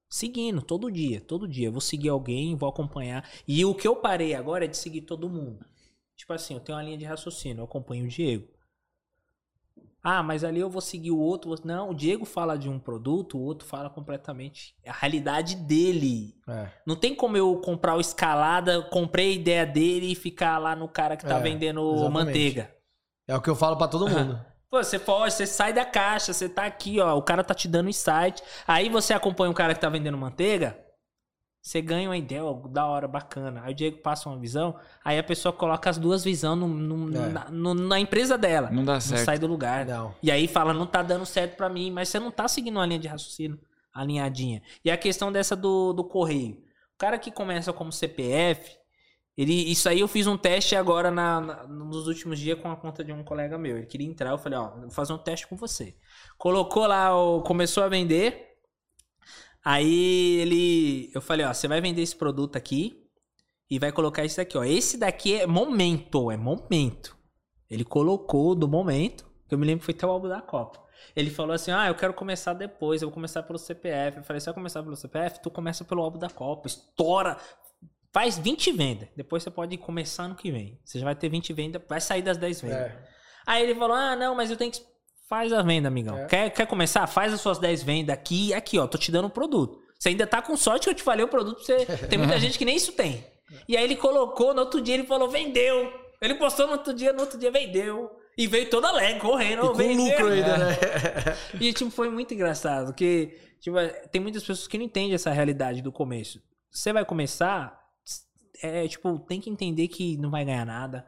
Seguindo, 0.10 0.62
todo 0.62 0.92
dia, 0.92 1.22
todo 1.22 1.48
dia. 1.48 1.70
Eu 1.70 1.72
vou 1.72 1.80
seguir 1.80 2.10
alguém, 2.10 2.54
vou 2.54 2.68
acompanhar. 2.68 3.26
E 3.48 3.64
o 3.64 3.74
que 3.74 3.88
eu 3.88 3.96
parei 3.96 4.36
agora 4.36 4.66
é 4.66 4.68
de 4.68 4.76
seguir 4.76 5.04
todo 5.04 5.30
mundo. 5.30 5.66
Tipo 6.18 6.34
assim, 6.34 6.56
eu 6.56 6.60
tenho 6.60 6.78
uma 6.78 6.84
linha 6.84 6.98
de 6.98 7.06
raciocínio, 7.06 7.62
eu 7.62 7.64
acompanho 7.64 8.04
o 8.04 8.08
Diego. 8.10 8.46
Ah, 10.04 10.22
mas 10.22 10.44
ali 10.44 10.60
eu 10.60 10.70
vou 10.70 10.82
seguir 10.82 11.12
o 11.12 11.18
outro. 11.18 11.56
Não, 11.64 11.92
o 11.92 11.94
Diego 11.94 12.26
fala 12.26 12.58
de 12.58 12.68
um 12.68 12.78
produto, 12.78 13.38
o 13.38 13.42
outro 13.42 13.66
fala 13.66 13.90
completamente 13.90 14.76
a 14.86 14.92
realidade 14.92 15.56
dele. 15.56 16.36
É. 16.46 16.70
Não 16.86 16.98
tem 16.98 17.16
como 17.16 17.38
eu 17.38 17.56
comprar 17.62 17.96
o 17.96 18.02
escalada, 18.02 18.82
comprei 18.82 19.30
a 19.30 19.36
ideia 19.36 19.66
dele 19.66 20.12
e 20.12 20.16
ficar 20.16 20.58
lá 20.58 20.76
no 20.76 20.90
cara 20.90 21.16
que 21.16 21.26
tá 21.26 21.38
É, 21.38 21.42
vendendo 21.42 21.90
exatamente. 21.94 22.14
manteiga. 22.14 22.76
É 23.26 23.34
o 23.34 23.42
que 23.42 23.50
eu 23.50 23.56
falo 23.56 23.78
pra 23.78 23.88
todo 23.88 24.10
mundo. 24.10 24.46
Pô, 24.70 24.84
você 24.84 25.00
foge, 25.00 25.36
você 25.36 25.46
sai 25.46 25.72
da 25.72 25.86
caixa, 25.86 26.34
você 26.34 26.50
tá 26.50 26.66
aqui, 26.66 27.00
ó, 27.00 27.16
o 27.16 27.22
cara 27.22 27.44
tá 27.44 27.54
te 27.54 27.68
dando 27.68 27.90
insight. 27.90 28.44
Aí 28.68 28.90
você 28.90 29.14
acompanha 29.14 29.50
um 29.50 29.54
cara 29.54 29.74
que 29.74 29.80
tá 29.80 29.88
vendendo 29.90 30.18
manteiga, 30.18 30.78
você 31.62 31.82
ganha 31.82 32.10
uma 32.10 32.18
ideia, 32.18 32.44
ó, 32.44 32.54
da 32.68 32.86
hora, 32.86 33.08
bacana. 33.08 33.62
Aí 33.64 33.72
o 33.72 33.76
Diego 33.76 33.98
passa 34.02 34.28
uma 34.30 34.38
visão, 34.38 34.78
aí 35.06 35.18
a 35.18 35.24
pessoa 35.24 35.54
coloca 35.54 35.90
as 35.90 35.98
duas 35.98 36.24
visões 36.24 36.58
no- 36.60 36.68
no- 36.68 37.18
É. 37.18 37.30
na, 37.30 37.50
no- 37.50 37.74
na 37.74 38.00
empresa 38.00 38.38
dela. 38.38 38.70
Não 38.70 38.84
dá 38.84 39.00
certo. 39.00 39.24
sai 39.24 39.40
do 39.40 39.48
lugar. 39.48 39.86
Não. 39.86 40.14
E 40.22 40.30
aí 40.30 40.48
fala, 40.48 40.74
não 40.74 40.86
tá 40.86 41.02
dando 41.02 41.26
certo 41.26 41.56
pra 41.56 41.70
mim, 41.70 41.90
mas 41.90 42.10
você 42.10 42.20
não 42.20 42.30
tá 42.32 42.48
seguindo 42.48 42.76
uma 42.76 42.86
linha 42.86 43.00
de 43.00 43.08
raciocínio 43.08 43.60
alinhadinha. 43.94 44.62
E 44.86 44.92
a 44.92 44.98
questão 44.98 45.32
dessa 45.32 45.56
do, 45.56 45.92
do 45.94 46.04
correio. 46.04 46.56
O 46.94 46.98
cara 46.98 47.18
que 47.18 47.32
começa 47.32 47.72
como 47.74 47.92
CPF, 47.92 48.77
ele, 49.38 49.54
isso 49.72 49.88
aí 49.88 50.00
eu 50.00 50.08
fiz 50.08 50.28
um 50.28 50.38
teste 50.38 50.76
agora 50.76 51.12
na, 51.12 51.40
na- 51.42 51.68
nos 51.68 52.08
últimos 52.08 52.40
dias 52.40 52.60
com 52.60 52.72
a 52.72 52.76
conta 52.76 53.04
de 53.04 53.12
um 53.14 53.24
colega 53.24 53.58
meu. 53.58 53.78
Ele 53.78 53.86
queria 53.86 54.08
entrar, 54.08 54.32
eu 54.32 54.38
falei, 54.38 54.58
ó, 54.60 54.70
vou 54.82 54.92
fazer 54.92 55.14
um 55.14 55.18
teste 55.18 55.48
com 55.48 55.56
você. 55.56 55.96
Colocou 56.38 56.88
lá, 56.88 57.16
o, 57.16 57.42
começou 57.44 57.84
a 57.84 57.90
vender. 57.90 58.48
Aí 59.64 60.38
ele, 60.40 61.12
eu 61.14 61.22
falei, 61.22 61.46
ó, 61.46 61.54
você 61.54 61.68
vai 61.68 61.82
vender 61.82 62.02
esse 62.02 62.16
produto 62.16 62.56
aqui 62.56 63.04
e 63.70 63.80
vai 63.80 63.92
colocar 63.92 64.26
esse 64.26 64.38
daqui, 64.38 64.58
ó. 64.58 64.64
Esse 64.64 64.98
daqui 64.98 65.36
é 65.36 65.48
momento, 65.48 66.32
é 66.32 66.38
momento. 66.38 67.18
Ele 67.70 67.84
colocou 67.86 68.56
do 68.56 68.68
momento, 68.68 69.26
que 69.48 69.56
eu 69.56 69.60
me 69.60 69.66
lembro 69.66 69.82
que 69.82 69.86
foi 69.86 69.96
até 69.96 70.08
o 70.08 70.12
álbum 70.12 70.30
da 70.30 70.42
Copa. 70.42 70.80
Ele 71.16 71.30
falou 71.32 71.54
assim: 71.54 71.72
Ah, 71.72 71.88
eu 71.88 71.96
quero 71.96 72.14
começar 72.14 72.54
depois, 72.54 73.02
eu 73.02 73.10
vou 73.10 73.14
começar 73.14 73.44
pelo 73.44 73.60
CPF. 73.60 74.20
Eu 74.20 74.24
falei: 74.24 74.40
Você 74.40 74.48
vai 74.48 74.56
começar 74.56 74.84
pelo 74.84 74.96
CPF? 74.96 75.42
Tu 75.42 75.52
começa 75.52 75.86
pelo 75.86 76.02
álbum 76.04 76.20
da 76.20 76.30
Copa, 76.30 76.68
estoura, 76.68 77.38
faz 78.18 78.40
20 78.40 78.72
vendas. 78.72 79.08
Depois 79.16 79.44
você 79.44 79.52
pode 79.52 79.78
começar 79.78 80.24
ano 80.24 80.34
que 80.34 80.52
vem. 80.52 80.80
Você 80.84 80.98
já 80.98 81.06
vai 81.06 81.14
ter 81.14 81.30
20 81.30 81.54
vendas, 81.54 81.80
vai 81.88 82.02
sair 82.02 82.24
das 82.24 82.36
10 82.36 82.62
vendas. 82.62 82.78
É. 82.78 82.98
Aí 83.46 83.62
ele 83.62 83.76
falou: 83.76 83.96
Ah, 83.96 84.16
não, 84.16 84.34
mas 84.34 84.50
eu 84.50 84.58
tenho 84.58 84.72
que. 84.72 84.82
Faz 85.30 85.54
a 85.54 85.62
venda, 85.62 85.88
amigão. 85.90 86.18
É. 86.18 86.26
Quer, 86.26 86.50
quer 86.50 86.66
começar? 86.66 87.06
Faz 87.06 87.32
as 87.32 87.42
suas 87.42 87.60
10 87.60 87.84
vendas 87.84 88.16
aqui 88.16 88.56
aqui, 88.56 88.80
ó. 88.80 88.88
Tô 88.88 88.98
te 88.98 89.12
dando 89.12 89.26
o 89.26 89.30
produto. 89.30 89.78
Você 90.00 90.10
ainda 90.10 90.26
tá 90.26 90.42
com 90.42 90.58
sorte 90.58 90.86
que 90.86 90.90
eu 90.90 90.96
te 90.96 91.04
falei 91.04 91.24
o 91.24 91.28
produto 91.28 91.62
você. 91.62 91.86
Tem 92.10 92.18
muita 92.18 92.40
gente 92.40 92.58
que 92.58 92.66
nem 92.66 92.76
isso 92.76 92.94
tem. 92.94 93.24
E 93.68 93.78
aí 93.78 93.84
ele 93.84 93.96
colocou, 93.96 94.52
no 94.52 94.62
outro 94.62 94.82
dia 94.82 94.96
ele 94.96 95.06
falou: 95.06 95.30
vendeu. 95.30 95.94
Ele 96.20 96.34
postou 96.36 96.66
no 96.66 96.74
outro 96.74 96.96
dia, 96.96 97.14
no 97.14 97.22
outro 97.22 97.38
dia 97.38 97.52
vendeu. 97.52 98.10
E 98.36 98.48
veio 98.48 98.68
todo 98.68 98.86
alegre, 98.86 99.20
correndo. 99.20 99.64
E 99.64 99.66
"Ô, 99.66 99.72
com 99.72 99.78
vendeu." 99.78 100.06
lucro 100.06 100.28
ainda, 100.30 100.58
né? 100.58 100.76
E, 101.62 101.72
tipo, 101.72 101.92
foi 101.92 102.10
muito 102.10 102.34
engraçado, 102.34 102.88
porque, 102.88 103.38
tipo, 103.60 103.78
tem 104.12 104.20
muitas 104.20 104.42
pessoas 104.42 104.68
que 104.68 104.78
não 104.78 104.86
entendem 104.86 105.14
essa 105.14 105.30
realidade 105.30 105.84
do 105.84 105.92
começo. 105.92 106.42
Você 106.72 106.92
vai 106.92 107.06
começar, 107.06 107.87
é, 108.62 108.88
tipo, 108.88 109.20
tem 109.20 109.40
que 109.42 109.50
entender 109.50 109.88
que 109.88 110.18
não 110.18 110.30
vai 110.32 110.46
ganhar 110.46 110.66
nada. 110.66 111.06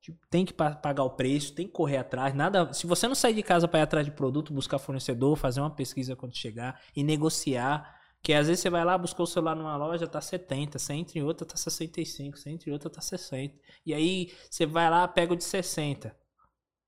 Tipo, 0.00 0.18
tem 0.30 0.44
que 0.44 0.52
pa- 0.54 0.74
pagar 0.76 1.02
o 1.04 1.10
preço, 1.10 1.54
tem 1.54 1.66
que 1.66 1.72
correr 1.72 1.98
atrás. 1.98 2.34
Nada. 2.34 2.72
Se 2.72 2.86
você 2.86 3.06
não 3.08 3.14
sair 3.14 3.34
de 3.34 3.42
casa 3.42 3.66
para 3.68 3.80
ir 3.80 3.82
atrás 3.82 4.06
de 4.06 4.12
produto, 4.12 4.52
buscar 4.52 4.78
fornecedor, 4.78 5.36
fazer 5.36 5.60
uma 5.60 5.70
pesquisa 5.70 6.16
quando 6.16 6.36
chegar 6.36 6.80
e 6.94 7.02
negociar. 7.02 7.96
Que 8.22 8.32
às 8.32 8.48
vezes 8.48 8.60
você 8.62 8.70
vai 8.70 8.84
lá, 8.84 8.98
buscou 8.98 9.24
o 9.24 9.26
celular 9.26 9.54
numa 9.54 9.76
loja, 9.76 10.06
tá 10.06 10.20
70, 10.20 10.76
você 10.78 10.92
entra 10.92 11.18
em 11.18 11.22
outra, 11.22 11.46
tá 11.46 11.56
65, 11.56 12.36
você 12.36 12.50
entra 12.50 12.68
em 12.68 12.72
outra, 12.72 12.90
tá 12.90 13.00
60. 13.00 13.54
E 13.86 13.94
aí 13.94 14.32
você 14.50 14.66
vai 14.66 14.90
lá, 14.90 15.06
pega 15.06 15.32
o 15.34 15.36
de 15.36 15.44
60. 15.44 16.14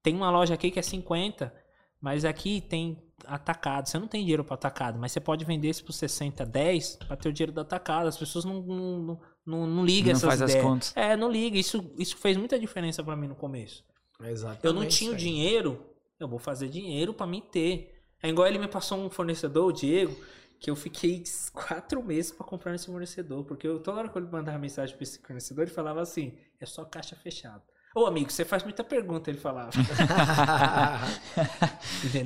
Tem 0.03 0.15
uma 0.17 0.31
loja 0.31 0.55
aqui 0.55 0.71
que 0.71 0.79
é 0.79 0.83
50, 0.83 1.55
mas 2.01 2.25
aqui 2.25 2.61
tem 2.61 3.01
atacado. 3.27 3.87
Você 3.89 3.99
não 3.99 4.09
tem 4.09 4.23
dinheiro 4.23 4.45
para 4.45 4.55
atacado, 4.55 4.99
mas 4.99 5.13
você 5.13 5.21
pode 5.21 5.45
vender 5.45 5.69
isso 5.69 5.85
por 5.85 5.93
60, 5.93 6.45
10 6.45 6.97
para 6.97 7.17
ter 7.17 7.29
o 7.29 7.33
dinheiro 7.33 7.53
do 7.53 7.61
atacado. 7.61 8.09
As 8.09 8.17
pessoas 8.17 8.45
não, 8.45 8.61
não, 8.63 8.99
não, 8.99 9.21
não, 9.45 9.67
não 9.67 9.85
ligam 9.85 10.07
Não 10.07 10.13
essas 10.13 10.29
faz 10.29 10.43
as 10.43 10.51
ideias. 10.51 10.67
contas. 10.67 10.93
É, 10.97 11.17
não 11.17 11.31
liga. 11.31 11.59
Isso, 11.59 11.93
isso 11.99 12.17
fez 12.17 12.37
muita 12.37 12.59
diferença 12.59 13.03
para 13.03 13.17
mim 13.17 13.29
no 13.29 13.35
começo. 13.35 13.85
Exatamente. 14.23 14.67
Eu 14.67 14.73
não 14.73 14.87
tinha 14.87 15.13
o 15.13 15.17
dinheiro, 15.17 15.85
eu 16.19 16.29
vou 16.29 16.39
fazer 16.39 16.69
dinheiro 16.69 17.15
para 17.15 17.27
mim 17.27 17.41
ter. 17.41 17.95
É 18.23 18.29
igual 18.29 18.47
ele 18.47 18.59
me 18.59 18.69
passou 18.69 18.99
um 18.99 19.09
fornecedor, 19.09 19.67
o 19.67 19.73
Diego, 19.73 20.15
que 20.59 20.71
eu 20.71 20.77
fiquei 20.77 21.25
quatro 21.53 22.03
meses 22.03 22.31
para 22.31 22.47
comprar 22.47 22.75
esse 22.75 22.87
fornecedor. 22.87 23.45
Porque 23.45 23.67
eu, 23.67 23.81
toda 23.81 23.99
hora 23.99 24.09
que 24.09 24.19
eu 24.19 24.23
mandava 24.31 24.59
mensagem 24.59 24.95
para 24.95 25.03
esse 25.03 25.19
fornecedor, 25.19 25.65
ele 25.65 25.73
falava 25.73 26.03
assim: 26.03 26.37
é 26.61 26.67
só 26.67 26.85
caixa 26.85 27.17
fechada. 27.17 27.63
Ô 27.93 28.07
amigo, 28.07 28.31
você 28.31 28.45
faz 28.45 28.63
muita 28.63 28.85
pergunta, 28.85 29.31
ele 29.31 29.41
falava. 29.41 29.73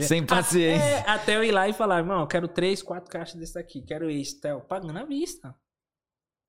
Sem 0.07 0.27
paciência. 0.27 0.99
Até, 1.01 1.11
até 1.11 1.37
eu 1.37 1.45
ir 1.45 1.53
lá 1.53 1.67
e 1.67 1.73
falar, 1.73 2.01
irmão, 2.01 2.21
eu 2.21 2.27
quero 2.27 2.47
três, 2.47 2.83
quatro 2.83 3.11
caixas 3.11 3.37
desse 3.37 3.55
daqui, 3.55 3.81
quero 3.81 4.11
esse, 4.11 4.39
tal, 4.41 4.61
pagando 4.61 4.99
à 4.99 5.05
vista. 5.05 5.55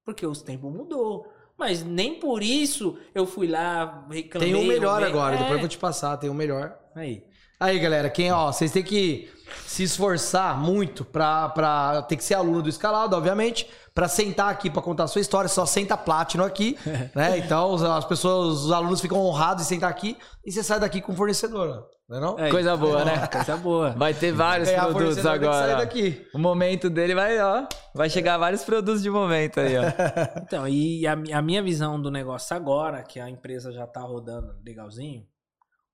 Porque 0.06 0.26
os 0.26 0.42
tempos 0.42 0.72
mudou. 0.72 1.28
Mas 1.58 1.84
nem 1.84 2.20
por 2.20 2.44
isso 2.44 2.98
eu 3.14 3.26
fui 3.26 3.48
lá, 3.48 4.06
reclamei. 4.10 4.52
Tem 4.54 4.62
um 4.62 4.68
melhor 4.68 5.02
agora, 5.04 5.36
É. 5.36 5.38
depois 5.38 5.54
eu 5.54 5.60
vou 5.60 5.70
te 5.70 5.78
passar, 5.78 6.16
tem 6.18 6.30
um 6.30 6.34
melhor. 6.34 6.76
Aí. 6.96 7.24
Aí, 7.58 7.80
galera, 7.80 8.10
quem, 8.10 8.32
ó, 8.32 8.52
vocês 8.52 8.72
têm 8.72 8.84
que 8.84 9.30
se 9.66 9.84
esforçar 9.84 10.60
muito 10.60 11.06
pra, 11.06 11.48
pra 11.50 12.02
ter 12.02 12.18
que 12.18 12.24
ser 12.24 12.34
aluno 12.34 12.62
do 12.62 12.68
escalado, 12.68 13.16
obviamente, 13.16 13.66
pra 13.94 14.10
sentar 14.10 14.52
aqui 14.52 14.70
pra 14.70 14.82
contar 14.82 15.06
a 15.06 15.08
sua 15.08 15.22
história, 15.22 15.48
só 15.48 15.66
senta 15.66 15.96
Platinum 15.96 16.44
aqui, 16.44 16.78
né? 17.16 17.38
Então 17.38 17.76
as 17.96 18.04
pessoas, 18.04 18.66
os 18.66 18.72
alunos 18.74 19.00
ficam 19.00 19.18
honrados 19.20 19.64
em 19.64 19.68
sentar 19.68 19.90
aqui 19.90 20.18
e 20.46 20.52
você 20.52 20.62
sai 20.62 20.82
daqui 20.82 21.00
com 21.00 21.14
o 21.14 21.16
fornecedor, 21.16 21.88
não 22.08 22.18
é 22.18 22.20
não? 22.20 22.38
Aí. 22.38 22.52
Coisa 22.52 22.78
boa, 22.78 23.04
né? 23.06 23.28
Coisa 23.28 23.58
boa. 23.58 23.92
Vai 23.92 24.14
ter 24.14 24.32
vários 24.32 24.70
Ganhar 24.70 24.88
produtos 24.88 25.26
agora. 25.26 25.90
O 26.34 26.38
momento 26.38 26.90
dele 26.90 27.16
vai, 27.16 27.40
ó. 27.42 27.68
Vai 27.94 28.10
chegar 28.10 28.38
vários 28.38 28.64
produtos 28.64 29.02
de 29.02 29.10
momento 29.10 29.60
aí, 29.60 29.76
ó. 29.78 29.82
Então, 30.44 30.68
e 30.68 31.06
a, 31.08 31.14
a 31.14 31.42
minha 31.42 31.64
visão 31.64 32.00
do 32.02 32.12
negócio 32.12 32.56
agora, 32.56 33.02
que 33.04 33.20
a 33.20 33.30
empresa 33.30 33.72
já 33.72 33.88
tá 33.88 34.02
rodando 34.02 34.56
legalzinho, 34.64 35.26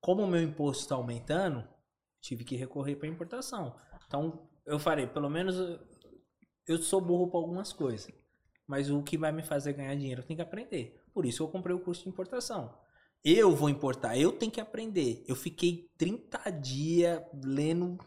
como 0.02 0.24
o 0.24 0.28
meu 0.28 0.42
imposto 0.42 0.84
está 0.84 0.96
aumentando, 0.96 1.64
tive 2.22 2.44
que 2.44 2.56
recorrer 2.56 2.96
para 2.96 3.08
importação. 3.08 3.76
Então, 4.08 4.48
eu 4.66 4.78
falei, 4.80 5.08
pelo 5.08 5.30
menos 5.30 5.58
eu- 5.58 5.80
eu 6.68 6.78
sou 6.78 7.00
burro 7.00 7.30
para 7.30 7.40
algumas 7.40 7.72
coisas, 7.72 8.12
mas 8.68 8.90
o 8.92 9.02
que 9.02 9.18
vai 9.18 9.32
me 9.32 9.44
fazer 9.44 9.74
ganhar 9.74 9.96
dinheiro 9.96 10.22
eu 10.22 10.26
tenho 10.26 10.38
que 10.38 10.44
aprender. 10.44 11.02
Por 11.14 11.26
isso 11.26 11.42
eu 11.44 11.48
comprei 11.48 11.76
o 11.76 11.80
curso 11.80 12.04
de 12.04 12.10
importação. 12.10 12.74
Eu 13.23 13.56
vou 13.56 13.69
importar, 13.69 14.18
eu 14.18 14.31
tenho 14.31 14.52
que 14.52 14.60
aprender. 14.60 15.23
Eu 15.27 15.35
fiquei 15.35 15.88
30 15.98 16.49
dias 16.52 17.22
lendo 17.43 17.98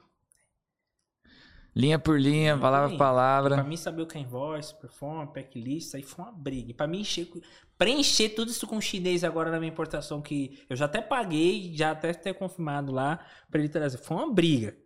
Linha 1.77 1.99
por 1.99 2.21
linha, 2.21 2.57
palavra 2.57 2.89
por 2.89 2.97
Pra 2.97 3.07
palavra. 3.07 3.65
mim 3.65 3.77
saber 3.77 4.03
o 4.03 4.07
que 4.07 4.17
é 4.17 4.21
invoice, 4.21 4.73
perform, 4.79 5.27
packlist, 5.27 5.95
aí 5.97 6.03
foi 6.03 6.25
uma 6.25 6.31
briga. 6.31 6.71
E 6.71 6.75
pra 6.75 6.87
mim 6.87 7.01
encher, 7.01 7.29
preencher 7.77 8.29
tudo 8.29 8.51
isso 8.53 8.65
com 8.65 8.81
chinês 8.81 9.25
agora 9.25 9.51
na 9.51 9.59
minha 9.59 9.73
importação, 9.73 10.23
que 10.23 10.65
eu 10.71 10.77
já 10.77 10.85
até 10.85 11.01
paguei, 11.01 11.75
já 11.75 11.91
até 11.91 12.13
ter 12.15 12.33
confirmado 12.35 12.93
lá 12.93 13.19
pra 13.51 13.59
ele 13.59 13.69
trazer. 13.69 13.99
Foi 13.99 14.17
uma 14.17 14.33
briga. 14.33 14.77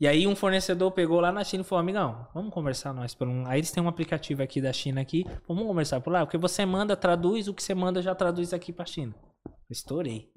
E 0.00 0.08
aí 0.08 0.26
um 0.26 0.34
fornecedor 0.34 0.90
pegou 0.92 1.20
lá 1.20 1.30
na 1.30 1.44
China 1.44 1.62
e 1.62 1.66
falou, 1.66 1.80
amigão, 1.80 2.26
vamos 2.32 2.52
conversar 2.54 2.94
nós 2.94 3.14
por 3.14 3.28
um... 3.28 3.46
Aí 3.46 3.60
eles 3.60 3.70
têm 3.70 3.82
um 3.82 3.88
aplicativo 3.88 4.42
aqui 4.42 4.62
da 4.62 4.72
China 4.72 5.02
aqui, 5.02 5.26
vamos 5.46 5.64
conversar 5.66 6.00
por 6.00 6.10
lá, 6.10 6.24
porque 6.24 6.38
você 6.38 6.64
manda, 6.64 6.96
traduz, 6.96 7.48
o 7.48 7.54
que 7.54 7.62
você 7.62 7.74
manda 7.74 8.00
já 8.00 8.14
traduz 8.14 8.54
aqui 8.54 8.72
pra 8.72 8.86
China. 8.86 9.14
Estourei. 9.74 10.30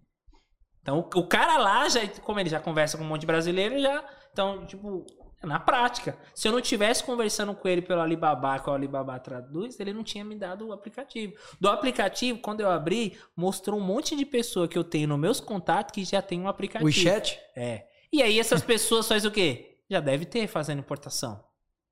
Então 0.82 1.10
o 1.16 1.28
cara 1.28 1.58
lá, 1.58 1.88
já, 1.90 2.06
como 2.22 2.40
ele 2.40 2.50
já 2.50 2.60
conversa 2.60 2.98
com 2.98 3.04
um 3.04 3.08
monte 3.08 3.22
de 3.22 3.28
brasileiro, 3.28 3.80
já... 3.80 4.04
Então, 4.32 4.66
tipo, 4.66 5.06
é 5.42 5.46
na 5.46 5.60
prática. 5.60 6.18
Se 6.34 6.48
eu 6.48 6.52
não 6.52 6.62
tivesse 6.62 7.04
conversando 7.04 7.54
com 7.54 7.68
ele 7.68 7.82
pelo 7.82 8.02
Alibaba, 8.02 8.60
que 8.60 8.70
o 8.70 8.74
Alibaba 8.74 9.20
traduz, 9.20 9.80
ele 9.80 9.94
não 9.94 10.04
tinha 10.04 10.24
me 10.24 10.36
dado 10.36 10.68
o 10.68 10.72
aplicativo. 10.72 11.34
Do 11.60 11.70
aplicativo, 11.70 12.40
quando 12.40 12.62
eu 12.62 12.70
abri, 12.70 13.18
mostrou 13.36 13.80
um 13.80 13.84
monte 13.84 14.16
de 14.16 14.26
pessoa 14.26 14.68
que 14.68 14.78
eu 14.78 14.84
tenho 14.84 15.08
nos 15.08 15.20
meus 15.20 15.40
contatos 15.40 15.94
que 15.94 16.04
já 16.04 16.22
tem 16.22 16.40
um 16.40 16.48
aplicativo. 16.48 16.88
O 16.88 16.92
chat? 16.92 17.40
É. 17.56 17.86
E 18.12 18.22
aí 18.22 18.40
essas 18.40 18.62
pessoas 18.62 19.08
fazem 19.08 19.30
o 19.30 19.34
quê? 19.34 19.78
Já 19.90 20.00
deve 20.00 20.26
ter 20.26 20.48
fazendo 20.48 20.80
importação. 20.80 21.44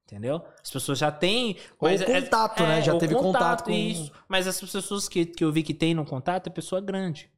Entendeu? 0.06 0.46
As 0.62 0.70
pessoas 0.70 1.00
já 1.00 1.12
têm. 1.12 1.58
Ou 1.80 1.90
mas 1.90 2.00
é- 2.02 2.22
contato, 2.22 2.62
né? 2.64 2.82
Já 2.82 2.94
ou 2.94 3.00
teve 3.00 3.16
contato 3.16 3.66
com- 3.66 3.72
Isso. 3.72 4.12
Mas 4.28 4.48
as 4.48 4.60
pessoas 4.62 5.10
que, 5.10 5.26
que 5.26 5.44
eu 5.44 5.52
vi 5.52 5.64
que 5.64 5.74
tem 5.74 5.96
no 5.96 6.06
contato 6.06 6.48
é 6.48 6.50
pessoa 6.52 6.80
grande. 6.80 7.32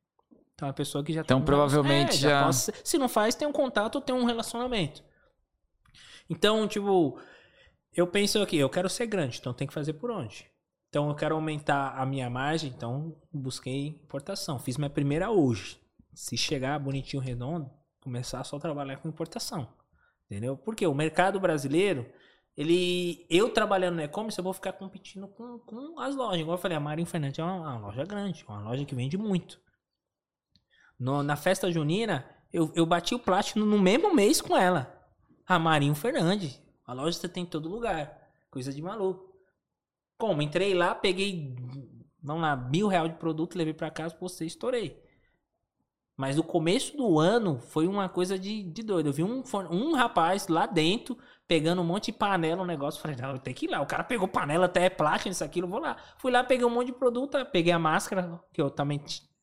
Então 0.58 0.68
é 0.68 0.74
pessoa 0.74 1.04
que 1.04 1.14
já 1.14 1.22
Então, 1.22 1.38
tem 1.38 1.44
um 1.44 1.46
provavelmente, 1.46 2.16
é, 2.16 2.30
já- 2.30 2.44
pode 2.44 2.56
ser- 2.56 2.74
se 2.84 2.98
não 2.98 3.08
faz, 3.08 3.36
tem 3.36 3.48
um 3.48 3.52
contato 3.52 3.96
ou 3.98 4.02
tem 4.02 4.16
um 4.16 4.26
relacionamento. 4.26 5.04
Então, 6.28 6.68
tipo, 6.68 7.20
eu 7.96 8.08
penso 8.08 8.42
aqui, 8.42 8.58
eu 8.58 8.68
quero 8.70 8.90
ser 8.90 9.06
grande, 9.06 9.38
então 9.40 9.54
tem 9.54 9.68
que 9.68 9.74
fazer 9.74 9.94
por 9.94 10.10
onde? 10.10 10.46
Então 10.90 11.10
eu 11.10 11.16
quero 11.16 11.36
aumentar 11.36 11.96
a 11.96 12.06
minha 12.08 12.28
margem, 12.28 12.72
então 12.76 13.16
busquei 13.32 13.88
importação. 13.88 14.58
Fiz 14.58 14.78
minha 14.78 14.90
primeira 14.90 15.30
hoje. 15.30 15.80
Se 16.14 16.36
chegar 16.36 16.80
bonitinho, 16.80 17.22
redondo, 17.22 17.70
começar 18.02 18.44
só 18.44 18.58
a 18.58 18.60
trabalhar 18.60 18.98
com 18.98 19.08
importação. 19.10 19.68
Entendeu? 20.26 20.58
Porque 20.58 20.88
o 20.88 20.94
mercado 20.96 21.40
brasileiro, 21.40 22.10
ele. 22.56 23.26
Eu 23.30 23.50
trabalhando 23.50 23.98
no 23.98 24.02
e-commerce, 24.02 24.40
eu 24.40 24.44
vou 24.44 24.54
ficar 24.54 24.74
competindo 24.74 25.28
com, 25.28 25.60
com 25.60 26.00
as 26.00 26.16
lojas. 26.16 26.40
Igual 26.42 26.58
eu 26.58 26.62
falei, 26.62 26.76
a 26.78 26.80
Marinho 26.80 27.08
Fernandes 27.08 27.38
é 27.40 27.44
uma, 27.44 27.54
uma 27.76 27.78
loja 27.78 28.04
grande, 28.04 28.44
uma 28.48 28.60
loja 28.62 28.84
que 28.84 28.96
vende 28.96 29.18
muito. 29.18 29.60
No- 30.99 31.24
na 31.24 31.36
festa 31.36 31.72
junina, 31.72 32.26
eu, 32.52 32.72
eu 32.76 32.86
bati 32.86 33.14
o 33.15 33.19
plástico 33.19 33.60
no 33.60 33.80
mesmo 33.80 34.14
mês 34.14 34.41
com 34.41 34.56
ela. 34.57 34.94
A 35.45 35.57
Marinho 35.60 35.95
Fernandes. 35.95 36.61
A 36.86 36.94
loja 36.94 37.18
você 37.19 37.30
tem 37.30 37.44
em 37.44 37.48
todo 37.48 37.69
lugar. 37.69 38.18
Coisa 38.49 38.72
de 38.74 38.82
maluco. 38.82 39.34
Como? 40.18 40.41
Entrei 40.41 40.74
lá, 40.74 40.95
peguei, 40.95 41.56
vamos 42.22 42.41
lá, 42.41 42.56
mil 42.56 42.88
reais 42.88 43.11
de 43.11 43.18
produto, 43.18 43.56
levei 43.57 43.74
pra 43.74 43.91
casa, 43.91 44.15
postei, 44.15 44.48
estourei. 44.48 44.99
Mas 46.15 46.36
no 46.36 46.44
começo 46.44 46.98
do 46.98 47.19
ano 47.19 47.60
foi 47.60 47.88
uma 47.88 48.10
coisa 48.10 48.40
de, 48.40 48.64
de 48.64 48.82
doido. 48.82 49.10
Eu 49.10 49.14
vi 49.14 49.24
um, 49.24 49.44
um 49.69 49.94
rapaz 49.94 50.48
lá 50.48 50.65
dentro 50.65 51.15
pegando 51.48 51.82
um 51.82 51.86
monte 51.86 52.06
de 52.11 52.18
panela, 52.18 52.64
um 52.64 52.65
negócio. 52.65 52.99
Falei, 52.99 53.15
não, 53.18 53.38
tenho 53.38 53.56
que 53.56 53.68
ir 53.68 53.69
lá. 53.69 53.80
O 53.82 53.86
cara 53.86 54.03
pegou 54.03 54.28
panela, 54.28 54.65
até 54.65 54.86
é 54.86 54.90
plástico, 54.90 55.30
isso, 55.30 55.44
aquilo, 55.44 55.68
vou 55.68 55.80
lá. 55.80 55.95
Fui 56.18 56.32
lá, 56.32 56.44
peguei 56.44 56.65
um 56.65 56.72
monte 56.72 56.88
de 56.88 56.94
produto, 56.94 57.38
peguei 57.52 57.72
a 57.72 57.78
máscara, 57.78 58.41
que 58.52 58.60
eu 58.60 58.72
também 58.72 58.98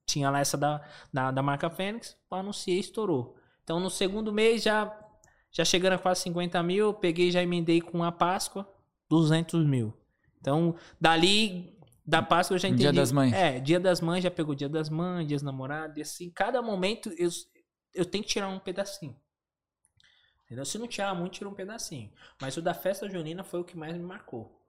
tinha 0.07 0.31
lá 0.31 0.41
essa 0.41 0.57
da, 0.57 0.83
da, 1.13 1.31
da 1.31 1.43
marca 1.43 1.71
Fênix, 1.71 2.17
anunciei, 2.31 2.79
estourou. 2.79 3.37
Então 3.63 3.81
no 3.81 3.91
segundo 3.91 4.33
mês 4.33 4.63
já, 4.63 4.95
já 5.51 5.65
chegando 5.65 5.95
a 5.95 5.99
quase 5.99 6.23
50 6.23 6.63
mil, 6.63 6.95
peguei 6.95 7.31
já 7.31 7.43
emendei 7.43 7.81
com 7.81 8.03
a 8.03 8.13
Páscoa, 8.13 8.69
200 9.09 9.67
mil. 9.67 9.95
Então, 10.41 10.77
dali, 11.01 11.75
da 12.07 12.23
Páscoa 12.23 12.55
eu 12.55 12.59
já 12.59 12.69
entendi. 12.69 12.83
Dia 12.83 12.93
das 12.93 13.11
Mães. 13.11 13.33
É, 13.33 13.59
dia 13.59 13.81
das 13.81 14.01
mães, 14.01 14.23
já 14.23 14.31
pegou 14.31 14.55
dia 14.55 14.69
das 14.69 14.91
mães, 14.91 15.27
dias 15.27 15.43
namorados, 15.43 15.97
e 15.97 16.03
assim, 16.03 16.31
cada 16.31 16.61
momento 16.61 17.11
eu, 17.17 17.31
eu 17.95 18.05
tenho 18.05 18.23
que 18.23 18.31
tirar 18.31 18.49
um 18.49 18.59
pedacinho. 18.59 19.17
Entendeu? 20.45 20.67
Se 20.67 20.77
não 20.77 20.87
tirar 20.87 21.15
muito, 21.15 21.33
tira 21.33 21.49
um 21.49 21.55
pedacinho. 21.55 22.13
Mas 22.41 22.57
o 22.57 22.63
da 22.63 22.75
festa 22.75 23.09
junina 23.09 23.43
foi 23.43 23.61
o 23.61 23.65
que 23.65 23.77
mais 23.77 23.97
me 23.97 24.03
marcou. 24.03 24.63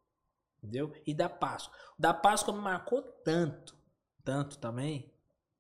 Entendeu? 0.57 0.93
E 1.05 1.13
da 1.13 1.27
Páscoa. 1.27 1.77
O 1.97 2.01
da 2.01 2.13
Páscoa 2.13 2.53
me 2.53 2.61
marcou 2.61 3.01
tanto, 3.01 3.75
tanto 4.23 4.57
também, 4.57 5.13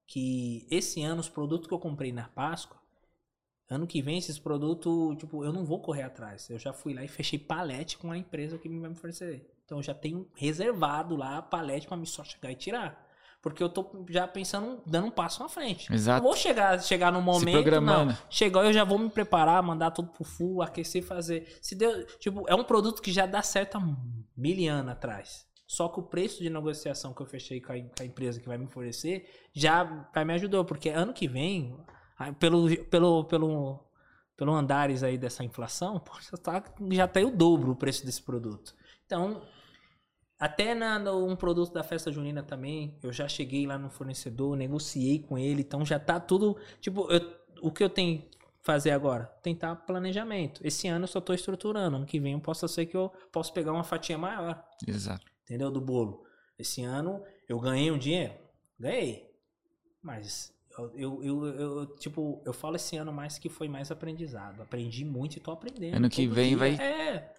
que 0.07 0.67
esse 0.69 1.01
ano 1.01 1.21
os 1.21 1.29
produtos 1.29 1.67
que 1.67 1.73
eu 1.73 1.79
comprei 1.79 2.11
na 2.11 2.27
Páscoa, 2.27 2.77
ano 3.69 3.87
que 3.87 4.01
vem 4.01 4.17
esses 4.17 4.37
produtos, 4.37 5.17
tipo, 5.17 5.43
eu 5.43 5.51
não 5.51 5.65
vou 5.65 5.81
correr 5.81 6.03
atrás. 6.03 6.49
Eu 6.49 6.59
já 6.59 6.71
fui 6.71 6.93
lá 6.93 7.03
e 7.03 7.07
fechei 7.07 7.39
palete 7.39 7.97
com 7.97 8.11
a 8.11 8.17
empresa 8.17 8.57
que 8.57 8.69
vai 8.69 8.89
me 8.89 8.95
oferecer. 8.95 9.51
Então 9.65 9.79
eu 9.79 9.83
já 9.83 9.93
tenho 9.93 10.29
reservado 10.35 11.15
lá 11.15 11.39
a 11.39 11.41
palete 11.41 11.87
pra 11.87 11.97
mim 11.97 12.05
só 12.05 12.23
chegar 12.23 12.51
e 12.51 12.55
tirar. 12.55 13.03
Porque 13.41 13.61
eu 13.61 13.69
tô 13.69 14.03
já 14.09 14.27
pensando, 14.27 14.81
dando 14.87 15.07
um 15.07 15.11
passo 15.11 15.41
na 15.41 15.47
frente. 15.47 15.91
Exato. 15.93 16.23
Não 16.23 16.29
vou 16.29 16.35
chegar, 16.35 16.81
chegar 16.81 17.11
no 17.11 17.21
momento, 17.21 17.51
programando. 17.53 18.11
não. 18.11 18.17
Chegar 18.27 18.65
eu 18.65 18.73
já 18.73 18.83
vou 18.83 18.97
me 18.97 19.09
preparar, 19.09 19.61
mandar 19.61 19.91
tudo 19.91 20.09
pro 20.09 20.23
full, 20.23 20.63
aquecer, 20.63 21.03
fazer. 21.03 21.59
Se 21.61 21.75
deu, 21.75 22.05
tipo, 22.17 22.43
é 22.47 22.55
um 22.55 22.63
produto 22.63 23.03
que 23.03 23.11
já 23.11 23.27
dá 23.27 23.43
certo 23.43 23.77
há 23.77 23.81
mil 24.35 24.71
anos 24.71 24.91
atrás. 24.91 25.47
Só 25.67 25.87
que 25.89 25.99
o 25.99 26.03
preço 26.03 26.43
de 26.43 26.49
negociação 26.49 27.13
que 27.13 27.21
eu 27.21 27.25
fechei 27.25 27.59
com 27.59 27.73
a, 27.73 27.75
com 27.79 28.03
a 28.03 28.05
empresa 28.05 28.39
que 28.39 28.47
vai 28.47 28.57
me 28.57 28.65
oferecer 28.65 29.27
já 29.53 29.83
vai 30.13 30.23
me 30.23 30.33
ajudou, 30.33 30.63
porque 30.63 30.89
ano 30.89 31.13
que 31.13 31.27
vem, 31.27 31.75
pelo 32.39 32.67
pelo 32.85 33.25
pelo 33.25 33.79
pelo 34.37 34.53
andares 34.53 35.01
aí 35.01 35.17
dessa 35.17 35.43
inflação, 35.43 36.01
já 36.31 36.37
tá 36.37 36.63
já 36.91 37.07
tá 37.07 37.19
o 37.21 37.31
dobro 37.31 37.71
o 37.71 37.75
preço 37.75 38.05
desse 38.05 38.21
produto. 38.21 38.75
Então, 39.05 39.41
até 40.39 40.75
na, 40.75 40.99
no, 40.99 41.25
um 41.25 41.35
produto 41.35 41.73
da 41.73 41.83
festa 41.83 42.11
junina 42.11 42.43
também, 42.43 42.97
eu 43.01 43.11
já 43.11 43.27
cheguei 43.27 43.65
lá 43.65 43.77
no 43.77 43.89
fornecedor, 43.89 44.55
negociei 44.57 45.19
com 45.19 45.37
ele, 45.37 45.61
então 45.61 45.85
já 45.85 45.97
tá 45.99 46.19
tudo. 46.19 46.57
Tipo, 46.81 47.09
eu- 47.11 47.35
o 47.61 47.71
que 47.71 47.83
eu 47.83 47.89
tenho 47.89 48.21
que 48.21 48.37
fazer 48.61 48.91
agora? 48.91 49.25
Tentar 49.41 49.75
planejamento. 49.77 50.59
Esse 50.63 50.87
ano 50.87 51.05
eu 51.05 51.07
só 51.07 51.21
tô 51.21 51.33
estruturando, 51.33 51.95
ano 51.97 52.05
que 52.05 52.19
vem 52.19 52.33
eu 52.33 52.39
posso 52.41 52.67
ser 52.67 52.85
que 52.85 52.97
eu 52.97 53.09
posso 53.31 53.53
pegar 53.53 53.71
uma 53.71 53.83
fatia 53.83 54.17
maior, 54.17 54.61
Exato. 54.85 55.25
Entendeu? 55.45 55.71
Do 55.71 55.79
bolo. 55.79 56.23
Esse 56.59 56.81
ano 56.83 57.23
eu 57.47 57.59
ganhei 57.59 57.89
um 57.91 57.97
dinheiro? 57.97 58.33
Ganhei. 58.79 59.29
Mas 60.03 60.53
eu, 60.93 61.23
eu, 61.23 61.45
eu, 61.45 61.85
tipo, 61.97 62.41
eu 62.45 62.51
falo 62.53 62.75
esse 62.75 62.97
ano 62.97 63.11
mais 63.13 63.39
que 63.39 63.47
foi 63.49 63.67
mais 63.69 63.89
aprendizado. 63.91 64.61
Aprendi 64.61 65.05
muito 65.05 65.37
e 65.37 65.39
tô 65.39 65.51
aprendendo. 65.51 65.95
Ano 65.95 66.09
que 66.09 66.27
vem 66.27 66.49
dia. 66.49 66.57
vai- 66.57 66.75
É. 66.75 67.33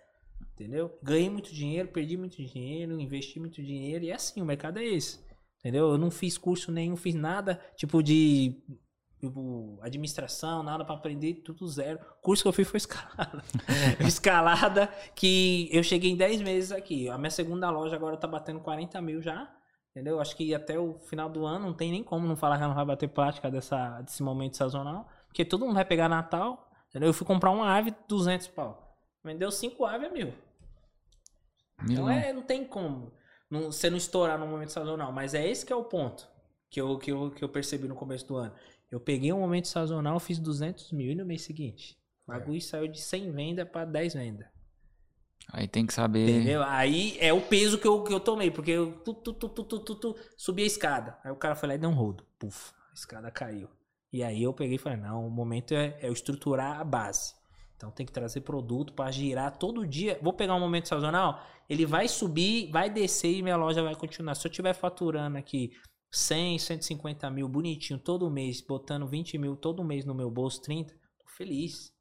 Entendeu? 0.54 0.98
Ganhei 1.02 1.28
muito 1.28 1.52
dinheiro, 1.52 1.88
perdi 1.88 2.16
muito 2.16 2.36
dinheiro, 2.42 2.98
investi 2.98 3.38
muito 3.38 3.62
dinheiro. 3.62 4.04
E 4.06 4.10
é 4.10 4.14
assim, 4.14 4.40
o 4.40 4.44
mercado 4.44 4.78
é 4.78 4.84
esse. 4.84 5.20
Entendeu? 5.58 5.90
Eu 5.90 5.98
não 5.98 6.10
fiz 6.10 6.38
curso 6.38 6.72
nenhum, 6.72 6.96
fiz 6.96 7.14
nada, 7.14 7.60
tipo, 7.76 8.02
de 8.02 8.54
tipo, 9.20 9.78
administração, 9.82 10.62
nada 10.62 10.84
pra 10.84 10.94
aprender, 10.94 11.42
tudo 11.44 11.66
zero. 11.68 11.98
O 12.18 12.22
curso 12.22 12.42
que 12.42 12.48
eu 12.48 12.52
fiz 12.52 12.68
foi 12.68 12.78
escalada. 12.78 13.42
escalada 14.06 14.86
que 15.14 15.68
eu 15.72 15.82
cheguei 15.82 16.10
em 16.10 16.16
10 16.16 16.42
meses 16.42 16.72
aqui. 16.72 17.08
A 17.08 17.18
minha 17.18 17.30
segunda 17.30 17.70
loja 17.70 17.96
agora 17.96 18.16
tá 18.16 18.26
batendo 18.26 18.60
40 18.60 19.00
mil 19.00 19.20
já. 19.20 19.52
Entendeu? 19.90 20.20
Acho 20.20 20.36
que 20.36 20.54
até 20.54 20.78
o 20.78 20.98
final 20.98 21.30
do 21.30 21.46
ano 21.46 21.66
não 21.66 21.74
tem 21.74 21.90
nem 21.90 22.02
como 22.02 22.26
não 22.26 22.36
falar 22.36 22.56
que 22.56 22.62
ela 22.62 22.68
não 22.68 22.76
vai 22.76 22.84
bater 22.84 23.08
prática 23.08 23.50
dessa, 23.50 24.02
desse 24.02 24.22
momento 24.22 24.56
sazonal. 24.56 25.08
Porque 25.26 25.44
todo 25.44 25.64
mundo 25.64 25.74
vai 25.74 25.84
pegar 25.84 26.08
Natal. 26.08 26.70
Entendeu? 26.90 27.08
Eu 27.08 27.14
fui 27.14 27.26
comprar 27.26 27.50
uma 27.50 27.74
ave 27.74 27.94
200 28.06 28.48
pau. 28.48 28.94
Vendeu 29.24 29.50
5 29.50 29.84
aves 29.84 30.08
a 30.08 30.12
mil. 30.12 30.34
Então 31.82 32.06
Milão. 32.06 32.10
é, 32.10 32.32
não 32.32 32.42
tem 32.42 32.64
como 32.64 33.12
não, 33.50 33.72
você 33.72 33.88
não 33.88 33.96
estourar 33.96 34.38
no 34.38 34.46
momento 34.46 34.72
sazonal. 34.72 35.12
Mas 35.12 35.34
é 35.34 35.46
esse 35.46 35.64
que 35.64 35.72
é 35.72 35.76
o 35.76 35.84
ponto 35.84 36.28
que 36.70 36.80
eu, 36.80 36.98
que, 36.98 37.10
eu, 37.10 37.30
que 37.30 37.42
eu 37.42 37.48
percebi 37.48 37.88
no 37.88 37.94
começo 37.94 38.26
do 38.26 38.36
ano. 38.36 38.52
Eu 38.90 39.00
peguei 39.00 39.32
um 39.32 39.40
momento 39.40 39.68
sazonal, 39.68 40.18
fiz 40.20 40.38
200 40.38 40.92
mil 40.92 41.10
e 41.10 41.14
no 41.14 41.24
mês 41.24 41.42
seguinte. 41.42 41.96
O 42.26 42.32
bagulho 42.32 42.60
saiu 42.60 42.88
de 42.88 43.00
100 43.00 43.32
vendas 43.32 43.68
para 43.68 43.84
10 43.84 44.14
vendas. 44.14 44.46
Aí 45.52 45.68
tem 45.68 45.86
que 45.86 45.94
saber. 45.94 46.28
Entendeu? 46.28 46.62
Aí 46.64 47.16
é 47.20 47.32
o 47.32 47.40
peso 47.40 47.78
que 47.78 47.86
eu, 47.86 48.02
que 48.02 48.12
eu 48.12 48.20
tomei, 48.20 48.50
porque 48.50 48.72
eu 48.72 48.92
tu, 49.04 49.14
tu, 49.14 49.32
tu, 49.32 49.48
tu, 49.48 49.64
tu, 49.64 49.78
tu, 49.80 49.94
tu, 49.94 50.16
subi 50.36 50.62
a 50.62 50.66
escada. 50.66 51.18
Aí 51.24 51.30
o 51.30 51.36
cara 51.36 51.54
foi 51.54 51.68
lá 51.68 51.74
e 51.74 51.78
deu 51.78 51.90
um 51.90 51.94
rodo. 51.94 52.24
Puf, 52.38 52.72
a 52.90 52.94
escada 52.94 53.30
caiu. 53.30 53.68
E 54.12 54.22
aí 54.22 54.42
eu 54.42 54.52
peguei 54.52 54.76
e 54.76 54.78
falei, 54.78 54.98
não, 54.98 55.26
o 55.26 55.30
momento 55.30 55.72
é, 55.74 55.96
é 56.00 56.08
eu 56.08 56.12
estruturar 56.12 56.80
a 56.80 56.84
base. 56.84 57.34
Então 57.76 57.90
tem 57.90 58.06
que 58.06 58.12
trazer 58.12 58.40
produto 58.40 58.92
para 58.92 59.10
girar 59.10 59.56
todo 59.56 59.86
dia. 59.86 60.18
Vou 60.22 60.32
pegar 60.32 60.54
um 60.54 60.60
momento 60.60 60.88
sazonal, 60.88 61.44
ele 61.68 61.84
vai 61.84 62.08
subir, 62.08 62.70
vai 62.70 62.88
descer 62.88 63.36
e 63.36 63.42
minha 63.42 63.56
loja 63.56 63.82
vai 63.82 63.94
continuar. 63.94 64.34
Se 64.34 64.46
eu 64.46 64.50
estiver 64.50 64.72
faturando 64.72 65.36
aqui 65.36 65.72
100, 66.10 66.58
150 66.58 67.30
mil 67.30 67.48
bonitinho 67.48 67.98
todo 67.98 68.30
mês, 68.30 68.60
botando 68.60 69.06
20 69.06 69.36
mil 69.38 69.56
todo 69.56 69.84
mês 69.84 70.04
no 70.04 70.14
meu 70.14 70.30
bolso, 70.30 70.60
30, 70.62 70.94
tô 70.94 71.28
feliz. 71.28 71.92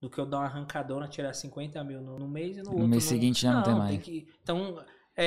Do 0.00 0.08
que 0.08 0.18
eu 0.20 0.26
dar 0.26 0.38
uma 0.38 0.44
arrancadona, 0.46 1.08
tirar 1.08 1.32
50 1.34 1.82
mil 1.82 2.00
no, 2.00 2.18
no 2.18 2.28
mês 2.28 2.56
e 2.56 2.60
no, 2.62 2.66
No 2.66 2.70
outro. 2.72 2.88
mês 2.88 3.04
seguinte 3.04 3.40
já 3.42 3.52
não 3.52 3.62
tem 3.64 3.74
mais. 3.74 4.00
que- 4.02 4.28
então, 4.42 4.78
é, 5.16 5.26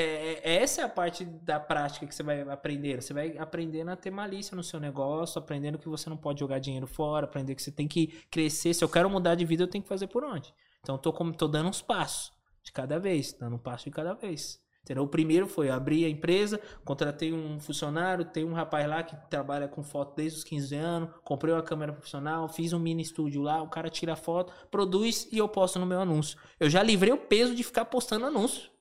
é- 0.49 0.55
essa 0.63 0.79
é 0.79 0.83
a 0.85 0.89
parte 0.89 1.25
da 1.25 1.59
prática 1.59 2.07
que 2.07 2.15
você 2.15 2.23
vai 2.23 2.41
aprender. 2.43 3.01
Você 3.01 3.13
vai 3.13 3.37
aprendendo 3.37 3.91
a 3.91 3.97
ter 3.97 4.11
malícia 4.11 4.55
no 4.55 4.63
seu 4.63 4.79
negócio, 4.79 5.37
aprendendo 5.39 5.77
que 5.77 5.89
você 5.89 6.09
não 6.09 6.15
pode 6.15 6.39
jogar 6.39 6.59
dinheiro 6.59 6.87
fora, 6.87 7.25
aprender 7.25 7.53
que 7.53 7.61
você 7.61 7.71
tem 7.71 7.85
que 7.85 8.07
crescer. 8.31 8.73
Se 8.73 8.81
eu 8.81 8.87
quero 8.87 9.09
mudar 9.09 9.35
de 9.35 9.43
vida, 9.43 9.63
eu 9.63 9.67
tenho 9.67 9.81
que 9.83 9.89
fazer 9.89 10.07
por 10.07 10.23
onde? 10.23 10.53
Então, 10.79 10.95
eu 10.95 10.99
tô, 10.99 11.11
como, 11.11 11.33
tô 11.35 11.49
dando 11.49 11.67
uns 11.67 11.81
passos 11.81 12.31
de 12.63 12.71
cada 12.71 12.97
vez, 12.97 13.33
dando 13.33 13.57
um 13.57 13.59
passo 13.59 13.83
de 13.83 13.91
cada 13.91 14.13
vez. 14.13 14.57
Entendeu? 14.83 15.03
O 15.03 15.07
primeiro 15.07 15.47
foi 15.47 15.69
abrir 15.69 16.05
a 16.05 16.09
empresa, 16.09 16.59
contratei 16.83 17.31
um 17.31 17.59
funcionário, 17.59 18.25
tem 18.25 18.43
um 18.43 18.53
rapaz 18.53 18.87
lá 18.89 19.03
que 19.03 19.15
trabalha 19.29 19.67
com 19.67 19.83
foto 19.83 20.15
desde 20.15 20.39
os 20.39 20.43
15 20.43 20.75
anos, 20.75 21.09
comprei 21.23 21.53
uma 21.53 21.61
câmera 21.61 21.93
profissional, 21.93 22.49
fiz 22.49 22.73
um 22.73 22.79
mini 22.79 23.03
estúdio 23.03 23.43
lá, 23.43 23.61
o 23.61 23.69
cara 23.69 23.89
tira 23.89 24.15
foto, 24.15 24.51
produz 24.71 25.27
e 25.31 25.37
eu 25.37 25.47
posto 25.47 25.77
no 25.77 25.85
meu 25.85 25.99
anúncio. 26.01 26.37
Eu 26.59 26.69
já 26.69 26.81
livrei 26.81 27.13
o 27.13 27.17
peso 27.17 27.53
de 27.53 27.63
ficar 27.63 27.85
postando 27.85 28.25
anúncio 28.25 28.71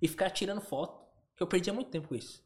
e 0.00 0.06
ficar 0.06 0.30
tirando 0.30 0.60
foto, 0.60 1.04
eu 1.38 1.46
perdia 1.46 1.72
muito 1.72 1.90
tempo 1.90 2.08
com 2.08 2.14
isso. 2.14 2.42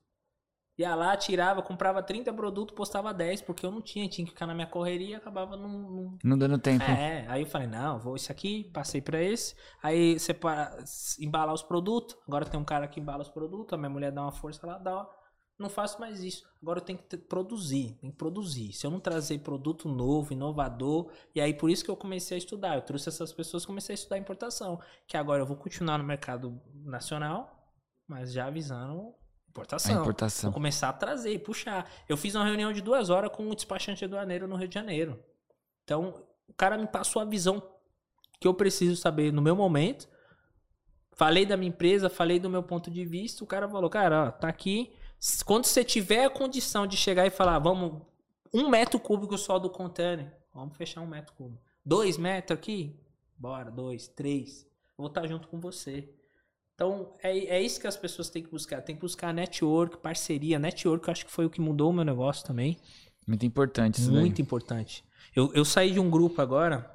Ia 0.76 0.94
lá, 0.96 1.16
tirava, 1.16 1.62
comprava 1.62 2.02
30 2.02 2.32
produtos, 2.32 2.74
postava 2.74 3.14
10, 3.14 3.42
porque 3.42 3.64
eu 3.64 3.70
não 3.70 3.80
tinha, 3.80 4.09
tinha 4.09 4.24
que 4.24 4.32
ficar 4.32 4.46
na 4.46 4.55
minha 4.55 4.66
correria 4.66 5.10
e 5.10 5.14
acabava 5.14 5.56
num, 5.56 5.68
num, 5.68 6.18
Não 6.24 6.36
dando 6.36 6.59
tempo. 6.59 6.82
é, 6.84 7.24
aí 7.28 7.42
eu 7.42 7.46
falei, 7.46 7.68
não, 7.68 8.01
vou 8.01 8.16
esse 8.16 8.32
aqui, 8.32 8.64
passei 8.72 9.01
pra 9.01 9.22
esse. 9.22 9.55
Aí 9.80 10.18
separa, 10.18 10.76
embalar 11.20 11.55
os 11.55 11.62
produtos. 11.62 12.16
Agora 12.26 12.44
tem 12.44 12.59
um 12.59 12.64
cara 12.64 12.88
que 12.88 12.98
embala 12.98 13.22
os 13.22 13.28
produtos, 13.30 13.72
a 13.72 13.76
minha 13.76 13.88
mulher 13.90 14.10
dá 14.10 14.22
uma 14.22 14.32
força 14.32 14.66
lá, 14.66 14.76
dá. 14.78 15.09
Não 15.56 15.70
faço 15.70 16.01
mais 16.01 16.20
isso. 16.24 16.44
Agora 16.60 16.80
eu 16.80 16.84
tenho 16.84 16.98
que 16.98 17.16
produzir, 17.16 17.96
tem 18.01 18.10
que 18.10 18.16
produzir. 18.16 18.72
Se 18.72 18.84
eu 18.84 18.90
não 18.90 18.98
trazer 18.98 19.38
produto 19.38 19.88
novo, 19.88 20.32
inovador, 20.32 21.12
e 21.32 21.40
aí 21.40 21.55
por 21.55 21.70
isso 21.70 21.84
que 21.84 21.90
eu 21.90 21.96
comecei 21.96 22.36
a 22.36 22.38
estudar. 22.38 22.74
Eu 22.74 22.82
trouxe 22.82 23.09
essas 23.09 23.32
pessoas, 23.32 23.64
comecei 23.64 23.92
a 23.92 23.94
estudar 23.94 24.18
importação, 24.18 24.80
que 25.06 25.16
agora 25.16 25.40
eu 25.40 25.46
vou 25.46 25.56
continuar 25.56 25.98
no 25.98 26.05
mercado 26.05 26.60
nacional, 26.84 27.72
mas 28.09 28.32
já 28.32 28.46
avisando 28.46 29.14
A 29.55 29.60
importação. 29.60 30.01
importação. 30.02 30.51
Vou 30.51 30.55
começar 30.55 30.89
a 30.89 30.93
trazer 30.93 31.39
puxar. 31.39 31.90
Eu 32.09 32.16
fiz 32.16 32.35
uma 32.35 32.44
reunião 32.44 32.72
de 32.72 32.81
duas 32.81 33.10
horas 33.10 33.31
com 33.31 33.48
o 33.48 33.55
despachante 33.55 34.05
aduaneiro 34.05 34.48
no 34.48 34.56
Rio 34.56 34.68
de 34.68 34.74
Janeiro. 34.74 35.22
Então, 35.85 36.24
o 36.48 36.52
cara 36.52 36.76
me 36.76 36.86
passou 36.86 37.22
a 37.22 37.24
visão 37.24 37.62
que 38.40 38.48
eu 38.48 38.55
preciso 38.55 38.97
saber 38.97 39.32
no 39.32 39.40
meu 39.40 39.55
momento 39.55 40.09
Falei 41.14 41.47
da 41.47 41.56
minha 41.56 41.68
empresa, 41.68 42.10
falei 42.10 42.40
do 42.40 42.51
meu 42.51 42.62
ponto 42.62 42.90
de 42.90 43.05
vista. 43.05 43.44
O 43.44 43.47
cara 43.47 43.68
falou, 43.68 43.89
cara, 43.89 44.26
ó, 44.26 44.31
tá 44.32 44.48
aqui. 44.48 44.93
Quando 45.44 45.64
você 45.64 45.85
tiver 45.85 46.24
a 46.24 46.31
condição 46.31 46.86
de 46.86 46.97
chegar 46.97 47.24
e 47.24 47.31
falar, 47.31 47.59
vamos, 47.60 48.02
um 48.52 48.68
metro 48.68 48.98
cúbico 48.98 49.39
só 49.39 49.59
do 49.59 49.70
container, 49.70 50.36
vamos 50.52 50.76
fechar 50.76 51.01
um 51.01 51.06
metro 51.06 51.32
cúbico. 51.35 51.62
Dois 51.85 52.18
metros 52.18 52.59
aqui? 52.59 52.98
Bora, 53.39 53.70
dois, 53.70 54.09
três. 54.09 54.66
Vou 54.97 55.06
estar 55.06 55.26
junto 55.28 55.47
com 55.47 55.60
você. 55.60 56.12
Então, 56.74 57.14
é, 57.22 57.38
é 57.56 57.62
isso 57.62 57.80
que 57.80 57.86
as 57.86 57.96
pessoas 57.96 58.28
têm 58.28 58.42
que 58.42 58.51
buscar. 58.51 58.82
Tem 58.82 58.94
que 58.94 59.01
buscar 59.01 59.32
network, 59.32 59.98
parceria. 59.98 60.59
Network, 60.59 61.06
eu 61.06 61.12
acho 61.12 61.26
que 61.26 61.32
foi 61.32 61.46
o 61.46 61.51
que 61.51 61.60
mudou 61.60 61.90
o 61.90 61.92
meu 61.92 62.05
negócio 62.05 62.44
também. 62.44 62.76
Muito 63.26 63.46
importante 63.46 64.01
isso 64.01 64.10
Muito 64.12 64.36
daí. 64.36 64.42
importante. 64.42 65.05
Eu, 65.34 65.52
eu 65.55 65.64
saí 65.64 65.92
de 65.92 66.01
um 66.01 66.10
grupo 66.10 66.42
agora, 66.42 66.90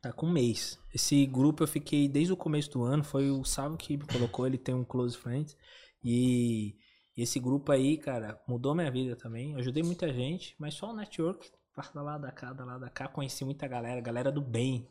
tá 0.00 0.12
com 0.12 0.26
um 0.26 0.32
mês. 0.32 0.78
Esse 0.94 1.24
grupo 1.26 1.62
eu 1.62 1.68
fiquei 1.68 2.08
desde 2.08 2.32
o 2.32 2.36
começo 2.36 2.70
do 2.70 2.82
ano. 2.82 3.04
Foi 3.04 3.30
o 3.30 3.44
Sávio 3.44 3.76
que 3.76 3.96
me 3.96 4.06
colocou, 4.06 4.46
ele 4.46 4.58
tem 4.58 4.74
um 4.74 4.84
Close 4.84 5.16
Friends. 5.16 5.56
E 6.02 6.76
esse 7.16 7.38
grupo 7.38 7.70
aí, 7.70 7.98
cara, 7.98 8.40
mudou 8.48 8.74
minha 8.74 8.90
vida 8.90 9.14
também. 9.14 9.52
Eu 9.52 9.58
ajudei 9.58 9.82
muita 9.82 10.12
gente, 10.12 10.54
mas 10.58 10.74
só 10.74 10.90
o 10.90 10.96
network, 10.96 11.50
da 11.94 12.02
lá 12.02 12.18
da 12.18 12.32
cá, 12.32 12.52
da 12.52 12.64
lá 12.64 12.78
da 12.78 12.88
cá. 12.88 13.08
Conheci 13.08 13.44
muita 13.44 13.68
galera, 13.68 14.00
galera 14.00 14.32
do 14.32 14.40
bem. 14.40 14.88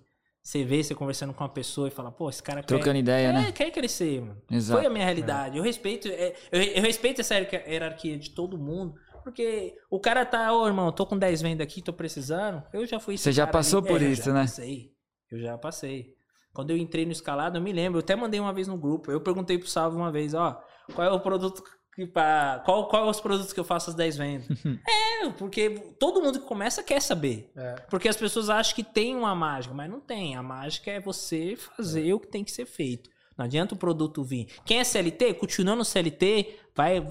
Você 0.48 0.64
vê, 0.64 0.82
você 0.82 0.96
conversando 0.96 1.34
com 1.34 1.44
uma 1.44 1.50
pessoa 1.50 1.90
e 1.90 1.92
fala, 1.92 2.10
pô, 2.10 2.30
esse 2.30 2.42
cara 2.42 2.64
Trocando 2.64 2.94
quer, 2.94 3.00
ideia, 3.00 3.28
é, 3.28 3.34
né? 3.34 3.52
quer 3.52 3.70
crescer, 3.70 4.22
mano. 4.22 4.42
Exato. 4.50 4.80
Foi 4.80 4.88
a 4.88 4.90
minha 4.90 5.04
realidade. 5.04 5.58
Eu 5.58 5.62
respeito, 5.62 6.08
é, 6.08 6.34
eu, 6.50 6.62
eu 6.62 6.82
respeito 6.84 7.20
essa 7.20 7.36
hierarquia- 7.36 8.18
de 8.18 8.30
todo 8.30 8.58
mundo. 8.58 8.96
Porque 9.26 9.76
o 9.90 10.00
cara 10.00 10.26
tá, 10.26 10.54
ô 10.54 10.66
irmão, 10.66 10.90
tô 10.94 11.06
com 11.06 11.18
10 11.18 11.42
vendas 11.42 11.68
aqui, 11.68 11.82
tô 11.82 11.92
precisando. 11.92 12.64
Eu 12.72 12.86
já 12.86 12.98
fui 12.98 13.18
Você 13.18 13.34
já 13.34 13.46
passou 13.46 13.80
ali. 13.80 13.88
por 13.90 14.02
É, 14.02 14.06
eu 14.06 14.12
isso, 14.14 14.24
já 14.24 14.34
né? 14.34 14.42
Passei. 14.44 14.92
Eu 15.30 15.38
já 15.42 15.58
passei. 15.58 16.14
Quando 16.54 16.70
eu 16.72 16.78
entrei 16.78 17.06
no 17.06 17.12
escalado, 17.12 17.58
eu 17.58 17.62
me 17.62 17.74
lembro, 17.74 18.00
eu 18.00 18.04
até 18.04 18.16
mandei 18.16 18.40
uma 18.40 18.54
vez 18.54 18.70
no 18.70 18.78
grupo. 18.78 19.12
Eu 19.12 19.20
perguntei 19.20 19.58
pro 19.58 19.68
Salvo 19.68 19.98
uma 19.98 20.14
vez, 20.14 20.34
ó, 20.34 20.64
qual 20.96 21.06
é 21.06 21.12
o 21.12 21.20
produto 21.20 21.62
pra, 22.06 22.62
qual 22.66 22.88
qual 22.88 23.08
é 23.08 23.10
os 23.10 23.20
produtos 23.20 23.52
que 23.52 23.60
eu 23.60 23.64
faço 23.64 23.90
as 23.90 23.96
10 23.96 24.18
vendas? 24.18 24.48
é, 24.88 25.30
porque 25.30 25.70
todo 26.00 26.22
mundo 26.22 26.40
que 26.40 26.46
começa 26.46 26.84
quer 26.84 27.02
saber. 27.02 27.52
É. 27.56 27.76
Porque 27.90 28.08
as 28.08 28.16
pessoas 28.18 28.50
acham 28.50 28.76
que 28.76 28.84
tem 28.84 29.16
uma 29.16 29.34
mágica, 29.34 29.74
mas 29.74 29.90
não 29.90 30.00
tem. 30.00 30.36
A 30.36 30.44
mágica 30.44 30.92
é 30.92 31.00
você 31.00 31.56
fazer 31.56 32.14
o 32.14 32.20
que 32.20 32.28
tem 32.28 32.44
que 32.44 32.52
ser 32.52 32.66
feito. 32.66 33.10
Não 33.38 33.46
adianta 33.46 33.74
o 33.74 33.78
produto 33.78 34.24
vir. 34.24 34.48
Quem 34.66 34.80
é 34.80 34.84
CLT, 34.84 35.36
continua 35.36 35.76
no 35.76 35.86
CLT, 35.86 36.56
vai, 36.76 37.06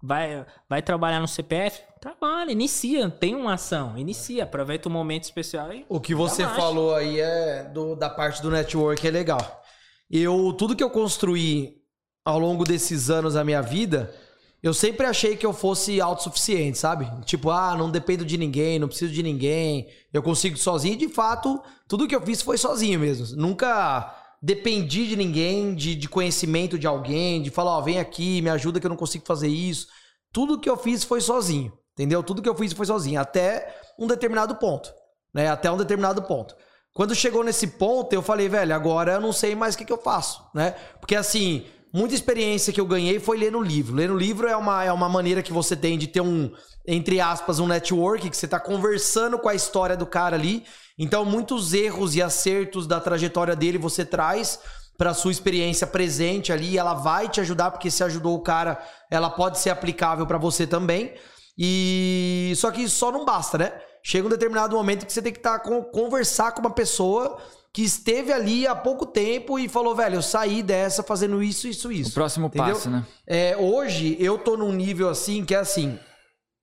vai, 0.00 0.46
vai 0.68 0.80
trabalhar 0.82 1.20
no 1.20 1.26
CPF, 1.28 1.82
trabalha, 2.00 2.52
inicia, 2.52 3.10
tem 3.10 3.34
uma 3.34 3.54
ação, 3.54 3.98
inicia, 3.98 4.44
aproveita 4.44 4.88
o 4.88 4.92
momento 4.92 5.24
especial 5.24 5.72
e 5.72 5.84
O 5.88 6.00
que 6.00 6.14
você 6.14 6.46
falou 6.46 6.94
aí 6.94 7.20
é 7.20 7.64
do- 7.64 7.94
da 7.96 8.08
parte 8.08 8.40
do 8.42 8.50
network 8.50 9.06
é 9.06 9.10
legal. 9.10 9.62
Eu 10.10 10.52
tudo 10.52 10.76
que 10.76 10.82
eu 10.84 10.90
construí 10.90 11.80
ao 12.24 12.38
longo 12.38 12.64
desses 12.64 13.10
anos 13.10 13.34
da 13.34 13.42
minha 13.42 13.60
vida, 13.60 14.14
eu 14.62 14.72
sempre 14.72 15.06
achei 15.06 15.36
que 15.36 15.44
eu 15.44 15.52
fosse 15.52 16.00
autossuficiente, 16.00 16.78
sabe? 16.78 17.10
Tipo, 17.24 17.50
ah, 17.50 17.74
não 17.76 17.90
dependo 17.90 18.24
de 18.24 18.38
ninguém, 18.38 18.78
não 18.78 18.86
preciso 18.86 19.12
de 19.12 19.22
ninguém, 19.22 19.88
eu 20.12 20.22
consigo 20.22 20.56
sozinho. 20.56 20.94
E 20.94 20.98
de 20.98 21.08
fato, 21.08 21.60
tudo 21.88 22.06
que 22.06 22.14
eu 22.14 22.22
fiz 22.22 22.40
foi 22.40 22.56
sozinho 22.56 23.00
mesmo. 23.00 23.36
Nunca 23.36 24.14
dependi 24.40 25.08
de 25.08 25.16
ninguém, 25.16 25.74
de, 25.74 25.96
de 25.96 26.08
conhecimento 26.08 26.78
de 26.78 26.86
alguém, 26.86 27.42
de 27.42 27.50
falar, 27.50 27.78
ó, 27.78 27.80
vem 27.80 27.98
aqui, 27.98 28.40
me 28.40 28.50
ajuda 28.50 28.78
que 28.78 28.86
eu 28.86 28.90
não 28.90 28.96
consigo 28.96 29.24
fazer 29.26 29.48
isso. 29.48 29.88
Tudo 30.32 30.58
que 30.60 30.70
eu 30.70 30.76
fiz 30.76 31.02
foi 31.02 31.20
sozinho, 31.20 31.72
entendeu? 31.92 32.22
Tudo 32.22 32.40
que 32.40 32.48
eu 32.48 32.54
fiz 32.54 32.72
foi 32.72 32.86
sozinho, 32.86 33.20
até 33.20 33.76
um 33.98 34.06
determinado 34.06 34.54
ponto, 34.54 34.92
né? 35.34 35.48
Até 35.50 35.72
um 35.72 35.76
determinado 35.76 36.22
ponto. 36.22 36.54
Quando 36.94 37.14
chegou 37.14 37.42
nesse 37.42 37.66
ponto, 37.66 38.12
eu 38.12 38.22
falei, 38.22 38.48
velho, 38.48 38.74
agora 38.74 39.14
eu 39.14 39.20
não 39.20 39.32
sei 39.32 39.54
mais 39.56 39.74
o 39.74 39.78
que, 39.78 39.84
que 39.84 39.92
eu 39.92 39.98
faço, 39.98 40.44
né? 40.54 40.76
Porque 41.00 41.16
assim, 41.16 41.64
muita 41.92 42.14
experiência 42.14 42.72
que 42.72 42.80
eu 42.80 42.86
ganhei 42.86 43.20
foi 43.20 43.36
ler 43.36 43.52
no 43.52 43.60
livro. 43.60 43.94
Ler 43.94 44.08
no 44.08 44.16
livro 44.16 44.48
é 44.48 44.56
uma, 44.56 44.84
é 44.84 44.92
uma 44.92 45.08
maneira 45.08 45.42
que 45.42 45.52
você 45.52 45.76
tem 45.76 45.98
de 45.98 46.06
ter 46.06 46.20
um, 46.20 46.50
entre 46.86 47.20
aspas, 47.20 47.58
um 47.58 47.66
network, 47.66 48.30
que 48.30 48.36
você 48.36 48.48
tá 48.48 48.58
conversando 48.58 49.38
com 49.38 49.48
a 49.48 49.54
história 49.54 49.96
do 49.96 50.06
cara 50.06 50.36
ali. 50.36 50.64
Então, 50.98 51.24
muitos 51.24 51.74
erros 51.74 52.14
e 52.14 52.22
acertos 52.22 52.86
da 52.86 53.00
trajetória 53.00 53.56
dele 53.56 53.78
você 53.78 54.04
traz 54.04 54.58
para 54.96 55.14
sua 55.14 55.32
experiência 55.32 55.86
presente 55.86 56.52
ali, 56.52 56.78
ela 56.78 56.94
vai 56.94 57.28
te 57.28 57.40
ajudar 57.40 57.70
porque 57.70 57.90
se 57.90 58.04
ajudou 58.04 58.36
o 58.36 58.42
cara, 58.42 58.80
ela 59.10 59.30
pode 59.30 59.58
ser 59.58 59.70
aplicável 59.70 60.26
para 60.26 60.38
você 60.38 60.66
também. 60.66 61.14
E 61.58 62.52
só 62.56 62.70
que 62.70 62.88
só 62.88 63.10
não 63.10 63.24
basta, 63.24 63.58
né? 63.58 63.72
Chega 64.02 64.26
um 64.26 64.30
determinado 64.30 64.76
momento 64.76 65.06
que 65.06 65.12
você 65.12 65.22
tem 65.22 65.32
que 65.32 65.38
estar 65.38 65.60
com, 65.60 65.82
conversar 65.82 66.52
com 66.52 66.60
uma 66.60 66.70
pessoa 66.70 67.38
que 67.72 67.82
esteve 67.82 68.32
ali 68.32 68.66
há 68.66 68.74
pouco 68.74 69.06
tempo 69.06 69.58
e 69.58 69.68
falou, 69.68 69.96
velho, 69.96 70.16
eu 70.16 70.22
saí 70.22 70.62
dessa 70.62 71.02
fazendo 71.02 71.42
isso, 71.42 71.66
isso, 71.66 71.90
isso. 71.90 72.10
O 72.10 72.14
próximo 72.14 72.46
Entendeu? 72.48 72.74
passo, 72.74 72.90
né? 72.90 73.06
É, 73.26 73.56
hoje 73.56 74.16
eu 74.20 74.36
tô 74.38 74.56
num 74.56 74.72
nível 74.72 75.08
assim 75.08 75.44
que 75.44 75.54
é 75.54 75.58
assim, 75.58 75.98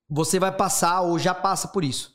você 0.08 0.38
vai 0.38 0.52
passar 0.52 1.00
ou 1.00 1.18
já 1.18 1.34
passa 1.34 1.66
por 1.68 1.84
isso. 1.84 2.12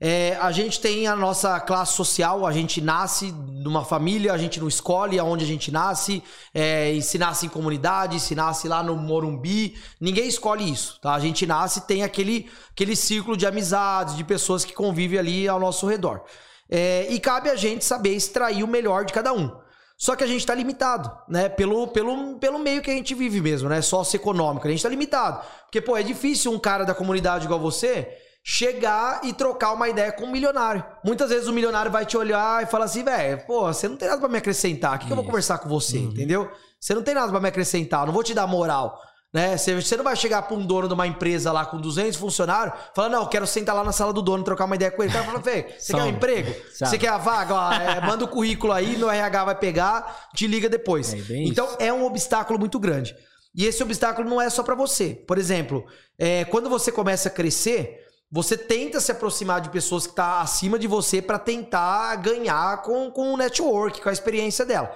É, 0.00 0.36
a 0.40 0.50
gente 0.50 0.80
tem 0.80 1.06
a 1.06 1.14
nossa 1.14 1.58
classe 1.60 1.94
social, 1.94 2.44
a 2.44 2.52
gente 2.52 2.80
nasce 2.80 3.32
numa 3.32 3.84
família, 3.84 4.32
a 4.32 4.38
gente 4.38 4.58
não 4.58 4.66
escolhe 4.66 5.18
aonde 5.18 5.44
a 5.44 5.46
gente 5.46 5.70
nasce, 5.70 6.22
é, 6.52 6.90
e 6.90 7.00
se 7.00 7.16
nasce 7.16 7.46
em 7.46 7.48
comunidade, 7.48 8.18
se 8.18 8.34
nasce 8.34 8.66
lá 8.66 8.82
no 8.82 8.96
Morumbi, 8.96 9.78
ninguém 10.00 10.26
escolhe 10.26 10.68
isso, 10.68 10.98
tá? 11.00 11.14
A 11.14 11.20
gente 11.20 11.46
nasce 11.46 11.78
e 11.78 11.82
tem 11.82 12.02
aquele, 12.02 12.50
aquele 12.72 12.96
círculo 12.96 13.36
de 13.36 13.46
amizades, 13.46 14.16
de 14.16 14.24
pessoas 14.24 14.64
que 14.64 14.74
convivem 14.74 15.18
ali 15.18 15.48
ao 15.48 15.60
nosso 15.60 15.86
redor. 15.86 16.24
É, 16.70 17.06
e 17.10 17.20
cabe 17.20 17.50
a 17.50 17.56
gente 17.56 17.84
saber 17.84 18.14
extrair 18.14 18.62
o 18.62 18.68
melhor 18.68 19.04
de 19.04 19.12
cada 19.12 19.32
um. 19.32 19.50
Só 19.96 20.16
que 20.16 20.24
a 20.24 20.26
gente 20.26 20.44
tá 20.44 20.54
limitado, 20.54 21.10
né? 21.28 21.48
Pelo, 21.48 21.86
pelo, 21.88 22.36
pelo 22.38 22.58
meio 22.58 22.82
que 22.82 22.90
a 22.90 22.94
gente 22.94 23.14
vive 23.14 23.40
mesmo, 23.40 23.68
né? 23.68 23.80
Socioeconômico. 23.80 24.66
A 24.66 24.70
gente 24.70 24.82
tá 24.82 24.88
limitado. 24.88 25.44
Porque, 25.62 25.80
pô, 25.80 25.96
é 25.96 26.02
difícil 26.02 26.52
um 26.52 26.58
cara 26.58 26.84
da 26.84 26.94
comunidade 26.94 27.44
igual 27.44 27.60
você 27.60 28.08
chegar 28.46 29.20
e 29.24 29.32
trocar 29.32 29.72
uma 29.72 29.88
ideia 29.88 30.12
com 30.12 30.24
um 30.24 30.30
milionário. 30.30 30.84
Muitas 31.02 31.30
vezes 31.30 31.48
o 31.48 31.52
milionário 31.52 31.90
vai 31.90 32.04
te 32.04 32.16
olhar 32.16 32.62
e 32.62 32.66
falar 32.66 32.84
assim, 32.84 33.02
velho, 33.02 33.46
pô, 33.46 33.72
você 33.72 33.88
não 33.88 33.96
tem 33.96 34.06
nada 34.06 34.20
pra 34.20 34.28
me 34.28 34.36
acrescentar. 34.36 34.96
O 34.96 34.98
que, 34.98 35.06
que 35.06 35.12
eu 35.12 35.16
vou 35.16 35.24
conversar 35.24 35.58
com 35.58 35.68
você, 35.68 35.96
entendeu? 35.98 36.50
Você 36.78 36.94
não 36.94 37.02
tem 37.02 37.14
nada 37.14 37.30
pra 37.32 37.40
me 37.40 37.48
acrescentar, 37.48 38.02
eu 38.02 38.06
não 38.06 38.12
vou 38.12 38.22
te 38.22 38.34
dar 38.34 38.46
moral. 38.46 39.00
Né? 39.34 39.56
Você, 39.56 39.74
você 39.74 39.96
não 39.96 40.04
vai 40.04 40.14
chegar 40.14 40.42
pra 40.42 40.56
um 40.56 40.64
dono 40.64 40.86
de 40.86 40.94
uma 40.94 41.08
empresa 41.08 41.50
lá 41.50 41.66
com 41.66 41.80
200 41.80 42.16
funcionários 42.16 42.78
falar, 42.94 43.08
não, 43.08 43.22
eu 43.22 43.26
quero 43.26 43.44
sentar 43.48 43.74
lá 43.74 43.82
na 43.82 43.90
sala 43.90 44.12
do 44.12 44.22
dono 44.22 44.44
trocar 44.44 44.64
uma 44.64 44.76
ideia 44.76 44.92
com 44.92 45.02
ele. 45.02 45.10
O 45.10 45.12
cara 45.12 45.26
fala, 45.26 45.40
velho, 45.40 45.66
você 45.76 45.92
quer 45.92 46.02
um 46.04 46.08
emprego? 46.08 46.54
Sabe. 46.72 46.90
Você 46.92 46.98
quer 46.98 47.08
a 47.08 47.18
vaga? 47.18 47.52
Ó, 47.52 47.72
é, 47.72 48.00
manda 48.00 48.24
o 48.24 48.28
currículo 48.28 48.72
aí, 48.72 48.96
meu 48.96 49.10
RH 49.10 49.44
vai 49.44 49.56
pegar, 49.56 50.28
te 50.32 50.46
liga 50.46 50.68
depois. 50.68 51.12
É, 51.12 51.18
então 51.42 51.66
isso. 51.66 51.76
é 51.80 51.92
um 51.92 52.06
obstáculo 52.06 52.60
muito 52.60 52.78
grande. 52.78 53.16
E 53.52 53.66
esse 53.66 53.82
obstáculo 53.82 54.30
não 54.30 54.40
é 54.40 54.48
só 54.48 54.62
pra 54.62 54.76
você. 54.76 55.10
Por 55.26 55.36
exemplo, 55.36 55.84
é, 56.16 56.44
quando 56.44 56.70
você 56.70 56.92
começa 56.92 57.28
a 57.28 57.32
crescer, 57.32 58.04
você 58.30 58.56
tenta 58.56 59.00
se 59.00 59.10
aproximar 59.10 59.60
de 59.60 59.68
pessoas 59.68 60.06
que 60.06 60.12
estão 60.12 60.38
acima 60.38 60.78
de 60.78 60.86
você 60.86 61.20
pra 61.20 61.40
tentar 61.40 62.14
ganhar 62.16 62.82
com, 62.82 63.10
com 63.10 63.34
o 63.34 63.36
network, 63.36 64.00
com 64.00 64.08
a 64.08 64.12
experiência 64.12 64.64
dela. 64.64 64.94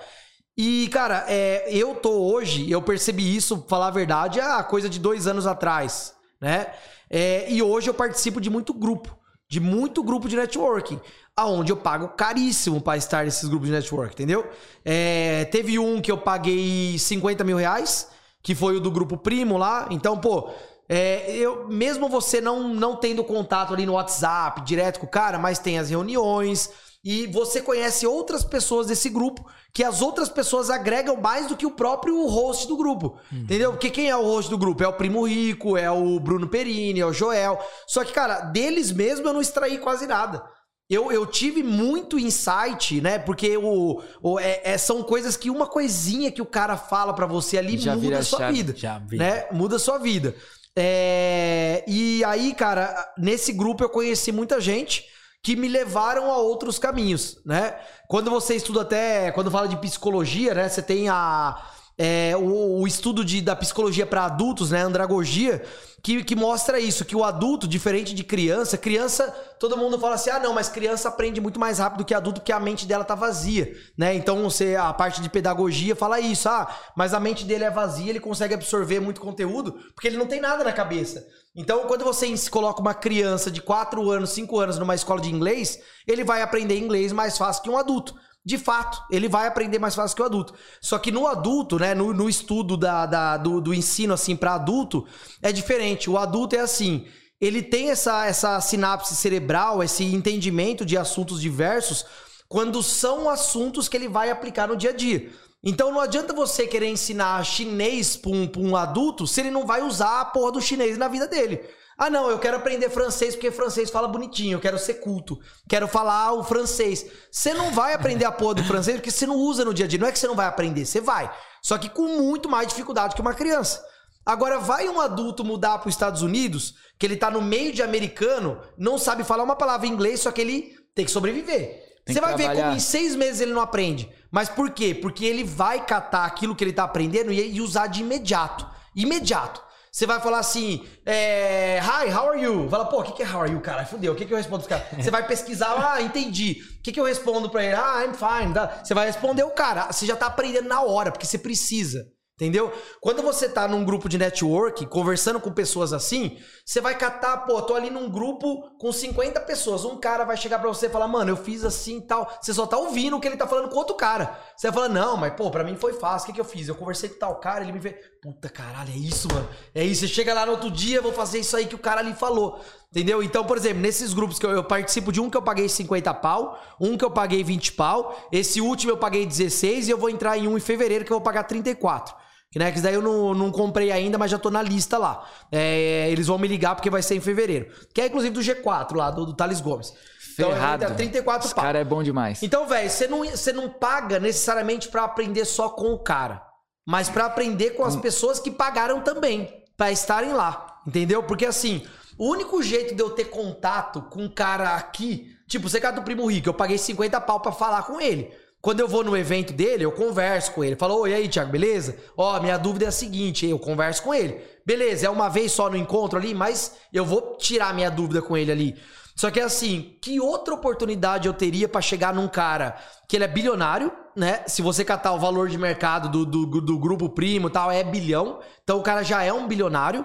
E, 0.60 0.89
cara, 0.89 1.24
é, 1.28 1.72
eu 1.72 1.94
tô 1.94 2.10
hoje, 2.10 2.68
eu 2.68 2.82
percebi 2.82 3.36
isso, 3.36 3.64
falar 3.68 3.86
a 3.86 3.93
verdade, 3.93 4.40
há 4.40 4.60
coisa 4.64 4.89
de 4.89 4.98
dois 4.98 5.28
anos 5.28 5.47
atrás, 5.47 6.16
né? 6.40 6.66
É, 7.09 7.48
e 7.48 7.62
hoje 7.62 7.89
eu 7.89 7.94
participo 7.94 8.40
de 8.40 8.51
muito 8.51 8.74
grupo, 8.74 9.16
de 9.48 9.60
muito 9.60 10.02
grupo 10.02 10.28
de 10.28 10.35
networking, 10.35 11.01
aonde 11.36 11.70
eu 11.70 11.76
pago 11.76 12.09
caríssimo 12.09 12.80
pra 12.80 12.97
estar 12.97 13.24
nesses 13.24 13.48
grupos 13.48 13.68
de 13.68 13.74
networking, 13.74 14.14
entendeu? 14.14 14.51
É, 14.85 15.44
teve 15.44 15.78
um 15.78 16.01
que 16.01 16.10
eu 16.10 16.18
paguei 16.18 16.98
50 16.98 17.44
mil 17.44 17.56
reais, 17.56 18.09
que 18.43 18.52
foi 18.52 18.78
o 18.78 18.80
do 18.80 18.90
grupo 18.90 19.16
Primo 19.16 19.56
lá. 19.56 19.86
Então, 19.93 20.18
pô, 20.18 20.51
é, 20.89 21.36
eu, 21.36 21.68
mesmo 21.68 22.09
você 22.09 22.40
não, 22.40 22.74
não 22.74 22.97
tendo 22.97 23.22
contato 23.22 23.72
ali 23.72 23.86
no 23.86 23.93
WhatsApp 23.93 24.62
direto 24.62 24.98
com 24.98 25.06
o 25.06 25.09
cara, 25.09 25.39
mas 25.39 25.60
tem 25.60 25.78
as 25.78 25.89
reuniões 25.89 26.68
e 27.04 27.26
você 27.28 27.60
conhece 27.60 28.06
outras 28.06 28.42
pessoas 28.44 28.86
desse 28.88 29.08
grupo 29.08 29.48
que 29.72 29.84
as 29.84 30.02
outras 30.02 30.28
pessoas 30.28 30.68
agregam 30.70 31.16
mais 31.20 31.46
do 31.46 31.56
que 31.56 31.64
o 31.66 31.70
próprio 31.70 32.26
host 32.26 32.66
do 32.66 32.76
grupo. 32.76 33.18
Entendeu? 33.32 33.70
Porque 33.72 33.90
quem 33.90 34.08
é 34.10 34.16
o 34.16 34.22
host 34.24 34.50
do 34.50 34.58
grupo? 34.58 34.82
É 34.82 34.88
o 34.88 34.92
Primo 34.92 35.26
Rico, 35.26 35.76
é 35.76 35.90
o 35.90 36.18
Bruno 36.18 36.48
Perini, 36.48 37.00
é 37.00 37.06
o 37.06 37.12
Joel. 37.12 37.58
Só 37.86 38.04
que, 38.04 38.12
cara, 38.12 38.40
deles 38.40 38.90
mesmo 38.90 39.28
eu 39.28 39.32
não 39.32 39.40
extraí 39.40 39.78
quase 39.78 40.06
nada. 40.06 40.42
Eu, 40.90 41.12
eu 41.12 41.26
tive 41.26 41.62
muito 41.62 42.18
insight, 42.18 43.00
né? 43.02 43.18
Porque 43.18 43.56
o, 43.58 44.02
o- 44.22 44.40
é- 44.40 44.60
é- 44.64 44.78
são 44.78 45.02
coisas 45.02 45.36
que 45.36 45.50
uma 45.50 45.66
coisinha 45.66 46.32
que 46.32 46.40
o 46.42 46.46
cara 46.46 46.76
fala 46.78 47.12
pra 47.12 47.26
você 47.26 47.58
ali 47.58 47.76
Já 47.76 47.92
muda 47.94 48.00
vira 48.06 48.18
a 48.20 48.22
sua 48.22 48.38
chave. 48.38 48.52
vida 48.54 48.74
Já 48.76 48.98
vi. 48.98 49.18
né? 49.18 49.44
Muda 49.52 49.76
a 49.76 49.78
sua 49.78 49.98
vida. 49.98 50.34
É, 50.74 51.84
E 51.86 52.24
aí, 52.24 52.54
cara, 52.54 53.12
nesse 53.18 53.52
grupo 53.52 53.84
eu 53.84 53.88
conheci 53.90 54.32
muita 54.32 54.60
gente 54.60 55.04
que 55.43 55.56
me 55.56 55.69
levaram 55.69 56.31
a 56.31 56.39
outros 56.39 56.78
caminhos, 56.78 57.40
né? 57.44 57.77
Quando 58.09 58.31
você 58.31 58.55
estuda 58.55 58.82
até, 58.82 59.31
quando 59.32 59.51
fala 59.51 59.69
de 59.69 59.77
psicologia, 59.77 60.55
né? 60.55 60.69
Você 60.69 60.82
tem 60.82 61.09
a, 61.09 61.56
é, 61.98 62.36
o, 62.36 62.81
o 62.81 62.86
estudo 62.86 63.24
de, 63.24 63.43
da 63.43 63.56
psicologia 63.56 64.06
para 64.06 64.24
adultos, 64.24 64.70
né, 64.70 64.82
andragogia, 64.82 65.62
que, 66.01 66.23
que 66.23 66.36
mostra 66.36 66.78
isso, 66.78 67.05
que 67.05 67.16
o 67.16 67.24
adulto, 67.24 67.66
diferente 67.66 68.15
de 68.15 68.23
criança, 68.23 68.78
criança, 68.78 69.28
todo 69.59 69.77
mundo 69.77 69.98
fala 69.98 70.15
assim, 70.15 70.31
ah 70.31 70.39
não, 70.39 70.55
mas 70.55 70.69
criança 70.69 71.09
aprende 71.09 71.40
muito 71.40 71.59
mais 71.59 71.81
rápido 71.81 72.05
que 72.05 72.15
adulto 72.15 72.40
porque 72.40 72.52
a 72.52 72.60
mente 72.60 72.86
dela 72.86 73.02
tá 73.02 73.16
vazia, 73.16 73.73
né? 73.97 74.15
Então 74.15 74.40
você, 74.44 74.77
a 74.77 74.93
parte 74.93 75.20
de 75.20 75.28
pedagogia 75.28 75.97
fala 75.97 76.20
isso, 76.20 76.48
ah, 76.48 76.73
mas 76.97 77.12
a 77.12 77.19
mente 77.19 77.44
dele 77.44 77.65
é 77.65 77.70
vazia, 77.70 78.10
ele 78.10 78.20
consegue 78.20 78.55
absorver 78.55 79.01
muito 79.01 79.20
conteúdo 79.20 79.73
porque 79.93 80.06
ele 80.06 80.16
não 80.16 80.27
tem 80.27 80.40
nada 80.40 80.62
na 80.62 80.73
cabeça. 80.73 81.27
Então, 81.59 81.89
quando 81.89 82.05
você 82.05 82.32
coloca 82.48 82.80
uma 82.80 82.94
criança 82.94 83.51
de 83.51 83.60
4 83.60 84.09
anos, 84.10 84.30
5 84.30 84.60
anos 84.60 84.78
numa 84.78 84.94
escola 84.94 85.20
de 85.20 85.28
inglês, 85.28 85.80
ele 86.06 86.22
vai 86.22 86.40
aprender 86.40 86.78
inglês 86.78 87.12
mais 87.12 87.36
fácil 87.36 87.64
que 87.64 87.68
um 87.68 87.76
adulto 87.76 88.14
de 88.48 88.56
fato, 88.56 89.05
ele 89.10 89.28
vai 89.28 89.47
aprender 89.47 89.78
mais 89.78 89.94
fácil 89.94 90.16
que 90.16 90.22
o 90.22 90.24
adulto. 90.24 90.55
Só 90.80 90.98
que 90.98 91.10
no 91.10 91.26
adulto, 91.26 91.78
né, 91.78 91.94
no, 91.94 92.14
no 92.14 92.30
estudo 92.30 92.78
da, 92.78 93.05
da 93.05 93.36
do, 93.36 93.60
do, 93.60 93.74
ensino 93.74 94.14
assim 94.14 94.35
para 94.35 94.55
adulto, 94.55 95.05
é 95.43 95.52
diferente. 95.52 96.09
O 96.09 96.16
adulto 96.16 96.56
é 96.56 96.60
assim, 96.60 97.06
ele 97.39 97.60
tem 97.60 97.90
essa, 97.90 98.24
essa 98.24 98.59
sinapse 98.62 99.14
cerebral, 99.16 99.82
esse 99.82 100.02
entendimento 100.02 100.86
de 100.86 100.97
assuntos 100.97 101.43
diversos, 101.43 102.06
quando 102.48 102.82
são 102.82 103.28
assuntos 103.28 103.86
que 103.86 103.97
ele 103.97 104.09
vai 104.09 104.30
aplicar 104.30 104.66
no 104.66 104.76
dia 104.76 104.90
a 104.90 104.94
dia. 104.94 105.30
Então 105.62 105.93
não 105.93 106.01
adianta 106.01 106.32
você 106.32 106.66
querer 106.66 106.86
ensinar 106.86 107.44
chinês 107.44 108.16
para 108.16 108.30
um, 108.30 108.51
um 108.59 108.76
adulto 108.76 109.26
se 109.26 109.40
ele 109.40 109.51
não 109.51 109.66
vai 109.66 109.82
usar 109.82 110.20
a 110.20 110.24
porra 110.24 110.52
do 110.52 110.60
chinês 110.60 110.97
na 110.97 111.09
vida 111.09 111.26
dele. 111.26 111.60
Ah, 112.01 112.09
não, 112.09 112.30
eu 112.30 112.39
quero 112.39 112.56
aprender 112.56 112.89
francês 112.90 113.35
porque 113.35 113.51
francês 113.51 113.90
fala 113.90 114.06
bonitinho, 114.06 114.55
eu 114.55 114.60
quero 114.60 114.78
ser 114.78 114.94
culto, 114.94 115.36
quero 115.68 115.89
falar 115.89 116.32
o 116.32 116.44
francês. 116.44 117.05
Você 117.28 117.52
não 117.52 117.72
vai 117.72 117.93
aprender 117.93 118.24
a 118.24 118.30
porra 118.30 118.55
do 118.55 118.64
francês 118.64 118.97
porque 118.97 119.10
você 119.10 119.26
não 119.26 119.35
usa 119.35 119.64
no 119.64 119.74
dia 119.74 119.85
a 119.85 119.89
dia. 119.89 119.98
Não 119.98 120.06
é 120.06 120.12
que 120.12 120.18
você 120.18 120.28
não 120.28 120.36
vai 120.36 120.47
aprender, 120.47 120.86
você 120.86 121.01
vai. 121.01 121.28
Só 121.60 121.76
que 121.76 121.89
com 121.89 122.06
muito 122.06 122.48
mais 122.48 122.68
dificuldade 122.68 123.16
que 123.16 123.20
uma 123.20 123.35
criança. 123.35 123.85
Agora, 124.24 124.59
vai 124.59 124.89
um 124.89 125.01
adulto 125.01 125.43
mudar 125.43 125.78
para 125.78 125.89
os 125.89 125.94
Estados 125.94 126.22
Unidos, 126.22 126.74
que 126.98 127.06
ele 127.06 127.16
tá 127.16 127.30
no 127.30 127.40
meio 127.40 127.72
de 127.72 127.82
americano, 127.82 128.60
não 128.76 128.98
sabe 128.98 129.24
falar 129.24 129.43
uma 129.43 129.56
palavra 129.56 129.86
em 129.86 129.90
inglês, 129.90 130.20
só 130.20 130.30
que 130.30 130.40
ele 130.40 130.76
tem 130.94 131.05
que 131.05 131.10
sobreviver. 131.10 131.88
Tem 132.09 132.14
você 132.14 132.20
vai 132.20 132.35
trabalhar. 132.35 132.55
ver 132.55 132.62
como 132.62 132.76
em 132.76 132.80
seis 132.80 133.14
meses 133.14 133.40
ele 133.40 133.52
não 133.52 133.60
aprende. 133.60 134.10
Mas 134.30 134.48
por 134.48 134.70
quê? 134.70 134.94
Porque 134.94 135.24
ele 135.24 135.44
vai 135.44 135.85
catar 135.85 136.24
aquilo 136.24 136.56
que 136.56 136.64
ele 136.64 136.72
tá 136.72 136.85
aprendendo 136.85 137.32
e 137.32 137.60
usar 137.60 137.86
de 137.86 138.01
imediato. 138.01 138.66
Imediato. 138.97 139.62
Você 139.93 140.06
vai 140.06 140.20
falar 140.20 140.39
assim, 140.39 140.86
é, 141.05 141.80
hi, 141.82 142.12
how 142.12 142.30
are 142.30 142.40
you? 142.40 142.68
Fala, 142.70 142.86
pô, 142.86 143.01
o 143.01 143.02
que, 143.02 143.12
que 143.12 143.22
é 143.22 143.26
how 143.26 143.43
are 143.43 143.52
you, 143.52 143.60
cara? 143.60 143.85
Fudeu, 143.85 144.12
o 144.12 144.16
que, 144.16 144.24
que 144.24 144.32
eu 144.32 144.36
respondo 144.36 144.64
pros 144.64 144.68
caras? 144.68 145.05
Você 145.05 145.10
vai 145.10 145.26
pesquisar, 145.26 145.74
ah, 145.76 146.01
entendi. 146.01 146.62
O 146.78 146.82
que, 146.82 146.93
que 146.93 147.01
eu 147.01 147.05
respondo 147.05 147.51
pra 147.51 147.64
ele? 147.64 147.74
Ah, 147.74 148.05
I'm 148.05 148.14
fine. 148.14 148.55
Tá? 148.55 148.80
Você 148.85 148.94
vai 148.94 149.06
responder 149.06 149.43
o 149.43 149.51
cara. 149.51 149.90
Você 149.90 150.06
já 150.06 150.16
tá 150.16 150.26
aprendendo 150.26 150.68
na 150.68 150.82
hora, 150.82 151.10
porque 151.10 151.26
você 151.26 151.39
precisa. 151.39 152.06
Entendeu? 152.39 152.73
Quando 153.01 153.20
você 153.20 153.48
tá 153.48 153.66
num 153.66 153.85
grupo 153.85 154.09
de 154.09 154.16
network, 154.16 154.86
conversando 154.86 155.40
com 155.40 155.51
pessoas 155.51 155.93
assim, 155.93 156.39
você 156.65 156.81
vai 156.81 156.97
catar, 156.97 157.39
pô, 157.39 157.60
tô 157.60 157.74
ali 157.74 157.90
num 157.90 158.09
grupo 158.09 158.78
com 158.78 158.93
50 158.93 159.40
pessoas. 159.40 159.85
Um 159.85 159.97
cara 159.97 160.23
vai 160.23 160.36
chegar 160.36 160.60
pra 160.60 160.69
você 160.69 160.86
e 160.86 160.89
falar, 160.89 161.09
mano, 161.09 161.32
eu 161.32 161.36
fiz 161.36 161.65
assim 161.65 161.97
e 161.97 162.02
tal. 162.02 162.32
Você 162.40 162.55
só 162.55 162.65
tá 162.65 162.77
ouvindo 162.78 163.16
o 163.16 163.20
que 163.20 163.27
ele 163.27 163.36
tá 163.36 163.48
falando 163.48 163.69
com 163.69 163.77
outro 163.77 163.97
cara. 163.97 164.39
Você 164.56 164.69
vai 164.69 164.74
falar, 164.82 164.89
não, 164.89 165.16
mas 165.16 165.32
pô, 165.32 165.51
pra 165.51 165.65
mim 165.65 165.74
foi 165.74 165.94
fácil. 165.94 166.27
O 166.27 166.27
que, 166.27 166.35
que 166.35 166.40
eu 166.40 166.44
fiz? 166.44 166.69
Eu 166.69 166.77
conversei 166.77 167.09
com 167.09 167.19
tal 167.19 167.40
cara, 167.40 167.65
ele 167.65 167.73
me 167.73 167.81
vê. 167.81 167.94
Puta 168.23 168.48
caralho, 168.48 168.93
é 168.93 168.97
isso, 168.97 169.27
mano. 169.35 169.48
É 169.74 169.82
isso. 169.82 170.02
Você 170.02 170.09
chega 170.15 170.32
lá 170.32 170.47
no 170.47 170.52
outro 170.52 170.70
dia, 170.70 171.02
vou 171.02 171.12
fazer 171.12 171.40
isso 171.40 171.56
aí 171.56 171.66
que 171.66 171.74
o 171.74 171.78
cara 171.78 172.01
ali 172.01 172.15
falou. 172.15 172.60
Entendeu? 172.90 173.20
Então, 173.20 173.44
por 173.44 173.56
exemplo, 173.56 173.82
nesses 173.82 174.15
grupos 174.15 174.39
que 174.39 174.47
eu, 174.47 174.51
eu, 174.51 174.62
participo 174.65 175.10
de 175.10 175.20
um 175.20 175.28
que 175.28 175.36
eu 175.36 175.43
paguei 175.43 175.69
50 175.69 176.15
pau, 176.15 176.59
um 176.81 176.97
que 176.97 177.05
eu 177.05 177.10
paguei 177.10 177.43
20 177.43 177.73
pau, 177.73 178.28
esse 178.31 178.60
último 178.60 178.93
eu 178.93 178.97
paguei 178.97 179.27
16 179.27 179.89
e 179.89 179.90
eu 179.90 179.98
vou 179.98 180.09
entrar 180.09 180.39
em 180.39 180.47
um 180.47 180.56
em 180.56 180.60
fevereiro 180.60 181.05
que 181.05 181.10
eu 181.10 181.16
vou 181.16 181.24
pagar 181.24 181.43
34. 181.43 182.27
Que, 182.59 182.64
né, 182.64 182.72
que 182.72 182.80
daí 182.80 182.94
eu 182.94 183.02
não, 183.02 183.32
não 183.35 183.52
comprei 183.52 183.93
ainda, 183.93 184.18
mas 184.18 184.32
já 184.32 184.39
tô 184.39 184.51
na 184.51 184.60
lista 184.60 184.98
lá. 184.98 185.24
É, 185.51 186.10
eles 186.10 186.26
vão 186.26 186.36
me 186.36 186.48
ligar 186.48 186.74
porque 186.74 186.90
vai 186.90 187.02
ser 187.02 187.14
em 187.14 187.20
fevereiro. 187.20 187.68
Que 187.94 188.01
é 188.01 188.06
inclusive 188.06 188.35
do 188.35 188.40
G4 188.40 188.97
lá, 188.97 189.10
do, 189.12 189.26
do 189.26 189.32
Thales 189.32 189.60
Gomes. 189.60 189.94
Então, 190.35 190.51
Ferrado. 190.51 190.85
Então, 190.85 190.97
34 190.97 191.47
Esse 191.47 191.55
cara 191.55 191.78
é 191.78 191.85
bom 191.85 192.02
demais. 192.02 192.43
Então, 192.43 192.66
velho, 192.66 192.90
você 192.90 193.06
não, 193.06 193.24
você 193.24 193.52
não 193.52 193.68
paga 193.68 194.18
necessariamente 194.18 194.89
para 194.89 195.05
aprender 195.05 195.44
só 195.44 195.68
com 195.68 195.93
o 195.93 195.98
cara, 195.98 196.43
mas 196.85 197.09
para 197.09 197.26
aprender 197.26 197.70
com 197.70 197.85
as 197.85 197.94
pessoas 197.94 198.40
que 198.40 198.51
pagaram 198.51 199.02
também 199.02 199.64
para 199.76 199.93
estarem 199.93 200.32
lá, 200.32 200.80
entendeu? 200.86 201.22
Porque 201.22 201.47
assim, 201.47 201.86
o 202.16 202.28
único 202.28 202.60
jeito 202.60 202.94
de 202.94 203.01
eu 203.01 203.10
ter 203.10 203.26
contato 203.26 204.02
com 204.02 204.24
um 204.24 204.28
cara 204.28 204.74
aqui, 204.74 205.32
tipo, 205.47 205.68
você 205.68 205.80
cara 205.80 205.94
do 205.94 206.02
Primo 206.02 206.26
Rico, 206.26 206.48
eu 206.48 206.55
paguei 206.55 206.78
50 206.78 207.20
pau 207.20 207.39
para 207.39 207.52
falar 207.52 207.82
com 207.85 208.01
ele. 208.01 208.32
Quando 208.60 208.80
eu 208.80 208.89
vou 208.89 209.05
no 209.05 209.16
evento 209.16 209.52
dele, 209.52 209.85
eu 209.85 209.93
converso 209.93 210.52
com 210.52 210.64
ele. 210.64 210.74
Falou, 210.74 211.02
oi 211.02 211.14
aí, 211.14 211.28
Thiago, 211.28 211.51
beleza? 211.51 211.97
Ó, 212.16 212.40
minha 212.40 212.56
dúvida 212.56 212.86
é 212.86 212.89
a 212.89 212.93
seguinte, 212.93 213.47
eu 213.47 213.59
converso 213.59 214.02
com 214.02 214.12
ele. 214.12 214.40
Beleza, 214.66 215.06
é 215.06 215.10
uma 215.10 215.28
vez 215.28 215.52
só 215.52 215.70
no 215.70 215.76
encontro 215.76 216.18
ali, 216.18 216.35
mas 216.35 216.74
eu 216.93 217.05
vou 217.05 217.36
tirar 217.36 217.72
minha 217.72 217.90
dúvida 217.90 218.20
com 218.20 218.36
ele 218.36 218.51
ali. 218.51 218.76
Só 219.14 219.30
que 219.30 219.40
assim, 219.40 219.97
que 220.01 220.20
outra 220.20 220.55
oportunidade 220.55 221.26
eu 221.26 221.35
teria 221.35 221.68
para 221.68 221.80
chegar 221.80 222.14
num 222.14 222.28
cara 222.28 222.76
que 223.09 223.16
ele 223.16 223.24
é 223.24 223.28
bilionário, 223.28 223.93
né? 224.14 224.43
Se 224.47 224.62
você 224.62 224.85
catar 224.85 225.12
o 225.12 225.18
valor 225.18 225.48
de 225.48 225.59
mercado 225.59 226.09
do, 226.09 226.24
do, 226.24 226.60
do 226.60 226.78
grupo 226.78 227.09
primo 227.09 227.48
e 227.48 227.51
tal, 227.51 227.70
é 227.70 227.82
bilhão. 227.82 228.40
Então 228.62 228.78
o 228.78 228.82
cara 228.82 229.02
já 229.02 229.22
é 229.22 229.32
um 229.32 229.48
bilionário. 229.48 230.05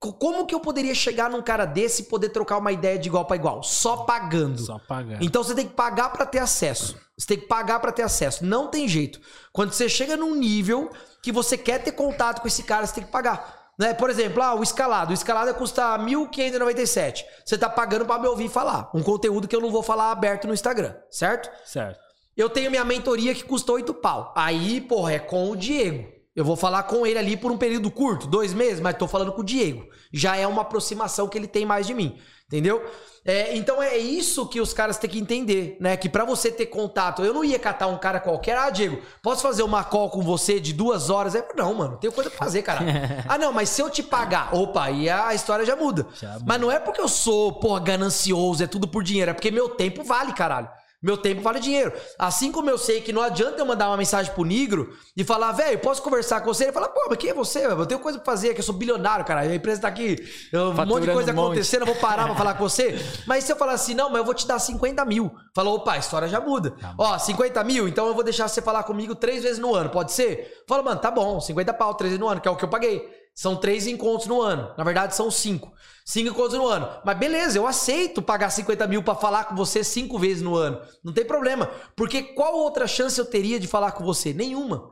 Como 0.00 0.46
que 0.46 0.54
eu 0.54 0.60
poderia 0.60 0.94
chegar 0.94 1.28
num 1.28 1.42
cara 1.42 1.64
desse 1.64 2.02
e 2.02 2.04
poder 2.04 2.28
trocar 2.28 2.58
uma 2.58 2.70
ideia 2.70 2.96
de 2.96 3.08
igual 3.08 3.24
para 3.24 3.34
igual? 3.34 3.64
Só 3.64 3.98
pagando. 3.98 4.60
Só 4.60 4.78
pagando. 4.78 5.24
Então 5.24 5.42
você 5.42 5.54
tem 5.56 5.66
que 5.66 5.74
pagar 5.74 6.10
para 6.10 6.24
ter 6.24 6.38
acesso. 6.38 6.96
Você 7.16 7.26
tem 7.26 7.38
que 7.38 7.46
pagar 7.48 7.80
para 7.80 7.90
ter 7.90 8.02
acesso. 8.02 8.44
Não 8.44 8.68
tem 8.68 8.86
jeito. 8.86 9.20
Quando 9.52 9.72
você 9.72 9.88
chega 9.88 10.16
num 10.16 10.36
nível 10.36 10.88
que 11.20 11.32
você 11.32 11.58
quer 11.58 11.82
ter 11.82 11.92
contato 11.92 12.40
com 12.40 12.46
esse 12.46 12.62
cara, 12.62 12.86
você 12.86 12.94
tem 12.94 13.04
que 13.04 13.10
pagar. 13.10 13.72
Né? 13.76 13.92
Por 13.92 14.08
exemplo, 14.08 14.40
ah, 14.40 14.54
o 14.54 14.62
escalado. 14.62 15.10
O 15.10 15.14
escalado 15.14 15.52
custa 15.54 15.98
1.597. 15.98 17.24
Você 17.44 17.58
tá 17.58 17.68
pagando 17.68 18.06
para 18.06 18.20
me 18.20 18.28
ouvir 18.28 18.48
falar. 18.48 18.90
Um 18.94 19.02
conteúdo 19.02 19.48
que 19.48 19.56
eu 19.56 19.60
não 19.60 19.70
vou 19.70 19.82
falar 19.82 20.12
aberto 20.12 20.46
no 20.46 20.54
Instagram, 20.54 20.94
certo? 21.10 21.50
Certo. 21.64 21.98
Eu 22.36 22.48
tenho 22.48 22.70
minha 22.70 22.84
mentoria 22.84 23.34
que 23.34 23.42
custa 23.42 23.72
8 23.72 23.92
pau. 23.94 24.32
Aí, 24.36 24.80
porra, 24.80 25.14
é 25.14 25.18
com 25.18 25.50
o 25.50 25.56
Diego. 25.56 26.17
Eu 26.36 26.44
vou 26.44 26.56
falar 26.56 26.84
com 26.84 27.06
ele 27.06 27.18
ali 27.18 27.36
por 27.36 27.50
um 27.50 27.58
período 27.58 27.90
curto, 27.90 28.26
dois 28.26 28.54
meses, 28.54 28.80
mas 28.80 28.96
tô 28.96 29.08
falando 29.08 29.32
com 29.32 29.40
o 29.40 29.44
Diego. 29.44 29.88
Já 30.12 30.36
é 30.36 30.46
uma 30.46 30.62
aproximação 30.62 31.28
que 31.28 31.36
ele 31.36 31.48
tem 31.48 31.66
mais 31.66 31.86
de 31.86 31.94
mim. 31.94 32.18
Entendeu? 32.46 32.82
É, 33.26 33.54
então 33.54 33.82
é 33.82 33.98
isso 33.98 34.46
que 34.46 34.58
os 34.58 34.72
caras 34.72 34.96
têm 34.96 35.10
que 35.10 35.18
entender, 35.18 35.76
né? 35.78 35.98
Que 35.98 36.08
para 36.08 36.24
você 36.24 36.50
ter 36.50 36.64
contato, 36.64 37.22
eu 37.22 37.34
não 37.34 37.44
ia 37.44 37.58
catar 37.58 37.86
um 37.86 37.98
cara 37.98 38.18
qualquer. 38.18 38.56
Ah, 38.56 38.70
Diego, 38.70 39.02
posso 39.22 39.42
fazer 39.42 39.62
uma 39.62 39.84
call 39.84 40.08
com 40.08 40.22
você 40.22 40.58
de 40.58 40.72
duas 40.72 41.10
horas? 41.10 41.34
É, 41.34 41.46
não, 41.54 41.74
mano, 41.74 41.98
tenho 41.98 42.10
coisa 42.10 42.30
pra 42.30 42.38
fazer, 42.38 42.62
cara. 42.62 42.80
ah, 43.28 43.36
não, 43.36 43.52
mas 43.52 43.68
se 43.68 43.82
eu 43.82 43.90
te 43.90 44.02
pagar, 44.02 44.54
opa, 44.54 44.84
aí 44.84 45.10
a 45.10 45.34
história 45.34 45.66
já 45.66 45.76
muda. 45.76 46.06
já 46.18 46.32
muda. 46.34 46.44
Mas 46.46 46.58
não 46.58 46.72
é 46.72 46.78
porque 46.78 47.02
eu 47.02 47.08
sou, 47.08 47.52
porra, 47.52 47.80
ganancioso, 47.80 48.64
é 48.64 48.66
tudo 48.66 48.88
por 48.88 49.04
dinheiro, 49.04 49.30
é 49.30 49.34
porque 49.34 49.50
meu 49.50 49.68
tempo 49.68 50.02
vale, 50.02 50.32
caralho. 50.32 50.70
Meu 51.00 51.16
tempo 51.16 51.40
vale 51.40 51.60
dinheiro. 51.60 51.92
Assim 52.18 52.50
como 52.50 52.68
eu 52.68 52.76
sei 52.76 53.00
que 53.00 53.12
não 53.12 53.22
adianta 53.22 53.60
eu 53.60 53.66
mandar 53.66 53.88
uma 53.88 53.96
mensagem 53.96 54.32
pro 54.32 54.44
Negro 54.44 54.96
e 55.16 55.22
falar, 55.22 55.52
velho, 55.52 55.78
posso 55.78 56.02
conversar 56.02 56.40
com 56.40 56.52
você? 56.52 56.64
Ele 56.64 56.72
fala, 56.72 56.88
pô, 56.88 57.06
mas 57.08 57.18
quem 57.18 57.30
é 57.30 57.34
você? 57.34 57.66
Eu 57.66 57.86
tenho 57.86 58.00
coisa 58.00 58.18
pra 58.18 58.32
fazer, 58.32 58.52
que 58.52 58.58
eu 58.58 58.64
sou 58.64 58.74
bilionário, 58.74 59.24
cara. 59.24 59.42
A 59.42 59.54
empresa 59.54 59.82
tá 59.82 59.88
aqui, 59.88 60.16
um 60.52 60.72
monte 60.72 61.06
de 61.06 61.12
coisa 61.12 61.32
um 61.32 61.40
acontecendo, 61.40 61.82
eu 61.82 61.86
vou 61.86 61.94
parar 61.96 62.26
pra 62.26 62.34
falar 62.34 62.54
com 62.54 62.68
você. 62.68 62.98
Mas 63.28 63.44
se 63.44 63.52
eu 63.52 63.56
falar 63.56 63.74
assim, 63.74 63.94
não, 63.94 64.10
mas 64.10 64.18
eu 64.18 64.24
vou 64.24 64.34
te 64.34 64.46
dar 64.46 64.58
50 64.58 65.04
mil. 65.04 65.32
Falou, 65.54 65.76
opa, 65.76 65.92
a 65.92 65.98
história 65.98 66.26
já 66.26 66.40
muda. 66.40 66.72
Tá 66.72 66.94
Ó, 66.98 67.16
50 67.18 67.62
mil, 67.62 67.86
então 67.86 68.06
eu 68.08 68.14
vou 68.14 68.24
deixar 68.24 68.48
você 68.48 68.60
falar 68.60 68.82
comigo 68.82 69.14
três 69.14 69.42
vezes 69.42 69.58
no 69.58 69.74
ano, 69.74 69.90
pode 69.90 70.12
ser? 70.12 70.64
Fala, 70.66 70.82
mano, 70.82 71.00
tá 71.00 71.10
bom, 71.10 71.40
50 71.40 71.74
pau, 71.74 71.94
três 71.94 72.10
vezes 72.10 72.20
no 72.20 72.28
ano, 72.28 72.40
que 72.40 72.48
é 72.48 72.50
o 72.50 72.56
que 72.56 72.64
eu 72.64 72.68
paguei. 72.68 73.17
São 73.38 73.54
três 73.54 73.86
encontros 73.86 74.26
no 74.26 74.42
ano. 74.42 74.74
Na 74.76 74.82
verdade, 74.82 75.14
são 75.14 75.30
cinco. 75.30 75.72
Cinco 76.04 76.30
encontros 76.30 76.58
no 76.58 76.66
ano. 76.66 76.88
Mas 77.04 77.16
beleza, 77.16 77.56
eu 77.56 77.68
aceito 77.68 78.20
pagar 78.20 78.50
50 78.50 78.84
mil 78.88 79.00
para 79.00 79.14
falar 79.14 79.44
com 79.44 79.54
você 79.54 79.84
cinco 79.84 80.18
vezes 80.18 80.42
no 80.42 80.56
ano. 80.56 80.80
Não 81.04 81.12
tem 81.12 81.24
problema. 81.24 81.70
Porque 81.94 82.20
qual 82.20 82.56
outra 82.56 82.88
chance 82.88 83.16
eu 83.16 83.24
teria 83.24 83.60
de 83.60 83.68
falar 83.68 83.92
com 83.92 84.02
você? 84.02 84.32
Nenhuma. 84.32 84.90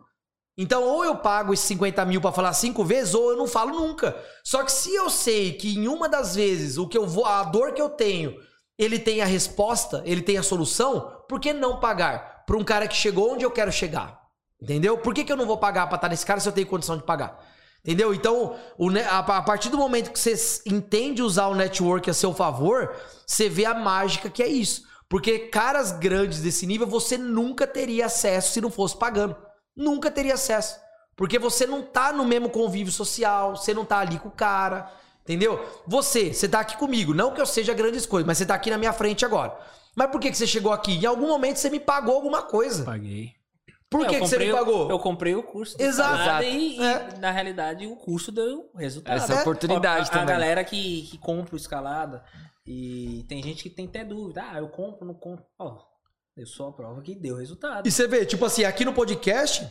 Então, 0.56 0.84
ou 0.84 1.04
eu 1.04 1.16
pago 1.16 1.52
esses 1.52 1.66
50 1.66 2.04
mil 2.04 2.20
para 2.20 2.30
falar 2.30 2.52
cinco 2.52 2.84
vezes, 2.84 3.14
ou 3.14 3.32
eu 3.32 3.36
não 3.36 3.48
falo 3.48 3.80
nunca. 3.80 4.16
Só 4.44 4.62
que 4.62 4.70
se 4.70 4.94
eu 4.94 5.10
sei 5.10 5.54
que 5.54 5.76
em 5.76 5.88
uma 5.88 6.08
das 6.08 6.36
vezes 6.36 6.78
o 6.78 6.86
que 6.86 6.96
eu 6.96 7.04
vou, 7.04 7.24
a 7.26 7.42
dor 7.42 7.72
que 7.72 7.82
eu 7.82 7.90
tenho, 7.90 8.36
ele 8.78 9.00
tem 9.00 9.20
a 9.20 9.26
resposta, 9.26 10.04
ele 10.06 10.22
tem 10.22 10.38
a 10.38 10.42
solução, 10.44 11.24
por 11.28 11.40
que 11.40 11.52
não 11.52 11.80
pagar 11.80 12.44
para 12.46 12.56
um 12.56 12.62
cara 12.62 12.86
que 12.86 12.94
chegou 12.94 13.32
onde 13.32 13.44
eu 13.44 13.50
quero 13.50 13.72
chegar? 13.72 14.20
Entendeu? 14.62 14.96
Por 14.96 15.12
que, 15.12 15.24
que 15.24 15.32
eu 15.32 15.36
não 15.36 15.46
vou 15.46 15.58
pagar 15.58 15.88
para 15.88 15.96
estar 15.96 16.08
nesse 16.08 16.24
cara 16.24 16.38
se 16.38 16.48
eu 16.48 16.52
tenho 16.52 16.68
condição 16.68 16.96
de 16.96 17.02
pagar? 17.02 17.45
Entendeu? 17.86 18.12
Então, 18.12 18.56
o, 18.76 18.88
a, 19.08 19.22
partir 19.42 19.68
do 19.68 19.78
momento 19.78 20.10
que 20.10 20.18
você 20.18 20.34
entende 20.66 21.22
usar 21.22 21.46
o 21.46 21.54
network 21.54 22.10
a 22.10 22.14
seu 22.14 22.34
favor, 22.34 22.92
você 23.24 23.48
vê 23.48 23.64
a 23.64 23.74
mágica 23.74 24.28
que 24.28 24.42
é 24.42 24.48
isso. 24.48 24.82
Porque 25.08 25.38
caras 25.38 25.92
grandes 25.92 26.40
desse 26.40 26.66
nível 26.66 26.84
você 26.84 27.16
nunca 27.16 27.64
teria 27.64 28.06
acesso 28.06 28.52
se 28.52 28.60
não 28.60 28.72
fosse 28.72 28.98
pagando. 28.98 29.36
Nunca 29.76 30.10
teria 30.10 30.34
acesso. 30.34 30.80
Porque 31.14 31.38
você 31.38 31.64
não 31.64 31.80
tá 31.80 32.12
no 32.12 32.24
mesmo 32.24 32.50
convívio 32.50 32.92
social, 32.92 33.54
você 33.54 33.72
não 33.72 33.84
tá 33.84 33.98
ali 33.98 34.18
com 34.18 34.30
o 34.30 34.32
cara. 34.32 34.92
Entendeu? 35.22 35.64
Você, 35.86 36.34
você 36.34 36.48
tá 36.48 36.58
aqui 36.58 36.76
comigo. 36.76 37.14
Não 37.14 37.32
que 37.32 37.40
eu 37.40 37.46
seja 37.46 37.72
grandes 37.72 38.04
coisas, 38.04 38.26
mas 38.26 38.36
você 38.36 38.46
tá 38.46 38.56
aqui 38.56 38.68
na 38.68 38.78
minha 38.78 38.92
frente 38.92 39.24
agora. 39.24 39.56
Mas 39.94 40.10
por 40.10 40.20
que, 40.20 40.32
que 40.32 40.36
você 40.36 40.46
chegou 40.46 40.72
aqui? 40.72 40.94
Em 40.94 41.06
algum 41.06 41.28
momento 41.28 41.58
você 41.58 41.70
me 41.70 41.78
pagou 41.78 42.16
alguma 42.16 42.42
coisa. 42.42 42.84
Paguei. 42.84 43.36
Por 43.88 44.04
É, 44.04 44.08
que, 44.08 44.16
eu 44.16 44.20
que 44.20 44.26
você 44.28 44.34
comprei 44.36 44.52
não 44.52 44.58
pagou? 44.58 44.90
Eu 44.90 44.98
comprei 44.98 45.34
o 45.36 45.42
curso. 45.42 45.76
Exato. 45.80 46.16
Salada 46.18 46.44
E, 46.44 46.76
e, 46.76 46.82
É. 46.82 47.18
na 47.18 47.30
realidade, 47.30 47.86
o 47.86 47.96
curso 47.96 48.32
deu 48.32 48.68
resultado. 48.76 49.16
Essa 49.16 49.34
É. 49.34 49.40
oportunidade 49.40 50.08
a, 50.08 50.12
também. 50.12 50.24
A 50.24 50.26
galera 50.38 50.64
que, 50.64 51.02
que 51.02 51.18
compra 51.18 51.54
o 51.54 51.56
escalada. 51.56 52.24
E 52.66 53.24
tem 53.28 53.40
gente 53.42 53.62
que 53.62 53.70
tem 53.70 53.86
até 53.86 54.04
dúvida. 54.04 54.44
Ah, 54.50 54.58
eu 54.58 54.68
compro, 54.68 55.06
não 55.06 55.14
compro. 55.14 55.44
Ó, 55.58 55.78
eu 56.36 56.46
sou 56.46 56.68
a 56.68 56.72
prova 56.72 57.00
que 57.00 57.14
deu 57.14 57.36
resultado. 57.36 57.86
E 57.86 57.90
você 57.92 58.08
vê, 58.08 58.26
tipo 58.26 58.44
assim, 58.44 58.64
aqui 58.64 58.84
no 58.84 58.92
podcast, 58.92 59.66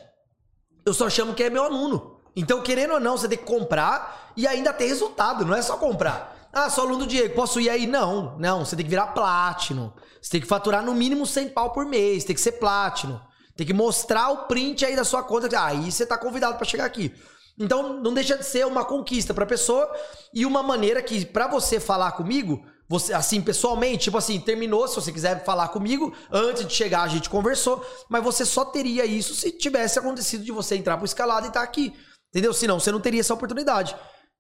eu 0.85 0.93
só 0.93 1.09
chamo 1.09 1.33
quem 1.33 1.47
é 1.47 1.49
meu 1.49 1.63
aluno. 1.65 2.21
Então, 2.37 2.61
querendo 2.61 2.93
ou 2.93 2.99
não, 3.01 3.17
você 3.17 3.27
tem 3.27 3.37
que 3.37 3.43
comprar 3.45 4.31
e 4.35 4.47
ainda 4.47 4.71
ter 4.73 4.87
resultado, 4.87 5.45
não 5.45 5.55
é 5.55 5.61
só 5.61 5.77
comprar. 5.77 6.49
Ah, 6.53 6.69
sou 6.69 6.85
aluno 6.85 6.99
do 6.99 7.07
Diego, 7.07 7.35
posso 7.35 7.59
ir 7.59 7.69
aí? 7.69 7.85
Não, 7.85 8.37
não, 8.39 8.63
você 8.63 8.77
tem 8.77 8.85
que 8.85 8.89
virar 8.89 9.07
Platinum. 9.07 9.91
Você 10.21 10.31
tem 10.31 10.41
que 10.41 10.47
faturar 10.47 10.81
no 10.83 10.93
mínimo 10.93 11.25
100 11.25 11.49
pau 11.49 11.73
por 11.73 11.85
mês, 11.85 12.23
tem 12.23 12.33
que 12.33 12.41
ser 12.41 12.53
Platinum. 12.53 13.19
Tem 13.55 13.65
que 13.65 13.73
mostrar 13.73 14.29
o 14.31 14.45
print 14.47 14.85
aí 14.85 14.95
da 14.95 15.03
sua 15.03 15.23
conta. 15.23 15.47
ah, 15.57 15.67
Aí 15.67 15.91
você 15.91 16.05
tá 16.05 16.17
convidado 16.17 16.57
pra 16.57 16.65
chegar 16.65 16.85
aqui. 16.85 17.13
Então, 17.57 17.93
não 18.01 18.13
deixa 18.13 18.37
de 18.37 18.45
ser 18.45 18.65
uma 18.65 18.83
conquista 18.83 19.33
pra 19.33 19.45
pessoa 19.45 19.89
e 20.33 20.45
uma 20.45 20.61
maneira 20.61 21.01
que, 21.01 21.25
pra 21.25 21.47
você 21.47 21.79
falar 21.79 22.11
comigo, 22.11 22.65
você, 22.87 23.13
assim, 23.13 23.41
pessoalmente, 23.41 24.05
tipo 24.05 24.17
assim, 24.17 24.39
terminou, 24.39 24.87
se 24.87 24.95
você 24.95 25.11
quiser 25.11 25.43
falar 25.45 25.69
comigo, 25.69 26.13
antes 26.29 26.67
de 26.67 26.73
chegar 26.73 27.03
a 27.03 27.07
gente 27.07 27.29
conversou, 27.29 27.83
mas 28.09 28.23
você 28.23 28.45
só 28.45 28.65
teria 28.65 29.05
isso 29.05 29.33
se 29.33 29.51
tivesse 29.51 29.97
acontecido 29.97 30.43
de 30.43 30.51
você 30.51 30.75
entrar 30.75 30.97
pro 30.97 31.05
escalado 31.05 31.45
e 31.45 31.47
estar 31.47 31.63
aqui. 31.63 31.93
Entendeu? 32.29 32.53
Senão, 32.53 32.77
você 32.79 32.91
não 32.91 32.99
teria 32.99 33.21
essa 33.21 33.33
oportunidade. 33.33 33.95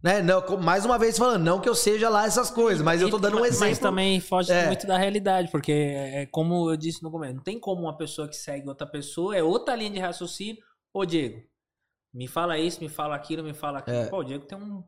Né? 0.05 0.21
Não, 0.21 0.39
mais 0.61 0.85
uma 0.85 0.99
vez 0.99 1.17
falando, 1.17 1.41
não 1.43 1.59
que 1.59 1.67
eu 1.67 1.73
seja 1.73 2.09
lá 2.09 2.27
essas 2.27 2.51
coisas, 2.51 2.83
mas 2.83 3.01
eu 3.01 3.09
tô 3.09 3.17
dando 3.17 3.37
um 3.39 3.45
exemplo. 3.45 3.65
Mas 3.69 3.79
também 3.79 4.19
foge 4.19 4.51
É. 4.51 4.67
muito 4.67 4.85
da 4.85 4.99
realidade, 4.99 5.49
porque 5.49 5.71
é 5.71 6.27
como 6.27 6.69
eu 6.69 6.77
disse 6.77 7.01
no 7.01 7.09
começo, 7.09 7.33
não 7.33 7.41
tem 7.41 7.59
como 7.59 7.81
uma 7.81 7.97
pessoa 7.97 8.27
que 8.27 8.35
segue 8.35 8.69
outra 8.69 8.85
pessoa, 8.85 9.35
é 9.35 9.41
outra 9.41 9.75
linha 9.75 9.89
de 9.89 9.97
raciocínio. 9.97 10.61
Ô, 10.93 11.03
Diego, 11.05 11.41
me 12.13 12.27
fala 12.27 12.55
isso, 12.59 12.79
me 12.81 12.87
fala 12.87 13.15
aquilo, 13.15 13.41
me 13.43 13.55
fala 13.55 13.79
aquilo. 13.79 13.97
É. 13.97 14.05
Pô, 14.05 14.19
o 14.19 14.23
Diego 14.23 14.45
tem 14.45 14.55
um. 14.55 14.83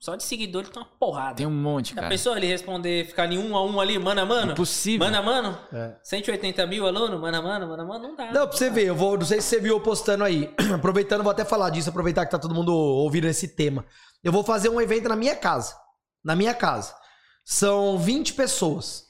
Só 0.00 0.14
de 0.14 0.22
seguidor 0.22 0.62
ele 0.62 0.70
tem 0.70 0.80
uma 0.80 0.88
porrada. 0.98 1.34
Tem 1.34 1.46
um 1.46 1.50
monte, 1.50 1.92
A 1.92 1.96
cara. 1.96 2.08
pessoa 2.08 2.36
ele 2.36 2.46
responder, 2.46 3.04
ficar 3.06 3.26
em 3.32 3.36
um 3.36 3.56
a 3.56 3.64
um 3.64 3.80
ali, 3.80 3.98
mano 3.98 4.20
a 4.20 4.24
mano. 4.26 4.52
Impossível. 4.52 5.04
Mano 5.04 5.18
a 5.18 5.22
mano? 5.22 5.58
É. 5.72 5.96
180 6.04 6.64
mil 6.68 6.86
aluno, 6.86 7.18
mano 7.18 7.36
a 7.36 7.42
mano, 7.42 7.66
mano 7.68 7.82
a 7.82 7.86
mano, 7.86 8.08
não 8.08 8.16
dá. 8.16 8.26
Não, 8.32 8.46
pra 8.46 8.56
você 8.56 8.70
ver, 8.70 8.86
eu 8.86 8.94
vou, 8.94 9.18
não 9.18 9.26
sei 9.26 9.40
se 9.40 9.48
você 9.48 9.60
viu 9.60 9.74
eu 9.74 9.80
postando 9.80 10.22
aí. 10.22 10.54
Aproveitando, 10.72 11.22
vou 11.24 11.32
até 11.32 11.44
falar 11.44 11.70
disso, 11.70 11.90
aproveitar 11.90 12.24
que 12.26 12.30
tá 12.30 12.38
todo 12.38 12.54
mundo 12.54 12.72
ouvindo 12.72 13.26
esse 13.26 13.48
tema. 13.48 13.84
Eu 14.22 14.30
vou 14.30 14.44
fazer 14.44 14.68
um 14.68 14.80
evento 14.80 15.08
na 15.08 15.16
minha 15.16 15.34
casa. 15.34 15.74
Na 16.24 16.36
minha 16.36 16.54
casa. 16.54 16.94
São 17.44 17.98
20 17.98 18.34
pessoas 18.34 19.04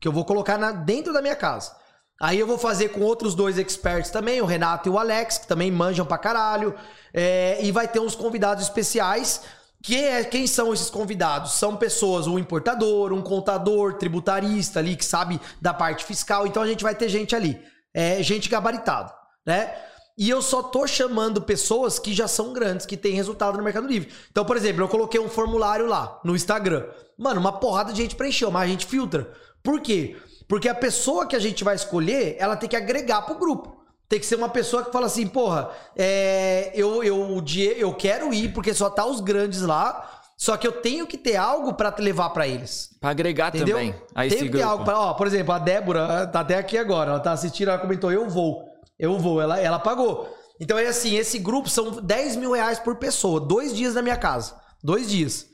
que 0.00 0.08
eu 0.08 0.12
vou 0.12 0.24
colocar 0.24 0.56
na- 0.56 0.72
dentro 0.72 1.12
da 1.12 1.20
minha 1.20 1.36
casa. 1.36 1.76
Aí 2.18 2.38
eu 2.38 2.46
vou 2.46 2.56
fazer 2.58 2.90
com 2.90 3.00
outros 3.00 3.34
dois 3.34 3.58
experts 3.58 4.10
também, 4.10 4.40
o 4.40 4.46
Renato 4.46 4.88
e 4.88 4.92
o 4.92 4.98
Alex, 4.98 5.38
que 5.38 5.46
também 5.46 5.70
manjam 5.70 6.04
pra 6.06 6.18
caralho. 6.18 6.74
É, 7.12 7.58
e 7.62 7.72
vai 7.72 7.88
ter 7.88 7.98
uns 8.00 8.14
convidados 8.14 8.62
especiais. 8.64 9.42
Que 9.82 9.96
é, 9.96 10.24
quem 10.24 10.46
são 10.46 10.74
esses 10.74 10.90
convidados? 10.90 11.52
São 11.52 11.76
pessoas, 11.76 12.26
um 12.26 12.38
importador, 12.38 13.12
um 13.12 13.22
contador, 13.22 13.94
tributarista 13.94 14.78
ali, 14.78 14.94
que 14.94 15.04
sabe 15.04 15.40
da 15.60 15.72
parte 15.72 16.04
fiscal. 16.04 16.46
Então 16.46 16.62
a 16.62 16.66
gente 16.66 16.82
vai 16.82 16.94
ter 16.94 17.08
gente 17.08 17.34
ali. 17.34 17.58
É, 17.94 18.22
gente 18.22 18.48
gabaritada, 18.48 19.12
né? 19.46 19.74
E 20.18 20.28
eu 20.28 20.42
só 20.42 20.62
tô 20.62 20.86
chamando 20.86 21.40
pessoas 21.40 21.98
que 21.98 22.12
já 22.12 22.28
são 22.28 22.52
grandes, 22.52 22.84
que 22.84 22.96
têm 22.96 23.14
resultado 23.14 23.56
no 23.56 23.64
Mercado 23.64 23.86
Livre. 23.86 24.12
Então, 24.30 24.44
por 24.44 24.54
exemplo, 24.54 24.82
eu 24.82 24.88
coloquei 24.88 25.18
um 25.18 25.30
formulário 25.30 25.86
lá 25.86 26.20
no 26.22 26.36
Instagram. 26.36 26.86
Mano, 27.18 27.40
uma 27.40 27.58
porrada 27.58 27.90
de 27.90 28.02
gente 28.02 28.14
preencheu, 28.14 28.50
mas 28.50 28.64
a 28.64 28.66
gente 28.66 28.84
filtra. 28.84 29.32
Por 29.62 29.80
quê? 29.80 30.16
Porque 30.46 30.68
a 30.68 30.74
pessoa 30.74 31.26
que 31.26 31.34
a 31.34 31.38
gente 31.38 31.64
vai 31.64 31.74
escolher, 31.74 32.36
ela 32.38 32.54
tem 32.54 32.68
que 32.68 32.76
agregar 32.76 33.22
pro 33.22 33.38
grupo. 33.38 33.79
Tem 34.10 34.18
que 34.18 34.26
ser 34.26 34.34
uma 34.34 34.48
pessoa 34.48 34.84
que 34.84 34.90
fala 34.90 35.06
assim, 35.06 35.24
porra, 35.24 35.70
é, 35.96 36.72
eu, 36.74 37.04
eu, 37.04 37.40
eu 37.76 37.94
quero 37.94 38.34
ir 38.34 38.52
porque 38.52 38.74
só 38.74 38.90
tá 38.90 39.06
os 39.06 39.20
grandes 39.20 39.62
lá, 39.62 40.24
só 40.36 40.56
que 40.56 40.66
eu 40.66 40.72
tenho 40.72 41.06
que 41.06 41.16
ter 41.16 41.36
algo 41.36 41.74
pra 41.74 41.92
te 41.92 42.02
levar 42.02 42.30
pra 42.30 42.48
eles. 42.48 42.90
Pra 43.00 43.10
agregar 43.10 43.54
Entendeu? 43.54 43.76
também 43.76 43.94
a 44.12 44.22
Tem 44.22 44.26
esse 44.26 44.38
que 44.38 44.50
ter 44.50 44.62
algo 44.62 44.84
pra, 44.84 44.98
ó, 44.98 45.14
por 45.14 45.28
exemplo, 45.28 45.54
a 45.54 45.60
Débora 45.60 46.26
tá 46.26 46.40
até 46.40 46.58
aqui 46.58 46.76
agora, 46.76 47.12
ela 47.12 47.20
tá 47.20 47.30
assistindo, 47.30 47.68
ela 47.68 47.78
comentou, 47.78 48.10
eu 48.10 48.28
vou, 48.28 48.64
eu 48.98 49.16
vou, 49.16 49.40
ela, 49.40 49.60
ela 49.60 49.78
pagou. 49.78 50.28
Então 50.58 50.76
é 50.76 50.88
assim, 50.88 51.14
esse 51.14 51.38
grupo 51.38 51.70
são 51.70 52.02
10 52.02 52.34
mil 52.34 52.50
reais 52.50 52.80
por 52.80 52.96
pessoa, 52.96 53.38
dois 53.38 53.72
dias 53.72 53.94
na 53.94 54.02
minha 54.02 54.16
casa, 54.16 54.56
dois 54.82 55.08
dias. 55.08 55.46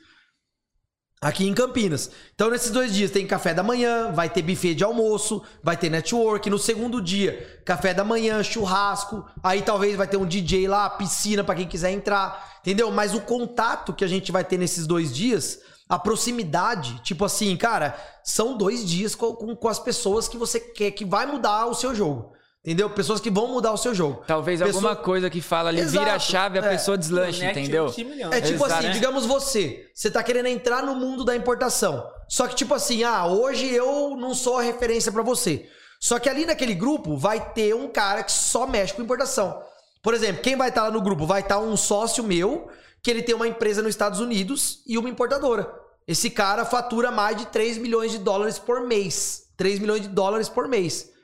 Aqui 1.19 1.47
em 1.47 1.53
Campinas. 1.53 2.11
Então, 2.35 2.51
nesses 2.51 2.69
dois 2.69 2.93
dias 2.93 3.09
tem 3.09 3.25
café 3.25 3.51
da 3.51 3.63
manhã, 3.63 4.11
vai 4.11 4.29
ter 4.29 4.43
buffet 4.43 4.75
de 4.75 4.83
almoço, 4.83 5.41
vai 5.63 5.75
ter 5.75 5.89
network. 5.89 6.47
No 6.47 6.59
segundo 6.59 7.01
dia, 7.01 7.59
café 7.65 7.91
da 7.91 8.03
manhã, 8.03 8.43
churrasco. 8.43 9.25
Aí 9.41 9.63
talvez 9.63 9.95
vai 9.95 10.07
ter 10.07 10.17
um 10.17 10.27
DJ 10.27 10.67
lá, 10.67 10.87
piscina 10.91 11.43
pra 11.43 11.55
quem 11.55 11.67
quiser 11.67 11.89
entrar. 11.89 12.59
Entendeu? 12.61 12.91
Mas 12.91 13.15
o 13.15 13.21
contato 13.21 13.93
que 13.93 14.05
a 14.05 14.07
gente 14.07 14.31
vai 14.31 14.43
ter 14.43 14.59
nesses 14.59 14.85
dois 14.85 15.11
dias, 15.11 15.59
a 15.89 15.97
proximidade, 15.97 17.01
tipo 17.01 17.25
assim, 17.25 17.57
cara, 17.57 17.97
são 18.23 18.55
dois 18.55 18.87
dias 18.87 19.15
com, 19.15 19.33
com, 19.33 19.55
com 19.55 19.67
as 19.67 19.79
pessoas 19.79 20.27
que 20.27 20.37
você 20.37 20.59
quer, 20.59 20.91
que 20.91 21.03
vai 21.03 21.25
mudar 21.25 21.65
o 21.65 21.73
seu 21.73 21.95
jogo. 21.95 22.36
Entendeu? 22.67 22.89
Pessoas 22.89 23.21
que 23.21 23.29
vão 23.31 23.47
mudar 23.47 23.71
o 23.71 23.77
seu 23.77 23.95
jogo. 23.95 24.23
Talvez 24.27 24.59
Pessoa- 24.59 24.75
alguma 24.75 24.95
coisa 25.01 25.29
que 25.29 25.39
fala 25.39 25.69
ali, 25.69 25.81
vira 25.85 26.01
a 26.03 26.07
Exato, 26.17 26.23
chave, 26.25 26.59
a 26.59 26.65
é. 26.65 26.69
pessoa 26.71 26.97
deslanche, 26.97 27.39
Conecte 27.39 27.59
entendeu? 27.61 27.87
20 27.87 28.03
milhões. 28.03 28.35
É 28.35 28.41
tipo 28.41 28.65
Exato, 28.65 28.73
assim, 28.73 28.87
né? 28.87 28.93
digamos 28.93 29.25
você, 29.25 29.89
você 29.93 30.11
tá 30.11 30.21
querendo 30.21 30.47
entrar 30.47 30.83
no 30.83 30.93
mundo 30.93 31.23
da 31.23 31.33
importação. 31.33 32.05
Só 32.27 32.45
que 32.45 32.55
tipo 32.55 32.73
assim, 32.73 33.05
ah, 33.05 33.25
hoje 33.25 33.73
eu 33.73 34.17
não 34.17 34.33
sou 34.35 34.57
a 34.57 34.61
referência 34.61 35.13
pra 35.13 35.21
você. 35.23 35.65
Só 35.97 36.19
que 36.19 36.27
ali 36.27 36.45
naquele 36.45 36.73
grupo 36.73 37.15
vai 37.15 37.39
ter 37.53 37.73
um 37.73 37.87
cara 37.87 38.21
que 38.21 38.33
só 38.33 38.67
mexe 38.67 38.93
com 38.93 39.01
importação. 39.01 39.63
Por 40.03 40.13
exemplo, 40.13 40.41
quem 40.41 40.57
vai 40.57 40.67
estar 40.67 40.83
lá 40.83 40.91
no 40.91 41.01
grupo? 41.01 41.25
Vai 41.25 41.39
estar 41.39 41.59
um 41.59 41.77
sócio 41.77 42.21
meu, 42.21 42.67
que 43.01 43.09
ele 43.09 43.23
tem 43.23 43.33
uma 43.33 43.47
empresa 43.47 43.81
nos 43.81 43.91
Estados 43.91 44.19
Unidos 44.19 44.81
e 44.85 44.97
uma 44.97 45.07
importadora. 45.07 45.73
Esse 46.05 46.29
cara 46.29 46.65
fatura 46.65 47.11
mais 47.11 47.37
de 47.37 47.45
3 47.45 47.77
milhões 47.77 48.11
de 48.11 48.17
dólares 48.17 48.59
por 48.59 48.81
mês. 48.81 49.43
3 49.55 49.79
milhões 49.79 50.01
de 50.01 50.09
dólares 50.09 50.49
por 50.49 50.67
mês. 50.67 51.15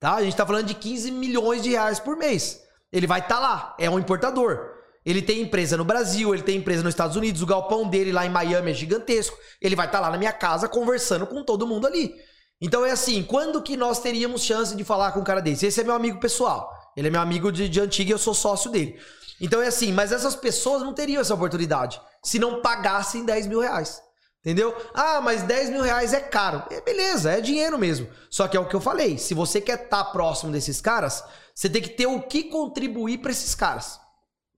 Tá? 0.00 0.14
A 0.14 0.22
gente 0.22 0.34
tá 0.34 0.46
falando 0.46 0.66
de 0.66 0.74
15 0.74 1.10
milhões 1.10 1.62
de 1.62 1.68
reais 1.68 2.00
por 2.00 2.16
mês. 2.16 2.62
Ele 2.90 3.06
vai 3.06 3.20
estar 3.20 3.38
lá, 3.38 3.76
é 3.78 3.88
um 3.88 3.98
importador. 3.98 4.80
Ele 5.04 5.22
tem 5.22 5.42
empresa 5.42 5.76
no 5.76 5.84
Brasil, 5.84 6.34
ele 6.34 6.42
tem 6.42 6.56
empresa 6.56 6.82
nos 6.82 6.92
Estados 6.92 7.16
Unidos, 7.16 7.42
o 7.42 7.46
galpão 7.46 7.88
dele 7.88 8.10
lá 8.10 8.24
em 8.24 8.30
Miami 8.30 8.70
é 8.70 8.74
gigantesco. 8.74 9.36
Ele 9.60 9.76
vai 9.76 9.86
estar 9.86 10.00
lá 10.00 10.10
na 10.10 10.18
minha 10.18 10.32
casa 10.32 10.68
conversando 10.68 11.26
com 11.26 11.44
todo 11.44 11.66
mundo 11.66 11.86
ali. 11.86 12.14
Então 12.60 12.84
é 12.84 12.90
assim, 12.90 13.22
quando 13.22 13.62
que 13.62 13.76
nós 13.76 14.00
teríamos 14.00 14.42
chance 14.42 14.74
de 14.74 14.84
falar 14.84 15.12
com 15.12 15.20
um 15.20 15.24
cara 15.24 15.40
desse? 15.40 15.66
Esse 15.66 15.80
é 15.80 15.84
meu 15.84 15.94
amigo 15.94 16.18
pessoal. 16.18 16.70
Ele 16.96 17.08
é 17.08 17.10
meu 17.10 17.20
amigo 17.20 17.52
de, 17.52 17.68
de 17.68 17.80
antiga 17.80 18.10
e 18.10 18.12
eu 18.12 18.18
sou 18.18 18.34
sócio 18.34 18.70
dele. 18.70 18.98
Então 19.40 19.62
é 19.62 19.68
assim, 19.68 19.92
mas 19.92 20.12
essas 20.12 20.34
pessoas 20.34 20.82
não 20.82 20.92
teriam 20.92 21.20
essa 21.20 21.34
oportunidade 21.34 22.00
se 22.22 22.38
não 22.38 22.60
pagassem 22.60 23.24
10 23.24 23.46
mil 23.46 23.60
reais. 23.60 24.02
Entendeu? 24.40 24.74
Ah, 24.94 25.20
mas 25.20 25.42
10 25.42 25.70
mil 25.70 25.82
reais 25.82 26.14
é 26.14 26.20
caro. 26.20 26.62
É 26.70 26.80
beleza, 26.80 27.30
é 27.30 27.40
dinheiro 27.40 27.78
mesmo. 27.78 28.08
Só 28.30 28.48
que 28.48 28.56
é 28.56 28.60
o 28.60 28.66
que 28.66 28.74
eu 28.74 28.80
falei. 28.80 29.18
Se 29.18 29.34
você 29.34 29.60
quer 29.60 29.84
estar 29.84 30.04
próximo 30.06 30.50
desses 30.50 30.80
caras, 30.80 31.22
você 31.54 31.68
tem 31.68 31.82
que 31.82 31.90
ter 31.90 32.06
o 32.06 32.22
que 32.22 32.44
contribuir 32.44 33.18
para 33.18 33.30
esses 33.30 33.54
caras. 33.54 34.00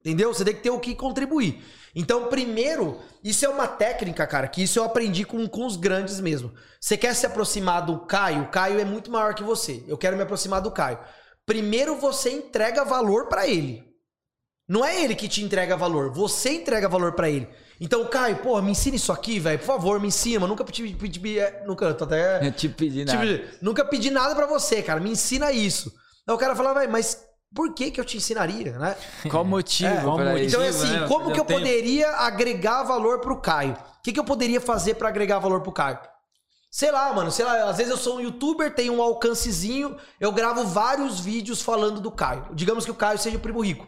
Entendeu? 0.00 0.32
Você 0.32 0.44
tem 0.44 0.54
que 0.54 0.62
ter 0.62 0.70
o 0.70 0.78
que 0.78 0.94
contribuir. 0.94 1.64
Então, 1.94 2.28
primeiro, 2.28 3.00
isso 3.22 3.44
é 3.44 3.48
uma 3.48 3.66
técnica, 3.68 4.26
cara, 4.26 4.48
que 4.48 4.62
isso 4.62 4.78
eu 4.78 4.84
aprendi 4.84 5.24
com, 5.24 5.46
com 5.48 5.66
os 5.66 5.76
grandes 5.76 6.20
mesmo. 6.20 6.52
Você 6.80 6.96
quer 6.96 7.14
se 7.14 7.26
aproximar 7.26 7.84
do 7.84 8.06
Caio? 8.06 8.44
O 8.44 8.48
Caio 8.48 8.80
é 8.80 8.84
muito 8.84 9.10
maior 9.10 9.34
que 9.34 9.42
você. 9.42 9.84
Eu 9.86 9.98
quero 9.98 10.16
me 10.16 10.22
aproximar 10.22 10.60
do 10.60 10.70
Caio. 10.70 10.98
Primeiro 11.44 11.96
você 11.96 12.30
entrega 12.30 12.84
valor 12.84 13.26
pra 13.26 13.46
ele. 13.46 13.84
Não 14.68 14.84
é 14.84 15.02
ele 15.02 15.14
que 15.14 15.28
te 15.28 15.42
entrega 15.42 15.76
valor, 15.76 16.12
você 16.12 16.52
entrega 16.54 16.88
valor 16.88 17.12
pra 17.12 17.28
ele. 17.28 17.48
Então, 17.84 18.04
Caio, 18.06 18.36
porra, 18.36 18.62
me 18.62 18.70
ensina 18.70 18.94
isso 18.94 19.10
aqui, 19.10 19.40
velho. 19.40 19.58
Por 19.58 19.66
favor, 19.66 19.98
me 20.00 20.06
ensina. 20.06 20.46
Nunca 20.46 20.64
pedi, 20.64 20.94
pedi, 20.94 21.18
pedi- 21.18 21.38
é, 21.40 21.64
nunca, 21.66 21.92
tô 21.92 22.04
até 22.04 22.38
Eu 22.46 22.52
te 22.52 22.68
pedi 22.68 23.04
nada. 23.04 23.26
Tipo, 23.26 23.56
nunca 23.60 23.84
pedi 23.84 24.08
nada 24.10 24.34
pra 24.36 24.46
você, 24.46 24.80
cara. 24.82 25.00
Me 25.00 25.10
ensina 25.10 25.50
isso. 25.50 25.92
Aí 26.26 26.32
o 26.34 26.38
cara 26.38 26.54
fala, 26.54 26.72
vai, 26.72 26.86
mas 26.86 27.20
por 27.52 27.74
que 27.74 27.90
que 27.90 28.00
eu 28.00 28.04
te 28.04 28.16
ensinaria, 28.16 28.78
né? 28.78 28.94
Qual 29.28 29.44
motivo 29.44 29.92
É, 29.92 30.00
qual 30.00 30.16
motivo? 30.16 30.38
Então 30.38 30.62
é 30.62 30.68
assim, 30.68 30.90
né? 31.00 31.06
como 31.08 31.30
Eu 31.30 31.32
que 31.34 31.40
eu 31.40 31.44
tenho- 31.44 31.58
poderia 31.60 32.08
agregar 32.18 32.84
valor 32.84 33.18
pro 33.18 33.36
Caio? 33.40 33.72
O 33.72 34.02
que, 34.02 34.12
que 34.12 34.20
eu 34.20 34.24
poderia 34.24 34.60
fazer 34.60 34.94
pra 34.94 35.08
agregar 35.08 35.40
valor 35.40 35.60
pro 35.60 35.72
Caio? 35.72 35.98
Sei 36.70 36.90
lá, 36.90 37.12
mano, 37.12 37.30
sei 37.30 37.44
lá, 37.44 37.68
às 37.68 37.76
vezes 37.76 37.90
eu 37.90 37.98
sou 37.98 38.16
um 38.16 38.20
youtuber, 38.20 38.72
tenho 38.74 38.94
um 38.94 39.02
alcancezinho, 39.02 39.96
eu 40.18 40.32
gravo 40.32 40.64
vários 40.64 41.20
vídeos 41.20 41.60
falando 41.60 42.00
do 42.00 42.10
Caio. 42.10 42.46
Digamos 42.54 42.84
que 42.84 42.90
o 42.90 42.94
Caio 42.94 43.18
seja 43.18 43.36
o 43.36 43.40
primo 43.40 43.60
rico. 43.60 43.86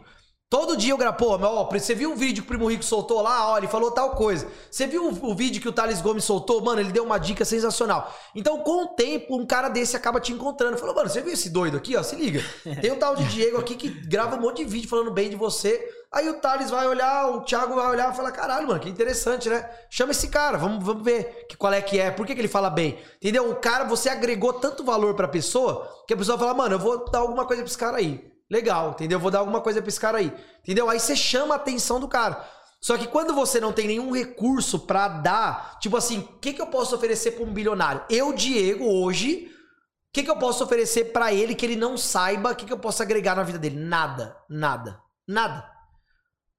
Todo 0.55 0.77
dia 0.77 0.93
eu 0.93 0.97
gravo, 0.97 1.17
pô, 1.17 1.37
mas, 1.37 1.49
ó, 1.49 1.69
você 1.69 1.93
viu 1.93 2.13
o 2.13 2.15
vídeo 2.15 2.41
que 2.41 2.47
o 2.47 2.53
Primo 2.53 2.71
Rico 2.71 2.85
soltou 2.85 3.21
lá? 3.21 3.49
Ó, 3.49 3.57
ele 3.57 3.67
falou 3.67 3.91
tal 3.91 4.11
coisa. 4.11 4.47
Você 4.71 4.87
viu 4.87 5.09
o, 5.09 5.31
o 5.31 5.35
vídeo 5.35 5.61
que 5.61 5.67
o 5.67 5.73
Thales 5.73 5.99
Gomes 5.99 6.23
soltou? 6.23 6.63
Mano, 6.63 6.79
ele 6.79 6.93
deu 6.93 7.03
uma 7.03 7.17
dica 7.17 7.43
sensacional. 7.43 8.15
Então, 8.33 8.59
com 8.59 8.85
o 8.85 8.87
tempo, 8.87 9.35
um 9.35 9.45
cara 9.45 9.67
desse 9.67 9.97
acaba 9.97 10.17
te 10.17 10.31
encontrando. 10.31 10.77
Falou, 10.77 10.95
mano, 10.95 11.09
você 11.09 11.21
viu 11.21 11.33
esse 11.33 11.49
doido 11.49 11.75
aqui, 11.75 11.97
ó? 11.97 12.01
Se 12.01 12.15
liga. 12.15 12.41
Tem 12.81 12.89
um 12.89 12.95
tal 12.95 13.17
de 13.17 13.25
Diego 13.25 13.57
aqui 13.57 13.75
que 13.75 13.89
grava 14.07 14.37
um 14.37 14.39
monte 14.39 14.63
de 14.63 14.71
vídeo 14.71 14.87
falando 14.87 15.11
bem 15.11 15.29
de 15.29 15.35
você. 15.35 15.77
Aí 16.09 16.29
o 16.29 16.35
Thales 16.35 16.69
vai 16.69 16.87
olhar, 16.87 17.31
o 17.31 17.41
Thiago 17.41 17.75
vai 17.75 17.89
olhar 17.89 18.13
e 18.13 18.15
fala: 18.15 18.31
caralho, 18.31 18.65
mano, 18.65 18.79
que 18.79 18.87
interessante, 18.87 19.49
né? 19.49 19.69
Chama 19.89 20.11
esse 20.11 20.29
cara, 20.29 20.57
vamos, 20.57 20.85
vamos 20.85 21.03
ver 21.03 21.47
que, 21.49 21.57
qual 21.57 21.73
é 21.73 21.81
que 21.81 21.99
é, 21.99 22.11
por 22.11 22.25
que, 22.25 22.33
que 22.33 22.39
ele 22.39 22.47
fala 22.47 22.69
bem. 22.69 22.97
Entendeu? 23.17 23.51
O 23.51 23.55
cara, 23.55 23.83
você 23.83 24.07
agregou 24.07 24.53
tanto 24.53 24.85
valor 24.85 25.15
pra 25.15 25.27
pessoa 25.27 25.85
que 26.07 26.13
a 26.13 26.17
pessoa 26.17 26.37
fala, 26.37 26.53
mano, 26.53 26.75
eu 26.75 26.79
vou 26.79 27.11
dar 27.11 27.19
alguma 27.19 27.45
coisa 27.45 27.61
pra 27.61 27.67
esse 27.67 27.77
cara 27.77 27.97
aí. 27.97 28.34
Legal, 28.49 28.91
entendeu? 28.91 29.19
Vou 29.19 29.31
dar 29.31 29.39
alguma 29.39 29.61
coisa 29.61 29.81
pra 29.81 29.89
esse 29.89 29.99
cara 29.99 30.19
aí. 30.19 30.33
Entendeu? 30.59 30.89
Aí 30.89 30.99
você 30.99 31.15
chama 31.15 31.55
a 31.55 31.57
atenção 31.57 31.99
do 31.99 32.07
cara. 32.07 32.47
Só 32.79 32.97
que 32.97 33.07
quando 33.07 33.33
você 33.33 33.59
não 33.59 33.73
tem 33.73 33.87
nenhum 33.87 34.11
recurso 34.11 34.79
pra 34.79 35.07
dar, 35.07 35.79
tipo 35.79 35.97
assim, 35.97 36.19
o 36.19 36.39
que, 36.39 36.53
que 36.53 36.61
eu 36.61 36.67
posso 36.67 36.95
oferecer 36.95 37.31
pra 37.31 37.43
um 37.43 37.51
bilionário? 37.51 38.03
Eu, 38.09 38.31
Diego, 38.31 38.85
hoje, 38.85 39.47
o 39.47 40.13
que, 40.13 40.21
que 40.21 40.29
eu 40.29 40.37
posso 40.37 40.63
oferecer 40.63 41.05
pra 41.05 41.33
ele 41.33 41.55
que 41.55 41.65
ele 41.65 41.75
não 41.75 41.97
saiba? 41.97 42.51
O 42.51 42.55
que, 42.55 42.65
que 42.65 42.73
eu 42.73 42.77
posso 42.77 43.01
agregar 43.01 43.35
na 43.35 43.41
vida 43.41 43.57
dele? 43.57 43.79
Nada, 43.79 44.37
nada, 44.47 45.01
nada. 45.27 45.67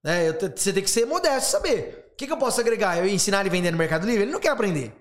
É, 0.04 0.28
eu 0.28 0.34
você 0.34 0.72
tem 0.72 0.82
que 0.82 0.90
ser 0.90 1.06
modesto 1.06 1.48
e 1.48 1.52
saber. 1.52 2.10
O 2.12 2.16
que, 2.16 2.26
que 2.26 2.32
eu 2.32 2.36
posso 2.36 2.60
agregar? 2.60 2.98
Eu 2.98 3.06
ensinar 3.06 3.40
ele 3.40 3.48
a 3.48 3.52
vender 3.52 3.70
no 3.70 3.78
Mercado 3.78 4.04
Livre? 4.04 4.22
Ele 4.22 4.32
não 4.32 4.40
quer 4.40 4.48
aprender. 4.48 4.92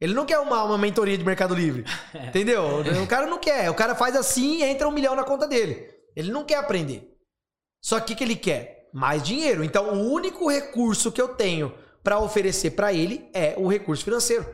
Ele 0.00 0.12
não 0.12 0.26
quer 0.26 0.38
uma, 0.38 0.64
uma 0.64 0.78
mentoria 0.78 1.16
de 1.16 1.24
Mercado 1.24 1.54
Livre. 1.54 1.84
Entendeu? 2.28 2.80
O 3.02 3.06
cara 3.06 3.26
não 3.26 3.38
quer. 3.38 3.70
O 3.70 3.74
cara 3.74 3.94
faz 3.94 4.16
assim 4.16 4.58
e 4.58 4.64
entra 4.64 4.88
um 4.88 4.92
milhão 4.92 5.14
na 5.14 5.22
conta 5.22 5.46
dele. 5.46 5.93
Ele 6.14 6.30
não 6.30 6.44
quer 6.44 6.56
aprender. 6.56 7.10
Só 7.82 8.00
que 8.00 8.12
o 8.12 8.16
que 8.16 8.24
ele 8.24 8.36
quer? 8.36 8.88
Mais 8.92 9.22
dinheiro. 9.22 9.64
Então, 9.64 9.92
o 9.92 10.12
único 10.12 10.48
recurso 10.48 11.12
que 11.12 11.20
eu 11.20 11.28
tenho 11.28 11.74
pra 12.02 12.18
oferecer 12.18 12.70
pra 12.70 12.92
ele 12.92 13.28
é 13.34 13.54
o 13.56 13.68
recurso 13.68 14.04
financeiro. 14.04 14.46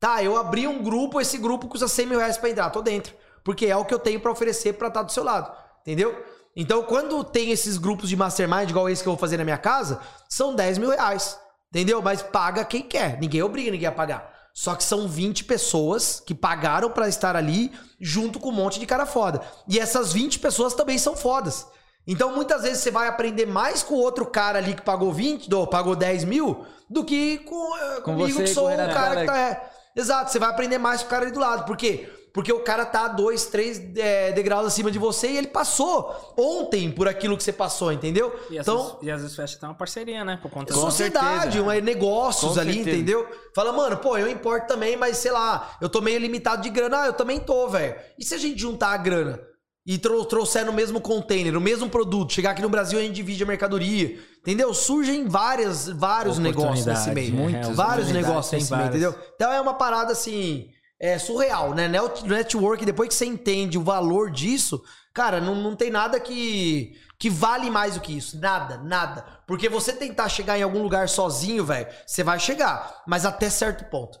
Tá, 0.00 0.22
eu 0.22 0.36
abri 0.36 0.66
um 0.66 0.82
grupo, 0.82 1.20
esse 1.20 1.38
grupo 1.38 1.68
custa 1.68 1.88
100 1.88 2.06
mil 2.06 2.18
reais 2.18 2.36
pra 2.36 2.50
entrar, 2.50 2.70
tô 2.70 2.82
dentro. 2.82 3.14
Porque 3.44 3.66
é 3.66 3.76
o 3.76 3.84
que 3.84 3.94
eu 3.94 3.98
tenho 3.98 4.20
pra 4.20 4.32
oferecer 4.32 4.74
pra 4.74 4.88
estar 4.88 5.02
do 5.02 5.12
seu 5.12 5.24
lado. 5.24 5.50
Entendeu? 5.80 6.24
Então, 6.54 6.82
quando 6.82 7.22
tem 7.22 7.50
esses 7.50 7.78
grupos 7.78 8.08
de 8.08 8.16
mastermind, 8.16 8.70
igual 8.70 8.88
esse 8.88 9.02
que 9.02 9.08
eu 9.08 9.12
vou 9.12 9.20
fazer 9.20 9.36
na 9.36 9.44
minha 9.44 9.58
casa, 9.58 10.00
são 10.28 10.54
10 10.54 10.78
mil 10.78 10.90
reais. 10.90 11.38
Entendeu? 11.70 12.02
Mas 12.02 12.22
paga 12.22 12.64
quem 12.64 12.82
quer. 12.82 13.18
Ninguém 13.20 13.42
obriga 13.42 13.70
ninguém 13.70 13.88
a 13.88 13.92
pagar. 13.92 14.35
Só 14.56 14.74
que 14.74 14.82
são 14.82 15.06
20 15.06 15.44
pessoas 15.44 16.18
que 16.18 16.34
pagaram 16.34 16.88
pra 16.90 17.10
estar 17.10 17.36
ali 17.36 17.70
junto 18.00 18.40
com 18.40 18.48
um 18.48 18.52
monte 18.52 18.80
de 18.80 18.86
cara 18.86 19.04
foda. 19.04 19.42
E 19.68 19.78
essas 19.78 20.14
20 20.14 20.38
pessoas 20.38 20.72
também 20.72 20.96
são 20.96 21.14
fodas. 21.14 21.66
Então 22.06 22.34
muitas 22.34 22.62
vezes 22.62 22.78
você 22.78 22.90
vai 22.90 23.06
aprender 23.06 23.44
mais 23.44 23.82
com 23.82 23.96
outro 23.96 24.24
cara 24.24 24.56
ali 24.56 24.72
que 24.72 24.80
pagou 24.80 25.12
20, 25.12 25.54
ou 25.54 25.66
pagou 25.66 25.94
10 25.94 26.24
mil, 26.24 26.64
do 26.88 27.04
que 27.04 27.36
com, 27.40 27.76
eh, 27.76 27.96
Com 27.96 28.14
comigo 28.14 28.32
você 28.38 28.44
que 28.44 28.48
sou 28.48 28.64
o 28.64 28.68
Renato 28.68 28.94
cara 28.94 29.20
que 29.20 29.26
tá. 29.26 29.38
É, 29.38 29.70
exato, 29.94 30.32
você 30.32 30.38
vai 30.38 30.48
aprender 30.48 30.78
mais 30.78 31.02
com 31.02 31.08
o 31.08 31.10
cara 31.10 31.26
ali 31.26 31.32
do 31.32 31.40
lado. 31.40 31.66
Por 31.66 31.76
quê? 31.76 32.10
Porque 32.36 32.52
o 32.52 32.60
cara 32.60 32.84
tá 32.84 33.08
dois, 33.08 33.46
três 33.46 33.80
é, 33.96 34.30
degraus 34.30 34.66
acima 34.66 34.90
de 34.90 34.98
você 34.98 35.30
e 35.30 35.38
ele 35.38 35.46
passou 35.46 36.34
ontem 36.36 36.92
por 36.92 37.08
aquilo 37.08 37.34
que 37.34 37.42
você 37.42 37.50
passou, 37.50 37.90
entendeu? 37.90 38.30
E 38.50 38.58
às, 38.58 38.66
então, 38.68 38.76
vezes, 38.76 38.98
e 39.00 39.10
às 39.10 39.20
vezes 39.22 39.34
fecha 39.34 39.56
até 39.56 39.66
uma 39.66 39.74
parceria, 39.74 40.22
né? 40.22 40.38
Por 40.42 40.50
conta 40.50 40.74
sociedade, 40.74 41.54
certeza. 41.54 41.64
um, 41.64 41.72
é 41.72 41.80
negócios 41.80 42.52
Com 42.52 42.60
ali, 42.60 42.74
certeza. 42.74 42.94
entendeu? 42.94 43.26
Fala, 43.54 43.72
mano, 43.72 43.96
pô, 43.96 44.18
eu 44.18 44.30
importo 44.30 44.66
também, 44.66 44.98
mas 44.98 45.16
sei 45.16 45.32
lá, 45.32 45.78
eu 45.80 45.88
tô 45.88 46.02
meio 46.02 46.18
limitado 46.18 46.60
de 46.60 46.68
grana. 46.68 47.04
Ah, 47.04 47.06
eu 47.06 47.14
também 47.14 47.40
tô, 47.40 47.68
velho. 47.70 47.94
E 48.18 48.22
se 48.22 48.34
a 48.34 48.38
gente 48.38 48.60
juntar 48.60 48.88
a 48.90 48.98
grana 48.98 49.40
e 49.86 49.96
tro 49.96 50.22
trouxer 50.26 50.66
no 50.66 50.74
mesmo 50.74 51.00
container, 51.00 51.54
no 51.54 51.60
mesmo 51.60 51.88
produto, 51.88 52.34
chegar 52.34 52.50
aqui 52.50 52.60
no 52.60 52.68
Brasil 52.68 52.98
e 52.98 53.02
a 53.02 53.06
gente 53.06 53.16
divide 53.16 53.44
a 53.44 53.46
mercadoria, 53.46 54.18
entendeu? 54.40 54.74
Surgem 54.74 55.26
várias, 55.26 55.88
vários 55.88 56.38
negócios 56.38 56.84
nesse 56.84 57.10
meio. 57.12 57.48
É, 57.48 57.72
vários 57.72 58.10
negócios 58.10 58.52
nesse 58.52 58.70
meio, 58.70 58.84
várias. 58.84 59.02
entendeu? 59.02 59.18
Então 59.34 59.50
é 59.50 59.58
uma 59.58 59.72
parada 59.72 60.12
assim, 60.12 60.68
é 60.98 61.18
surreal, 61.18 61.74
né? 61.74 61.88
Net- 61.88 62.24
Network, 62.26 62.84
depois 62.84 63.08
que 63.08 63.14
você 63.14 63.26
entende 63.26 63.78
o 63.78 63.82
valor 63.84 64.30
disso, 64.30 64.82
cara, 65.12 65.40
não, 65.40 65.54
não 65.54 65.76
tem 65.76 65.90
nada 65.90 66.18
que, 66.20 66.96
que 67.18 67.28
vale 67.30 67.70
mais 67.70 67.94
do 67.94 68.00
que 68.00 68.16
isso. 68.16 68.38
Nada, 68.40 68.78
nada. 68.78 69.24
Porque 69.46 69.68
você 69.68 69.92
tentar 69.92 70.28
chegar 70.28 70.58
em 70.58 70.62
algum 70.62 70.82
lugar 70.82 71.08
sozinho, 71.08 71.64
velho, 71.64 71.88
você 72.06 72.22
vai 72.24 72.38
chegar, 72.40 73.02
mas 73.06 73.24
até 73.26 73.50
certo 73.50 73.84
ponto. 73.90 74.18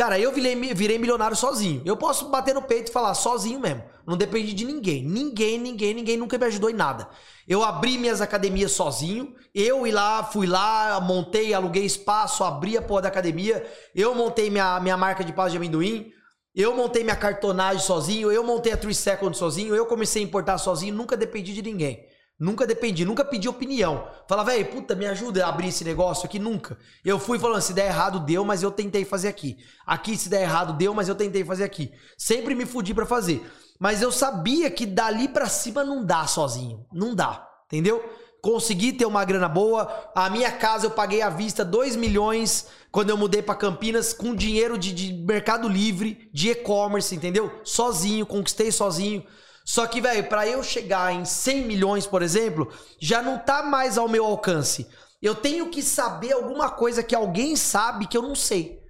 Cara, 0.00 0.18
eu 0.18 0.32
virei, 0.32 0.56
virei 0.72 0.96
milionário 0.96 1.36
sozinho. 1.36 1.82
Eu 1.84 1.94
posso 1.94 2.30
bater 2.30 2.54
no 2.54 2.62
peito 2.62 2.88
e 2.88 2.90
falar 2.90 3.12
sozinho 3.12 3.60
mesmo. 3.60 3.84
Não 4.06 4.16
depende 4.16 4.54
de 4.54 4.64
ninguém. 4.64 5.04
Ninguém, 5.04 5.58
ninguém, 5.58 5.92
ninguém 5.92 6.16
nunca 6.16 6.38
me 6.38 6.46
ajudou 6.46 6.70
em 6.70 6.72
nada. 6.72 7.06
Eu 7.46 7.62
abri 7.62 7.98
minhas 7.98 8.22
academias 8.22 8.72
sozinho. 8.72 9.34
Eu 9.54 9.86
ir 9.86 9.92
lá, 9.92 10.24
fui 10.24 10.46
lá, 10.46 10.98
montei, 11.02 11.52
aluguei 11.52 11.84
espaço, 11.84 12.42
abri 12.42 12.78
a 12.78 12.80
porra 12.80 13.02
da 13.02 13.08
academia. 13.08 13.62
Eu 13.94 14.14
montei 14.14 14.48
minha, 14.48 14.80
minha 14.80 14.96
marca 14.96 15.22
de 15.22 15.34
pasta 15.34 15.50
de 15.50 15.58
amendoim. 15.58 16.10
Eu 16.54 16.74
montei 16.74 17.04
minha 17.04 17.14
cartonagem 17.14 17.82
sozinho. 17.82 18.32
Eu 18.32 18.42
montei 18.42 18.72
a 18.72 18.78
3 18.78 18.96
Seconds 18.96 19.36
sozinho. 19.36 19.74
Eu 19.74 19.84
comecei 19.84 20.22
a 20.22 20.24
importar 20.24 20.56
sozinho. 20.56 20.94
Nunca 20.94 21.14
dependi 21.14 21.52
de 21.52 21.60
ninguém. 21.60 22.06
Nunca 22.40 22.66
dependi, 22.66 23.04
nunca 23.04 23.22
pedi 23.22 23.46
opinião. 23.46 24.08
Fala, 24.26 24.42
velho, 24.42 24.64
puta, 24.64 24.94
me 24.94 25.06
ajuda 25.06 25.44
a 25.44 25.50
abrir 25.50 25.68
esse 25.68 25.84
negócio 25.84 26.24
aqui, 26.24 26.38
nunca. 26.38 26.78
Eu 27.04 27.18
fui 27.18 27.38
falando, 27.38 27.60
se 27.60 27.74
der 27.74 27.88
errado, 27.88 28.18
deu, 28.18 28.46
mas 28.46 28.62
eu 28.62 28.70
tentei 28.70 29.04
fazer 29.04 29.28
aqui. 29.28 29.58
Aqui, 29.86 30.16
se 30.16 30.30
der 30.30 30.40
errado, 30.40 30.72
deu, 30.72 30.94
mas 30.94 31.06
eu 31.06 31.14
tentei 31.14 31.44
fazer 31.44 31.64
aqui. 31.64 31.92
Sempre 32.16 32.54
me 32.54 32.64
fudi 32.64 32.94
pra 32.94 33.04
fazer. 33.04 33.46
Mas 33.78 34.00
eu 34.00 34.10
sabia 34.10 34.70
que 34.70 34.86
dali 34.86 35.28
pra 35.28 35.50
cima 35.50 35.84
não 35.84 36.02
dá 36.02 36.26
sozinho. 36.26 36.86
Não 36.90 37.14
dá, 37.14 37.46
entendeu? 37.66 38.02
Consegui 38.40 38.94
ter 38.94 39.04
uma 39.04 39.22
grana 39.22 39.46
boa. 39.48 40.10
A 40.14 40.30
minha 40.30 40.50
casa 40.50 40.86
eu 40.86 40.90
paguei 40.90 41.20
à 41.20 41.28
vista 41.28 41.62
2 41.62 41.94
milhões 41.94 42.68
quando 42.90 43.10
eu 43.10 43.18
mudei 43.18 43.42
pra 43.42 43.54
Campinas 43.54 44.14
com 44.14 44.34
dinheiro 44.34 44.78
de, 44.78 44.94
de 44.94 45.12
Mercado 45.12 45.68
Livre, 45.68 46.30
de 46.32 46.52
e-commerce, 46.52 47.14
entendeu? 47.14 47.52
Sozinho, 47.64 48.24
conquistei 48.24 48.72
sozinho. 48.72 49.22
Só 49.70 49.86
que, 49.86 50.00
velho, 50.00 50.24
pra 50.24 50.48
eu 50.48 50.64
chegar 50.64 51.14
em 51.14 51.24
100 51.24 51.64
milhões, 51.64 52.04
por 52.04 52.22
exemplo, 52.22 52.72
já 53.00 53.22
não 53.22 53.38
tá 53.38 53.62
mais 53.62 53.96
ao 53.96 54.08
meu 54.08 54.26
alcance. 54.26 54.84
Eu 55.22 55.32
tenho 55.32 55.70
que 55.70 55.80
saber 55.80 56.32
alguma 56.32 56.68
coisa 56.70 57.04
que 57.04 57.14
alguém 57.14 57.54
sabe 57.54 58.08
que 58.08 58.16
eu 58.16 58.22
não 58.22 58.34
sei. 58.34 58.80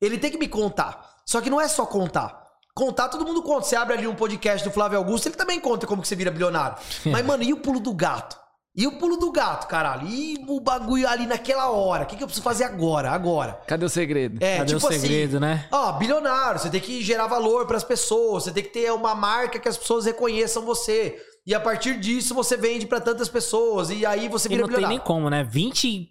Ele 0.00 0.18
tem 0.18 0.32
que 0.32 0.36
me 0.36 0.48
contar. 0.48 1.08
Só 1.24 1.40
que 1.40 1.48
não 1.48 1.60
é 1.60 1.68
só 1.68 1.86
contar. 1.86 2.42
Contar, 2.74 3.10
todo 3.10 3.24
mundo 3.24 3.44
conta. 3.44 3.64
Você 3.64 3.76
abre 3.76 3.94
ali 3.96 4.08
um 4.08 4.16
podcast 4.16 4.66
do 4.66 4.74
Flávio 4.74 4.98
Augusto, 4.98 5.28
ele 5.28 5.36
também 5.36 5.60
conta 5.60 5.86
como 5.86 6.02
que 6.02 6.08
você 6.08 6.16
vira 6.16 6.32
bilionário. 6.32 6.78
Mas, 7.06 7.24
mano, 7.24 7.44
e 7.44 7.52
o 7.52 7.58
pulo 7.58 7.78
do 7.78 7.94
gato? 7.94 8.36
E 8.76 8.88
o 8.88 8.98
pulo 8.98 9.16
do 9.16 9.30
gato, 9.30 9.68
caralho? 9.68 10.08
E 10.08 10.44
o 10.48 10.58
bagulho 10.58 11.08
ali 11.08 11.26
naquela 11.26 11.70
hora? 11.70 12.02
O 12.02 12.06
que, 12.06 12.16
que 12.16 12.22
eu 12.24 12.26
preciso 12.26 12.42
fazer 12.42 12.64
agora? 12.64 13.10
Agora. 13.12 13.60
Cadê 13.68 13.84
o 13.84 13.88
segredo? 13.88 14.42
É, 14.42 14.58
Cadê 14.58 14.74
tipo 14.74 14.84
o 14.86 14.92
segredo, 14.92 15.36
assim, 15.36 15.46
né? 15.46 15.68
Ó, 15.70 15.92
bilionário, 15.92 16.58
você 16.58 16.68
tem 16.68 16.80
que 16.80 17.00
gerar 17.00 17.28
valor 17.28 17.66
pras 17.66 17.84
pessoas, 17.84 18.42
você 18.44 18.50
tem 18.50 18.64
que 18.64 18.70
ter 18.70 18.90
uma 18.92 19.14
marca 19.14 19.60
que 19.60 19.68
as 19.68 19.76
pessoas 19.76 20.06
reconheçam 20.06 20.64
você. 20.64 21.16
E 21.46 21.54
a 21.54 21.60
partir 21.60 22.00
disso 22.00 22.34
você 22.34 22.56
vende 22.56 22.86
pra 22.86 23.00
tantas 23.00 23.28
pessoas 23.28 23.90
e 23.90 24.04
aí 24.04 24.28
você 24.28 24.48
E 24.48 24.50
vira 24.50 24.62
não 24.62 24.68
tem 24.68 24.76
nem 24.78 24.84
bilionário. 24.86 25.06
como, 25.06 25.30
né? 25.30 25.44
20 25.44 26.08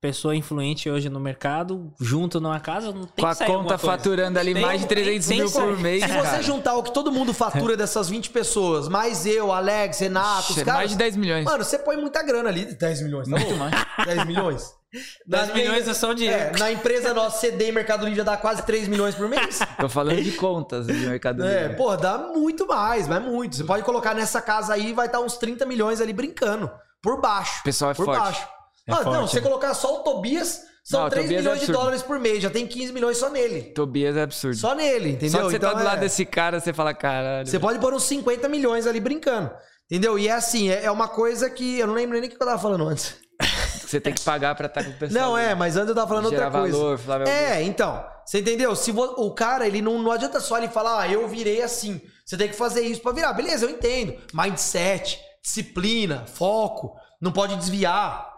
pessoas 0.00 0.36
influentes 0.36 0.90
hoje 0.92 1.08
no 1.08 1.18
mercado, 1.18 1.92
junto 2.00 2.40
numa 2.40 2.60
casa, 2.60 2.92
não 2.92 3.04
tem 3.04 3.24
Com 3.24 3.26
a 3.26 3.34
conta 3.34 3.78
faturando 3.78 4.38
ali 4.38 4.52
Tem- 4.52 4.62
mais 4.62 4.80
de 4.82 4.86
300 4.86 5.26
tem 5.26 5.38
mil 5.40 5.50
por 5.50 5.78
mês, 5.78 6.02
Se 6.02 6.08
cara. 6.08 6.22
você 6.36 6.42
juntar 6.42 6.74
o 6.76 6.82
que 6.82 6.92
todo 6.92 7.10
mundo 7.10 7.32
fatura 7.32 7.76
dessas 7.76 8.08
20 8.08 8.30
pessoas, 8.30 8.88
mais 8.88 9.26
eu, 9.26 9.50
Alex, 9.52 9.98
Renato, 10.00 10.42
os 10.42 10.50
Ixi, 10.50 10.64
caras. 10.64 10.78
mais 10.80 10.90
de 10.90 10.96
10 10.96 11.16
milhões. 11.16 11.44
Mano, 11.44 11.64
você 11.64 11.78
põe 11.78 11.96
muita 11.96 12.22
grana 12.22 12.48
ali. 12.48 12.64
10 12.66 13.02
milhões, 13.02 13.28
tá 13.28 13.36
Muito 13.36 13.48
bom? 13.50 13.56
mais. 13.56 13.74
10 14.06 14.24
milhões? 14.26 14.74
10 15.26 15.48
Na- 15.48 15.54
milhões 15.54 15.88
é 15.88 15.94
só 15.94 16.12
dinheiro. 16.12 16.38
É, 16.56 16.58
na 16.58 16.70
empresa 16.72 17.12
nossa 17.12 17.38
CD 17.40 17.72
Mercado 17.72 18.02
Livre 18.04 18.16
já 18.18 18.22
dá 18.24 18.36
quase 18.36 18.62
3 18.62 18.86
milhões 18.88 19.14
por 19.14 19.28
mês. 19.28 19.58
Tô 19.80 19.88
falando 19.88 20.22
de 20.22 20.32
contas 20.32 20.86
de 20.86 20.92
Mercado 20.92 21.44
É, 21.44 21.62
Livre. 21.62 21.76
pô, 21.76 21.96
dá 21.96 22.16
muito 22.18 22.66
mais, 22.66 23.08
mas 23.08 23.22
muito. 23.22 23.56
Você 23.56 23.64
pode 23.64 23.82
colocar 23.82 24.14
nessa 24.14 24.40
casa 24.40 24.72
aí, 24.72 24.92
vai 24.92 25.06
estar 25.06 25.20
uns 25.20 25.36
30 25.36 25.66
milhões 25.66 26.00
ali 26.00 26.12
brincando. 26.12 26.70
Por 27.02 27.20
baixo. 27.20 27.60
O 27.60 27.64
pessoal 27.64 27.90
é 27.90 27.94
por 27.94 28.04
forte. 28.06 28.20
baixo. 28.20 28.48
É 28.86 28.92
Ah, 28.92 28.96
não, 28.96 29.02
forte, 29.04 29.26
se 29.28 29.30
você 29.34 29.40
né? 29.40 29.46
colocar 29.48 29.74
só 29.74 29.96
o 29.96 29.98
Tobias, 30.04 30.62
são 30.84 31.00
Não, 31.00 31.06
o 31.06 31.10
3 31.10 31.24
Tobias 31.26 31.38
é 31.38 31.42
milhões 31.42 31.58
de 31.58 31.64
absurdo. 31.64 31.78
dólares 31.80 32.02
por 32.02 32.18
mês. 32.20 32.42
Já 32.42 32.50
tem 32.50 32.66
15 32.66 32.92
milhões 32.92 33.16
só 33.18 33.28
nele. 33.28 33.62
Tobias 33.74 34.16
é 34.16 34.22
absurdo. 34.22 34.56
Só 34.56 34.74
nele, 34.74 35.10
entendeu? 35.10 35.30
Só 35.30 35.38
que 35.38 35.50
você 35.50 35.56
Então, 35.56 35.72
tá 35.72 35.78
do 35.78 35.84
lado 35.84 35.96
é- 35.98 36.00
desse 36.00 36.24
cara, 36.24 36.60
você 36.60 36.72
fala, 36.72 36.94
caralho. 36.94 37.46
Você 37.46 37.58
pode 37.58 37.78
pôr 37.80 37.92
uns 37.92 38.04
50 38.04 38.48
milhões 38.48 38.86
ali 38.86 39.00
brincando. 39.00 39.50
Entendeu? 39.90 40.18
E 40.18 40.28
é 40.28 40.32
assim, 40.32 40.70
é 40.70 40.84
é 40.84 40.90
uma 40.90 41.08
coisa 41.08 41.48
que. 41.50 41.78
Eu 41.78 41.86
não 41.88 41.94
lembro 41.94 42.18
nem 42.18 42.28
o 42.28 42.30
que 42.30 42.36
eu 42.40 42.46
tava 42.46 42.58
falando 42.60 42.88
antes. 42.88 43.16
Você 43.86 44.00
tem 44.00 44.12
que 44.12 44.20
pagar 44.22 44.54
pra 44.56 44.66
estar 44.66 44.82
com 44.82 44.90
o 44.90 44.94
pessoal. 44.98 45.30
Não, 45.30 45.38
é, 45.38 45.54
mas 45.54 45.76
antes 45.76 45.88
eu 45.90 45.94
tava 45.94 46.08
falando 46.08 46.24
outra 46.26 46.50
coisa. 46.50 46.76
valor, 46.76 46.98
Flávio 46.98 47.28
É, 47.28 47.62
então. 47.62 48.04
Você 48.24 48.40
entendeu? 48.40 48.74
Se 48.74 48.90
vo- 48.90 49.14
o 49.18 49.32
cara, 49.32 49.64
ele 49.66 49.80
não, 49.80 50.02
não 50.02 50.10
adianta 50.10 50.40
só 50.40 50.58
ele 50.58 50.66
falar, 50.68 51.02
ah, 51.02 51.08
eu 51.08 51.28
virei 51.28 51.62
assim. 51.62 52.00
Você 52.24 52.36
tem 52.36 52.48
que 52.48 52.56
fazer 52.56 52.80
isso 52.80 53.00
pra 53.00 53.12
virar. 53.12 53.32
Beleza, 53.32 53.64
eu 53.64 53.70
entendo. 53.70 54.14
Mindset, 54.34 55.20
disciplina, 55.40 56.24
foco. 56.26 56.94
Não 57.20 57.30
pode 57.30 57.54
desviar. 57.56 58.28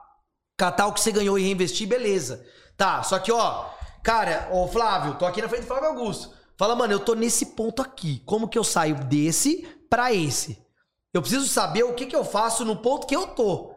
Catar 0.59 0.89
o 0.89 0.93
que 0.93 1.01
você 1.01 1.12
ganhou 1.12 1.39
e 1.39 1.43
reinvestir, 1.45 1.89
beleza. 1.89 2.45
Tá, 2.77 3.03
só 3.05 3.19
que, 3.20 3.33
ó, 3.33 3.67
cara, 4.03 4.49
ô 4.53 4.67
Flávio, 4.67 5.15
tô 5.15 5.25
aqui 5.25 5.41
na 5.41 5.49
frente 5.49 5.62
do 5.62 5.69
Flávio 5.69 5.89
Augusto. 5.89 6.37
Fala, 6.57 6.75
mano, 6.75 6.93
eu 6.93 6.99
tô 6.99 7.15
nesse 7.15 7.47
ponto 7.47 7.81
aqui. 7.81 8.20
Como 8.27 8.49
que 8.49 8.59
eu 8.59 8.65
saio 8.65 8.97
desse 8.97 9.67
pra 9.89 10.12
esse? 10.12 10.59
Eu 11.15 11.23
preciso 11.23 11.47
saber 11.47 11.85
o 11.85 11.95
que 11.95 12.07
que 12.07 12.17
eu 12.17 12.25
faço 12.25 12.65
no 12.65 12.77
ponto 12.77 13.07
que 13.07 13.15
eu 13.15 13.28
tô. 13.28 13.73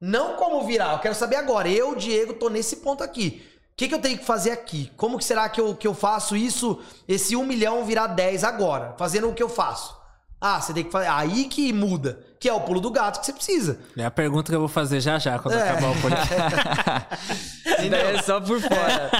Não 0.00 0.36
como 0.36 0.64
virar, 0.66 0.94
eu 0.94 0.98
quero 0.98 1.14
saber 1.14 1.36
agora. 1.36 1.68
Eu, 1.68 1.94
Diego, 1.94 2.34
tô 2.34 2.48
nesse 2.48 2.76
ponto 2.76 3.04
aqui. 3.04 3.42
O 3.72 3.76
que, 3.76 3.88
que 3.88 3.94
eu 3.94 4.00
tenho 4.00 4.16
que 4.18 4.24
fazer 4.24 4.52
aqui? 4.52 4.90
Como 4.96 5.18
que 5.18 5.24
será 5.24 5.48
que 5.48 5.60
eu, 5.60 5.74
que 5.74 5.86
eu 5.86 5.92
faço 5.92 6.36
isso, 6.36 6.80
esse 7.06 7.36
um 7.36 7.44
milhão 7.44 7.84
virar 7.84 8.06
10 8.06 8.44
agora? 8.44 8.94
Fazendo 8.96 9.28
o 9.28 9.34
que 9.34 9.42
eu 9.42 9.48
faço. 9.48 9.94
Ah, 10.40 10.60
você 10.60 10.72
tem 10.72 10.84
que 10.84 10.90
fazer. 10.90 11.08
Aí 11.08 11.46
que 11.46 11.72
muda. 11.72 12.24
Que 12.44 12.48
é 12.50 12.52
o 12.52 12.60
pulo 12.60 12.78
do 12.78 12.90
gato 12.90 13.20
que 13.20 13.24
você 13.24 13.32
precisa. 13.32 13.80
É 13.96 14.04
a 14.04 14.10
pergunta 14.10 14.52
que 14.52 14.54
eu 14.54 14.60
vou 14.60 14.68
fazer 14.68 15.00
já 15.00 15.18
já, 15.18 15.38
quando 15.38 15.54
É. 15.54 15.62
acabar 15.70 15.90
o 15.96 16.00
podcast. 16.02 17.88
Daí 17.90 18.16
é 18.16 18.22
só 18.22 18.38
por 18.38 18.60
fora. 18.60 19.10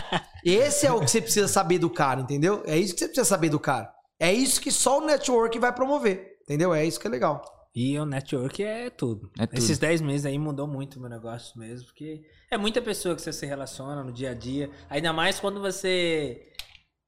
Esse 0.45 0.87
é 0.87 0.93
o 0.93 1.01
que 1.01 1.11
você 1.11 1.23
precisa 1.23 1.49
saber 1.49 1.79
do 1.79 1.89
cara, 1.89 2.21
entendeu? 2.21 2.63
É 2.67 2.77
isso 2.77 2.93
que 2.93 2.99
você 2.99 3.07
precisa 3.07 3.25
saber 3.27 3.49
do 3.49 3.59
cara. 3.59 3.91
É 4.21 4.31
isso 4.31 4.61
que 4.61 4.71
só 4.71 4.99
o 4.99 5.07
network 5.07 5.59
vai 5.59 5.73
promover. 5.73 6.35
Entendeu? 6.43 6.75
É 6.75 6.85
isso 6.85 7.01
que 7.01 7.07
é 7.07 7.11
legal. 7.11 7.43
E 7.75 7.99
o 7.99 8.05
network 8.05 8.63
é 8.63 8.91
tudo. 8.91 9.31
É 9.39 9.47
tudo. 9.47 9.59
Esses 9.59 9.79
10 9.79 10.03
meses 10.03 10.27
aí 10.27 10.39
mudou 10.39 10.67
muito 10.69 10.97
o 10.99 11.01
meu 11.01 11.09
negócio 11.09 11.59
mesmo, 11.59 11.87
porque 11.87 12.21
é 12.51 12.59
muita 12.59 12.83
pessoa 12.83 13.15
que 13.17 13.23
você 13.23 13.33
se 13.33 13.47
relaciona 13.47 14.05
no 14.05 14.13
dia 14.13 14.33
a 14.33 14.35
dia. 14.35 14.71
Ainda 14.91 15.15
mais 15.15 15.41
quando 15.41 15.63
você 15.63 16.43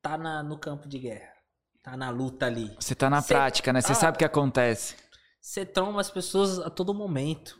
tá 0.00 0.16
na, 0.16 0.42
no 0.42 0.58
campo 0.58 0.88
de 0.88 0.98
guerra. 0.98 1.28
Tá 1.84 1.94
na 1.94 2.08
luta 2.08 2.46
ali. 2.46 2.74
Você 2.80 2.94
tá 2.94 3.10
na 3.10 3.20
Cê- 3.20 3.34
prática, 3.34 3.70
né? 3.70 3.82
Você 3.82 3.92
Ah. 3.92 3.96
sabe 3.96 4.16
o 4.16 4.18
que 4.18 4.24
acontece. 4.24 4.96
Você 5.46 5.64
tromba 5.64 6.00
as 6.00 6.10
pessoas 6.10 6.58
a 6.58 6.68
todo 6.68 6.92
momento. 6.92 7.56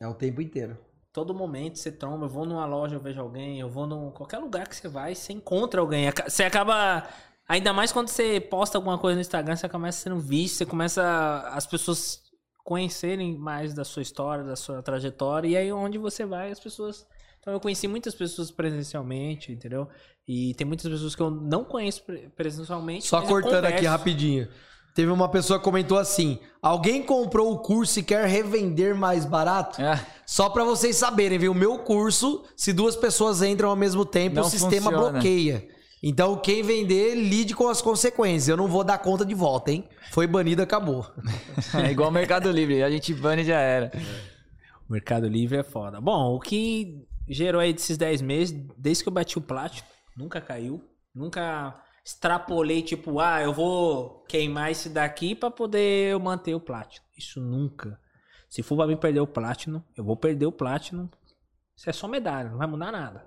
É 0.00 0.08
o 0.08 0.14
tempo 0.14 0.40
inteiro. 0.40 0.78
Todo 1.12 1.34
momento 1.34 1.78
você 1.78 1.92
tromba. 1.92 2.24
Eu 2.24 2.30
vou 2.30 2.46
numa 2.46 2.64
loja, 2.64 2.96
eu 2.96 3.00
vejo 3.00 3.20
alguém. 3.20 3.60
Eu 3.60 3.68
vou 3.68 3.86
num 3.86 4.10
qualquer 4.10 4.38
lugar 4.38 4.66
que 4.66 4.74
você 4.74 4.88
vai, 4.88 5.14
você 5.14 5.34
encontra 5.34 5.82
alguém. 5.82 6.10
Você 6.26 6.42
acaba. 6.42 7.06
Ainda 7.46 7.74
mais 7.74 7.92
quando 7.92 8.08
você 8.08 8.40
posta 8.40 8.78
alguma 8.78 8.96
coisa 8.96 9.16
no 9.16 9.20
Instagram, 9.20 9.56
você 9.56 9.68
começa 9.68 10.00
sendo 10.00 10.18
visto, 10.18 10.56
você 10.56 10.64
começa 10.64 11.40
as 11.52 11.66
pessoas 11.66 12.22
conhecerem 12.64 13.36
mais 13.36 13.74
da 13.74 13.84
sua 13.84 14.00
história, 14.00 14.42
da 14.42 14.56
sua 14.56 14.82
trajetória, 14.82 15.48
e 15.48 15.56
aí 15.58 15.70
onde 15.70 15.98
você 15.98 16.24
vai, 16.24 16.50
as 16.50 16.60
pessoas. 16.60 17.06
Então 17.40 17.52
eu 17.52 17.60
conheci 17.60 17.88
muitas 17.88 18.14
pessoas 18.14 18.50
presencialmente, 18.50 19.52
entendeu? 19.52 19.86
E 20.26 20.54
tem 20.54 20.66
muitas 20.66 20.90
pessoas 20.90 21.14
que 21.14 21.20
eu 21.20 21.30
não 21.30 21.62
conheço 21.62 22.02
pre- 22.04 22.30
presencialmente. 22.30 23.06
Só 23.06 23.20
cortando 23.20 23.66
aqui 23.66 23.84
rapidinho. 23.84 24.48
Teve 24.94 25.10
uma 25.10 25.28
pessoa 25.28 25.58
que 25.58 25.64
comentou 25.64 25.98
assim: 25.98 26.38
alguém 26.60 27.02
comprou 27.02 27.52
o 27.52 27.58
curso 27.58 28.00
e 28.00 28.02
quer 28.02 28.26
revender 28.26 28.94
mais 28.94 29.24
barato? 29.24 29.80
É. 29.80 30.04
Só 30.26 30.48
pra 30.48 30.64
vocês 30.64 30.96
saberem, 30.96 31.38
viu? 31.38 31.52
O 31.52 31.54
meu 31.54 31.78
curso, 31.78 32.44
se 32.56 32.72
duas 32.72 32.96
pessoas 32.96 33.42
entram 33.42 33.70
ao 33.70 33.76
mesmo 33.76 34.04
tempo, 34.04 34.36
Não 34.36 34.42
o 34.42 34.50
sistema 34.50 34.90
funciona. 34.90 35.12
bloqueia. 35.12 35.68
Então, 36.02 36.36
quem 36.36 36.62
vender, 36.62 37.14
lide 37.14 37.54
com 37.54 37.68
as 37.68 37.82
consequências. 37.82 38.48
Eu 38.48 38.56
não 38.56 38.66
vou 38.66 38.82
dar 38.82 38.96
conta 38.98 39.24
de 39.24 39.34
volta, 39.34 39.70
hein? 39.70 39.86
Foi 40.10 40.26
banido, 40.26 40.62
acabou. 40.62 41.06
É 41.86 41.90
igual 41.90 42.08
o 42.08 42.12
Mercado 42.12 42.50
Livre. 42.50 42.82
A 42.82 42.90
gente 42.90 43.12
bane 43.12 43.42
e 43.42 43.44
já 43.44 43.58
era. 43.60 43.92
O 44.88 44.92
Mercado 44.92 45.28
Livre 45.28 45.58
é 45.58 45.62
foda. 45.62 46.00
Bom, 46.00 46.34
o 46.34 46.40
que 46.40 47.04
gerou 47.28 47.60
aí 47.60 47.72
desses 47.72 47.98
10 47.98 48.22
meses, 48.22 48.58
desde 48.78 49.02
que 49.04 49.08
eu 49.08 49.12
bati 49.12 49.36
o 49.36 49.42
plástico, 49.42 49.86
nunca 50.16 50.40
caiu. 50.40 50.82
Nunca 51.14 51.74
extrapolei, 52.04 52.82
tipo, 52.82 53.20
ah, 53.20 53.42
eu 53.42 53.52
vou 53.52 54.24
queimar 54.28 54.70
esse 54.70 54.88
daqui 54.88 55.34
pra 55.34 55.50
poder 55.50 56.12
eu 56.12 56.20
manter 56.20 56.54
o 56.54 56.60
Platinum. 56.60 57.04
Isso 57.16 57.40
nunca. 57.40 58.00
Se 58.48 58.62
for 58.62 58.76
pra 58.76 58.86
mim 58.86 58.96
perder 58.96 59.20
o 59.20 59.26
Platinum, 59.26 59.82
eu 59.96 60.02
vou 60.02 60.16
perder 60.16 60.46
o 60.46 60.52
Platinum. 60.52 61.08
Isso 61.76 61.88
é 61.88 61.92
só 61.92 62.08
medalha, 62.08 62.50
não 62.50 62.58
vai 62.58 62.66
mudar 62.66 62.90
nada. 62.90 63.26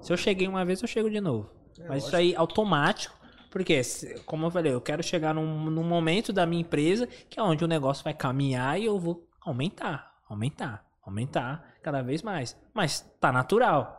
Se 0.00 0.12
eu 0.12 0.16
cheguei 0.16 0.48
uma 0.48 0.64
vez, 0.64 0.80
eu 0.80 0.88
chego 0.88 1.10
de 1.10 1.20
novo. 1.20 1.50
Mas 1.88 2.04
isso 2.04 2.16
aí 2.16 2.34
automático. 2.34 3.16
Porque, 3.50 3.80
como 4.26 4.46
eu 4.46 4.50
falei, 4.50 4.72
eu 4.72 4.80
quero 4.80 5.02
chegar 5.02 5.34
num, 5.34 5.70
num 5.70 5.84
momento 5.84 6.32
da 6.32 6.44
minha 6.44 6.60
empresa 6.60 7.06
que 7.06 7.40
é 7.40 7.42
onde 7.42 7.64
o 7.64 7.68
negócio 7.68 8.04
vai 8.04 8.12
caminhar 8.12 8.78
e 8.78 8.84
eu 8.84 8.98
vou 8.98 9.26
aumentar, 9.40 10.14
aumentar, 10.28 10.84
aumentar 11.02 11.74
cada 11.82 12.02
vez 12.02 12.22
mais. 12.22 12.56
Mas 12.74 13.00
tá 13.20 13.32
natural. 13.32 13.97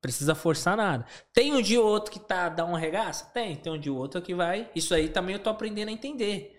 Precisa 0.00 0.34
forçar 0.34 0.76
nada. 0.76 1.04
Tem 1.32 1.52
um 1.52 1.60
dia 1.60 1.80
ou 1.80 1.86
outro 1.86 2.10
que 2.10 2.18
tá 2.18 2.48
dá 2.48 2.64
uma 2.64 2.78
regaça? 2.78 3.26
Tem. 3.26 3.56
Tem 3.56 3.72
um 3.72 3.78
dia 3.78 3.92
ou 3.92 3.98
outro 3.98 4.22
que 4.22 4.34
vai. 4.34 4.70
Isso 4.74 4.94
aí 4.94 5.08
também 5.08 5.34
eu 5.34 5.42
tô 5.42 5.50
aprendendo 5.50 5.88
a 5.88 5.92
entender. 5.92 6.56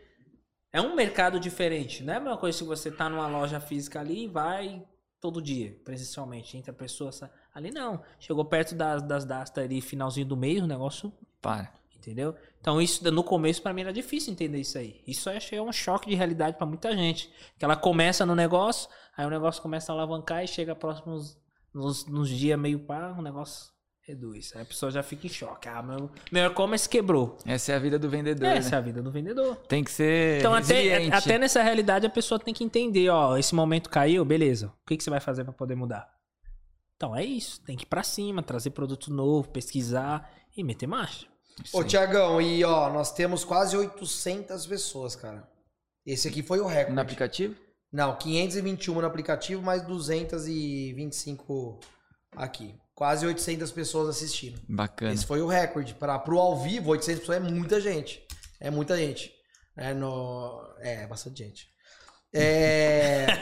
É 0.72 0.80
um 0.80 0.95
mercado 0.95 1.40
diferente. 1.40 2.03
Não 2.03 2.14
é 2.14 2.18
a 2.18 2.20
mesma 2.20 2.38
coisa 2.38 2.58
se 2.58 2.64
você 2.64 2.92
tá 2.92 3.10
numa 3.10 3.28
loja 3.28 3.60
física 3.60 4.00
ali 4.00 4.26
e 4.26 4.28
vai 4.28 4.84
todo 5.20 5.42
dia, 5.42 5.78
presencialmente, 5.84 6.56
entre 6.56 6.72
a 6.72 6.74
pessoa. 6.74 7.11
Ali 7.53 7.72
não. 7.72 8.02
Chegou 8.20 8.45
perto 8.45 8.74
das, 8.76 9.02
das 9.03 9.26
datas 9.26 9.64
ali, 9.64 9.82
finalzinho 9.82 10.26
do 10.26 10.38
mês, 10.38 10.61
o 10.61 10.68
negócio 10.68 11.11
Para. 11.42 11.74
Entendeu? 11.95 12.36
Então, 12.60 12.82
isso 12.82 13.11
no 13.11 13.24
começo 13.24 13.61
pra 13.61 13.74
mim 13.74 13.82
era 13.82 13.94
difícil 13.94 14.34
entender 14.34 14.60
isso 14.60 14.78
aí. 14.78 15.03
Isso 15.06 15.30
eu 15.30 15.38
achei 15.38 15.60
um 15.60 15.72
choque 15.72 16.10
de 16.10 16.16
realidade 16.16 16.58
pra 16.58 16.66
muita 16.66 16.95
gente. 16.95 17.32
Que 17.60 17.66
ela 17.66 17.76
começa 17.76 18.26
no 18.26 18.36
negócio, 18.36 18.90
aí 19.16 19.26
o 19.26 19.30
negócio 19.30 19.61
começa 19.61 19.92
a 19.92 19.95
alavancar 19.95 20.44
e 20.44 20.48
chega 20.48 20.76
próximos 20.76 21.38
nos, 21.74 22.06
nos 22.06 22.30
dias 22.30 22.59
meio 22.59 22.80
pá, 22.80 23.16
o 23.17 23.22
negócio 23.22 23.72
reduz. 24.01 24.51
Aí 24.56 24.61
a 24.64 24.66
pessoa 24.66 24.91
já 24.91 25.03
fica 25.03 25.27
em 25.27 25.30
choque. 25.30 25.69
Ah, 25.69 25.82
meu, 25.82 26.09
meu 26.32 26.45
e-commerce 26.48 26.88
quebrou. 26.90 27.38
Essa 27.45 27.74
é 27.74 27.75
a 27.75 27.80
vida 27.80 27.98
do 28.00 28.09
vendedor, 28.09 28.48
Essa 28.48 28.69
é 28.69 28.72
né? 28.72 28.77
a 28.77 28.82
vida 28.82 29.01
do 29.01 29.11
vendedor. 29.11 29.56
Tem 29.67 29.83
que 29.83 29.91
ser 29.91 30.40
Então, 30.40 30.53
até, 30.53 31.08
até 31.08 31.38
nessa 31.38 31.61
realidade, 31.61 32.06
a 32.06 32.09
pessoa 32.09 32.40
tem 32.40 32.53
que 32.53 32.64
entender, 32.64 33.09
ó, 33.09 33.38
esse 33.38 33.53
momento 33.53 33.90
caiu, 33.90 34.25
beleza. 34.25 34.67
O 34.67 34.88
que, 34.88 34.98
que 34.98 35.03
você 35.03 35.09
vai 35.09 35.19
fazer 35.19 35.43
pra 35.43 35.53
poder 35.53 35.75
mudar? 35.75 36.09
Então, 36.95 37.16
é 37.16 37.24
isso. 37.24 37.61
Tem 37.64 37.75
que 37.75 37.83
ir 37.83 37.88
pra 37.88 38.03
cima, 38.03 38.43
trazer 38.43 38.72
produto 38.72 39.11
novo, 39.11 39.50
pesquisar 39.50 40.32
e 40.56 40.64
meter 40.64 40.88
marcha. 40.88 41.27
Ô, 41.74 41.83
Tiagão, 41.83 42.41
e 42.41 42.64
ó, 42.64 42.91
nós 42.91 43.11
temos 43.14 43.43
quase 43.43 43.75
800 43.75 44.66
pessoas, 44.66 45.16
cara. 45.16 45.48
Esse 46.06 46.27
aqui 46.27 46.41
foi 46.41 46.59
o 46.59 46.66
recorde. 46.66 46.95
No 46.95 47.01
aplicativo? 47.01 47.56
Não, 47.92 48.16
521 48.16 49.02
no 49.02 49.06
aplicativo, 49.06 49.61
mais 49.61 49.84
225 49.84 51.80
aqui. 52.36 52.76
Quase 52.95 53.26
800 53.26 53.72
pessoas 53.72 54.10
assistindo. 54.10 54.61
Bacana. 54.70 55.14
Esse 55.14 55.26
foi 55.26 55.42
o 55.42 55.48
recorde. 55.48 55.94
Para 55.95 56.18
pro 56.20 56.40
ao 56.40 56.61
vivo, 56.61 56.92
800 56.92 57.20
pessoas 57.22 57.38
é 57.38 57.40
muita 57.42 57.82
gente. 57.82 58.26
É 58.60 58.70
muita 58.70 58.95
gente. 58.95 59.34
É, 59.76 59.94
no... 59.94 60.61
é 60.80 61.08
bastante 61.08 61.44
gente. 61.44 61.68
É... 62.34 63.28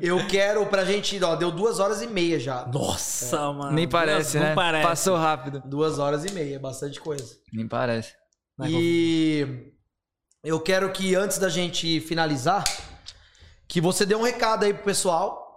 Eu 0.00 0.24
quero 0.28 0.64
pra 0.66 0.84
gente, 0.84 1.22
ó, 1.22 1.34
deu 1.34 1.50
duas 1.50 1.80
horas 1.80 2.00
e 2.00 2.06
meia 2.06 2.38
já. 2.38 2.64
Nossa, 2.66 3.52
mano. 3.52 3.72
Nem 3.72 3.88
parece, 3.88 4.38
Não 4.38 4.44
né? 4.46 4.54
parece. 4.54 4.86
Passou 4.86 5.16
rápido. 5.16 5.60
Duas 5.64 5.98
horas 5.98 6.24
e 6.24 6.32
meia, 6.32 6.58
bastante 6.60 7.00
coisa. 7.00 7.36
Nem 7.52 7.66
parece. 7.66 8.14
Vai, 8.56 8.70
E 8.70 9.72
eu 10.42 10.58
quero 10.60 10.90
que 10.92 11.14
antes 11.14 11.38
da 11.38 11.48
gente 11.48 12.00
finalizar, 12.00 12.64
que 13.68 13.80
você 13.80 14.06
dê 14.06 14.14
um 14.14 14.22
recado 14.22 14.64
aí 14.64 14.72
pro 14.74 14.84
pessoal. 14.84 15.48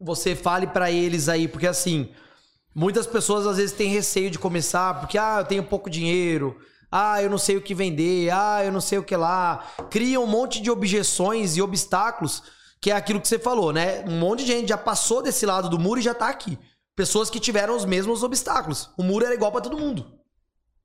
Você 0.00 0.34
fale 0.34 0.66
pra 0.66 0.90
eles 0.90 1.28
aí, 1.28 1.46
porque 1.46 1.66
assim, 1.66 2.10
muitas 2.74 3.06
pessoas 3.06 3.46
às 3.46 3.56
vezes 3.58 3.72
têm 3.76 3.90
receio 3.90 4.30
de 4.30 4.38
começar, 4.38 4.98
porque 4.98 5.18
ah, 5.18 5.36
eu 5.40 5.44
tenho 5.44 5.62
pouco 5.64 5.90
dinheiro. 5.90 6.58
Ah, 6.90 7.22
eu 7.22 7.28
não 7.28 7.38
sei 7.38 7.56
o 7.56 7.62
que 7.62 7.74
vender. 7.74 8.30
Ah, 8.30 8.64
eu 8.64 8.72
não 8.72 8.80
sei 8.80 8.98
o 8.98 9.02
que 9.04 9.14
lá. 9.14 9.64
Cria 9.90 10.18
um 10.20 10.26
monte 10.26 10.60
de 10.60 10.70
objeções 10.70 11.56
e 11.56 11.62
obstáculos, 11.62 12.42
que 12.80 12.90
é 12.90 12.96
aquilo 12.96 13.20
que 13.20 13.28
você 13.28 13.38
falou, 13.38 13.72
né? 13.72 14.02
Um 14.08 14.18
monte 14.18 14.44
de 14.44 14.52
gente 14.52 14.68
já 14.68 14.78
passou 14.78 15.22
desse 15.22 15.44
lado 15.44 15.68
do 15.68 15.78
muro 15.78 16.00
e 16.00 16.02
já 16.02 16.14
tá 16.14 16.28
aqui. 16.28 16.58
Pessoas 16.96 17.28
que 17.30 17.38
tiveram 17.38 17.76
os 17.76 17.84
mesmos 17.84 18.22
obstáculos. 18.22 18.90
O 18.96 19.02
muro 19.02 19.24
era 19.26 19.34
igual 19.34 19.52
pra 19.52 19.60
todo 19.60 19.78
mundo. 19.78 20.18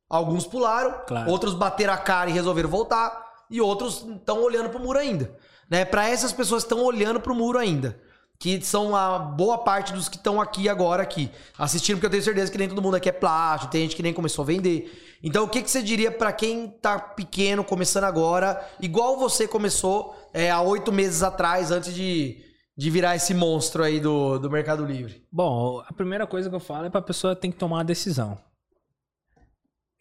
Alguns 0.09 0.45
pularam, 0.45 0.93
Claro. 1.07 1.32
outros 1.32 1.53
bateram 1.53 1.93
a 1.93 1.98
cara 1.98 2.30
e 2.30 2.33
resolveram 2.33 2.69
voltar, 2.69 3.24
e 3.49 3.61
outros 3.61 4.03
estão 4.03 4.43
olhando 4.43 4.69
pro 4.69 4.80
muro 4.80 4.99
ainda. 4.99 5.35
Né? 5.69 5.85
Para 5.85 6.09
essas 6.09 6.32
pessoas 6.32 6.64
que 6.64 6.74
estão 6.74 6.85
olhando 6.85 7.19
pro 7.19 7.35
muro 7.35 7.57
ainda, 7.57 7.99
que 8.38 8.61
são 8.61 8.95
a 8.95 9.17
boa 9.17 9.57
parte 9.59 9.93
dos 9.93 10.09
que 10.09 10.17
estão 10.17 10.41
aqui 10.41 10.67
agora 10.67 11.03
aqui, 11.03 11.32
assistindo, 11.57 11.98
porque 11.98 12.07
eu 12.07 12.11
tenho 12.11 12.24
certeza 12.24 12.51
que 12.51 12.57
nem 12.57 12.67
todo 12.67 12.82
mundo 12.82 12.95
aqui 12.95 13.09
é 13.09 13.11
plástico, 13.11 13.72
tem 13.72 13.82
gente 13.82 13.95
que 13.95 14.03
nem 14.03 14.14
começou 14.14 14.43
a 14.43 14.45
vender. 14.45 15.17
Então, 15.24 15.45
o 15.45 15.49
que, 15.49 15.61
que 15.61 15.72
você 15.72 15.82
diria 15.82 16.11
para 16.11 16.32
quem 16.32 16.67
tá 16.67 16.99
pequeno, 16.99 17.64
começando 17.64 18.03
agora, 18.03 18.64
igual 18.80 19.17
você 19.17 19.48
começou 19.48 20.15
é, 20.33 20.51
há 20.51 20.61
oito 20.61 20.91
meses 20.91 21.24
atrás, 21.24 21.72
antes 21.72 21.93
de, 21.93 22.43
de 22.77 22.90
virar 22.90 23.15
esse 23.15 23.33
monstro 23.33 23.83
aí 23.83 23.99
do, 23.99 24.38
do 24.38 24.51
Mercado 24.51 24.85
Livre? 24.85 25.25
Bom, 25.32 25.82
a 25.88 25.93
primeira 25.93 26.27
coisa 26.27 26.49
que 26.49 26.56
eu 26.56 26.59
falo 26.59 26.85
é 26.85 26.90
pra 26.90 27.01
pessoa 27.01 27.35
ter 27.35 27.48
que 27.48 27.56
tomar 27.56 27.77
uma 27.77 27.83
decisão. 27.83 28.38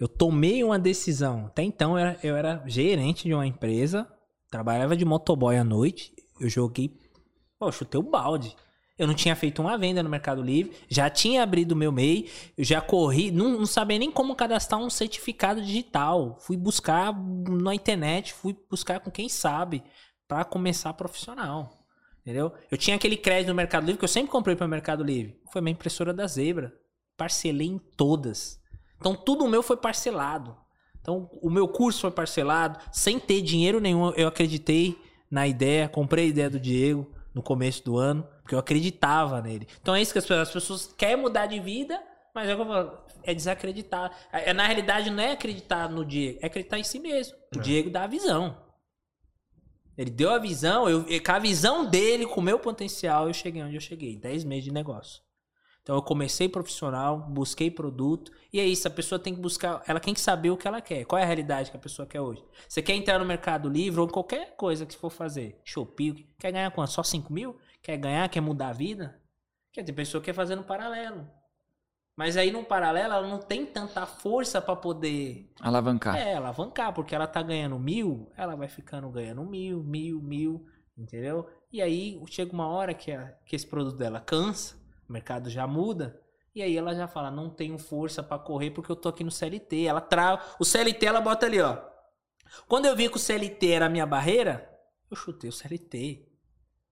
Eu 0.05 0.09
tomei 0.09 0.63
uma 0.63 0.79
decisão. 0.79 1.47
Até 1.47 1.63
então 1.63 1.93
eu 1.93 1.97
era, 1.97 2.21
eu 2.23 2.37
era 2.37 2.63
gerente 2.67 3.25
de 3.25 3.33
uma 3.33 3.47
empresa, 3.47 4.07
trabalhava 4.51 4.95
de 4.95 5.03
motoboy 5.03 5.57
à 5.57 5.65
noite. 5.65 6.13
Eu 6.39 6.47
joguei. 6.47 6.95
Pô, 7.59 7.69
eu 7.69 7.73
chutei 7.73 7.99
o 7.99 8.03
balde. 8.03 8.55
Eu 8.99 9.07
não 9.07 9.15
tinha 9.15 9.35
feito 9.35 9.63
uma 9.63 9.79
venda 9.79 10.03
no 10.03 10.11
Mercado 10.11 10.43
Livre, 10.43 10.77
já 10.91 11.09
tinha 11.09 11.43
abrido 11.43 11.73
o 11.73 11.77
meu 11.77 11.91
MEI, 11.91 12.31
eu 12.57 12.63
já 12.63 12.83
corri, 12.83 13.31
não, 13.31 13.49
não 13.49 13.65
sabia 13.65 13.99
nem 13.99 14.11
como 14.11 14.37
cadastrar 14.37 14.79
um 14.79 14.91
certificado 14.91 15.63
digital. 15.63 16.37
Fui 16.39 16.57
buscar 16.57 17.11
na 17.49 17.75
internet, 17.75 18.35
fui 18.35 18.55
buscar 18.71 19.01
com 19.01 19.11
quem 19.11 19.31
sabe, 19.31 19.83
pra 20.29 20.45
começar 20.45 20.93
profissional. 20.93 21.73
Entendeu? 22.21 22.53
Eu 22.71 22.77
tinha 22.77 22.95
aquele 22.95 23.17
crédito 23.17 23.49
no 23.49 23.55
Mercado 23.55 23.87
Livre 23.87 23.99
que 23.99 24.05
eu 24.05 24.09
sempre 24.09 24.31
comprei 24.31 24.55
para 24.55 24.67
o 24.67 24.71
Mercado 24.71 25.03
Livre. 25.03 25.41
Foi 25.51 25.63
minha 25.63 25.73
impressora 25.73 26.13
da 26.13 26.27
Zebra. 26.27 26.75
Parcelei 27.17 27.69
em 27.69 27.79
todas. 27.97 28.63
Então 28.97 29.15
tudo 29.15 29.49
meu 29.49 29.63
foi 29.63 29.77
parcelado. 29.77 30.57
Então 31.01 31.31
o 31.43 31.51
meu 31.51 31.69
curso 31.69 32.01
foi 32.01 32.11
parcelado, 32.11 32.79
sem 32.91 33.19
ter 33.19 33.43
dinheiro 33.43 33.81
nenhum. 33.81 34.11
Eu 34.11 34.29
acreditei 34.29 34.99
na 35.31 35.47
ideia, 35.47 35.89
comprei 35.89 36.27
a 36.27 36.29
ideia 36.29 36.51
do 36.51 36.61
Diego 36.61 37.11
no 37.35 37.43
começo 37.43 37.85
do 37.85 37.99
ano, 37.99 38.27
porque 38.43 38.55
eu 38.55 38.59
acreditava 38.59 39.43
nele. 39.43 39.67
Então 39.83 39.95
é 39.95 40.01
isso 40.01 40.13
que 40.13 40.19
as 40.19 40.25
pessoas, 40.25 40.49
as 40.49 40.55
pessoas 40.55 40.95
querem 40.97 41.17
mudar 41.17 41.47
de 41.47 41.59
vida, 41.61 42.01
mas 42.35 42.49
é, 42.49 42.55
o 42.55 42.65
falo, 42.65 42.99
é 43.23 43.35
desacreditar. 43.35 44.13
É, 44.33 44.53
Na 44.53 44.67
realidade 44.67 45.11
não 45.11 45.23
é 45.23 45.33
acreditar 45.33 45.89
no 45.89 46.05
Diego, 46.05 46.39
é 46.41 46.47
acreditar 46.47 46.79
em 46.79 46.85
si 46.85 46.99
mesmo. 46.99 47.37
O 47.55 47.59
Diego 47.61 47.91
dá 47.91 48.05
a 48.05 48.07
visão. 48.07 48.57
Ele 49.97 50.11
deu 50.11 50.31
a 50.31 50.39
visão, 50.39 50.89
eu, 50.89 51.05
com 51.05 51.33
a 51.33 51.39
visão 51.39 51.85
dele, 51.85 52.27
com 52.27 52.41
o 52.41 52.43
meu 52.43 52.59
potencial, 52.59 53.29
eu 53.29 53.35
cheguei 53.35 53.63
onde 53.63 53.77
eu 53.77 53.81
cheguei. 53.81 54.17
10 54.17 54.45
meses 54.45 54.65
de 54.65 54.73
negócio. 54.73 55.23
Então 55.85 55.97
eu 55.97 56.03
comecei 56.03 56.49
profissional, 56.49 57.19
busquei 57.19 57.71
produto. 57.71 58.33
E 58.51 58.59
é 58.59 58.65
isso, 58.65 58.89
a 58.89 58.91
pessoa 58.91 59.19
tem 59.19 59.35
que 59.35 59.41
buscar, 59.41 59.83
ela 59.87 60.01
tem 60.01 60.15
que 60.15 60.21
saber 60.21 60.49
o 60.51 60.57
que 60.57 60.67
ela 60.67 60.81
quer. 60.81 61.05
Qual 61.05 61.19
é 61.19 61.23
a 61.23 61.27
realidade 61.27 61.71
que 61.71 61.77
a 61.77 61.81
pessoa 61.81 62.09
quer 62.09 62.23
hoje? 62.23 62.43
Você 62.67 62.81
quer 62.81 62.95
entrar 62.95 63.19
no 63.19 63.25
Mercado 63.27 63.69
Livre 63.69 64.01
ou 64.01 64.09
qualquer 64.09 64.57
coisa 64.57 64.87
que 64.87 64.97
for 64.97 65.11
fazer? 65.11 65.61
Shopee, 65.63 66.27
quer 66.39 66.53
ganhar 66.53 66.71
quanto? 66.71 66.91
Só 66.91 67.03
5 67.03 67.31
mil? 67.31 67.59
Quer 67.83 67.99
ganhar, 67.99 68.27
quer 68.31 68.41
mudar 68.41 68.69
a 68.69 68.73
vida? 68.73 69.21
Quer 69.75 69.83
ter 69.85 69.93
pessoa 69.93 70.23
que 70.23 70.27
quer 70.27 70.33
fazer 70.33 70.57
no 70.57 70.65
paralelo. 70.65 71.29
Mas 72.17 72.37
aí 72.39 72.51
no 72.51 72.65
paralelo 72.65 73.13
ela 73.13 73.27
não 73.29 73.39
tem 73.41 73.67
tanta 73.67 74.07
força 74.07 74.63
para 74.63 74.77
poder 74.77 75.53
Alavancar. 75.61 76.17
é, 76.17 76.35
alavancar, 76.37 76.95
porque 76.95 77.15
ela 77.15 77.27
tá 77.27 77.43
ganhando 77.43 77.79
mil, 77.79 78.31
ela 78.37 78.55
vai 78.57 78.69
ficando 78.69 79.11
ganhando 79.11 79.45
mil, 79.45 79.83
mil, 79.83 80.23
mil, 80.23 80.65
entendeu? 80.97 81.47
E 81.73 81.83
aí 81.83 82.23
chega 82.29 82.53
uma 82.55 82.69
hora 82.69 82.95
que, 82.95 83.11
a- 83.13 83.33
que 83.45 83.55
esse 83.57 83.67
produto 83.67 83.97
dela 83.97 84.21
cansa, 84.21 84.77
o 85.09 85.13
mercado 85.13 85.51
já 85.51 85.67
muda, 85.67 86.21
e 86.55 86.63
aí 86.63 86.77
ela 86.77 86.95
já 86.95 87.09
fala, 87.09 87.31
não 87.31 87.51
tenho 87.51 87.77
força 87.79 88.23
pra 88.23 88.39
correr 88.39 88.71
porque 88.71 88.91
eu 88.91 88.97
tô 88.97 89.09
aqui 89.09 89.25
no 89.25 89.31
CLT. 89.31 89.85
Ela 89.85 90.01
trava, 90.01 90.41
o 90.61 90.65
CLT 90.65 91.05
ela 91.05 91.21
bota 91.21 91.47
ali, 91.47 91.61
ó. 91.61 91.79
Quando 92.69 92.87
eu 92.87 92.95
vi 92.95 93.09
que 93.09 93.17
o 93.17 93.19
CLT 93.19 93.69
era 93.71 93.87
a 93.87 93.89
minha 93.89 94.07
barreira, 94.07 94.71
eu 95.11 95.17
chutei 95.17 95.51
o 95.51 95.53
CLT. 95.53 96.29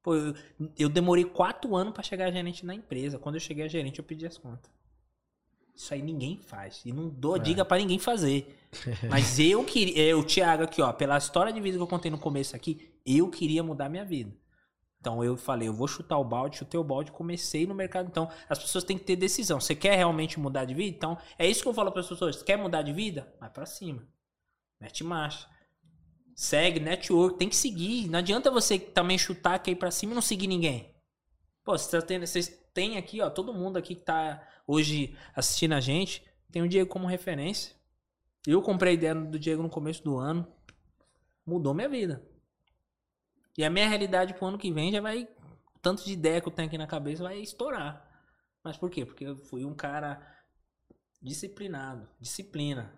Pô, 0.02 0.16
eu, 0.16 0.34
eu 0.76 0.88
demorei 0.88 1.24
quatro 1.24 1.76
anos 1.76 1.94
pra 1.94 2.02
chegar 2.02 2.26
a 2.26 2.30
gerente 2.32 2.66
na 2.66 2.74
empresa. 2.74 3.20
Quando 3.20 3.36
eu 3.36 3.40
cheguei 3.40 3.64
a 3.64 3.68
gerente, 3.68 4.00
eu 4.00 4.04
pedi 4.04 4.26
as 4.26 4.36
contas. 4.36 4.68
Isso 5.74 5.94
aí 5.94 6.02
ninguém 6.02 6.38
faz. 6.38 6.82
E 6.84 6.92
não 6.92 7.08
dou 7.08 7.38
dica 7.38 7.64
pra 7.64 7.78
ninguém 7.78 8.00
fazer. 8.00 8.58
Mas 9.08 9.38
eu 9.38 9.64
queria. 9.64 10.02
Eu, 10.02 10.24
Thiago, 10.24 10.64
aqui, 10.64 10.82
ó, 10.82 10.92
pela 10.92 11.16
história 11.16 11.52
de 11.52 11.60
vida 11.60 11.76
que 11.76 11.82
eu 11.82 11.86
contei 11.86 12.10
no 12.10 12.18
começo 12.18 12.56
aqui, 12.56 12.92
eu 13.06 13.30
queria 13.30 13.62
mudar 13.62 13.88
minha 13.88 14.04
vida. 14.04 14.36
Então 15.02 15.24
eu 15.24 15.36
falei, 15.36 15.66
eu 15.66 15.74
vou 15.74 15.88
chutar 15.88 16.16
o 16.16 16.24
balde, 16.24 16.58
chutei 16.58 16.78
o 16.78 16.84
balde, 16.84 17.10
comecei 17.10 17.66
no 17.66 17.74
mercado. 17.74 18.06
Então 18.06 18.30
as 18.48 18.56
pessoas 18.56 18.84
têm 18.84 18.96
que 18.96 19.02
ter 19.02 19.16
decisão. 19.16 19.60
Você 19.60 19.74
quer 19.74 19.96
realmente 19.96 20.38
mudar 20.38 20.64
de 20.64 20.74
vida? 20.74 20.96
Então 20.96 21.18
é 21.36 21.44
isso 21.44 21.60
que 21.60 21.68
eu 21.68 21.74
falo 21.74 21.90
para 21.90 22.02
as 22.02 22.08
pessoas. 22.08 22.36
Você 22.36 22.44
quer 22.44 22.56
mudar 22.56 22.82
de 22.82 22.92
vida? 22.92 23.34
Vai 23.40 23.50
pra 23.50 23.66
cima. 23.66 24.06
Mete 24.80 25.02
marcha. 25.02 25.48
Segue, 26.36 26.78
network, 26.78 27.36
tem 27.36 27.48
que 27.48 27.56
seguir. 27.56 28.08
Não 28.08 28.20
adianta 28.20 28.48
você 28.48 28.78
também 28.78 29.18
chutar, 29.18 29.58
cair 29.58 29.74
pra 29.74 29.90
cima 29.90 30.12
e 30.12 30.14
não 30.14 30.22
seguir 30.22 30.46
ninguém. 30.46 30.94
Pô, 31.64 31.76
tá 31.76 31.98
vocês 32.20 32.48
têm 32.72 32.96
aqui, 32.96 33.20
ó, 33.20 33.28
todo 33.28 33.52
mundo 33.52 33.78
aqui 33.78 33.96
que 33.96 34.02
tá 34.02 34.40
hoje 34.64 35.16
assistindo 35.34 35.72
a 35.72 35.80
gente, 35.80 36.24
tem 36.52 36.62
o 36.62 36.68
Diego 36.68 36.88
como 36.88 37.08
referência. 37.08 37.74
Eu 38.46 38.62
comprei 38.62 38.92
a 38.92 38.94
ideia 38.94 39.14
do 39.16 39.38
Diego 39.38 39.64
no 39.64 39.68
começo 39.68 40.02
do 40.04 40.16
ano. 40.16 40.46
Mudou 41.44 41.74
minha 41.74 41.88
vida. 41.88 42.24
E 43.56 43.64
a 43.64 43.70
minha 43.70 43.88
realidade 43.88 44.34
pro 44.34 44.46
ano 44.46 44.58
que 44.58 44.72
vem 44.72 44.92
já 44.92 45.00
vai. 45.00 45.28
Tanto 45.80 46.04
de 46.04 46.12
ideia 46.12 46.40
que 46.40 46.48
eu 46.48 46.52
tenho 46.52 46.68
aqui 46.68 46.78
na 46.78 46.86
cabeça 46.86 47.22
vai 47.24 47.38
estourar. 47.40 48.08
Mas 48.64 48.76
por 48.76 48.90
quê? 48.90 49.04
Porque 49.04 49.24
eu 49.24 49.36
fui 49.36 49.64
um 49.64 49.74
cara 49.74 50.20
disciplinado. 51.20 52.08
Disciplina. 52.20 52.92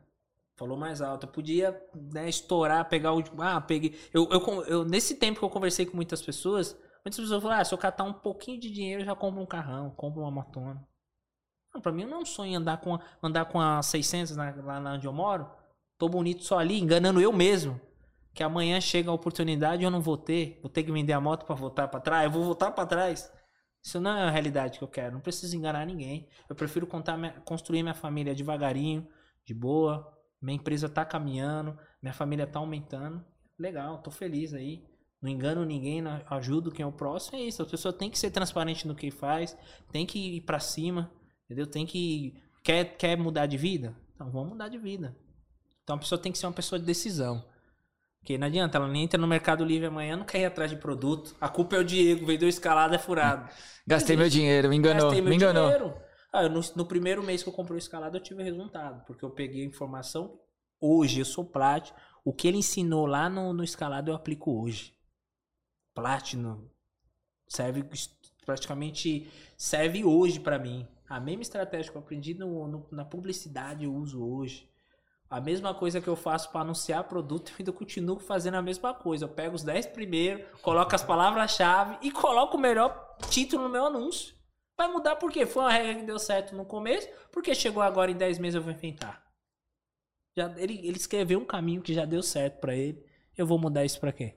Falou 0.56 0.76
mais 0.76 1.00
alto. 1.00 1.26
Eu 1.26 1.32
podia 1.32 1.80
né, 2.12 2.28
estourar, 2.28 2.88
pegar 2.88 3.12
o. 3.14 3.22
Ah, 3.40 3.60
peguei. 3.60 3.98
Eu, 4.12 4.28
eu, 4.30 4.64
eu- 4.66 4.84
nesse 4.84 5.16
tempo 5.16 5.38
que 5.38 5.44
eu 5.44 5.50
conversei 5.50 5.84
com 5.86 5.96
muitas 5.96 6.22
pessoas, 6.22 6.74
muitas 7.04 7.18
pessoas 7.18 7.42
falaram: 7.42 7.60
ah, 7.62 7.64
se 7.64 7.74
eu 7.74 7.78
catar 7.78 8.04
um 8.04 8.12
pouquinho 8.12 8.60
de 8.60 8.70
dinheiro, 8.70 9.02
eu 9.02 9.06
já 9.06 9.16
compro 9.16 9.40
um 9.40 9.46
carrão, 9.46 9.90
compro 9.90 10.20
uma 10.22 10.30
motona. 10.30 10.86
Não, 11.74 11.80
pra 11.80 11.92
mim 11.92 12.04
não 12.04 12.22
é 12.22 12.24
sonho 12.24 12.58
andar 12.58 12.78
com, 12.80 12.98
andar 13.22 13.46
com 13.46 13.60
a 13.60 13.82
600 13.82 14.36
na- 14.36 14.54
lá 14.62 14.94
onde 14.94 15.06
eu 15.06 15.12
moro. 15.12 15.50
Tô 15.98 16.08
bonito 16.08 16.44
só 16.44 16.58
ali, 16.58 16.78
enganando 16.80 17.20
eu 17.20 17.32
mesmo. 17.32 17.80
Que 18.34 18.42
amanhã 18.42 18.80
chega 18.80 19.10
a 19.10 19.14
oportunidade 19.14 19.82
e 19.82 19.84
eu 19.84 19.90
não 19.90 20.00
vou 20.00 20.16
ter. 20.16 20.58
Vou 20.60 20.70
ter 20.70 20.82
que 20.82 20.90
vender 20.90 21.12
a 21.12 21.20
moto 21.20 21.46
pra 21.46 21.54
voltar 21.54 21.88
pra 21.88 22.00
trás. 22.00 22.24
Eu 22.24 22.30
vou 22.30 22.42
voltar 22.42 22.72
pra 22.72 22.84
trás. 22.84 23.32
Isso 23.82 24.00
não 24.00 24.16
é 24.16 24.22
a 24.22 24.30
realidade 24.30 24.78
que 24.78 24.84
eu 24.84 24.88
quero. 24.88 25.12
Não 25.12 25.20
preciso 25.20 25.56
enganar 25.56 25.86
ninguém. 25.86 26.28
Eu 26.48 26.56
prefiro 26.56 26.86
contar 26.86 27.16
construir 27.44 27.82
minha 27.82 27.94
família 27.94 28.34
devagarinho, 28.34 29.06
de 29.44 29.54
boa. 29.54 30.10
Minha 30.40 30.56
empresa 30.56 30.88
tá 30.88 31.04
caminhando, 31.04 31.78
minha 32.02 32.12
família 32.12 32.46
tá 32.46 32.58
aumentando. 32.58 33.24
Legal, 33.58 34.02
tô 34.02 34.10
feliz 34.10 34.52
aí. 34.52 34.84
Não 35.22 35.30
engano 35.30 35.64
ninguém, 35.64 36.02
não 36.02 36.20
ajudo 36.28 36.70
quem 36.70 36.82
é 36.82 36.86
o 36.86 36.92
próximo. 36.92 37.38
É 37.38 37.42
isso. 37.42 37.62
A 37.62 37.66
pessoa 37.66 37.92
tem 37.92 38.10
que 38.10 38.18
ser 38.18 38.30
transparente 38.30 38.86
no 38.86 38.94
que 38.94 39.10
faz, 39.10 39.56
tem 39.92 40.04
que 40.04 40.36
ir 40.36 40.40
pra 40.42 40.58
cima, 40.58 41.10
entendeu? 41.44 41.66
Tem 41.66 41.86
que. 41.86 42.34
Quer, 42.62 42.96
quer 42.96 43.16
mudar 43.16 43.46
de 43.46 43.56
vida? 43.56 43.94
Então 44.14 44.30
vamos 44.30 44.50
mudar 44.50 44.68
de 44.68 44.78
vida. 44.78 45.16
Então 45.82 45.96
a 45.96 45.98
pessoa 45.98 46.20
tem 46.20 46.32
que 46.32 46.38
ser 46.38 46.46
uma 46.46 46.52
pessoa 46.52 46.78
de 46.78 46.86
decisão. 46.86 47.44
Porque 48.24 48.38
não 48.38 48.46
adianta, 48.46 48.78
ela 48.78 48.88
nem 48.88 49.04
entra 49.04 49.20
no 49.20 49.26
Mercado 49.26 49.62
Livre 49.62 49.86
amanhã, 49.88 50.16
não 50.16 50.24
quer 50.24 50.38
ir 50.40 50.44
atrás 50.46 50.70
de 50.70 50.78
produto. 50.78 51.36
A 51.38 51.46
culpa 51.46 51.76
é 51.76 51.78
o 51.80 51.84
Diego, 51.84 52.24
vendeu 52.24 52.48
escalada 52.48 52.94
é 52.94 52.98
furado. 52.98 53.50
Gastei 53.86 54.16
meu 54.16 54.30
dinheiro, 54.30 54.70
me 54.70 54.76
enganou, 54.76 55.02
Gastei 55.10 55.20
meu 55.20 55.28
me 55.28 55.36
enganou. 55.36 55.64
dinheiro. 55.64 55.94
Ah, 56.32 56.48
no, 56.48 56.58
no 56.74 56.86
primeiro 56.86 57.22
mês 57.22 57.42
que 57.42 57.50
eu 57.50 57.52
comprei 57.52 57.76
o 57.76 57.78
escalado, 57.78 58.16
eu 58.16 58.22
tive 58.22 58.42
resultado. 58.42 59.04
Porque 59.04 59.22
eu 59.22 59.28
peguei 59.28 59.62
a 59.62 59.66
informação. 59.66 60.40
Hoje 60.80 61.20
eu 61.20 61.24
sou 61.26 61.44
Platinum. 61.44 61.94
O 62.24 62.32
que 62.32 62.48
ele 62.48 62.56
ensinou 62.56 63.04
lá 63.04 63.28
no, 63.28 63.52
no 63.52 63.62
escalado 63.62 64.10
eu 64.10 64.14
aplico 64.14 64.58
hoje. 64.58 64.94
Platinum. 65.94 66.66
Serve 67.46 67.84
praticamente. 68.46 69.28
Serve 69.54 70.02
hoje 70.02 70.40
pra 70.40 70.58
mim. 70.58 70.88
A 71.06 71.20
mesma 71.20 71.42
estratégia 71.42 71.92
que 71.92 71.98
eu 71.98 72.02
aprendi 72.02 72.32
no, 72.32 72.66
no- 72.66 72.88
na 72.90 73.04
publicidade 73.04 73.84
eu 73.84 73.94
uso 73.94 74.24
hoje. 74.24 74.66
A 75.30 75.40
mesma 75.40 75.74
coisa 75.74 76.00
que 76.00 76.08
eu 76.08 76.14
faço 76.14 76.50
para 76.50 76.60
anunciar 76.60 77.04
produto, 77.04 77.50
eu 77.50 77.56
ainda 77.58 77.72
continuo 77.72 78.18
fazendo 78.18 78.54
a 78.54 78.62
mesma 78.62 78.94
coisa. 78.94 79.24
Eu 79.24 79.28
pego 79.28 79.56
os 79.56 79.62
10 79.62 79.86
primeiros, 79.86 80.46
coloco 80.60 80.94
as 80.94 81.02
palavras-chave 81.02 81.98
e 82.02 82.10
coloco 82.10 82.56
o 82.56 82.60
melhor 82.60 83.16
título 83.30 83.64
no 83.64 83.68
meu 83.68 83.86
anúncio. 83.86 84.34
Vai 84.76 84.88
mudar 84.88 85.16
por 85.16 85.30
quê? 85.30 85.46
Foi 85.46 85.62
uma 85.62 85.72
regra 85.72 85.94
que 85.94 86.02
deu 86.02 86.18
certo 86.18 86.54
no 86.54 86.64
começo, 86.64 87.08
porque 87.32 87.54
chegou 87.54 87.82
agora 87.82 88.10
em 88.10 88.16
10 88.16 88.38
meses 88.38 88.56
eu 88.56 88.62
vou 88.62 88.72
inventar. 88.72 89.24
Já, 90.36 90.52
ele, 90.56 90.78
ele 90.86 90.96
escreveu 90.96 91.38
um 91.38 91.44
caminho 91.44 91.80
que 91.80 91.94
já 91.94 92.04
deu 92.04 92.22
certo 92.22 92.60
para 92.60 92.74
ele. 92.74 93.04
Eu 93.36 93.46
vou 93.46 93.58
mudar 93.58 93.84
isso 93.84 94.00
para 94.00 94.12
quê? 94.12 94.34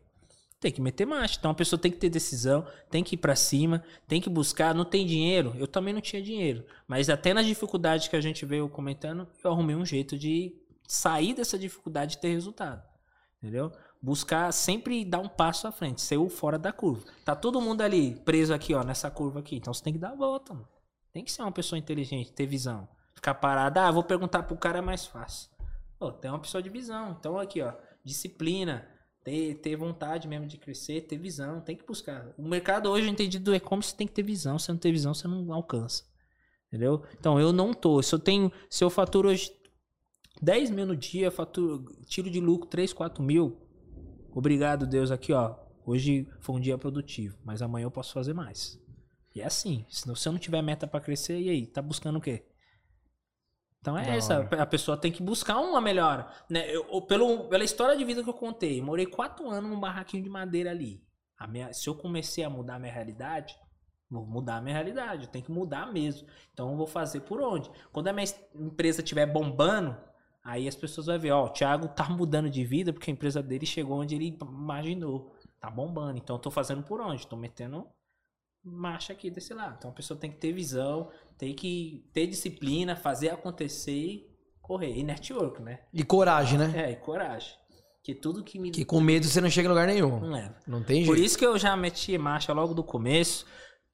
Tem 0.60 0.72
que 0.72 0.82
meter 0.82 1.06
marcha. 1.06 1.38
Então 1.40 1.52
a 1.52 1.56
pessoa 1.56 1.80
tem 1.80 1.92
que 1.92 1.98
ter 1.98 2.10
decisão, 2.10 2.68
tem 2.90 3.04
que 3.04 3.16
ir 3.16 3.18
para 3.18 3.36
cima, 3.36 3.84
tem 4.08 4.22
que 4.22 4.30
buscar. 4.30 4.74
Não 4.74 4.86
tem 4.86 5.06
dinheiro? 5.06 5.56
Eu 5.58 5.68
também 5.68 5.94
não 5.94 6.02
tinha 6.02 6.22
dinheiro. 6.22 6.66
Mas 6.88 7.10
até 7.10 7.34
nas 7.34 7.46
dificuldades 7.46 8.08
que 8.08 8.16
a 8.16 8.22
gente 8.22 8.46
veio 8.46 8.70
comentando, 8.70 9.28
eu 9.44 9.52
arrumei 9.52 9.76
um 9.76 9.86
jeito 9.86 10.18
de 10.18 10.56
sair 10.88 11.34
dessa 11.34 11.60
dificuldade 11.60 12.16
e 12.16 12.20
ter 12.20 12.30
resultado. 12.30 12.82
Entendeu? 13.38 13.72
Buscar 14.02 14.52
sempre 14.52 15.04
dar 15.06 15.20
um 15.20 15.28
passo 15.28 15.68
à 15.68 15.72
frente, 15.72 16.02
ser 16.02 16.18
o 16.18 16.30
fora 16.30 16.58
da 16.58 16.72
curva. 16.72 17.06
Tá 17.26 17.36
todo 17.36 17.62
mundo 17.62 17.82
ali 17.82 18.16
preso 18.16 18.54
aqui, 18.54 18.74
ó, 18.74 18.84
nessa 18.84 19.12
curva 19.12 19.40
aqui. 19.40 19.58
Então 19.58 19.74
você 19.74 19.84
tem 19.84 19.94
que 19.94 20.00
dar 20.00 20.12
a 20.12 20.16
volta, 20.16 20.54
mano. 20.54 20.68
Tem 21.12 21.24
que 21.24 21.32
ser 21.32 21.42
uma 21.42 21.52
pessoa 21.52 21.78
inteligente, 21.78 22.32
ter 22.32 22.46
visão. 22.46 22.88
Ficar 23.14 23.36
parado, 23.36 23.80
ah, 23.80 23.92
vou 23.92 24.04
perguntar 24.04 24.44
pro 24.44 24.56
cara 24.56 24.80
é 24.80 24.82
mais 24.82 25.06
fácil. 25.06 25.50
Pô, 26.00 26.12
tem 26.12 26.30
uma 26.30 26.40
pessoa 26.40 26.62
de 26.62 26.70
visão. 26.70 27.16
Então 27.20 27.38
aqui, 27.40 27.62
ó, 27.62 27.74
disciplina, 28.04 28.88
ter, 29.24 29.56
ter 29.56 29.76
vontade 29.76 30.28
mesmo 30.28 30.46
de 30.46 30.58
crescer, 30.58 31.02
ter 31.02 31.18
visão, 31.18 31.60
tem 31.60 31.76
que 31.76 31.86
buscar. 31.86 32.34
O 32.38 32.48
mercado 32.48 32.90
hoje, 32.90 33.08
eu 33.08 33.12
entendi 33.12 33.40
do 33.40 33.54
e-commerce, 33.54 33.96
tem 33.96 34.08
que 34.08 34.14
ter 34.14 34.24
visão. 34.24 34.58
Se 34.58 34.70
não 34.70 34.78
ter 34.78 34.92
visão, 34.92 35.14
você 35.14 35.28
não 35.28 35.52
alcança. 35.52 36.04
Entendeu? 36.68 37.04
Então 37.20 37.40
eu 37.40 37.52
não 37.52 37.74
tô. 37.74 38.02
Se 38.02 38.14
eu 38.14 38.20
tenho. 38.20 38.52
Se 38.70 38.84
eu 38.84 38.90
faturo 38.90 39.30
hoje 39.30 39.52
10 40.42 40.70
mil 40.70 40.86
no 40.86 40.96
dia, 40.96 41.32
faturo, 41.32 41.86
tiro 42.06 42.30
de 42.30 42.40
lucro 42.40 42.68
3, 42.70 42.94
4 42.94 43.24
mil. 43.24 43.60
Obrigado, 44.32 44.86
Deus, 44.86 45.10
aqui, 45.12 45.34
ó. 45.34 45.56
Hoje 45.86 46.28
foi 46.42 46.56
um 46.56 46.60
dia 46.60 46.78
produtivo, 46.78 47.38
mas 47.44 47.62
amanhã 47.62 47.86
eu 47.86 47.92
posso 47.92 48.14
fazer 48.14 48.34
mais. 48.34 48.80
E 49.34 49.42
é 49.42 49.46
assim. 49.46 49.86
Se 49.90 50.08
eu 50.28 50.32
não 50.32 50.40
tiver 50.40 50.62
meta 50.62 50.86
pra 50.86 51.00
crescer, 51.00 51.40
e 51.40 51.50
aí? 51.50 51.66
Tá 51.66 51.82
buscando 51.82 52.18
o 52.18 52.22
quê? 52.22 52.46
Então 53.80 53.98
é 53.98 54.04
Da 54.06 54.16
essa. 54.16 54.40
hora. 54.40 54.62
A 54.62 54.66
pessoa 54.66 54.98
tem 54.98 55.12
que 55.12 55.24
buscar 55.24 55.58
uma 55.60 55.80
melhora. 55.80 56.28
Né? 56.50 56.70
Eu, 56.70 56.86
eu- 56.92 57.02
pelo, 57.02 57.48
pela 57.48 57.64
história 57.64 57.96
de 57.96 58.04
vida 58.04 58.24
que 58.24 58.30
eu 58.30 58.34
contei, 58.34 58.82
morei 58.82 59.06
quatro 59.06 59.50
anos 59.50 59.70
num 59.70 59.80
barraquinho 59.80 60.24
de 60.24 60.30
madeira 60.30 60.72
ali. 60.72 61.02
Minha, 61.50 61.72
se 61.72 61.88
eu 61.88 61.96
comecei 61.96 62.44
a 62.44 62.50
mudar 62.50 62.76
a 62.76 62.80
minha 62.80 62.92
realidade, 62.92 63.56
vou 64.10 64.26
mudar 64.26 64.58
a 64.58 64.62
minha 64.62 64.74
realidade. 64.76 65.26
Eu 65.26 65.32
tenho 65.32 65.46
que 65.46 65.52
mudar 65.52 65.92
mesmo. 65.94 66.28
Então 66.52 66.72
eu 66.72 66.76
vou 66.78 66.88
fazer 66.88 67.22
por 67.22 67.40
onde? 67.42 67.70
Quando 67.92 68.08
a 68.08 68.14
minha 68.14 68.24
es- 68.24 68.40
empresa 68.56 69.02
estiver 69.02 69.26
bombando, 69.28 69.96
aí 70.48 70.68
as 70.68 70.76
pessoas 70.76 71.08
vão 71.08 71.20
ver, 71.20 71.32
ó, 71.32 71.46
o 71.46 71.50
Thiago 71.50 71.88
tá 71.90 72.08
mudando 72.10 72.50
de 72.50 72.64
vida 72.64 72.94
porque 72.94 73.12
a 73.12 73.14
empresa 73.14 73.44
dele 73.44 73.66
chegou 73.66 74.00
onde 74.00 74.16
ele 74.16 74.38
imaginou. 74.42 75.36
Tá 75.60 75.70
bombando. 75.70 76.18
Então 76.18 76.36
eu 76.36 76.42
tô 76.42 76.50
fazendo 76.52 76.84
por 76.84 77.02
onde? 77.02 77.26
Tô 77.28 77.36
metendo 77.36 77.86
marcha 78.64 79.14
aqui 79.14 79.30
desse 79.30 79.54
lado. 79.54 79.76
Então 79.78 79.92
a 79.92 79.94
pessoa 79.94 80.20
tem 80.20 80.30
que 80.32 80.38
ter 80.38 80.52
visão, 80.54 81.10
tem 81.38 81.54
que 81.54 82.06
ter 82.14 82.28
disciplina, 82.28 82.96
fazer 82.96 83.30
acontecer 83.30 83.92
e 83.92 84.28
correr. 84.62 84.96
E 84.96 85.04
network, 85.04 85.62
né? 85.62 85.80
E 85.94 86.04
coragem, 86.04 86.58
né? 86.60 86.74
É, 86.76 86.92
e 86.92 86.96
coragem. 86.96 87.54
Que 88.04 88.14
tudo 88.16 88.44
que 88.44 88.58
me 88.60 88.72
Que 88.72 88.86
com 88.86 89.02
medo 89.02 89.26
você 89.26 89.42
não 89.42 89.50
chega 89.50 89.68
em 89.68 89.70
lugar 89.70 89.88
nenhum. 89.88 90.20
não 90.20 90.32
leva. 90.32 90.56
Não 90.66 90.84
tem 90.84 91.06
Por 91.06 91.16
jeito. 91.16 91.26
isso 91.28 91.38
que 91.38 91.46
eu 91.46 91.58
já 91.58 91.76
meti 91.76 92.18
marcha 92.18 92.54
logo 92.54 92.74
do 92.74 92.84
começo. 92.84 93.46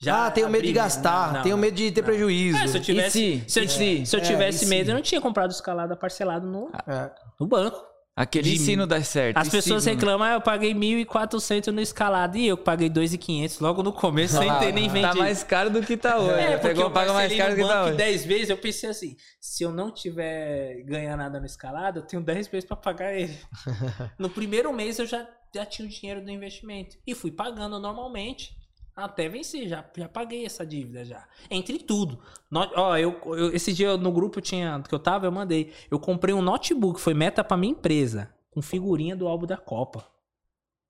Já 0.03 0.25
ah, 0.27 0.31
tenho 0.31 0.49
medo 0.49 0.65
de 0.67 0.73
gastar, 0.73 1.27
Não, 1.27 1.33
não, 1.35 1.41
tenho 1.43 1.57
medo 1.57 1.75
de 1.75 1.91
ter 1.91 2.01
não. 2.01 2.05
prejuízo. 2.07 2.57
É, 2.57 2.67
se 2.67 2.77
eu 2.77 2.81
tivesse, 2.81 3.43
se? 3.47 3.49
se 3.49 3.59
eu, 3.61 3.69
se? 3.69 4.05
se 4.05 4.15
eu 4.15 4.19
É, 4.19 4.23
tivesse 4.23 4.65
e 4.65 4.67
medo, 4.67 4.85
se? 4.85 4.91
eu 4.91 4.95
não 4.95 5.01
tinha 5.01 5.21
comprado 5.21 5.51
escalada 5.51 5.95
parcelado 5.95 6.45
no, 6.47 6.69
É. 6.87 7.09
no 7.39 7.47
banco. 7.47 7.93
Aquele 8.15 8.47
De 8.47 8.55
ensino 8.57 8.85
dá 8.85 9.01
certo. 9.01 9.37
As 9.37 9.49
pessoas 9.49 9.81
ensino. 9.87 9.95
reclamam, 9.95 10.27
ah, 10.27 10.33
eu 10.33 10.41
paguei 10.41 10.71
1.400 10.75 11.71
no 11.73 11.81
escalado 11.81 12.37
e 12.37 12.45
eu 12.47 12.55
paguei 12.55 12.87
2.500 12.87 13.59
logo 13.59 13.81
no 13.81 13.91
começo, 13.91 14.37
sem 14.37 14.53
ter 14.59 14.71
nem 14.71 14.87
vendido. 14.87 15.13
Tá 15.13 15.19
mais 15.19 15.43
caro 15.43 15.71
do 15.71 15.81
que 15.81 15.97
tá 15.97 16.17
hoje. 16.21 16.29
É, 16.39 16.51
porque 16.51 16.67
Pegou, 16.67 16.83
eu 16.83 16.91
paga 16.91 17.11
mais 17.11 17.35
caro 17.35 17.51
no 17.51 17.57
do 17.57 17.63
que 17.63 17.67
tá 17.67 17.83
hoje. 17.85 17.97
10 17.97 18.25
vezes, 18.25 18.49
eu 18.51 18.57
pensei 18.57 18.89
assim, 18.91 19.17
se 19.41 19.63
eu 19.63 19.71
não 19.71 19.89
tiver 19.91 20.83
ganhar 20.83 21.17
nada 21.17 21.39
no 21.39 21.45
escalado, 21.47 21.99
eu 22.01 22.03
tenho 22.03 22.21
10 22.21 22.47
vezes 22.49 22.67
pra 22.67 22.77
pagar 22.77 23.15
ele. 23.15 23.35
no 24.19 24.29
primeiro 24.29 24.71
mês 24.71 24.99
eu 24.99 25.07
já, 25.07 25.27
já 25.55 25.65
tinha 25.65 25.87
o 25.87 25.89
dinheiro 25.89 26.23
do 26.23 26.29
investimento. 26.29 26.95
E 27.07 27.15
fui 27.15 27.31
pagando 27.31 27.79
normalmente. 27.79 28.51
Até 28.95 29.27
vencer, 29.27 29.67
já, 29.67 29.83
já 29.97 30.07
paguei 30.07 30.45
essa 30.45 30.65
dívida 30.65 31.03
já. 31.03 31.27
Entre 31.49 31.79
tudo. 31.79 32.19
No- 32.49 32.69
ó, 32.75 32.95
eu, 32.97 33.19
eu- 33.25 33.53
esse 33.55 33.73
dia 33.73 33.97
no 33.97 34.11
grupo 34.11 34.39
tinha, 34.39 34.81
que 34.87 34.93
eu 34.93 34.99
tava, 34.99 35.25
eu 35.25 35.31
mandei. 35.31 35.73
Eu 35.89 35.99
comprei 35.99 36.33
um 36.33 36.41
notebook, 36.41 36.99
foi 37.01 37.13
meta 37.15 37.43
pra 37.43 37.57
minha 37.57 37.71
empresa, 37.71 38.31
com 38.51 38.61
figurinha 38.61 39.15
do 39.15 39.27
álbum 39.27 39.47
da 39.47 39.57
Copa. 39.57 40.05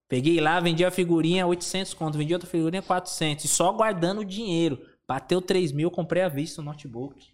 Peguei 0.10 0.40
lá, 0.42 0.60
vendi 0.60 0.84
a 0.84 0.92
figurinha 0.92 1.48
800 1.48 1.94
conto, 1.94 2.18
vendi 2.18 2.34
outra 2.34 2.48
figurinha 2.50 2.82
400, 2.82 3.46
e 3.46 3.48
só 3.48 3.72
guardando 3.72 4.20
o 4.20 4.26
dinheiro. 4.26 4.86
Bateu 5.08 5.42
3 5.42 5.72
mil, 5.72 5.90
comprei 5.90 6.24
à 6.24 6.30
vista 6.30 6.62
o 6.62 6.64
notebook. 6.64 7.32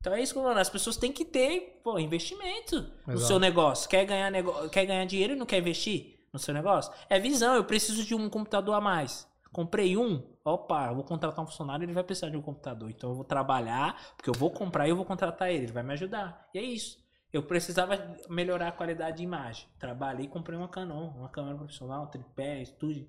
Então 0.00 0.14
é 0.14 0.22
isso 0.22 0.32
que 0.32 0.38
eu 0.38 0.42
falando, 0.44 0.58
as 0.58 0.70
pessoas 0.70 0.96
têm 0.96 1.10
que 1.12 1.24
ter 1.24 1.80
pô, 1.82 1.98
investimento 1.98 2.86
no 3.06 3.14
Exato. 3.14 3.26
seu 3.26 3.38
negócio. 3.40 3.88
Quer 3.88 4.04
ganhar, 4.04 4.30
nego... 4.30 4.68
quer 4.68 4.86
ganhar 4.86 5.04
dinheiro 5.04 5.32
e 5.32 5.36
não 5.36 5.44
quer 5.46 5.58
investir 5.58 6.14
no 6.32 6.38
seu 6.38 6.54
negócio? 6.54 6.92
É 7.10 7.18
visão, 7.18 7.54
eu 7.56 7.64
preciso 7.64 8.04
de 8.04 8.14
um 8.14 8.30
computador 8.30 8.74
a 8.76 8.80
mais. 8.80 9.26
Comprei 9.56 9.96
um, 9.96 10.22
opa, 10.44 10.92
vou 10.92 11.02
contratar 11.02 11.42
um 11.42 11.46
funcionário, 11.48 11.82
ele 11.82 11.94
vai 11.94 12.04
precisar 12.04 12.28
de 12.28 12.36
um 12.36 12.42
computador. 12.42 12.90
Então 12.90 13.08
eu 13.08 13.16
vou 13.16 13.24
trabalhar, 13.24 14.12
porque 14.14 14.28
eu 14.28 14.34
vou 14.34 14.50
comprar 14.50 14.86
e 14.86 14.90
eu 14.90 14.96
vou 14.96 15.06
contratar 15.06 15.50
ele, 15.50 15.64
ele 15.64 15.72
vai 15.72 15.82
me 15.82 15.94
ajudar. 15.94 16.46
E 16.52 16.58
é 16.58 16.62
isso. 16.62 17.02
Eu 17.32 17.42
precisava 17.42 17.96
melhorar 18.28 18.68
a 18.68 18.72
qualidade 18.72 19.16
de 19.16 19.22
imagem. 19.22 19.66
Trabalhei 19.78 20.26
e 20.26 20.28
comprei 20.28 20.58
uma 20.58 20.68
Canon, 20.68 21.08
uma 21.08 21.30
câmera 21.30 21.56
profissional, 21.56 22.04
um 22.04 22.06
tripé, 22.08 22.60
estúdio. 22.60 23.08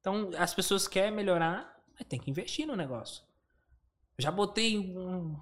Então, 0.00 0.30
as 0.36 0.52
pessoas 0.52 0.88
querem 0.88 1.12
melhorar, 1.12 1.80
mas 1.94 2.08
tem 2.08 2.18
que 2.18 2.28
investir 2.28 2.66
no 2.66 2.74
negócio. 2.74 3.22
Já 4.18 4.32
botei 4.32 4.76
um- 4.76 5.38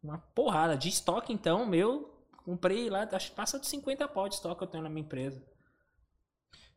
uma 0.00 0.18
porrada 0.32 0.76
de 0.76 0.88
estoque, 0.88 1.32
então, 1.32 1.66
meu. 1.66 2.24
Comprei 2.44 2.88
lá, 2.88 3.02
acho 3.10 3.30
que 3.30 3.36
passa 3.36 3.58
de 3.58 3.66
50 3.66 4.06
pau 4.06 4.28
de 4.28 4.36
estoque 4.36 4.58
que 4.58 4.62
eu 4.62 4.68
tenho 4.68 4.84
na 4.84 4.88
minha 4.88 5.04
empresa. 5.04 5.44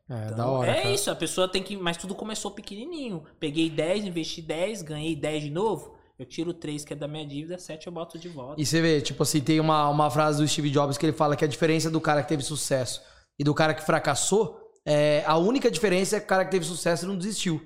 É, 0.08 0.26
Então, 0.26 0.36
da 0.36 0.46
hora. 0.46 0.70
é 0.70 0.82
cara. 0.82 0.94
isso, 0.94 1.10
a 1.10 1.16
pessoa 1.16 1.48
tem 1.48 1.62
que. 1.62 1.76
Mas 1.76 1.96
tudo 1.96 2.14
começou 2.14 2.50
pequenininho. 2.50 3.24
Peguei 3.40 3.70
10, 3.70 4.04
investi 4.04 4.42
10, 4.42 4.82
ganhei 4.82 5.16
10 5.16 5.44
de 5.44 5.50
novo. 5.50 5.94
Eu 6.18 6.26
tiro 6.26 6.54
3 6.54 6.84
que 6.84 6.92
é 6.92 6.96
da 6.96 7.08
minha 7.08 7.26
dívida, 7.26 7.58
7 7.58 7.86
eu 7.86 7.92
boto 7.92 8.18
de 8.18 8.28
volta. 8.28 8.60
E 8.60 8.64
você 8.64 8.80
vê, 8.80 9.00
tipo 9.00 9.22
assim, 9.22 9.40
tem 9.40 9.58
uma, 9.58 9.88
uma 9.88 10.08
frase 10.10 10.40
do 10.40 10.46
Steve 10.46 10.70
Jobs 10.70 10.96
que 10.96 11.06
ele 11.06 11.12
fala 11.12 11.34
que 11.34 11.44
a 11.44 11.48
diferença 11.48 11.90
do 11.90 12.00
cara 12.00 12.22
que 12.22 12.28
teve 12.28 12.42
sucesso 12.42 13.02
e 13.36 13.42
do 13.42 13.52
cara 13.52 13.74
que 13.74 13.82
fracassou, 13.82 14.60
é, 14.86 15.24
a 15.26 15.36
única 15.36 15.68
diferença 15.70 16.16
é 16.16 16.20
que 16.20 16.26
o 16.26 16.28
cara 16.28 16.44
que 16.44 16.52
teve 16.52 16.64
sucesso 16.64 17.06
não 17.06 17.18
desistiu. 17.18 17.60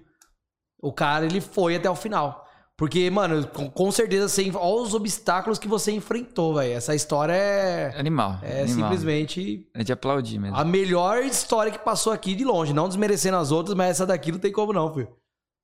O 0.80 0.92
cara, 0.92 1.26
ele 1.26 1.42
foi 1.42 1.76
até 1.76 1.90
o 1.90 1.96
final. 1.96 2.47
Porque, 2.78 3.10
mano, 3.10 3.44
com, 3.48 3.68
com 3.68 3.90
certeza, 3.90 4.28
você, 4.28 4.52
olha 4.54 4.82
os 4.82 4.94
obstáculos 4.94 5.58
que 5.58 5.66
você 5.66 5.90
enfrentou, 5.90 6.54
velho. 6.54 6.74
Essa 6.74 6.94
história 6.94 7.32
é, 7.32 7.92
Animal. 7.98 8.38
é 8.40 8.62
animal. 8.62 8.68
simplesmente 8.92 9.68
É 9.74 9.82
de 9.82 9.92
aplaudir 9.92 10.38
mesmo. 10.38 10.56
a 10.56 10.64
melhor 10.64 11.24
história 11.24 11.72
que 11.72 11.78
passou 11.80 12.12
aqui 12.12 12.36
de 12.36 12.44
longe. 12.44 12.72
Não 12.72 12.86
desmerecendo 12.86 13.36
as 13.36 13.50
outras, 13.50 13.74
mas 13.76 13.90
essa 13.90 14.06
daqui 14.06 14.30
não 14.30 14.38
tem 14.38 14.52
como 14.52 14.72
não, 14.72 14.94
filho. 14.94 15.08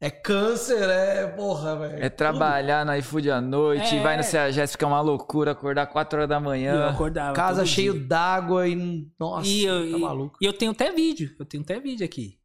É 0.00 0.10
câncer, 0.10 0.82
é... 0.90 1.28
Porra, 1.28 1.76
velho. 1.76 2.04
É 2.04 2.08
trabalhar 2.10 2.84
no 2.84 2.94
iFood 2.96 3.30
à 3.30 3.40
noite, 3.40 3.94
É. 3.96 4.02
vai 4.02 4.16
no 4.16 4.24
CEAGES, 4.24 4.76
é 4.78 4.84
uma 4.84 5.00
loucura, 5.00 5.52
acordar 5.52 5.86
4 5.86 6.18
horas 6.18 6.28
da 6.28 6.34
E 6.34 6.38
eu 6.38 6.42
manhã. 6.42 6.88
acordava. 6.88 7.32
Casa 7.32 7.60
todo 7.60 7.68
cheio 7.68 7.94
d'água 8.06 8.66
e... 8.68 9.06
Nossa, 9.18 9.46
E 9.48 9.64
eu, 9.64 9.90
tá 9.92 9.96
e- 9.98 10.00
maluco. 10.00 10.36
e 10.42 10.44
eu 10.44 10.52
tenho 10.52 10.72
até 10.72 10.90
vídeo. 10.90 11.30
Eu 11.38 11.46
tenho 11.46 11.62
até 11.62 11.78
vídeo 11.78 12.04
aqui. 12.04 12.36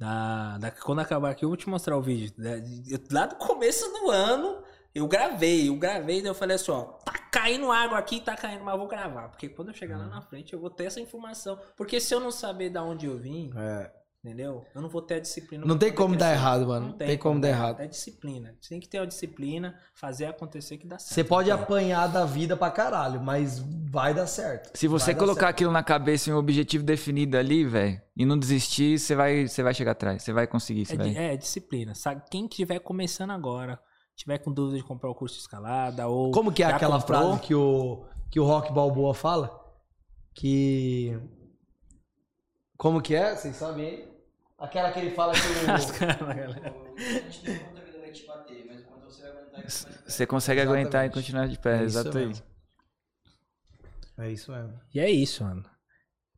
Da, 0.00 0.56
da- 0.56 0.70
quando 0.70 1.00
acabar 1.00 1.30
aqui, 1.30 1.44
eu 1.44 1.48
vou 1.50 1.56
te 1.58 1.68
mostrar 1.68 1.94
o 1.94 2.00
vídeo. 2.00 2.32
Lá 3.12 3.26
do 3.26 3.36
começo 3.36 3.86
do 3.92 4.10
ano, 4.10 4.62
eu 4.94 5.06
gravei. 5.06 5.68
Eu 5.68 5.76
gravei, 5.76 6.22
daí 6.22 6.30
eu 6.30 6.34
falei 6.34 6.56
assim, 6.56 6.70
ó, 6.70 6.84
tá 7.04 7.12
caindo 7.30 7.70
água 7.70 7.98
aqui, 7.98 8.18
tá 8.18 8.34
caindo, 8.34 8.64
mas 8.64 8.72
eu 8.72 8.78
vou 8.80 8.88
gravar. 8.88 9.28
Porque 9.28 9.50
quando 9.50 9.68
eu 9.68 9.74
chegar 9.74 9.98
lá 9.98 10.04
Uhum. 10.04 10.10
na 10.10 10.22
frente, 10.22 10.54
eu 10.54 10.58
vou 10.58 10.70
ter 10.70 10.84
essa 10.84 11.00
informação. 11.00 11.58
Porque 11.76 12.00
se 12.00 12.14
eu 12.14 12.18
não 12.18 12.30
saber 12.30 12.70
da 12.70 12.82
onde 12.82 13.04
eu 13.04 13.18
vim, 13.18 13.52
É. 13.54 13.90
entendeu? 14.22 14.64
Eu 14.74 14.82
não 14.82 14.88
vou 14.88 15.00
ter 15.00 15.14
a 15.14 15.20
disciplina. 15.20 15.64
Não 15.64 15.78
tem 15.78 15.92
como 15.92 16.16
dar 16.16 16.32
errado, 16.32 16.66
mano. 16.66 16.88
Não 16.88 16.92
tem 16.92 17.16
como 17.16 17.40
dar 17.40 17.48
errado. 17.48 17.80
É 17.80 17.86
disciplina. 17.86 18.54
Você 18.60 18.68
tem 18.70 18.80
que 18.80 18.88
ter 18.88 18.98
a 18.98 19.06
disciplina, 19.06 19.74
fazer 19.94 20.26
acontecer 20.26 20.76
que 20.78 20.86
dá 20.86 20.98
certo. 20.98 21.14
Você 21.14 21.24
pode 21.24 21.50
tem. 21.50 21.58
apanhar 21.58 22.06
da 22.06 22.24
vida 22.26 22.56
pra 22.56 22.70
caralho, 22.70 23.20
mas 23.20 23.58
vai 23.90 24.12
dar 24.12 24.26
certo. 24.26 24.76
Se 24.76 24.86
você 24.86 25.06
Vai 25.12 25.14
colocar 25.14 25.40
certo. 25.46 25.50
aquilo 25.50 25.72
na 25.72 25.82
cabeça 25.82 26.28
e 26.28 26.32
um 26.32 26.36
objetivo 26.36 26.84
definido 26.84 27.36
ali, 27.38 27.64
velho, 27.64 28.00
e 28.16 28.24
não 28.26 28.38
desistir, 28.38 28.98
você 28.98 29.14
vai, 29.14 29.48
você 29.48 29.62
vai 29.62 29.72
chegar 29.74 29.92
atrás. 29.92 30.22
Você 30.22 30.32
vai 30.32 30.46
conseguir, 30.46 30.84
você 30.84 30.94
É, 30.94 30.96
vai. 30.98 31.16
é, 31.16 31.36
disciplina. 31.36 31.94
Sabe? 31.94 32.22
Quem 32.30 32.44
estiver 32.44 32.78
começando 32.80 33.30
agora, 33.30 33.80
tiver 34.14 34.36
com 34.38 34.52
dúvida 34.52 34.76
de 34.76 34.84
comprar 34.84 35.08
o 35.10 35.14
curso 35.14 35.36
de 35.36 35.40
escalada 35.42 36.06
ou. 36.08 36.30
Como 36.30 36.52
que 36.52 36.62
é 36.62 36.66
aquela 36.66 36.98
comprou, 37.00 37.22
frase 37.32 37.40
que 37.42 37.54
o, 37.54 38.04
que 38.30 38.38
o 38.38 38.44
Rock 38.44 38.70
Balboa 38.72 39.14
fala? 39.14 39.58
Que. 40.34 41.18
Como 42.76 43.00
que 43.02 43.14
é? 43.14 43.34
Vocês 43.34 43.56
sabem 43.56 43.86
aí? 43.86 44.09
Aquela 44.60 44.92
que 44.92 44.98
ele 45.00 45.10
fala 45.12 45.32
que 45.32 45.40
Você 50.06 50.26
consegue 50.26 50.60
Exatamente. 50.60 50.80
aguentar 50.82 51.06
e 51.06 51.10
continuar 51.10 51.48
de 51.48 51.58
pé, 51.58 51.80
É 51.80 51.82
exatamente. 51.82 52.42
o. 52.42 54.22
É 54.22 54.30
isso 54.30 54.52
mesmo. 54.52 54.78
E 54.94 55.00
é 55.00 55.10
isso, 55.10 55.42
mano. 55.44 55.64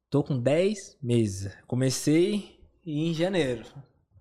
Tô 0.08 0.22
com 0.22 0.38
10 0.38 0.98
meses. 1.02 1.52
Comecei 1.66 2.60
em 2.86 3.12
janeiro. 3.12 3.64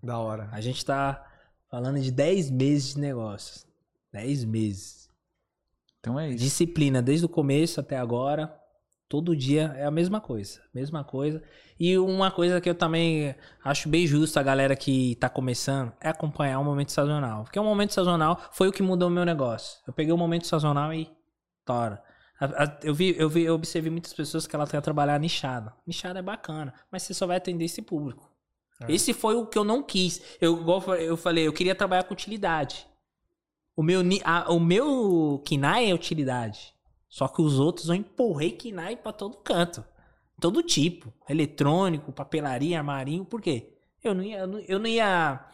Da 0.01 0.17
hora. 0.17 0.49
A 0.51 0.59
gente 0.61 0.83
tá 0.83 1.23
falando 1.69 1.99
de 1.99 2.11
10 2.11 2.49
meses 2.49 2.95
de 2.95 2.99
negócios. 2.99 3.67
10 4.11 4.45
meses. 4.45 5.09
Então 5.99 6.19
é 6.19 6.29
isso. 6.29 6.37
Disciplina 6.43 7.01
desde 7.01 7.25
o 7.25 7.29
começo 7.29 7.79
até 7.79 7.97
agora. 7.97 8.57
Todo 9.11 9.35
dia 9.35 9.73
é 9.75 9.83
a 9.83 9.91
mesma 9.91 10.21
coisa. 10.21 10.61
Mesma 10.73 11.03
coisa. 11.03 11.43
E 11.77 11.97
uma 11.97 12.31
coisa 12.31 12.61
que 12.61 12.69
eu 12.69 12.73
também 12.73 13.35
acho 13.61 13.89
bem 13.89 14.07
justo 14.07 14.39
a 14.39 14.43
galera 14.43 14.73
que 14.73 15.17
tá 15.17 15.27
começando 15.27 15.91
é 15.99 16.07
acompanhar 16.07 16.57
o 16.59 16.63
momento 16.63 16.93
sazonal. 16.93 17.43
Porque 17.43 17.59
o 17.59 17.63
momento 17.65 17.91
sazonal 17.93 18.39
foi 18.53 18.69
o 18.69 18.71
que 18.71 18.81
mudou 18.81 19.09
o 19.09 19.11
meu 19.11 19.25
negócio. 19.25 19.79
Eu 19.85 19.91
peguei 19.91 20.13
o 20.13 20.17
momento 20.17 20.47
sazonal 20.47 20.93
e 20.93 21.11
tora. 21.65 22.01
Eu 22.81 22.93
vi, 22.93 23.13
eu 23.19 23.27
vi, 23.27 23.43
eu 23.43 23.53
observei 23.53 23.91
muitas 23.91 24.13
pessoas 24.13 24.47
que 24.47 24.55
ela 24.55 24.65
quer 24.65 24.81
trabalhar 24.81 25.19
nichada. 25.19 25.73
Nichada 25.85 26.19
é 26.19 26.21
bacana, 26.21 26.73
mas 26.89 27.03
você 27.03 27.13
só 27.13 27.27
vai 27.27 27.35
atender 27.35 27.65
esse 27.65 27.81
público. 27.81 28.31
É. 28.81 28.93
Esse 28.93 29.11
foi 29.13 29.35
o 29.35 29.45
que 29.45 29.57
eu 29.57 29.65
não 29.65 29.83
quis. 29.83 30.21
Eu, 30.39 30.57
igual 30.57 30.81
eu 30.95 31.17
falei- 31.17 31.45
eu 31.45 31.51
queria 31.51 31.75
trabalhar 31.75 32.03
com 32.03 32.13
utilidade. 32.13 32.87
O 33.75 33.83
meu, 33.83 33.99
a- 34.23 34.49
o 34.53 34.57
meu 34.57 35.41
KINAI 35.45 35.91
é 35.91 35.93
utilidade. 35.93 36.73
Só 37.11 37.27
que 37.27 37.41
os 37.41 37.59
outros 37.59 37.89
eu 37.89 37.95
empurrei 37.95 38.51
KINAI 38.53 38.95
pra 38.95 39.11
todo 39.11 39.35
canto. 39.37 39.83
Todo 40.39 40.63
tipo. 40.63 41.13
Eletrônico, 41.29 42.11
papelaria, 42.13 42.77
armarinho. 42.79 43.25
Por 43.25 43.41
quê? 43.41 43.73
Eu 44.01 44.15
não 44.15 44.23
ia, 44.23 44.39
eu 44.67 44.79
não, 44.79 44.87
ia 44.87 45.45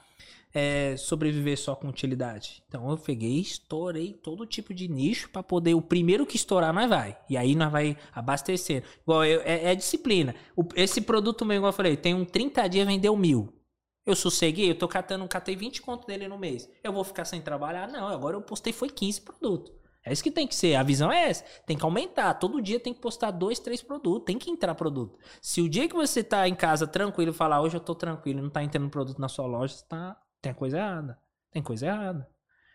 é, 0.53 0.95
sobreviver 0.97 1.57
só 1.59 1.75
com 1.75 1.87
utilidade. 1.87 2.63
Então 2.67 2.89
eu 2.91 2.97
peguei 2.97 3.39
estourei 3.39 4.13
todo 4.13 4.45
tipo 4.45 4.71
de 4.71 4.87
nicho 4.87 5.29
pra 5.31 5.41
poder. 5.41 5.73
O 5.73 5.81
primeiro 5.81 6.27
que 6.27 6.35
estourar, 6.35 6.71
nós 6.71 6.87
vai. 6.87 7.17
E 7.27 7.35
aí 7.35 7.55
nós 7.55 7.71
vai 7.71 7.97
abastecendo. 8.13 8.85
Igual 9.01 9.25
eu- 9.25 9.41
é, 9.41 9.71
é 9.71 9.75
disciplina. 9.75 10.35
O- 10.55 10.63
esse 10.75 11.01
produto 11.01 11.43
meu, 11.43 11.57
igual 11.57 11.71
eu 11.71 11.75
falei, 11.75 11.97
tem 11.97 12.13
um 12.13 12.23
30 12.23 12.67
dias, 12.67 12.85
vendeu 12.87 13.17
mil. 13.17 13.51
Eu 14.05 14.15
sosseguei, 14.15 14.69
eu 14.71 14.75
tô 14.77 14.87
catando, 14.87 15.27
catei 15.27 15.55
20 15.55 15.81
conto 15.81 16.07
dele 16.07 16.27
no 16.29 16.37
mês. 16.37 16.69
Eu 16.81 16.93
vou 16.93 17.03
ficar 17.03 17.25
sem 17.25 17.41
trabalhar? 17.41 17.87
Não, 17.89 18.07
agora 18.07 18.37
eu 18.37 18.41
postei 18.41 18.71
foi 18.71 18.89
15 18.89 19.19
produtos. 19.19 19.73
É 20.07 20.13
isso 20.13 20.23
que 20.23 20.31
tem 20.31 20.47
que 20.47 20.55
ser. 20.55 20.75
A 20.75 20.83
visão 20.83 21.11
é 21.11 21.29
essa. 21.29 21.43
Tem 21.65 21.77
que 21.77 21.83
aumentar. 21.83 22.33
Todo 22.35 22.61
dia 22.61 22.79
tem 22.79 22.93
que 22.93 23.01
postar 23.01 23.31
dois, 23.31 23.59
três 23.59 23.81
produtos. 23.81 24.25
Tem 24.25 24.37
que 24.37 24.49
entrar 24.49 24.73
produto. 24.73 25.19
Se 25.41 25.61
o 25.61 25.67
dia 25.67 25.87
que 25.87 25.95
você 25.95 26.23
tá 26.23 26.47
em 26.47 26.55
casa 26.55 26.87
tranquilo 26.87 27.31
e 27.31 27.33
falar, 27.33 27.61
hoje 27.61 27.75
eu 27.75 27.81
tô 27.81 27.93
tranquilo 27.93 28.39
e 28.39 28.41
não 28.41 28.49
tá 28.49 28.63
entrando 28.63 28.89
produto 28.89 29.19
na 29.19 29.27
sua 29.27 29.45
loja, 29.45 29.73
você 29.73 29.85
tá... 29.85 30.17
tem 30.41 30.53
coisa 30.53 30.77
errada. 30.77 31.19
Tem 31.51 31.61
coisa 31.61 31.87
errada. 31.87 32.27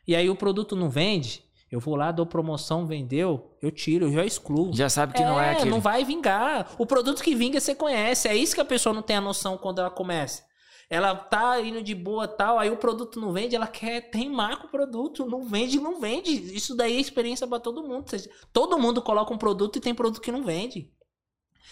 E 0.07 0.15
aí 0.15 0.29
o 0.29 0.37
produto 0.37 0.77
não 0.77 0.91
vende, 0.91 1.45
eu 1.71 1.81
vou 1.81 1.97
lá, 1.97 2.13
dou 2.13 2.27
promoção, 2.27 2.87
vendeu, 2.87 3.57
eu 3.63 3.71
tiro, 3.71 4.07
eu 4.07 4.13
já 4.13 4.25
excluo. 4.27 4.75
Já 4.75 4.91
sabe 4.91 5.15
que 5.15 5.23
não 5.23 5.41
é 5.41 5.53
aquele. 5.53 5.71
não 5.71 5.81
vai 5.81 6.05
vingar. 6.05 6.71
O 6.77 6.85
produto 6.85 7.23
que 7.23 7.35
vinga 7.35 7.59
você 7.59 7.75
conhece. 7.75 8.29
É 8.29 8.37
isso 8.37 8.55
que 8.55 8.61
a 8.61 8.65
pessoa 8.65 8.93
não 8.93 9.03
tem 9.03 9.17
a 9.17 9.21
noção 9.23 9.57
quando 9.57 9.81
ela 9.81 9.91
começa. 9.91 10.43
Ela 10.91 11.15
tá 11.15 11.59
indo 11.61 11.83
de 11.83 11.95
boa 11.95 12.29
tal, 12.29 12.59
aí 12.59 12.71
o 12.71 12.77
produto 12.77 13.19
não 13.19 13.33
vende, 13.33 13.57
ela 13.57 13.67
quer 13.67 14.11
teimar 14.11 14.59
com 14.61 14.67
o 14.67 14.71
produto. 14.71 15.25
Não 15.27 15.43
vende, 15.45 15.81
não 15.81 15.99
vende. 16.01 16.31
Isso 16.55 16.77
daí 16.77 16.97
é 16.97 17.01
experiência 17.01 17.47
pra 17.47 17.59
todo 17.59 17.83
mundo. 17.83 18.03
Ou 18.03 18.09
seja, 18.09 18.29
Todo 18.53 18.79
mundo 18.79 19.01
coloca 19.01 19.33
um 19.33 19.39
produto 19.39 19.77
e 19.77 19.81
tem 19.81 19.95
produto 19.95 20.21
que 20.21 20.31
não 20.33 20.43
vende. 20.45 20.91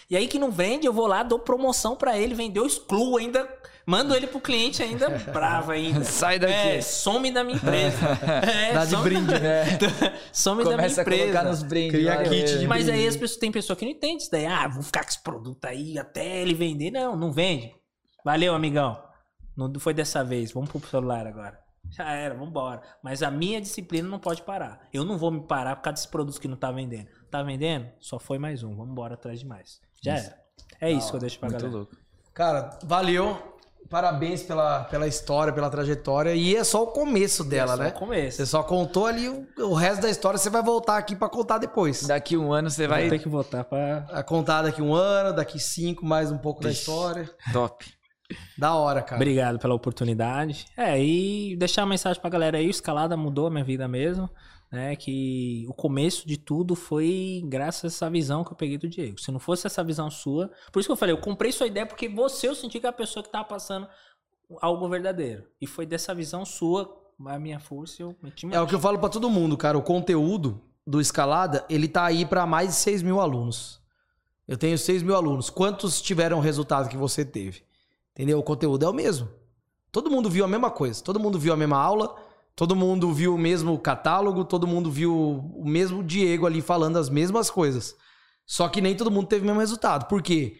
E 0.09 0.17
aí 0.17 0.27
que 0.27 0.39
não 0.39 0.51
vende, 0.51 0.87
eu 0.87 0.91
vou 0.91 1.05
lá, 1.07 1.23
dou 1.23 1.39
promoção 1.39 1.95
pra 1.95 2.17
ele, 2.17 2.33
vendeu, 2.33 2.65
excluo 2.65 3.17
ainda, 3.17 3.47
mando 3.85 4.13
ele 4.13 4.27
pro 4.27 4.41
cliente 4.41 4.81
ainda 4.83 5.07
bravo 5.31 5.71
ainda. 5.71 6.03
Sai 6.03 6.37
daqui. 6.39 6.53
É, 6.53 6.81
some 6.81 7.31
da 7.31 7.43
minha 7.43 7.55
empresa. 7.55 7.97
É, 8.51 8.73
Dá 8.73 8.83
de 8.83 8.91
some 8.91 9.03
brinde, 9.03 9.39
né? 9.39 9.63
some 10.33 10.63
da 10.63 10.71
minha 10.71 10.77
Começa 10.77 11.01
a 11.01 11.05
colocar 11.05 11.23
empresa. 11.25 11.43
nos 11.43 11.63
brindes. 11.63 11.91
Cria 11.91 12.15
lá, 12.15 12.23
kit 12.23 12.51
né? 12.53 12.57
de 12.57 12.67
Mas 12.67 12.89
aí 12.89 12.93
brinde. 12.95 13.07
as 13.09 13.15
pessoas, 13.15 13.39
tem 13.39 13.51
pessoa 13.51 13.77
que 13.77 13.85
não 13.85 13.91
entende 13.91 14.23
isso 14.23 14.31
daí. 14.31 14.45
Ah, 14.47 14.67
vou 14.67 14.81
ficar 14.83 15.03
com 15.03 15.09
esse 15.09 15.21
produto 15.21 15.63
aí 15.65 15.97
até 15.97 16.41
ele 16.41 16.55
vender. 16.55 16.91
Não, 16.91 17.15
não 17.15 17.31
vende. 17.31 17.73
Valeu, 18.23 18.53
amigão. 18.53 19.01
Não 19.55 19.71
foi 19.79 19.93
dessa 19.93 20.23
vez. 20.23 20.51
Vamos 20.51 20.69
pro 20.71 20.79
celular 20.89 21.27
agora. 21.27 21.59
Já 21.89 22.11
era, 22.11 22.35
vambora. 22.35 22.81
Mas 23.03 23.21
a 23.23 23.31
minha 23.31 23.59
disciplina 23.59 24.07
não 24.07 24.19
pode 24.19 24.43
parar. 24.43 24.87
Eu 24.93 25.03
não 25.03 25.17
vou 25.17 25.31
me 25.31 25.41
parar 25.41 25.75
por 25.75 25.83
causa 25.83 25.95
desse 25.95 26.07
produto 26.07 26.39
que 26.39 26.47
não 26.47 26.55
tá 26.55 26.71
vendendo. 26.71 27.07
Tá 27.29 27.41
vendendo? 27.43 27.87
Só 27.99 28.19
foi 28.19 28.37
mais 28.37 28.63
um. 28.63 28.75
Vamos 28.75 28.91
embora 28.91 29.15
atrás 29.15 29.39
de 29.39 29.45
mais. 29.45 29.81
Já 30.01 30.13
era. 30.17 30.37
É 30.79 30.91
isso 30.91 31.09
que 31.09 31.15
eu 31.15 31.19
deixo 31.19 31.39
pra 31.39 31.49
Muito 31.49 31.61
galera. 31.61 31.77
louco. 31.79 31.95
Cara, 32.33 32.77
valeu. 32.83 33.47
Parabéns 33.89 34.41
pela, 34.43 34.85
pela 34.85 35.05
história, 35.05 35.51
pela 35.51 35.69
trajetória. 35.69 36.33
E 36.33 36.55
é 36.55 36.63
só 36.63 36.83
o 36.83 36.87
começo 36.87 37.43
dela, 37.43 37.73
É 37.73 37.77
só 37.77 37.83
né? 37.83 37.89
o 37.89 37.93
começo. 37.93 38.37
Você 38.37 38.45
só 38.45 38.63
contou 38.63 39.05
ali 39.05 39.27
o, 39.27 39.45
o 39.57 39.73
resto 39.73 40.01
da 40.03 40.09
história, 40.09 40.37
você 40.37 40.49
vai 40.49 40.63
voltar 40.63 40.97
aqui 40.97 41.13
pra 41.15 41.27
contar 41.27 41.57
depois. 41.57 42.03
Daqui 42.07 42.37
um 42.37 42.53
ano 42.53 42.69
você 42.69 42.87
vai. 42.87 43.01
Vou 43.01 43.09
ter 43.09 43.19
que 43.19 43.27
voltar 43.27 43.65
pra. 43.65 44.05
A 44.11 44.23
contar 44.23 44.61
daqui 44.61 44.81
um 44.81 44.93
ano, 44.93 45.35
daqui 45.35 45.59
cinco, 45.59 46.05
mais 46.05 46.31
um 46.31 46.37
pouco 46.37 46.61
da 46.61 46.71
história. 46.71 47.29
Top. 47.51 47.83
Da 48.57 48.75
hora, 48.75 49.01
cara. 49.01 49.15
Obrigado 49.15 49.59
pela 49.59 49.73
oportunidade. 49.73 50.65
É, 50.77 51.01
e 51.03 51.55
deixar 51.55 51.81
uma 51.83 51.89
mensagem 51.89 52.21
pra 52.21 52.29
galera 52.29 52.57
aí, 52.57 52.67
o 52.67 52.69
escalada 52.69 53.15
mudou 53.17 53.47
a 53.47 53.49
minha 53.49 53.63
vida 53.63 53.87
mesmo, 53.87 54.29
né? 54.71 54.95
Que 54.95 55.65
o 55.67 55.73
começo 55.73 56.27
de 56.27 56.37
tudo 56.37 56.75
foi 56.75 57.41
graças 57.45 57.83
a 57.83 57.87
essa 57.87 58.09
visão 58.09 58.43
que 58.43 58.51
eu 58.51 58.57
peguei 58.57 58.77
do 58.77 58.87
Diego. 58.87 59.19
Se 59.19 59.31
não 59.31 59.39
fosse 59.39 59.67
essa 59.67 59.83
visão 59.83 60.09
sua, 60.09 60.51
por 60.71 60.79
isso 60.79 60.87
que 60.87 60.93
eu 60.93 60.97
falei, 60.97 61.13
eu 61.13 61.19
comprei 61.19 61.51
sua 61.51 61.67
ideia 61.67 61.85
porque 61.85 62.07
você 62.07 62.47
eu 62.47 62.55
senti 62.55 62.79
que 62.79 62.85
é 62.85 62.89
a 62.89 62.93
pessoa 62.93 63.23
que 63.23 63.31
tava 63.31 63.45
passando 63.45 63.87
algo 64.61 64.87
verdadeiro. 64.89 65.43
E 65.59 65.67
foi 65.67 65.85
dessa 65.85 66.13
visão 66.13 66.45
sua, 66.45 66.97
a 67.25 67.39
minha 67.39 67.59
força, 67.59 68.01
eu 68.01 68.15
meti 68.21 68.47
É 68.51 68.59
o 68.59 68.67
que 68.67 68.75
eu 68.75 68.79
falo 68.79 68.99
pra 68.99 69.09
todo 69.09 69.29
mundo, 69.29 69.57
cara. 69.57 69.77
O 69.77 69.83
conteúdo 69.83 70.61
do 70.85 70.99
Escalada, 70.99 71.65
ele 71.69 71.87
tá 71.87 72.05
aí 72.05 72.25
pra 72.25 72.45
mais 72.45 72.69
de 72.69 72.75
6 72.75 73.03
mil 73.03 73.19
alunos. 73.19 73.79
Eu 74.47 74.57
tenho 74.57 74.77
6 74.77 75.03
mil 75.03 75.15
alunos. 75.15 75.49
Quantos 75.49 76.01
tiveram 76.01 76.39
o 76.39 76.41
resultado 76.41 76.89
que 76.89 76.97
você 76.97 77.23
teve? 77.23 77.63
Entendeu? 78.13 78.39
O 78.39 78.43
conteúdo 78.43 78.85
é 78.85 78.89
o 78.89 78.93
mesmo. 78.93 79.29
Todo 79.91 80.09
mundo 80.09 80.29
viu 80.29 80.45
a 80.45 80.47
mesma 80.47 80.69
coisa. 80.69 81.03
Todo 81.03 81.19
mundo 81.19 81.39
viu 81.39 81.53
a 81.53 81.57
mesma 81.57 81.77
aula. 81.77 82.15
Todo 82.55 82.75
mundo 82.75 83.13
viu 83.13 83.35
o 83.35 83.37
mesmo 83.37 83.77
catálogo. 83.79 84.45
Todo 84.45 84.67
mundo 84.67 84.91
viu 84.91 85.13
o 85.13 85.63
mesmo 85.65 86.03
Diego 86.03 86.45
ali 86.45 86.61
falando 86.61 86.97
as 86.97 87.09
mesmas 87.09 87.49
coisas. 87.49 87.95
Só 88.45 88.67
que 88.67 88.81
nem 88.81 88.95
todo 88.95 89.11
mundo 89.11 89.27
teve 89.27 89.43
o 89.43 89.45
mesmo 89.45 89.59
resultado. 89.59 90.07
Por 90.07 90.21
quê? 90.21 90.55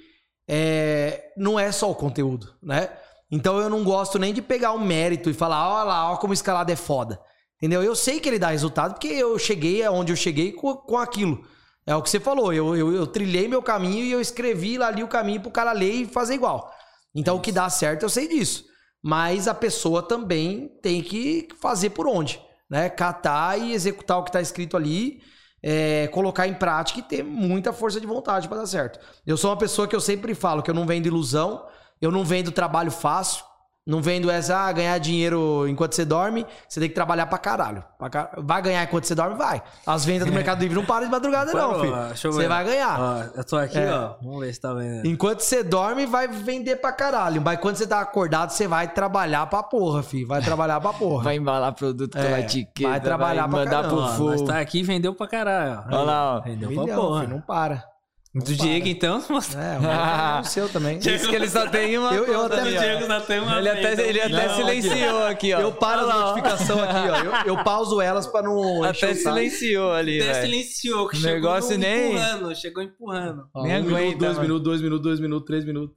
É, 0.47 1.31
não 1.37 1.59
é 1.59 1.71
só 1.71 1.89
o 1.89 1.95
conteúdo, 1.95 2.53
né? 2.61 2.89
Então 3.29 3.57
eu 3.59 3.69
não 3.69 3.83
gosto 3.83 4.19
nem 4.19 4.33
de 4.33 4.41
pegar 4.41 4.73
o 4.73 4.79
mérito 4.79 5.29
e 5.29 5.33
falar, 5.33 5.69
olha 5.69 5.83
lá, 5.85 6.11
ó 6.11 6.17
como 6.17 6.33
escalada 6.33 6.71
é 6.71 6.75
foda. 6.75 7.19
Entendeu? 7.57 7.81
Eu 7.81 7.95
sei 7.95 8.19
que 8.19 8.27
ele 8.27 8.39
dá 8.39 8.49
resultado 8.49 8.93
porque 8.93 9.07
eu 9.07 9.37
cheguei 9.37 9.83
aonde 9.83 10.11
eu 10.11 10.15
cheguei 10.15 10.51
com, 10.51 10.75
com 10.75 10.97
aquilo. 10.97 11.45
É 11.85 11.95
o 11.95 12.01
que 12.01 12.09
você 12.09 12.19
falou. 12.19 12.51
Eu, 12.51 12.75
eu, 12.75 12.93
eu 12.93 13.07
trilhei 13.07 13.47
meu 13.47 13.61
caminho 13.61 14.03
e 14.03 14.11
eu 14.11 14.19
escrevi 14.19 14.77
lá 14.77 14.87
ali 14.87 15.03
o 15.03 15.07
caminho 15.07 15.41
pro 15.41 15.51
cara 15.51 15.71
ler 15.71 15.93
e 15.93 16.05
fazer 16.05 16.33
igual. 16.33 16.71
Então 17.13 17.37
o 17.37 17.41
que 17.41 17.51
dá 17.51 17.69
certo 17.69 18.03
eu 18.03 18.09
sei 18.09 18.27
disso. 18.27 18.65
Mas 19.03 19.47
a 19.47 19.53
pessoa 19.53 20.03
também 20.03 20.67
tem 20.81 21.01
que 21.01 21.47
fazer 21.59 21.89
por 21.89 22.07
onde, 22.07 22.39
né? 22.69 22.89
Catar 22.89 23.59
e 23.59 23.73
executar 23.73 24.19
o 24.19 24.23
que 24.23 24.31
tá 24.31 24.39
escrito 24.39 24.77
ali, 24.77 25.21
é, 25.63 26.07
colocar 26.07 26.47
em 26.47 26.53
prática 26.53 26.99
e 26.99 27.03
ter 27.03 27.23
muita 27.23 27.73
força 27.73 27.99
de 27.99 28.05
vontade 28.05 28.47
para 28.47 28.59
dar 28.59 28.67
certo. 28.67 28.99
Eu 29.25 29.37
sou 29.37 29.49
uma 29.49 29.57
pessoa 29.57 29.87
que 29.87 29.95
eu 29.95 30.01
sempre 30.01 30.35
falo 30.35 30.61
que 30.61 30.69
eu 30.69 30.75
não 30.75 30.85
vendo 30.85 31.07
ilusão, 31.07 31.65
eu 31.99 32.11
não 32.11 32.23
vendo 32.23 32.51
trabalho 32.51 32.91
fácil, 32.91 33.43
não 33.85 34.01
vendo 34.01 34.29
essa, 34.29 34.55
ah, 34.57 34.71
ganhar 34.71 34.97
dinheiro 34.99 35.67
enquanto 35.67 35.93
você 35.95 36.05
dorme, 36.05 36.45
você 36.69 36.79
tem 36.79 36.87
que 36.87 36.93
trabalhar 36.95 37.25
pra 37.25 37.37
caralho. 37.39 37.83
Pra 37.97 38.09
car- 38.09 38.31
Vai 38.37 38.61
ganhar 38.61 38.83
enquanto 38.83 39.05
você 39.05 39.15
dorme? 39.15 39.35
Vai. 39.35 39.61
As 39.87 40.05
vendas 40.05 40.27
do 40.27 40.33
Mercado 40.33 40.61
Livre 40.61 40.75
não 40.77 40.85
param 40.85 41.05
de 41.05 41.11
madrugada, 41.11 41.51
não, 41.51 41.79
filho. 41.79 41.93
ó, 41.93 42.05
deixa 42.07 42.27
eu 42.27 42.31
Você 42.31 42.47
vai 42.47 42.63
ganhar. 42.63 42.99
Ó, 42.99 43.23
eu 43.39 43.43
tô 43.43 43.57
aqui, 43.57 43.79
É. 43.79 43.91
ó. 43.91 44.13
Vamos 44.21 44.39
ver 44.41 44.53
se 44.53 44.61
tá 44.61 44.73
vendo. 44.73 45.05
Enquanto 45.07 45.39
você 45.41 45.63
dorme, 45.63 46.05
vai 46.05 46.27
vender 46.27 46.75
pra 46.75 46.91
caralho. 46.91 47.41
Mas 47.41 47.59
quando 47.59 47.75
você 47.77 47.87
tá 47.87 47.99
acordado, 47.99 48.51
você 48.51 48.67
vai 48.67 48.87
trabalhar 48.87 49.47
pra 49.47 49.63
porra, 49.63 50.03
filho. 50.03 50.27
Vai 50.27 50.41
trabalhar 50.41 50.79
pra 50.79 50.93
porra. 50.93 51.23
Vai 51.23 51.35
embalar 51.37 51.73
produto 51.73 52.15
É, 52.17 52.21
pela 52.23 52.39
etiqueta. 52.39 52.89
vai 52.89 52.99
trabalhar 53.01 53.47
pra 53.49 53.57
mandar 53.59 53.87
pro 53.89 54.07
fogo. 54.09 54.29
nós 54.31 54.41
tá 54.43 54.59
aqui 54.59 54.79
e 54.79 54.83
vendeu 54.83 55.15
pra 55.15 55.27
caralho. 55.27 55.83
ó. 55.89 55.95
Olha 55.95 56.03
lá, 56.03 56.35
ó. 56.37 56.41
Vendeu 56.41 56.69
Milhão, 56.69 56.85
pra 56.85 56.95
porra. 56.95 57.19
filho, 57.21 57.33
não 57.33 57.41
para. 57.41 57.90
Do 58.33 58.55
Diego, 58.55 58.87
então. 58.87 59.19
É, 59.57 59.77
o 59.77 59.81
meu 59.81 59.91
é 59.91 60.39
o 60.39 60.43
seu 60.45 60.69
também. 60.69 60.99
Diz 60.99 61.27
que 61.27 61.35
ele 61.35 61.49
só 61.49 61.67
tem 61.67 61.97
uma. 61.97 62.13
Eu- 62.13 62.25
eu 62.25 62.45
até- 62.45 62.61
ó. 62.61 62.63
Diego 62.63 63.05
já 63.05 63.19
tem 63.21 63.39
uma 63.39 63.57
Ele 63.59 63.67
até, 63.69 64.07
ele 64.07 64.21
até 64.21 64.47
Não, 64.47 64.55
silenciou 64.55 65.23
aqui, 65.25 65.53
ó. 65.53 65.59
Eu 65.59 65.73
paro 65.73 66.03
Olha 66.03 66.09
as 66.09 66.15
lá, 66.15 66.25
ó. 66.25 66.29
notificações 66.29 66.79
aqui, 66.89 67.09
ó. 67.09 67.17
Eu, 67.17 67.55
eu 67.57 67.63
pauso 67.63 67.99
elas 67.99 68.27
pra 68.27 68.41
não 68.41 68.83
Até 68.85 69.11
o 69.11 69.15
silenciou 69.15 69.91
ali, 69.91 70.21
Até 70.21 70.31
velho. 70.33 70.45
silenciou, 70.45 71.07
que 71.09 71.17
O 71.17 71.19
chegou 71.19 71.33
negócio 71.35 71.77
nem- 71.77 72.11
empurrando, 72.13 72.55
chegou 72.55 72.83
empurrando. 72.83 73.43
Ó, 73.53 73.63
Nem 73.63 73.73
um 73.73 73.83
minuto, 73.83 73.95
aguenta, 73.97 74.17
dois 74.17 74.31
mano. 74.37 74.41
minutos, 74.47 74.63
dois 74.63 74.81
minutos, 74.81 75.03
dois 75.03 75.19
minutos, 75.19 75.45
três 75.47 75.65
minutos. 75.65 75.95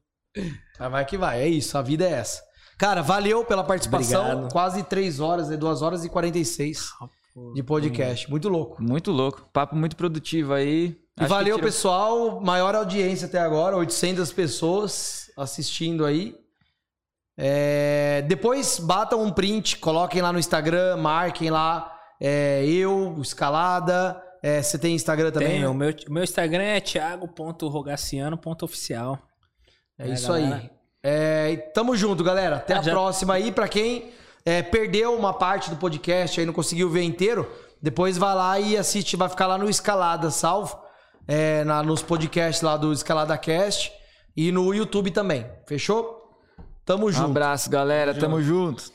Mas 0.80 0.90
vai 0.90 1.04
que 1.04 1.16
vai, 1.16 1.40
é 1.40 1.46
isso, 1.48 1.78
a 1.78 1.82
vida 1.82 2.04
é 2.04 2.12
essa. 2.14 2.42
Cara, 2.76 3.00
valeu 3.00 3.44
pela 3.44 3.62
participação. 3.62 4.24
Obrigado. 4.24 4.52
Quase 4.52 4.82
três 4.82 5.20
horas, 5.20 5.48
né? 5.50 5.56
duas 5.56 5.82
horas 5.82 6.04
e 6.04 6.08
46 6.08 6.88
de 7.54 7.62
podcast. 7.62 8.28
Muito 8.28 8.48
louco. 8.48 8.82
Muito 8.82 9.12
louco. 9.12 9.48
Papo 9.52 9.76
muito 9.76 9.94
produtivo 9.94 10.52
aí. 10.52 10.96
Acho 11.16 11.28
valeu, 11.28 11.56
tirou- 11.56 11.70
pessoal. 11.70 12.40
Maior 12.40 12.74
audiência 12.74 13.26
até 13.26 13.38
agora, 13.38 13.76
800 13.76 14.32
pessoas 14.32 15.30
assistindo 15.36 16.04
aí. 16.04 16.34
É, 17.36 18.22
Depois 18.28 18.78
batam 18.78 19.20
um 19.22 19.30
print, 19.32 19.78
coloquem 19.78 20.22
lá 20.22 20.32
no 20.32 20.38
Instagram, 20.38 20.96
marquem 20.96 21.50
lá. 21.50 21.90
é, 22.20 22.64
eu, 22.66 23.16
Escalada. 23.20 24.20
É, 24.42 24.62
você 24.62 24.78
tem 24.78 24.94
Instagram 24.94 25.30
também? 25.32 25.48
Tem, 25.48 25.66
o 25.66 25.74
meu, 25.74 25.90
o 26.08 26.12
meu 26.12 26.22
Instagram 26.22 26.62
é 26.62 26.80
thiago.rogaciano.oficial. 26.80 29.18
É 29.98 30.08
É, 30.08 30.12
isso 30.12 30.28
galera. 30.28 30.56
aí. 30.56 30.70
É, 31.02 31.56
tamo 31.74 31.96
junto, 31.96 32.22
galera. 32.24 32.56
Até 32.56 32.74
Ah, 32.74 32.78
a 32.78 32.82
já- 32.82 32.92
próxima 32.92 33.34
aí. 33.34 33.50
Pra 33.52 33.66
quem 33.68 34.10
é, 34.44 34.62
perdeu 34.62 35.14
uma 35.16 35.32
parte 35.32 35.70
do 35.70 35.76
podcast 35.76 36.38
aí, 36.38 36.46
não 36.46 36.52
conseguiu 36.52 36.88
ver 36.90 37.02
inteiro, 37.02 37.50
depois 37.82 38.16
vai 38.18 38.34
lá 38.34 38.60
e 38.60 38.76
assiste. 38.76 39.16
Vai 39.16 39.28
ficar 39.28 39.46
lá 39.46 39.56
no 39.58 39.68
Escalada, 39.68 40.30
salvo. 40.30 40.78
É, 41.26 41.64
na- 41.64 41.82
nos 41.82 42.02
podcasts 42.02 42.62
lá 42.62 42.76
do 42.76 42.92
Escalada 42.92 43.36
Cast. 43.38 43.92
E 44.36 44.50
no 44.50 44.74
YouTube 44.74 45.10
também. 45.10 45.46
Fechou? 45.66 46.22
Tamo 46.84 47.06
Um 47.06 47.12
junto. 47.12 47.30
abraço, 47.30 47.70
galera. 47.70 48.12
Tamo 48.14 48.42
junto. 48.42 48.92